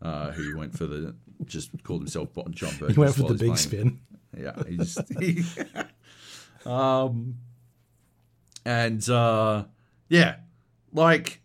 uh, 0.02 0.32
who 0.32 0.56
went 0.56 0.76
for 0.76 0.86
the 0.86 1.14
just 1.44 1.70
called 1.84 2.00
himself 2.02 2.28
John 2.50 2.74
Burgess. 2.78 2.94
He 2.94 3.00
went 3.00 3.14
for 3.14 3.22
the 3.22 3.34
big 3.34 3.38
playing. 3.38 3.56
spin. 3.56 4.00
Yeah, 4.36 4.62
he 4.68 4.76
just 4.76 5.00
he, 5.20 5.44
um 6.66 7.36
and 8.64 9.08
uh 9.08 9.64
yeah, 10.08 10.36
like 10.92 11.40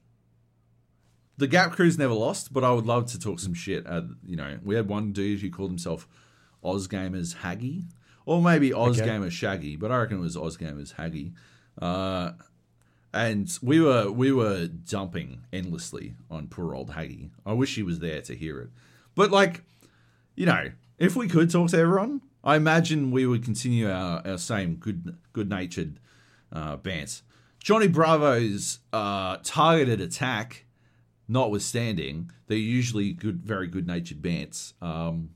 the 1.37 1.47
Gap 1.47 1.71
Crew's 1.71 1.97
never 1.97 2.13
lost, 2.13 2.53
but 2.53 2.63
I 2.63 2.71
would 2.71 2.85
love 2.85 3.07
to 3.11 3.19
talk 3.19 3.39
some 3.39 3.53
shit. 3.53 3.85
At, 3.85 4.03
you 4.25 4.35
know, 4.35 4.59
we 4.63 4.75
had 4.75 4.87
one 4.87 5.11
dude 5.11 5.41
who 5.41 5.49
called 5.49 5.71
himself 5.71 6.07
Ozgamers 6.63 7.37
Haggy, 7.37 7.85
or 8.25 8.41
maybe 8.41 8.69
Ozgamer 8.71 9.31
Shaggy, 9.31 9.75
but 9.75 9.91
I 9.91 9.97
reckon 9.97 10.17
it 10.17 10.21
was 10.21 10.37
Ozgamers 10.37 10.95
Haggy. 10.95 11.33
Uh, 11.81 12.33
and 13.13 13.57
we 13.61 13.79
were 13.79 14.11
we 14.11 14.31
were 14.31 14.67
dumping 14.67 15.45
endlessly 15.53 16.15
on 16.29 16.47
poor 16.47 16.73
old 16.73 16.91
Haggy. 16.91 17.29
I 17.45 17.53
wish 17.53 17.75
he 17.75 17.83
was 17.83 17.99
there 17.99 18.21
to 18.21 18.35
hear 18.35 18.59
it, 18.59 18.69
but 19.15 19.31
like, 19.31 19.63
you 20.35 20.45
know, 20.45 20.71
if 20.97 21.15
we 21.15 21.27
could 21.27 21.49
talk 21.51 21.69
to 21.69 21.77
everyone, 21.77 22.21
I 22.43 22.55
imagine 22.55 23.11
we 23.11 23.25
would 23.25 23.43
continue 23.43 23.89
our, 23.89 24.21
our 24.25 24.37
same 24.37 24.75
good 24.75 25.17
good 25.31 25.49
natured 25.49 25.99
uh, 26.51 26.77
bants. 26.77 27.21
Johnny 27.59 27.87
Bravo's 27.87 28.79
uh, 28.91 29.37
targeted 29.41 30.01
attack, 30.01 30.65
notwithstanding, 31.29 32.29
they're 32.47 32.57
usually 32.57 33.13
good, 33.13 33.41
very 33.41 33.67
good 33.67 33.87
natured 33.87 34.21
bants. 34.21 34.73
Um, 34.81 35.29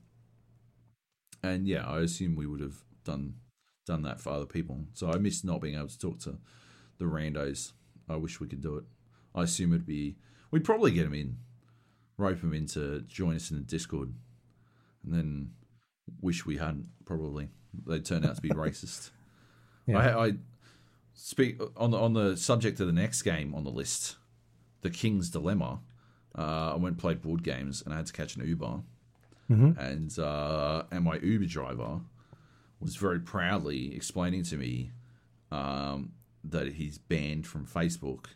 and 1.42 1.66
yeah, 1.66 1.86
I 1.86 2.00
assume 2.00 2.36
we 2.36 2.46
would 2.46 2.60
have 2.60 2.84
done 3.04 3.36
done 3.86 4.02
that 4.02 4.20
for 4.20 4.30
other 4.30 4.44
people. 4.44 4.84
So 4.92 5.10
I 5.10 5.16
miss 5.16 5.42
not 5.42 5.62
being 5.62 5.76
able 5.76 5.88
to 5.88 5.98
talk 5.98 6.18
to 6.20 6.36
the 6.98 7.04
randos. 7.06 7.72
I 8.08 8.16
wish 8.16 8.40
we 8.40 8.48
could 8.48 8.60
do 8.60 8.76
it. 8.76 8.84
I 9.34 9.42
assume 9.42 9.72
it'd 9.72 9.86
be 9.86 10.16
we'd 10.50 10.64
probably 10.64 10.90
get 10.92 11.04
them 11.04 11.14
in, 11.14 11.36
rope 12.16 12.40
them 12.40 12.54
in 12.54 12.66
to 12.68 13.02
join 13.02 13.36
us 13.36 13.50
in 13.50 13.56
the 13.58 13.62
Discord, 13.62 14.12
and 15.04 15.14
then 15.14 15.50
wish 16.20 16.46
we 16.46 16.56
hadn't. 16.56 16.86
Probably 17.04 17.48
they'd 17.86 18.04
turn 18.04 18.24
out 18.24 18.36
to 18.36 18.42
be 18.42 18.48
racist. 18.50 19.10
Yeah. 19.86 19.98
I, 19.98 20.26
I 20.28 20.32
speak 21.14 21.60
on 21.76 21.90
the 21.90 21.98
on 21.98 22.12
the 22.14 22.36
subject 22.36 22.80
of 22.80 22.86
the 22.86 22.92
next 22.92 23.22
game 23.22 23.54
on 23.54 23.64
the 23.64 23.70
list, 23.70 24.16
the 24.82 24.90
King's 24.90 25.30
Dilemma. 25.30 25.80
Uh, 26.36 26.72
I 26.72 26.74
went 26.74 26.92
and 26.94 26.98
played 26.98 27.20
board 27.22 27.42
games, 27.42 27.82
and 27.82 27.92
I 27.92 27.96
had 27.98 28.06
to 28.06 28.12
catch 28.12 28.36
an 28.36 28.46
Uber, 28.46 28.80
Mhm. 29.50 29.76
and 29.78 30.18
uh, 30.18 30.84
and 30.90 31.04
my 31.04 31.18
Uber 31.18 31.46
driver 31.46 32.00
was 32.80 32.96
very 32.96 33.18
proudly 33.18 33.94
explaining 33.96 34.44
to 34.44 34.56
me 34.56 34.92
um, 35.50 36.12
that 36.44 36.74
he's 36.74 36.98
banned 36.98 37.46
from 37.46 37.66
Facebook 37.66 38.26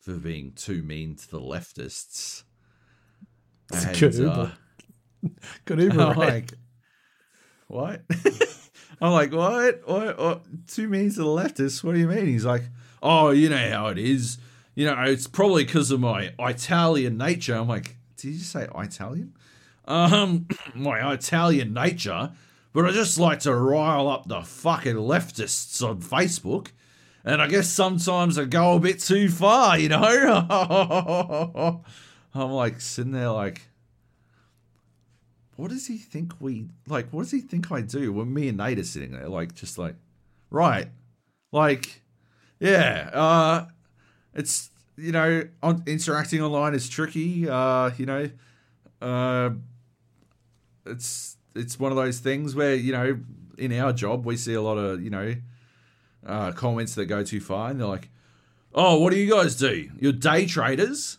for 0.00 0.14
being 0.14 0.52
too 0.52 0.82
mean 0.82 1.16
to 1.16 1.30
the 1.30 1.40
leftists. 1.40 2.44
It's 3.72 3.84
And, 3.84 3.98
good 3.98 4.14
uh, 4.14 4.22
Uber. 4.22 4.52
Good 5.64 5.80
Uber, 5.80 6.00
I'm 6.00 6.08
right? 6.08 6.16
like, 6.18 6.54
what? 7.66 8.02
I'm 9.00 9.12
like, 9.12 9.32
what? 9.32 9.86
what? 9.86 10.18
What? 10.18 10.66
Two 10.66 10.88
means 10.88 11.14
to 11.16 11.20
the 11.20 11.26
leftists? 11.26 11.84
What 11.84 11.94
do 11.94 12.00
you 12.00 12.08
mean? 12.08 12.26
He's 12.26 12.44
like, 12.44 12.64
oh, 13.02 13.30
you 13.30 13.48
know 13.48 13.70
how 13.70 13.88
it 13.88 13.98
is. 13.98 14.38
You 14.74 14.86
know, 14.86 15.02
it's 15.02 15.26
probably 15.26 15.64
because 15.64 15.90
of 15.90 16.00
my 16.00 16.32
Italian 16.38 17.18
nature. 17.18 17.54
I'm 17.56 17.68
like, 17.68 17.96
did 18.16 18.30
you 18.30 18.38
say 18.38 18.68
Italian? 18.74 19.34
Um, 19.86 20.46
my 20.74 21.12
Italian 21.12 21.72
nature. 21.74 22.32
But 22.72 22.84
I 22.84 22.92
just 22.92 23.18
like 23.18 23.40
to 23.40 23.54
rile 23.54 24.08
up 24.08 24.28
the 24.28 24.42
fucking 24.42 24.96
leftists 24.96 25.82
on 25.86 26.00
Facebook. 26.00 26.68
And 27.24 27.42
I 27.42 27.48
guess 27.48 27.68
sometimes 27.68 28.38
I 28.38 28.44
go 28.44 28.76
a 28.76 28.80
bit 28.80 29.00
too 29.00 29.28
far, 29.28 29.78
you 29.78 29.88
know? 29.88 31.82
I'm 32.34 32.50
like 32.50 32.80
sitting 32.80 33.12
there 33.12 33.30
like, 33.30 33.62
what 35.56 35.70
does 35.70 35.88
he 35.88 35.98
think 35.98 36.34
we 36.40 36.68
like? 36.86 37.08
What 37.10 37.22
does 37.22 37.32
he 37.32 37.40
think 37.40 37.72
I 37.72 37.80
do 37.80 38.12
when 38.12 38.32
me 38.32 38.48
and 38.48 38.58
Nate 38.58 38.78
are 38.78 38.84
sitting 38.84 39.10
there, 39.10 39.28
like 39.28 39.54
just 39.54 39.76
like, 39.76 39.96
right, 40.50 40.86
like, 41.50 42.02
yeah, 42.60 43.10
uh, 43.12 43.66
it's 44.34 44.70
you 44.96 45.10
know, 45.10 45.48
on, 45.60 45.82
interacting 45.86 46.42
online 46.42 46.74
is 46.74 46.88
tricky. 46.88 47.48
Uh, 47.48 47.90
you 47.96 48.06
know, 48.06 48.30
uh, 49.02 49.50
it's 50.86 51.36
it's 51.56 51.78
one 51.78 51.90
of 51.90 51.96
those 51.96 52.20
things 52.20 52.54
where 52.54 52.76
you 52.76 52.92
know, 52.92 53.18
in 53.58 53.72
our 53.72 53.92
job, 53.92 54.24
we 54.24 54.36
see 54.36 54.54
a 54.54 54.62
lot 54.62 54.78
of 54.78 55.02
you 55.02 55.10
know, 55.10 55.34
uh, 56.26 56.52
comments 56.52 56.94
that 56.96 57.06
go 57.06 57.22
too 57.22 57.40
far, 57.40 57.70
and 57.70 57.80
they're 57.80 57.86
like, 57.86 58.08
"Oh, 58.74 58.98
what 59.00 59.12
do 59.12 59.18
you 59.18 59.30
guys 59.30 59.56
do? 59.56 59.90
You're 60.00 60.12
day 60.12 60.46
traders." 60.46 61.18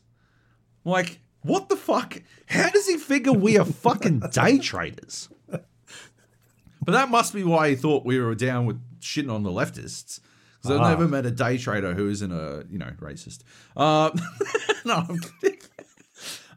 I'm 0.86 0.92
like, 0.94 1.20
what 1.42 1.70
the 1.70 1.76
fuck? 1.76 2.22
How 2.48 2.70
does 2.70 2.88
he 2.88 2.98
figure 2.98 3.34
we 3.34 3.58
are 3.58 3.66
fucking 3.66 4.20
day 4.32 4.58
traders? 4.60 5.30
But 5.50 6.94
that 6.94 7.10
must 7.10 7.34
be 7.34 7.44
why 7.44 7.70
he 7.70 7.76
thought 7.76 8.06
we 8.06 8.20
were 8.20 8.34
down 8.36 8.66
with 8.66 8.82
shitting 9.02 9.32
on 9.32 9.44
the 9.44 9.52
leftists. 9.52 10.20
Because 10.62 10.78
I've 10.78 10.82
Ah. 10.86 10.90
never 10.90 11.08
met 11.08 11.26
a 11.26 11.32
day 11.32 11.58
trader 11.58 11.94
who 11.94 12.10
isn't 12.10 12.32
a, 12.32 12.66
you 12.70 12.80
know, 12.80 12.92
racist. 13.00 13.40
Uh, 13.78 14.10
no, 14.86 15.06
I'm 15.08 15.20
kidding. 15.42 15.60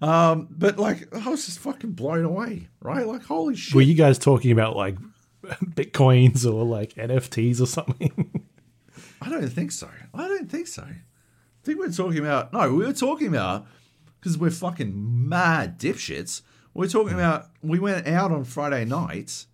Um, 0.00 0.48
but 0.50 0.78
like, 0.78 1.14
I 1.14 1.28
was 1.28 1.44
just 1.46 1.58
fucking 1.60 1.92
blown 1.92 2.24
away, 2.24 2.68
right? 2.80 3.06
Like, 3.06 3.22
holy 3.24 3.54
shit. 3.56 3.74
Were 3.74 3.82
you 3.82 3.94
guys 3.94 4.18
talking 4.18 4.50
about 4.52 4.74
like 4.76 4.96
bitcoins 5.64 6.44
or 6.44 6.64
like 6.64 6.94
NFTs 6.94 7.60
or 7.60 7.66
something? 7.66 8.46
I 9.20 9.28
don't 9.28 9.48
think 9.48 9.72
so. 9.72 9.88
I 10.14 10.28
don't 10.28 10.50
think 10.50 10.66
so. 10.66 10.82
I 10.82 11.64
think 11.64 11.78
we're 11.78 11.92
talking 11.92 12.18
about 12.18 12.52
no, 12.52 12.72
we 12.74 12.84
were 12.84 12.92
talking 12.92 13.28
about 13.28 13.66
because 14.18 14.36
we're 14.38 14.50
fucking 14.50 14.92
mad 15.28 15.78
dipshits. 15.78 16.42
We're 16.74 16.88
talking 16.88 17.14
about 17.14 17.50
we 17.62 17.78
went 17.78 18.06
out 18.06 18.32
on 18.32 18.44
Friday 18.44 18.84
night, 18.84 19.46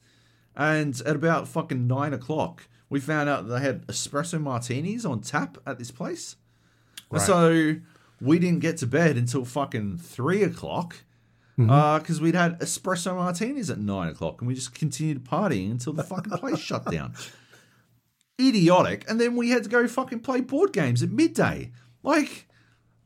and 0.57 1.01
at 1.05 1.17
about 1.17 1.49
fucking 1.49 1.87
nine 1.87 2.15
o'clock, 2.15 2.69
we 2.89 3.01
found 3.01 3.29
out 3.29 3.49
they 3.49 3.61
had 3.61 3.87
espresso 3.87 4.41
martinis 4.41 5.05
on 5.05 5.21
tap 5.21 5.59
at 5.67 5.79
this 5.79 5.91
place. 5.91 6.37
And 7.11 7.21
So 7.21 7.77
we 8.21 8.39
didn't 8.39 8.61
get 8.61 8.77
to 8.79 8.87
bed 8.87 9.17
until 9.17 9.45
fucking 9.45 9.99
three 9.99 10.43
o'clock, 10.43 11.05
because 11.67 12.21
we'd 12.21 12.37
had 12.37 12.61
espresso 12.61 13.17
martinis 13.17 13.69
at 13.69 13.79
nine 13.79 14.09
o'clock 14.09 14.41
and 14.41 14.49
we 14.49 14.55
just 14.55 14.75
continued 14.75 15.25
partying 15.25 15.71
until 15.73 15.93
the 15.93 16.05
fucking 16.05 16.39
place 16.39 16.59
shut 16.59 16.91
down. 16.91 17.15
Idiotic. 18.41 19.05
And 19.09 19.21
then 19.21 19.35
we 19.35 19.51
had 19.51 19.65
to 19.65 19.69
go 19.69 19.87
fucking 19.89 20.21
play 20.21 20.41
board 20.41 20.73
games 20.73 21.03
at 21.03 21.11
midday. 21.11 21.73
Like 22.05 22.47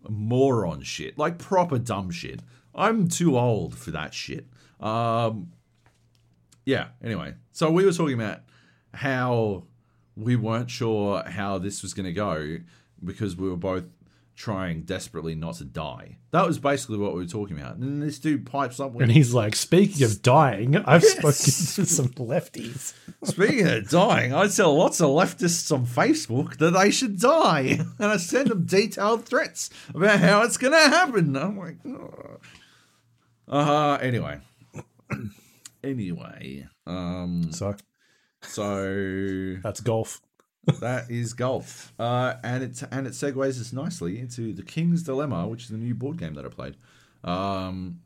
moron 0.06 0.82
shit. 0.82 1.16
Like 1.16 1.38
proper 1.38 1.78
dumb 1.78 2.10
shit. 2.10 2.40
I'm 2.74 3.08
too 3.08 3.38
old 3.38 3.76
for 3.76 3.90
that 3.92 4.12
shit. 4.12 4.46
Um, 4.80 5.52
yeah, 6.66 6.88
anyway. 7.02 7.34
So 7.52 7.70
we 7.70 7.84
were 7.84 7.92
talking 7.92 8.14
about 8.14 8.40
how 8.92 9.64
we 10.14 10.36
weren't 10.36 10.70
sure 10.70 11.22
how 11.26 11.58
this 11.58 11.82
was 11.82 11.94
going 11.94 12.06
to 12.06 12.12
go 12.12 12.58
because 13.02 13.36
we 13.36 13.48
were 13.48 13.56
both 13.56 13.84
trying 14.36 14.82
desperately 14.82 15.34
not 15.34 15.56
to 15.56 15.64
die. 15.64 16.18
That 16.30 16.46
was 16.46 16.58
basically 16.58 16.98
what 16.98 17.14
we 17.14 17.20
were 17.20 17.28
talking 17.28 17.58
about. 17.58 17.76
And 17.76 18.02
this 18.02 18.18
dude 18.18 18.46
pipes 18.46 18.80
up 18.80 18.92
with 18.92 19.02
And 19.02 19.12
he's 19.12 19.34
like, 19.34 19.54
speaking 19.54 20.04
of 20.04 20.22
dying, 20.22 20.76
I've 20.76 21.04
spoken 21.04 21.32
to 21.32 21.86
some 21.86 22.08
lefties. 22.10 22.94
Speaking 23.24 23.66
of 23.66 23.88
dying, 23.88 24.34
I 24.34 24.48
tell 24.48 24.76
lots 24.76 25.00
of 25.00 25.08
leftists 25.08 25.72
on 25.72 25.86
Facebook 25.86 26.56
that 26.58 26.70
they 26.72 26.90
should 26.90 27.20
die, 27.20 27.78
and 27.98 28.08
I 28.08 28.16
send 28.16 28.48
them 28.48 28.64
detailed 28.64 29.26
threats 29.26 29.70
about 29.94 30.20
how 30.20 30.42
it's 30.42 30.56
going 30.56 30.72
to 30.72 30.78
happen. 30.78 31.36
I'm 31.36 31.58
like, 31.58 31.76
oh. 31.86 32.40
uh 33.48 33.98
Anyway, 34.00 34.40
anyway, 35.84 36.66
um, 36.86 37.52
So 37.52 37.76
so 38.42 39.56
that's 39.62 39.80
golf. 39.80 40.20
That 40.80 41.10
is 41.10 41.32
golf, 41.32 41.92
uh, 41.98 42.34
and 42.44 42.62
it 42.62 42.82
and 42.90 43.06
it 43.06 43.14
segues 43.14 43.60
us 43.60 43.72
nicely 43.72 44.18
into 44.18 44.52
the 44.52 44.62
King's 44.62 45.02
Dilemma, 45.02 45.48
which 45.48 45.64
is 45.64 45.68
the 45.70 45.76
new 45.76 45.94
board 45.94 46.18
game 46.18 46.34
that 46.34 46.44
I 46.44 46.48
played. 46.48 46.76
Um, 47.24 48.00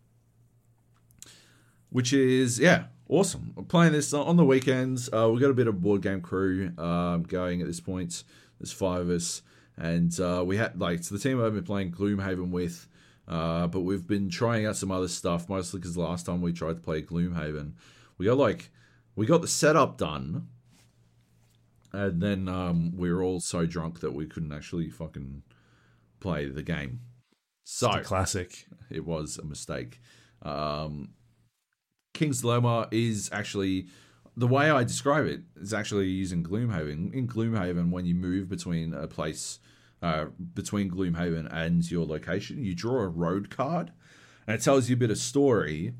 which 1.90 2.12
is 2.12 2.58
yeah 2.58 2.84
awesome. 3.08 3.52
I'm 3.56 3.64
playing 3.64 3.92
this 3.92 4.12
on 4.12 4.36
the 4.36 4.44
weekends. 4.44 5.08
Uh, 5.12 5.28
we've 5.30 5.40
got 5.40 5.50
a 5.50 5.54
bit 5.54 5.66
of 5.66 5.80
board 5.80 6.02
game 6.02 6.20
crew 6.20 6.72
um, 6.78 7.22
going 7.24 7.60
at 7.60 7.66
this 7.66 7.80
point. 7.80 8.24
There's 8.58 8.72
five 8.72 9.02
of 9.02 9.10
us, 9.10 9.42
and 9.76 10.18
uh, 10.18 10.42
we 10.46 10.56
had 10.56 10.80
like 10.80 11.04
so 11.04 11.14
the 11.14 11.20
team 11.20 11.42
I've 11.42 11.54
been 11.54 11.64
playing 11.64 11.92
Gloomhaven 11.92 12.50
with, 12.50 12.88
uh, 13.28 13.66
but 13.66 13.80
we've 13.80 14.06
been 14.06 14.30
trying 14.30 14.66
out 14.66 14.76
some 14.76 14.90
other 14.90 15.08
stuff 15.08 15.48
mostly 15.48 15.80
because 15.80 15.96
last 15.96 16.26
time 16.26 16.40
we 16.40 16.52
tried 16.52 16.74
to 16.74 16.80
play 16.80 17.02
Gloomhaven, 17.02 17.72
we 18.18 18.26
got 18.26 18.38
like 18.38 18.70
we 19.14 19.26
got 19.26 19.42
the 19.42 19.48
setup 19.48 19.98
done, 19.98 20.48
and 21.92 22.20
then 22.22 22.48
um, 22.48 22.96
we 22.96 23.12
were 23.12 23.22
all 23.22 23.40
so 23.40 23.66
drunk 23.66 24.00
that 24.00 24.12
we 24.14 24.26
couldn't 24.26 24.52
actually 24.52 24.90
fucking 24.90 25.42
play 26.20 26.46
the 26.48 26.62
game. 26.62 27.00
So 27.64 27.90
The 27.92 28.00
classic. 28.00 28.66
it 28.90 29.04
was 29.04 29.38
a 29.38 29.44
mistake. 29.44 30.00
Um, 30.42 31.10
King's 32.14 32.40
Dilemma 32.40 32.88
is 32.90 33.28
actually 33.32 33.86
the 34.36 34.46
way 34.46 34.70
I 34.70 34.84
describe 34.84 35.26
it 35.26 35.40
is 35.56 35.72
actually 35.72 36.08
using 36.08 36.44
Gloomhaven. 36.44 37.12
In 37.12 37.26
Gloomhaven, 37.26 37.90
when 37.90 38.04
you 38.06 38.14
move 38.14 38.48
between 38.48 38.92
a 38.94 39.06
place, 39.08 39.58
uh, 40.02 40.26
between 40.54 40.90
Gloomhaven 40.90 41.48
and 41.52 41.90
your 41.90 42.04
location, 42.06 42.62
you 42.64 42.74
draw 42.74 43.00
a 43.00 43.08
road 43.08 43.48
card, 43.50 43.92
and 44.46 44.54
it 44.54 44.62
tells 44.62 44.88
you 44.88 44.94
a 44.94 44.98
bit 44.98 45.10
of 45.10 45.18
story. 45.18 45.94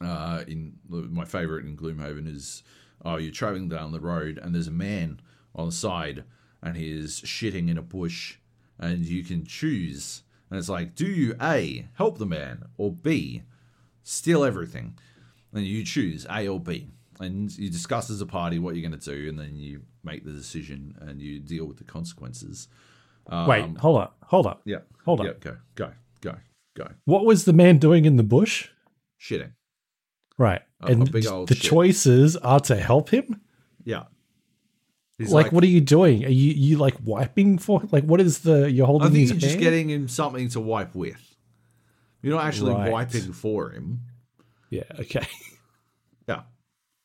Uh, 0.00 0.44
in 0.46 0.74
my 0.88 1.24
favorite 1.24 1.64
in 1.64 1.76
Gloomhaven 1.76 2.28
is, 2.32 2.62
oh, 3.04 3.16
you're 3.16 3.32
traveling 3.32 3.68
down 3.68 3.92
the 3.92 4.00
road 4.00 4.38
and 4.42 4.54
there's 4.54 4.68
a 4.68 4.72
man 4.72 5.20
on 5.54 5.66
the 5.66 5.72
side 5.72 6.24
and 6.62 6.76
he 6.76 6.90
is 6.90 7.20
shitting 7.20 7.70
in 7.70 7.78
a 7.78 7.82
bush, 7.82 8.38
and 8.78 9.04
you 9.04 9.22
can 9.22 9.44
choose. 9.44 10.22
And 10.50 10.58
it's 10.58 10.68
like, 10.68 10.94
do 10.94 11.06
you 11.06 11.34
A, 11.40 11.86
help 11.94 12.18
the 12.18 12.26
man, 12.26 12.64
or 12.76 12.92
B, 12.92 13.42
steal 14.02 14.44
everything? 14.44 14.98
And 15.52 15.64
you 15.64 15.84
choose 15.84 16.26
A 16.28 16.48
or 16.48 16.60
B. 16.60 16.88
And 17.20 17.56
you 17.56 17.70
discuss 17.70 18.10
as 18.10 18.20
a 18.20 18.26
party 18.26 18.58
what 18.58 18.74
you're 18.74 18.88
going 18.88 18.98
to 18.98 19.10
do, 19.10 19.28
and 19.28 19.38
then 19.38 19.56
you 19.56 19.82
make 20.04 20.24
the 20.24 20.32
decision 20.32 20.96
and 21.00 21.20
you 21.20 21.38
deal 21.40 21.66
with 21.66 21.78
the 21.78 21.84
consequences. 21.84 22.68
Um, 23.28 23.46
Wait, 23.46 23.76
hold 23.78 24.00
up, 24.00 24.16
hold 24.24 24.46
up. 24.46 24.62
Yeah. 24.64 24.78
Hold 25.04 25.20
up. 25.20 25.26
Yeah, 25.26 25.32
go, 25.40 25.56
go, 25.76 25.92
go, 26.20 26.34
go. 26.76 26.88
What 27.04 27.24
was 27.24 27.44
the 27.44 27.52
man 27.52 27.78
doing 27.78 28.04
in 28.04 28.16
the 28.16 28.22
bush? 28.22 28.68
Shitting. 29.20 29.52
Right. 30.36 30.62
And 30.80 31.08
a 31.08 31.10
big 31.10 31.26
old 31.26 31.48
the 31.48 31.54
shit. 31.54 31.70
choices 31.70 32.36
are 32.36 32.60
to 32.60 32.76
help 32.76 33.08
him? 33.10 33.40
Yeah. 33.84 34.04
He's 35.18 35.32
Like, 35.32 35.50
what 35.52 35.64
are 35.64 35.68
you 35.68 35.80
doing? 35.80 36.24
Are 36.26 36.28
you 36.30 36.52
you 36.52 36.76
like 36.76 36.94
wiping 37.02 37.56
for 37.58 37.82
like 37.90 38.04
what 38.04 38.20
is 38.20 38.40
the 38.40 38.70
you're 38.70 38.86
holding 38.86 39.08
I 39.08 39.10
think 39.10 39.28
you're 39.30 39.38
just 39.38 39.58
getting 39.58 39.88
him 39.88 40.08
something 40.08 40.48
to 40.50 40.60
wipe 40.60 40.94
with. 40.94 41.22
You're 42.22 42.34
not 42.36 42.44
actually 42.44 42.72
Right. 42.74 42.92
wiping 42.92 43.32
for 43.32 43.70
him. 43.70 44.00
Yeah, 44.70 44.82
okay. 45.00 45.26
Yeah. 46.28 46.42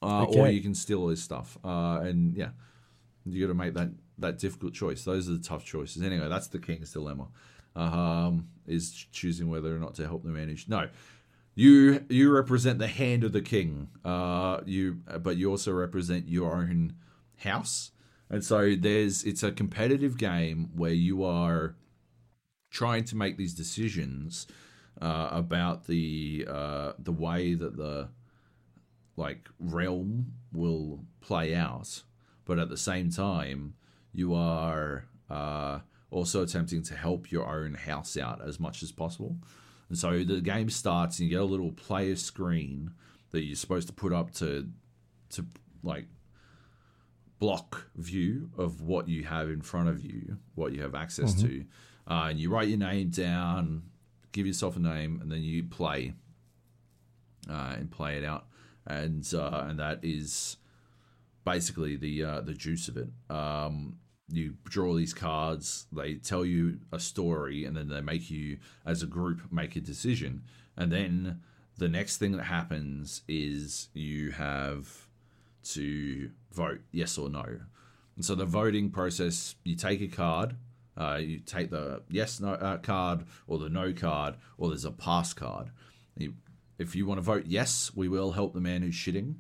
Uh, 0.02 0.24
Or 0.26 0.50
you 0.50 0.62
can 0.62 0.74
steal 0.74 1.08
his 1.10 1.22
stuff. 1.22 1.58
Uh, 1.64 2.00
and 2.04 2.36
yeah, 2.36 2.50
you 3.24 3.46
got 3.46 3.54
to 3.54 3.58
make 3.58 3.76
that, 3.76 3.92
that 4.18 4.40
difficult 4.40 4.74
choice. 4.74 5.04
Those 5.04 5.30
are 5.30 5.34
the 5.34 5.44
tough 5.44 5.64
choices. 5.64 6.02
Anyway, 6.02 6.28
that's 6.28 6.48
the 6.48 6.58
king's 6.58 6.92
dilemma. 6.92 7.28
Um, 7.76 8.48
is 8.66 8.92
choosing 9.12 9.48
whether 9.48 9.74
or 9.76 9.80
not 9.80 9.94
to 9.96 10.08
help 10.08 10.24
the 10.24 10.30
manage. 10.32 10.68
No, 10.68 10.90
you 11.62 12.04
you 12.10 12.32
represent 12.32 12.80
the 12.80 12.88
hand 12.88 13.24
of 13.24 13.34
the 13.34 13.42
king. 13.42 13.90
Uh, 14.04 14.62
you 14.66 15.02
but 15.20 15.38
you 15.38 15.52
also 15.52 15.72
represent 15.72 16.28
your 16.28 16.54
own 16.54 16.96
house. 17.38 17.92
And 18.32 18.44
so 18.44 18.76
there's 18.76 19.24
it's 19.24 19.44
a 19.44 19.52
competitive 19.52 20.18
game 20.18 20.70
where 20.76 20.94
you 20.94 21.24
are 21.24 21.76
trying 22.72 23.04
to 23.04 23.16
make 23.16 23.38
these 23.38 23.54
decisions 23.54 24.48
uh, 25.02 25.30
about 25.32 25.86
the 25.86 26.48
uh, 26.50 26.94
the 26.98 27.12
way 27.12 27.54
that 27.54 27.78
the 27.78 28.10
like 29.16 29.48
realm 29.60 30.34
will 30.52 31.06
play 31.20 31.54
out, 31.54 32.02
but 32.46 32.58
at 32.58 32.70
the 32.70 32.78
same 32.78 33.12
time, 33.12 33.76
you 34.14 34.34
are 34.34 35.06
uh, 35.30 35.80
also 36.10 36.42
attempting 36.42 36.82
to 36.82 36.96
help 36.96 37.32
your 37.32 37.48
own 37.48 37.76
house 37.76 38.18
out 38.18 38.42
as 38.48 38.60
much 38.60 38.82
as 38.82 38.92
possible. 38.92 39.38
And 39.92 39.98
so 39.98 40.24
the 40.24 40.40
game 40.40 40.70
starts, 40.70 41.20
and 41.20 41.28
you 41.28 41.36
get 41.36 41.42
a 41.42 41.44
little 41.44 41.74
player 41.74 42.16
screen 42.16 42.92
that 43.32 43.44
you're 43.44 43.58
supposed 43.58 43.90
to 43.90 43.94
put 43.94 44.14
up 44.14 44.32
to 44.36 44.70
to 45.32 45.46
like 45.84 46.06
block 47.40 47.88
view 47.98 48.52
of 48.58 48.80
what 48.80 49.10
you 49.10 49.26
have 49.26 49.50
in 49.50 49.62
front 49.62 49.90
of 49.90 50.02
you, 50.02 50.38
what 50.56 50.72
you 50.72 50.82
have 50.82 50.96
access 50.96 51.34
to, 51.42 51.66
uh, 52.10 52.28
and 52.30 52.40
you 52.40 52.50
write 52.50 52.70
your 52.70 52.78
name 52.78 53.10
down, 53.10 53.84
give 54.32 54.48
yourself 54.48 54.78
a 54.78 54.80
name, 54.80 55.20
and 55.22 55.30
then 55.30 55.42
you 55.42 55.62
play 55.62 56.14
uh, 57.50 57.74
and 57.78 57.92
play 57.92 58.16
it 58.16 58.24
out, 58.24 58.46
and 58.88 59.30
uh, 59.34 59.66
and 59.68 59.78
that 59.78 60.00
is 60.04 60.56
basically 61.44 61.98
the 61.98 62.24
uh, 62.24 62.40
the 62.40 62.54
juice 62.54 62.88
of 62.88 62.96
it. 62.96 63.10
Um, 63.30 63.98
you 64.32 64.56
draw 64.64 64.96
these 64.96 65.14
cards, 65.14 65.86
they 65.92 66.16
tell 66.16 66.46
you 66.46 66.80
a 66.92 67.00
story, 67.00 67.66
and 67.66 67.76
then 67.76 67.90
they 67.90 68.02
make 68.02 68.30
you, 68.30 68.58
as 68.86 69.04
a 69.04 69.08
group, 69.08 69.52
make 69.52 69.76
a 69.76 69.82
decision, 69.82 70.44
and 70.78 70.92
then 70.92 71.42
the 71.78 71.90
next 71.90 72.18
thing 72.18 72.34
that 72.34 72.44
happens 72.44 73.24
is 73.28 73.90
you 73.94 74.32
have 74.32 75.08
to 75.64 76.30
vote 76.52 76.82
yes 76.92 77.18
or 77.18 77.30
no. 77.30 77.46
And 78.16 78.26
so 78.26 78.36
the 78.36 78.46
voting 78.46 78.90
process, 78.90 79.56
you 79.64 79.76
take 79.76 80.02
a 80.02 80.08
card, 80.08 80.56
uh, 80.98 81.20
you 81.22 81.40
take 81.40 81.72
the 81.72 82.04
yes 82.10 82.40
no 82.40 82.54
uh, 82.54 82.78
card 82.78 83.26
or 83.48 83.58
the 83.58 83.70
no 83.70 83.94
card, 83.94 84.36
or 84.58 84.70
there's 84.70 84.86
a 84.86 84.92
pass 84.92 85.34
card. 85.34 85.72
You, 86.18 86.36
if 86.78 86.96
you 86.96 87.06
want 87.06 87.18
to 87.20 87.24
vote 87.24 87.46
yes, 87.48 87.92
we 87.96 88.08
will 88.08 88.34
help 88.34 88.54
the 88.54 88.62
man 88.62 88.82
who's 88.82 88.96
shitting. 88.96 89.36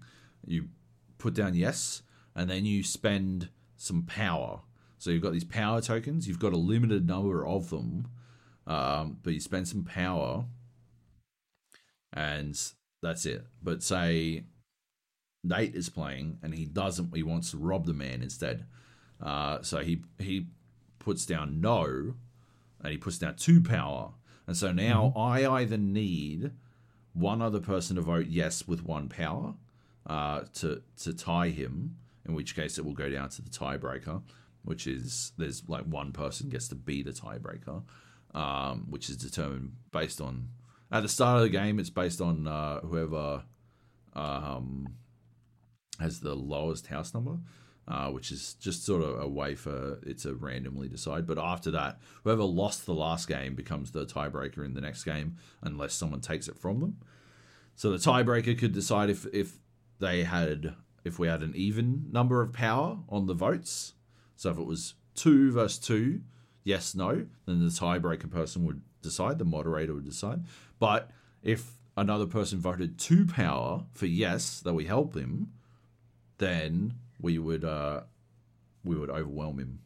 You 0.45 0.69
put 1.17 1.33
down 1.33 1.53
yes, 1.53 2.01
and 2.35 2.49
then 2.49 2.65
you 2.65 2.83
spend 2.83 3.49
some 3.75 4.03
power. 4.03 4.61
So 5.01 5.09
you've 5.09 5.23
got 5.23 5.33
these 5.33 5.43
power 5.43 5.81
tokens. 5.81 6.27
You've 6.27 6.37
got 6.37 6.53
a 6.53 6.57
limited 6.57 7.07
number 7.07 7.43
of 7.43 7.71
them, 7.71 8.07
um, 8.67 9.17
but 9.23 9.33
you 9.33 9.39
spend 9.39 9.67
some 9.67 9.83
power, 9.83 10.45
and 12.13 12.55
that's 13.01 13.25
it. 13.25 13.47
But 13.63 13.81
say 13.81 14.43
Nate 15.43 15.73
is 15.73 15.89
playing 15.89 16.37
and 16.43 16.53
he 16.53 16.65
doesn't. 16.65 17.15
He 17.15 17.23
wants 17.23 17.49
to 17.49 17.57
rob 17.57 17.87
the 17.87 17.95
man 17.95 18.21
instead. 18.21 18.67
Uh, 19.19 19.63
so 19.63 19.79
he 19.79 20.03
he 20.19 20.49
puts 20.99 21.25
down 21.25 21.59
no, 21.59 22.13
and 22.79 22.91
he 22.91 22.97
puts 22.99 23.17
down 23.17 23.37
two 23.37 23.59
power. 23.59 24.11
And 24.45 24.55
so 24.55 24.71
now 24.71 25.13
I 25.15 25.47
either 25.47 25.77
need 25.77 26.51
one 27.13 27.41
other 27.41 27.59
person 27.59 27.95
to 27.95 28.03
vote 28.03 28.27
yes 28.27 28.67
with 28.67 28.85
one 28.85 29.09
power 29.09 29.55
uh, 30.05 30.41
to 30.59 30.83
to 30.99 31.11
tie 31.11 31.49
him, 31.49 31.97
in 32.23 32.35
which 32.35 32.55
case 32.55 32.77
it 32.77 32.85
will 32.85 32.93
go 32.93 33.09
down 33.09 33.29
to 33.29 33.41
the 33.41 33.49
tiebreaker, 33.49 34.21
which 34.63 34.87
is 34.87 35.31
there's 35.37 35.63
like 35.67 35.83
one 35.85 36.11
person 36.11 36.49
gets 36.49 36.67
to 36.69 36.75
be 36.75 37.03
the 37.03 37.11
tiebreaker, 37.11 37.83
um, 38.33 38.87
which 38.89 39.09
is 39.09 39.17
determined 39.17 39.73
based 39.91 40.21
on 40.21 40.49
at 40.91 41.01
the 41.01 41.09
start 41.09 41.37
of 41.37 41.43
the 41.43 41.49
game. 41.49 41.79
It's 41.79 41.89
based 41.89 42.21
on 42.21 42.47
uh, 42.47 42.81
whoever 42.81 43.43
um, 44.13 44.95
has 45.99 46.19
the 46.19 46.35
lowest 46.35 46.87
house 46.87 47.13
number. 47.13 47.39
uh, 47.87 48.09
which 48.09 48.31
is 48.31 48.53
just 48.55 48.85
sort 48.85 49.03
of 49.03 49.19
a 49.19 49.27
way 49.27 49.55
for 49.55 49.99
it 50.05 50.19
to 50.19 50.33
randomly 50.33 50.87
decide. 50.87 51.25
But 51.25 51.37
after 51.37 51.71
that, 51.71 51.99
whoever 52.23 52.43
lost 52.43 52.85
the 52.85 52.93
last 52.93 53.27
game 53.27 53.55
becomes 53.55 53.91
the 53.91 54.05
tiebreaker 54.05 54.63
in 54.63 54.73
the 54.73 54.81
next 54.81 55.03
game, 55.03 55.37
unless 55.61 55.93
someone 55.93 56.21
takes 56.21 56.47
it 56.47 56.57
from 56.57 56.79
them. 56.79 56.97
So 57.75 57.91
the 57.91 57.97
tiebreaker 57.97 58.57
could 58.57 58.71
decide 58.73 59.09
if 59.09 59.25
if 59.33 59.57
they 59.99 60.23
had 60.23 60.75
if 61.03 61.17
we 61.17 61.27
had 61.27 61.41
an 61.41 61.53
even 61.55 62.07
number 62.11 62.41
of 62.41 62.53
power 62.53 62.99
on 63.09 63.25
the 63.25 63.33
votes. 63.33 63.93
So 64.41 64.49
if 64.49 64.57
it 64.57 64.65
was 64.65 64.95
two 65.13 65.51
versus 65.51 65.77
two, 65.77 66.21
yes, 66.63 66.95
no, 66.95 67.27
then 67.45 67.59
the 67.59 67.67
tiebreaker 67.67 68.27
person 68.31 68.65
would 68.65 68.81
decide, 69.03 69.37
the 69.37 69.45
moderator 69.45 69.93
would 69.93 70.03
decide. 70.03 70.45
But 70.79 71.11
if 71.43 71.73
another 71.95 72.25
person 72.25 72.57
voted 72.57 72.97
two 72.97 73.27
power 73.27 73.83
for 73.91 74.07
yes, 74.07 74.59
that 74.61 74.73
we 74.73 74.85
help 74.85 75.13
him, 75.13 75.51
then 76.39 76.95
we 77.21 77.37
would 77.37 77.63
uh, 77.63 78.01
we 78.83 78.95
would 78.95 79.11
overwhelm 79.11 79.59
him, 79.59 79.79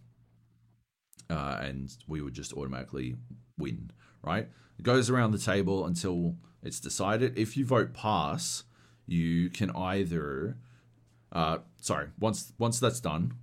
uh, 1.30 1.58
and 1.60 1.94
we 2.08 2.22
would 2.22 2.34
just 2.34 2.54
automatically 2.54 3.18
win. 3.58 3.92
Right? 4.22 4.48
It 4.80 4.84
goes 4.84 5.10
around 5.10 5.32
the 5.32 5.38
table 5.38 5.86
until 5.86 6.38
it's 6.64 6.80
decided. 6.80 7.38
If 7.38 7.58
you 7.58 7.66
vote 7.66 7.94
pass, 7.94 8.64
you 9.06 9.50
can 9.50 9.72
either, 9.72 10.56
uh, 11.34 11.58
sorry, 11.82 12.08
once 12.18 12.54
once 12.58 12.80
that's 12.80 13.02
done, 13.02 13.34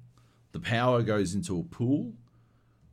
the 0.53 0.61
power 0.61 1.03
goes 1.03 1.35
into 1.35 1.59
a 1.59 1.63
pool, 1.63 2.13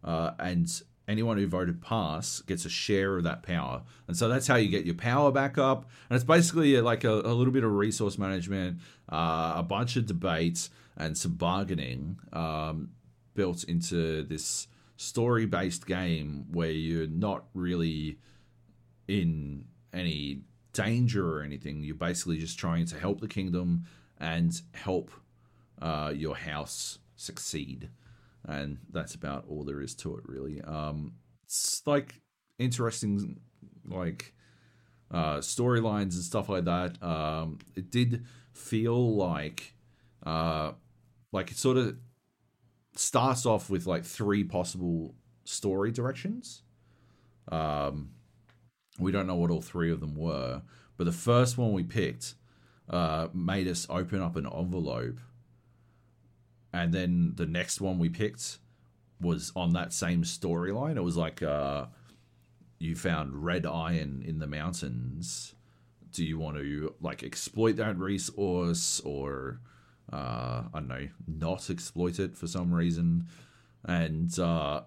uh, 0.04 0.32
and 0.40 0.82
anyone 1.08 1.38
who 1.38 1.48
voted 1.48 1.82
pass 1.82 2.42
gets 2.42 2.66
a 2.66 2.70
share 2.70 3.18
of 3.18 3.24
that 3.24 3.44
power. 3.44 3.82
And 4.08 4.16
so 4.16 4.30
that's 4.30 4.48
how 4.48 4.56
you 4.56 4.70
get 4.70 4.86
your 4.86 4.96
power 4.96 5.32
back 5.32 5.58
up. 5.58 5.90
And 6.10 6.16
it's 6.16 6.24
basically 6.24 6.80
like 6.82 7.04
a, 7.04 7.12
a 7.12 7.34
little 7.34 7.52
bit 7.52 7.64
of 7.64 7.72
resource 7.72 8.18
management, 8.18 8.80
uh, 9.12 9.54
a 9.58 9.64
bunch 9.64 9.96
of 9.96 10.06
debates, 10.06 10.70
and 10.96 11.18
some 11.18 11.34
bargaining 11.34 12.20
um, 12.34 12.92
built 13.34 13.64
into 13.64 14.24
this 14.24 14.68
story 14.98 15.46
based 15.46 15.88
game 15.88 16.46
where 16.52 16.72
you're 16.72 17.08
not 17.08 17.46
really 17.54 18.18
in 19.08 19.66
any 19.94 20.42
danger 20.74 21.38
or 21.38 21.42
anything. 21.42 21.82
You're 21.82 21.96
basically 21.96 22.38
just 22.38 22.60
trying 22.60 22.86
to 22.88 23.00
help 23.00 23.20
the 23.20 23.28
kingdom 23.28 23.86
and 24.20 24.62
help 24.74 25.10
uh, 25.82 26.14
your 26.16 26.36
house 26.36 27.00
succeed. 27.20 27.90
And 28.46 28.80
that's 28.92 29.16
about 29.16 29.46
all 29.50 29.64
there 29.64 29.82
is 29.82 29.94
to 29.96 30.16
it 30.18 30.24
really. 30.26 30.62
Um 30.62 31.14
it's 31.44 31.82
like 31.86 32.22
interesting 32.58 33.40
like 33.86 34.34
uh 35.12 35.38
storylines 35.38 36.14
and 36.16 36.24
stuff 36.24 36.50
like 36.50 36.66
that. 36.66 37.02
Um 37.04 37.60
it 37.76 37.92
did 37.92 38.26
feel 38.54 39.16
like 39.16 39.74
uh 40.26 40.72
like 41.32 41.52
it 41.52 41.58
sort 41.58 41.78
of 41.78 41.98
starts 42.96 43.46
off 43.46 43.70
with 43.70 43.86
like 43.86 44.04
three 44.06 44.44
possible 44.44 45.16
story 45.44 45.92
directions. 45.92 46.64
Um 47.52 48.12
we 49.00 49.12
don't 49.12 49.28
know 49.28 49.36
what 49.36 49.52
all 49.52 49.62
three 49.62 49.92
of 49.92 50.00
them 50.00 50.16
were 50.16 50.62
but 50.98 51.06
the 51.06 51.12
first 51.12 51.58
one 51.58 51.72
we 51.72 51.84
picked 51.84 52.36
uh 52.90 53.28
made 53.34 53.68
us 53.68 53.88
open 53.90 54.22
up 54.22 54.36
an 54.36 54.46
envelope 54.46 55.20
and 56.74 56.94
then 56.94 57.34
the 57.36 57.46
next 57.46 57.82
one 57.82 58.00
we 58.00 58.10
picked 58.10 58.60
was 59.22 59.52
on 59.56 59.74
that 59.74 59.94
same 59.94 60.24
storyline. 60.24 60.98
It 60.98 61.04
was 61.04 61.18
like 61.18 61.42
uh, 61.44 61.86
you 62.78 62.96
found 62.96 63.44
red 63.44 63.66
iron 63.66 64.24
in 64.26 64.40
the 64.40 64.48
mountains. 64.48 65.56
Do 66.12 66.24
you 66.24 66.40
want 66.40 66.58
to 66.58 66.94
like 67.02 67.24
exploit 67.24 67.76
that 67.78 67.98
resource 67.98 69.02
or 69.04 69.60
uh, 70.12 70.64
I 70.74 70.80
don't 70.80 70.88
know, 70.88 71.08
not 71.28 71.70
exploit 71.70 72.20
it 72.20 72.36
for 72.36 72.48
some 72.48 72.74
reason? 72.74 73.28
And 73.86 74.38
uh, 74.40 74.82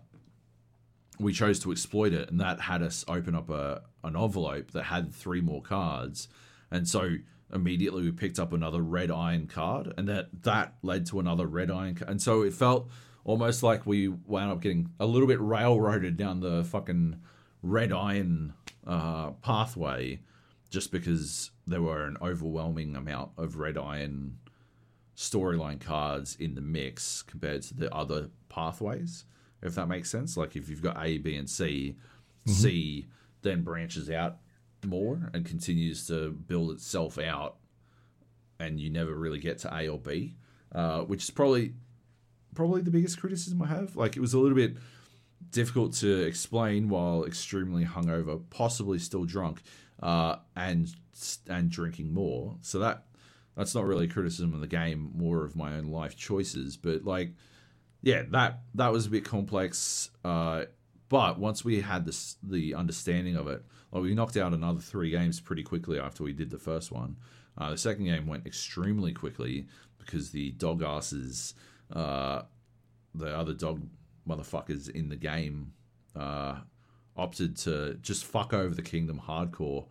we 1.18 1.32
chose 1.32 1.58
to 1.60 1.72
exploit 1.72 2.12
it, 2.12 2.30
and 2.30 2.40
that 2.40 2.60
had 2.60 2.82
us 2.82 3.04
open 3.08 3.34
up 3.34 3.50
a 3.50 3.82
an 4.04 4.16
envelope 4.16 4.72
that 4.72 4.84
had 4.84 5.14
three 5.14 5.40
more 5.40 5.62
cards. 5.62 6.28
And 6.70 6.88
so 6.88 7.16
immediately 7.52 8.02
we 8.02 8.12
picked 8.12 8.38
up 8.38 8.52
another 8.52 8.80
red 8.80 9.10
iron 9.10 9.46
card, 9.46 9.92
and 9.96 10.08
that 10.08 10.42
that 10.42 10.74
led 10.82 11.06
to 11.06 11.20
another 11.20 11.46
red 11.46 11.70
iron. 11.70 11.94
Card. 11.94 12.10
And 12.10 12.22
so 12.22 12.42
it 12.42 12.52
felt 12.52 12.88
almost 13.24 13.62
like 13.62 13.86
we 13.86 14.08
wound 14.08 14.52
up 14.52 14.60
getting 14.60 14.90
a 14.98 15.06
little 15.06 15.28
bit 15.28 15.40
railroaded 15.40 16.16
down 16.16 16.40
the 16.40 16.64
fucking 16.64 17.20
red 17.62 17.92
iron 17.92 18.54
uh, 18.86 19.30
pathway, 19.42 20.20
just 20.70 20.90
because 20.90 21.50
there 21.66 21.82
were 21.82 22.04
an 22.04 22.16
overwhelming 22.20 22.96
amount 22.96 23.30
of 23.36 23.56
red 23.56 23.78
iron 23.78 24.38
storyline 25.16 25.80
cards 25.80 26.36
in 26.40 26.54
the 26.54 26.60
mix 26.60 27.22
compared 27.22 27.62
to 27.62 27.74
the 27.74 27.94
other 27.94 28.30
pathways. 28.48 29.24
If 29.62 29.76
that 29.76 29.86
makes 29.86 30.10
sense, 30.10 30.36
like 30.36 30.56
if 30.56 30.68
you've 30.68 30.82
got 30.82 30.96
A, 31.04 31.18
B, 31.18 31.36
and 31.36 31.48
C, 31.48 31.96
mm-hmm. 32.46 32.52
C 32.52 33.06
then 33.42 33.62
branches 33.62 34.08
out 34.08 34.38
more 34.84 35.30
and 35.32 35.44
continues 35.44 36.06
to 36.08 36.30
build 36.30 36.70
itself 36.72 37.18
out, 37.18 37.56
and 38.58 38.80
you 38.80 38.90
never 38.90 39.14
really 39.14 39.38
get 39.38 39.58
to 39.58 39.74
A 39.74 39.88
or 39.88 39.98
B, 39.98 40.36
uh, 40.74 41.00
which 41.02 41.24
is 41.24 41.30
probably 41.30 41.74
probably 42.54 42.82
the 42.82 42.90
biggest 42.90 43.18
criticism 43.18 43.62
I 43.62 43.66
have. 43.66 43.96
Like 43.96 44.16
it 44.16 44.20
was 44.20 44.34
a 44.34 44.38
little 44.38 44.56
bit 44.56 44.76
difficult 45.50 45.94
to 45.94 46.22
explain 46.22 46.88
while 46.88 47.24
extremely 47.24 47.84
hungover, 47.84 48.42
possibly 48.50 48.98
still 48.98 49.24
drunk, 49.24 49.62
uh, 50.02 50.36
and 50.56 50.92
and 51.48 51.70
drinking 51.70 52.12
more. 52.12 52.56
So 52.62 52.78
that 52.80 53.04
that's 53.56 53.74
not 53.74 53.84
really 53.84 54.08
criticism 54.08 54.54
of 54.54 54.60
the 54.60 54.66
game, 54.66 55.12
more 55.14 55.44
of 55.44 55.56
my 55.56 55.74
own 55.74 55.86
life 55.86 56.16
choices. 56.16 56.76
But 56.76 57.04
like, 57.04 57.32
yeah, 58.02 58.22
that 58.30 58.60
that 58.74 58.92
was 58.92 59.06
a 59.06 59.10
bit 59.10 59.24
complex. 59.24 60.10
Uh, 60.24 60.64
but 61.08 61.38
once 61.38 61.64
we 61.64 61.80
had 61.80 62.06
this 62.06 62.36
the 62.42 62.74
understanding 62.74 63.36
of 63.36 63.48
it, 63.48 63.62
like 63.92 64.02
we 64.02 64.14
knocked 64.14 64.36
out 64.36 64.52
another 64.52 64.80
three 64.80 65.10
games 65.10 65.40
pretty 65.40 65.62
quickly 65.62 65.98
after 65.98 66.24
we 66.24 66.32
did 66.32 66.50
the 66.50 66.58
first 66.58 66.90
one. 66.90 67.16
Uh, 67.56 67.70
the 67.70 67.78
second 67.78 68.04
game 68.04 68.26
went 68.26 68.46
extremely 68.46 69.12
quickly 69.12 69.66
because 69.98 70.30
the 70.30 70.52
dog 70.52 70.82
asses 70.82 71.54
uh, 71.94 72.42
the 73.14 73.36
other 73.36 73.52
dog 73.52 73.82
motherfuckers 74.26 74.88
in 74.88 75.08
the 75.08 75.16
game 75.16 75.72
uh, 76.16 76.56
opted 77.16 77.56
to 77.56 77.94
just 78.02 78.24
fuck 78.24 78.54
over 78.54 78.74
the 78.74 78.82
kingdom 78.82 79.20
hardcore 79.26 79.86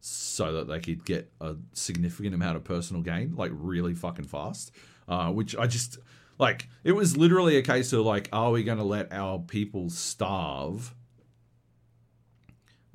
so 0.00 0.52
that 0.52 0.68
they 0.68 0.80
could 0.80 1.04
get 1.04 1.30
a 1.40 1.56
significant 1.72 2.34
amount 2.34 2.56
of 2.56 2.64
personal 2.64 3.02
gain, 3.02 3.34
like 3.36 3.50
really 3.52 3.94
fucking 3.94 4.24
fast. 4.24 4.70
Uh, 5.08 5.30
which 5.32 5.56
I 5.56 5.66
just 5.66 5.98
like. 6.38 6.68
It 6.84 6.92
was 6.92 7.16
literally 7.16 7.56
a 7.56 7.62
case 7.62 7.92
of 7.92 8.06
like, 8.06 8.28
are 8.32 8.52
we 8.52 8.62
going 8.62 8.78
to 8.78 8.84
let 8.84 9.12
our 9.12 9.40
people 9.40 9.90
starve, 9.90 10.94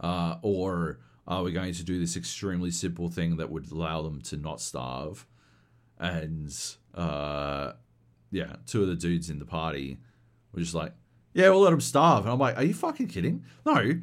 uh, 0.06 0.38
or 0.44 0.99
are 1.27 1.41
we 1.41 1.52
going 1.52 1.73
to 1.73 1.84
do 1.84 1.99
this 1.99 2.15
extremely 2.15 2.69
simple 2.69 3.10
thing 3.10 3.38
that 3.38 3.49
would 3.49 3.72
allow 3.72 4.03
them 4.03 4.22
to 4.22 4.38
not 4.38 4.61
starve? 4.61 5.26
And 5.98 6.56
uh, 6.94 7.72
yeah, 8.30 8.57
two 8.68 8.84
of 8.84 8.88
the 8.88 8.95
dudes 8.95 9.32
in 9.32 9.40
the 9.40 9.45
party 9.45 9.98
were 10.53 10.60
just 10.60 10.76
like, 10.76 10.94
yeah, 11.34 11.49
we'll 11.49 11.61
let 11.61 11.72
them 11.72 11.82
starve. 11.82 12.26
And 12.26 12.34
I'm 12.34 12.40
like, 12.40 12.56
are 12.56 12.64
you 12.64 12.76
fucking 12.76 13.07
kidding? 13.07 13.45
No. 13.65 13.99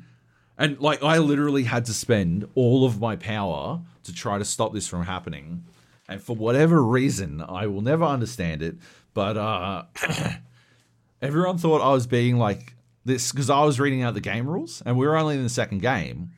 And 0.59 0.81
like, 0.81 1.05
I 1.05 1.19
literally 1.19 1.63
had 1.63 1.85
to 1.85 1.95
spend 1.95 2.49
all 2.57 2.85
of 2.85 3.01
my 3.01 3.15
power 3.15 3.81
to 4.03 4.13
try 4.13 4.39
to 4.39 4.45
stop 4.45 4.75
this 4.75 4.89
from 4.89 5.05
happening. 5.05 5.65
And 6.09 6.21
for 6.21 6.35
whatever 6.35 6.83
reason, 6.83 7.45
I 7.49 7.69
will 7.69 7.81
never 7.81 8.05
understand 8.05 8.61
it. 8.61 8.75
But 9.15 9.37
uh, 9.37 9.85
everyone 11.23 11.59
thought 11.59 11.81
I 11.81 11.93
was 11.93 12.09
being 12.09 12.39
like 12.39 12.75
this 13.05 13.33
because 13.33 13.51
I 13.51 13.65
was 13.65 13.81
reading 13.81 14.03
out 14.03 14.15
the 14.15 14.21
game 14.21 14.49
rules 14.49 14.83
and 14.85 14.97
we 14.97 15.07
were 15.07 15.17
only 15.17 15.37
in 15.37 15.43
the 15.43 15.49
second 15.49 15.83
game. 15.83 16.31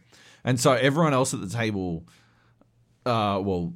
And 0.45 0.61
so 0.61 0.73
everyone 0.73 1.15
else 1.15 1.32
at 1.32 1.41
the 1.41 1.49
table, 1.49 2.05
uh, 3.07 3.41
well, 3.43 3.73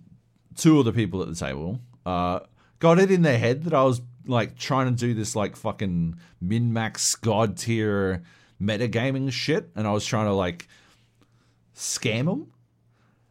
two 0.56 0.78
of 0.78 0.84
the 0.84 0.92
people 0.92 1.22
at 1.22 1.28
the 1.28 1.34
table, 1.34 1.80
uh, 2.04 2.40
got 2.78 2.98
it 2.98 3.10
in 3.10 3.22
their 3.22 3.38
head 3.38 3.64
that 3.64 3.74
I 3.74 3.84
was 3.84 4.00
like 4.26 4.56
trying 4.56 4.94
to 4.94 4.98
do 4.98 5.14
this 5.14 5.34
like 5.34 5.56
fucking 5.56 6.16
min 6.40 6.72
max 6.72 7.14
god 7.14 7.56
tier 7.56 8.22
metagaming 8.60 9.32
shit, 9.32 9.70
and 9.74 9.86
I 9.86 9.92
was 9.92 10.04
trying 10.04 10.26
to 10.26 10.34
like 10.34 10.68
scam 11.74 12.26
them. 12.26 12.52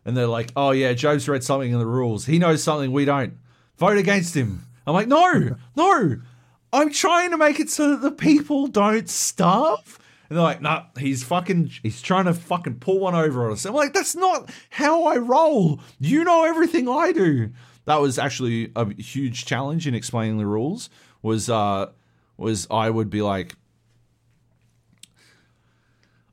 And 0.06 0.16
they're 0.16 0.28
like, 0.28 0.52
"Oh 0.56 0.72
yeah, 0.72 0.94
Joab's 0.94 1.28
read 1.28 1.44
something 1.44 1.72
in 1.72 1.80
the 1.80 1.86
rules. 1.86 2.26
He 2.26 2.40
knows 2.40 2.64
something 2.64 2.92
we 2.92 3.06
don't. 3.06 3.38
Vote 3.78 3.98
against 3.98 4.36
him." 4.36 4.64
I'm 4.86 4.94
like, 4.94 5.08
"No, 5.08 5.56
no, 5.76 6.18
I'm 6.74 6.92
trying 6.92 7.32
to 7.32 7.38
make 7.38 7.60
it 7.60 7.70
so 7.70 7.92
that 7.92 8.02
the 8.02 8.12
people 8.12 8.68
don't 8.68 9.10
starve." 9.10 10.00
And 10.30 10.38
they're 10.38 10.44
like, 10.44 10.62
"Nah, 10.62 10.86
he's 10.98 11.24
fucking, 11.24 11.72
he's 11.84 12.02
trying 12.02 12.26
to 12.26 12.34
fucking 12.34 12.80
pull 12.80 13.00
one 13.00 13.16
over 13.16 13.46
on 13.46 13.54
us." 13.54 13.66
I'm 13.66 13.74
like, 13.74 13.94
"That's 13.94 14.16
not 14.16 14.50
how 14.70 15.06
I 15.06 15.18
roll. 15.18 15.80
You 16.00 16.24
know 16.24 16.44
everything 16.44 16.90
I 16.90 17.12
do." 17.12 17.52
that 17.88 18.02
was 18.02 18.20
actually 18.20 18.70
a 18.76 18.94
huge 19.02 19.46
challenge 19.46 19.88
in 19.88 19.96
explaining 19.96 20.38
the 20.38 20.46
rules. 20.46 20.90
Was 21.22 21.50
uh, 21.50 21.88
was 22.36 22.68
I 22.70 22.90
would 22.90 23.10
be 23.10 23.22
like, 23.22 23.56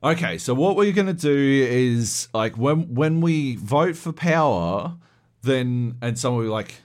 okay, 0.03 0.37
so 0.37 0.53
what 0.53 0.75
we're 0.75 0.91
gonna 0.91 1.13
do 1.13 1.33
is 1.69 2.27
like 2.33 2.57
when 2.57 2.93
when 2.93 3.21
we 3.21 3.55
vote 3.55 3.95
for 3.95 4.11
power, 4.11 4.97
then 5.43 5.97
and 6.01 6.19
someone 6.19 6.43
will 6.43 6.49
be 6.49 6.51
like, 6.51 6.75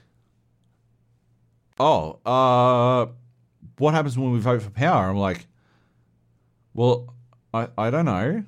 oh, 1.77 2.19
uh, 2.25 3.11
what 3.81 3.95
happens 3.95 4.17
when 4.17 4.31
we 4.31 4.39
vote 4.39 4.61
for 4.61 4.69
power? 4.69 5.09
I'm 5.09 5.17
like, 5.17 5.47
well, 6.73 7.13
I, 7.53 7.67
I 7.77 7.89
don't 7.89 8.05
know. 8.05 8.43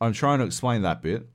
I'm 0.00 0.12
trying 0.12 0.38
to 0.38 0.44
explain 0.44 0.82
that 0.82 1.02
bit. 1.02 1.28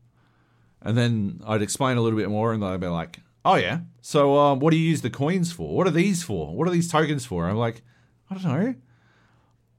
And 0.81 0.97
then 0.97 1.41
I'd 1.45 1.61
explain 1.61 1.97
a 1.97 2.01
little 2.01 2.17
bit 2.17 2.29
more, 2.29 2.53
and 2.53 2.63
they'd 2.63 2.79
be 2.79 2.87
like, 2.87 3.19
oh, 3.43 3.55
yeah. 3.55 3.79
So, 4.01 4.37
um, 4.37 4.59
what 4.59 4.71
do 4.71 4.77
you 4.77 4.87
use 4.87 5.01
the 5.01 5.09
coins 5.09 5.51
for? 5.51 5.75
What 5.75 5.85
are 5.85 5.91
these 5.91 6.23
for? 6.23 6.55
What 6.55 6.67
are 6.67 6.71
these 6.71 6.89
tokens 6.89 7.25
for? 7.25 7.47
I'm 7.47 7.57
like, 7.57 7.81
I 8.29 8.35
don't 8.35 8.43
know. 8.43 8.75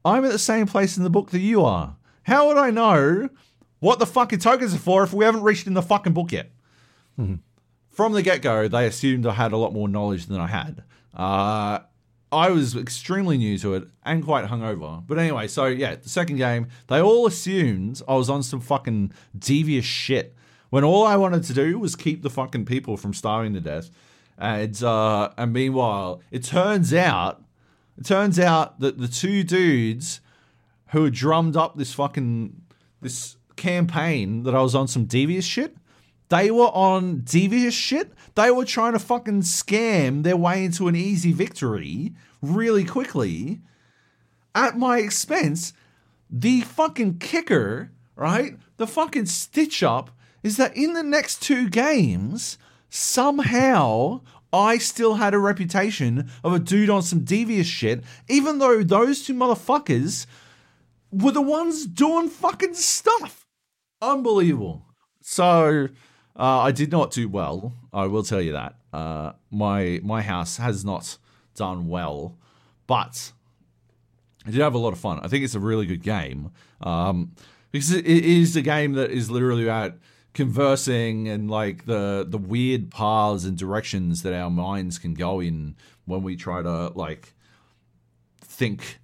I'm 0.05 0.24
at 0.24 0.33
the 0.33 0.39
same 0.39 0.66
place 0.66 0.97
in 0.97 1.03
the 1.03 1.11
book 1.11 1.31
that 1.31 1.41
you 1.41 1.65
are. 1.65 1.97
How 2.24 2.49
would 2.49 2.59
I 2.59 2.70
know 2.70 3.31
what 3.81 3.99
the 3.99 4.07
fucking 4.07 4.41
tokens 4.41 4.74
are 4.74 4.78
for 4.78 5.03
if 5.03 5.12
we 5.12 5.24
haven't 5.24 5.43
reached 5.43 5.66
in 5.66 5.74
the 5.74 5.83
fucking 5.83 6.12
book 6.12 6.31
yet? 6.33 6.51
From 7.91 8.12
the 8.12 8.23
get 8.23 8.43
go, 8.43 8.69
they 8.69 8.87
assumed 8.87 9.27
I 9.27 9.33
had 9.33 9.53
a 9.53 9.57
lot 9.57 9.73
more 9.73 9.89
knowledge 9.89 10.27
than 10.27 10.41
I 10.41 10.47
had. 10.49 10.85
Uh, 11.15 11.78
I 12.32 12.51
was 12.51 12.74
extremely 12.77 13.39
new 13.39 13.57
to 13.59 13.74
it 13.74 13.89
and 14.05 14.24
quite 14.24 14.47
hungover. 14.47 15.03
But 15.07 15.19
anyway, 15.19 15.47
so 15.48 15.66
yeah, 15.66 15.94
the 15.94 16.09
second 16.09 16.36
game, 16.36 16.69
they 16.89 17.01
all 17.01 17.27
assumed 17.27 18.03
I 18.09 18.15
was 18.15 18.28
on 18.28 18.43
some 18.43 18.61
fucking 18.61 19.12
devious 19.39 19.85
shit 19.85 20.35
when 20.70 20.85
all 20.85 21.07
I 21.07 21.16
wanted 21.16 21.44
to 21.44 21.55
do 21.55 21.78
was 21.78 21.94
keep 21.94 22.23
the 22.23 22.31
fucking 22.31 22.65
people 22.65 22.97
from 22.97 23.15
starving 23.15 23.55
to 23.55 23.61
death. 23.61 23.90
And 24.39 24.82
uh, 24.82 25.31
and 25.39 25.53
meanwhile, 25.53 26.20
it 26.31 26.43
turns 26.43 26.93
out, 26.93 27.43
it 27.97 28.05
turns 28.05 28.39
out 28.39 28.81
that 28.81 28.98
the 28.98 29.09
two 29.09 29.43
dudes 29.43 30.20
who 30.89 31.05
had 31.05 31.15
drummed 31.15 31.57
up 31.57 31.77
this 31.77 31.94
fucking 31.94 32.61
this 33.01 33.36
campaign 33.57 34.43
that 34.43 34.55
I 34.55 34.61
was 34.61 34.74
on 34.74 34.89
some 34.89 35.07
devious 35.07 35.44
shit. 35.44 35.77
They 36.28 36.51
were 36.51 36.66
on 36.66 37.23
devious 37.24 37.74
shit. 37.74 38.12
They 38.35 38.51
were 38.51 38.65
trying 38.65 38.94
to 38.94 38.98
fucking 38.98 39.43
scam 39.43 40.23
their 40.23 40.36
way 40.36 40.65
into 40.65 40.89
an 40.89 40.97
easy 40.97 41.32
victory 41.32 42.15
really 42.43 42.85
quickly 42.85 43.61
at 44.55 44.77
my 44.77 44.98
expense. 44.98 45.73
The 46.28 46.62
fucking 46.62 47.19
kicker, 47.19 47.93
right? 48.16 48.57
The 48.77 48.86
fucking 48.86 49.27
stitch 49.27 49.82
up 49.82 50.11
is 50.43 50.57
that 50.57 50.77
in 50.77 50.94
the 50.94 51.03
next 51.03 51.43
two 51.43 51.69
games, 51.69 52.59
somehow 52.90 54.20
I 54.53 54.78
still 54.78 55.15
had 55.15 55.35
a 55.35 55.39
reputation 55.39 56.31
of 56.43 56.53
a 56.53 56.59
dude 56.59 56.90
on 56.90 57.03
some 57.03 57.24
devious 57.24 57.66
shit, 57.66 58.03
even 58.28 58.59
though 58.59 58.82
those 58.82 59.23
two 59.23 59.35
motherfuckers 59.35 60.27
were 61.12 61.32
the 61.32 61.43
ones 61.43 61.86
doing 61.86 62.28
fucking 62.28 62.74
stuff. 62.74 63.47
Unbelievable. 64.01 64.86
So 65.20 65.89
uh, 66.39 66.61
I 66.61 66.73
did 66.73 66.93
not 66.93 67.11
do 67.11 67.29
well. 67.29 67.73
I 67.93 68.07
will 68.07 68.23
tell 68.23 68.41
you 68.41 68.53
that. 68.53 68.77
Uh, 68.93 69.33
my 69.51 70.01
my 70.03 70.23
house 70.23 70.59
has 70.59 70.85
not 70.85 71.19
done 71.55 71.89
well, 71.89 72.37
but 72.87 73.33
I 74.47 74.51
did 74.51 74.61
have 74.61 74.75
a 74.75 74.79
lot 74.79 74.93
of 74.93 74.99
fun. 74.99 75.21
I 75.23 75.29
think 75.29 75.45
it's 75.45 75.55
a 75.55 75.61
really 75.61 75.87
good 75.87 76.03
game 76.03 76.51
um, 76.81 77.33
because 77.73 77.93
it 77.93 78.07
is 78.07 78.55
a 78.57 78.63
game 78.63 78.93
that 78.93 79.11
is 79.11 79.31
literally 79.31 79.65
about 79.65 79.95
conversing 80.35 81.29
and 81.29 81.51
like 81.51 81.87
the 81.87 82.25
the 82.29 82.39
weird 82.39 82.91
paths 82.91 83.45
and 83.45 83.57
directions 83.57 84.23
that 84.23 84.35
our 84.35 84.51
minds 84.51 84.99
can 84.99 85.15
go 85.15 85.41
in 85.41 85.75
when 86.05 86.23
we 86.23 86.37
try 86.37 86.63
to 86.63 86.89
like 86.95 87.33
think 88.43 88.99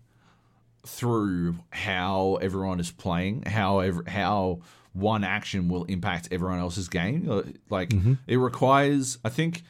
through 0.87 1.57
how 1.71 2.39
everyone 2.43 2.81
is 2.81 2.91
playing, 2.91 3.43
how 3.43 3.81
ev- 3.81 4.07
how 4.07 4.61
one 4.93 5.25
action 5.25 5.69
will 5.69 5.85
impact 5.85 6.29
everyone 6.31 6.59
else's 6.59 6.89
game. 6.89 7.29
Uh, 7.31 7.43
Like 7.71 7.93
it 8.27 8.37
requires, 8.37 9.19
I 9.25 9.29
think, 9.31 9.63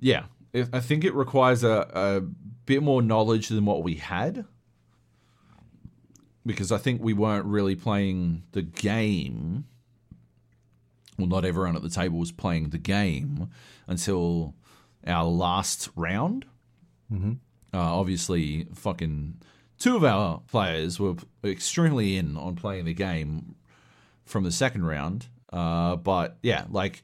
yeah, 0.00 0.24
I 0.72 0.80
think 0.80 1.04
it 1.04 1.14
requires 1.14 1.64
a, 1.64 1.88
a 1.94 2.20
bit 2.66 2.82
more 2.82 3.02
knowledge 3.02 3.48
than 3.48 3.64
what 3.64 3.82
we 3.82 3.94
had. 3.96 4.44
Because 6.46 6.70
I 6.70 6.76
think 6.78 7.02
we 7.02 7.14
weren't 7.14 7.46
really 7.46 7.74
playing 7.74 8.42
the 8.52 8.60
game. 8.62 9.64
Well, 11.16 11.26
not 11.28 11.44
everyone 11.44 11.74
at 11.74 11.82
the 11.82 11.88
table 11.88 12.18
was 12.18 12.32
playing 12.32 12.68
the 12.68 12.78
game 12.78 13.48
until 13.86 14.54
our 15.06 15.24
last 15.24 15.88
round. 15.96 16.44
Uh, 17.72 17.78
obviously, 17.98 18.66
fucking 18.74 19.38
two 19.78 19.96
of 19.96 20.04
our 20.04 20.40
players 20.50 20.98
were 21.00 21.16
extremely 21.44 22.16
in 22.16 22.36
on 22.36 22.56
playing 22.56 22.84
the 22.84 22.94
game 22.94 23.54
from 24.24 24.44
the 24.44 24.52
second 24.52 24.84
round. 24.84 25.26
Uh, 25.52 25.96
but 25.96 26.36
yeah, 26.42 26.64
like 26.70 27.02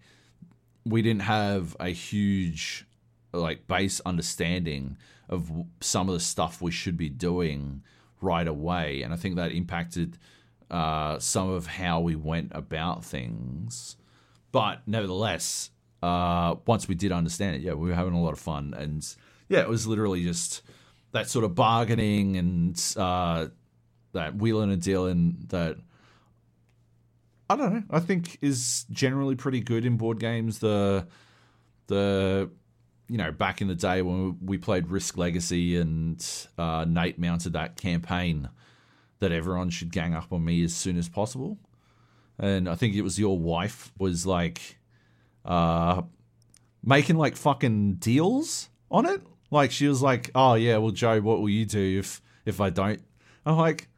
we 0.85 1.03
didn't 1.03 1.23
have 1.23 1.77
a 1.79 1.91
huge 1.91 2.87
like 3.33 3.67
base 3.67 4.01
understanding 4.05 4.97
of 5.29 5.51
some 5.81 6.09
of 6.09 6.15
the 6.15 6.21
stuff 6.21 6.61
we 6.61 6.73
should 6.73 6.97
be 6.97 7.09
doing 7.09 7.83
right 8.21 8.49
away, 8.49 9.03
and 9.03 9.13
I 9.15 9.17
think 9.17 9.37
that 9.37 9.53
impacted 9.53 10.19
uh, 10.71 11.19
some 11.19 11.49
of 11.49 11.67
how 11.67 12.01
we 12.01 12.17
went 12.17 12.53
about 12.55 13.05
things. 13.05 13.97
But 14.53 14.83
nevertheless, 14.87 15.71
uh, 16.03 16.57
once 16.67 16.89
we 16.89 16.97
did 16.97 17.13
understand 17.13 17.57
it, 17.57 17.63
yeah, 17.63 17.75
we 17.75 17.89
were 17.89 17.95
having 17.95 18.15
a 18.15 18.23
lot 18.23 18.33
of 18.33 18.41
fun, 18.41 18.75
and 18.77 19.07
yeah, 19.49 19.61
it 19.61 19.69
was 19.69 19.87
literally 19.87 20.25
just 20.25 20.63
that 21.13 21.29
sort 21.29 21.45
of 21.45 21.55
bargaining 21.55 22.37
and 22.37 22.95
uh, 22.97 23.49
that 24.13 24.37
wheeling 24.37 24.71
a 24.71 24.77
deal, 24.77 25.07
and 25.07 25.49
dealing 25.49 25.49
that 25.49 25.77
I 27.51 27.57
don't 27.57 27.75
know. 27.75 27.83
I 27.91 27.99
think 27.99 28.39
is 28.41 28.87
generally 28.93 29.35
pretty 29.35 29.59
good 29.59 29.85
in 29.85 29.97
board 29.97 30.21
games. 30.21 30.61
The 30.61 31.07
the 31.89 32.49
you 33.09 33.19
know 33.19 33.33
back 33.33 33.61
in 33.61 33.67
the 33.67 33.75
day 33.75 34.03
when 34.03 34.39
we 34.41 34.57
played 34.57 34.89
Risk 34.89 35.17
Legacy 35.17 35.77
and 35.77 36.25
uh, 36.57 36.85
Nate 36.89 37.19
mounted 37.19 37.55
that 37.55 37.77
campaign 37.77 38.49
that 39.19 39.33
everyone 39.33 39.69
should 39.69 39.91
gang 39.91 40.15
up 40.15 40.33
on 40.33 40.45
me 40.45 40.63
as 40.63 40.73
soon 40.73 40.97
as 40.97 41.09
possible, 41.09 41.59
and 42.39 42.69
I 42.69 42.77
think 42.77 42.95
it 42.95 43.03
was 43.03 43.19
your 43.19 43.37
wife 43.37 43.93
was 43.99 44.25
like 44.27 44.79
uh, 45.45 46.03
making 46.85 47.17
like 47.17 47.37
fucking 47.37 47.95
deals 47.95 48.69
on 48.93 49.07
it. 49.07 49.23
Like 49.51 49.71
she 49.71 49.89
was 49.89 50.03
like, 50.03 50.31
"Oh 50.35 50.55
yeah, 50.55 50.77
well 50.79 50.93
Joe, 50.93 51.21
what 51.21 51.41
will 51.41 51.49
you 51.49 51.67
do 51.67 51.99
if 51.99 52.21
if 52.45 52.61
I 52.61 52.71
don't?" 52.71 53.03
I'm 53.45 53.57
like, 53.57 53.89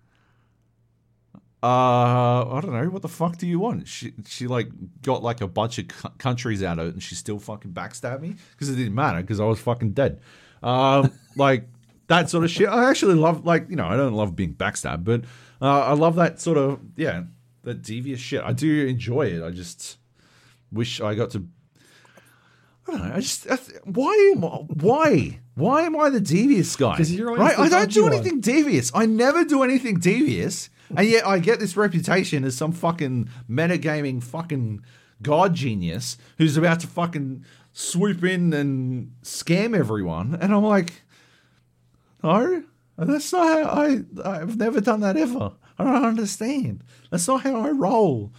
uh, 1.62 2.56
I 2.56 2.60
don't 2.60 2.72
know. 2.72 2.88
What 2.90 3.02
the 3.02 3.08
fuck 3.08 3.36
do 3.36 3.46
you 3.46 3.60
want? 3.60 3.86
She 3.86 4.12
she 4.26 4.48
like 4.48 4.68
got 5.02 5.22
like 5.22 5.40
a 5.40 5.46
bunch 5.46 5.78
of 5.78 5.86
countries 6.18 6.62
out 6.62 6.80
of 6.80 6.88
it, 6.88 6.94
and 6.94 7.02
she 7.02 7.14
still 7.14 7.38
fucking 7.38 7.72
backstabbed 7.72 8.20
me 8.20 8.34
because 8.50 8.68
it 8.68 8.74
didn't 8.74 8.94
matter 8.96 9.20
because 9.20 9.38
I 9.38 9.44
was 9.44 9.60
fucking 9.60 9.92
dead. 9.92 10.20
Um, 10.62 11.12
like 11.36 11.68
that 12.08 12.28
sort 12.30 12.42
of 12.42 12.50
shit. 12.50 12.68
I 12.68 12.90
actually 12.90 13.14
love 13.14 13.46
like 13.46 13.70
you 13.70 13.76
know 13.76 13.86
I 13.86 13.96
don't 13.96 14.14
love 14.14 14.34
being 14.34 14.54
backstabbed, 14.54 15.04
but 15.04 15.24
uh, 15.60 15.82
I 15.82 15.92
love 15.92 16.16
that 16.16 16.40
sort 16.40 16.58
of 16.58 16.80
yeah 16.96 17.24
that 17.62 17.82
devious 17.82 18.18
shit. 18.18 18.42
I 18.42 18.52
do 18.52 18.86
enjoy 18.86 19.26
it. 19.26 19.44
I 19.44 19.50
just 19.50 19.98
wish 20.72 21.00
I 21.00 21.14
got 21.14 21.30
to. 21.30 21.46
I 22.88 22.90
don't 22.92 23.09
know. 23.09 23.14
I 23.14 23.20
just 23.20 23.50
I 23.50 23.56
th- 23.56 23.78
why 23.84 24.32
am 24.36 24.44
I, 24.44 24.48
why 24.48 25.40
why 25.54 25.82
am 25.82 25.96
I 25.98 26.10
the 26.10 26.20
devious 26.20 26.74
guy? 26.76 26.96
'Cause 26.96 27.10
you're 27.12 27.34
right. 27.34 27.59
I 27.59 27.68
don't 27.68 27.92
do 27.92 28.06
anything 28.14 28.40
devious. 28.40 28.90
I 28.94 29.06
never 29.06 29.44
do 29.44 29.62
anything 29.62 29.98
devious, 30.00 30.68
and 30.96 31.06
yet 31.09 31.26
I 31.26 31.38
get 31.38 31.60
this 31.60 31.76
reputation 31.76 32.44
as 32.44 32.56
some 32.56 32.72
fucking 32.72 33.28
metagaming 33.48 34.22
fucking 34.22 34.82
god 35.22 35.54
genius 35.54 36.16
who's 36.38 36.56
about 36.56 36.80
to 36.80 36.86
fucking 36.88 37.44
swoop 37.72 38.24
in 38.24 38.52
and 38.52 39.12
scam 39.22 39.76
everyone. 39.76 40.36
And 40.40 40.52
I'm 40.52 40.64
like, 40.64 41.02
no, 42.22 42.64
that's 42.98 43.32
not 43.32 43.46
how 43.64 43.80
I. 43.82 44.00
I've 44.24 44.56
never 44.56 44.80
done 44.80 45.00
that 45.00 45.16
ever. 45.16 45.52
I 45.78 45.84
don't 45.84 46.04
understand. 46.04 46.82
That's 47.10 47.26
not 47.28 47.42
how 47.42 47.56
I 47.60 47.70
roll. 47.70 48.32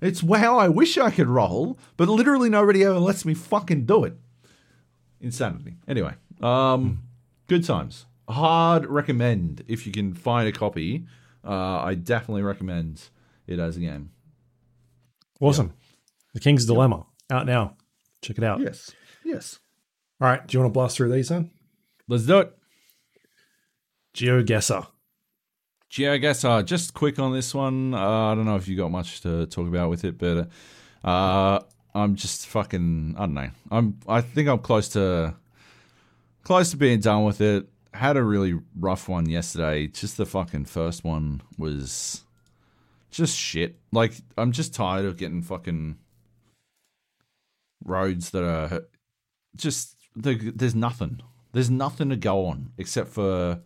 It's 0.00 0.20
how 0.20 0.58
I 0.58 0.68
wish 0.68 0.96
I 0.96 1.10
could 1.10 1.28
roll, 1.28 1.78
but 1.96 2.08
literally 2.08 2.48
nobody 2.48 2.84
ever 2.84 2.98
lets 2.98 3.24
me 3.24 3.34
fucking 3.34 3.84
do 3.84 4.04
it. 4.04 4.14
Insanity. 5.20 5.76
Anyway, 5.86 6.14
um, 6.40 7.02
good 7.46 7.64
times. 7.64 8.06
Hard 8.28 8.86
recommend 8.86 9.64
if 9.68 9.86
you 9.86 9.92
can 9.92 10.14
find 10.14 10.48
a 10.48 10.52
copy. 10.52 11.06
Uh, 11.44 11.80
I 11.80 11.94
definitely 11.94 12.42
recommend 12.42 13.02
it 13.46 13.58
as 13.58 13.76
a 13.76 13.80
game. 13.80 14.10
Awesome. 15.40 15.74
The 16.32 16.40
King's 16.40 16.64
Dilemma 16.64 17.06
out 17.30 17.46
now. 17.46 17.76
Check 18.22 18.38
it 18.38 18.44
out. 18.44 18.60
Yes. 18.60 18.92
Yes. 19.24 19.58
All 20.20 20.28
right. 20.28 20.46
Do 20.46 20.56
you 20.56 20.62
want 20.62 20.72
to 20.72 20.74
blast 20.74 20.96
through 20.96 21.12
these 21.12 21.28
then? 21.28 21.50
Let's 22.08 22.26
do 22.26 22.38
it. 22.38 22.56
GeoGuessr. 24.14 24.86
Yeah, 25.92 26.12
I 26.12 26.18
guess 26.18 26.44
uh, 26.44 26.62
just 26.62 26.94
quick 26.94 27.18
on 27.18 27.32
this 27.32 27.52
one. 27.52 27.94
Uh, 27.94 27.98
I 27.98 28.34
don't 28.36 28.44
know 28.44 28.56
if 28.56 28.68
you 28.68 28.76
got 28.76 28.92
much 28.92 29.22
to 29.22 29.46
talk 29.46 29.66
about 29.66 29.90
with 29.90 30.04
it, 30.04 30.18
but 30.18 30.48
uh, 31.02 31.60
I'm 31.94 32.14
just 32.14 32.46
fucking. 32.46 33.16
I 33.18 33.20
don't 33.20 33.34
know. 33.34 33.50
I'm. 33.70 33.98
I 34.06 34.20
think 34.20 34.48
I'm 34.48 34.60
close 34.60 34.88
to 34.90 35.34
close 36.44 36.70
to 36.70 36.76
being 36.76 37.00
done 37.00 37.24
with 37.24 37.40
it. 37.40 37.68
Had 37.92 38.16
a 38.16 38.22
really 38.22 38.60
rough 38.78 39.08
one 39.08 39.28
yesterday. 39.28 39.88
Just 39.88 40.16
the 40.16 40.26
fucking 40.26 40.66
first 40.66 41.02
one 41.02 41.42
was 41.58 42.22
just 43.10 43.36
shit. 43.36 43.76
Like 43.90 44.14
I'm 44.38 44.52
just 44.52 44.72
tired 44.72 45.06
of 45.06 45.16
getting 45.16 45.42
fucking 45.42 45.96
roads 47.84 48.30
that 48.30 48.44
are 48.44 48.82
just 49.56 49.96
there's 50.14 50.74
nothing. 50.76 51.20
There's 51.52 51.70
nothing 51.70 52.10
to 52.10 52.16
go 52.16 52.46
on 52.46 52.70
except 52.78 53.08
for 53.08 53.60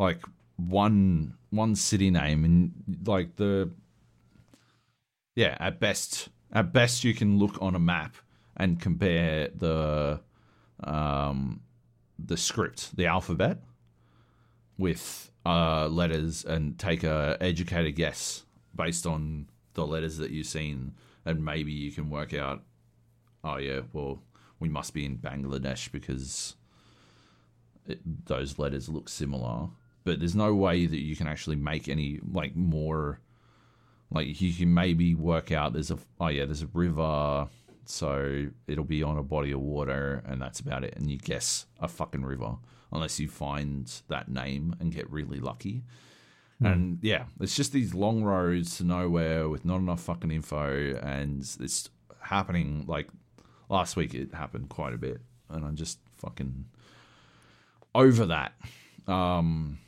like 0.00 0.18
one 0.58 1.34
one 1.50 1.74
city 1.74 2.10
name 2.10 2.44
and 2.44 2.72
like 3.06 3.36
the 3.36 3.70
yeah 5.36 5.56
at 5.60 5.78
best 5.78 6.28
at 6.52 6.72
best 6.72 7.04
you 7.04 7.14
can 7.14 7.38
look 7.38 7.56
on 7.62 7.74
a 7.74 7.78
map 7.78 8.16
and 8.56 8.80
compare 8.80 9.48
the 9.54 10.20
um 10.82 11.60
the 12.18 12.36
script 12.36 12.94
the 12.96 13.06
alphabet 13.06 13.58
with 14.76 15.30
uh 15.46 15.86
letters 15.86 16.44
and 16.44 16.76
take 16.78 17.04
a 17.04 17.36
educated 17.40 17.94
guess 17.94 18.44
based 18.74 19.06
on 19.06 19.46
the 19.74 19.86
letters 19.86 20.16
that 20.16 20.32
you've 20.32 20.46
seen 20.46 20.92
and 21.24 21.44
maybe 21.44 21.70
you 21.70 21.92
can 21.92 22.10
work 22.10 22.34
out 22.34 22.64
oh 23.44 23.58
yeah 23.58 23.80
well 23.92 24.20
we 24.58 24.68
must 24.68 24.92
be 24.92 25.04
in 25.04 25.16
bangladesh 25.16 25.90
because 25.92 26.56
it, 27.86 28.00
those 28.26 28.58
letters 28.58 28.88
look 28.88 29.08
similar 29.08 29.68
but 30.08 30.20
there's 30.20 30.34
no 30.34 30.54
way 30.54 30.86
that 30.86 31.00
you 31.00 31.14
can 31.14 31.28
actually 31.28 31.54
make 31.54 31.86
any 31.86 32.18
like 32.32 32.56
more 32.56 33.20
like 34.10 34.40
you 34.40 34.54
can 34.54 34.72
maybe 34.72 35.14
work 35.14 35.52
out 35.52 35.74
there's 35.74 35.90
a 35.90 35.98
oh 36.18 36.28
yeah 36.28 36.46
there's 36.46 36.62
a 36.62 36.68
river 36.72 37.46
so 37.84 38.46
it'll 38.66 38.84
be 38.84 39.02
on 39.02 39.18
a 39.18 39.22
body 39.22 39.52
of 39.52 39.60
water 39.60 40.22
and 40.24 40.40
that's 40.40 40.60
about 40.60 40.82
it 40.82 40.94
and 40.96 41.10
you 41.10 41.18
guess 41.18 41.66
a 41.80 41.86
fucking 41.86 42.24
river 42.24 42.56
unless 42.90 43.20
you 43.20 43.28
find 43.28 44.00
that 44.08 44.30
name 44.30 44.74
and 44.80 44.94
get 44.94 45.10
really 45.10 45.40
lucky. 45.40 45.84
And 46.60 47.00
yeah 47.02 47.24
it's 47.38 47.54
just 47.54 47.72
these 47.72 47.92
long 47.92 48.22
roads 48.22 48.78
to 48.78 48.84
nowhere 48.84 49.46
with 49.50 49.66
not 49.66 49.76
enough 49.76 50.00
fucking 50.00 50.30
info 50.30 50.98
and 51.02 51.40
it's 51.60 51.90
happening 52.22 52.86
like 52.88 53.08
last 53.68 53.94
week 53.94 54.14
it 54.14 54.32
happened 54.32 54.70
quite 54.70 54.94
a 54.94 54.98
bit 54.98 55.20
and 55.50 55.64
i'm 55.66 55.76
just 55.76 55.98
fucking 56.16 56.64
over 57.94 58.24
that. 58.24 58.54
Um 59.06 59.78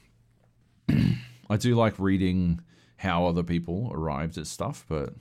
I 1.50 1.56
do 1.56 1.74
like 1.74 1.98
reading 1.98 2.60
how 2.96 3.26
other 3.26 3.42
people 3.42 3.90
arrived 3.94 4.38
at 4.38 4.46
stuff, 4.46 4.84
but 4.88 5.14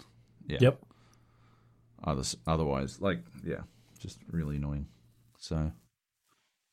yeah. 0.47 0.57
Yep. 0.61 0.79
Others, 2.03 2.37
otherwise, 2.47 3.01
like, 3.01 3.19
yeah, 3.45 3.61
just 3.99 4.19
really 4.31 4.55
annoying. 4.57 4.87
So, 5.37 5.71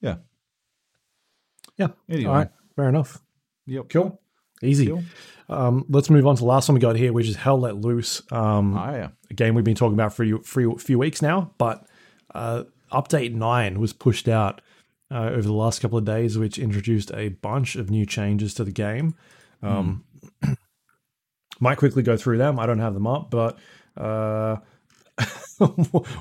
yeah. 0.00 0.16
Yeah. 1.76 1.88
Anyway. 2.08 2.28
All 2.30 2.36
right. 2.36 2.48
Fair 2.76 2.88
enough. 2.88 3.20
Yep. 3.66 3.88
Cool. 3.90 4.20
Easy. 4.62 4.86
Cool. 4.86 5.02
Um, 5.48 5.84
let's 5.88 6.10
move 6.10 6.26
on 6.26 6.36
to 6.36 6.40
the 6.40 6.46
last 6.46 6.68
one 6.68 6.74
we 6.74 6.80
got 6.80 6.96
here, 6.96 7.12
which 7.12 7.28
is 7.28 7.36
Hell 7.36 7.60
Let 7.60 7.76
Loose. 7.76 8.22
Um, 8.32 8.76
Ah, 8.76 8.92
yeah. 8.92 9.08
a 9.30 9.34
game 9.34 9.54
we've 9.54 9.64
been 9.64 9.74
talking 9.76 9.94
about 9.94 10.14
for 10.14 10.22
a 10.24 10.38
few, 10.42 10.76
few 10.78 10.98
weeks 10.98 11.20
now, 11.22 11.52
but 11.58 11.86
uh, 12.34 12.64
update 12.92 13.34
9 13.34 13.78
was 13.80 13.92
pushed 13.92 14.28
out 14.28 14.60
uh, 15.10 15.30
over 15.30 15.42
the 15.42 15.52
last 15.52 15.80
couple 15.80 15.98
of 15.98 16.04
days, 16.04 16.36
which 16.38 16.58
introduced 16.58 17.10
a 17.14 17.28
bunch 17.28 17.76
of 17.76 17.90
new 17.90 18.04
changes 18.06 18.54
to 18.54 18.64
the 18.64 18.72
game. 18.72 19.14
Um, 19.62 20.04
might 21.60 21.78
quickly 21.78 22.02
go 22.02 22.16
through 22.16 22.38
them. 22.38 22.58
I 22.58 22.66
don't 22.66 22.78
have 22.80 22.94
them 22.94 23.06
up, 23.06 23.30
but 23.30 23.58
uh, 23.96 24.56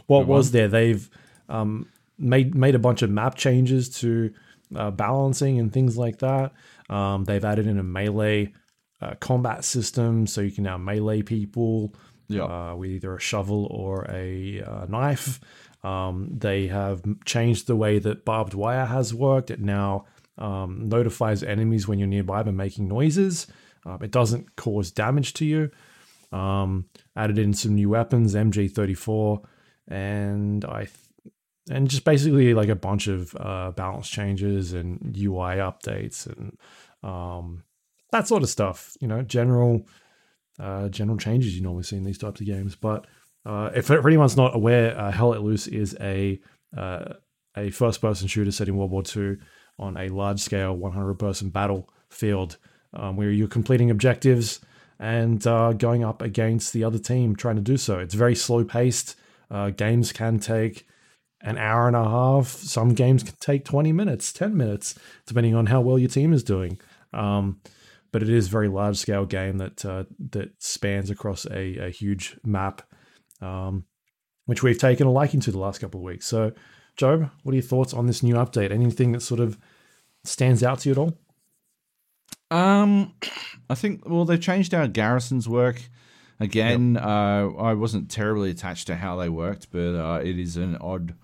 what 0.08 0.28
was 0.28 0.52
there? 0.52 0.68
They've 0.68 1.10
um, 1.50 1.90
made 2.18 2.56
made 2.56 2.76
a 2.76 2.80
bunch 2.80 3.02
of 3.02 3.10
map 3.10 3.36
changes 3.36 3.90
to 4.00 4.34
uh, 4.76 4.92
balancing 4.92 5.60
and 5.60 5.72
things 5.72 5.98
like 5.98 6.20
that. 6.20 6.54
Um, 6.90 7.26
they've 7.26 7.44
added 7.44 7.68
in 7.68 7.78
a 7.80 7.84
melee 7.84 8.54
uh, 9.02 9.16
combat 9.20 9.64
system, 9.66 10.28
so 10.28 10.42
you 10.42 10.52
can 10.52 10.64
now 10.64 10.78
melee 10.78 11.22
people 11.22 11.94
Yeah. 12.28 12.44
uh, 12.44 12.76
with 12.76 12.92
either 12.92 13.16
a 13.16 13.20
shovel 13.20 13.68
or 13.70 14.06
a 14.10 14.62
uh, 14.62 14.86
knife. 14.88 15.40
Um, 15.86 16.30
they 16.32 16.66
have 16.68 17.04
changed 17.26 17.68
the 17.68 17.76
way 17.76 18.00
that 18.00 18.26
barbed 18.26 18.56
wire 18.56 18.86
has 18.86 19.14
worked. 19.14 19.52
It 19.52 19.60
now 19.60 20.06
um, 20.40 20.90
notifies 20.90 21.44
enemies 21.44 21.88
when 21.88 22.00
you're 22.00 22.08
nearby 22.08 22.42
by 22.42 22.52
making 22.52 22.88
noises. 22.88 23.46
Um, 23.86 24.00
it 24.02 24.10
doesn't 24.10 24.56
cause 24.56 24.90
damage 24.90 25.34
to 25.36 25.46
you. 25.46 25.70
Um, 26.32 26.86
added 27.16 27.38
in 27.38 27.54
some 27.54 27.76
new 27.76 27.90
weapons, 27.90 28.34
MG34, 28.34 29.46
and 29.88 30.66
I, 30.66 30.86
th- 30.86 31.34
and 31.70 31.88
just 31.88 32.04
basically 32.04 32.56
like 32.56 32.70
a 32.70 32.76
bunch 32.76 33.08
of 33.08 33.36
uh, 33.40 33.72
balance 33.72 34.10
changes 34.10 34.74
and 34.74 35.16
UI 35.16 35.58
updates 35.58 36.26
and 36.26 36.58
um, 37.04 37.64
that 38.12 38.28
sort 38.28 38.42
of 38.42 38.50
stuff. 38.50 38.98
You 39.00 39.08
know, 39.08 39.22
general 39.22 39.88
uh, 40.60 40.90
general 40.90 41.18
changes 41.18 41.56
you 41.56 41.62
normally 41.62 41.84
see 41.84 41.98
in 41.98 42.04
these 42.04 42.18
types 42.18 42.42
of 42.42 42.48
games. 42.48 42.76
But 42.76 43.06
uh, 43.46 43.72
if, 43.76 43.90
anyone's 43.92 44.38
not 44.38 44.56
aware, 44.56 44.98
uh, 44.98 45.12
Hell 45.12 45.30
Let 45.30 45.44
Loose 45.44 45.68
is 45.68 45.96
a 46.02 46.40
uh, 46.76 47.14
a 47.58 47.70
first 47.70 48.02
person 48.02 48.28
shooter 48.28 48.52
set 48.52 48.68
in 48.68 48.76
World 48.76 48.92
War 48.92 49.04
II 49.16 49.38
on 49.80 49.96
a 49.98 50.10
large 50.10 50.40
scale 50.40 50.76
100 50.76 51.16
person 51.16 51.50
battlefield 51.50 52.58
um, 52.94 53.16
where 53.16 53.32
you're 53.32 53.48
completing 53.48 53.90
objectives 53.90 54.60
and 55.00 55.46
uh, 55.48 55.74
going 55.74 56.04
up 56.04 56.22
against 56.22 56.74
the 56.74 56.84
other 56.84 57.00
team 57.00 57.36
trying 57.36 57.56
to 57.56 57.62
do 57.62 57.78
so. 57.78 58.00
It's 58.00 58.14
very 58.14 58.36
slow 58.36 58.64
paced. 58.64 59.16
Uh, 59.50 59.70
games 59.70 60.12
can 60.12 60.40
take 60.40 60.88
an 61.42 61.58
hour 61.58 61.88
and 61.88 61.96
a 61.96 62.04
half. 62.04 62.48
Some 62.48 62.94
games 62.94 63.24
can 63.24 63.36
take 63.40 63.66
20 63.66 63.92
minutes, 63.92 64.34
10 64.34 64.56
minutes, 64.56 64.96
depending 65.26 65.56
on 65.56 65.68
how 65.68 65.82
well 65.82 66.00
your 66.00 66.10
team 66.10 66.34
is 66.34 66.44
doing. 66.44 66.80
Um, 67.14 67.62
but 68.12 68.24
it 68.24 68.30
is 68.30 68.48
a 68.48 68.52
very 68.52 68.70
large 68.70 68.98
scale 68.98 69.26
game 69.26 69.58
that 69.58 69.84
uh, 69.86 70.06
that 70.32 70.52
spans 70.64 71.10
across 71.10 71.46
a, 71.48 71.78
a 71.78 71.90
huge 71.90 72.38
map, 72.46 72.82
um, 73.42 73.86
which 74.46 74.64
we've 74.64 74.78
taken 74.78 75.08
a 75.08 75.12
liking 75.12 75.40
to 75.42 75.52
the 75.52 75.60
last 75.60 75.80
couple 75.80 76.00
of 76.00 76.04
weeks. 76.06 76.26
So, 76.26 76.52
Joab, 76.98 77.30
what 77.44 77.52
are 77.52 77.56
your 77.56 77.62
thoughts 77.64 77.94
on 77.94 78.08
this 78.08 78.24
new 78.24 78.36
update? 78.36 78.72
Anything 78.72 79.12
that 79.14 79.22
sort 79.22 79.40
of 79.40 79.58
stands 80.24 80.64
out 80.64 80.80
to 80.80 80.90
you 80.90 80.94
at 80.94 80.98
all? 80.98 81.14
Um, 82.52 83.14
I 83.70 83.76
think 83.76 84.08
well 84.08 84.26
they've 84.26 84.40
changed 84.40 84.72
how 84.72 84.88
garrisons 84.88 85.50
work. 85.50 85.82
Again, 86.40 86.98
uh, 86.98 87.50
I 87.58 87.74
wasn't 87.74 88.12
terribly 88.12 88.52
attached 88.52 88.88
to 88.88 88.96
how 88.98 89.16
they 89.16 89.30
worked, 89.30 89.72
but 89.72 89.96
uh, 89.96 90.20
it 90.22 90.38
is 90.38 90.58
an 90.58 90.76
odd 90.78 91.16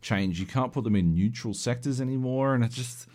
change. 0.00 0.40
You 0.40 0.46
can't 0.46 0.72
put 0.72 0.84
them 0.84 0.96
in 0.96 1.14
neutral 1.14 1.52
sectors 1.54 2.00
anymore, 2.00 2.54
and 2.54 2.64
it's 2.64 2.76
just. 2.76 3.08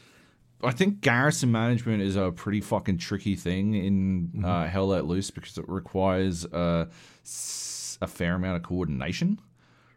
I 0.62 0.72
think 0.72 1.00
garrison 1.00 1.54
management 1.54 2.02
is 2.02 2.18
a 2.18 2.32
pretty 2.32 2.60
fucking 2.60 2.98
tricky 2.98 3.36
thing 3.36 3.76
in 3.76 4.44
uh, 4.44 4.68
Hell 4.68 4.88
Let 4.88 5.06
Loose 5.06 5.32
because 5.32 5.58
it 5.58 5.64
requires 5.70 6.46
uh, 6.46 6.88
s- 7.24 7.79
a 8.02 8.08
fair 8.08 8.36
amount 8.36 8.58
of 8.58 8.64
coordination, 8.64 9.40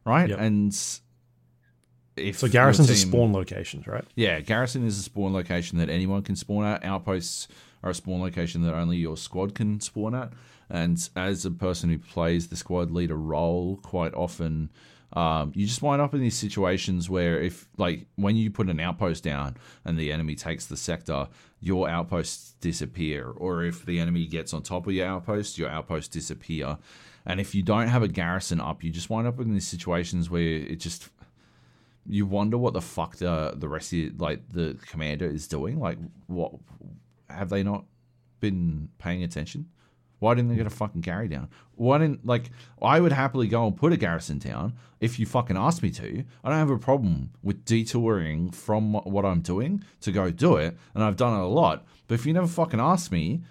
right? 0.05 0.29
Yep. 0.29 0.39
And 0.39 0.77
if 2.16 2.39
So 2.39 2.49
garrisons 2.49 2.91
are 2.91 2.95
spawn 2.95 3.33
locations, 3.33 3.87
right? 3.87 4.05
yeah, 4.16 4.41
garrison 4.41 4.87
is 4.87 4.99
a 4.99 5.03
spawn 5.03 5.33
location 5.33 5.79
that 5.79 5.89
anyone 5.89 6.23
can 6.23 6.37
spawn 6.37 6.65
at. 6.65 6.85
Outposts 6.85 7.49
are 7.83 7.91
a 7.91 7.95
spawn 7.95 8.20
location 8.20 8.62
that 8.62 8.74
only 8.74 8.97
your 8.99 9.16
squad 9.16 9.55
can 9.55 9.81
spawn 9.81 10.15
at. 10.15 10.33
And 10.69 11.09
as 11.16 11.45
a 11.45 11.51
person 11.51 11.91
who 11.91 11.99
plays 11.99 12.49
the 12.49 12.57
squad 12.57 12.91
leader 12.91 13.16
role, 13.16 13.79
quite 13.83 14.15
often 14.15 14.70
um, 15.15 15.53
you 15.55 15.66
just 15.66 15.83
wind 15.83 16.01
up 16.01 16.15
in 16.15 16.20
these 16.20 16.37
situations 16.37 17.11
where 17.11 17.39
if, 17.41 17.69
like, 17.77 18.07
when 18.16 18.35
you 18.35 18.51
put 18.51 18.70
an 18.70 18.81
outpost 18.81 19.23
down 19.23 19.57
and 19.85 19.99
the 19.99 20.11
enemy 20.11 20.35
takes 20.35 20.66
the 20.66 20.77
sector, 20.77 21.29
your 21.61 21.89
outposts 21.89 22.55
disappear. 22.61 23.29
Or 23.29 23.62
if 23.62 23.85
the 23.85 24.01
enemy 24.01 24.27
gets 24.27 24.55
on 24.55 24.62
top 24.62 24.87
of 24.87 24.95
your 24.95 25.07
outpost, 25.07 25.59
your 25.59 25.69
outposts 25.69 26.09
disappear. 26.09 26.79
And 27.24 27.40
if 27.40 27.55
you 27.55 27.62
don't 27.62 27.89
have 27.89 28.03
a 28.03 28.09
garrison 28.09 28.61
up, 28.61 28.82
you 28.82 28.90
just 28.90 29.11
wind 29.11 29.27
up 29.27 29.40
in 29.40 29.53
these 29.53 29.66
situations 29.66 30.28
where 30.28 30.43
it 30.43 30.81
just 30.81 31.09
you 32.07 32.27
wonder 32.27 32.59
what 32.59 32.74
the 32.74 32.81
fuck 32.81 33.16
the 33.16 33.55
the 33.57 33.69
rest 33.69 33.93
of 33.93 33.99
the, 33.99 34.12
like 34.19 34.49
the 34.49 34.77
commander 34.86 35.27
is 35.27 35.47
doing. 35.47 35.78
Like, 35.78 35.99
what 36.27 36.53
have 37.31 37.49
they 37.49 37.62
not 37.62 37.85
been 38.40 38.89
paying 38.99 39.23
attention? 39.23 39.69
Why 40.19 40.35
didn't 40.35 40.51
they 40.51 40.57
get 40.57 40.66
a 40.66 40.70
fucking 40.70 41.03
carry 41.03 41.27
down? 41.27 41.49
Why 41.74 41.99
didn't 41.99 42.24
like 42.27 42.51
I 42.81 43.01
would 43.01 43.12
happily 43.12 43.49
go 43.49 43.66
and 43.66 43.77
put 43.77 43.93
a 43.93 43.97
garrison 43.97 44.39
down 44.39 44.74
if 45.01 45.19
you 45.19 45.27
fucking 45.27 45.57
asked 45.57 45.82
me 45.82 45.90
to. 45.90 46.24
I 46.44 46.49
don't 46.49 46.59
have 46.59 46.70
a 46.70 46.78
problem 46.78 47.31
with 47.43 47.65
detouring 47.65 48.51
from 48.51 48.94
what 48.94 49.24
I'm 49.24 49.40
doing 49.40 49.82
to 50.03 50.12
go 50.12 50.31
do 50.31 50.57
it, 50.57 50.77
and 50.94 51.03
I've 51.03 51.16
done 51.16 51.39
it 51.39 51.43
a 51.43 51.49
lot. 51.49 51.85
But 52.07 52.15
if 52.15 52.27
you 52.27 52.32
never 52.32 52.47
fucking 52.47 52.81
ask 52.81 53.11
me, 53.11 53.43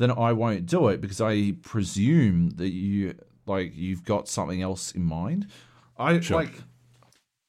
then 0.00 0.10
I 0.10 0.32
won't 0.32 0.64
do 0.64 0.88
it 0.88 1.02
because 1.02 1.20
I 1.20 1.52
presume 1.60 2.50
that 2.56 2.70
you 2.70 3.14
like 3.44 3.72
you've 3.74 4.02
got 4.02 4.28
something 4.28 4.62
else 4.62 4.92
in 4.92 5.02
mind. 5.02 5.46
I 5.98 6.14
like 6.30 6.54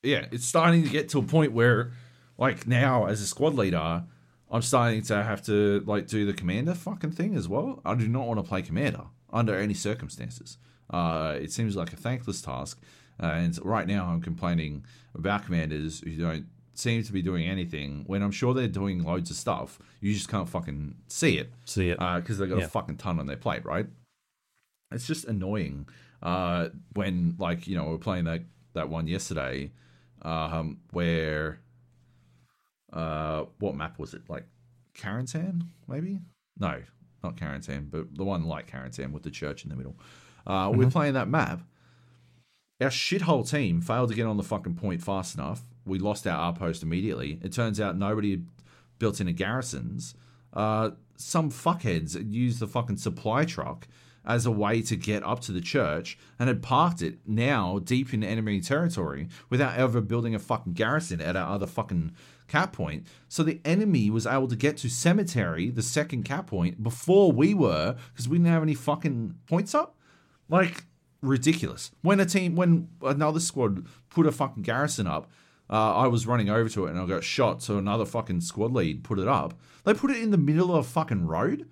yeah, 0.03 0.25
it's 0.31 0.45
starting 0.45 0.83
to 0.83 0.89
get 0.89 1.07
to 1.09 1.19
a 1.19 1.23
point 1.23 1.53
where, 1.53 1.93
like 2.37 2.67
now, 2.67 3.05
as 3.05 3.21
a 3.21 3.25
squad 3.25 3.53
leader, 3.53 4.03
I'm 4.49 4.61
starting 4.61 5.01
to 5.03 5.23
have 5.23 5.41
to 5.45 5.81
like 5.85 6.07
do 6.07 6.25
the 6.25 6.33
commander 6.33 6.73
fucking 6.73 7.11
thing 7.11 7.35
as 7.35 7.47
well. 7.47 7.81
I 7.85 7.95
do 7.95 8.07
not 8.09 8.27
want 8.27 8.39
to 8.39 8.43
play 8.43 8.61
commander 8.61 9.05
under 9.31 9.57
any 9.57 9.73
circumstances. 9.73 10.57
Uh, 10.89 11.37
it 11.39 11.53
seems 11.53 11.77
like 11.77 11.93
a 11.93 11.95
thankless 11.95 12.41
task, 12.41 12.81
and 13.17 13.57
right 13.63 13.87
now 13.87 14.07
I'm 14.07 14.21
complaining 14.21 14.85
about 15.15 15.45
commanders 15.45 16.01
who 16.01 16.17
don't 16.17 16.47
seem 16.73 17.03
to 17.03 17.11
be 17.11 17.21
doing 17.21 17.47
anything 17.47 18.03
when 18.07 18.21
I'm 18.23 18.31
sure 18.31 18.53
they're 18.53 18.67
doing 18.67 19.03
loads 19.03 19.29
of 19.29 19.35
stuff. 19.35 19.79
You 19.99 20.13
just 20.13 20.29
can't 20.29 20.47
fucking 20.49 20.95
see 21.07 21.37
it 21.37 21.51
See 21.65 21.89
it. 21.89 21.99
because 21.99 22.37
they've 22.37 22.49
got 22.49 22.59
Yeah. 22.59 22.65
a 22.65 22.69
fucking 22.69 22.97
ton 22.97 23.19
on 23.19 23.25
their 23.27 23.37
plate, 23.37 23.65
right? 23.65 23.87
It's 24.91 25.07
just 25.07 25.25
annoying 25.25 25.87
uh, 26.21 26.69
when, 26.93 27.35
like, 27.39 27.67
you 27.67 27.75
know, 27.75 27.85
we 27.85 27.91
we're 27.91 27.97
playing 27.97 28.25
that 28.25 28.43
that 28.73 28.89
one 28.89 29.07
yesterday. 29.07 29.71
um, 30.23 30.77
where 30.91 31.59
uh, 32.93 33.45
what 33.59 33.75
map 33.75 33.97
was 33.99 34.13
it? 34.13 34.21
Like 34.29 34.45
Carentan, 34.97 35.63
maybe? 35.87 36.19
No, 36.59 36.81
not 37.23 37.37
Carentan, 37.37 37.89
but 37.89 38.13
the 38.15 38.23
one 38.23 38.43
like 38.45 38.69
Carentan 38.69 39.11
with 39.11 39.23
the 39.23 39.31
church 39.31 39.63
in 39.63 39.69
the 39.69 39.75
middle. 39.75 39.95
Uh, 40.45 40.71
We're 40.73 40.89
playing 40.89 41.13
that 41.13 41.27
map. 41.27 41.61
Our 42.81 42.89
shithole 42.89 43.49
team 43.49 43.81
failed 43.81 44.09
to 44.09 44.15
get 44.15 44.25
on 44.25 44.37
the 44.37 44.43
fucking 44.43 44.75
point 44.75 45.03
fast 45.03 45.35
enough. 45.35 45.61
We 45.85 45.99
lost 45.99 46.27
our 46.27 46.37
R 46.37 46.53
post 46.53 46.83
immediately. 46.83 47.39
It 47.41 47.53
turns 47.53 47.79
out 47.79 47.97
nobody 47.97 48.41
built 48.99 49.19
in 49.19 49.27
into 49.27 49.37
garrisons. 49.37 50.13
Uh, 50.53 50.91
some 51.15 51.49
fuckheads 51.49 52.31
used 52.31 52.59
the 52.59 52.67
fucking 52.67 52.97
supply 52.97 53.45
truck 53.45 53.87
as 54.23 54.45
a 54.45 54.51
way 54.51 54.81
to 54.83 54.95
get 54.95 55.23
up 55.23 55.39
to 55.41 55.51
the 55.51 55.61
church 55.61 56.17
and 56.37 56.47
had 56.47 56.61
parked 56.61 57.01
it 57.01 57.17
now 57.25 57.79
deep 57.79 58.13
in 58.13 58.23
enemy 58.23 58.61
territory 58.61 59.27
without 59.49 59.77
ever 59.77 59.99
building 60.01 60.35
a 60.35 60.39
fucking 60.39 60.73
garrison 60.73 61.19
at 61.19 61.35
our 61.35 61.55
other 61.55 61.65
fucking 61.65 62.11
cap 62.47 62.73
point. 62.73 63.07
So 63.27 63.43
the 63.43 63.59
enemy 63.65 64.09
was 64.09 64.27
able 64.27 64.47
to 64.49 64.55
get 64.55 64.77
to 64.77 64.89
cemetery, 64.89 65.69
the 65.69 65.81
second 65.81 66.23
cap 66.23 66.47
point, 66.47 66.83
before 66.83 67.31
we 67.31 67.53
were 67.53 67.95
because 68.13 68.29
we 68.29 68.37
didn't 68.37 68.51
have 68.51 68.63
any 68.63 68.75
fucking 68.75 69.35
points 69.47 69.73
up. 69.73 69.95
Like 70.49 70.85
ridiculous. 71.21 71.91
When 72.01 72.19
a 72.19 72.25
team, 72.25 72.55
when 72.55 72.89
another 73.01 73.39
squad 73.39 73.85
put 74.09 74.27
a 74.27 74.31
fucking 74.31 74.63
garrison 74.63 75.07
up, 75.07 75.31
uh, 75.71 75.95
I 75.95 76.07
was 76.07 76.27
running 76.27 76.49
over 76.49 76.69
to 76.69 76.85
it 76.85 76.91
and 76.91 76.99
I 76.99 77.05
got 77.05 77.23
shot. 77.23 77.61
So 77.63 77.77
another 77.77 78.05
fucking 78.05 78.41
squad 78.41 78.73
lead 78.73 79.03
put 79.03 79.19
it 79.19 79.27
up. 79.27 79.53
They 79.83 79.93
put 79.93 80.11
it 80.11 80.21
in 80.21 80.31
the 80.31 80.37
middle 80.37 80.75
of 80.75 80.85
a 80.85 80.87
fucking 80.87 81.27
road. 81.27 81.67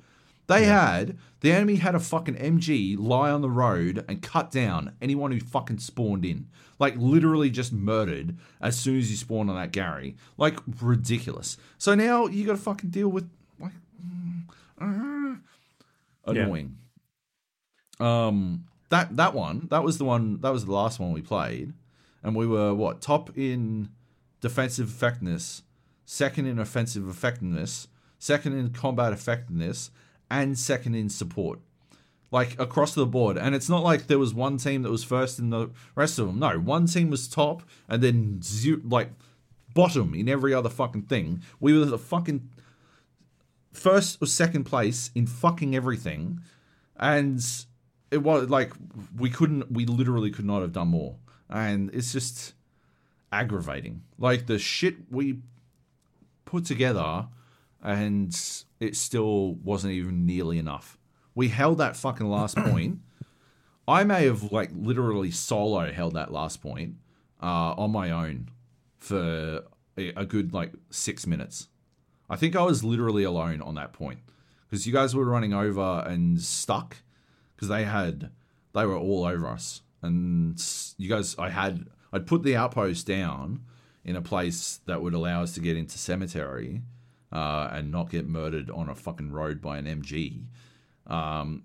They 0.48 0.66
had 0.66 1.18
the 1.42 1.52
enemy 1.52 1.76
had 1.76 1.94
a 1.94 2.00
fucking 2.00 2.36
MG 2.36 2.98
lie 2.98 3.30
on 3.30 3.42
the 3.42 3.50
road 3.52 4.04
and 4.08 4.22
cut 4.22 4.50
down 4.50 4.96
anyone 5.00 5.32
who 5.32 5.40
fucking 5.40 5.78
spawned 5.78 6.26
in. 6.26 6.48
Like 6.80 6.96
literally 6.98 7.52
just 7.52 7.72
murdered 7.72 8.38
as 8.60 8.76
soon 8.76 8.98
as 8.98 9.12
you 9.12 9.18
spawned 9.18 9.50
on 9.50 9.56
that 9.58 9.72
Gary. 9.72 10.16
Like 10.38 10.58
ridiculous. 10.82 11.58
So 11.78 11.94
now 11.94 12.26
you 12.26 12.48
got 12.48 12.54
to 12.54 12.58
fucking 12.58 12.90
deal 12.90 13.10
with 13.10 13.30
like 13.60 13.74
uh, 14.82 15.36
annoying. 16.26 16.78
Um, 18.00 18.66
that 18.90 19.16
that 19.18 19.34
one 19.36 19.68
that 19.70 19.84
was 19.84 19.98
the 19.98 20.06
one 20.06 20.40
that 20.42 20.52
was 20.52 20.66
the 20.66 20.72
last 20.72 21.00
one 21.00 21.12
we 21.12 21.22
played, 21.22 21.74
and 22.24 22.36
we 22.36 22.46
were 22.46 22.74
what 22.74 23.02
top 23.02 23.38
in 23.38 23.90
defensive 24.42 24.90
effectiveness, 24.90 25.64
second 26.06 26.46
in 26.46 26.60
offensive 26.60 27.08
effectiveness, 27.08 27.88
second 28.18 28.58
in 28.58 28.70
combat 28.72 29.14
effectiveness, 29.14 29.92
and 30.30 30.58
second 30.58 30.96
in 30.96 31.10
support. 31.10 31.60
Like 32.32 32.60
across 32.60 32.94
the 32.94 33.08
board. 33.08 33.38
And 33.38 33.56
it's 33.56 33.70
not 33.70 33.84
like 33.84 34.06
there 34.06 34.20
was 34.20 34.36
one 34.36 34.58
team 34.58 34.84
that 34.84 34.92
was 34.92 35.04
first 35.04 35.40
in 35.40 35.50
the 35.50 35.72
rest 35.96 36.20
of 36.20 36.28
them. 36.28 36.38
No, 36.38 36.60
one 36.60 36.86
team 36.86 37.10
was 37.10 37.28
top 37.28 37.64
and 37.88 38.04
then 38.04 38.42
zero, 38.44 38.80
like 38.84 39.10
bottom 39.74 40.14
in 40.14 40.30
every 40.30 40.54
other 40.54 40.70
fucking 40.70 41.04
thing. 41.04 41.42
We 41.60 41.78
were 41.78 41.86
the 41.86 41.98
fucking 41.98 42.48
first 43.74 44.22
or 44.22 44.28
second 44.28 44.66
place 44.66 45.10
in 45.16 45.26
fucking 45.26 45.76
everything. 45.76 46.42
And 46.98 47.44
it 48.12 48.20
was 48.20 48.48
like 48.50 48.74
we 49.18 49.32
couldn't 49.32 49.72
we 49.72 49.86
literally 49.86 50.30
could 50.30 50.46
not 50.46 50.62
have 50.62 50.74
done 50.74 50.90
more. 50.90 51.16
And 51.50 51.90
it's 51.94 52.14
just 52.14 52.54
aggravating. 53.32 54.04
Like 54.18 54.48
the 54.48 54.60
shit 54.60 54.96
we 55.12 55.40
put 56.46 56.66
together 56.66 57.28
and 57.82 58.38
it 58.80 58.96
still 58.96 59.56
wasn't 59.56 59.94
even 59.94 60.26
nearly 60.26 60.58
enough. 60.58 60.98
We 61.36 61.50
held 61.50 61.78
that 61.78 61.96
fucking 61.96 62.28
last 62.28 62.58
point. 62.58 63.00
I 63.88 64.04
may 64.04 64.26
have 64.26 64.52
like 64.52 64.70
literally 64.74 65.32
solo 65.32 65.92
held 65.92 66.14
that 66.14 66.32
last 66.32 66.62
point 66.62 66.96
uh, 67.42 67.74
on 67.74 67.92
my 67.92 68.12
own 68.12 68.50
for 69.00 69.64
a, 69.98 70.10
a 70.16 70.26
good 70.26 70.54
like 70.54 70.74
six 70.90 71.26
minutes. 71.26 71.68
I 72.30 72.36
think 72.36 72.56
I 72.56 72.64
was 72.64 72.84
literally 72.84 73.24
alone 73.24 73.62
on 73.62 73.76
that 73.76 73.94
point 73.94 74.20
because 74.70 74.86
you 74.86 74.94
guys 74.94 75.16
were 75.16 75.26
running 75.26 75.54
over 75.54 76.04
and 76.06 76.40
stuck 76.40 76.98
because 77.56 77.68
they 77.68 77.86
had 77.86 78.30
they 78.74 78.86
were 78.86 78.98
all 78.98 79.26
over 79.26 79.48
us 79.48 79.82
and 80.02 80.62
you 80.98 81.10
guys 81.10 81.36
I 81.38 81.50
had 81.50 81.86
I'd 82.12 82.26
put 82.28 82.44
the 82.44 82.56
outpost 82.56 83.06
down 83.08 83.62
in 84.04 84.16
a 84.16 84.22
place 84.22 84.80
that 84.86 85.02
would 85.02 85.14
allow 85.14 85.44
us 85.44 85.54
to 85.54 85.60
get 85.60 85.78
into 85.78 85.98
cemetery 85.98 86.82
uh, 87.32 87.70
and 87.72 87.92
not 87.92 88.10
get 88.10 88.28
murdered 88.28 88.70
on 88.72 88.90
a 88.90 88.96
fucking 88.96 89.32
road 89.32 89.62
by 89.62 89.78
an 89.78 89.86
MG. 89.86 90.46
Um, 91.06 91.64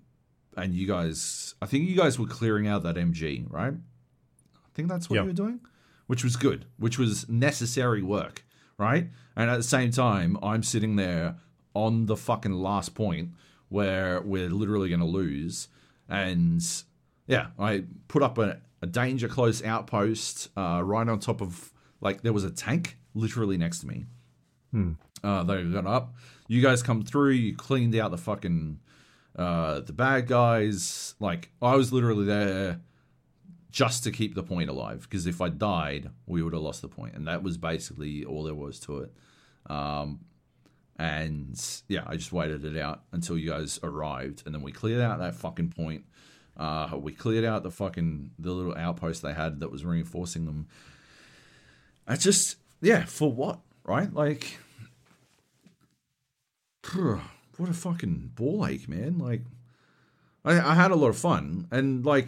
and 0.57 0.73
you 0.73 0.85
guys, 0.87 1.55
I 1.61 1.65
think 1.65 1.89
you 1.89 1.95
guys 1.95 2.19
were 2.19 2.27
clearing 2.27 2.67
out 2.67 2.83
that 2.83 2.95
MG, 2.95 3.45
right? 3.49 3.73
I 3.73 4.69
think 4.75 4.89
that's 4.89 5.09
what 5.09 5.15
Yep. 5.15 5.23
you 5.23 5.29
were 5.29 5.33
doing, 5.35 5.59
which 6.07 6.23
was 6.23 6.35
good, 6.35 6.65
which 6.77 6.99
was 6.99 7.27
necessary 7.29 8.01
work, 8.03 8.45
right? 8.77 9.09
And 9.35 9.49
at 9.49 9.57
the 9.57 9.63
same 9.63 9.91
time, 9.91 10.37
I'm 10.43 10.61
sitting 10.61 10.97
there 10.97 11.37
on 11.73 12.05
the 12.05 12.15
fucking 12.15 12.53
last 12.53 12.93
point 12.95 13.31
where 13.69 14.21
we're 14.21 14.49
literally 14.49 14.89
going 14.89 14.99
to 15.01 15.05
lose. 15.05 15.67
And 16.07 16.63
yeah, 17.27 17.47
I 17.57 17.83
put 18.07 18.23
up 18.23 18.37
a, 18.37 18.61
a 18.81 18.87
danger 18.87 19.27
close 19.27 19.63
outpost 19.63 20.49
uh, 20.57 20.81
right 20.83 21.07
on 21.07 21.19
top 21.19 21.41
of, 21.41 21.73
like, 22.01 22.21
there 22.21 22.33
was 22.33 22.43
a 22.43 22.51
tank 22.51 22.97
literally 23.13 23.57
next 23.57 23.79
to 23.79 23.87
me. 23.87 24.05
Uh, 25.23 25.43
they 25.43 25.63
got 25.63 25.87
up. 25.87 26.15
You 26.47 26.61
guys 26.61 26.83
come 26.83 27.01
through. 27.01 27.31
You 27.31 27.55
cleaned 27.55 27.95
out 27.95 28.11
the 28.11 28.17
fucking 28.17 28.79
uh, 29.35 29.81
the 29.81 29.93
bad 29.93 30.27
guys. 30.27 31.15
Like 31.19 31.49
I 31.61 31.75
was 31.75 31.91
literally 31.91 32.25
there 32.25 32.81
just 33.71 34.03
to 34.03 34.11
keep 34.11 34.35
the 34.35 34.43
point 34.43 34.69
alive 34.69 35.01
because 35.01 35.27
if 35.27 35.41
I 35.41 35.49
died, 35.49 36.09
we 36.25 36.43
would 36.43 36.53
have 36.53 36.61
lost 36.61 36.81
the 36.81 36.87
point, 36.87 37.15
and 37.15 37.27
that 37.27 37.41
was 37.41 37.57
basically 37.57 38.23
all 38.23 38.43
there 38.43 38.55
was 38.55 38.79
to 38.81 38.99
it. 38.99 39.13
Um, 39.67 40.19
and 40.97 41.59
yeah, 41.87 42.03
I 42.05 42.15
just 42.15 42.31
waited 42.31 42.63
it 42.63 42.77
out 42.77 43.03
until 43.11 43.37
you 43.37 43.49
guys 43.49 43.79
arrived, 43.81 44.43
and 44.45 44.53
then 44.53 44.61
we 44.61 44.71
cleared 44.71 45.01
out 45.01 45.19
that 45.19 45.35
fucking 45.35 45.69
point. 45.69 46.05
Uh, 46.57 46.89
we 46.97 47.11
cleared 47.11 47.43
out 47.45 47.63
the 47.63 47.71
fucking 47.71 48.31
the 48.39 48.51
little 48.51 48.75
outpost 48.77 49.21
they 49.21 49.33
had 49.33 49.59
that 49.59 49.71
was 49.71 49.83
reinforcing 49.83 50.45
them. 50.45 50.67
I 52.07 52.15
just 52.15 52.57
yeah, 52.81 53.05
for 53.05 53.31
what, 53.31 53.59
right? 53.83 54.13
Like 54.13 54.57
what 56.93 57.69
a 57.69 57.73
fucking 57.73 58.31
ball 58.35 58.65
ache, 58.65 58.87
man. 58.87 59.17
Like, 59.17 59.41
I, 60.43 60.59
I 60.59 60.75
had 60.75 60.91
a 60.91 60.95
lot 60.95 61.07
of 61.09 61.17
fun, 61.17 61.67
and 61.71 62.05
like, 62.05 62.27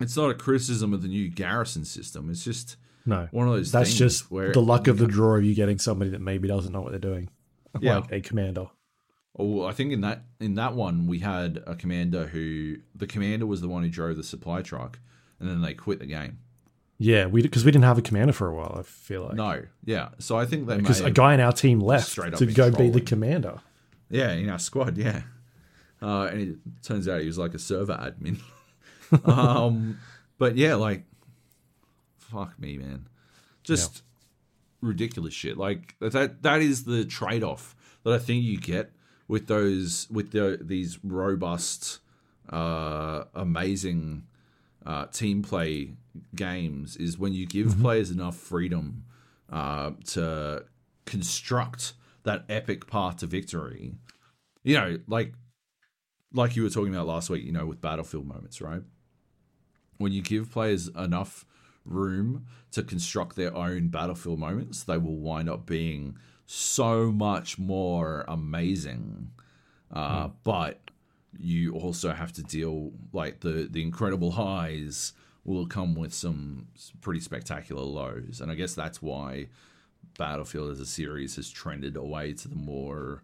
it's 0.00 0.16
not 0.16 0.30
a 0.30 0.34
criticism 0.34 0.92
of 0.92 1.02
the 1.02 1.08
new 1.08 1.28
garrison 1.28 1.84
system. 1.84 2.30
It's 2.30 2.44
just 2.44 2.76
No, 3.06 3.28
one 3.30 3.46
of 3.48 3.54
those. 3.54 3.70
that's 3.72 3.90
things 3.90 3.98
just 3.98 4.30
where 4.30 4.52
the 4.52 4.60
luck 4.62 4.88
of 4.88 4.98
the 4.98 5.06
draw 5.06 5.36
of 5.36 5.44
you 5.44 5.54
getting 5.54 5.78
somebody 5.78 6.10
that 6.10 6.20
maybe 6.20 6.48
doesn't 6.48 6.72
know 6.72 6.80
what 6.80 6.90
they're 6.90 6.98
doing, 6.98 7.28
Yeah. 7.80 7.98
like 7.98 8.12
a 8.12 8.20
commander. 8.20 8.66
Oh, 9.38 9.64
I 9.64 9.72
think 9.72 9.92
in 9.92 10.02
that 10.02 10.24
in 10.40 10.56
that 10.56 10.74
one 10.74 11.06
we 11.06 11.20
had 11.20 11.62
a 11.66 11.74
commander 11.74 12.26
who 12.26 12.76
the 12.94 13.06
commander 13.06 13.46
was 13.46 13.60
the 13.60 13.68
one 13.68 13.82
who 13.82 13.88
drove 13.88 14.16
the 14.16 14.24
supply 14.24 14.62
truck, 14.62 14.98
and 15.40 15.48
then 15.48 15.62
they 15.62 15.74
quit 15.74 16.00
the 16.00 16.06
game. 16.06 16.38
Yeah, 16.98 17.26
we 17.26 17.42
because 17.42 17.64
we 17.64 17.70
didn't 17.70 17.84
have 17.84 17.98
a 17.98 18.02
commander 18.02 18.32
for 18.32 18.48
a 18.48 18.54
while. 18.54 18.76
I 18.78 18.82
feel 18.82 19.24
like 19.24 19.34
No, 19.34 19.62
yeah. 19.84 20.10
So 20.18 20.38
I 20.38 20.44
think 20.44 20.66
they 20.66 20.76
because 20.76 21.00
a 21.00 21.10
guy 21.10 21.34
in 21.34 21.40
our 21.40 21.52
team 21.52 21.80
left 21.80 22.08
straight 22.08 22.32
up 22.32 22.38
to 22.38 22.46
go 22.46 22.70
be 22.70 22.90
the 22.90 23.00
commander. 23.00 23.60
Yeah, 24.10 24.32
in 24.32 24.48
our 24.50 24.58
squad, 24.58 24.98
yeah. 24.98 25.22
Uh, 26.02 26.28
and 26.30 26.40
it 26.40 26.56
turns 26.82 27.08
out 27.08 27.20
he 27.20 27.26
was 27.26 27.38
like 27.38 27.54
a 27.54 27.58
server 27.58 27.94
admin. 27.94 28.40
um, 29.26 29.98
but 30.36 30.56
yeah, 30.56 30.74
like, 30.74 31.04
fuck 32.18 32.58
me, 32.58 32.76
man. 32.76 33.08
Just 33.64 34.02
ridiculous 34.80 35.32
shit. 35.32 35.56
Like 35.56 35.96
that. 36.00 36.42
That 36.42 36.60
is 36.60 36.84
the 36.84 37.04
trade 37.04 37.42
off 37.42 37.74
that 38.04 38.12
I 38.12 38.18
think 38.18 38.44
you 38.44 38.58
get 38.58 38.92
with 39.32 39.46
those 39.46 40.06
with 40.10 40.32
the 40.32 40.58
these 40.60 40.98
robust, 41.02 42.00
uh, 42.50 43.24
amazing 43.34 44.24
uh, 44.84 45.06
team 45.06 45.40
play 45.40 45.94
games 46.36 46.96
is 46.98 47.16
when 47.16 47.32
you 47.32 47.46
give 47.46 47.80
players 47.80 48.10
enough 48.10 48.36
freedom 48.36 49.04
uh, 49.50 49.92
to 50.04 50.62
construct 51.06 51.94
that 52.24 52.44
epic 52.50 52.86
path 52.86 53.16
to 53.16 53.26
victory. 53.26 53.94
You 54.64 54.76
know, 54.76 54.98
like 55.06 55.32
like 56.34 56.54
you 56.54 56.62
were 56.62 56.70
talking 56.70 56.94
about 56.94 57.06
last 57.06 57.30
week. 57.30 57.42
You 57.42 57.52
know, 57.52 57.64
with 57.64 57.80
battlefield 57.80 58.26
moments, 58.26 58.60
right? 58.60 58.82
When 59.96 60.12
you 60.12 60.20
give 60.20 60.50
players 60.50 60.88
enough 60.88 61.46
room 61.86 62.44
to 62.72 62.82
construct 62.82 63.36
their 63.36 63.56
own 63.56 63.88
battlefield 63.88 64.40
moments, 64.40 64.84
they 64.84 64.98
will 64.98 65.16
wind 65.16 65.48
up 65.48 65.64
being 65.64 66.18
so 66.54 67.10
much 67.10 67.58
more 67.58 68.24
amazing. 68.28 69.30
Uh, 69.90 70.28
But 70.44 70.90
you 71.38 71.72
also 71.74 72.12
have 72.12 72.32
to 72.34 72.42
deal 72.42 72.92
like 73.12 73.40
the 73.40 73.66
the 73.70 73.80
incredible 73.82 74.32
highs 74.32 75.14
will 75.44 75.66
come 75.66 75.94
with 75.94 76.12
some 76.12 76.68
pretty 77.00 77.20
spectacular 77.20 77.82
lows, 77.82 78.40
and 78.40 78.50
I 78.52 78.54
guess 78.54 78.74
that's 78.74 79.00
why 79.00 79.48
Battlefield 80.18 80.70
as 80.70 80.80
a 80.80 80.86
series 80.86 81.36
has 81.36 81.50
trended 81.50 81.96
away 81.96 82.34
to 82.34 82.48
the 82.48 82.54
more 82.56 83.22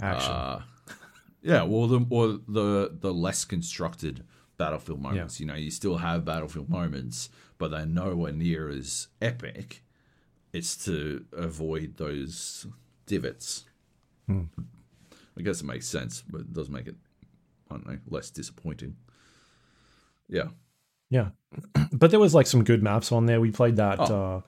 Action. 0.00 0.32
uh, 0.32 0.62
yeah, 1.42 1.62
well, 1.62 1.86
the 1.86 2.04
or 2.10 2.40
the 2.48 2.90
the 3.00 3.14
less 3.14 3.44
constructed 3.44 4.24
battlefield 4.58 5.00
moments. 5.00 5.38
You 5.40 5.46
know, 5.46 5.54
you 5.54 5.70
still 5.70 5.98
have 5.98 6.24
battlefield 6.24 6.68
moments, 6.68 7.30
but 7.58 7.70
they're 7.70 7.86
nowhere 7.86 8.32
near 8.32 8.68
as 8.68 9.06
epic. 9.22 9.82
It's 10.52 10.76
to 10.86 11.24
avoid 11.32 11.96
those 11.96 12.66
divots. 13.06 13.64
I 14.28 15.42
guess 15.42 15.60
it 15.60 15.66
makes 15.66 15.86
sense, 15.88 16.22
but 16.28 16.42
it 16.42 16.52
does 16.52 16.68
make 16.70 16.86
it, 16.86 16.94
I 17.70 17.74
don't 17.74 17.86
know, 17.86 17.98
less 18.08 18.30
disappointing. 18.30 18.96
Yeah. 20.28 20.48
Yeah, 21.08 21.30
but 21.92 22.10
there 22.12 22.20
was 22.20 22.34
like 22.34 22.46
some 22.46 22.62
good 22.62 22.82
maps 22.82 23.10
on 23.10 23.26
there. 23.26 23.40
We 23.40 23.50
played 23.50 23.76
that 23.76 23.98
Oh. 23.98 24.04
uh, 24.36 24.40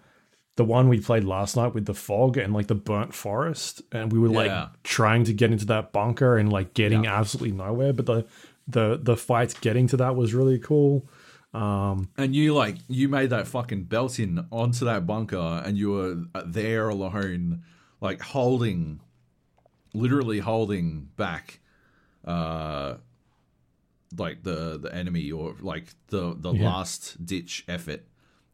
the 0.54 0.64
one 0.64 0.88
we 0.88 1.00
played 1.00 1.24
last 1.24 1.56
night 1.56 1.74
with 1.74 1.86
the 1.86 1.94
fog 1.94 2.36
and 2.36 2.52
like 2.52 2.68
the 2.68 2.74
burnt 2.76 3.12
forest, 3.14 3.82
and 3.90 4.12
we 4.12 4.18
were 4.20 4.28
like 4.28 4.46
Yeah. 4.48 4.68
trying 4.84 5.24
to 5.24 5.32
get 5.32 5.50
into 5.50 5.64
that 5.66 5.92
bunker 5.92 6.36
and 6.36 6.52
like 6.52 6.74
getting 6.74 7.06
absolutely 7.06 7.56
nowhere. 7.56 7.92
But 7.92 8.06
the 8.06 8.26
the 8.68 9.00
the 9.02 9.16
fight 9.16 9.56
getting 9.60 9.88
to 9.88 9.96
that 9.96 10.14
was 10.14 10.34
really 10.34 10.58
cool. 10.60 11.08
Um, 11.54 12.08
And 12.16 12.34
you 12.34 12.54
like 12.54 12.76
you 12.88 13.08
made 13.08 13.30
that 13.30 13.46
fucking 13.46 13.84
belt 13.84 14.18
in 14.18 14.46
onto 14.50 14.84
that 14.86 15.06
bunker, 15.06 15.62
and 15.64 15.76
you 15.76 15.90
were 15.90 16.24
there 16.46 16.88
alone, 16.88 17.62
like 18.00 18.20
holding, 18.22 19.00
literally 19.92 20.38
holding 20.38 21.10
back, 21.16 21.60
uh, 22.24 22.94
like 24.16 24.42
the 24.44 24.78
the 24.78 24.94
enemy 24.94 25.30
or 25.30 25.54
like 25.60 25.88
the 26.08 26.34
the 26.38 26.52
Yeah. 26.52 26.68
last 26.70 27.24
ditch 27.24 27.64
effort. 27.68 28.06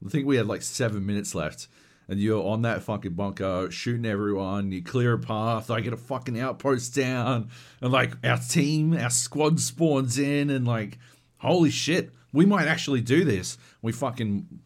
I 0.05 0.09
think 0.09 0.27
we 0.27 0.37
had 0.37 0.47
like 0.47 0.63
seven 0.63 1.07
minutes 1.07 1.35
left, 1.37 1.69
and 2.09 2.19
you're 2.21 2.45
on 2.45 2.63
that 2.63 2.83
fucking 2.83 3.15
bunker 3.15 3.71
shooting 3.71 4.07
everyone. 4.07 4.73
You 4.73 4.83
clear 4.83 5.13
a 5.15 5.19
path. 5.19 5.71
I 5.71 5.81
get 5.83 5.93
a 5.93 5.97
fucking 5.97 6.39
outpost 6.39 6.95
down, 6.97 7.49
and 7.81 7.93
like 7.93 8.15
our 8.25 8.39
team, 8.39 8.95
our 8.97 9.11
squad 9.11 9.61
spawns 9.61 10.19
in, 10.19 10.51
and 10.51 10.67
like 10.67 10.99
holy 11.39 11.71
shit, 11.71 12.11
we 12.33 12.47
might 12.47 12.69
actually 12.69 13.01
do 13.01 13.25
this. 13.25 13.59
We 13.83 13.93
fucking 13.93 14.61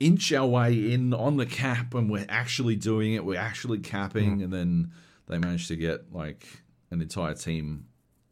inch 0.00 0.32
our 0.32 0.46
way 0.46 0.92
in 0.92 1.12
on 1.12 1.36
the 1.36 1.46
cap, 1.46 1.94
and 1.94 2.10
we're 2.10 2.26
actually 2.28 2.76
doing 2.76 3.14
it. 3.14 3.24
We're 3.24 3.40
actually 3.40 3.78
capping, 3.78 4.42
and 4.42 4.52
then 4.52 4.92
they 5.26 5.38
managed 5.38 5.68
to 5.68 5.76
get 5.76 6.12
like 6.12 6.46
an 6.90 7.00
entire 7.02 7.34
team, 7.34 7.86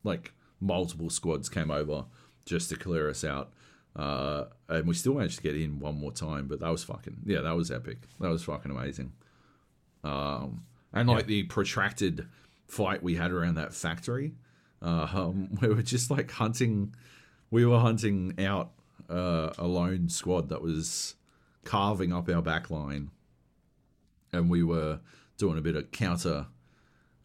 like 0.05 0.33
multiple 0.61 1.11
squads 1.11 1.49
came 1.49 1.71
over 1.71 2.07
just 2.45 2.71
to 2.71 2.77
clear 2.77 3.11
us 3.11 3.25
out. 3.25 3.53
Uh, 3.95 4.45
and 4.69 4.87
we 4.87 4.95
still 4.95 5.15
managed 5.15 5.37
to 5.37 5.43
get 5.43 5.57
in 5.57 5.79
one 5.79 5.99
more 5.99 6.13
time, 6.13 6.47
but 6.49 6.61
that 6.61 6.69
was 6.69 6.85
fucking 6.85 7.19
yeah, 7.25 7.41
that 7.41 7.57
was 7.57 7.71
epic. 7.71 7.99
That 8.21 8.29
was 8.29 8.45
fucking 8.45 8.71
amazing. 8.71 9.13
Um, 10.05 10.65
and 10.93 11.09
like 11.09 11.27
the 11.27 11.45
protracted 11.45 12.27
fight 12.69 13.03
we 13.03 13.15
had 13.15 13.33
around 13.33 13.55
that 13.57 13.75
factory, 13.75 14.35
uh, 14.83 15.09
um, 15.13 15.59
we 15.61 15.69
were 15.69 15.83
just 15.83 16.11
like 16.11 16.31
hunting. 16.31 16.95
We 17.51 17.65
were 17.65 17.79
hunting 17.79 18.35
out 18.45 18.73
uh, 19.09 19.51
a 19.59 19.67
lone 19.67 20.09
squad 20.09 20.49
that 20.49 20.63
was 20.63 21.15
carving 21.65 22.13
up 22.13 22.29
our 22.29 22.43
back 22.43 22.71
line, 22.71 23.11
and 24.33 24.51
we 24.51 24.63
were 24.63 25.01
doing 25.39 25.59
a 25.59 25.61
bit 25.61 25.77
of 25.77 25.91
counter 25.91 26.47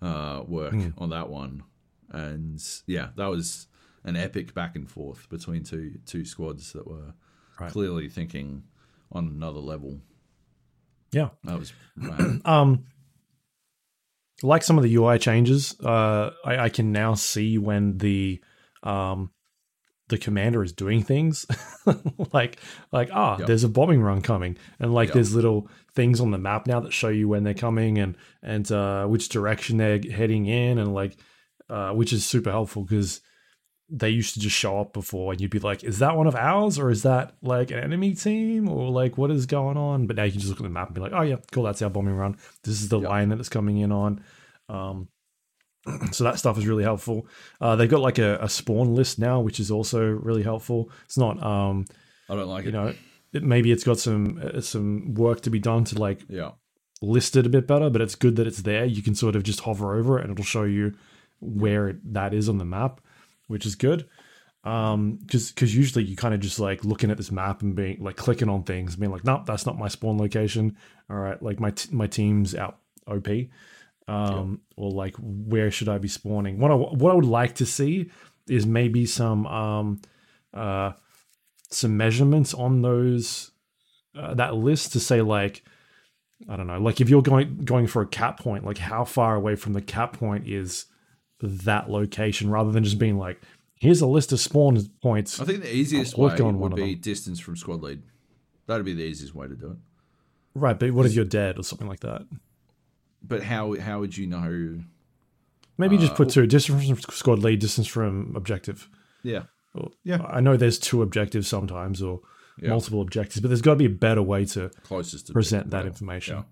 uh, 0.02 0.44
work 0.48 0.76
on 0.98 1.10
that 1.10 1.30
one. 1.30 1.64
And 2.10 2.62
yeah, 2.88 3.10
that 3.16 3.28
was 3.28 3.68
an 4.04 4.16
epic 4.16 4.54
back 4.54 4.76
and 4.76 4.90
forth 4.90 5.30
between 5.30 5.64
two 5.64 6.00
two 6.06 6.26
squads 6.26 6.74
that 6.74 6.88
were 6.88 7.14
Right. 7.60 7.72
clearly 7.72 8.10
thinking 8.10 8.64
on 9.12 9.28
another 9.28 9.60
level. 9.60 10.02
yeah, 11.12 11.30
That 11.44 11.60
was 11.60 11.74
um, 12.46 12.86
like 14.42 14.64
some 14.64 14.78
of 14.80 14.84
the 14.84 14.96
UI 14.96 15.20
changes, 15.20 15.80
uh, 15.82 16.32
I, 16.44 16.58
I 16.58 16.70
can 16.70 16.92
now 16.92 17.14
see 17.14 17.60
when 17.60 18.00
the 18.00 18.42
um, 18.82 19.30
the 20.12 20.18
commander 20.20 20.62
is 20.64 20.72
doing 20.74 21.02
things 21.02 21.46
like 22.34 22.58
like 22.92 23.10
ah 23.12 23.38
Yep. 23.40 23.48
there's 23.48 23.64
a 23.64 23.70
bombing 23.70 24.02
run 24.02 24.22
coming 24.22 24.56
and 24.80 24.94
like 24.94 25.08
Yep. 25.08 25.14
there's 25.16 25.34
little 25.34 25.68
things 25.96 26.22
on 26.22 26.30
the 26.32 26.38
map 26.38 26.68
now 26.68 26.80
that 26.82 26.94
show 26.94 27.10
you 27.10 27.28
when 27.28 27.44
they're 27.44 27.54
coming 27.56 27.98
and 27.98 28.16
and 28.44 28.72
uh, 28.72 29.06
which 29.08 29.28
direction 29.30 29.78
they're 29.78 30.00
heading 30.12 30.46
in 30.46 30.78
and 30.78 30.94
like 30.94 31.18
uh, 31.70 31.92
which 31.92 32.14
is 32.14 32.26
super 32.26 32.52
helpful 32.52 32.84
because 32.84 33.22
they 33.94 34.10
used 34.10 34.34
to 34.36 34.40
just 34.40 34.56
show 34.56 34.80
up 34.80 34.94
before 34.94 35.34
and 35.34 35.42
you'd 35.42 35.52
be 35.52 35.60
like 35.60 35.84
is 35.84 36.00
that 36.00 36.16
one 36.16 36.28
of 36.28 36.36
ours 36.36 36.80
or 36.80 36.90
is 36.90 37.04
that 37.04 37.34
like 37.42 37.72
an 37.72 37.80
enemy 37.80 38.14
team 38.14 38.70
or 38.70 38.90
like 38.90 39.18
what 39.18 39.30
is 39.32 39.46
going 39.46 39.76
on 39.76 40.08
but 40.08 40.16
now 40.16 40.24
you 40.24 40.32
can 40.32 40.40
just 40.40 40.50
look 40.50 40.60
at 40.62 40.64
the 40.64 40.70
map 40.70 40.88
and 40.88 40.96
be 40.96 41.02
like 41.02 41.12
oh 41.14 41.22
yeah 41.24 41.36
cool 41.52 41.64
that's 41.64 41.82
our 41.82 41.90
bombing 41.90 42.16
run 42.16 42.38
this 42.64 42.82
is 42.82 42.88
the 42.88 43.00
Yep. 43.00 43.10
line 43.10 43.30
that 43.30 43.40
it's 43.40 43.50
coming 43.50 43.78
in 43.80 43.92
on 43.92 44.24
um, 44.70 45.10
so 46.12 46.24
that 46.24 46.38
stuff 46.40 46.58
is 46.58 46.68
really 46.68 46.84
helpful. 46.84 47.28
Uh, 47.60 47.76
they've 47.76 47.90
got 47.90 48.02
like 48.02 48.18
a, 48.20 48.38
a 48.42 48.50
spawn 48.50 48.94
list 48.96 49.20
now, 49.20 49.40
which 49.40 49.60
is 49.60 49.72
also 49.72 50.04
really 50.04 50.44
helpful. 50.44 50.90
It's 51.06 51.18
not, 51.18 51.42
um, 51.44 51.86
I 52.30 52.36
don't 52.36 52.48
like 52.48 52.66
it. 52.66 52.74
you 52.74 52.80
it. 52.80 52.84
know, 52.84 52.94
it, 53.34 53.44
maybe 53.44 53.72
it's 53.72 53.84
got 53.84 53.98
some 54.00 54.42
uh, 54.44 54.62
some 54.62 55.14
work 55.16 55.42
to 55.42 55.50
be 55.50 55.60
done 55.60 55.84
to 55.86 55.98
like 56.00 56.22
Yeah. 56.30 56.52
list 57.02 57.36
it 57.36 57.46
a 57.46 57.50
bit 57.50 57.66
better, 57.68 57.90
but 57.90 58.02
it's 58.02 58.16
good 58.16 58.36
that 58.36 58.48
it's 58.48 58.62
there. 58.62 58.86
You 58.86 59.02
can 59.02 59.16
sort 59.16 59.36
of 59.36 59.44
just 59.44 59.62
hover 59.62 59.98
over 59.98 60.20
it 60.20 60.24
and 60.24 60.32
it'll 60.32 60.44
show 60.46 60.64
you 60.64 60.94
where 61.40 61.88
it, 61.90 62.14
that 62.14 62.34
is 62.34 62.48
on 62.50 62.58
the 62.60 62.66
map, 62.66 63.02
which 63.48 63.66
is 63.66 63.76
good. 63.76 64.08
Um, 64.64 65.18
because 65.26 65.52
because 65.52 65.76
usually 65.76 66.06
you 66.06 66.16
kind 66.16 66.36
of 66.36 66.40
just 66.40 66.60
like 66.60 66.86
looking 66.86 67.10
at 67.10 67.18
this 67.18 67.32
map 67.32 67.64
and 67.64 67.76
being 67.76 68.04
like 68.04 68.16
clicking 68.16 68.48
on 68.50 68.62
things, 68.64 68.96
being 68.96 69.12
like, 69.12 69.24
nope, 69.26 69.48
that's 69.48 69.66
not 69.66 69.80
my 69.80 69.88
spawn 69.88 70.20
location. 70.20 70.78
All 71.10 71.18
right, 71.18 71.42
like 71.42 71.60
my 71.60 71.72
t- 71.72 71.90
my 71.92 72.06
team's 72.06 72.54
out 72.54 72.78
OP. 73.08 73.28
Um, 74.08 74.62
or 74.76 74.92
like 74.92 75.16
where 75.20 75.72
should 75.72 75.88
I 75.88 75.98
be 75.98 76.08
spawning? 76.08 76.60
What 76.60 76.72
I 76.72 76.76
what 76.76 77.12
I 77.12 77.16
would 77.16 77.26
like 77.26 77.56
to 77.56 77.66
see 77.66 78.10
is 78.50 78.66
maybe 78.66 79.06
some 79.06 79.46
um 79.48 80.02
uh 80.54 80.92
some 81.70 81.96
measurements 81.96 82.54
on 82.54 82.82
those 82.82 83.52
uh, 84.16 84.34
that 84.34 84.56
list 84.56 84.94
to 84.94 85.00
say 85.00 85.22
like 85.22 85.64
I 86.50 86.56
don't 86.58 86.68
know, 86.68 86.80
like 86.80 87.00
if 87.00 87.10
you're 87.10 87.22
going 87.22 87.60
going 87.64 87.88
for 87.88 88.02
a 88.02 88.08
cap 88.08 88.40
point, 88.40 88.66
like 88.66 88.80
how 88.80 89.06
far 89.06 89.36
away 89.36 89.56
from 89.56 89.74
the 89.74 89.82
cap 89.82 90.18
point 90.18 90.48
is 90.48 90.86
that 91.42 91.90
location, 91.90 92.50
rather 92.50 92.72
than 92.72 92.84
just 92.84 93.00
being 93.00 93.18
like, 93.18 93.42
here's 93.80 94.02
a 94.02 94.08
list 94.08 94.32
of 94.32 94.40
spawn 94.40 94.80
points. 95.02 95.40
I 95.40 95.46
think 95.46 95.62
the 95.62 95.74
easiest 95.74 96.18
way 96.18 96.36
on 96.38 96.60
would 96.60 96.76
be 96.76 96.96
distance 96.96 97.40
from 97.40 97.56
squad 97.56 97.82
lead. 97.82 98.02
That'd 98.68 98.86
be 98.86 98.94
the 98.94 99.04
easiest 99.04 99.36
way 99.36 99.48
to 99.48 99.56
do 99.56 99.72
it. 99.72 99.78
Right, 100.54 100.78
but 100.78 100.92
what 100.92 101.06
if 101.06 101.14
you're 101.14 101.26
dead 101.26 101.58
or 101.58 101.64
something 101.64 101.88
like 101.88 102.02
that? 102.02 102.24
But 103.24 103.44
how 103.44 103.80
how 103.80 104.00
would 104.00 104.18
you 104.18 104.28
know? 104.28 104.80
Maybe 105.78 105.98
Uh, 105.98 106.02
just 106.02 106.16
put 106.16 106.30
two 106.30 106.46
distance 106.48 106.88
from 106.88 106.98
squad 107.14 107.40
lead, 107.40 107.60
distance 107.60 107.88
from 107.88 108.36
objective. 108.36 108.90
Yeah. 109.24 109.44
Or- 109.74 109.92
Yeah. 110.04 110.22
I 110.24 110.40
know 110.42 110.58
there's 110.58 110.78
two 110.80 111.02
objectives 111.02 111.48
sometimes 111.48 112.02
or 112.02 112.22
Yeah. 112.62 112.70
multiple 112.70 113.02
objectives, 113.02 113.40
but 113.40 113.48
there's 113.48 113.62
got 113.62 113.72
to 113.74 113.78
be 113.78 113.86
a 113.86 113.90
better 113.90 114.22
way 114.22 114.46
to 114.46 114.70
Closest 114.84 115.28
to 115.28 115.34
present 115.34 115.70
that 115.72 115.86
information. 115.86 116.44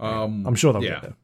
Yeah. 0.00 0.22
Um, 0.22 0.46
I'm 0.46 0.54
sure 0.54 0.72
they'll 0.72 0.82
yeah. 0.84 1.00
get 1.00 1.02
there. 1.02 1.16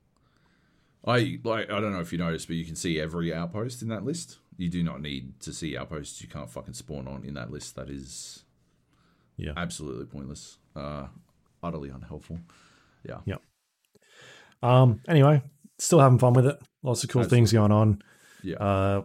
I 1.07 1.41
like. 1.45 1.71
I 1.71 1.81
don't 1.81 1.93
know 1.93 2.01
if 2.01 2.13
you 2.13 2.19
noticed, 2.19 2.47
but 2.47 2.57
you 2.57 2.65
can 2.65 2.77
see 2.77 3.01
every 3.01 3.33
outpost 3.33 3.81
in 3.81 3.89
that 3.89 4.05
list. 4.05 4.39
You 4.59 4.69
do 4.69 4.83
not 4.83 5.01
need 5.01 5.41
to 5.41 5.53
see 5.55 5.77
outposts 5.77 6.21
you 6.21 6.29
can't 6.29 6.51
fucking 6.51 6.75
spawn 6.75 7.09
on 7.09 7.25
in 7.25 7.33
that 7.35 7.51
list. 7.51 7.75
That 7.77 7.89
is 7.89 8.45
Yeah. 9.39 9.53
absolutely 9.57 10.05
pointless. 10.05 10.59
Uh, 10.77 11.07
utterly 11.63 11.89
unhelpful. 11.89 12.41
Yeah. 13.03 13.21
Yeah. 13.25 13.37
Um. 14.63 15.01
Anyway, 15.09 15.43
still 15.79 16.01
having 16.01 16.19
fun 16.19 16.35
with 16.35 16.47
it. 16.47 16.59
Lots 16.83 17.05
of 17.05 17.11
cool 17.11 17.25
things 17.25 17.53
going 17.53 17.73
on. 17.73 18.03
Yeah. 18.43 18.57
Uh, 18.57 19.03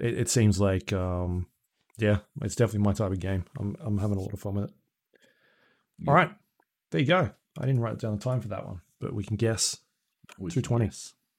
it, 0.00 0.18
it 0.20 0.28
seems 0.28 0.60
like 0.60 0.92
um, 0.92 1.46
yeah, 1.98 2.18
it's 2.42 2.54
definitely 2.56 2.84
my 2.84 2.92
type 2.92 3.12
of 3.12 3.20
game. 3.20 3.44
I'm 3.58 3.76
I'm 3.80 3.98
having 3.98 4.16
a 4.16 4.20
lot 4.20 4.32
of 4.32 4.40
fun 4.40 4.54
with 4.54 4.64
it. 4.64 4.70
All 6.06 6.14
right, 6.14 6.30
there 6.90 7.00
you 7.00 7.06
go. 7.06 7.30
I 7.58 7.66
didn't 7.66 7.80
write 7.80 7.98
down 7.98 8.16
the 8.16 8.22
time 8.22 8.40
for 8.40 8.48
that 8.48 8.66
one, 8.66 8.80
but 9.00 9.12
we 9.12 9.24
can 9.24 9.36
guess. 9.36 9.78
Which- 10.36 10.54
220. 10.54 10.90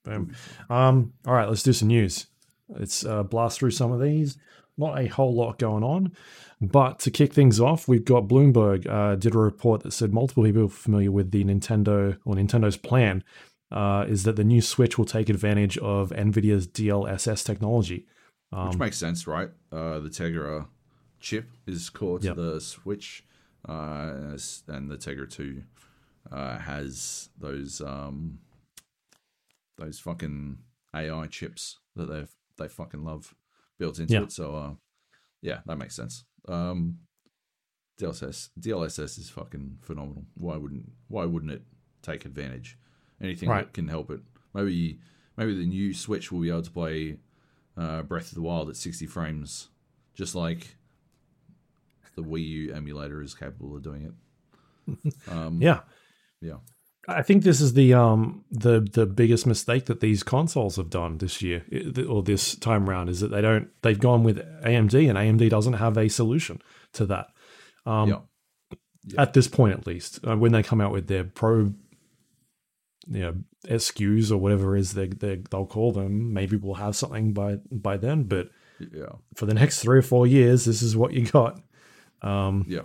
Boom. 0.04 0.34
Um. 0.68 1.12
All 1.26 1.34
right, 1.34 1.48
let's 1.48 1.62
do 1.62 1.72
some 1.72 1.88
news. 1.88 2.26
Let's 2.70 3.04
uh, 3.04 3.22
blast 3.22 3.58
through 3.58 3.72
some 3.72 3.92
of 3.92 4.00
these. 4.00 4.38
Not 4.78 4.98
a 4.98 5.06
whole 5.08 5.34
lot 5.34 5.58
going 5.58 5.84
on, 5.84 6.12
but 6.60 6.98
to 7.00 7.10
kick 7.10 7.34
things 7.34 7.60
off, 7.60 7.86
we've 7.86 8.04
got 8.04 8.28
Bloomberg 8.28 8.86
uh, 8.88 9.14
did 9.16 9.34
a 9.34 9.38
report 9.38 9.82
that 9.82 9.92
said 9.92 10.14
multiple 10.14 10.44
people 10.44 10.68
familiar 10.68 11.12
with 11.12 11.32
the 11.32 11.44
Nintendo 11.44 12.16
or 12.24 12.34
Nintendo's 12.34 12.78
plan 12.78 13.22
uh, 13.70 14.04
is 14.08 14.22
that 14.24 14.36
the 14.36 14.44
new 14.44 14.62
Switch 14.62 14.96
will 14.96 15.04
take 15.04 15.28
advantage 15.28 15.76
of 15.78 16.10
Nvidia's 16.10 16.66
DLSS 16.66 17.44
technology. 17.44 18.06
Which 18.52 18.78
makes 18.78 18.96
sense, 18.98 19.26
right? 19.26 19.50
Uh, 19.70 20.00
the 20.00 20.08
Tegra 20.08 20.66
chip 21.20 21.46
is 21.66 21.88
core 21.90 22.18
to 22.18 22.26
Yep. 22.28 22.36
the 22.36 22.60
Switch, 22.60 23.24
uh, 23.68 24.36
and 24.66 24.90
the 24.90 24.96
Tegra 24.96 25.30
Two 25.30 25.62
uh, 26.32 26.58
has 26.58 27.28
those 27.38 27.80
um, 27.80 28.38
those 29.78 30.00
fucking 30.00 30.58
AI 30.94 31.26
chips 31.26 31.78
that 31.94 32.06
they 32.06 32.24
they 32.60 32.68
fucking 32.68 33.02
love 33.04 33.34
built 33.78 33.98
into 33.98 34.14
Yeah. 34.14 34.22
it. 34.22 34.32
So, 34.32 34.54
uh, 34.54 34.74
yeah, 35.42 35.60
that 35.66 35.76
makes 35.78 35.96
sense. 35.96 36.24
Um, 36.48 37.00
DLSS 37.98 38.50
DLSS 38.58 39.18
is 39.18 39.28
fucking 39.30 39.78
phenomenal. 39.82 40.24
Why 40.34 40.56
wouldn't 40.56 40.90
Why 41.08 41.24
wouldn't 41.26 41.52
it 41.52 41.64
take 42.02 42.24
advantage? 42.24 42.78
Anything 43.20 43.48
Right. 43.50 43.66
that 43.66 43.74
can 43.74 43.88
help 43.88 44.10
it. 44.10 44.20
Maybe 44.54 45.00
maybe 45.36 45.54
the 45.54 45.66
new 45.66 45.92
Switch 45.92 46.30
will 46.32 46.40
be 46.40 46.48
able 46.50 46.62
to 46.62 46.70
play 46.70 47.18
uh, 47.76 48.02
Breath 48.02 48.28
of 48.28 48.34
the 48.34 48.42
Wild 48.42 48.68
at 48.70 48.76
60 48.76 49.06
frames, 49.06 49.68
just 50.14 50.34
like 50.34 50.76
the 52.14 52.22
Wii 52.22 52.46
U 52.46 52.72
emulator 52.74 53.22
is 53.22 53.34
capable 53.34 53.76
of 53.76 53.82
doing 53.82 54.04
it. 54.04 54.14
Um, 55.28 55.60
Yeah. 55.62 55.82
yeah, 56.40 56.58
I 57.08 57.22
think 57.22 57.42
this 57.42 57.60
is 57.60 57.72
the 57.74 57.94
um 57.94 58.44
the 58.50 58.80
the 58.80 59.06
biggest 59.06 59.46
mistake 59.46 59.86
that 59.86 60.00
these 60.00 60.22
consoles 60.22 60.76
have 60.76 60.90
done 60.90 61.18
this 61.18 61.40
year 61.40 61.64
or 62.08 62.22
this 62.22 62.54
time 62.56 62.88
round 62.88 63.08
is 63.08 63.20
that 63.20 63.28
they 63.28 63.40
don't 63.40 63.68
they've 63.82 63.98
gone 63.98 64.22
with 64.22 64.38
AMD 64.62 65.08
and 65.08 65.18
AMD 65.18 65.48
doesn't 65.50 65.74
have 65.74 65.96
a 65.96 66.08
solution 66.08 66.60
to 66.92 67.06
that. 67.06 67.28
Um 67.86 68.08
yeah, 68.08 68.18
at 69.16 69.32
this 69.32 69.48
point 69.48 69.78
at 69.78 69.86
least 69.86 70.20
uh, 70.26 70.36
when 70.36 70.52
they 70.52 70.62
come 70.62 70.80
out 70.80 70.92
with 70.92 71.06
their 71.06 71.24
pro 71.24 71.72
you 73.08 73.20
know 73.20 73.34
SKUs 73.66 74.30
or 74.30 74.36
whatever 74.36 74.76
it 74.76 74.80
is 74.80 74.92
they, 74.92 75.06
they 75.06 75.36
they'll 75.50 75.66
call 75.66 75.92
them 75.92 76.32
maybe 76.34 76.56
we'll 76.56 76.74
have 76.74 76.94
something 76.96 77.32
by 77.32 77.56
by 77.72 77.96
then 77.96 78.24
but 78.24 78.50
yeah, 78.78 79.12
for 79.34 79.46
the 79.46 79.54
next 79.54 79.80
3 79.80 79.98
or 79.98 80.02
4 80.02 80.26
years 80.26 80.64
this 80.66 80.82
is 80.82 80.96
what 80.96 81.12
you 81.12 81.26
got. 81.26 81.60
Um 82.22 82.66
yeah. 82.68 82.82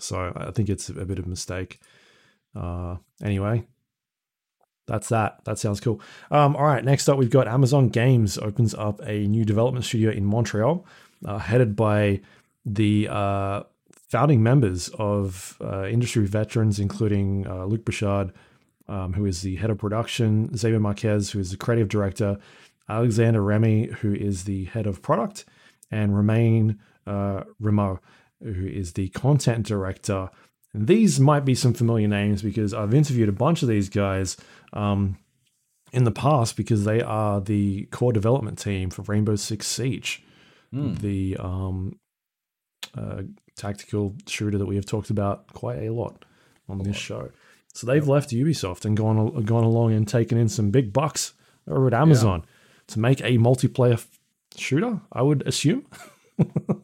so 0.00 0.32
I 0.34 0.50
think 0.52 0.70
it's 0.70 0.88
a 0.88 1.04
bit 1.04 1.18
of 1.18 1.26
a 1.26 1.28
mistake. 1.28 1.80
Uh, 2.56 2.96
anyway, 3.22 3.64
that's 4.86 5.08
that. 5.08 5.44
That 5.44 5.58
sounds 5.58 5.80
cool. 5.80 6.00
Um, 6.30 6.56
all 6.56 6.64
right, 6.64 6.84
next 6.84 7.08
up, 7.08 7.18
we've 7.18 7.30
got 7.30 7.48
Amazon 7.48 7.88
Games 7.88 8.38
opens 8.38 8.74
up 8.74 9.00
a 9.04 9.26
new 9.26 9.44
development 9.44 9.84
studio 9.84 10.10
in 10.10 10.24
Montreal, 10.24 10.86
uh, 11.24 11.38
headed 11.38 11.76
by 11.76 12.20
the 12.64 13.08
uh, 13.08 13.62
founding 14.08 14.42
members 14.42 14.88
of 14.98 15.56
uh, 15.60 15.86
industry 15.86 16.26
veterans, 16.26 16.78
including 16.78 17.46
uh, 17.46 17.64
Luc 17.64 17.84
Bouchard, 17.84 18.32
um, 18.88 19.12
who 19.12 19.26
is 19.26 19.42
the 19.42 19.56
head 19.56 19.70
of 19.70 19.78
production, 19.78 20.56
Xavier 20.56 20.80
Marquis, 20.80 21.30
who 21.32 21.40
is 21.40 21.50
the 21.50 21.56
creative 21.56 21.88
director, 21.88 22.38
Alexander 22.88 23.42
Remy, 23.42 23.86
who 24.00 24.14
is 24.14 24.44
the 24.44 24.66
head 24.66 24.86
of 24.86 25.02
product, 25.02 25.44
and 25.90 26.16
Romain 26.16 26.78
uh, 27.06 27.42
who 27.60 28.66
is 28.66 28.92
the 28.92 29.08
content 29.10 29.66
director. 29.66 30.28
These 30.76 31.18
might 31.18 31.44
be 31.44 31.54
some 31.54 31.74
familiar 31.74 32.08
names 32.08 32.42
because 32.42 32.74
I've 32.74 32.94
interviewed 32.94 33.28
a 33.28 33.32
bunch 33.32 33.62
of 33.62 33.68
these 33.68 33.88
guys 33.88 34.36
um, 34.72 35.16
in 35.92 36.04
the 36.04 36.10
past 36.10 36.56
because 36.56 36.84
they 36.84 37.00
are 37.00 37.40
the 37.40 37.84
core 37.86 38.12
development 38.12 38.58
team 38.58 38.90
for 38.90 39.02
Rainbow 39.02 39.36
Six 39.36 39.66
Siege, 39.66 40.22
the 41.00 41.36
um, 41.38 41.98
uh, 42.96 43.22
tactical 43.56 44.14
shooter 44.26 44.58
that 44.58 44.66
we 44.66 44.76
have 44.76 44.86
talked 44.86 45.10
about 45.10 45.52
quite 45.52 45.78
a 45.78 45.90
lot 45.90 46.24
on 46.68 46.78
this 46.78 46.96
show. 46.96 47.30
So 47.74 47.86
they've 47.86 48.06
left 48.06 48.30
Ubisoft 48.30 48.84
and 48.84 48.96
gone 48.96 49.44
gone 49.44 49.64
along 49.64 49.92
and 49.92 50.06
taken 50.06 50.38
in 50.38 50.48
some 50.48 50.70
big 50.70 50.92
bucks 50.92 51.34
over 51.68 51.86
at 51.86 51.94
Amazon 51.94 52.44
to 52.88 52.98
make 52.98 53.20
a 53.20 53.38
multiplayer 53.38 54.04
shooter. 54.56 55.00
I 55.12 55.22
would 55.22 55.46
assume. 55.46 55.86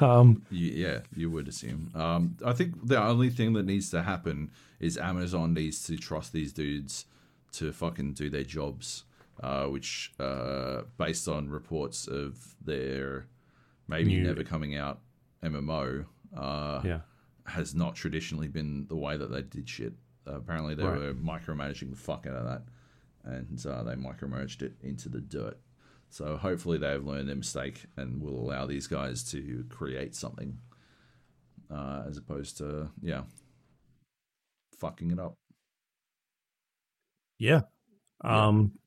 um, 0.00 0.42
yeah, 0.50 1.00
you 1.14 1.30
would 1.30 1.48
assume. 1.48 1.90
Um, 1.94 2.36
I 2.44 2.52
think 2.52 2.86
the 2.86 3.02
only 3.02 3.30
thing 3.30 3.52
that 3.54 3.64
needs 3.66 3.90
to 3.90 4.02
happen 4.02 4.50
is 4.80 4.96
Amazon 4.98 5.54
needs 5.54 5.84
to 5.86 5.96
trust 5.96 6.32
these 6.32 6.52
dudes 6.52 7.06
to 7.52 7.72
fucking 7.72 8.14
do 8.14 8.28
their 8.30 8.42
jobs, 8.44 9.04
uh, 9.42 9.66
which, 9.66 10.12
uh, 10.18 10.82
based 10.98 11.28
on 11.28 11.48
reports 11.48 12.06
of 12.08 12.54
their 12.64 13.26
maybe 13.88 14.10
New- 14.16 14.24
never 14.24 14.42
coming 14.44 14.76
out 14.76 15.00
MMO, 15.42 16.04
uh, 16.36 16.80
yeah. 16.84 17.00
has 17.46 17.74
not 17.74 17.94
traditionally 17.94 18.48
been 18.48 18.86
the 18.88 18.96
way 18.96 19.16
that 19.16 19.30
they 19.30 19.42
did 19.42 19.68
shit. 19.68 19.92
Uh, 20.26 20.36
apparently, 20.36 20.74
they 20.74 20.82
Right. 20.84 20.98
were 20.98 21.14
micromanaging 21.14 21.90
the 21.90 21.96
fuck 21.96 22.26
out 22.26 22.34
of 22.34 22.44
that, 22.44 22.62
and 23.24 23.64
uh, 23.66 23.82
they 23.84 23.94
micromanaged 23.94 24.62
it 24.62 24.74
into 24.82 25.08
the 25.08 25.20
dirt. 25.20 25.58
So 26.14 26.36
hopefully, 26.36 26.78
they 26.78 26.90
have 26.90 27.04
learned 27.04 27.28
their 27.28 27.34
mistake 27.34 27.86
and 27.96 28.22
will 28.22 28.38
allow 28.38 28.66
these 28.66 28.86
guys 28.86 29.24
to 29.32 29.64
create 29.68 30.14
something, 30.14 30.58
uh, 31.68 32.04
as 32.08 32.18
opposed 32.18 32.56
to 32.58 32.88
yeah, 33.02 33.22
fucking 34.78 35.10
it 35.10 35.18
up. 35.18 35.34
Yeah. 37.40 37.62
Um 38.22 38.78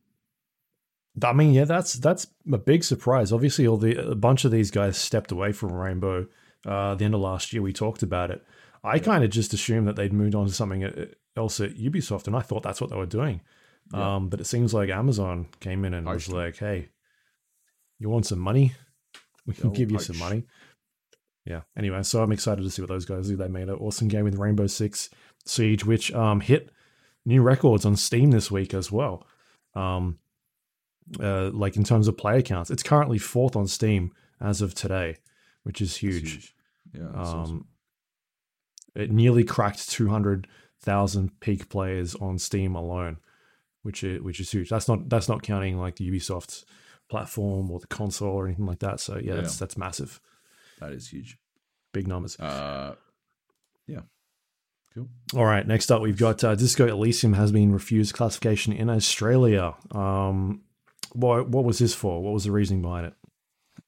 I 1.22 1.34
mean, 1.34 1.54
yeah, 1.54 1.66
that's 1.66 1.96
that's 1.96 2.28
a 2.50 2.58
big 2.58 2.86
surprise. 2.86 3.34
Obviously, 3.34 3.68
all 3.68 3.76
the 3.76 4.12
a 4.12 4.16
bunch 4.16 4.46
of 4.46 4.52
these 4.52 4.72
guys 4.72 4.98
stepped 4.98 5.34
away 5.34 5.52
from 5.52 5.74
Rainbow. 5.74 6.28
Uh, 6.66 6.96
the 6.96 7.04
end 7.04 7.14
of 7.14 7.20
last 7.20 7.52
year, 7.52 7.62
we 7.62 7.74
talked 7.74 8.04
about 8.04 8.32
it. 8.32 8.42
I 8.86 9.00
kind 9.00 9.26
of 9.26 9.32
just 9.32 9.54
assumed 9.54 9.86
that 9.90 9.98
they'd 9.98 10.14
moved 10.14 10.34
on 10.34 10.48
to 10.48 10.54
something 10.54 10.86
uh, 10.86 11.08
else 11.36 11.60
at 11.60 11.76
Ubisoft, 11.76 12.28
and 12.28 12.38
I 12.38 12.40
thought 12.40 12.64
that's 12.64 12.80
what 12.80 12.90
they 12.90 12.96
were 12.96 13.06
doing. 13.06 13.42
Yeah. 13.92 14.16
Um, 14.16 14.30
but 14.30 14.40
it 14.40 14.46
seems 14.46 14.74
like 14.74 14.90
Amazon 14.90 15.48
came 15.60 15.84
in 15.84 15.94
and 15.94 16.08
was 16.08 16.30
like, 16.30 16.58
"Hey, 16.58 16.88
you 18.00 18.10
want 18.10 18.26
some 18.26 18.40
money? 18.40 18.74
We 19.46 19.54
can 19.54 19.66
Yo, 19.66 19.72
give 19.72 19.92
you 19.92 20.00
some 20.00 20.18
money." 20.18 20.46
Yeah. 21.46 21.62
Anyway, 21.78 22.04
so 22.04 22.22
I'm 22.22 22.32
excited 22.34 22.64
to 22.64 22.70
see 22.70 22.82
what 22.82 22.90
those 22.90 23.06
guys 23.06 23.30
do. 23.30 23.38
They 23.38 23.48
made 23.48 23.70
an 23.70 23.76
awesome 23.76 24.10
game 24.10 24.26
with 24.26 24.36
Rainbow 24.36 24.68
Six 24.68 25.10
Siege, 25.46 25.86
which 25.86 26.14
um, 26.14 26.42
hit 26.42 26.72
new 27.26 27.42
records 27.42 27.86
on 27.86 27.96
Steam 27.96 28.32
this 28.32 28.52
week 28.52 28.74
as 28.74 28.92
well. 28.92 29.26
Um, 29.76 30.20
uh, 31.22 31.52
like 31.52 31.78
in 31.78 31.86
terms 31.86 32.08
of 32.08 32.18
player 32.18 32.42
counts, 32.42 32.70
it's 32.70 32.84
currently 32.84 33.18
fourth 33.18 33.56
on 33.56 33.68
Steam 33.68 34.12
as 34.42 34.62
of 34.62 34.74
today, 34.74 35.18
which 35.64 35.82
is 35.82 35.92
It's 35.92 35.98
huge. 35.98 36.56
Yeah, 36.94 37.08
Um, 37.08 37.16
awesome. 37.16 37.68
It 38.96 39.12
nearly 39.12 39.44
cracked 39.44 39.90
two 39.90 40.10
hundred 40.10 40.48
thousand 40.82 41.40
peak 41.40 41.70
players 41.70 42.16
on 42.16 42.38
Steam 42.40 42.76
alone, 42.76 43.18
which 43.84 44.04
is 44.04 44.22
which 44.22 44.40
is 44.40 44.52
huge. 44.52 44.70
That's 44.70 44.88
not 44.88 45.08
that's 45.08 45.30
not 45.30 45.44
counting 45.44 45.78
like 45.78 45.96
the 45.96 46.10
Ubisoft 46.10 46.66
platform 47.10 47.70
or 47.72 47.80
the 47.80 47.88
console 47.88 48.34
or 48.34 48.46
anything 48.48 48.66
like 48.66 48.80
that. 48.80 49.00
So 49.00 49.16
yeah, 49.16 49.22
Yeah. 49.22 49.36
that's 49.42 49.58
that's 49.58 49.78
massive, 49.78 50.20
that 50.80 50.92
is 50.92 51.08
huge. 51.10 51.38
big 51.94 52.08
numbers. 52.08 52.40
Uh, 52.40 52.96
yeah, 53.88 54.02
cool. 54.94 55.08
All 55.36 55.46
right, 55.46 55.66
next 55.68 55.92
up 55.92 56.02
we've 56.02 56.18
got 56.18 56.44
uh, 56.44 56.56
Disco 56.56 56.86
Elysium 56.88 57.34
has 57.34 57.52
been 57.52 57.72
refused 57.72 58.14
classification 58.16 58.74
in 58.74 58.90
Australia. 58.90 59.76
Um, 59.92 60.62
what 61.14 61.50
what 61.50 61.64
was 61.64 61.80
this 61.80 61.94
for? 61.96 62.22
What 62.22 62.34
was 62.34 62.44
the 62.44 62.52
reasoning 62.52 62.82
behind 62.82 63.08
it? 63.08 63.14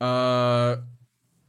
Uh, 0.01 0.77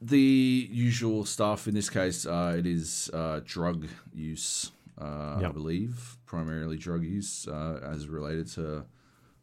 the 0.03 0.69
usual 0.73 1.25
stuff 1.25 1.69
in 1.69 1.75
this 1.75 1.89
case, 1.91 2.27
uh, 2.27 2.55
it 2.59 2.67
is 2.67 3.11
uh, 3.13 3.41
drug 3.45 3.87
use, 4.13 4.73
uh, 5.01 5.37
I 5.45 5.51
believe, 5.53 6.17
primarily 6.27 6.77
drug 6.79 7.05
use 7.05 7.47
uh, 7.47 7.81
as 7.83 8.09
related 8.09 8.49
to 8.55 8.85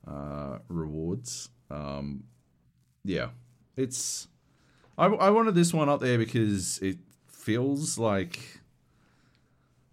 uh, 0.08 0.58
rewards. 0.68 1.50
Um, 1.70 2.24
yeah, 3.04 3.30
it's. 3.76 4.28
I, 4.98 5.06
I 5.06 5.30
wanted 5.30 5.56
this 5.56 5.74
one 5.74 5.90
up 5.90 6.00
there 6.00 6.18
because 6.18 6.80
it 6.80 6.98
feels 7.28 7.98
like. 7.98 8.40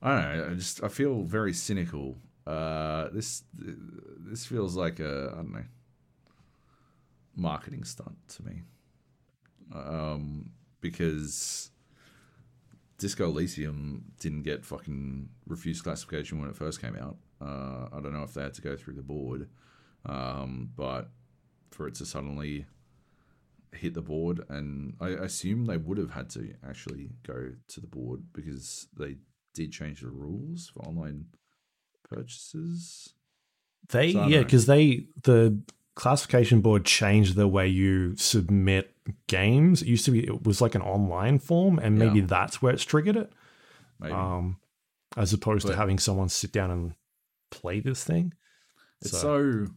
I 0.03 0.21
don't 0.21 0.37
know. 0.37 0.49
I 0.51 0.55
just 0.55 0.83
I 0.83 0.89
feel 0.89 1.23
very 1.23 1.53
cynical. 1.53 2.17
Uh, 2.47 3.09
this 3.13 3.43
this 3.55 4.45
feels 4.45 4.77
like 4.77 5.01
a 5.01 5.31
I 5.33 5.37
don't 5.37 5.53
know 5.53 5.65
marketing 7.37 7.85
stunt 7.85 8.17
to 8.29 8.45
me 8.45 8.63
um, 9.75 10.51
because 10.81 11.71
Disco 12.99 13.25
Elysium 13.29 14.05
didn't 14.21 14.43
get 14.43 14.65
fucking 14.65 15.29
refused 15.47 15.85
classification 15.85 16.41
when 16.41 16.49
it 16.49 16.57
first 16.57 16.81
came 16.81 16.97
out. 16.97 17.17
Uh, 17.41 17.89
I 17.93 18.01
don't 18.01 18.13
know 18.13 18.23
if 18.23 18.35
they 18.35 18.43
had 18.43 18.55
to 18.55 18.63
go 18.63 18.77
through 18.77 18.95
the 18.95 19.03
board, 19.03 19.49
um, 20.07 20.71
but 20.77 21.11
for 21.75 21.87
it 21.89 21.95
to 21.97 22.07
suddenly 22.07 22.67
hit 23.73 23.95
the 23.95 24.01
board, 24.03 24.41
and 24.49 24.95
I 25.01 25.09
assume 25.09 25.67
they 25.67 25.77
would 25.77 25.99
have 25.99 26.13
had 26.13 26.31
to 26.31 26.55
actually 26.67 27.11
go 27.27 27.53
to 27.69 27.81
the 27.81 27.87
board 27.89 28.23
because 28.33 28.87
they 28.97 29.17
did 29.53 29.73
change 29.73 30.01
the 30.01 30.09
rules 30.09 30.71
for 30.73 30.81
online 30.87 31.27
purchases. 32.09 33.13
They 33.89 34.13
So 34.13 34.27
yeah, 34.27 34.43
because 34.43 34.67
they 34.67 35.09
the 35.23 35.61
classification 35.95 36.61
board 36.61 36.85
changed 36.85 37.35
the 37.37 37.49
way 37.49 37.69
you 37.69 38.17
submit 38.17 38.95
games. 39.27 39.83
It 39.83 39.89
used 39.89 40.05
to 40.07 40.11
be 40.11 40.25
it 40.27 40.45
was 40.45 40.61
like 40.61 40.75
an 40.75 40.83
online 40.83 41.39
form, 41.39 41.79
and 41.79 41.99
maybe 41.99 42.21
Yeah. 42.21 42.27
that's 42.27 42.63
where 42.63 42.73
it's 42.73 42.85
triggered 42.85 43.17
it. 43.17 43.33
Maybe 44.01 44.13
Um, 44.15 44.59
as 45.17 45.33
opposed 45.33 45.67
to 45.67 45.77
having 45.77 45.99
someone 45.99 46.29
sit 46.29 46.53
down 46.53 46.71
and 46.71 46.95
play 47.51 47.81
this 47.81 48.03
thing. 48.05 48.33
It's 49.01 49.11
So- 49.11 49.67
so, 49.67 49.75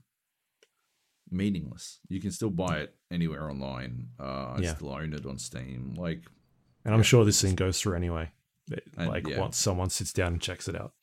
meaningless. 1.31 1.99
You 2.09 2.19
can 2.21 2.31
still 2.31 2.49
buy 2.49 2.79
it 2.79 2.95
anywhere 3.11 3.49
online. 3.49 4.09
Uh, 4.19 4.53
I 4.55 4.59
Yeah. 4.61 4.75
still 4.75 4.91
own 4.93 5.13
it 5.13 5.25
on 5.25 5.37
Steam. 5.37 5.93
Like, 5.95 6.23
And 6.85 6.93
I'm 6.93 6.99
Yeah. 7.01 7.03
sure 7.03 7.25
this 7.25 7.41
thing 7.41 7.55
goes 7.55 7.81
through 7.81 7.95
anyway. 7.95 8.31
It- 8.71 8.83
And, 8.97 9.09
like 9.09 9.27
yeah. 9.27 9.39
once 9.39 9.57
someone 9.57 9.89
sits 9.89 10.13
down 10.13 10.33
and 10.33 10.41
checks 10.41 10.67
it 10.69 10.75
out. 10.75 10.93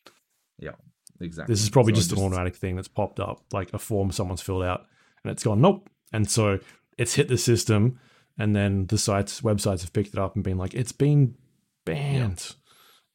yeah, 0.58 0.76
exactly. 1.20 1.52
This 1.52 1.62
is 1.62 1.68
probably 1.70 1.92
So 1.92 1.96
I 1.98 2.00
just, 2.00 2.12
an 2.12 2.18
automatic 2.20 2.56
thing 2.56 2.76
that's 2.76 2.88
popped 2.88 3.20
up, 3.20 3.44
like 3.52 3.72
a 3.74 3.78
form 3.78 4.10
someone's 4.12 4.40
filled 4.40 4.62
out 4.62 4.86
and 5.22 5.30
it's 5.30 5.42
gone, 5.44 5.60
nope. 5.60 5.90
And 6.12 6.30
so 6.30 6.58
it's 6.96 7.14
hit 7.14 7.28
the 7.28 7.36
system, 7.38 7.98
and 8.38 8.54
then 8.56 8.86
the 8.86 8.96
sites, 8.98 9.40
websites 9.42 9.80
have 9.82 9.92
picked 9.92 10.10
it 10.14 10.18
up 10.18 10.34
and 10.36 10.44
been 10.44 10.56
like, 10.58 10.74
it's 10.74 10.92
been 10.92 11.36
banned. 11.84 12.54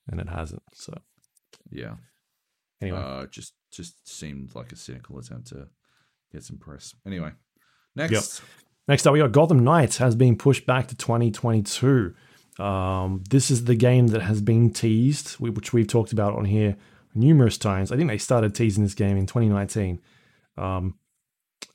And 0.08 0.20
it 0.20 0.30
hasn't. 0.30 0.64
So 0.74 1.00
Yeah, 1.72 1.98
anyway. 2.82 2.98
uh, 3.00 3.26
just 3.28 3.54
just 3.72 4.08
seemed 4.08 4.54
like 4.56 4.72
a 4.72 4.76
cynical 4.76 5.18
attempt 5.20 5.48
to 5.50 5.70
get 6.32 6.44
some 6.44 6.58
press. 6.58 6.96
Anyway, 7.06 7.32
next. 7.96 8.42
Next 8.88 9.06
up, 9.06 9.14
we 9.14 9.20
got 9.20 9.32
Gotham 9.32 9.64
Knights 9.64 9.98
has 9.98 10.16
been 10.16 10.36
pushed 10.36 10.66
back 10.66 10.88
to 10.88 10.96
2022. 10.96 12.16
Um, 12.58 13.24
this 13.30 13.52
is 13.52 13.66
the 13.66 13.76
game 13.76 14.08
that 14.08 14.24
has 14.24 14.42
been 14.42 14.74
teased, 14.74 15.34
which 15.34 15.74
we've 15.74 15.88
talked 15.88 16.12
about 16.12 16.36
on 16.36 16.46
here 16.46 16.76
numerous 17.14 17.58
times. 17.58 17.92
I 17.92 17.98
think 17.98 18.10
they 18.10 18.18
started 18.18 18.56
teasing 18.56 18.84
this 18.84 18.96
game 18.96 19.16
in 19.16 19.28
2019. 19.28 20.02
Um, 20.58 20.96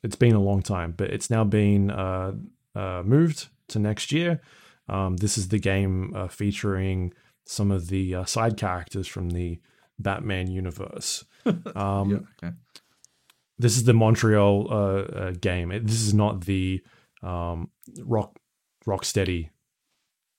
it's 0.03 0.17
been 0.17 0.35
a 0.35 0.41
long 0.41 0.61
time, 0.61 0.93
but 0.95 1.09
it's 1.09 1.29
now 1.29 1.45
been 1.45 1.89
uh, 1.89 2.33
uh, 2.75 3.01
moved 3.05 3.47
to 3.69 3.79
next 3.79 4.11
year. 4.11 4.41
Um, 4.89 5.17
this 5.17 5.37
is 5.37 5.47
the 5.47 5.59
game 5.59 6.13
uh, 6.15 6.27
featuring 6.27 7.13
some 7.45 7.71
of 7.71 7.87
the 7.87 8.13
uh, 8.13 8.25
side 8.25 8.57
characters 8.57 9.07
from 9.07 9.29
the 9.29 9.59
Batman 9.99 10.51
universe. 10.51 11.23
Um, 11.75 12.09
yeah, 12.09 12.47
okay. 12.47 12.55
This 13.57 13.77
is 13.77 13.85
the 13.85 13.93
Montreal 13.93 14.67
uh, 14.69 14.75
uh, 14.75 15.31
game. 15.31 15.69
This 15.83 16.01
is 16.01 16.13
not 16.13 16.41
the 16.41 16.83
um, 17.23 17.69
Rock 17.99 18.37
Rocksteady 18.85 19.49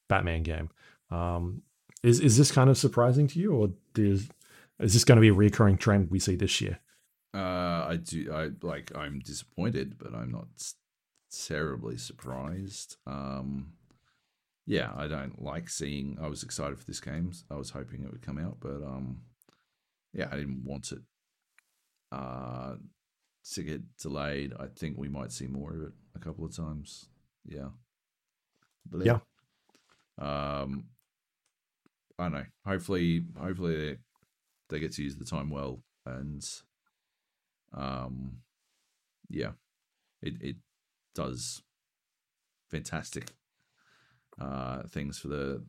Batman 0.08 0.42
game. 0.42 0.70
Um, 1.10 1.62
is 2.02 2.20
is 2.20 2.36
this 2.36 2.52
kind 2.52 2.68
of 2.68 2.76
surprising 2.76 3.26
to 3.28 3.38
you, 3.38 3.54
or 3.54 3.70
is 3.96 4.28
is 4.78 4.92
this 4.92 5.04
going 5.04 5.16
to 5.16 5.22
be 5.22 5.28
a 5.28 5.34
recurring 5.34 5.78
trend 5.78 6.10
we 6.10 6.18
see 6.18 6.36
this 6.36 6.60
year? 6.60 6.78
Uh, 7.34 7.86
I 7.88 7.98
do. 8.02 8.32
I 8.32 8.50
like. 8.64 8.92
I'm 8.94 9.20
disappointed, 9.20 9.96
but 9.98 10.14
I'm 10.14 10.30
not 10.30 10.48
terribly 11.46 11.96
surprised. 11.96 12.96
Um, 13.06 13.72
yeah, 14.66 14.92
I 14.96 15.06
don't 15.06 15.42
like 15.42 15.70
seeing. 15.70 16.18
I 16.20 16.28
was 16.28 16.42
excited 16.42 16.78
for 16.78 16.84
this 16.84 17.00
game. 17.00 17.32
I 17.50 17.54
was 17.54 17.70
hoping 17.70 18.02
it 18.02 18.10
would 18.10 18.22
come 18.22 18.38
out, 18.38 18.58
but 18.60 18.82
um, 18.82 19.22
yeah, 20.12 20.28
I 20.30 20.36
didn't 20.36 20.64
want 20.64 20.92
it 20.92 21.00
uh, 22.12 22.74
to 23.54 23.62
get 23.62 23.96
delayed. 23.98 24.52
I 24.58 24.66
think 24.66 24.96
we 24.98 25.08
might 25.08 25.32
see 25.32 25.46
more 25.46 25.72
of 25.74 25.82
it 25.82 25.92
a 26.14 26.18
couple 26.18 26.44
of 26.44 26.56
times. 26.56 27.08
Yeah. 27.44 27.68
Yeah. 29.06 29.18
Um, 30.18 30.86
I 32.18 32.24
don't 32.24 32.32
know. 32.32 32.44
Hopefully, 32.64 33.24
hopefully 33.38 33.76
they, 33.76 33.96
they 34.68 34.78
get 34.80 34.92
to 34.92 35.02
use 35.02 35.16
the 35.16 35.24
time 35.24 35.50
well, 35.50 35.82
and 36.04 36.44
um, 37.74 38.38
yeah, 39.28 39.52
it 40.22 40.34
it 40.40 40.56
does 41.14 41.62
fantastic 42.70 43.32
uh 44.40 44.82
things 44.88 45.18
for 45.18 45.28
the 45.28 45.64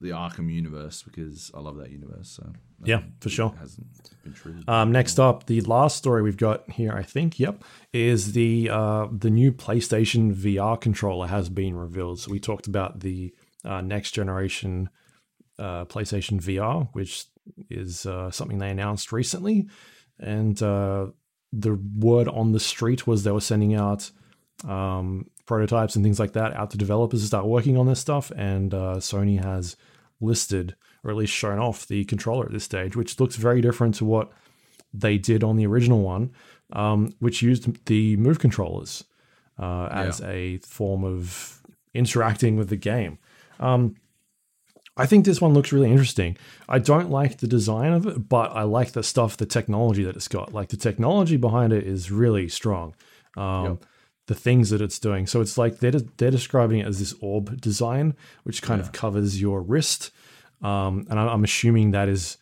the 0.00 0.10
Arkham 0.10 0.52
universe 0.52 1.02
because 1.02 1.50
I 1.54 1.60
love 1.60 1.76
that 1.78 1.90
universe. 1.90 2.28
So 2.30 2.52
yeah, 2.84 3.02
for 3.20 3.28
sure. 3.28 3.54
Hasn't 3.58 3.86
been 4.22 4.32
true. 4.32 4.56
Um, 4.68 4.92
next 4.92 5.18
up, 5.18 5.46
the 5.46 5.60
last 5.62 5.96
story 5.96 6.22
we've 6.22 6.36
got 6.36 6.70
here, 6.70 6.92
I 6.92 7.02
think, 7.02 7.40
yep, 7.40 7.64
is 7.92 8.32
the 8.32 8.70
uh, 8.70 9.08
the 9.10 9.30
new 9.30 9.52
PlayStation 9.52 10.34
VR 10.34 10.80
controller 10.80 11.26
has 11.26 11.48
been 11.48 11.74
revealed. 11.74 12.20
So 12.20 12.30
we 12.30 12.38
talked 12.38 12.66
about 12.66 13.00
the 13.00 13.34
uh, 13.64 13.80
next 13.80 14.12
generation 14.12 14.90
uh, 15.58 15.84
PlayStation 15.86 16.40
VR, 16.40 16.88
which 16.92 17.24
is 17.68 18.06
uh, 18.06 18.30
something 18.30 18.58
they 18.58 18.70
announced 18.70 19.10
recently, 19.10 19.66
and 20.20 20.62
uh, 20.62 21.06
the 21.52 21.74
word 21.96 22.28
on 22.28 22.52
the 22.52 22.60
street 22.60 23.06
was 23.06 23.24
they 23.24 23.32
were 23.32 23.40
sending 23.40 23.74
out 23.74 24.10
um, 24.66 25.26
prototypes 25.48 25.96
and 25.96 26.04
things 26.04 26.20
like 26.20 26.34
that 26.34 26.54
out 26.54 26.70
to 26.70 26.78
developers 26.78 27.22
to 27.22 27.26
start 27.26 27.46
working 27.46 27.76
on 27.76 27.86
this 27.86 27.98
stuff. 27.98 28.30
And 28.36 28.72
uh, 28.72 28.96
Sony 28.98 29.42
has 29.42 29.76
listed 30.20 30.76
or 31.02 31.10
at 31.10 31.16
least 31.16 31.32
shown 31.32 31.58
off 31.58 31.88
the 31.88 32.04
controller 32.04 32.44
at 32.44 32.52
this 32.52 32.64
stage, 32.64 32.94
which 32.94 33.18
looks 33.18 33.36
very 33.36 33.60
different 33.60 33.94
to 33.96 34.04
what 34.04 34.30
they 34.92 35.16
did 35.16 35.42
on 35.42 35.56
the 35.56 35.66
original 35.66 36.02
one, 36.02 36.30
um, 36.72 37.14
which 37.18 37.40
used 37.42 37.84
the 37.86 38.16
Move 38.16 38.38
controllers 38.38 39.04
uh, 39.58 39.88
as 39.90 40.20
yeah. 40.20 40.28
a 40.28 40.56
form 40.58 41.02
of 41.02 41.62
interacting 41.94 42.56
with 42.56 42.68
the 42.68 42.76
game. 42.76 43.18
Um, 43.58 43.96
I 44.96 45.06
think 45.06 45.24
this 45.24 45.40
one 45.40 45.54
looks 45.54 45.72
really 45.72 45.90
interesting. 45.90 46.36
I 46.68 46.80
don't 46.80 47.10
like 47.10 47.38
the 47.38 47.46
design 47.46 47.92
of 47.92 48.06
it, 48.06 48.28
but 48.28 48.50
I 48.50 48.64
like 48.64 48.92
the 48.92 49.04
stuff, 49.04 49.36
the 49.36 49.46
technology 49.46 50.02
that 50.04 50.16
it's 50.16 50.28
got. 50.28 50.52
Like 50.52 50.68
the 50.70 50.76
technology 50.76 51.36
behind 51.36 51.72
it 51.72 51.84
is 51.86 52.10
really 52.10 52.48
strong. 52.48 52.94
Um, 53.36 53.64
yep 53.64 53.84
the 54.28 54.34
things 54.34 54.70
that 54.70 54.80
it's 54.80 54.98
doing. 54.98 55.26
So 55.26 55.40
it's 55.40 55.58
like 55.58 55.80
they're 55.80 55.90
they're 56.18 56.30
describing 56.30 56.78
it 56.80 56.86
as 56.86 57.00
this 57.00 57.14
orb 57.20 57.60
design, 57.60 58.14
which 58.44 58.62
kind 58.62 58.80
yeah. 58.80 58.86
of 58.86 58.92
covers 58.92 59.40
your 59.40 59.60
wrist, 59.60 60.12
um, 60.62 61.06
and 61.10 61.18
I'm 61.18 61.44
assuming 61.44 61.90
that 61.90 62.08
is 62.08 62.36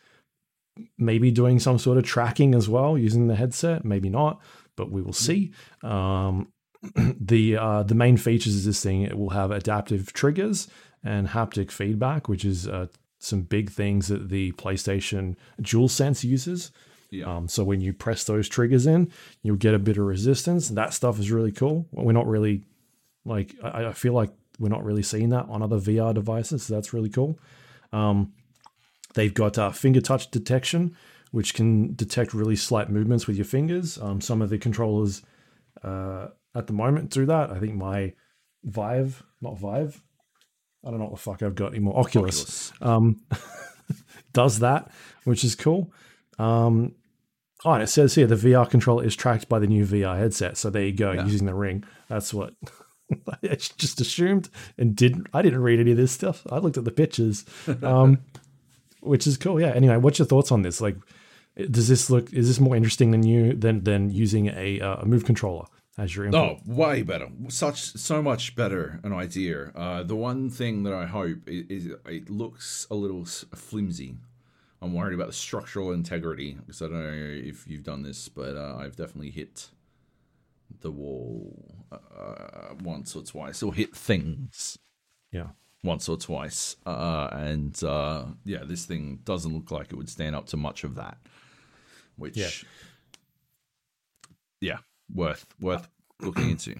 maybe 0.98 1.30
doing 1.30 1.58
some 1.58 1.78
sort 1.78 1.96
of 1.96 2.04
tracking 2.04 2.54
as 2.54 2.68
well 2.68 2.98
using 2.98 3.28
the 3.28 3.36
headset. 3.36 3.84
Maybe 3.84 4.10
not, 4.10 4.40
but 4.76 4.90
we 4.90 5.00
will 5.00 5.12
see. 5.14 5.52
Um, 5.82 6.52
the 7.20 7.56
uh, 7.56 7.82
the 7.84 7.94
main 7.94 8.16
features 8.16 8.56
of 8.58 8.64
this 8.64 8.82
thing 8.82 9.02
it 9.02 9.16
will 9.16 9.30
have 9.30 9.50
adaptive 9.50 10.12
triggers 10.12 10.68
and 11.04 11.28
haptic 11.28 11.70
feedback, 11.70 12.28
which 12.28 12.44
is 12.44 12.66
uh, 12.66 12.88
some 13.20 13.42
big 13.42 13.70
things 13.70 14.08
that 14.08 14.28
the 14.28 14.52
PlayStation 14.52 15.36
DualSense 15.62 16.24
uses. 16.24 16.72
Yeah. 17.10 17.36
Um, 17.36 17.48
so 17.48 17.64
when 17.64 17.80
you 17.80 17.92
press 17.92 18.24
those 18.24 18.48
triggers 18.48 18.86
in, 18.86 19.12
you'll 19.42 19.56
get 19.56 19.74
a 19.74 19.78
bit 19.78 19.96
of 19.96 20.04
resistance. 20.04 20.68
That 20.70 20.92
stuff 20.92 21.18
is 21.18 21.30
really 21.30 21.52
cool. 21.52 21.86
We're 21.92 22.12
not 22.12 22.26
really 22.26 22.64
like 23.24 23.54
I, 23.62 23.86
I 23.86 23.92
feel 23.92 24.12
like 24.12 24.30
we're 24.58 24.68
not 24.68 24.84
really 24.84 25.02
seeing 25.02 25.30
that 25.30 25.46
on 25.48 25.62
other 25.62 25.78
VR 25.78 26.14
devices. 26.14 26.64
So 26.64 26.74
that's 26.74 26.92
really 26.92 27.10
cool. 27.10 27.38
Um, 27.92 28.32
they've 29.14 29.34
got 29.34 29.58
uh, 29.58 29.70
finger 29.70 30.00
touch 30.00 30.30
detection, 30.30 30.96
which 31.30 31.54
can 31.54 31.94
detect 31.94 32.34
really 32.34 32.56
slight 32.56 32.90
movements 32.90 33.26
with 33.26 33.36
your 33.36 33.44
fingers. 33.44 33.98
Um, 33.98 34.20
some 34.20 34.42
of 34.42 34.50
the 34.50 34.58
controllers 34.58 35.22
uh, 35.82 36.28
at 36.54 36.66
the 36.66 36.72
moment 36.72 37.10
do 37.10 37.26
that. 37.26 37.50
I 37.50 37.58
think 37.58 37.74
my 37.74 38.14
Vive, 38.64 39.22
not 39.40 39.58
Vive, 39.58 40.02
I 40.84 40.90
don't 40.90 40.98
know 40.98 41.06
what 41.06 41.14
the 41.14 41.20
fuck 41.20 41.42
I've 41.42 41.54
got 41.54 41.72
anymore. 41.72 41.98
Oculus, 41.98 42.72
Oculus. 42.72 42.72
Um, 42.80 43.20
does 44.32 44.60
that, 44.60 44.90
which 45.24 45.42
is 45.42 45.54
cool. 45.54 45.92
Um, 46.38 46.94
oh, 47.64 47.72
and 47.72 47.82
it 47.82 47.88
says 47.88 48.14
here 48.14 48.26
the 48.26 48.36
VR 48.36 48.68
controller 48.68 49.04
is 49.04 49.16
tracked 49.16 49.48
by 49.48 49.58
the 49.58 49.66
new 49.66 49.84
VR 49.86 50.18
headset. 50.18 50.56
So 50.56 50.70
there 50.70 50.84
you 50.84 50.92
go, 50.92 51.12
yeah. 51.12 51.24
using 51.24 51.46
the 51.46 51.54
ring. 51.54 51.84
That's 52.08 52.32
what 52.32 52.54
I 53.42 53.56
just 53.56 54.00
assumed 54.00 54.48
and 54.78 54.94
didn't. 54.94 55.28
I 55.32 55.42
didn't 55.42 55.62
read 55.62 55.80
any 55.80 55.92
of 55.92 55.96
this 55.96 56.12
stuff. 56.12 56.46
I 56.50 56.58
looked 56.58 56.76
at 56.76 56.84
the 56.84 56.90
pictures, 56.90 57.44
um, 57.82 58.18
which 59.00 59.26
is 59.26 59.36
cool. 59.36 59.60
Yeah. 59.60 59.72
Anyway, 59.72 59.96
what's 59.96 60.18
your 60.18 60.26
thoughts 60.26 60.52
on 60.52 60.62
this? 60.62 60.80
Like, 60.80 60.96
does 61.70 61.88
this 61.88 62.10
look? 62.10 62.32
Is 62.32 62.48
this 62.48 62.60
more 62.60 62.76
interesting 62.76 63.10
than 63.10 63.22
you 63.24 63.54
than 63.54 63.84
than 63.84 64.10
using 64.10 64.48
a 64.48 64.80
uh, 64.80 64.96
a 64.96 65.06
move 65.06 65.24
controller? 65.24 65.66
as 65.98 66.14
your 66.14 66.26
input. 66.26 66.40
Oh, 66.40 66.58
way 66.66 67.02
better. 67.02 67.28
Such 67.48 67.80
so 67.96 68.22
much 68.22 68.54
better 68.54 69.00
an 69.02 69.12
idea. 69.12 69.72
Uh, 69.74 70.02
the 70.02 70.16
one 70.16 70.50
thing 70.50 70.82
that 70.82 70.92
I 70.92 71.06
hope 71.06 71.48
is, 71.48 71.86
is, 71.86 71.92
it 72.06 72.28
looks 72.28 72.86
a 72.90 72.94
little 72.94 73.24
flimsy. 73.24 74.16
I'm 74.82 74.92
worried 74.92 75.14
about 75.14 75.28
the 75.28 75.32
structural 75.32 75.92
integrity 75.92 76.54
because 76.54 76.82
I 76.82 76.86
don't 76.86 77.02
know 77.02 77.48
if 77.48 77.66
you've 77.66 77.82
done 77.82 78.02
this, 78.02 78.28
but 78.28 78.56
uh, 78.56 78.76
I've 78.78 78.96
definitely 78.96 79.30
hit 79.30 79.68
the 80.80 80.90
wall 80.90 81.86
uh, 81.90 82.74
once 82.82 83.16
or 83.16 83.22
twice, 83.22 83.62
or 83.62 83.72
hit 83.72 83.96
things. 83.96 84.78
Yeah, 85.32 85.48
once 85.82 86.08
or 86.08 86.16
twice, 86.16 86.76
uh, 86.84 87.28
and 87.32 87.82
uh, 87.82 88.26
yeah, 88.44 88.64
this 88.64 88.84
thing 88.84 89.20
doesn't 89.24 89.54
look 89.54 89.70
like 89.70 89.92
it 89.92 89.96
would 89.96 90.10
stand 90.10 90.36
up 90.36 90.46
to 90.48 90.56
much 90.56 90.84
of 90.84 90.96
that. 90.96 91.18
Which, 92.16 92.36
yeah, 92.36 92.50
yeah 94.60 94.78
worth 95.12 95.46
worth 95.60 95.88
looking 96.20 96.50
into. 96.50 96.76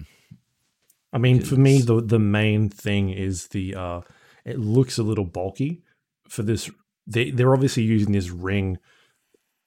I 1.13 1.17
mean, 1.17 1.41
for 1.41 1.55
me, 1.55 1.81
the 1.81 2.01
the 2.01 2.19
main 2.19 2.69
thing 2.69 3.09
is 3.09 3.47
the 3.47 3.75
uh, 3.75 4.01
it 4.45 4.59
looks 4.59 4.97
a 4.97 5.03
little 5.03 5.25
bulky 5.25 5.81
for 6.27 6.43
this 6.43 6.69
they 7.07 7.31
they're 7.31 7.53
obviously 7.53 7.83
using 7.83 8.11
this 8.11 8.29
ring 8.29 8.77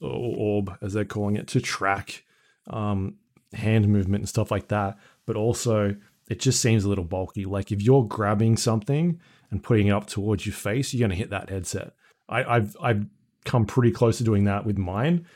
orb 0.00 0.76
as 0.80 0.92
they're 0.92 1.04
calling 1.04 1.36
it 1.36 1.48
to 1.48 1.60
track 1.60 2.24
um, 2.68 3.16
hand 3.52 3.88
movement 3.88 4.22
and 4.22 4.28
stuff 4.28 4.50
like 4.50 4.68
that. 4.68 4.98
But 5.26 5.36
also, 5.36 5.96
it 6.28 6.40
just 6.40 6.60
seems 6.60 6.84
a 6.84 6.88
little 6.88 7.04
bulky. 7.04 7.44
Like 7.44 7.72
if 7.72 7.82
you're 7.82 8.04
grabbing 8.04 8.56
something 8.56 9.20
and 9.50 9.62
putting 9.62 9.88
it 9.88 9.92
up 9.92 10.06
towards 10.06 10.46
your 10.46 10.54
face, 10.54 10.92
you're 10.92 11.06
going 11.06 11.10
to 11.10 11.16
hit 11.16 11.30
that 11.30 11.50
headset. 11.50 11.92
I, 12.28 12.44
I've 12.44 12.76
I've 12.80 13.06
come 13.44 13.66
pretty 13.66 13.90
close 13.90 14.18
to 14.18 14.24
doing 14.24 14.44
that 14.44 14.64
with 14.66 14.78
mine 14.78 15.26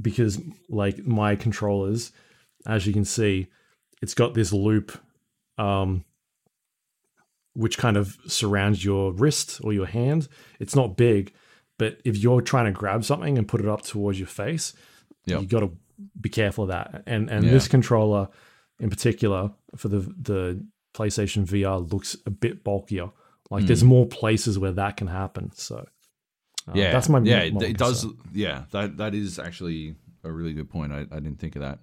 because 0.00 0.40
like 0.68 1.04
my 1.06 1.36
controllers, 1.36 2.12
as 2.66 2.86
you 2.86 2.92
can 2.92 3.04
see, 3.04 3.48
it's 4.00 4.14
got 4.14 4.34
this 4.34 4.52
loop 4.52 4.96
um, 5.58 6.04
which 7.54 7.78
kind 7.78 7.96
of 7.96 8.16
surrounds 8.26 8.84
your 8.84 9.12
wrist 9.12 9.60
or 9.64 9.72
your 9.72 9.86
hand. 9.86 10.28
It's 10.60 10.76
not 10.76 10.96
big, 10.96 11.32
but 11.78 12.00
if 12.04 12.16
you're 12.16 12.40
trying 12.40 12.66
to 12.66 12.72
grab 12.72 13.04
something 13.04 13.38
and 13.38 13.48
put 13.48 13.60
it 13.60 13.68
up 13.68 13.82
towards 13.82 14.18
your 14.18 14.28
face, 14.28 14.74
yep. 15.24 15.40
you 15.40 15.46
got 15.46 15.60
to 15.60 15.70
be 16.20 16.28
careful 16.28 16.64
of 16.64 16.68
that. 16.68 17.04
And 17.06 17.30
and 17.30 17.44
yeah. 17.44 17.50
this 17.50 17.68
controller 17.68 18.28
in 18.80 18.90
particular 18.90 19.52
for 19.76 19.88
the 19.88 20.00
the 20.00 20.64
PlayStation 20.94 21.46
VR 21.46 21.90
looks 21.90 22.16
a 22.26 22.30
bit 22.30 22.64
bulkier. 22.64 23.10
Like 23.50 23.64
mm. 23.64 23.66
there's 23.68 23.84
more 23.84 24.06
places 24.06 24.58
where 24.58 24.72
that 24.72 24.96
can 24.96 25.06
happen. 25.06 25.52
So 25.54 25.86
uh, 26.68 26.72
yeah, 26.74 26.92
that's 26.92 27.08
my 27.08 27.20
yeah. 27.20 27.40
it 27.40 27.78
does. 27.78 28.06
Yeah, 28.32 28.64
that 28.72 28.98
that 28.98 29.14
is 29.14 29.38
actually 29.38 29.94
a 30.24 30.30
really 30.30 30.52
good 30.52 30.68
point. 30.68 30.92
I, 30.92 31.00
I 31.00 31.20
didn't 31.20 31.38
think 31.38 31.56
of 31.56 31.62
that. 31.62 31.78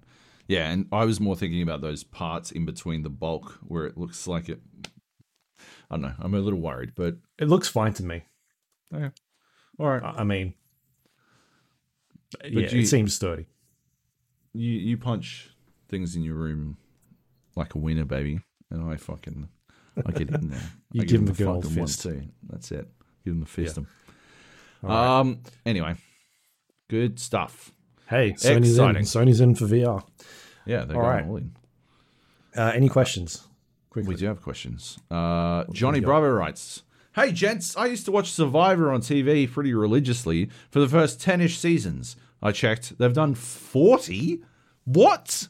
Yeah, 0.48 0.70
and 0.70 0.86
I 0.92 1.04
was 1.04 1.18
more 1.18 1.34
thinking 1.34 1.62
about 1.62 1.80
those 1.80 2.04
parts 2.04 2.52
in 2.52 2.66
between 2.66 3.02
the 3.02 3.10
bulk 3.10 3.58
where 3.66 3.84
it 3.84 3.98
looks 3.98 4.28
like 4.28 4.48
it 4.48 4.60
I 5.90 5.94
don't 5.94 6.02
know. 6.02 6.14
I'm 6.18 6.34
a 6.34 6.40
little 6.40 6.60
worried, 6.60 6.92
but 6.94 7.16
It 7.38 7.48
looks 7.48 7.68
fine 7.68 7.92
to 7.94 8.04
me. 8.04 8.24
yeah. 8.92 9.10
All 9.78 9.88
right. 9.88 10.02
I 10.02 10.20
I 10.20 10.24
mean, 10.24 10.54
yeah, 12.44 12.48
you- 12.70 12.80
it 12.80 12.86
seems 12.86 13.14
sturdy. 13.14 13.46
You 14.52 14.70
you 14.72 14.96
punch 14.96 15.50
things 15.88 16.16
in 16.16 16.22
your 16.22 16.34
room 16.34 16.78
like 17.54 17.74
a 17.74 17.78
winner, 17.78 18.04
baby, 18.04 18.40
and 18.70 18.90
I 18.90 18.96
fucking 18.96 19.48
I 20.06 20.10
get 20.12 20.30
in 20.30 20.48
there. 20.48 20.60
You 20.92 21.02
I 21.02 21.04
give 21.04 21.20
him 21.20 21.28
a 21.28 21.32
the 21.32 21.36
good 21.36 21.46
old 21.48 21.64
fucking 21.64 21.78
one 21.78 21.86
fist. 21.88 22.02
too. 22.02 22.22
That's 22.48 22.72
it. 22.72 22.88
Give 23.24 23.34
him 23.34 23.40
the 23.40 23.46
fist. 23.46 23.76
him. 23.76 23.86
All 24.82 24.88
right. 24.88 25.20
Um. 25.20 25.40
Anyway, 25.66 25.96
good 26.88 27.18
stuff. 27.20 27.72
hey, 28.08 28.32
Sony's 28.32 28.70
exciting. 28.70 28.96
in. 28.96 29.02
Sony's 29.02 29.40
in 29.42 29.54
for 29.54 29.66
VR. 29.66 30.02
Yeah, 30.64 30.84
they're 30.84 30.96
All 30.96 31.02
going 31.02 31.14
right. 31.16 31.26
all 31.26 31.36
in. 31.36 31.56
Uh, 32.56 32.72
any 32.74 32.88
questions? 32.88 33.46
Quickly. 33.90 34.14
We 34.14 34.18
do 34.20 34.26
have 34.26 34.40
questions. 34.42 34.98
Uh, 35.10 35.64
Johnny? 35.72 36.00
Bravo 36.00 36.28
writes, 36.30 36.82
"Hey 37.16 37.32
gents, 37.32 37.74
I 37.78 37.86
used 37.86 38.04
to 38.04 38.12
watch 38.12 38.30
Survivor 38.30 38.92
on 38.92 39.00
TV 39.00 39.50
pretty 39.50 39.72
religiously 39.72 40.50
for 40.70 40.80
the 40.80 40.86
first 40.86 41.18
ten-ish 41.18 41.56
seasons. 41.58 42.14
I 42.42 42.52
checked; 42.52 42.98
they've 42.98 43.10
done 43.10 43.34
forty. 43.34 44.42
What? 44.84 45.48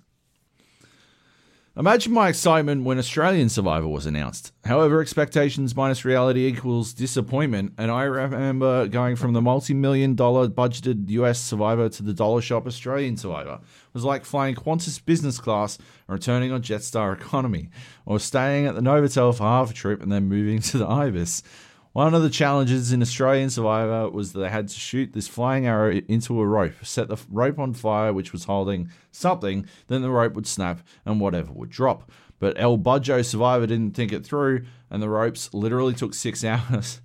Imagine 1.79 2.15
my 2.15 2.31
excitement 2.31 2.85
when 2.85 2.99
Australian 2.99 3.51
Survivor 3.51 3.87
was 3.87 4.07
announced. 4.07 4.51
However, 4.65 5.03
expectations 5.03 5.77
minus 5.77 6.07
reality 6.07 6.47
equals 6.47 6.95
disappointment, 6.95 7.75
and 7.77 7.91
I 7.91 8.05
remember 8.05 8.89
going 8.89 9.15
from 9.15 9.35
the 9.35 9.43
multi-million 9.43 10.15
dollar 10.15 10.49
budgeted 10.49 11.11
US 11.11 11.39
Survivor 11.39 11.91
to 11.91 12.03
the 12.03 12.15
dollar 12.15 12.41
shop 12.41 12.67
Australian 12.67 13.19
Survivor. 13.19 13.61
It 13.61 13.93
was 13.93 14.05
like 14.05 14.25
flying 14.25 14.55
Qantas 14.55 15.05
business 15.05 15.39
class 15.39 15.77
and 15.77 16.15
returning 16.15 16.51
on 16.51 16.63
Jetstar 16.63 17.13
economy, 17.13 17.69
or 18.07 18.19
staying 18.21 18.65
at 18.65 18.75
the 18.75 18.81
Novotel 18.81 19.37
for 19.37 19.43
half 19.43 19.71
a 19.71 19.75
trip 19.75 20.03
and 20.03 20.11
then 20.11 20.31
moving 20.31 20.61
to 20.71 20.79
the 20.79 20.89
Ibis. 20.89 21.43
One 21.97 22.13
of 22.13 22.23
the 22.23 22.29
challenges 22.29 22.93
in 22.93 23.01
Australian 23.01 23.49
Survivor 23.49 24.11
was 24.11 24.35
that 24.35 24.41
they 24.41 24.51
had 24.51 24.69
to 24.69 24.79
shoot 24.79 25.15
this 25.15 25.29
flying 25.29 25.67
arrow 25.67 25.93
into 25.93 26.39
a 26.43 26.47
rope, 26.47 26.75
set 26.83 27.09
the 27.09 27.17
rope 27.31 27.59
on 27.59 27.73
fire, 27.73 28.13
which 28.13 28.35
was 28.35 28.45
holding 28.45 28.91
something, 29.13 29.65
then 29.87 30.03
the 30.03 30.11
rope 30.11 30.35
would 30.35 30.47
snap 30.47 30.87
and 31.07 31.23
whatever 31.23 31.51
would 31.55 31.71
drop. 31.71 32.13
But 32.39 32.61
El 32.61 32.77
Budjo 32.77 33.25
Survivor 33.25 33.67
didn't 33.67 33.93
think 33.95 34.13
it 34.13 34.27
through, 34.27 34.67
and 34.91 35.03
the 35.03 35.09
ropes 35.09 35.55
literally 35.55 35.95
took 35.95 36.13
six 36.13 36.45
hours 36.45 37.01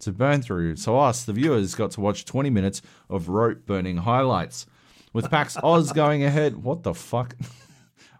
to 0.00 0.12
burn 0.12 0.42
through. 0.42 0.76
So 0.76 0.98
us, 0.98 1.24
the 1.24 1.32
viewers, 1.32 1.74
got 1.74 1.92
to 1.92 2.02
watch 2.02 2.26
20 2.26 2.50
minutes 2.50 2.82
of 3.08 3.30
rope 3.30 3.64
burning 3.64 3.96
highlights. 3.96 4.66
With 5.14 5.30
PAX 5.30 5.56
Oz 5.62 5.92
going 5.92 6.22
ahead, 6.22 6.62
what 6.62 6.82
the 6.82 6.92
fuck? 6.92 7.34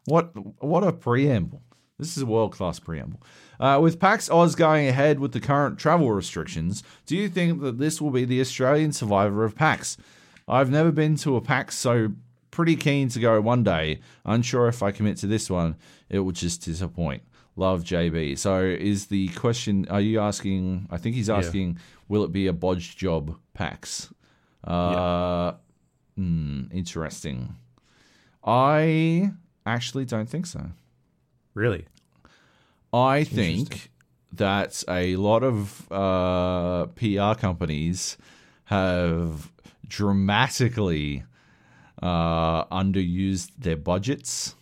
What 0.07 0.33
what 0.65 0.85
a 0.85 0.93
preamble. 0.93 1.61
This 1.99 2.17
is 2.17 2.23
a 2.23 2.27
world 2.27 2.53
class 2.53 2.79
preamble. 2.79 3.21
Uh, 3.61 3.79
with 3.83 3.99
PAX 3.99 4.31
Oz 4.31 4.55
going 4.55 4.87
ahead 4.87 5.19
with 5.19 5.33
the 5.33 5.41
current 5.41 5.79
travel 5.79 6.11
restrictions, 6.13 6.83
do 7.07 7.17
you 7.17 7.29
think 7.29 7.61
that 7.63 7.79
this 7.79 8.01
will 8.01 8.11
be 8.11 8.25
the 8.25 8.41
Australian 8.41 8.93
survivor 8.93 9.45
of 9.45 9.57
PAX? 9.57 9.97
I've 10.47 10.71
never 10.71 10.93
been 10.93 11.17
to 11.17 11.37
a 11.37 11.41
PAX, 11.41 11.77
so 11.77 12.13
pretty 12.51 12.77
keen 12.77 13.09
to 13.11 13.21
go 13.21 13.41
one 13.41 13.65
day. 13.65 14.01
Unsure 14.25 14.69
if 14.69 14.83
I 14.83 14.93
commit 14.93 15.17
to 15.19 15.27
this 15.27 15.51
one, 15.51 15.77
it 16.09 16.21
will 16.21 16.33
just 16.33 16.63
disappoint. 16.63 17.23
Love 17.57 17.83
JB. 17.83 18.39
So 18.39 18.61
is 18.63 19.07
the 19.07 19.29
question? 19.29 19.87
Are 19.91 20.01
you 20.01 20.21
asking? 20.21 20.87
I 20.91 20.97
think 20.97 21.17
he's 21.17 21.29
asking, 21.29 21.79
will 22.09 22.23
it 22.23 22.31
be 22.33 22.47
a 22.47 22.53
bodged 22.53 22.97
job 22.97 23.37
PAX? 23.53 24.13
Uh, 24.63 25.53
hmm, 26.17 26.65
interesting. 26.73 27.57
I 28.45 29.33
actually 29.67 30.05
don't 30.05 30.29
think 30.29 30.47
so. 30.47 30.71
Really? 31.55 31.87
I 32.93 33.25
think 33.25 33.91
that 34.33 34.83
a 34.89 35.17
lot 35.17 35.43
of 35.43 35.91
uh, 35.93 36.87
PR 36.87 37.39
companies 37.39 38.17
have 38.65 39.51
dramatically 39.87 41.25
uh, 42.03 42.65
underused 42.67 43.51
their 43.59 43.77
budgets 43.77 44.55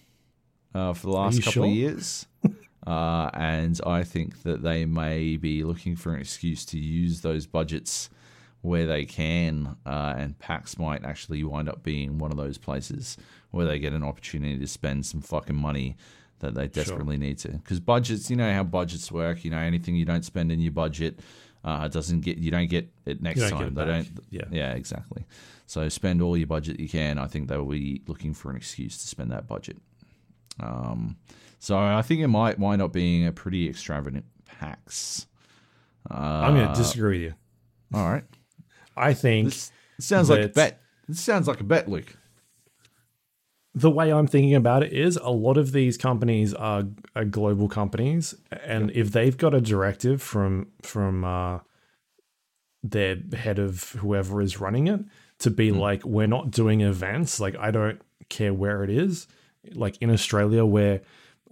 uh, 0.74 0.92
for 0.92 1.06
the 1.06 1.12
last 1.12 1.42
couple 1.42 1.64
of 1.64 1.70
years. 1.70 2.26
Uh, 2.86 3.28
and 3.34 3.80
I 3.84 4.05
think 4.05 4.44
that 4.44 4.62
they 4.62 4.84
may 4.84 5.36
be 5.36 5.64
looking 5.64 5.96
for 5.96 6.14
an 6.14 6.20
excuse 6.20 6.64
to 6.66 6.78
use 6.78 7.20
those 7.20 7.44
budgets 7.44 8.08
where 8.60 8.86
they 8.86 9.05
can. 9.05 9.76
Uh, 9.84 10.14
and 10.16 10.38
PAX 10.38 10.78
might 10.78 11.05
actually 11.05 11.42
wind 11.42 11.68
up 11.68 11.82
being 11.82 12.18
one 12.18 12.30
of 12.30 12.36
those 12.36 12.58
places 12.58 13.16
where 13.50 13.66
they 13.66 13.80
get 13.80 13.92
an 13.92 14.05
opportunity 14.05 14.56
to 14.58 14.68
spend 14.68 15.05
some 15.05 15.20
fucking 15.20 15.56
money 15.56 15.96
that 16.40 16.55
they 16.55 16.68
desperately 16.68 17.16
need 17.16 17.39
to. 17.39 17.48
Because 17.48 17.81
budgets, 17.81 18.31
you 18.31 18.36
know 18.36 18.52
how 18.52 18.62
budgets 18.62 19.10
work. 19.10 19.44
You 19.44 19.50
know 19.50 19.58
anything 19.58 19.97
you 19.97 20.05
don't 20.05 20.24
spend 20.24 20.52
in 20.52 20.60
your 20.60 20.73
budget 20.73 21.20
uh, 21.65 21.89
doesn't 21.89 22.20
get 22.20 22.39
you 22.39 22.50
don't 22.50 22.68
get 22.68 22.89
it 23.05 23.20
next 23.20 23.40
don't 23.40 23.50
time. 23.50 23.62
it 23.68 23.74
they 23.74 23.84
back. 23.84 24.05
don't. 24.05 24.24
Yeah. 24.31 24.44
yeah, 24.50 24.73
exactly. 24.73 25.24
So 25.66 25.89
spend 25.89 26.23
all 26.23 26.36
your 26.36 26.47
budget 26.47 26.78
you 26.78 26.89
can. 26.89 27.18
I 27.18 27.26
think 27.26 27.48
they 27.48 27.56
will 27.56 27.66
be 27.66 28.02
looking 28.06 28.34
for 28.34 28.50
an 28.50 28.56
excuse 28.56 28.98
to 28.98 29.08
spend 29.08 29.32
that 29.32 29.48
budget. 29.48 29.78
Um, 30.60 31.16
so 31.58 31.76
I 31.76 32.02
think 32.02 32.20
it 32.20 32.28
might 32.28 32.58
wind 32.58 32.81
up 32.81 32.92
being 32.92 33.26
a 33.26 33.32
pretty 33.32 33.68
extravagant 33.68 34.24
PAX. 34.44 35.26
Uh, 36.08 36.15
I'm 36.15 36.55
going 36.55 36.68
to 36.68 36.74
disagree 36.74 37.18
with 37.18 37.32
you. 37.32 37.34
all 37.98 38.08
right. 38.08 38.24
I 38.97 39.12
think 39.12 39.47
This 39.48 39.73
sounds 39.98 40.31
like 40.31 40.44
a 40.44 40.48
bet. 40.48 40.81
This 41.08 41.20
sounds 41.20 41.48
like 41.48 41.60
a 41.60 41.65
bet, 41.65 41.89
Luke. 41.89 42.16
The 43.76 43.90
way 43.90 44.10
I'm 44.10 44.26
thinking 44.26 44.55
about 44.55 44.82
it 44.82 44.94
is 44.94 45.18
a 45.18 45.28
lot 45.30 45.58
of 45.58 45.72
these 45.72 45.98
companies 45.98 46.55
are, 46.55 46.84
are 47.14 47.26
global 47.26 47.68
companies, 47.68 48.34
and 48.64 48.90
if 48.92 49.12
they've 49.12 49.36
got 49.36 49.52
a 49.52 49.60
directive 49.60 50.22
from 50.22 50.68
from 50.82 51.24
uh, 51.24 51.58
their 52.82 53.18
head 53.36 53.58
of 53.58 53.90
whoever 54.00 54.40
is 54.40 54.58
running 54.58 54.86
it 54.86 55.00
to 55.40 55.50
be 55.50 55.72
like, 55.72 56.02
we're 56.06 56.26
not 56.26 56.50
doing 56.50 56.80
events. 56.80 57.38
Like 57.38 57.55
I 57.58 57.70
don't 57.70 58.00
care 58.30 58.55
where 58.55 58.82
it 58.82 58.88
is. 58.88 59.26
Like 59.72 59.98
in 60.00 60.10
Australia, 60.10 60.64
where 60.64 61.02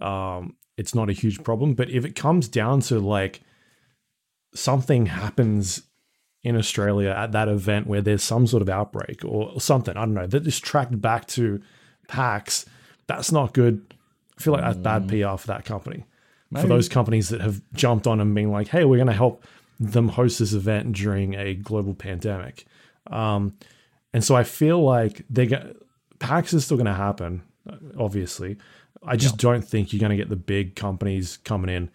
um, 0.01 0.55
it's 0.77 0.95
not 0.95 1.11
a 1.11 1.13
huge 1.13 1.43
problem, 1.43 1.75
but 1.75 1.91
if 1.91 2.05
it 2.05 2.15
comes 2.15 2.47
down 2.47 2.79
to 2.81 2.99
like 2.99 3.41
something 4.55 5.05
happens 5.05 5.83
in 6.43 6.55
Australia 6.55 7.09
at 7.09 7.33
that 7.33 7.49
event 7.49 7.85
where 7.85 8.01
there's 8.01 8.23
some 8.23 8.47
sort 8.47 8.63
of 8.63 8.69
outbreak 8.69 9.23
or 9.23 9.61
something, 9.61 9.95
I 9.95 10.05
don't 10.05 10.15
know, 10.15 10.25
that 10.25 10.47
is 10.47 10.59
tracked 10.59 10.99
back 10.99 11.27
to 11.27 11.61
PAX, 12.07 12.65
that's 13.07 13.31
not 13.31 13.53
good. 13.53 13.85
I 14.37 14.41
feel 14.41 14.53
like 14.53 14.63
that's 14.63 14.77
bad 14.77 15.07
PR 15.07 15.37
for 15.37 15.47
that 15.47 15.65
company. 15.65 16.05
For 16.61 16.67
those 16.67 16.87
companies 16.87 17.29
that 17.29 17.41
have 17.41 17.61
jumped 17.73 18.07
on 18.07 18.21
and 18.21 18.33
been 18.33 18.49
like, 18.49 18.69
hey, 18.69 18.85
we're 18.85 18.95
going 18.95 19.07
to 19.07 19.13
help 19.13 19.43
them 19.77 20.07
host 20.07 20.39
this 20.39 20.53
event 20.53 20.93
during 20.93 21.33
a 21.35 21.53
global 21.53 21.93
pandemic. 21.93 22.65
Um, 23.07 23.57
and 24.13 24.23
so 24.23 24.35
I 24.35 24.43
feel 24.43 24.81
like 24.81 25.25
they 25.29 25.47
get 25.47 25.75
PAX 26.19 26.53
is 26.53 26.63
still 26.63 26.77
going 26.77 26.85
to 26.85 26.93
happen, 26.93 27.41
obviously. 27.99 28.55
I 29.03 29.17
just 29.17 29.37
don't 29.37 29.63
think 29.63 29.91
you're 29.91 29.99
going 29.99 30.11
to 30.11 30.15
get 30.15 30.29
the 30.29 30.35
big 30.35 30.75
companies 30.75 31.37
coming 31.37 31.69
in. 31.69 31.89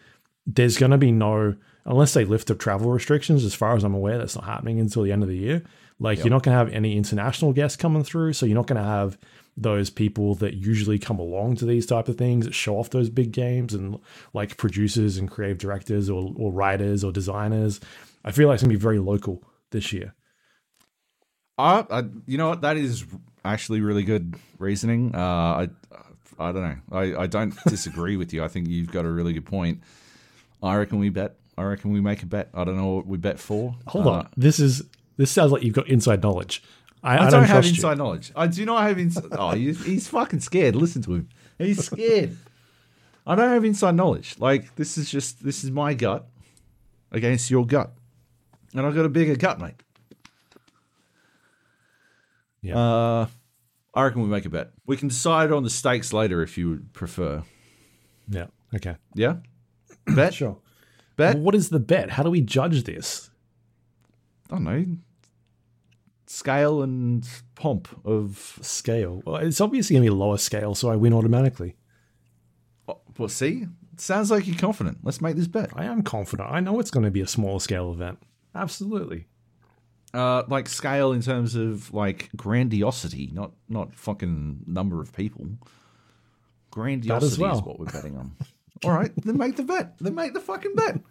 There's 0.47 0.77
going 0.77 0.93
to 0.93 0.99
be 0.99 1.11
no, 1.11 1.57
unless 1.87 2.13
they 2.13 2.25
lift 2.25 2.49
the 2.49 2.55
travel 2.55 2.91
restrictions, 2.91 3.45
as 3.45 3.55
far 3.55 3.75
as 3.75 3.85
I'm 3.85 3.95
aware, 3.95 4.19
that's 4.19 4.37
not 4.37 4.45
happening 4.45 4.79
until 4.79 5.03
the 5.03 5.13
end 5.13 5.23
of 5.23 5.29
the 5.29 5.37
year. 5.37 5.63
Like, 5.99 6.19
you're 6.19 6.31
not 6.31 6.43
going 6.43 6.55
to 6.55 6.59
have 6.59 6.73
any 6.73 6.97
international 6.97 7.53
guests 7.53 7.77
coming 7.77 8.05
through. 8.05 8.35
So, 8.35 8.47
you're 8.47 8.57
not 8.57 8.67
going 8.67 8.81
to 8.81 8.89
have 8.89 9.19
those 9.63 9.91
people 9.91 10.35
that 10.37 10.55
usually 10.55 10.99
come 10.99 11.19
along 11.19 11.57
to 11.57 11.67
these 11.67 11.87
type 11.87 12.09
of 12.09 12.17
things 12.17 12.45
that 12.47 12.55
show 12.55 12.77
off 12.79 12.91
those 12.91 13.11
big 13.11 13.33
games 13.33 13.75
and 13.75 13.99
like 14.33 14.57
producers 14.57 15.17
and 15.17 15.31
creative 15.31 15.59
directors 15.59 16.09
or, 16.09 16.33
or 16.37 16.51
writers 16.53 17.05
or 17.05 17.13
designers. 17.13 17.81
I 18.25 18.33
feel 18.33 18.49
like 18.49 18.55
it's 18.55 18.63
going 18.63 18.71
to 18.73 18.79
be 18.79 18.83
very 18.83 18.99
local 18.99 19.43
this 19.71 19.93
year. 19.93 20.15
I, 21.59 22.05
you 22.27 22.39
know 22.39 22.49
what? 22.49 22.63
That 22.63 22.77
is 22.79 23.05
actually 23.45 23.81
really 23.83 24.03
good 24.03 24.35
reasoning. 24.59 25.15
Uh, 25.15 25.19
I, 25.19 25.69
I 26.39 26.53
don't 26.53 26.63
know. 26.63 26.77
I, 26.91 27.23
I 27.23 27.27
don't 27.27 27.55
disagree 27.69 28.17
with 28.17 28.33
you. 28.33 28.43
I 28.43 28.49
think 28.49 28.69
you've 28.69 28.91
got 28.91 29.05
a 29.05 29.11
really 29.11 29.35
good 29.35 29.45
point. 29.47 29.83
I 30.63 30.77
reckon 30.77 30.99
we 30.99 31.11
bet. 31.11 31.37
I 31.59 31.65
reckon 31.65 31.91
we 31.93 32.01
make 32.01 32.23
a 32.23 32.27
bet. 32.27 32.49
I 32.55 32.65
don't 32.65 32.77
know 32.77 32.95
what 32.95 33.07
we 33.07 33.19
bet 33.19 33.39
for. 33.39 33.77
Hold 33.89 34.07
Uh, 34.07 34.11
on. 34.11 34.29
This 34.37 34.59
is 34.59 34.83
this 35.19 35.31
sounds 35.31 35.53
like 35.53 35.63
you've 35.63 35.75
got 35.75 35.87
inside 35.89 36.23
knowledge. 36.23 36.63
I, 37.03 37.17
I, 37.17 37.27
I 37.27 37.31
don't, 37.31 37.45
have 37.45 37.51
trust 37.51 37.69
you. 37.69 37.75
inside 37.77 37.99
knowledge. 37.99 38.33
I 38.37 38.47
do 38.47 38.65
not 38.67 38.83
have 38.83 38.99
inside. 38.99 39.25
oh, 39.33 39.51
he's, 39.53 39.85
he's 39.85 40.09
fucking 40.09 40.41
scared. 40.41 40.77
Listen 40.77 41.03
to 41.03 41.15
him. 41.15 41.29
He's 41.59 41.85
scared. 41.85 42.37
I 43.27 43.35
don't 43.35 43.51
have 43.51 43.65
inside 43.65 43.95
knowledge. 43.95 44.37
Like 44.39 44.75
this 44.77 44.99
is 44.99 45.11
just 45.11 45.45
this 45.45 45.62
is 45.65 45.70
my 45.70 45.95
gut 45.95 46.27
against 47.12 47.51
your 47.51 47.67
gut, 47.67 47.93
and 48.75 48.87
I've 48.87 48.95
got 48.95 49.05
a 49.05 49.09
bigger 49.09 49.37
gut, 49.37 49.61
mate. 49.61 49.75
Yeah. 52.62 52.77
Uh, 52.77 53.27
I 53.95 54.05
reckon 54.05 54.23
we 54.23 54.29
make 54.29 54.45
a 54.45 54.51
bet. 54.51 54.70
We 54.87 54.97
can 54.97 55.09
decide 55.09 55.53
on 55.53 55.62
the 55.62 55.70
stakes 55.70 56.12
later 56.12 56.43
if 56.43 56.57
you 56.59 56.70
would 56.70 56.93
prefer. 56.93 57.43
Yeah. 58.29 58.47
Okay. 58.75 58.97
Yeah, 59.15 59.37
bet. 60.07 60.35
Sure. 60.35 60.59
Bet. 61.17 61.37
Well, 61.37 61.45
what 61.45 61.55
is 61.55 61.69
the 61.69 61.81
bet? 61.81 62.11
How 62.11 62.23
do 62.23 62.31
we 62.31 62.41
judge 62.41 62.85
this? 62.85 63.31
I 64.51 64.55
don't 64.55 64.65
know. 64.65 64.87
Scale 66.31 66.83
and 66.83 67.28
pomp 67.57 67.89
of 68.05 68.57
Scale. 68.62 69.20
Well, 69.26 69.36
it's 69.39 69.60
obviously 69.60 69.94
going 69.94 70.05
to 70.05 70.12
be 70.12 70.17
lower 70.17 70.39
scale, 70.39 70.76
so 70.76 70.89
I 70.89 70.94
win 70.94 71.12
automatically. 71.12 71.75
well, 72.86 73.28
see, 73.28 73.67
sounds 73.97 74.31
like 74.31 74.47
you're 74.47 74.57
confident. 74.57 74.99
Let's 75.02 75.20
make 75.20 75.34
this 75.34 75.49
bet. 75.49 75.70
I 75.75 75.86
am 75.86 76.02
confident. 76.02 76.49
I 76.49 76.60
know 76.60 76.78
it's 76.78 76.92
going 76.92 77.02
to 77.02 77.10
be 77.10 77.20
a 77.20 77.26
smaller 77.26 77.59
scale 77.59 77.91
event. 77.91 78.20
Absolutely. 78.55 79.26
Uh, 80.15 80.44
like 80.47 80.68
scale 80.68 81.10
in 81.10 81.20
terms 81.20 81.57
of 81.57 81.92
like 81.92 82.31
grandiosity, 82.36 83.31
not 83.33 83.50
not 83.68 83.97
fucking 83.97 84.60
number 84.68 85.00
of 85.00 85.12
people. 85.12 85.47
Grandiosity 86.70 87.42
well. 87.42 87.59
is 87.59 87.62
what 87.62 87.81
we're 87.81 87.86
betting 87.86 88.17
on. 88.17 88.36
All 88.84 88.92
right, 88.92 89.10
then 89.17 89.36
make 89.36 89.57
the 89.57 89.65
bet. 89.65 89.99
Then 89.99 90.15
make 90.15 90.33
the 90.34 90.41
fucking 90.41 90.76
bet. 90.76 91.00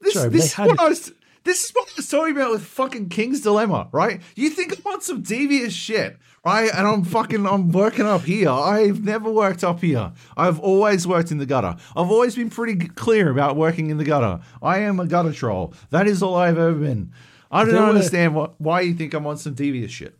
This, 0.00 0.14
Joe, 0.14 0.28
this 0.28 0.52
is 0.52 0.56
what 0.56 0.78
I 0.78 0.88
was. 0.88 1.12
This 1.44 1.64
is 1.64 1.70
what 1.72 1.88
I 1.88 1.92
was 1.96 2.08
talking 2.08 2.36
about 2.36 2.50
with 2.52 2.64
fucking 2.64 3.08
King's 3.08 3.40
Dilemma, 3.40 3.88
right? 3.92 4.20
You 4.36 4.50
think 4.50 4.76
I'm 4.78 4.92
on 4.92 5.00
some 5.00 5.22
devious 5.22 5.72
shit, 5.72 6.18
right? 6.44 6.70
And 6.74 6.86
I'm 6.86 7.04
fucking, 7.04 7.46
I'm 7.46 7.70
working 7.72 8.06
up 8.06 8.22
here. 8.22 8.50
I've 8.50 9.02
never 9.02 9.30
worked 9.30 9.64
up 9.64 9.80
here. 9.80 10.12
I've 10.36 10.58
always 10.60 11.06
worked 11.06 11.30
in 11.30 11.38
the 11.38 11.46
gutter. 11.46 11.76
I've 11.96 12.10
always 12.10 12.34
been 12.36 12.50
pretty 12.50 12.88
clear 12.88 13.30
about 13.30 13.56
working 13.56 13.90
in 13.90 13.96
the 13.98 14.04
gutter. 14.04 14.40
I 14.62 14.78
am 14.80 15.00
a 15.00 15.06
gutter 15.06 15.32
troll. 15.32 15.72
That 15.90 16.06
is 16.06 16.22
all 16.22 16.34
I've 16.34 16.58
ever 16.58 16.74
been. 16.74 17.12
I 17.50 17.64
don't 17.64 17.72
There 17.72 17.82
were- 17.82 17.88
understand 17.88 18.34
what, 18.34 18.60
why 18.60 18.82
you 18.82 18.92
think 18.94 19.14
I'm 19.14 19.26
on 19.26 19.38
some 19.38 19.54
devious 19.54 19.90
shit. 19.90 20.16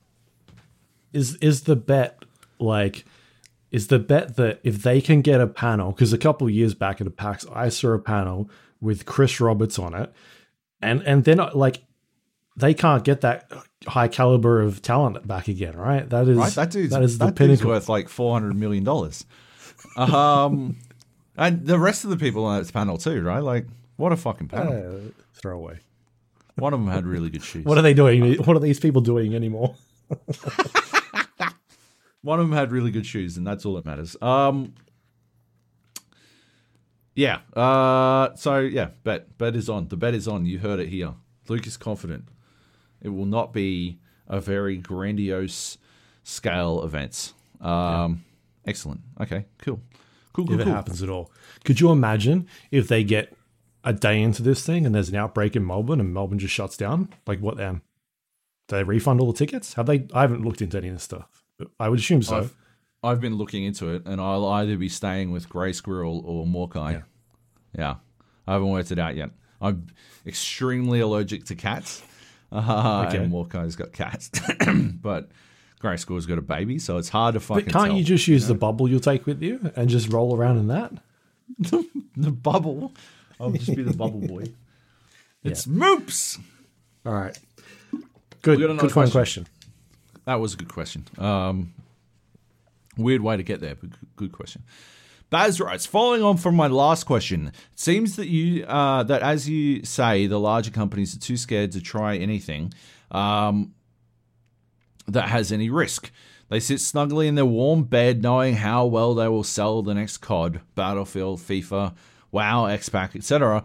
Is 1.12 1.36
is 1.36 1.62
the 1.62 1.76
bet 1.76 2.22
like 2.58 3.04
is 3.70 3.86
the 3.88 3.98
bet 3.98 4.36
that 4.36 4.60
if 4.62 4.82
they 4.82 5.00
can 5.00 5.22
get 5.22 5.40
a 5.40 5.46
panel 5.46 5.90
because 5.92 6.12
a 6.12 6.18
couple 6.18 6.46
of 6.46 6.52
years 6.52 6.74
back 6.74 7.00
at 7.00 7.06
a 7.06 7.10
PAX 7.10 7.46
I 7.52 7.70
saw 7.70 7.92
a 7.92 7.98
panel 7.98 8.50
with 8.80 9.06
Chris 9.06 9.40
Roberts 9.40 9.78
on 9.78 9.94
it 9.94 10.12
and 10.82 11.02
and 11.02 11.24
they're 11.24 11.34
not 11.36 11.56
like 11.56 11.82
they 12.56 12.74
can't 12.74 13.04
get 13.04 13.20
that 13.20 13.50
high 13.86 14.08
caliber 14.08 14.60
of 14.60 14.82
talent 14.82 15.26
back 15.26 15.48
again, 15.48 15.76
right? 15.76 16.08
That 16.10 16.28
is 16.28 16.36
Right? 16.36 16.52
That 16.52 16.70
dude's, 16.70 16.92
that 16.92 17.02
is 17.02 17.18
the 17.18 17.26
that 17.26 17.34
dude's 17.36 17.60
pinnacle. 17.60 17.70
worth 17.70 17.88
like 17.88 18.08
$400 18.08 18.54
million. 18.56 18.86
Um, 19.96 20.76
and 21.36 21.64
the 21.66 21.78
rest 21.78 22.02
of 22.02 22.10
the 22.10 22.16
people 22.16 22.44
on 22.44 22.60
that 22.60 22.72
panel 22.72 22.98
too, 22.98 23.22
right? 23.22 23.38
Like, 23.38 23.66
what 23.96 24.10
a 24.10 24.16
fucking 24.16 24.48
panel. 24.48 24.72
Uh, 24.72 25.10
throw 25.34 25.56
away. 25.56 25.78
One 26.56 26.74
of 26.74 26.80
them 26.80 26.88
had 26.88 27.06
really 27.06 27.30
good 27.30 27.44
shoes. 27.44 27.64
What 27.64 27.78
are 27.78 27.82
they 27.82 27.94
doing? 27.94 28.34
What 28.42 28.56
are 28.56 28.60
these 28.60 28.80
people 28.80 29.00
doing 29.00 29.36
anymore? 29.36 29.76
One 32.22 32.40
of 32.40 32.48
them 32.48 32.56
had 32.56 32.72
really 32.72 32.90
good 32.90 33.06
shoes, 33.06 33.36
and 33.36 33.46
that's 33.46 33.64
all 33.64 33.74
that 33.74 33.84
matters. 33.86 34.16
Um, 34.20 34.74
yeah. 37.18 37.40
Uh, 37.52 38.34
so 38.36 38.60
yeah, 38.60 38.90
bet 39.02 39.36
bet 39.38 39.56
is 39.56 39.68
on. 39.68 39.88
The 39.88 39.96
bet 39.96 40.14
is 40.14 40.28
on. 40.28 40.46
You 40.46 40.60
heard 40.60 40.78
it 40.78 40.88
here. 40.88 41.14
Luke 41.48 41.66
is 41.66 41.76
confident. 41.76 42.28
It 43.02 43.08
will 43.08 43.26
not 43.26 43.52
be 43.52 43.98
a 44.28 44.40
very 44.40 44.76
grandiose 44.76 45.78
scale 46.22 46.84
event. 46.84 47.32
Um, 47.60 48.24
excellent. 48.64 49.00
Okay. 49.20 49.46
Cool. 49.58 49.80
Cool. 50.32 50.46
Cool. 50.46 50.54
if 50.54 50.60
it 50.60 50.64
cool. 50.64 50.72
happens 50.72 51.02
at 51.02 51.08
all. 51.08 51.32
Could 51.64 51.80
you 51.80 51.90
imagine 51.90 52.46
if 52.70 52.86
they 52.86 53.02
get 53.02 53.36
a 53.82 53.92
day 53.92 54.22
into 54.22 54.44
this 54.44 54.64
thing 54.64 54.86
and 54.86 54.94
there's 54.94 55.08
an 55.08 55.16
outbreak 55.16 55.56
in 55.56 55.66
Melbourne 55.66 55.98
and 55.98 56.14
Melbourne 56.14 56.38
just 56.38 56.54
shuts 56.54 56.76
down? 56.76 57.08
Like 57.26 57.40
what 57.40 57.56
then? 57.56 57.80
Do 58.68 58.76
they 58.76 58.84
refund 58.84 59.20
all 59.20 59.32
the 59.32 59.38
tickets? 59.38 59.74
Have 59.74 59.86
they? 59.86 60.06
I 60.14 60.20
haven't 60.20 60.44
looked 60.44 60.62
into 60.62 60.76
any 60.76 60.88
of 60.88 60.94
this 60.94 61.02
stuff. 61.02 61.26
I 61.80 61.88
would 61.88 61.98
assume 61.98 62.22
so. 62.22 62.36
I've, 62.36 62.54
I've 63.02 63.20
been 63.20 63.36
looking 63.36 63.64
into 63.64 63.88
it, 63.90 64.02
and 64.06 64.20
I'll 64.20 64.46
either 64.46 64.76
be 64.76 64.88
staying 64.88 65.30
with 65.30 65.48
Grey 65.48 65.72
Squirrel 65.72 66.22
or 66.24 66.44
Morkai. 66.46 66.92
Yeah. 66.92 67.02
Yeah. 67.76 67.94
I 68.46 68.54
haven't 68.54 68.70
worked 68.70 68.90
it 68.90 68.98
out 68.98 69.14
yet. 69.14 69.30
I'm 69.60 69.86
extremely 70.26 71.00
allergic 71.00 71.44
to 71.46 71.54
cats. 71.54 72.02
Uh, 72.50 73.04
Okay. 73.08 73.18
And 73.18 73.32
Morkai's 73.32 73.76
got 73.76 73.92
cats. 73.92 74.30
but 75.02 75.28
Grey 75.80 75.96
Squirrel's 75.96 76.26
got 76.26 76.38
a 76.38 76.42
baby, 76.42 76.78
so 76.78 76.96
it's 76.96 77.08
hard 77.10 77.34
to 77.34 77.40
fucking 77.40 77.66
but 77.66 77.72
can't 77.72 77.86
tell. 77.88 77.96
you 77.96 78.02
just 78.04 78.26
use 78.26 78.46
the 78.48 78.54
bubble 78.54 78.88
you'll 78.88 79.00
take 79.00 79.26
with 79.26 79.42
you 79.42 79.70
and 79.76 79.88
just 79.88 80.08
roll 80.12 80.34
around 80.36 80.56
in 80.58 80.66
that? 80.68 80.92
the 82.16 82.30
bubble. 82.32 82.92
I'll 83.38 83.50
just 83.50 83.74
be 83.76 83.82
the 83.82 83.96
bubble 83.96 84.20
boy. 84.20 84.44
It's 85.44 85.66
moops. 85.66 86.36
All 87.06 87.12
right. 87.12 87.38
Good. 88.42 88.58
We 88.58 88.62
got 88.64 88.70
another 88.70 88.88
Good 88.88 88.92
fun 88.92 89.08
question. 89.10 89.44
question. 89.44 89.46
That 90.24 90.40
was 90.40 90.54
a 90.54 90.56
good 90.56 90.68
question. 90.68 91.06
Um, 91.16 91.72
weird 92.98 93.22
way 93.22 93.36
to 93.36 93.42
get 93.42 93.60
there, 93.60 93.74
but 93.74 93.90
good- 94.16 94.32
question. 94.32 94.62
Baz 95.30 95.60
writes, 95.60 95.84
following 95.84 96.22
on 96.22 96.38
from 96.38 96.56
my 96.56 96.68
last 96.68 97.04
question, 97.04 97.48
it 97.48 97.54
seems 97.74 98.16
that 98.16 98.28
you 98.28 98.64
uh, 98.64 99.02
that 99.02 99.20
as 99.20 99.46
you 99.46 99.84
say, 99.84 100.26
the 100.26 100.40
larger 100.40 100.70
companies 100.70 101.14
are 101.14 101.20
too 101.20 101.36
scared 101.36 101.70
to 101.72 101.82
try 101.82 102.16
anything 102.16 102.72
um, 103.10 103.74
that 105.06 105.28
has 105.28 105.52
any 105.52 105.68
risk. 105.68 106.10
They 106.48 106.60
sit 106.60 106.80
snugly 106.80 107.28
in 107.28 107.34
their 107.34 107.44
warm 107.44 107.84
bed, 107.84 108.22
knowing 108.22 108.54
how 108.54 108.86
well 108.86 109.14
they 109.14 109.28
will 109.28 109.44
sell 109.44 109.82
the 109.82 109.92
next 109.92 110.18
COD, 110.18 110.62
Battlefield, 110.74 111.40
FIFA, 111.40 111.94
WoW, 112.32 112.64
XPAC, 112.64 113.14
etc 113.14 113.64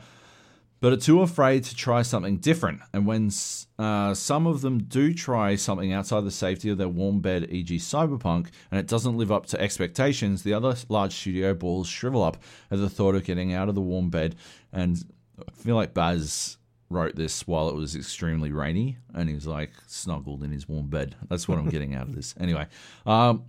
but 0.83 0.91
are 0.91 0.97
too 0.97 1.21
afraid 1.21 1.63
to 1.63 1.73
try 1.73 2.01
something 2.01 2.35
different. 2.35 2.81
And 2.91 3.07
when 3.07 3.31
uh, 3.79 4.13
some 4.13 4.45
of 4.45 4.59
them 4.59 4.79
do 4.79 5.13
try 5.13 5.55
something 5.55 5.93
outside 5.93 6.25
the 6.25 6.29
safety 6.29 6.69
of 6.69 6.77
their 6.77 6.89
warm 6.89 7.21
bed, 7.21 7.47
e.g., 7.49 7.73
Cyberpunk, 7.77 8.49
and 8.69 8.81
it 8.81 8.87
doesn't 8.87 9.15
live 9.15 9.31
up 9.31 9.45
to 9.45 9.61
expectations, 9.61 10.43
the 10.43 10.53
other 10.53 10.75
large 10.89 11.15
studio 11.15 11.53
balls 11.53 11.87
shrivel 11.87 12.21
up 12.21 12.35
at 12.69 12.79
the 12.79 12.89
thought 12.89 13.15
of 13.15 13.23
getting 13.23 13.53
out 13.53 13.69
of 13.69 13.75
the 13.75 13.81
warm 13.81 14.09
bed. 14.09 14.35
And 14.73 15.01
I 15.39 15.51
feel 15.53 15.77
like 15.77 15.93
Baz 15.93 16.57
wrote 16.89 17.15
this 17.15 17.47
while 17.47 17.69
it 17.69 17.75
was 17.75 17.95
extremely 17.95 18.51
rainy, 18.51 18.97
and 19.13 19.29
he 19.29 19.35
was 19.35 19.47
like 19.47 19.71
snuggled 19.87 20.43
in 20.43 20.51
his 20.51 20.67
warm 20.67 20.87
bed. 20.87 21.15
That's 21.29 21.47
what 21.47 21.59
I'm 21.59 21.69
getting 21.69 21.95
out 21.95 22.09
of 22.09 22.15
this. 22.15 22.35
Anyway, 22.41 22.67
um, 23.05 23.45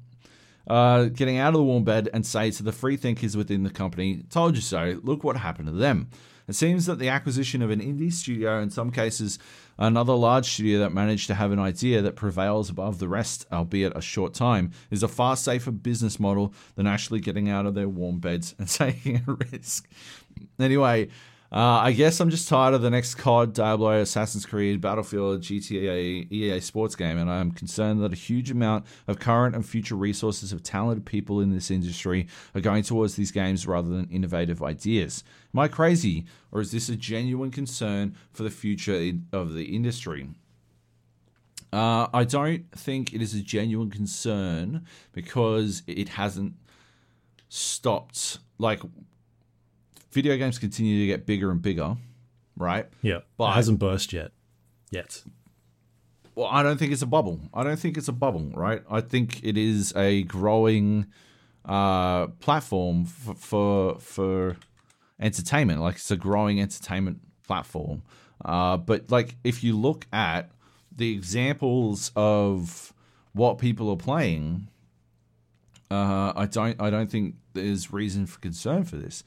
uh, 0.68 1.06
getting 1.06 1.38
out 1.38 1.48
of 1.48 1.54
the 1.54 1.64
warm 1.64 1.82
bed 1.82 2.08
and 2.14 2.24
say 2.24 2.52
to 2.52 2.62
the 2.62 2.70
free 2.70 2.96
thinkers 2.96 3.36
within 3.36 3.64
the 3.64 3.70
company, 3.70 4.22
told 4.30 4.54
you 4.54 4.62
so, 4.62 5.00
look 5.02 5.24
what 5.24 5.36
happened 5.36 5.66
to 5.66 5.74
them. 5.74 6.10
It 6.46 6.54
seems 6.54 6.86
that 6.86 6.98
the 6.98 7.08
acquisition 7.08 7.62
of 7.62 7.70
an 7.70 7.80
indie 7.80 8.12
studio, 8.12 8.60
in 8.60 8.70
some 8.70 8.90
cases 8.90 9.38
another 9.78 10.12
large 10.12 10.46
studio 10.46 10.78
that 10.80 10.92
managed 10.92 11.26
to 11.26 11.34
have 11.34 11.50
an 11.50 11.58
idea 11.58 12.02
that 12.02 12.16
prevails 12.16 12.70
above 12.70 12.98
the 12.98 13.08
rest, 13.08 13.46
albeit 13.52 13.96
a 13.96 14.00
short 14.00 14.34
time, 14.34 14.70
is 14.90 15.02
a 15.02 15.08
far 15.08 15.36
safer 15.36 15.70
business 15.70 16.20
model 16.20 16.52
than 16.76 16.86
actually 16.86 17.20
getting 17.20 17.48
out 17.48 17.66
of 17.66 17.74
their 17.74 17.88
warm 17.88 18.18
beds 18.18 18.54
and 18.58 18.68
taking 18.68 19.22
a 19.26 19.32
risk. 19.52 19.88
Anyway, 20.58 21.08
uh, 21.54 21.78
I 21.84 21.92
guess 21.92 22.18
I'm 22.18 22.30
just 22.30 22.48
tired 22.48 22.74
of 22.74 22.82
the 22.82 22.90
next 22.90 23.14
COD, 23.14 23.52
Diablo, 23.52 24.00
Assassin's 24.00 24.44
Creed, 24.44 24.80
Battlefield, 24.80 25.40
GTA, 25.40 26.28
EA 26.28 26.58
sports 26.58 26.96
game, 26.96 27.16
and 27.16 27.30
I'm 27.30 27.52
concerned 27.52 28.02
that 28.02 28.12
a 28.12 28.16
huge 28.16 28.50
amount 28.50 28.86
of 29.06 29.20
current 29.20 29.54
and 29.54 29.64
future 29.64 29.94
resources 29.94 30.52
of 30.52 30.64
talented 30.64 31.06
people 31.06 31.40
in 31.40 31.52
this 31.52 31.70
industry 31.70 32.26
are 32.56 32.60
going 32.60 32.82
towards 32.82 33.14
these 33.14 33.30
games 33.30 33.68
rather 33.68 33.88
than 33.88 34.08
innovative 34.10 34.64
ideas. 34.64 35.22
Am 35.54 35.60
I 35.60 35.68
crazy, 35.68 36.24
or 36.50 36.60
is 36.60 36.72
this 36.72 36.88
a 36.88 36.96
genuine 36.96 37.52
concern 37.52 38.16
for 38.32 38.42
the 38.42 38.50
future 38.50 39.12
of 39.32 39.54
the 39.54 39.76
industry? 39.76 40.30
Uh, 41.72 42.08
I 42.12 42.24
don't 42.24 42.68
think 42.72 43.14
it 43.14 43.22
is 43.22 43.32
a 43.32 43.40
genuine 43.40 43.90
concern 43.90 44.84
because 45.12 45.84
it 45.86 46.08
hasn't 46.08 46.54
stopped. 47.48 48.38
Like, 48.58 48.80
video 50.14 50.36
games 50.36 50.58
continue 50.58 51.00
to 51.00 51.06
get 51.06 51.26
bigger 51.26 51.50
and 51.50 51.60
bigger, 51.60 51.96
right? 52.56 52.86
Yeah. 53.02 53.20
But- 53.36 53.50
it 53.50 53.54
hasn't 53.54 53.78
burst 53.78 54.12
yet. 54.12 54.30
Yet. 54.90 55.22
Well, 56.36 56.48
I 56.50 56.62
don't 56.62 56.78
think 56.78 56.92
it's 56.92 57.02
a 57.02 57.06
bubble. 57.06 57.40
I 57.52 57.62
don't 57.62 57.78
think 57.78 57.96
it's 57.96 58.08
a 58.08 58.12
bubble, 58.12 58.50
right? 58.54 58.82
I 58.90 59.00
think 59.00 59.40
it 59.44 59.56
is 59.56 59.92
a 59.96 60.22
growing 60.22 61.06
uh, 61.64 62.28
platform 62.40 63.04
for, 63.04 63.34
for 63.34 63.98
for 64.00 64.56
entertainment. 65.20 65.80
Like 65.80 65.96
it's 65.96 66.10
a 66.10 66.16
growing 66.16 66.60
entertainment 66.60 67.20
platform. 67.46 68.02
Uh, 68.44 68.76
but 68.76 69.10
like 69.10 69.36
if 69.44 69.62
you 69.62 69.76
look 69.76 70.06
at 70.12 70.50
the 70.96 71.12
examples 71.12 72.10
of 72.16 72.92
what 73.32 73.58
people 73.58 73.88
are 73.90 73.96
playing, 73.96 74.68
uh, 75.90 76.32
I 76.34 76.46
don't 76.46 76.80
I 76.80 76.90
don't 76.90 77.10
think 77.10 77.36
there's 77.52 77.92
reason 77.92 78.26
for 78.26 78.40
concern 78.40 78.84
for 78.84 78.96
this. 78.96 79.22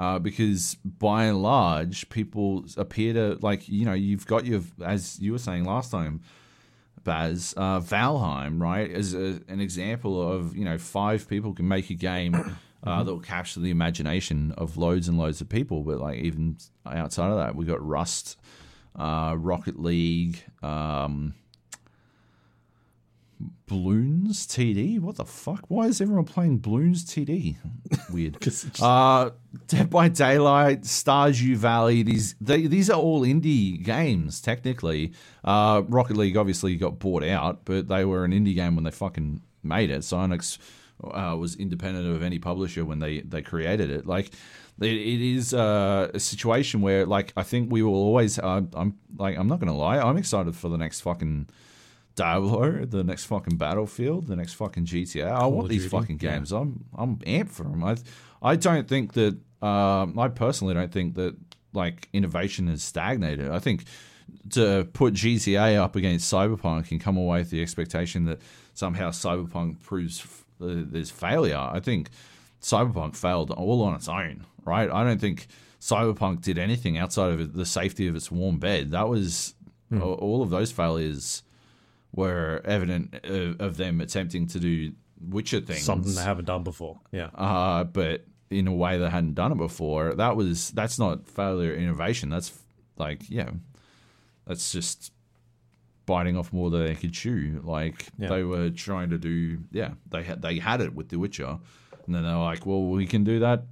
Uh, 0.00 0.18
because 0.18 0.76
by 0.82 1.24
and 1.24 1.42
large, 1.42 2.08
people 2.08 2.64
appear 2.78 3.12
to 3.12 3.38
like 3.42 3.68
you 3.68 3.84
know 3.84 3.92
you've 3.92 4.26
got 4.26 4.46
your 4.46 4.62
as 4.82 5.20
you 5.20 5.30
were 5.30 5.38
saying 5.38 5.64
last 5.64 5.90
time, 5.90 6.22
Baz 7.04 7.52
uh, 7.58 7.80
Valheim 7.80 8.62
right 8.62 8.90
as 8.90 9.12
a, 9.12 9.42
an 9.46 9.60
example 9.60 10.32
of 10.32 10.56
you 10.56 10.64
know 10.64 10.78
five 10.78 11.28
people 11.28 11.52
can 11.52 11.68
make 11.68 11.90
a 11.90 11.94
game 11.94 12.34
uh, 12.82 13.02
that 13.04 13.12
will 13.12 13.20
capture 13.20 13.60
the 13.60 13.68
imagination 13.68 14.54
of 14.56 14.78
loads 14.78 15.06
and 15.06 15.18
loads 15.18 15.42
of 15.42 15.50
people. 15.50 15.82
But 15.82 15.98
like 15.98 16.20
even 16.20 16.56
outside 16.86 17.30
of 17.30 17.36
that, 17.36 17.54
we 17.54 17.66
got 17.66 17.86
Rust, 17.86 18.38
uh, 18.98 19.34
Rocket 19.36 19.78
League, 19.78 20.42
um, 20.62 21.34
Bloons 23.66 24.46
TD. 24.46 24.98
What 25.00 25.16
the 25.16 25.24
fuck? 25.24 25.64
Why 25.68 25.86
is 25.86 26.00
everyone 26.00 26.24
playing 26.24 26.60
Bloons 26.60 27.04
TD? 27.04 27.56
Weird. 28.12 28.36
it's- 28.46 28.80
Uh, 28.82 29.30
Dead 29.66 29.90
by 29.90 30.08
Daylight, 30.08 30.82
Stardew 30.82 31.56
Valley. 31.56 32.02
These 32.02 32.34
they, 32.40 32.66
these 32.66 32.88
are 32.90 32.98
all 33.00 33.22
indie 33.22 33.82
games 33.82 34.40
technically. 34.40 35.12
Uh, 35.44 35.82
Rocket 35.88 36.16
League 36.16 36.36
obviously 36.36 36.76
got 36.76 36.98
bought 36.98 37.24
out, 37.24 37.64
but 37.64 37.88
they 37.88 38.04
were 38.04 38.24
an 38.24 38.32
indie 38.32 38.54
game 38.54 38.74
when 38.76 38.84
they 38.84 38.90
fucking 38.90 39.42
made 39.62 39.90
it. 39.90 40.00
Psyonix 40.02 40.58
uh, 41.02 41.36
was 41.36 41.56
independent 41.56 42.06
of 42.14 42.22
any 42.22 42.38
publisher 42.38 42.84
when 42.84 42.98
they 43.00 43.20
they 43.20 43.42
created 43.42 43.90
it. 43.90 44.06
Like 44.06 44.26
it, 44.80 44.86
it 44.86 45.20
is 45.20 45.52
uh, 45.52 46.10
a 46.14 46.20
situation 46.20 46.80
where 46.80 47.06
like 47.06 47.32
I 47.36 47.42
think 47.42 47.72
we 47.72 47.82
will 47.82 47.94
always. 47.94 48.38
Uh, 48.38 48.62
I'm 48.74 48.96
like 49.16 49.36
I'm 49.38 49.48
not 49.48 49.58
gonna 49.60 49.76
lie. 49.76 49.98
I'm 49.98 50.16
excited 50.16 50.54
for 50.54 50.68
the 50.68 50.78
next 50.78 51.00
fucking. 51.00 51.48
Diablo, 52.14 52.84
the 52.84 53.04
next 53.04 53.24
fucking 53.26 53.56
Battlefield, 53.56 54.26
the 54.26 54.36
next 54.36 54.54
fucking 54.54 54.86
GTA. 54.86 55.30
I 55.30 55.46
want 55.46 55.68
these 55.68 55.84
Duty, 55.84 55.96
fucking 55.96 56.16
games. 56.18 56.52
I'm 56.52 56.84
I'm 56.96 57.16
amped 57.18 57.50
for 57.50 57.64
them. 57.64 57.82
I 57.84 57.96
I 58.42 58.56
don't 58.56 58.88
think 58.88 59.14
that. 59.14 59.38
Um, 59.62 60.18
I 60.18 60.28
personally 60.28 60.72
don't 60.72 60.90
think 60.90 61.16
that 61.16 61.36
like 61.74 62.08
innovation 62.12 62.68
has 62.68 62.82
stagnated. 62.82 63.50
I 63.50 63.58
think 63.58 63.84
to 64.50 64.88
put 64.92 65.14
GTA 65.14 65.76
up 65.76 65.96
against 65.96 66.32
Cyberpunk 66.32 66.90
and 66.90 67.00
come 67.00 67.16
away 67.16 67.40
with 67.40 67.50
the 67.50 67.62
expectation 67.62 68.24
that 68.24 68.40
somehow 68.74 69.10
Cyberpunk 69.10 69.82
proves 69.82 70.20
f- 70.20 70.44
there's 70.58 71.10
failure. 71.10 71.58
I 71.58 71.80
think 71.80 72.10
Cyberpunk 72.62 73.16
failed 73.16 73.50
all 73.50 73.82
on 73.82 73.94
its 73.94 74.08
own, 74.08 74.46
right? 74.64 74.90
I 74.90 75.04
don't 75.04 75.20
think 75.20 75.46
Cyberpunk 75.80 76.42
did 76.42 76.58
anything 76.58 76.98
outside 76.98 77.32
of 77.32 77.54
the 77.54 77.66
safety 77.66 78.06
of 78.08 78.16
its 78.16 78.30
warm 78.30 78.58
bed. 78.58 78.90
That 78.92 79.08
was 79.08 79.54
all 80.00 80.42
of 80.42 80.50
those 80.50 80.70
failures 80.70 81.42
were 82.12 82.60
evident 82.64 83.14
of, 83.24 83.60
of 83.60 83.76
them 83.76 84.00
attempting 84.00 84.46
to 84.48 84.60
do 84.60 84.92
Witcher 85.20 85.60
things, 85.60 85.82
Something 85.82 86.14
they 86.14 86.22
haven't 86.22 86.46
done 86.46 86.62
before. 86.64 86.98
Yeah. 87.12 87.28
uh, 87.34 87.84
but 87.84 88.24
in 88.50 88.66
a 88.66 88.72
way 88.74 88.98
they 88.98 89.08
hadn't 89.10 89.34
done 89.34 89.52
it 89.52 89.58
before. 89.58 90.14
That 90.14 90.34
was 90.36 90.70
that's 90.70 90.98
not 90.98 91.28
failure 91.28 91.74
innovation. 91.74 92.30
That's 92.30 92.58
like 92.96 93.28
yeah, 93.28 93.50
that's 94.46 94.72
just 94.72 95.12
biting 96.06 96.36
off 96.36 96.52
more 96.52 96.70
than 96.70 96.86
they 96.86 96.94
could 96.94 97.12
chew. 97.12 97.60
Like 97.62 98.06
Yeah. 98.18 98.28
they 98.30 98.42
were 98.42 98.70
trying 98.70 99.10
to 99.10 99.18
do 99.18 99.58
yeah, 99.70 99.90
they 100.10 100.22
had 100.24 100.42
they 100.42 100.58
had 100.58 100.80
it 100.80 100.94
with 100.94 101.10
The 101.10 101.18
Witcher, 101.18 101.58
and 102.06 102.14
then 102.14 102.22
they're 102.24 102.36
like, 102.36 102.64
well, 102.66 102.84
we 102.86 103.06
can 103.06 103.22
do 103.24 103.38
that 103.40 103.64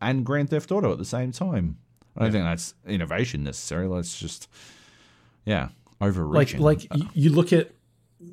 and 0.00 0.26
Grand 0.26 0.50
Theft 0.50 0.70
Auto 0.72 0.92
at 0.92 0.98
the 0.98 1.04
same 1.04 1.32
time. 1.32 1.78
I 2.16 2.24
don't 2.24 2.32
think 2.32 2.44
that's 2.44 2.74
innovation 2.86 3.42
necessarily. 3.44 3.96
That's 3.96 4.18
just 4.18 4.48
yeah, 5.46 5.68
overreaching. 6.02 6.60
like 6.60 6.86
y- 6.94 7.08
you 7.14 7.30
look 7.30 7.52
at 7.52 7.70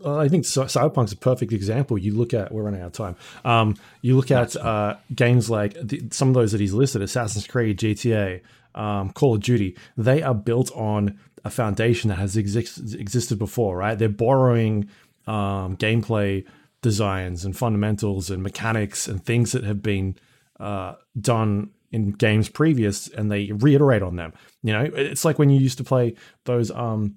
uh, 0.06 0.18
I 0.18 0.30
think 0.30 0.46
Cy- 0.46 0.66
Cyberpunk's 0.66 1.12
a 1.14 1.18
perfect 1.18 1.52
example. 1.52 1.98
You 1.98 2.16
look 2.16 2.34
at 2.34 2.52
we're 2.52 2.64
running 2.64 2.82
out 2.82 2.88
of 2.88 2.94
time. 2.94 3.16
Um, 3.44 3.76
you 4.02 4.16
look 4.16 4.32
at 4.32 4.56
uh, 4.56 4.96
games 5.14 5.50
like 5.50 5.74
the, 5.82 6.04
some 6.12 6.28
of 6.28 6.34
those 6.36 6.52
that 6.52 6.62
he's 6.62 6.74
listed: 6.74 7.02
Assassin's 7.02 7.48
Creed, 7.48 7.80
GTA, 7.80 8.42
um, 8.76 9.12
Call 9.12 9.36
of 9.36 9.42
Duty. 9.42 9.76
They 9.98 10.22
are 10.22 10.36
built 10.36 10.72
on 10.76 11.18
a 11.44 11.50
foundation 11.50 12.10
that 12.10 12.18
has 12.20 12.38
exist- 12.38 12.94
existed 12.94 13.40
before, 13.40 13.78
right? 13.78 13.98
They're 13.98 14.10
borrowing 14.10 14.90
um, 15.26 15.76
gameplay 15.78 16.46
designs 16.82 17.44
and 17.44 17.58
fundamentals 17.58 18.30
and 18.30 18.42
mechanics 18.44 19.08
and 19.08 19.24
things 19.24 19.52
that 19.54 19.64
have 19.64 19.82
been 19.82 20.16
uh, 20.60 20.94
done 21.20 21.72
in 21.92 22.12
games 22.12 22.48
previous, 22.48 23.08
and 23.08 23.32
they 23.32 23.52
reiterate 23.54 24.04
on 24.04 24.16
them. 24.18 24.34
You 24.62 24.74
know, 24.74 24.84
it's 24.94 25.26
like 25.26 25.40
when 25.40 25.50
you 25.50 25.60
used 25.60 25.80
to 25.80 25.84
play 25.84 26.16
those. 26.46 26.70
Um, 26.70 27.16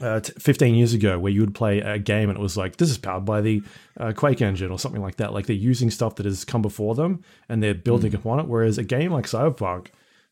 uh, 0.00 0.20
t- 0.20 0.32
15 0.38 0.74
years 0.74 0.94
ago 0.94 1.18
where 1.18 1.32
you 1.32 1.40
would 1.40 1.54
play 1.54 1.80
a 1.80 1.98
game 1.98 2.30
and 2.30 2.38
it 2.38 2.42
was 2.42 2.56
like 2.56 2.76
this 2.76 2.90
is 2.90 2.98
powered 2.98 3.24
by 3.24 3.40
the 3.40 3.62
uh, 3.98 4.12
quake 4.12 4.40
engine 4.40 4.70
or 4.70 4.78
something 4.78 5.02
like 5.02 5.16
that. 5.16 5.32
Like 5.32 5.46
they're 5.46 5.56
using 5.56 5.90
stuff 5.90 6.16
that 6.16 6.26
has 6.26 6.44
come 6.44 6.62
before 6.62 6.94
them 6.94 7.22
and 7.48 7.62
they're 7.62 7.74
building 7.74 8.14
upon 8.14 8.40
it. 8.40 8.46
Whereas 8.46 8.78
a 8.78 8.84
game 8.84 9.12
like 9.12 9.26
cyberpunk 9.26 9.88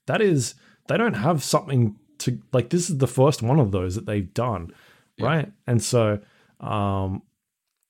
that 0.07 0.21
is 0.23 0.55
they 0.89 0.97
don't 0.97 1.15
have 1.15 1.43
something 1.45 1.97
to 2.19 2.39
like 2.53 2.71
this 2.71 2.89
is 2.91 2.99
the 2.99 3.07
first 3.07 3.43
one 3.43 3.61
of 3.61 3.71
those 3.71 3.95
that 3.95 4.07
they've 4.07 4.33
done 4.35 4.73
right? 5.21 5.53
And 5.67 5.83
so 5.83 6.19
um 6.61 7.23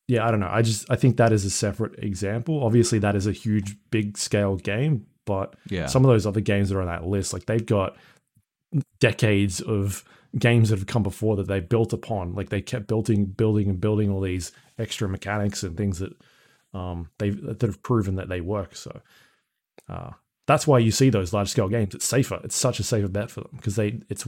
yeah 0.08 0.26
i 0.26 0.31
don't 0.31 0.40
know. 0.40 0.50
I 0.50 0.62
just 0.62 0.90
i 0.90 0.97
think 0.97 1.16
that 1.18 1.32
is 1.32 1.44
a 1.44 1.50
separate 1.50 1.98
example. 2.02 2.65
Obviously 2.65 2.98
that 3.00 3.15
is 3.16 3.26
a 3.26 3.32
huge 3.32 3.76
big 3.90 4.18
scale 4.18 4.57
game 4.57 5.07
but 5.26 5.55
Yeah. 5.70 5.86
some 5.86 6.05
of 6.05 6.10
those 6.10 6.26
other 6.26 6.40
games 6.40 6.70
that 6.70 6.76
are 6.76 6.81
on 6.81 6.86
that 6.89 7.07
list 7.07 7.32
like 7.34 7.47
they've 7.47 7.65
got 7.65 7.97
decades 9.00 9.60
of 9.60 10.05
games 10.36 10.70
that 10.70 10.78
have 10.78 10.86
come 10.86 11.02
before 11.02 11.36
that 11.36 11.47
they 11.47 11.60
built 11.60 11.92
upon. 11.92 12.34
Like 12.34 12.48
they 12.48 12.60
kept 12.60 12.86
building, 12.86 13.26
building, 13.26 13.70
and 13.70 13.81
building 13.81 14.10
all 14.10 14.20
these 14.20 14.52
extra 14.78 15.08
mechanics 15.08 15.62
and 15.62 15.76
things 15.76 16.00
that 16.00 16.12
um, 16.74 17.08
they 17.18 17.31
that 17.31 17.62
have 17.62 17.82
proven 17.82 18.16
that 18.16 18.28
they 18.28 18.40
work. 18.40 18.74
So 18.76 19.00
uh, 19.89 20.10
that's 20.47 20.66
why 20.66 20.78
you 20.81 20.90
see 20.90 21.10
those 21.10 21.32
large 21.32 21.48
scale 21.48 21.68
games. 21.68 21.94
It's 21.94 22.05
safer. 22.05 22.40
It's 22.44 22.57
such 22.57 22.81
a 22.81 22.82
safer 22.82 23.08
bet 23.08 23.31
for 23.31 23.42
them 23.42 23.52
because 23.57 23.76
they 23.76 24.00
it's 24.10 24.26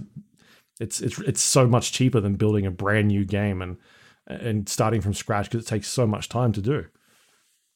it's 0.78 1.00
it's 1.00 1.18
it's 1.20 1.42
so 1.42 1.66
much 1.66 1.92
cheaper 1.92 2.20
than 2.20 2.36
building 2.36 2.64
a 2.66 2.70
brand 2.70 3.08
new 3.08 3.24
game 3.24 3.60
and 3.60 3.76
and 4.26 4.68
starting 4.68 5.00
from 5.00 5.12
scratch 5.12 5.50
because 5.50 5.66
it 5.66 5.68
takes 5.68 5.88
so 5.88 6.06
much 6.06 6.28
time 6.28 6.52
to 6.52 6.62
do. 6.62 6.86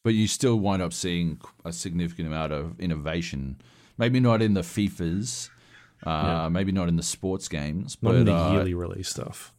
but 0.05 0.15
you 0.15 0.29
still 0.29 0.57
wind 0.61 0.83
up 0.83 0.93
seeing 0.93 1.41
a 1.65 1.73
significant 1.73 2.29
amount 2.29 2.53
of 2.53 2.79
innovation. 2.79 3.61
Maybe 3.97 4.21
not 4.21 4.43
in 4.43 4.55
the 4.55 4.63
FIFAs, 4.63 5.51
uh, 6.05 6.49
maybe 6.51 6.73
not 6.73 6.89
in 6.89 6.97
the 6.97 7.03
sports 7.03 7.49
games, 7.49 7.97
Not 8.03 8.11
but 8.13 8.17
in 8.19 8.25
the 8.27 8.35
uh, 8.35 8.53
yearly 8.53 8.75
release 8.75 9.09
stuff. 9.09 9.53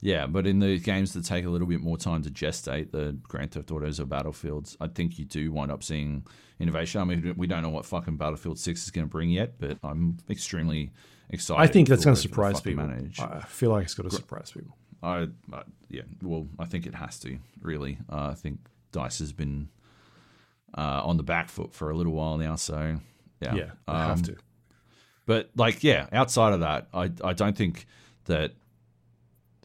yeah, 0.00 0.26
but 0.26 0.46
in 0.46 0.58
the 0.58 0.78
games 0.78 1.12
that 1.14 1.24
take 1.24 1.44
a 1.44 1.48
little 1.48 1.66
bit 1.66 1.80
more 1.80 1.96
time 1.96 2.22
to 2.22 2.30
gestate, 2.30 2.90
the 2.90 3.16
Grand 3.22 3.52
Theft 3.52 3.70
Autos 3.70 4.00
or 4.00 4.06
Battlefields, 4.06 4.76
I 4.80 4.88
think 4.88 5.18
you 5.18 5.24
do 5.24 5.52
wind 5.52 5.70
up 5.70 5.82
seeing 5.82 6.26
innovation. 6.58 7.00
I 7.00 7.04
mean, 7.04 7.34
we 7.36 7.46
don't 7.46 7.62
know 7.62 7.68
what 7.70 7.84
fucking 7.86 8.16
Battlefield 8.16 8.58
Six 8.58 8.84
is 8.84 8.90
going 8.90 9.06
to 9.06 9.10
bring 9.10 9.30
yet, 9.30 9.58
but 9.58 9.78
I'm 9.82 10.18
extremely 10.28 10.90
excited. 11.30 11.60
I 11.60 11.66
think 11.66 11.88
that's 11.88 12.04
going 12.04 12.14
to 12.14 12.20
surprise 12.20 12.60
people. 12.60 12.86
manage. 12.86 13.20
I 13.20 13.40
feel 13.40 13.70
like 13.70 13.84
it's 13.84 13.94
going 13.94 14.08
to 14.08 14.14
surprise 14.14 14.50
people. 14.52 14.76
I, 15.02 15.28
I 15.52 15.62
yeah, 15.88 16.02
well, 16.22 16.48
I 16.58 16.64
think 16.64 16.86
it 16.86 16.94
has 16.94 17.18
to 17.20 17.38
really. 17.60 17.98
Uh, 18.10 18.28
I 18.28 18.34
think 18.34 18.60
Dice 18.92 19.18
has 19.18 19.32
been 19.32 19.68
uh, 20.76 21.02
on 21.04 21.16
the 21.16 21.22
back 21.22 21.48
foot 21.48 21.72
for 21.74 21.90
a 21.90 21.94
little 21.96 22.12
while 22.12 22.38
now, 22.38 22.56
so 22.56 22.98
yeah, 23.40 23.54
Yeah, 23.54 23.70
Um, 23.86 23.96
have 23.96 24.22
to. 24.22 24.36
But 25.26 25.50
like, 25.56 25.82
yeah, 25.84 26.06
outside 26.12 26.52
of 26.52 26.60
that, 26.60 26.88
I 26.94 27.10
I 27.22 27.32
don't 27.32 27.56
think 27.56 27.86
that 28.24 28.52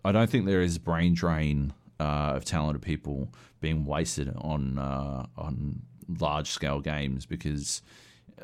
I 0.03 0.11
don't 0.11 0.29
think 0.29 0.45
there 0.45 0.61
is 0.61 0.77
brain 0.77 1.13
drain 1.13 1.73
uh, 1.99 2.33
of 2.35 2.45
talented 2.45 2.81
people 2.81 3.31
being 3.59 3.85
wasted 3.85 4.33
on 4.37 4.79
uh, 4.79 5.25
on 5.37 5.83
large 6.19 6.49
scale 6.49 6.81
games 6.81 7.25
because 7.25 7.81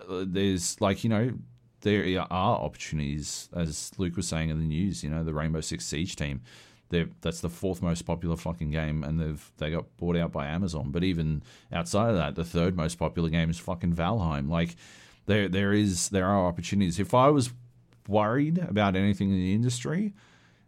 uh, 0.10 0.24
there's 0.26 0.80
like 0.80 1.04
you 1.04 1.10
know 1.10 1.34
there 1.82 2.22
are 2.22 2.60
opportunities 2.60 3.50
as 3.56 3.92
Luke 3.98 4.16
was 4.16 4.28
saying 4.28 4.50
in 4.50 4.60
the 4.60 4.66
news. 4.66 5.04
You 5.04 5.10
know, 5.10 5.24
the 5.24 5.34
Rainbow 5.34 5.62
Six 5.62 5.86
Siege 5.86 6.16
team. 6.16 6.42
They're, 6.90 7.10
that's 7.20 7.42
the 7.42 7.50
fourth 7.50 7.82
most 7.82 8.04
popular 8.04 8.38
fucking 8.38 8.72
game, 8.72 9.04
and 9.04 9.20
they've 9.20 9.52
they 9.58 9.72
got 9.72 9.86
bought 9.98 10.16
out 10.16 10.32
by 10.32 10.48
Amazon. 10.48 10.92
But 10.92 11.04
even 11.04 11.44
outside 11.72 12.10
of 12.12 12.16
that, 12.16 12.36
the 12.36 12.46
third 12.46 12.78
most 12.78 12.96
popular 12.98 13.30
game 13.30 13.50
is 13.50 13.60
fucking 13.60 13.94
Valheim. 13.94 14.50
Like, 14.50 14.78
there 15.28 15.48
there 15.48 15.74
is 15.74 16.10
there 16.10 16.26
are 16.26 16.48
opportunities. 16.48 17.00
If 17.00 17.14
I 17.14 17.30
was 17.30 17.52
worried 18.08 18.58
about 18.58 18.96
anything 18.96 19.30
in 19.30 19.38
the 19.38 19.54
industry, 19.54 20.14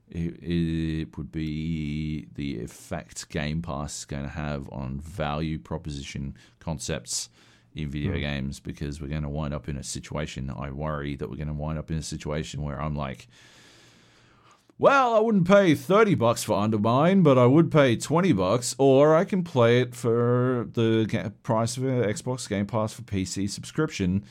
it, 0.09 0.43
it 0.43 1.17
would 1.17 1.31
be 1.31 2.27
the 2.35 2.61
effect 2.61 3.29
Game 3.29 3.61
Pass 3.61 3.99
is 3.99 4.05
going 4.05 4.23
to 4.23 4.29
have 4.29 4.69
on 4.71 4.99
value 4.99 5.57
proposition 5.57 6.35
concepts 6.59 7.29
in 7.73 7.89
video 7.89 8.13
hmm. 8.13 8.19
games 8.19 8.59
because 8.59 9.01
we're 9.01 9.07
going 9.07 9.23
to 9.23 9.29
wind 9.29 9.53
up 9.53 9.69
in 9.69 9.77
a 9.77 9.83
situation. 9.83 10.53
I 10.55 10.71
worry 10.71 11.15
that 11.15 11.29
we're 11.29 11.38
going 11.38 11.47
to 11.47 11.53
wind 11.53 11.79
up 11.79 11.89
in 11.89 11.97
a 11.97 12.03
situation 12.03 12.61
where 12.61 12.81
I'm 12.81 12.95
like, 12.95 13.27
well, 14.77 15.13
I 15.13 15.19
wouldn't 15.19 15.47
pay 15.47 15.75
30 15.75 16.15
bucks 16.15 16.43
for 16.43 16.57
Undermine, 16.57 17.21
but 17.21 17.38
I 17.38 17.45
would 17.45 17.69
pay 17.69 17.97
20 17.97 18.31
bucks, 18.33 18.75
or 18.77 19.13
I 19.13 19.25
can 19.25 19.43
play 19.43 19.81
it 19.81 19.93
for 19.93 20.67
the 20.71 21.33
price 21.43 21.75
of 21.75 21.83
an 21.83 22.03
Xbox 22.03 22.47
Game 22.47 22.65
Pass 22.65 22.93
for 22.93 23.01
PC 23.01 23.49
subscription 23.49 24.23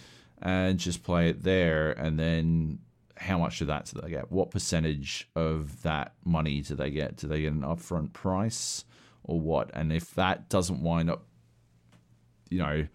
and 0.42 0.78
just 0.78 1.02
play 1.02 1.28
it 1.28 1.42
there. 1.42 1.92
And 1.92 2.18
then 2.18 2.78
how 3.17 3.39
much 3.39 3.60
of 3.60 3.67
that 3.67 3.86
do 3.86 4.00
they 4.00 4.10
get? 4.10 4.31
What 4.31 4.50
percentage 4.50 5.28
of 5.34 5.83
that 5.83 6.15
money 6.25 6.60
do 6.60 6.75
they 6.75 6.91
get? 6.91 7.17
Do 7.17 7.26
they 7.26 7.42
get 7.42 7.52
an 7.52 7.62
upfront 7.62 8.12
price 8.12 8.84
or 9.25 9.41
what? 9.41 9.70
And 9.75 9.92
if 9.92 10.15
that 10.15 10.49
doesn't 10.49 10.83
wind 10.83 11.10
up, 11.10 11.25
you 12.49 12.58
know, 12.58 12.86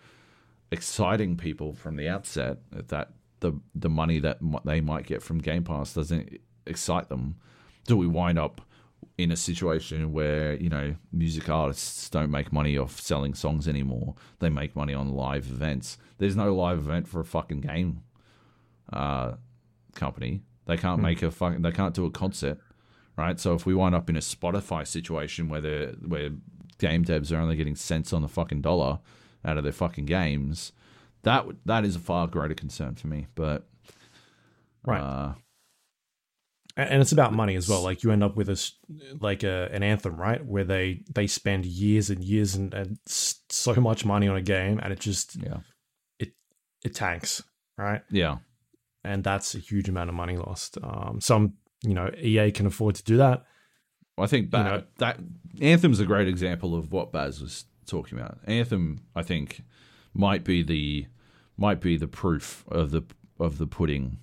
exciting 0.72 1.38
people 1.38 1.74
from 1.74 1.96
the 1.96 2.10
outset, 2.10 2.60
if 2.76 2.88
that 2.88 3.12
the 3.42 3.54
the 3.76 3.90
money 3.90 4.20
that 4.20 4.40
they 4.66 4.82
might 4.82 5.06
get 5.06 5.22
from 5.22 5.40
Game 5.40 5.64
Pass 5.64 5.94
doesn't 5.94 6.40
excite 6.66 7.10
them, 7.10 7.36
do 7.86 7.98
we 7.98 8.08
wind 8.08 8.40
up 8.40 8.62
in 9.18 9.32
a 9.32 9.36
situation 9.36 10.12
where 10.12 10.56
you 10.56 10.70
know 10.70 10.96
music 11.12 11.50
artists 11.50 12.10
don't 12.10 12.32
make 12.32 12.52
money 12.52 12.78
off 12.78 13.00
selling 13.00 13.34
songs 13.34 13.68
anymore? 13.68 14.16
They 14.40 14.50
make 14.50 14.76
money 14.76 14.94
on 14.94 15.10
live 15.14 15.48
events. 15.48 15.98
There's 16.18 16.36
no 16.36 16.54
live 16.56 16.80
event 16.80 17.08
for 17.08 17.20
a 17.20 17.26
fucking 17.26 17.62
game 17.62 18.02
uh, 18.92 19.34
company. 19.96 20.42
They 20.66 20.78
can't 20.78 21.02
make 21.02 21.22
a 21.22 21.32
fucking. 21.32 21.62
They 21.62 21.72
can't 21.72 21.94
do 21.94 22.06
a 22.06 22.12
concert, 22.12 22.60
right? 23.18 23.40
So 23.40 23.54
if 23.54 23.66
we 23.66 23.74
wind 23.76 23.96
up 23.96 24.10
in 24.10 24.16
a 24.16 24.22
Spotify 24.22 24.88
situation 24.88 25.50
where 25.50 25.62
they 25.62 25.86
where 26.08 26.30
game 26.80 27.04
devs 27.06 27.32
are 27.32 27.40
only 27.40 27.56
getting 27.56 27.76
cents 27.76 28.14
on 28.14 28.22
the 28.22 28.28
fucking 28.28 28.62
dollar 28.62 29.00
out 29.46 29.58
of 29.58 29.64
their 29.64 29.74
fucking 29.74 30.06
games, 30.06 30.72
that 31.24 31.46
that 31.66 31.84
is 31.86 31.96
a 31.98 32.00
far 32.00 32.28
greater 32.28 32.54
concern 32.56 32.96
for 32.96 33.08
me. 33.08 33.28
But 33.36 33.66
Right. 34.86 35.02
uh, 35.02 35.34
And 36.76 37.02
it's 37.04 37.12
about 37.12 37.34
money 37.34 37.56
as 37.56 37.70
well. 37.70 37.84
Like 37.84 38.02
you 38.04 38.12
end 38.12 38.24
up 38.24 38.36
with 38.36 38.50
a 38.50 38.72
like 39.22 39.44
a, 39.44 39.70
an 39.72 39.84
anthem, 39.84 40.16
right, 40.16 40.44
where 40.44 40.64
they 40.64 41.04
they 41.14 41.28
spend 41.28 41.66
years 41.66 42.10
and 42.10 42.24
years 42.24 42.56
and, 42.56 42.74
and 42.74 42.98
so 43.06 43.76
much 43.76 44.06
money 44.06 44.28
on 44.28 44.36
a 44.36 44.42
game, 44.42 44.80
and 44.82 44.92
it 44.92 45.00
just 45.00 45.36
Yeah. 45.36 45.58
it 46.20 46.34
it 46.84 46.96
tanks, 46.96 47.44
right? 47.78 48.02
Yeah. 48.10 48.38
And 49.04 49.24
that's 49.24 49.54
a 49.54 49.60
huge 49.60 49.88
amount 49.88 50.10
of 50.10 50.16
money 50.16 50.36
lost. 50.38 50.78
Um, 50.82 51.20
some 51.22 51.54
you 51.84 51.94
know 51.94 52.10
EA 52.18 52.52
can 52.52 52.66
afford 52.66 52.96
to 52.96 53.04
do 53.04 53.18
that. 53.18 53.44
I 54.18 54.26
think 54.26 54.50
ba- 54.50 54.58
You 54.58 54.64
know- 54.64 54.84
that 54.98 55.20
Anthem's 55.62 56.00
a 56.00 56.06
great 56.06 56.28
example 56.28 56.74
of 56.76 56.92
what 56.92 57.12
Baz 57.12 57.40
was 57.40 57.66
talking 57.86 58.18
about. 58.18 58.40
Anthem, 58.46 59.04
I 59.16 59.22
think, 59.22 59.62
might 60.16 60.44
be 60.44 60.64
the 60.64 61.06
might 61.56 61.82
be 61.82 61.98
the 61.98 62.08
proof 62.08 62.64
of 62.68 62.90
the 62.90 63.04
of 63.40 63.60
the 63.60 63.68
pudding 63.68 64.18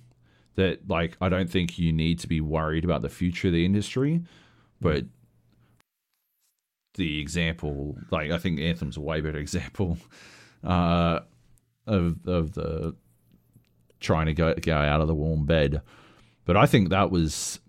that 0.55 0.89
like 0.89 1.17
I 1.21 1.29
don't 1.29 1.49
think 1.49 1.79
you 1.79 1.91
need 1.91 2.19
to 2.19 2.27
be 2.27 2.41
worried 2.41 2.83
about 2.83 3.01
the 3.01 3.09
future 3.09 3.47
of 3.47 3.53
the 3.53 3.65
industry, 3.65 4.21
but 4.79 5.05
the 6.95 7.19
example, 7.19 7.97
like 8.11 8.31
I 8.31 8.37
think 8.37 8.59
Anthem's 8.59 8.97
a 8.97 9.01
way 9.01 9.21
better 9.21 9.37
example 9.39 9.97
uh, 10.63 11.21
of 11.87 12.27
of 12.27 12.53
the 12.53 12.95
trying 13.99 14.25
to 14.25 14.33
go 14.33 14.53
go 14.55 14.75
out 14.75 15.01
of 15.01 15.07
the 15.07 15.15
warm 15.15 15.45
bed. 15.45 15.81
But 16.45 16.57
I 16.57 16.65
think 16.65 16.89
that 16.89 17.11
was 17.11 17.59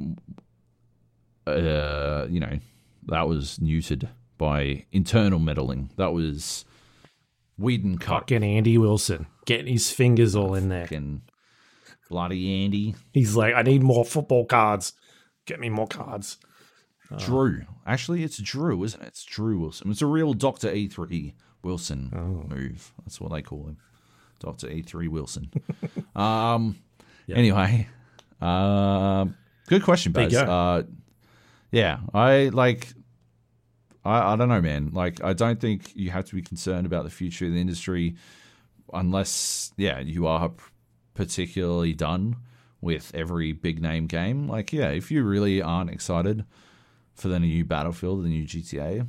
uh, 1.46 2.26
you 2.28 2.40
know, 2.40 2.58
that 3.06 3.28
was 3.28 3.58
neutered 3.58 4.08
by 4.38 4.86
internal 4.92 5.38
meddling. 5.38 5.90
That 5.96 6.12
was 6.12 6.64
Whedon 7.58 7.98
cut 7.98 8.20
Fucking 8.20 8.42
Andy 8.42 8.78
Wilson 8.78 9.26
getting 9.44 9.72
his 9.72 9.90
fingers 9.90 10.34
all 10.34 10.54
in 10.54 10.68
there. 10.68 10.84
fucking 10.86 11.22
bloody 12.12 12.62
Andy. 12.65 12.94
He's 13.15 13.34
like, 13.34 13.55
I 13.55 13.62
need 13.62 13.82
more 13.82 14.05
football 14.05 14.44
cards. 14.44 14.92
Get 15.47 15.58
me 15.58 15.70
more 15.70 15.86
cards. 15.89 16.36
Drew. 17.18 17.62
Actually, 17.86 18.23
it's 18.23 18.36
Drew, 18.36 18.84
isn't 18.84 19.02
it? 19.02 19.08
It's 19.08 19.24
Drew 19.24 19.58
Wilson. 19.58 19.91
It's 19.91 20.02
a 20.02 20.07
real 20.07 20.34
Doctor 20.34 20.70
E3 20.70 21.32
Wilson 21.62 22.10
move. 22.49 22.92
That's 23.02 23.18
what 23.18 23.32
they 23.32 23.41
call 23.41 23.66
him. 23.66 23.78
Doctor 24.41 24.68
E3 24.68 25.08
Wilson. 25.08 25.50
um. 26.16 26.78
Anyway, 27.31 27.89
um, 28.42 29.34
good 29.68 29.82
question, 29.82 30.12
Baz. 30.12 30.34
Uh, 30.34 30.82
yeah, 31.70 32.00
I 32.12 32.50
like. 32.52 32.89
I, 34.05 34.32
I 34.32 34.36
don't 34.36 34.49
know, 34.49 34.60
man. 34.60 34.91
Like, 34.92 35.24
I 35.24 35.32
don't 35.32 35.58
think 35.58 35.97
you 35.97 36.10
have 36.10 36.26
to 36.26 36.34
be 36.34 36.42
concerned 36.42 36.84
about 36.84 37.05
the 37.05 37.10
future 37.10 37.47
of 37.47 37.52
the 37.52 37.60
industry 37.60 38.16
unless, 38.92 39.73
yeah, 39.78 40.00
you 40.00 40.26
are 40.26 40.52
particularly 41.15 41.92
done 41.94 42.36
with 42.81 43.12
every 43.15 43.52
big 43.52 43.81
name 43.81 44.07
game. 44.07 44.49
Like, 44.49 44.73
yeah, 44.73 44.89
if 44.91 45.10
you 45.10 45.23
really 45.23 45.62
aren't 45.62 45.91
excited 45.91 46.44
for 47.15 47.28
the 47.28 47.39
new 47.39 47.65
Battlefield, 47.65 48.24
the 48.24 48.28
new 48.28 48.44
GTA, 48.47 49.07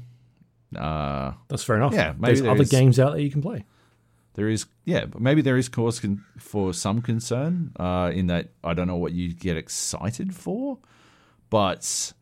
uh, 0.78 1.34
That's 1.48 1.64
fair 1.64 1.78
enough. 1.78 1.94
Yeah, 1.94 2.14
maybe 2.18 2.26
There's 2.34 2.42
there 2.42 2.52
other 2.52 2.62
is- 2.64 2.70
games 2.70 3.00
out 3.00 3.12
there 3.14 3.22
you 3.22 3.32
can 3.32 3.42
play. 3.42 3.66
there 4.36 4.50
is, 4.50 4.66
yeah, 4.86 5.06
but 5.06 5.22
maybe 5.22 5.42
there 5.42 5.58
is 5.58 5.70
cause 5.70 6.00
con- 6.00 6.24
for 6.38 6.74
some 6.74 7.02
concern 7.02 7.72
uh, 7.80 8.12
in 8.14 8.28
that 8.28 8.50
I 8.64 8.74
don't 8.74 8.88
know 8.88 8.96
what 8.98 9.12
you 9.14 9.34
get 9.34 9.58
excited 9.58 10.36
for, 10.36 10.80
but 11.50 12.14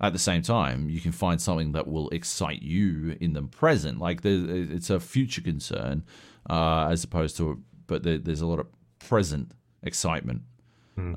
at 0.00 0.12
the 0.12 0.18
same 0.18 0.42
time, 0.42 0.90
you 0.90 1.00
can 1.00 1.12
find 1.12 1.40
something 1.40 1.72
that 1.72 1.86
will 1.86 2.08
excite 2.10 2.62
you 2.62 3.16
in 3.20 3.32
the 3.34 3.42
present. 3.42 3.98
Like 4.00 4.20
it's 4.24 4.90
a 4.90 4.98
future 4.98 5.40
concern 5.40 6.04
uh, 6.50 6.88
as 6.90 7.04
opposed 7.04 7.36
to, 7.36 7.62
but 7.86 8.02
there, 8.02 8.18
there's 8.18 8.40
a 8.40 8.46
lot 8.46 8.58
of 8.58 8.66
present 9.08 9.52
excitement 9.82 10.42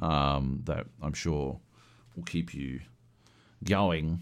um, 0.01 0.61
that 0.63 0.87
I'm 1.01 1.13
sure 1.13 1.59
will 2.15 2.23
keep 2.23 2.53
you 2.53 2.79
going 3.63 4.21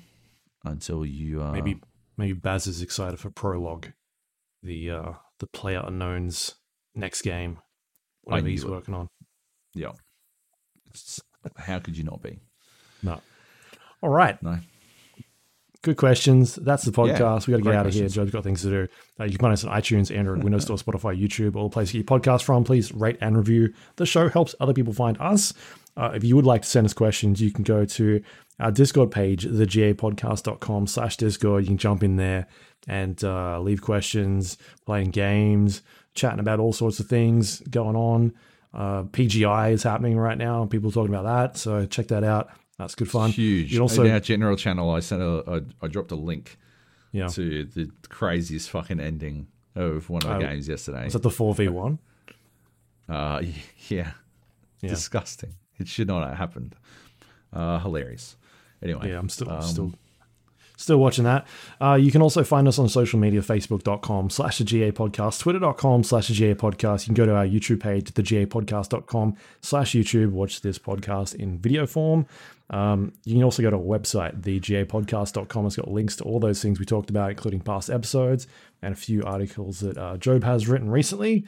until 0.66 1.06
you 1.06 1.42
uh, 1.42 1.51
Maybe 1.51 1.80
maybe 2.17 2.33
Baz 2.33 2.67
is 2.67 2.82
excited 2.82 3.19
for 3.19 3.30
Prologue, 3.30 3.88
the 4.61 4.92
uh, 4.92 5.11
the 5.40 5.48
Player 5.48 5.83
Unknown's 5.85 6.56
next 6.95 7.22
game. 7.22 7.59
Whatever 8.24 8.48
he's 8.48 8.64
it. 8.64 8.69
working 8.69 8.93
on. 8.93 9.08
yeah. 9.74 9.92
It's- 10.90 11.19
how 11.58 11.80
could 11.80 11.98
you 11.98 12.06
not 12.06 12.22
be? 12.22 12.40
No. 13.01 13.19
All 14.01 14.09
right. 14.09 14.42
No. 14.42 14.59
Good 15.84 15.98
questions. 15.98 16.56
That's 16.56 16.84
the 16.84 16.92
Yeah, 16.92 17.18
podcast. 17.18 17.45
we 17.45 17.52
got 17.52 17.58
to 17.58 17.64
get 17.64 17.76
out 17.76 17.86
of 17.88 17.94
here. 17.94 18.08
Joe's 18.08 18.32
got 18.32 18.44
things 18.44 18.62
to 18.64 18.70
do. 18.70 18.88
Uh, 19.20 19.26
you 19.26 19.32
can 19.32 19.40
find 19.40 19.53
us 19.53 19.64
on 19.64 19.80
iTunes, 19.80 20.16
Android, 20.16 20.42
Windows 20.44 20.64
Store, 20.64 20.78
Spotify, 20.78 21.22
YouTube, 21.22 21.56
all 21.56 21.70
the 21.70 21.74
places 21.74 21.94
you 21.94 22.02
get 22.03 22.10
your 22.10 22.20
podcast 22.20 22.44
from. 22.44 22.64
Please 22.64 22.92
rate 22.94 23.18
and 23.22 23.38
review 23.38 23.74
the 23.98 24.06
show. 24.06 24.30
Helps 24.30 24.56
other 24.60 24.74
people 24.74 24.94
find 24.94 25.18
us. 25.20 25.53
Uh, 25.95 26.12
if 26.16 26.24
you 26.24 26.36
would 26.36 26.45
like 26.45 26.62
to 26.64 26.68
send 26.68 26.86
us 26.86 26.94
questions, 26.94 27.42
you 27.42 27.52
can 27.52 27.64
go 27.64 27.86
to 27.86 28.24
our 28.60 28.72
Discord 28.72 29.12
page, 29.12 29.45
thegapodcast.com 29.45 30.88
slash 30.88 31.18
Discord. 31.18 31.64
You 31.64 31.68
can 31.70 31.78
jump 31.78 32.02
in 32.02 32.16
there 32.16 32.48
and 32.88 33.22
uh, 33.24 33.60
leave 33.60 33.82
questions, 33.82 34.58
playing 34.86 35.12
games, 35.12 35.82
chatting 36.16 36.40
about 36.40 36.60
all 36.60 36.74
sorts 36.74 37.00
of 37.00 37.08
things 37.08 37.60
going 37.70 37.95
on. 37.95 38.34
Uh, 38.74 39.03
PGI 39.03 39.72
is 39.74 39.84
happening 39.84 40.18
right 40.18 40.38
now. 40.38 40.66
People 40.66 40.90
are 40.90 40.94
talking 40.94 41.14
about 41.14 41.26
that. 41.26 41.58
So 41.60 41.86
check 41.86 42.08
that 42.08 42.24
out. 42.24 42.50
That's 42.84 42.95
good 42.95 43.10
fun. 43.10 43.30
huge. 43.32 43.74
You 43.74 43.80
also, 43.80 44.03
in 44.03 44.12
our 44.12 44.20
general 44.20 44.58
channel, 44.58 44.90
I 44.90 45.00
sent 45.00 45.22
a, 45.22 45.44
I, 45.82 45.86
I 45.86 45.88
dropped 45.88 46.12
a 46.12 46.16
link 46.16 46.58
yeah. 47.14 47.28
to 47.30 47.64
the 47.64 47.90
craziest 48.10 48.70
fucking 48.70 49.00
ending 49.00 49.48
of 49.76 50.10
one 50.10 50.22
of 50.24 50.28
the 50.30 50.36
Oh, 50.36 50.40
games 50.40 50.68
yesterday. 50.68 51.08
Is 51.08 51.14
that 51.14 51.24
the 51.24 51.30
4v1? 51.30 51.98
Uh, 53.08 53.42
yeah. 53.88 54.12
Yeah. 54.82 54.90
disgusting. 54.90 55.53
It 55.80 55.88
should 55.88 56.08
not 56.10 56.28
have 56.28 56.38
happened. 56.38 56.76
Uh, 57.53 57.80
hilarious. 57.80 58.36
Anyway, 58.82 59.10
Yeah, 59.10 59.20
I'm 59.20 59.30
still 59.30 59.50
um, 59.50 59.62
still 59.62 59.94
still 60.77 60.98
watching 60.98 61.24
that. 61.24 61.48
Uh, 61.80 61.95
you 61.95 62.11
can 62.11 62.22
also 62.22 62.43
find 62.43 62.68
us 62.68 62.80
on 62.80 62.90
social 62.90 63.19
media, 63.19 63.42
facebook.com 63.42 64.30
slash 64.30 64.58
the 64.58 64.64
GA 64.64 64.92
podcast, 64.92 65.40
twitter.com 65.40 66.03
slash 66.03 66.27
the 66.27 66.34
GA 66.34 66.56
podcast. 66.56 67.02
You 67.02 67.14
can 67.14 67.26
go 67.26 67.26
to 67.26 67.35
our 67.35 67.45
YouTube 67.45 67.80
page, 67.80 68.11
the 68.11 68.24
GA 68.24 68.45
podcast.com 68.45 69.35
slash 69.61 69.92
YouTube, 69.92 70.32
watch 70.32 70.61
this 70.61 70.80
podcast 70.80 71.35
in 71.35 71.60
video 71.60 71.85
form. 71.85 72.26
Um, 72.69 73.14
you 73.24 73.35
can 73.35 73.43
also 73.43 73.61
go 73.61 73.69
to 73.69 73.77
our 73.77 73.82
website, 73.82 74.42
thegapodcast.com. 74.42 75.66
It's 75.66 75.76
got 75.76 75.92
links 75.92 76.16
to 76.18 76.24
all 76.24 76.40
those 76.40 76.61
things 76.61 76.80
we 76.80 76.85
talked 76.85 77.10
about, 77.10 77.30
including 77.30 77.60
past 77.60 77.90
episodes 77.90 78.48
and 78.82 78.93
a 78.93 78.98
few 78.98 79.24
articles 79.24 79.80
that 79.82 79.98
uh, 79.98 80.18
Joab 80.18 80.43
has 80.43 80.68
written 80.68 80.90
recently. 80.90 81.45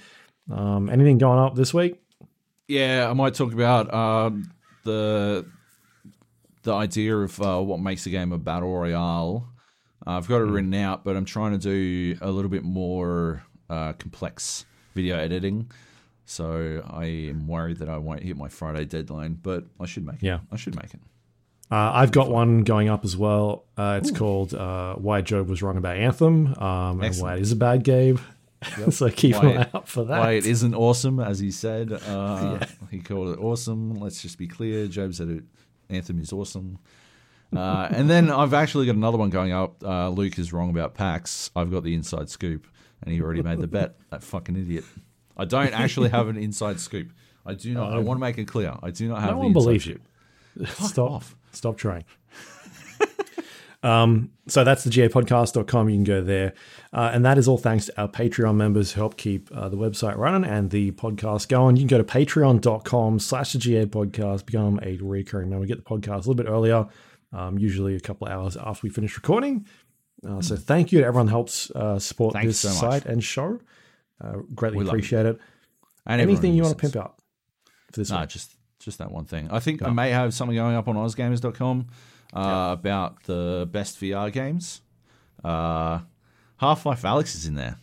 Um, 0.51 0.89
anything 0.89 1.17
going 1.17 1.39
up 1.39 1.55
this 1.55 1.73
week? 1.73 1.99
Yeah, 2.67 3.07
I 3.09 3.13
might 3.13 3.33
talk 3.33 3.53
about 3.53 3.93
um, 3.93 4.51
the 4.83 5.45
the 6.65 6.73
idea 6.73 7.15
of 7.15 7.41
uh, 7.41 7.61
what 7.61 7.79
makes 7.79 8.05
a 8.05 8.09
game 8.09 8.31
a 8.31 8.37
battle 8.37 8.75
royale. 8.75 9.47
Uh, 10.05 10.17
I've 10.17 10.27
got 10.27 10.37
it 10.37 10.45
written 10.45 10.73
out, 10.73 11.03
but 11.03 11.15
I'm 11.15 11.25
trying 11.25 11.53
to 11.53 11.57
do 11.57 12.17
a 12.21 12.29
little 12.29 12.49
bit 12.49 12.63
more 12.63 13.43
uh, 13.69 13.93
complex 13.93 14.65
video 14.93 15.17
editing. 15.17 15.71
So 16.25 16.83
I 16.89 17.05
am 17.05 17.47
worried 17.47 17.77
that 17.77 17.89
I 17.89 17.97
won't 17.97 18.23
hit 18.23 18.35
my 18.35 18.49
Friday 18.49 18.85
deadline, 18.85 19.39
but 19.41 19.65
I 19.79 19.85
should 19.85 20.05
make 20.05 20.15
it. 20.15 20.23
Yeah. 20.23 20.39
I 20.51 20.57
should 20.57 20.75
make 20.75 20.93
it. 20.93 20.99
Uh, 21.71 21.91
I've 21.93 22.11
got 22.11 22.29
one 22.29 22.63
going 22.63 22.89
up 22.89 23.05
as 23.05 23.15
well. 23.15 23.65
Uh, 23.77 23.99
it's 24.01 24.11
called 24.11 24.53
uh, 24.53 24.95
"Why 24.95 25.21
Joab 25.21 25.49
Was 25.49 25.63
Wrong 25.63 25.77
About 25.77 25.97
Anthem" 25.97 26.53
um, 26.55 27.01
and 27.01 27.15
why 27.15 27.35
it 27.35 27.41
is 27.41 27.51
a 27.51 27.55
bad 27.55 27.83
game. 27.83 28.19
so 28.91 29.09
keep 29.09 29.35
Why 29.35 29.49
an 29.49 29.57
eye 29.57 29.69
out 29.73 29.87
for 29.87 30.05
that. 30.05 30.19
Why 30.19 30.31
it 30.33 30.45
isn't 30.45 30.75
awesome, 30.75 31.19
as 31.19 31.39
he 31.39 31.51
said. 31.51 31.91
Uh, 31.91 32.59
He 32.91 32.99
called 32.99 33.29
it 33.29 33.39
awesome. 33.39 33.99
Let's 33.99 34.21
just 34.21 34.37
be 34.37 34.47
clear. 34.47 34.87
Joab 34.87 35.13
said 35.15 35.29
it, 35.29 35.43
Anthem 35.89 36.19
is 36.19 36.33
awesome. 36.33 36.79
Uh, 37.55 37.87
and 37.91 38.09
then 38.09 38.31
I've 38.31 38.53
actually 38.53 38.85
got 38.85 38.95
another 38.95 39.17
one 39.17 39.29
going 39.29 39.53
up. 39.53 39.83
Uh, 39.83 40.09
Luke 40.09 40.37
is 40.39 40.51
wrong 40.51 40.69
about 40.69 40.93
PAX. 40.93 41.51
I've 41.55 41.71
got 41.71 41.83
the 41.83 41.93
inside 41.93 42.29
scoop, 42.29 42.67
and 43.01 43.13
he 43.13 43.21
already 43.21 43.41
made 43.41 43.59
the 43.59 43.67
bet. 43.67 43.95
That 44.09 44.23
fucking 44.23 44.55
idiot. 44.55 44.83
I 45.37 45.45
don't 45.45 45.73
actually 45.73 46.09
have 46.09 46.27
an 46.27 46.37
inside 46.37 46.79
scoop. 46.79 47.11
I 47.45 47.53
do 47.53 47.73
not. 47.73 47.93
I 47.93 47.99
want 47.99 48.17
to 48.17 48.21
make 48.21 48.37
it 48.37 48.45
clear. 48.45 48.75
I 48.81 48.91
do 48.91 49.07
not 49.07 49.21
have 49.21 49.31
no 49.31 49.35
the 49.35 49.37
one 49.37 49.47
inside 49.47 49.59
believes 49.59 49.83
scoop. 49.85 50.01
you. 50.55 50.65
Stop. 50.65 51.11
off. 51.11 51.35
Stop 51.51 51.77
trying. 51.77 52.03
Um, 53.85 54.31
so 54.47 54.63
that's 54.63 54.83
the 54.83 54.89
gapodcast.com. 54.89 55.89
You 55.89 55.95
can 55.97 56.03
go 56.03 56.23
there. 56.23 56.53
Uh, 56.91 57.11
and 57.13 57.23
that 57.23 57.37
is 57.37 57.47
all 57.47 57.57
thanks 57.59 57.85
to 57.85 58.01
our 58.01 58.07
Patreon 58.07 58.55
members 58.55 58.93
who 58.93 59.01
help 59.01 59.15
keep 59.15 59.49
uh, 59.55 59.69
the 59.69 59.77
website 59.77 60.17
running 60.17 60.49
and 60.49 60.71
the 60.71 60.91
podcast 60.91 61.47
going. 61.49 61.75
You 61.75 61.81
can 61.81 61.87
go 61.87 61.97
to 61.99 62.03
patreon.com 62.03 63.19
slash 63.19 63.53
the 63.53 63.59
GA 63.59 63.85
podcast, 63.85 64.47
become 64.47 64.79
a 64.81 64.97
recurring 64.97 65.49
member, 65.51 65.67
get 65.67 65.77
the 65.77 65.83
podcast 65.83 66.13
a 66.13 66.29
little 66.29 66.35
bit 66.35 66.47
earlier, 66.47 66.87
um, 67.31 67.59
usually 67.59 67.95
a 67.95 67.99
couple 67.99 68.25
of 68.27 68.33
hours 68.33 68.57
after 68.57 68.81
we 68.83 68.89
finish 68.89 69.15
recording. 69.15 69.67
Uh, 70.27 70.41
so 70.41 70.55
thank 70.55 70.91
you 70.91 70.99
to 71.01 71.05
everyone 71.05 71.27
who 71.27 71.35
helps 71.35 71.69
uh, 71.71 71.99
support 71.99 72.33
Thank 72.33 72.45
you 72.45 72.49
this 72.49 72.59
so 72.61 72.69
site 72.69 73.05
and 73.05 73.23
show. 73.23 73.59
Uh, 74.19 74.37
greatly 74.55 74.79
We 74.79 74.87
appreciate 74.87 75.27
it. 75.27 75.37
And 76.07 76.19
Anything 76.21 76.55
you 76.55 76.63
want 76.63 76.75
to 76.77 76.81
pimp 76.81 76.95
out 76.95 77.17
for 77.91 77.99
this 77.99 78.09
No, 78.09 78.17
one? 78.17 78.27
just 78.27 78.55
just 78.79 78.97
that 78.99 79.11
one 79.11 79.25
thing. 79.25 79.49
I 79.51 79.59
think 79.59 79.83
I 79.83 79.89
may 79.91 80.11
have 80.11 80.33
something 80.33 80.55
going 80.55 80.75
up 80.75 80.87
on 80.87 80.95
AusGamers.com 80.95 81.87
uh, 82.35 82.69
about 82.77 83.23
the 83.23 83.67
best 83.71 83.99
VR 83.99 84.31
games. 84.31 84.81
Uh, 85.43 85.99
Half 86.57 86.85
Life 86.85 87.03
Alyx 87.03 87.35
is 87.35 87.45
in 87.45 87.55
there. 87.55 87.77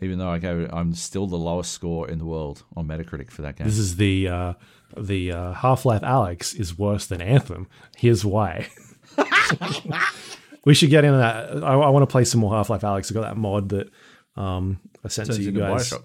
Even 0.00 0.18
though 0.18 0.28
I 0.28 0.38
gave 0.38 0.72
I'm 0.72 0.94
still 0.94 1.26
the 1.26 1.36
lowest 1.36 1.72
score 1.72 2.08
in 2.08 2.18
the 2.18 2.24
world 2.24 2.62
on 2.76 2.86
Metacritic 2.86 3.30
for 3.30 3.42
that 3.42 3.56
game. 3.56 3.66
This 3.66 3.78
is 3.78 3.96
the 3.96 4.28
uh, 4.28 4.52
the 4.96 5.32
uh, 5.32 5.52
Half 5.54 5.84
Life 5.84 6.02
Alyx 6.02 6.58
is 6.58 6.78
worse 6.78 7.06
than 7.06 7.20
Anthem. 7.20 7.66
Here's 7.96 8.24
why. 8.24 8.68
we 10.64 10.74
should 10.74 10.90
get 10.90 11.04
into 11.04 11.18
that. 11.18 11.64
I, 11.64 11.72
I 11.74 11.88
want 11.88 12.02
to 12.02 12.10
play 12.10 12.24
some 12.24 12.40
more 12.40 12.52
Half 12.54 12.70
Life 12.70 12.82
Alyx. 12.82 13.10
I 13.10 13.14
got 13.14 13.22
that 13.22 13.36
mod 13.36 13.70
that 13.70 13.90
um, 14.36 14.78
I 15.04 15.08
sent 15.08 15.26
Turns 15.26 15.38
to 15.38 15.44
you 15.44 15.50
guys. 15.50 15.90
Bioshock. 15.90 16.04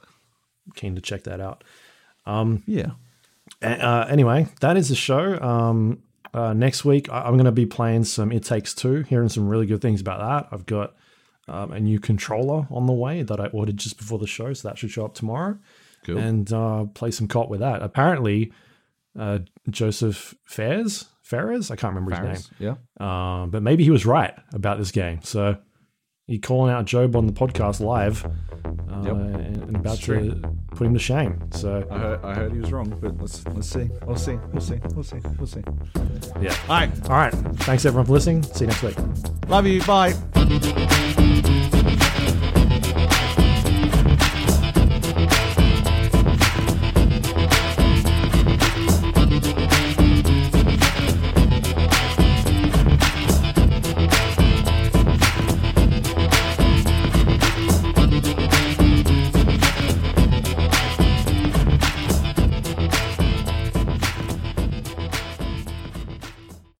Keen 0.76 0.96
to 0.96 1.02
check 1.02 1.26
that 1.26 1.40
out. 1.40 1.64
Yeah. 2.66 2.92
Uh, 3.64 4.06
anyway, 4.10 4.48
that 4.62 4.78
is 4.78 4.90
the 4.90 4.96
show. 4.96 5.40
Um, 5.42 6.04
uh, 6.34 6.54
next 6.54 6.84
week, 6.84 7.10
I- 7.12 7.22
I'm 7.22 7.34
going 7.34 7.46
to 7.46 7.52
be 7.52 7.66
playing 7.66 8.04
some 8.06 8.32
It 8.32 8.44
Takes 8.44 8.74
Two, 8.74 9.02
hearing 9.04 9.30
some 9.30 9.48
really 9.48 9.66
good 9.66 9.82
things 9.82 10.02
about 10.02 10.20
that. 10.20 10.50
I've 10.54 10.66
got 10.66 10.96
um, 11.48 11.72
a 11.74 11.80
new 11.80 12.00
controller 12.00 12.68
on 12.72 12.86
the 12.88 12.94
way 12.94 13.22
that 13.22 13.40
I 13.40 13.48
ordered 13.48 13.78
just 13.78 13.98
before 13.98 14.18
the 14.20 14.28
show, 14.28 14.54
so 14.54 14.68
that 14.68 14.78
should 14.78 14.92
show 14.92 15.06
up 15.06 15.14
tomorrow. 15.14 15.58
Cool. 16.06 16.18
And 16.18 16.52
uh, 16.52 16.86
play 16.94 17.12
some 17.12 17.28
COT 17.28 17.50
with 17.50 17.60
that. 17.62 17.82
Apparently, 17.82 18.52
uh, 19.18 19.40
Joseph 19.70 20.36
Fares, 20.46 21.06
Ferres, 21.22 21.70
I 21.72 21.76
can't 21.76 21.94
remember 21.94 22.16
Farris, 22.16 22.48
his 22.48 22.52
Yeah. 22.60 22.76
name, 23.00 23.08
um, 23.08 23.50
but 23.52 23.62
maybe 23.64 23.84
he 23.84 23.90
was 23.92 24.06
right 24.06 24.34
about 24.54 24.78
this 24.78 24.92
game. 24.92 25.20
So 25.24 25.58
he 26.28 26.40
calling 26.40 26.72
out 26.72 26.86
Joab 26.86 27.16
on 27.16 27.28
the 27.28 27.34
podcast 27.34 27.80
live, 27.82 28.26
uh, 28.26 28.30
Yep. 29.04 29.14
and, 29.14 29.58
and 29.64 29.76
about 29.76 29.98
to 30.00 30.42
put 30.72 30.88
him 30.88 30.94
to 30.94 31.00
shame. 31.00 31.40
So 31.52 31.86
I 31.92 31.98
heard, 31.98 32.24
I 32.24 32.34
heard 32.34 32.54
he 32.54 32.60
was 32.60 32.72
wrong, 32.72 32.98
but 33.02 33.20
let's 33.20 33.46
let's 33.48 33.70
see. 33.70 33.90
We'll 34.06 34.16
see. 34.16 34.40
We'll 34.54 34.62
see. 34.62 34.80
We'll 34.96 35.04
see. 35.04 35.20
We'll 35.38 35.48
see. 35.48 35.62
yeah. 36.42 36.56
All 36.70 36.76
right. 36.76 36.92
All 37.10 37.18
right. 37.18 37.34
Thanks 37.64 37.86
everyone 37.86 38.06
for 38.06 38.14
listening. 38.14 38.44
See 38.44 38.66
you 38.66 38.68
next 38.68 38.84
week. 38.84 38.96
Love 39.50 39.68
you. 39.68 39.82
Bye. 39.84 40.14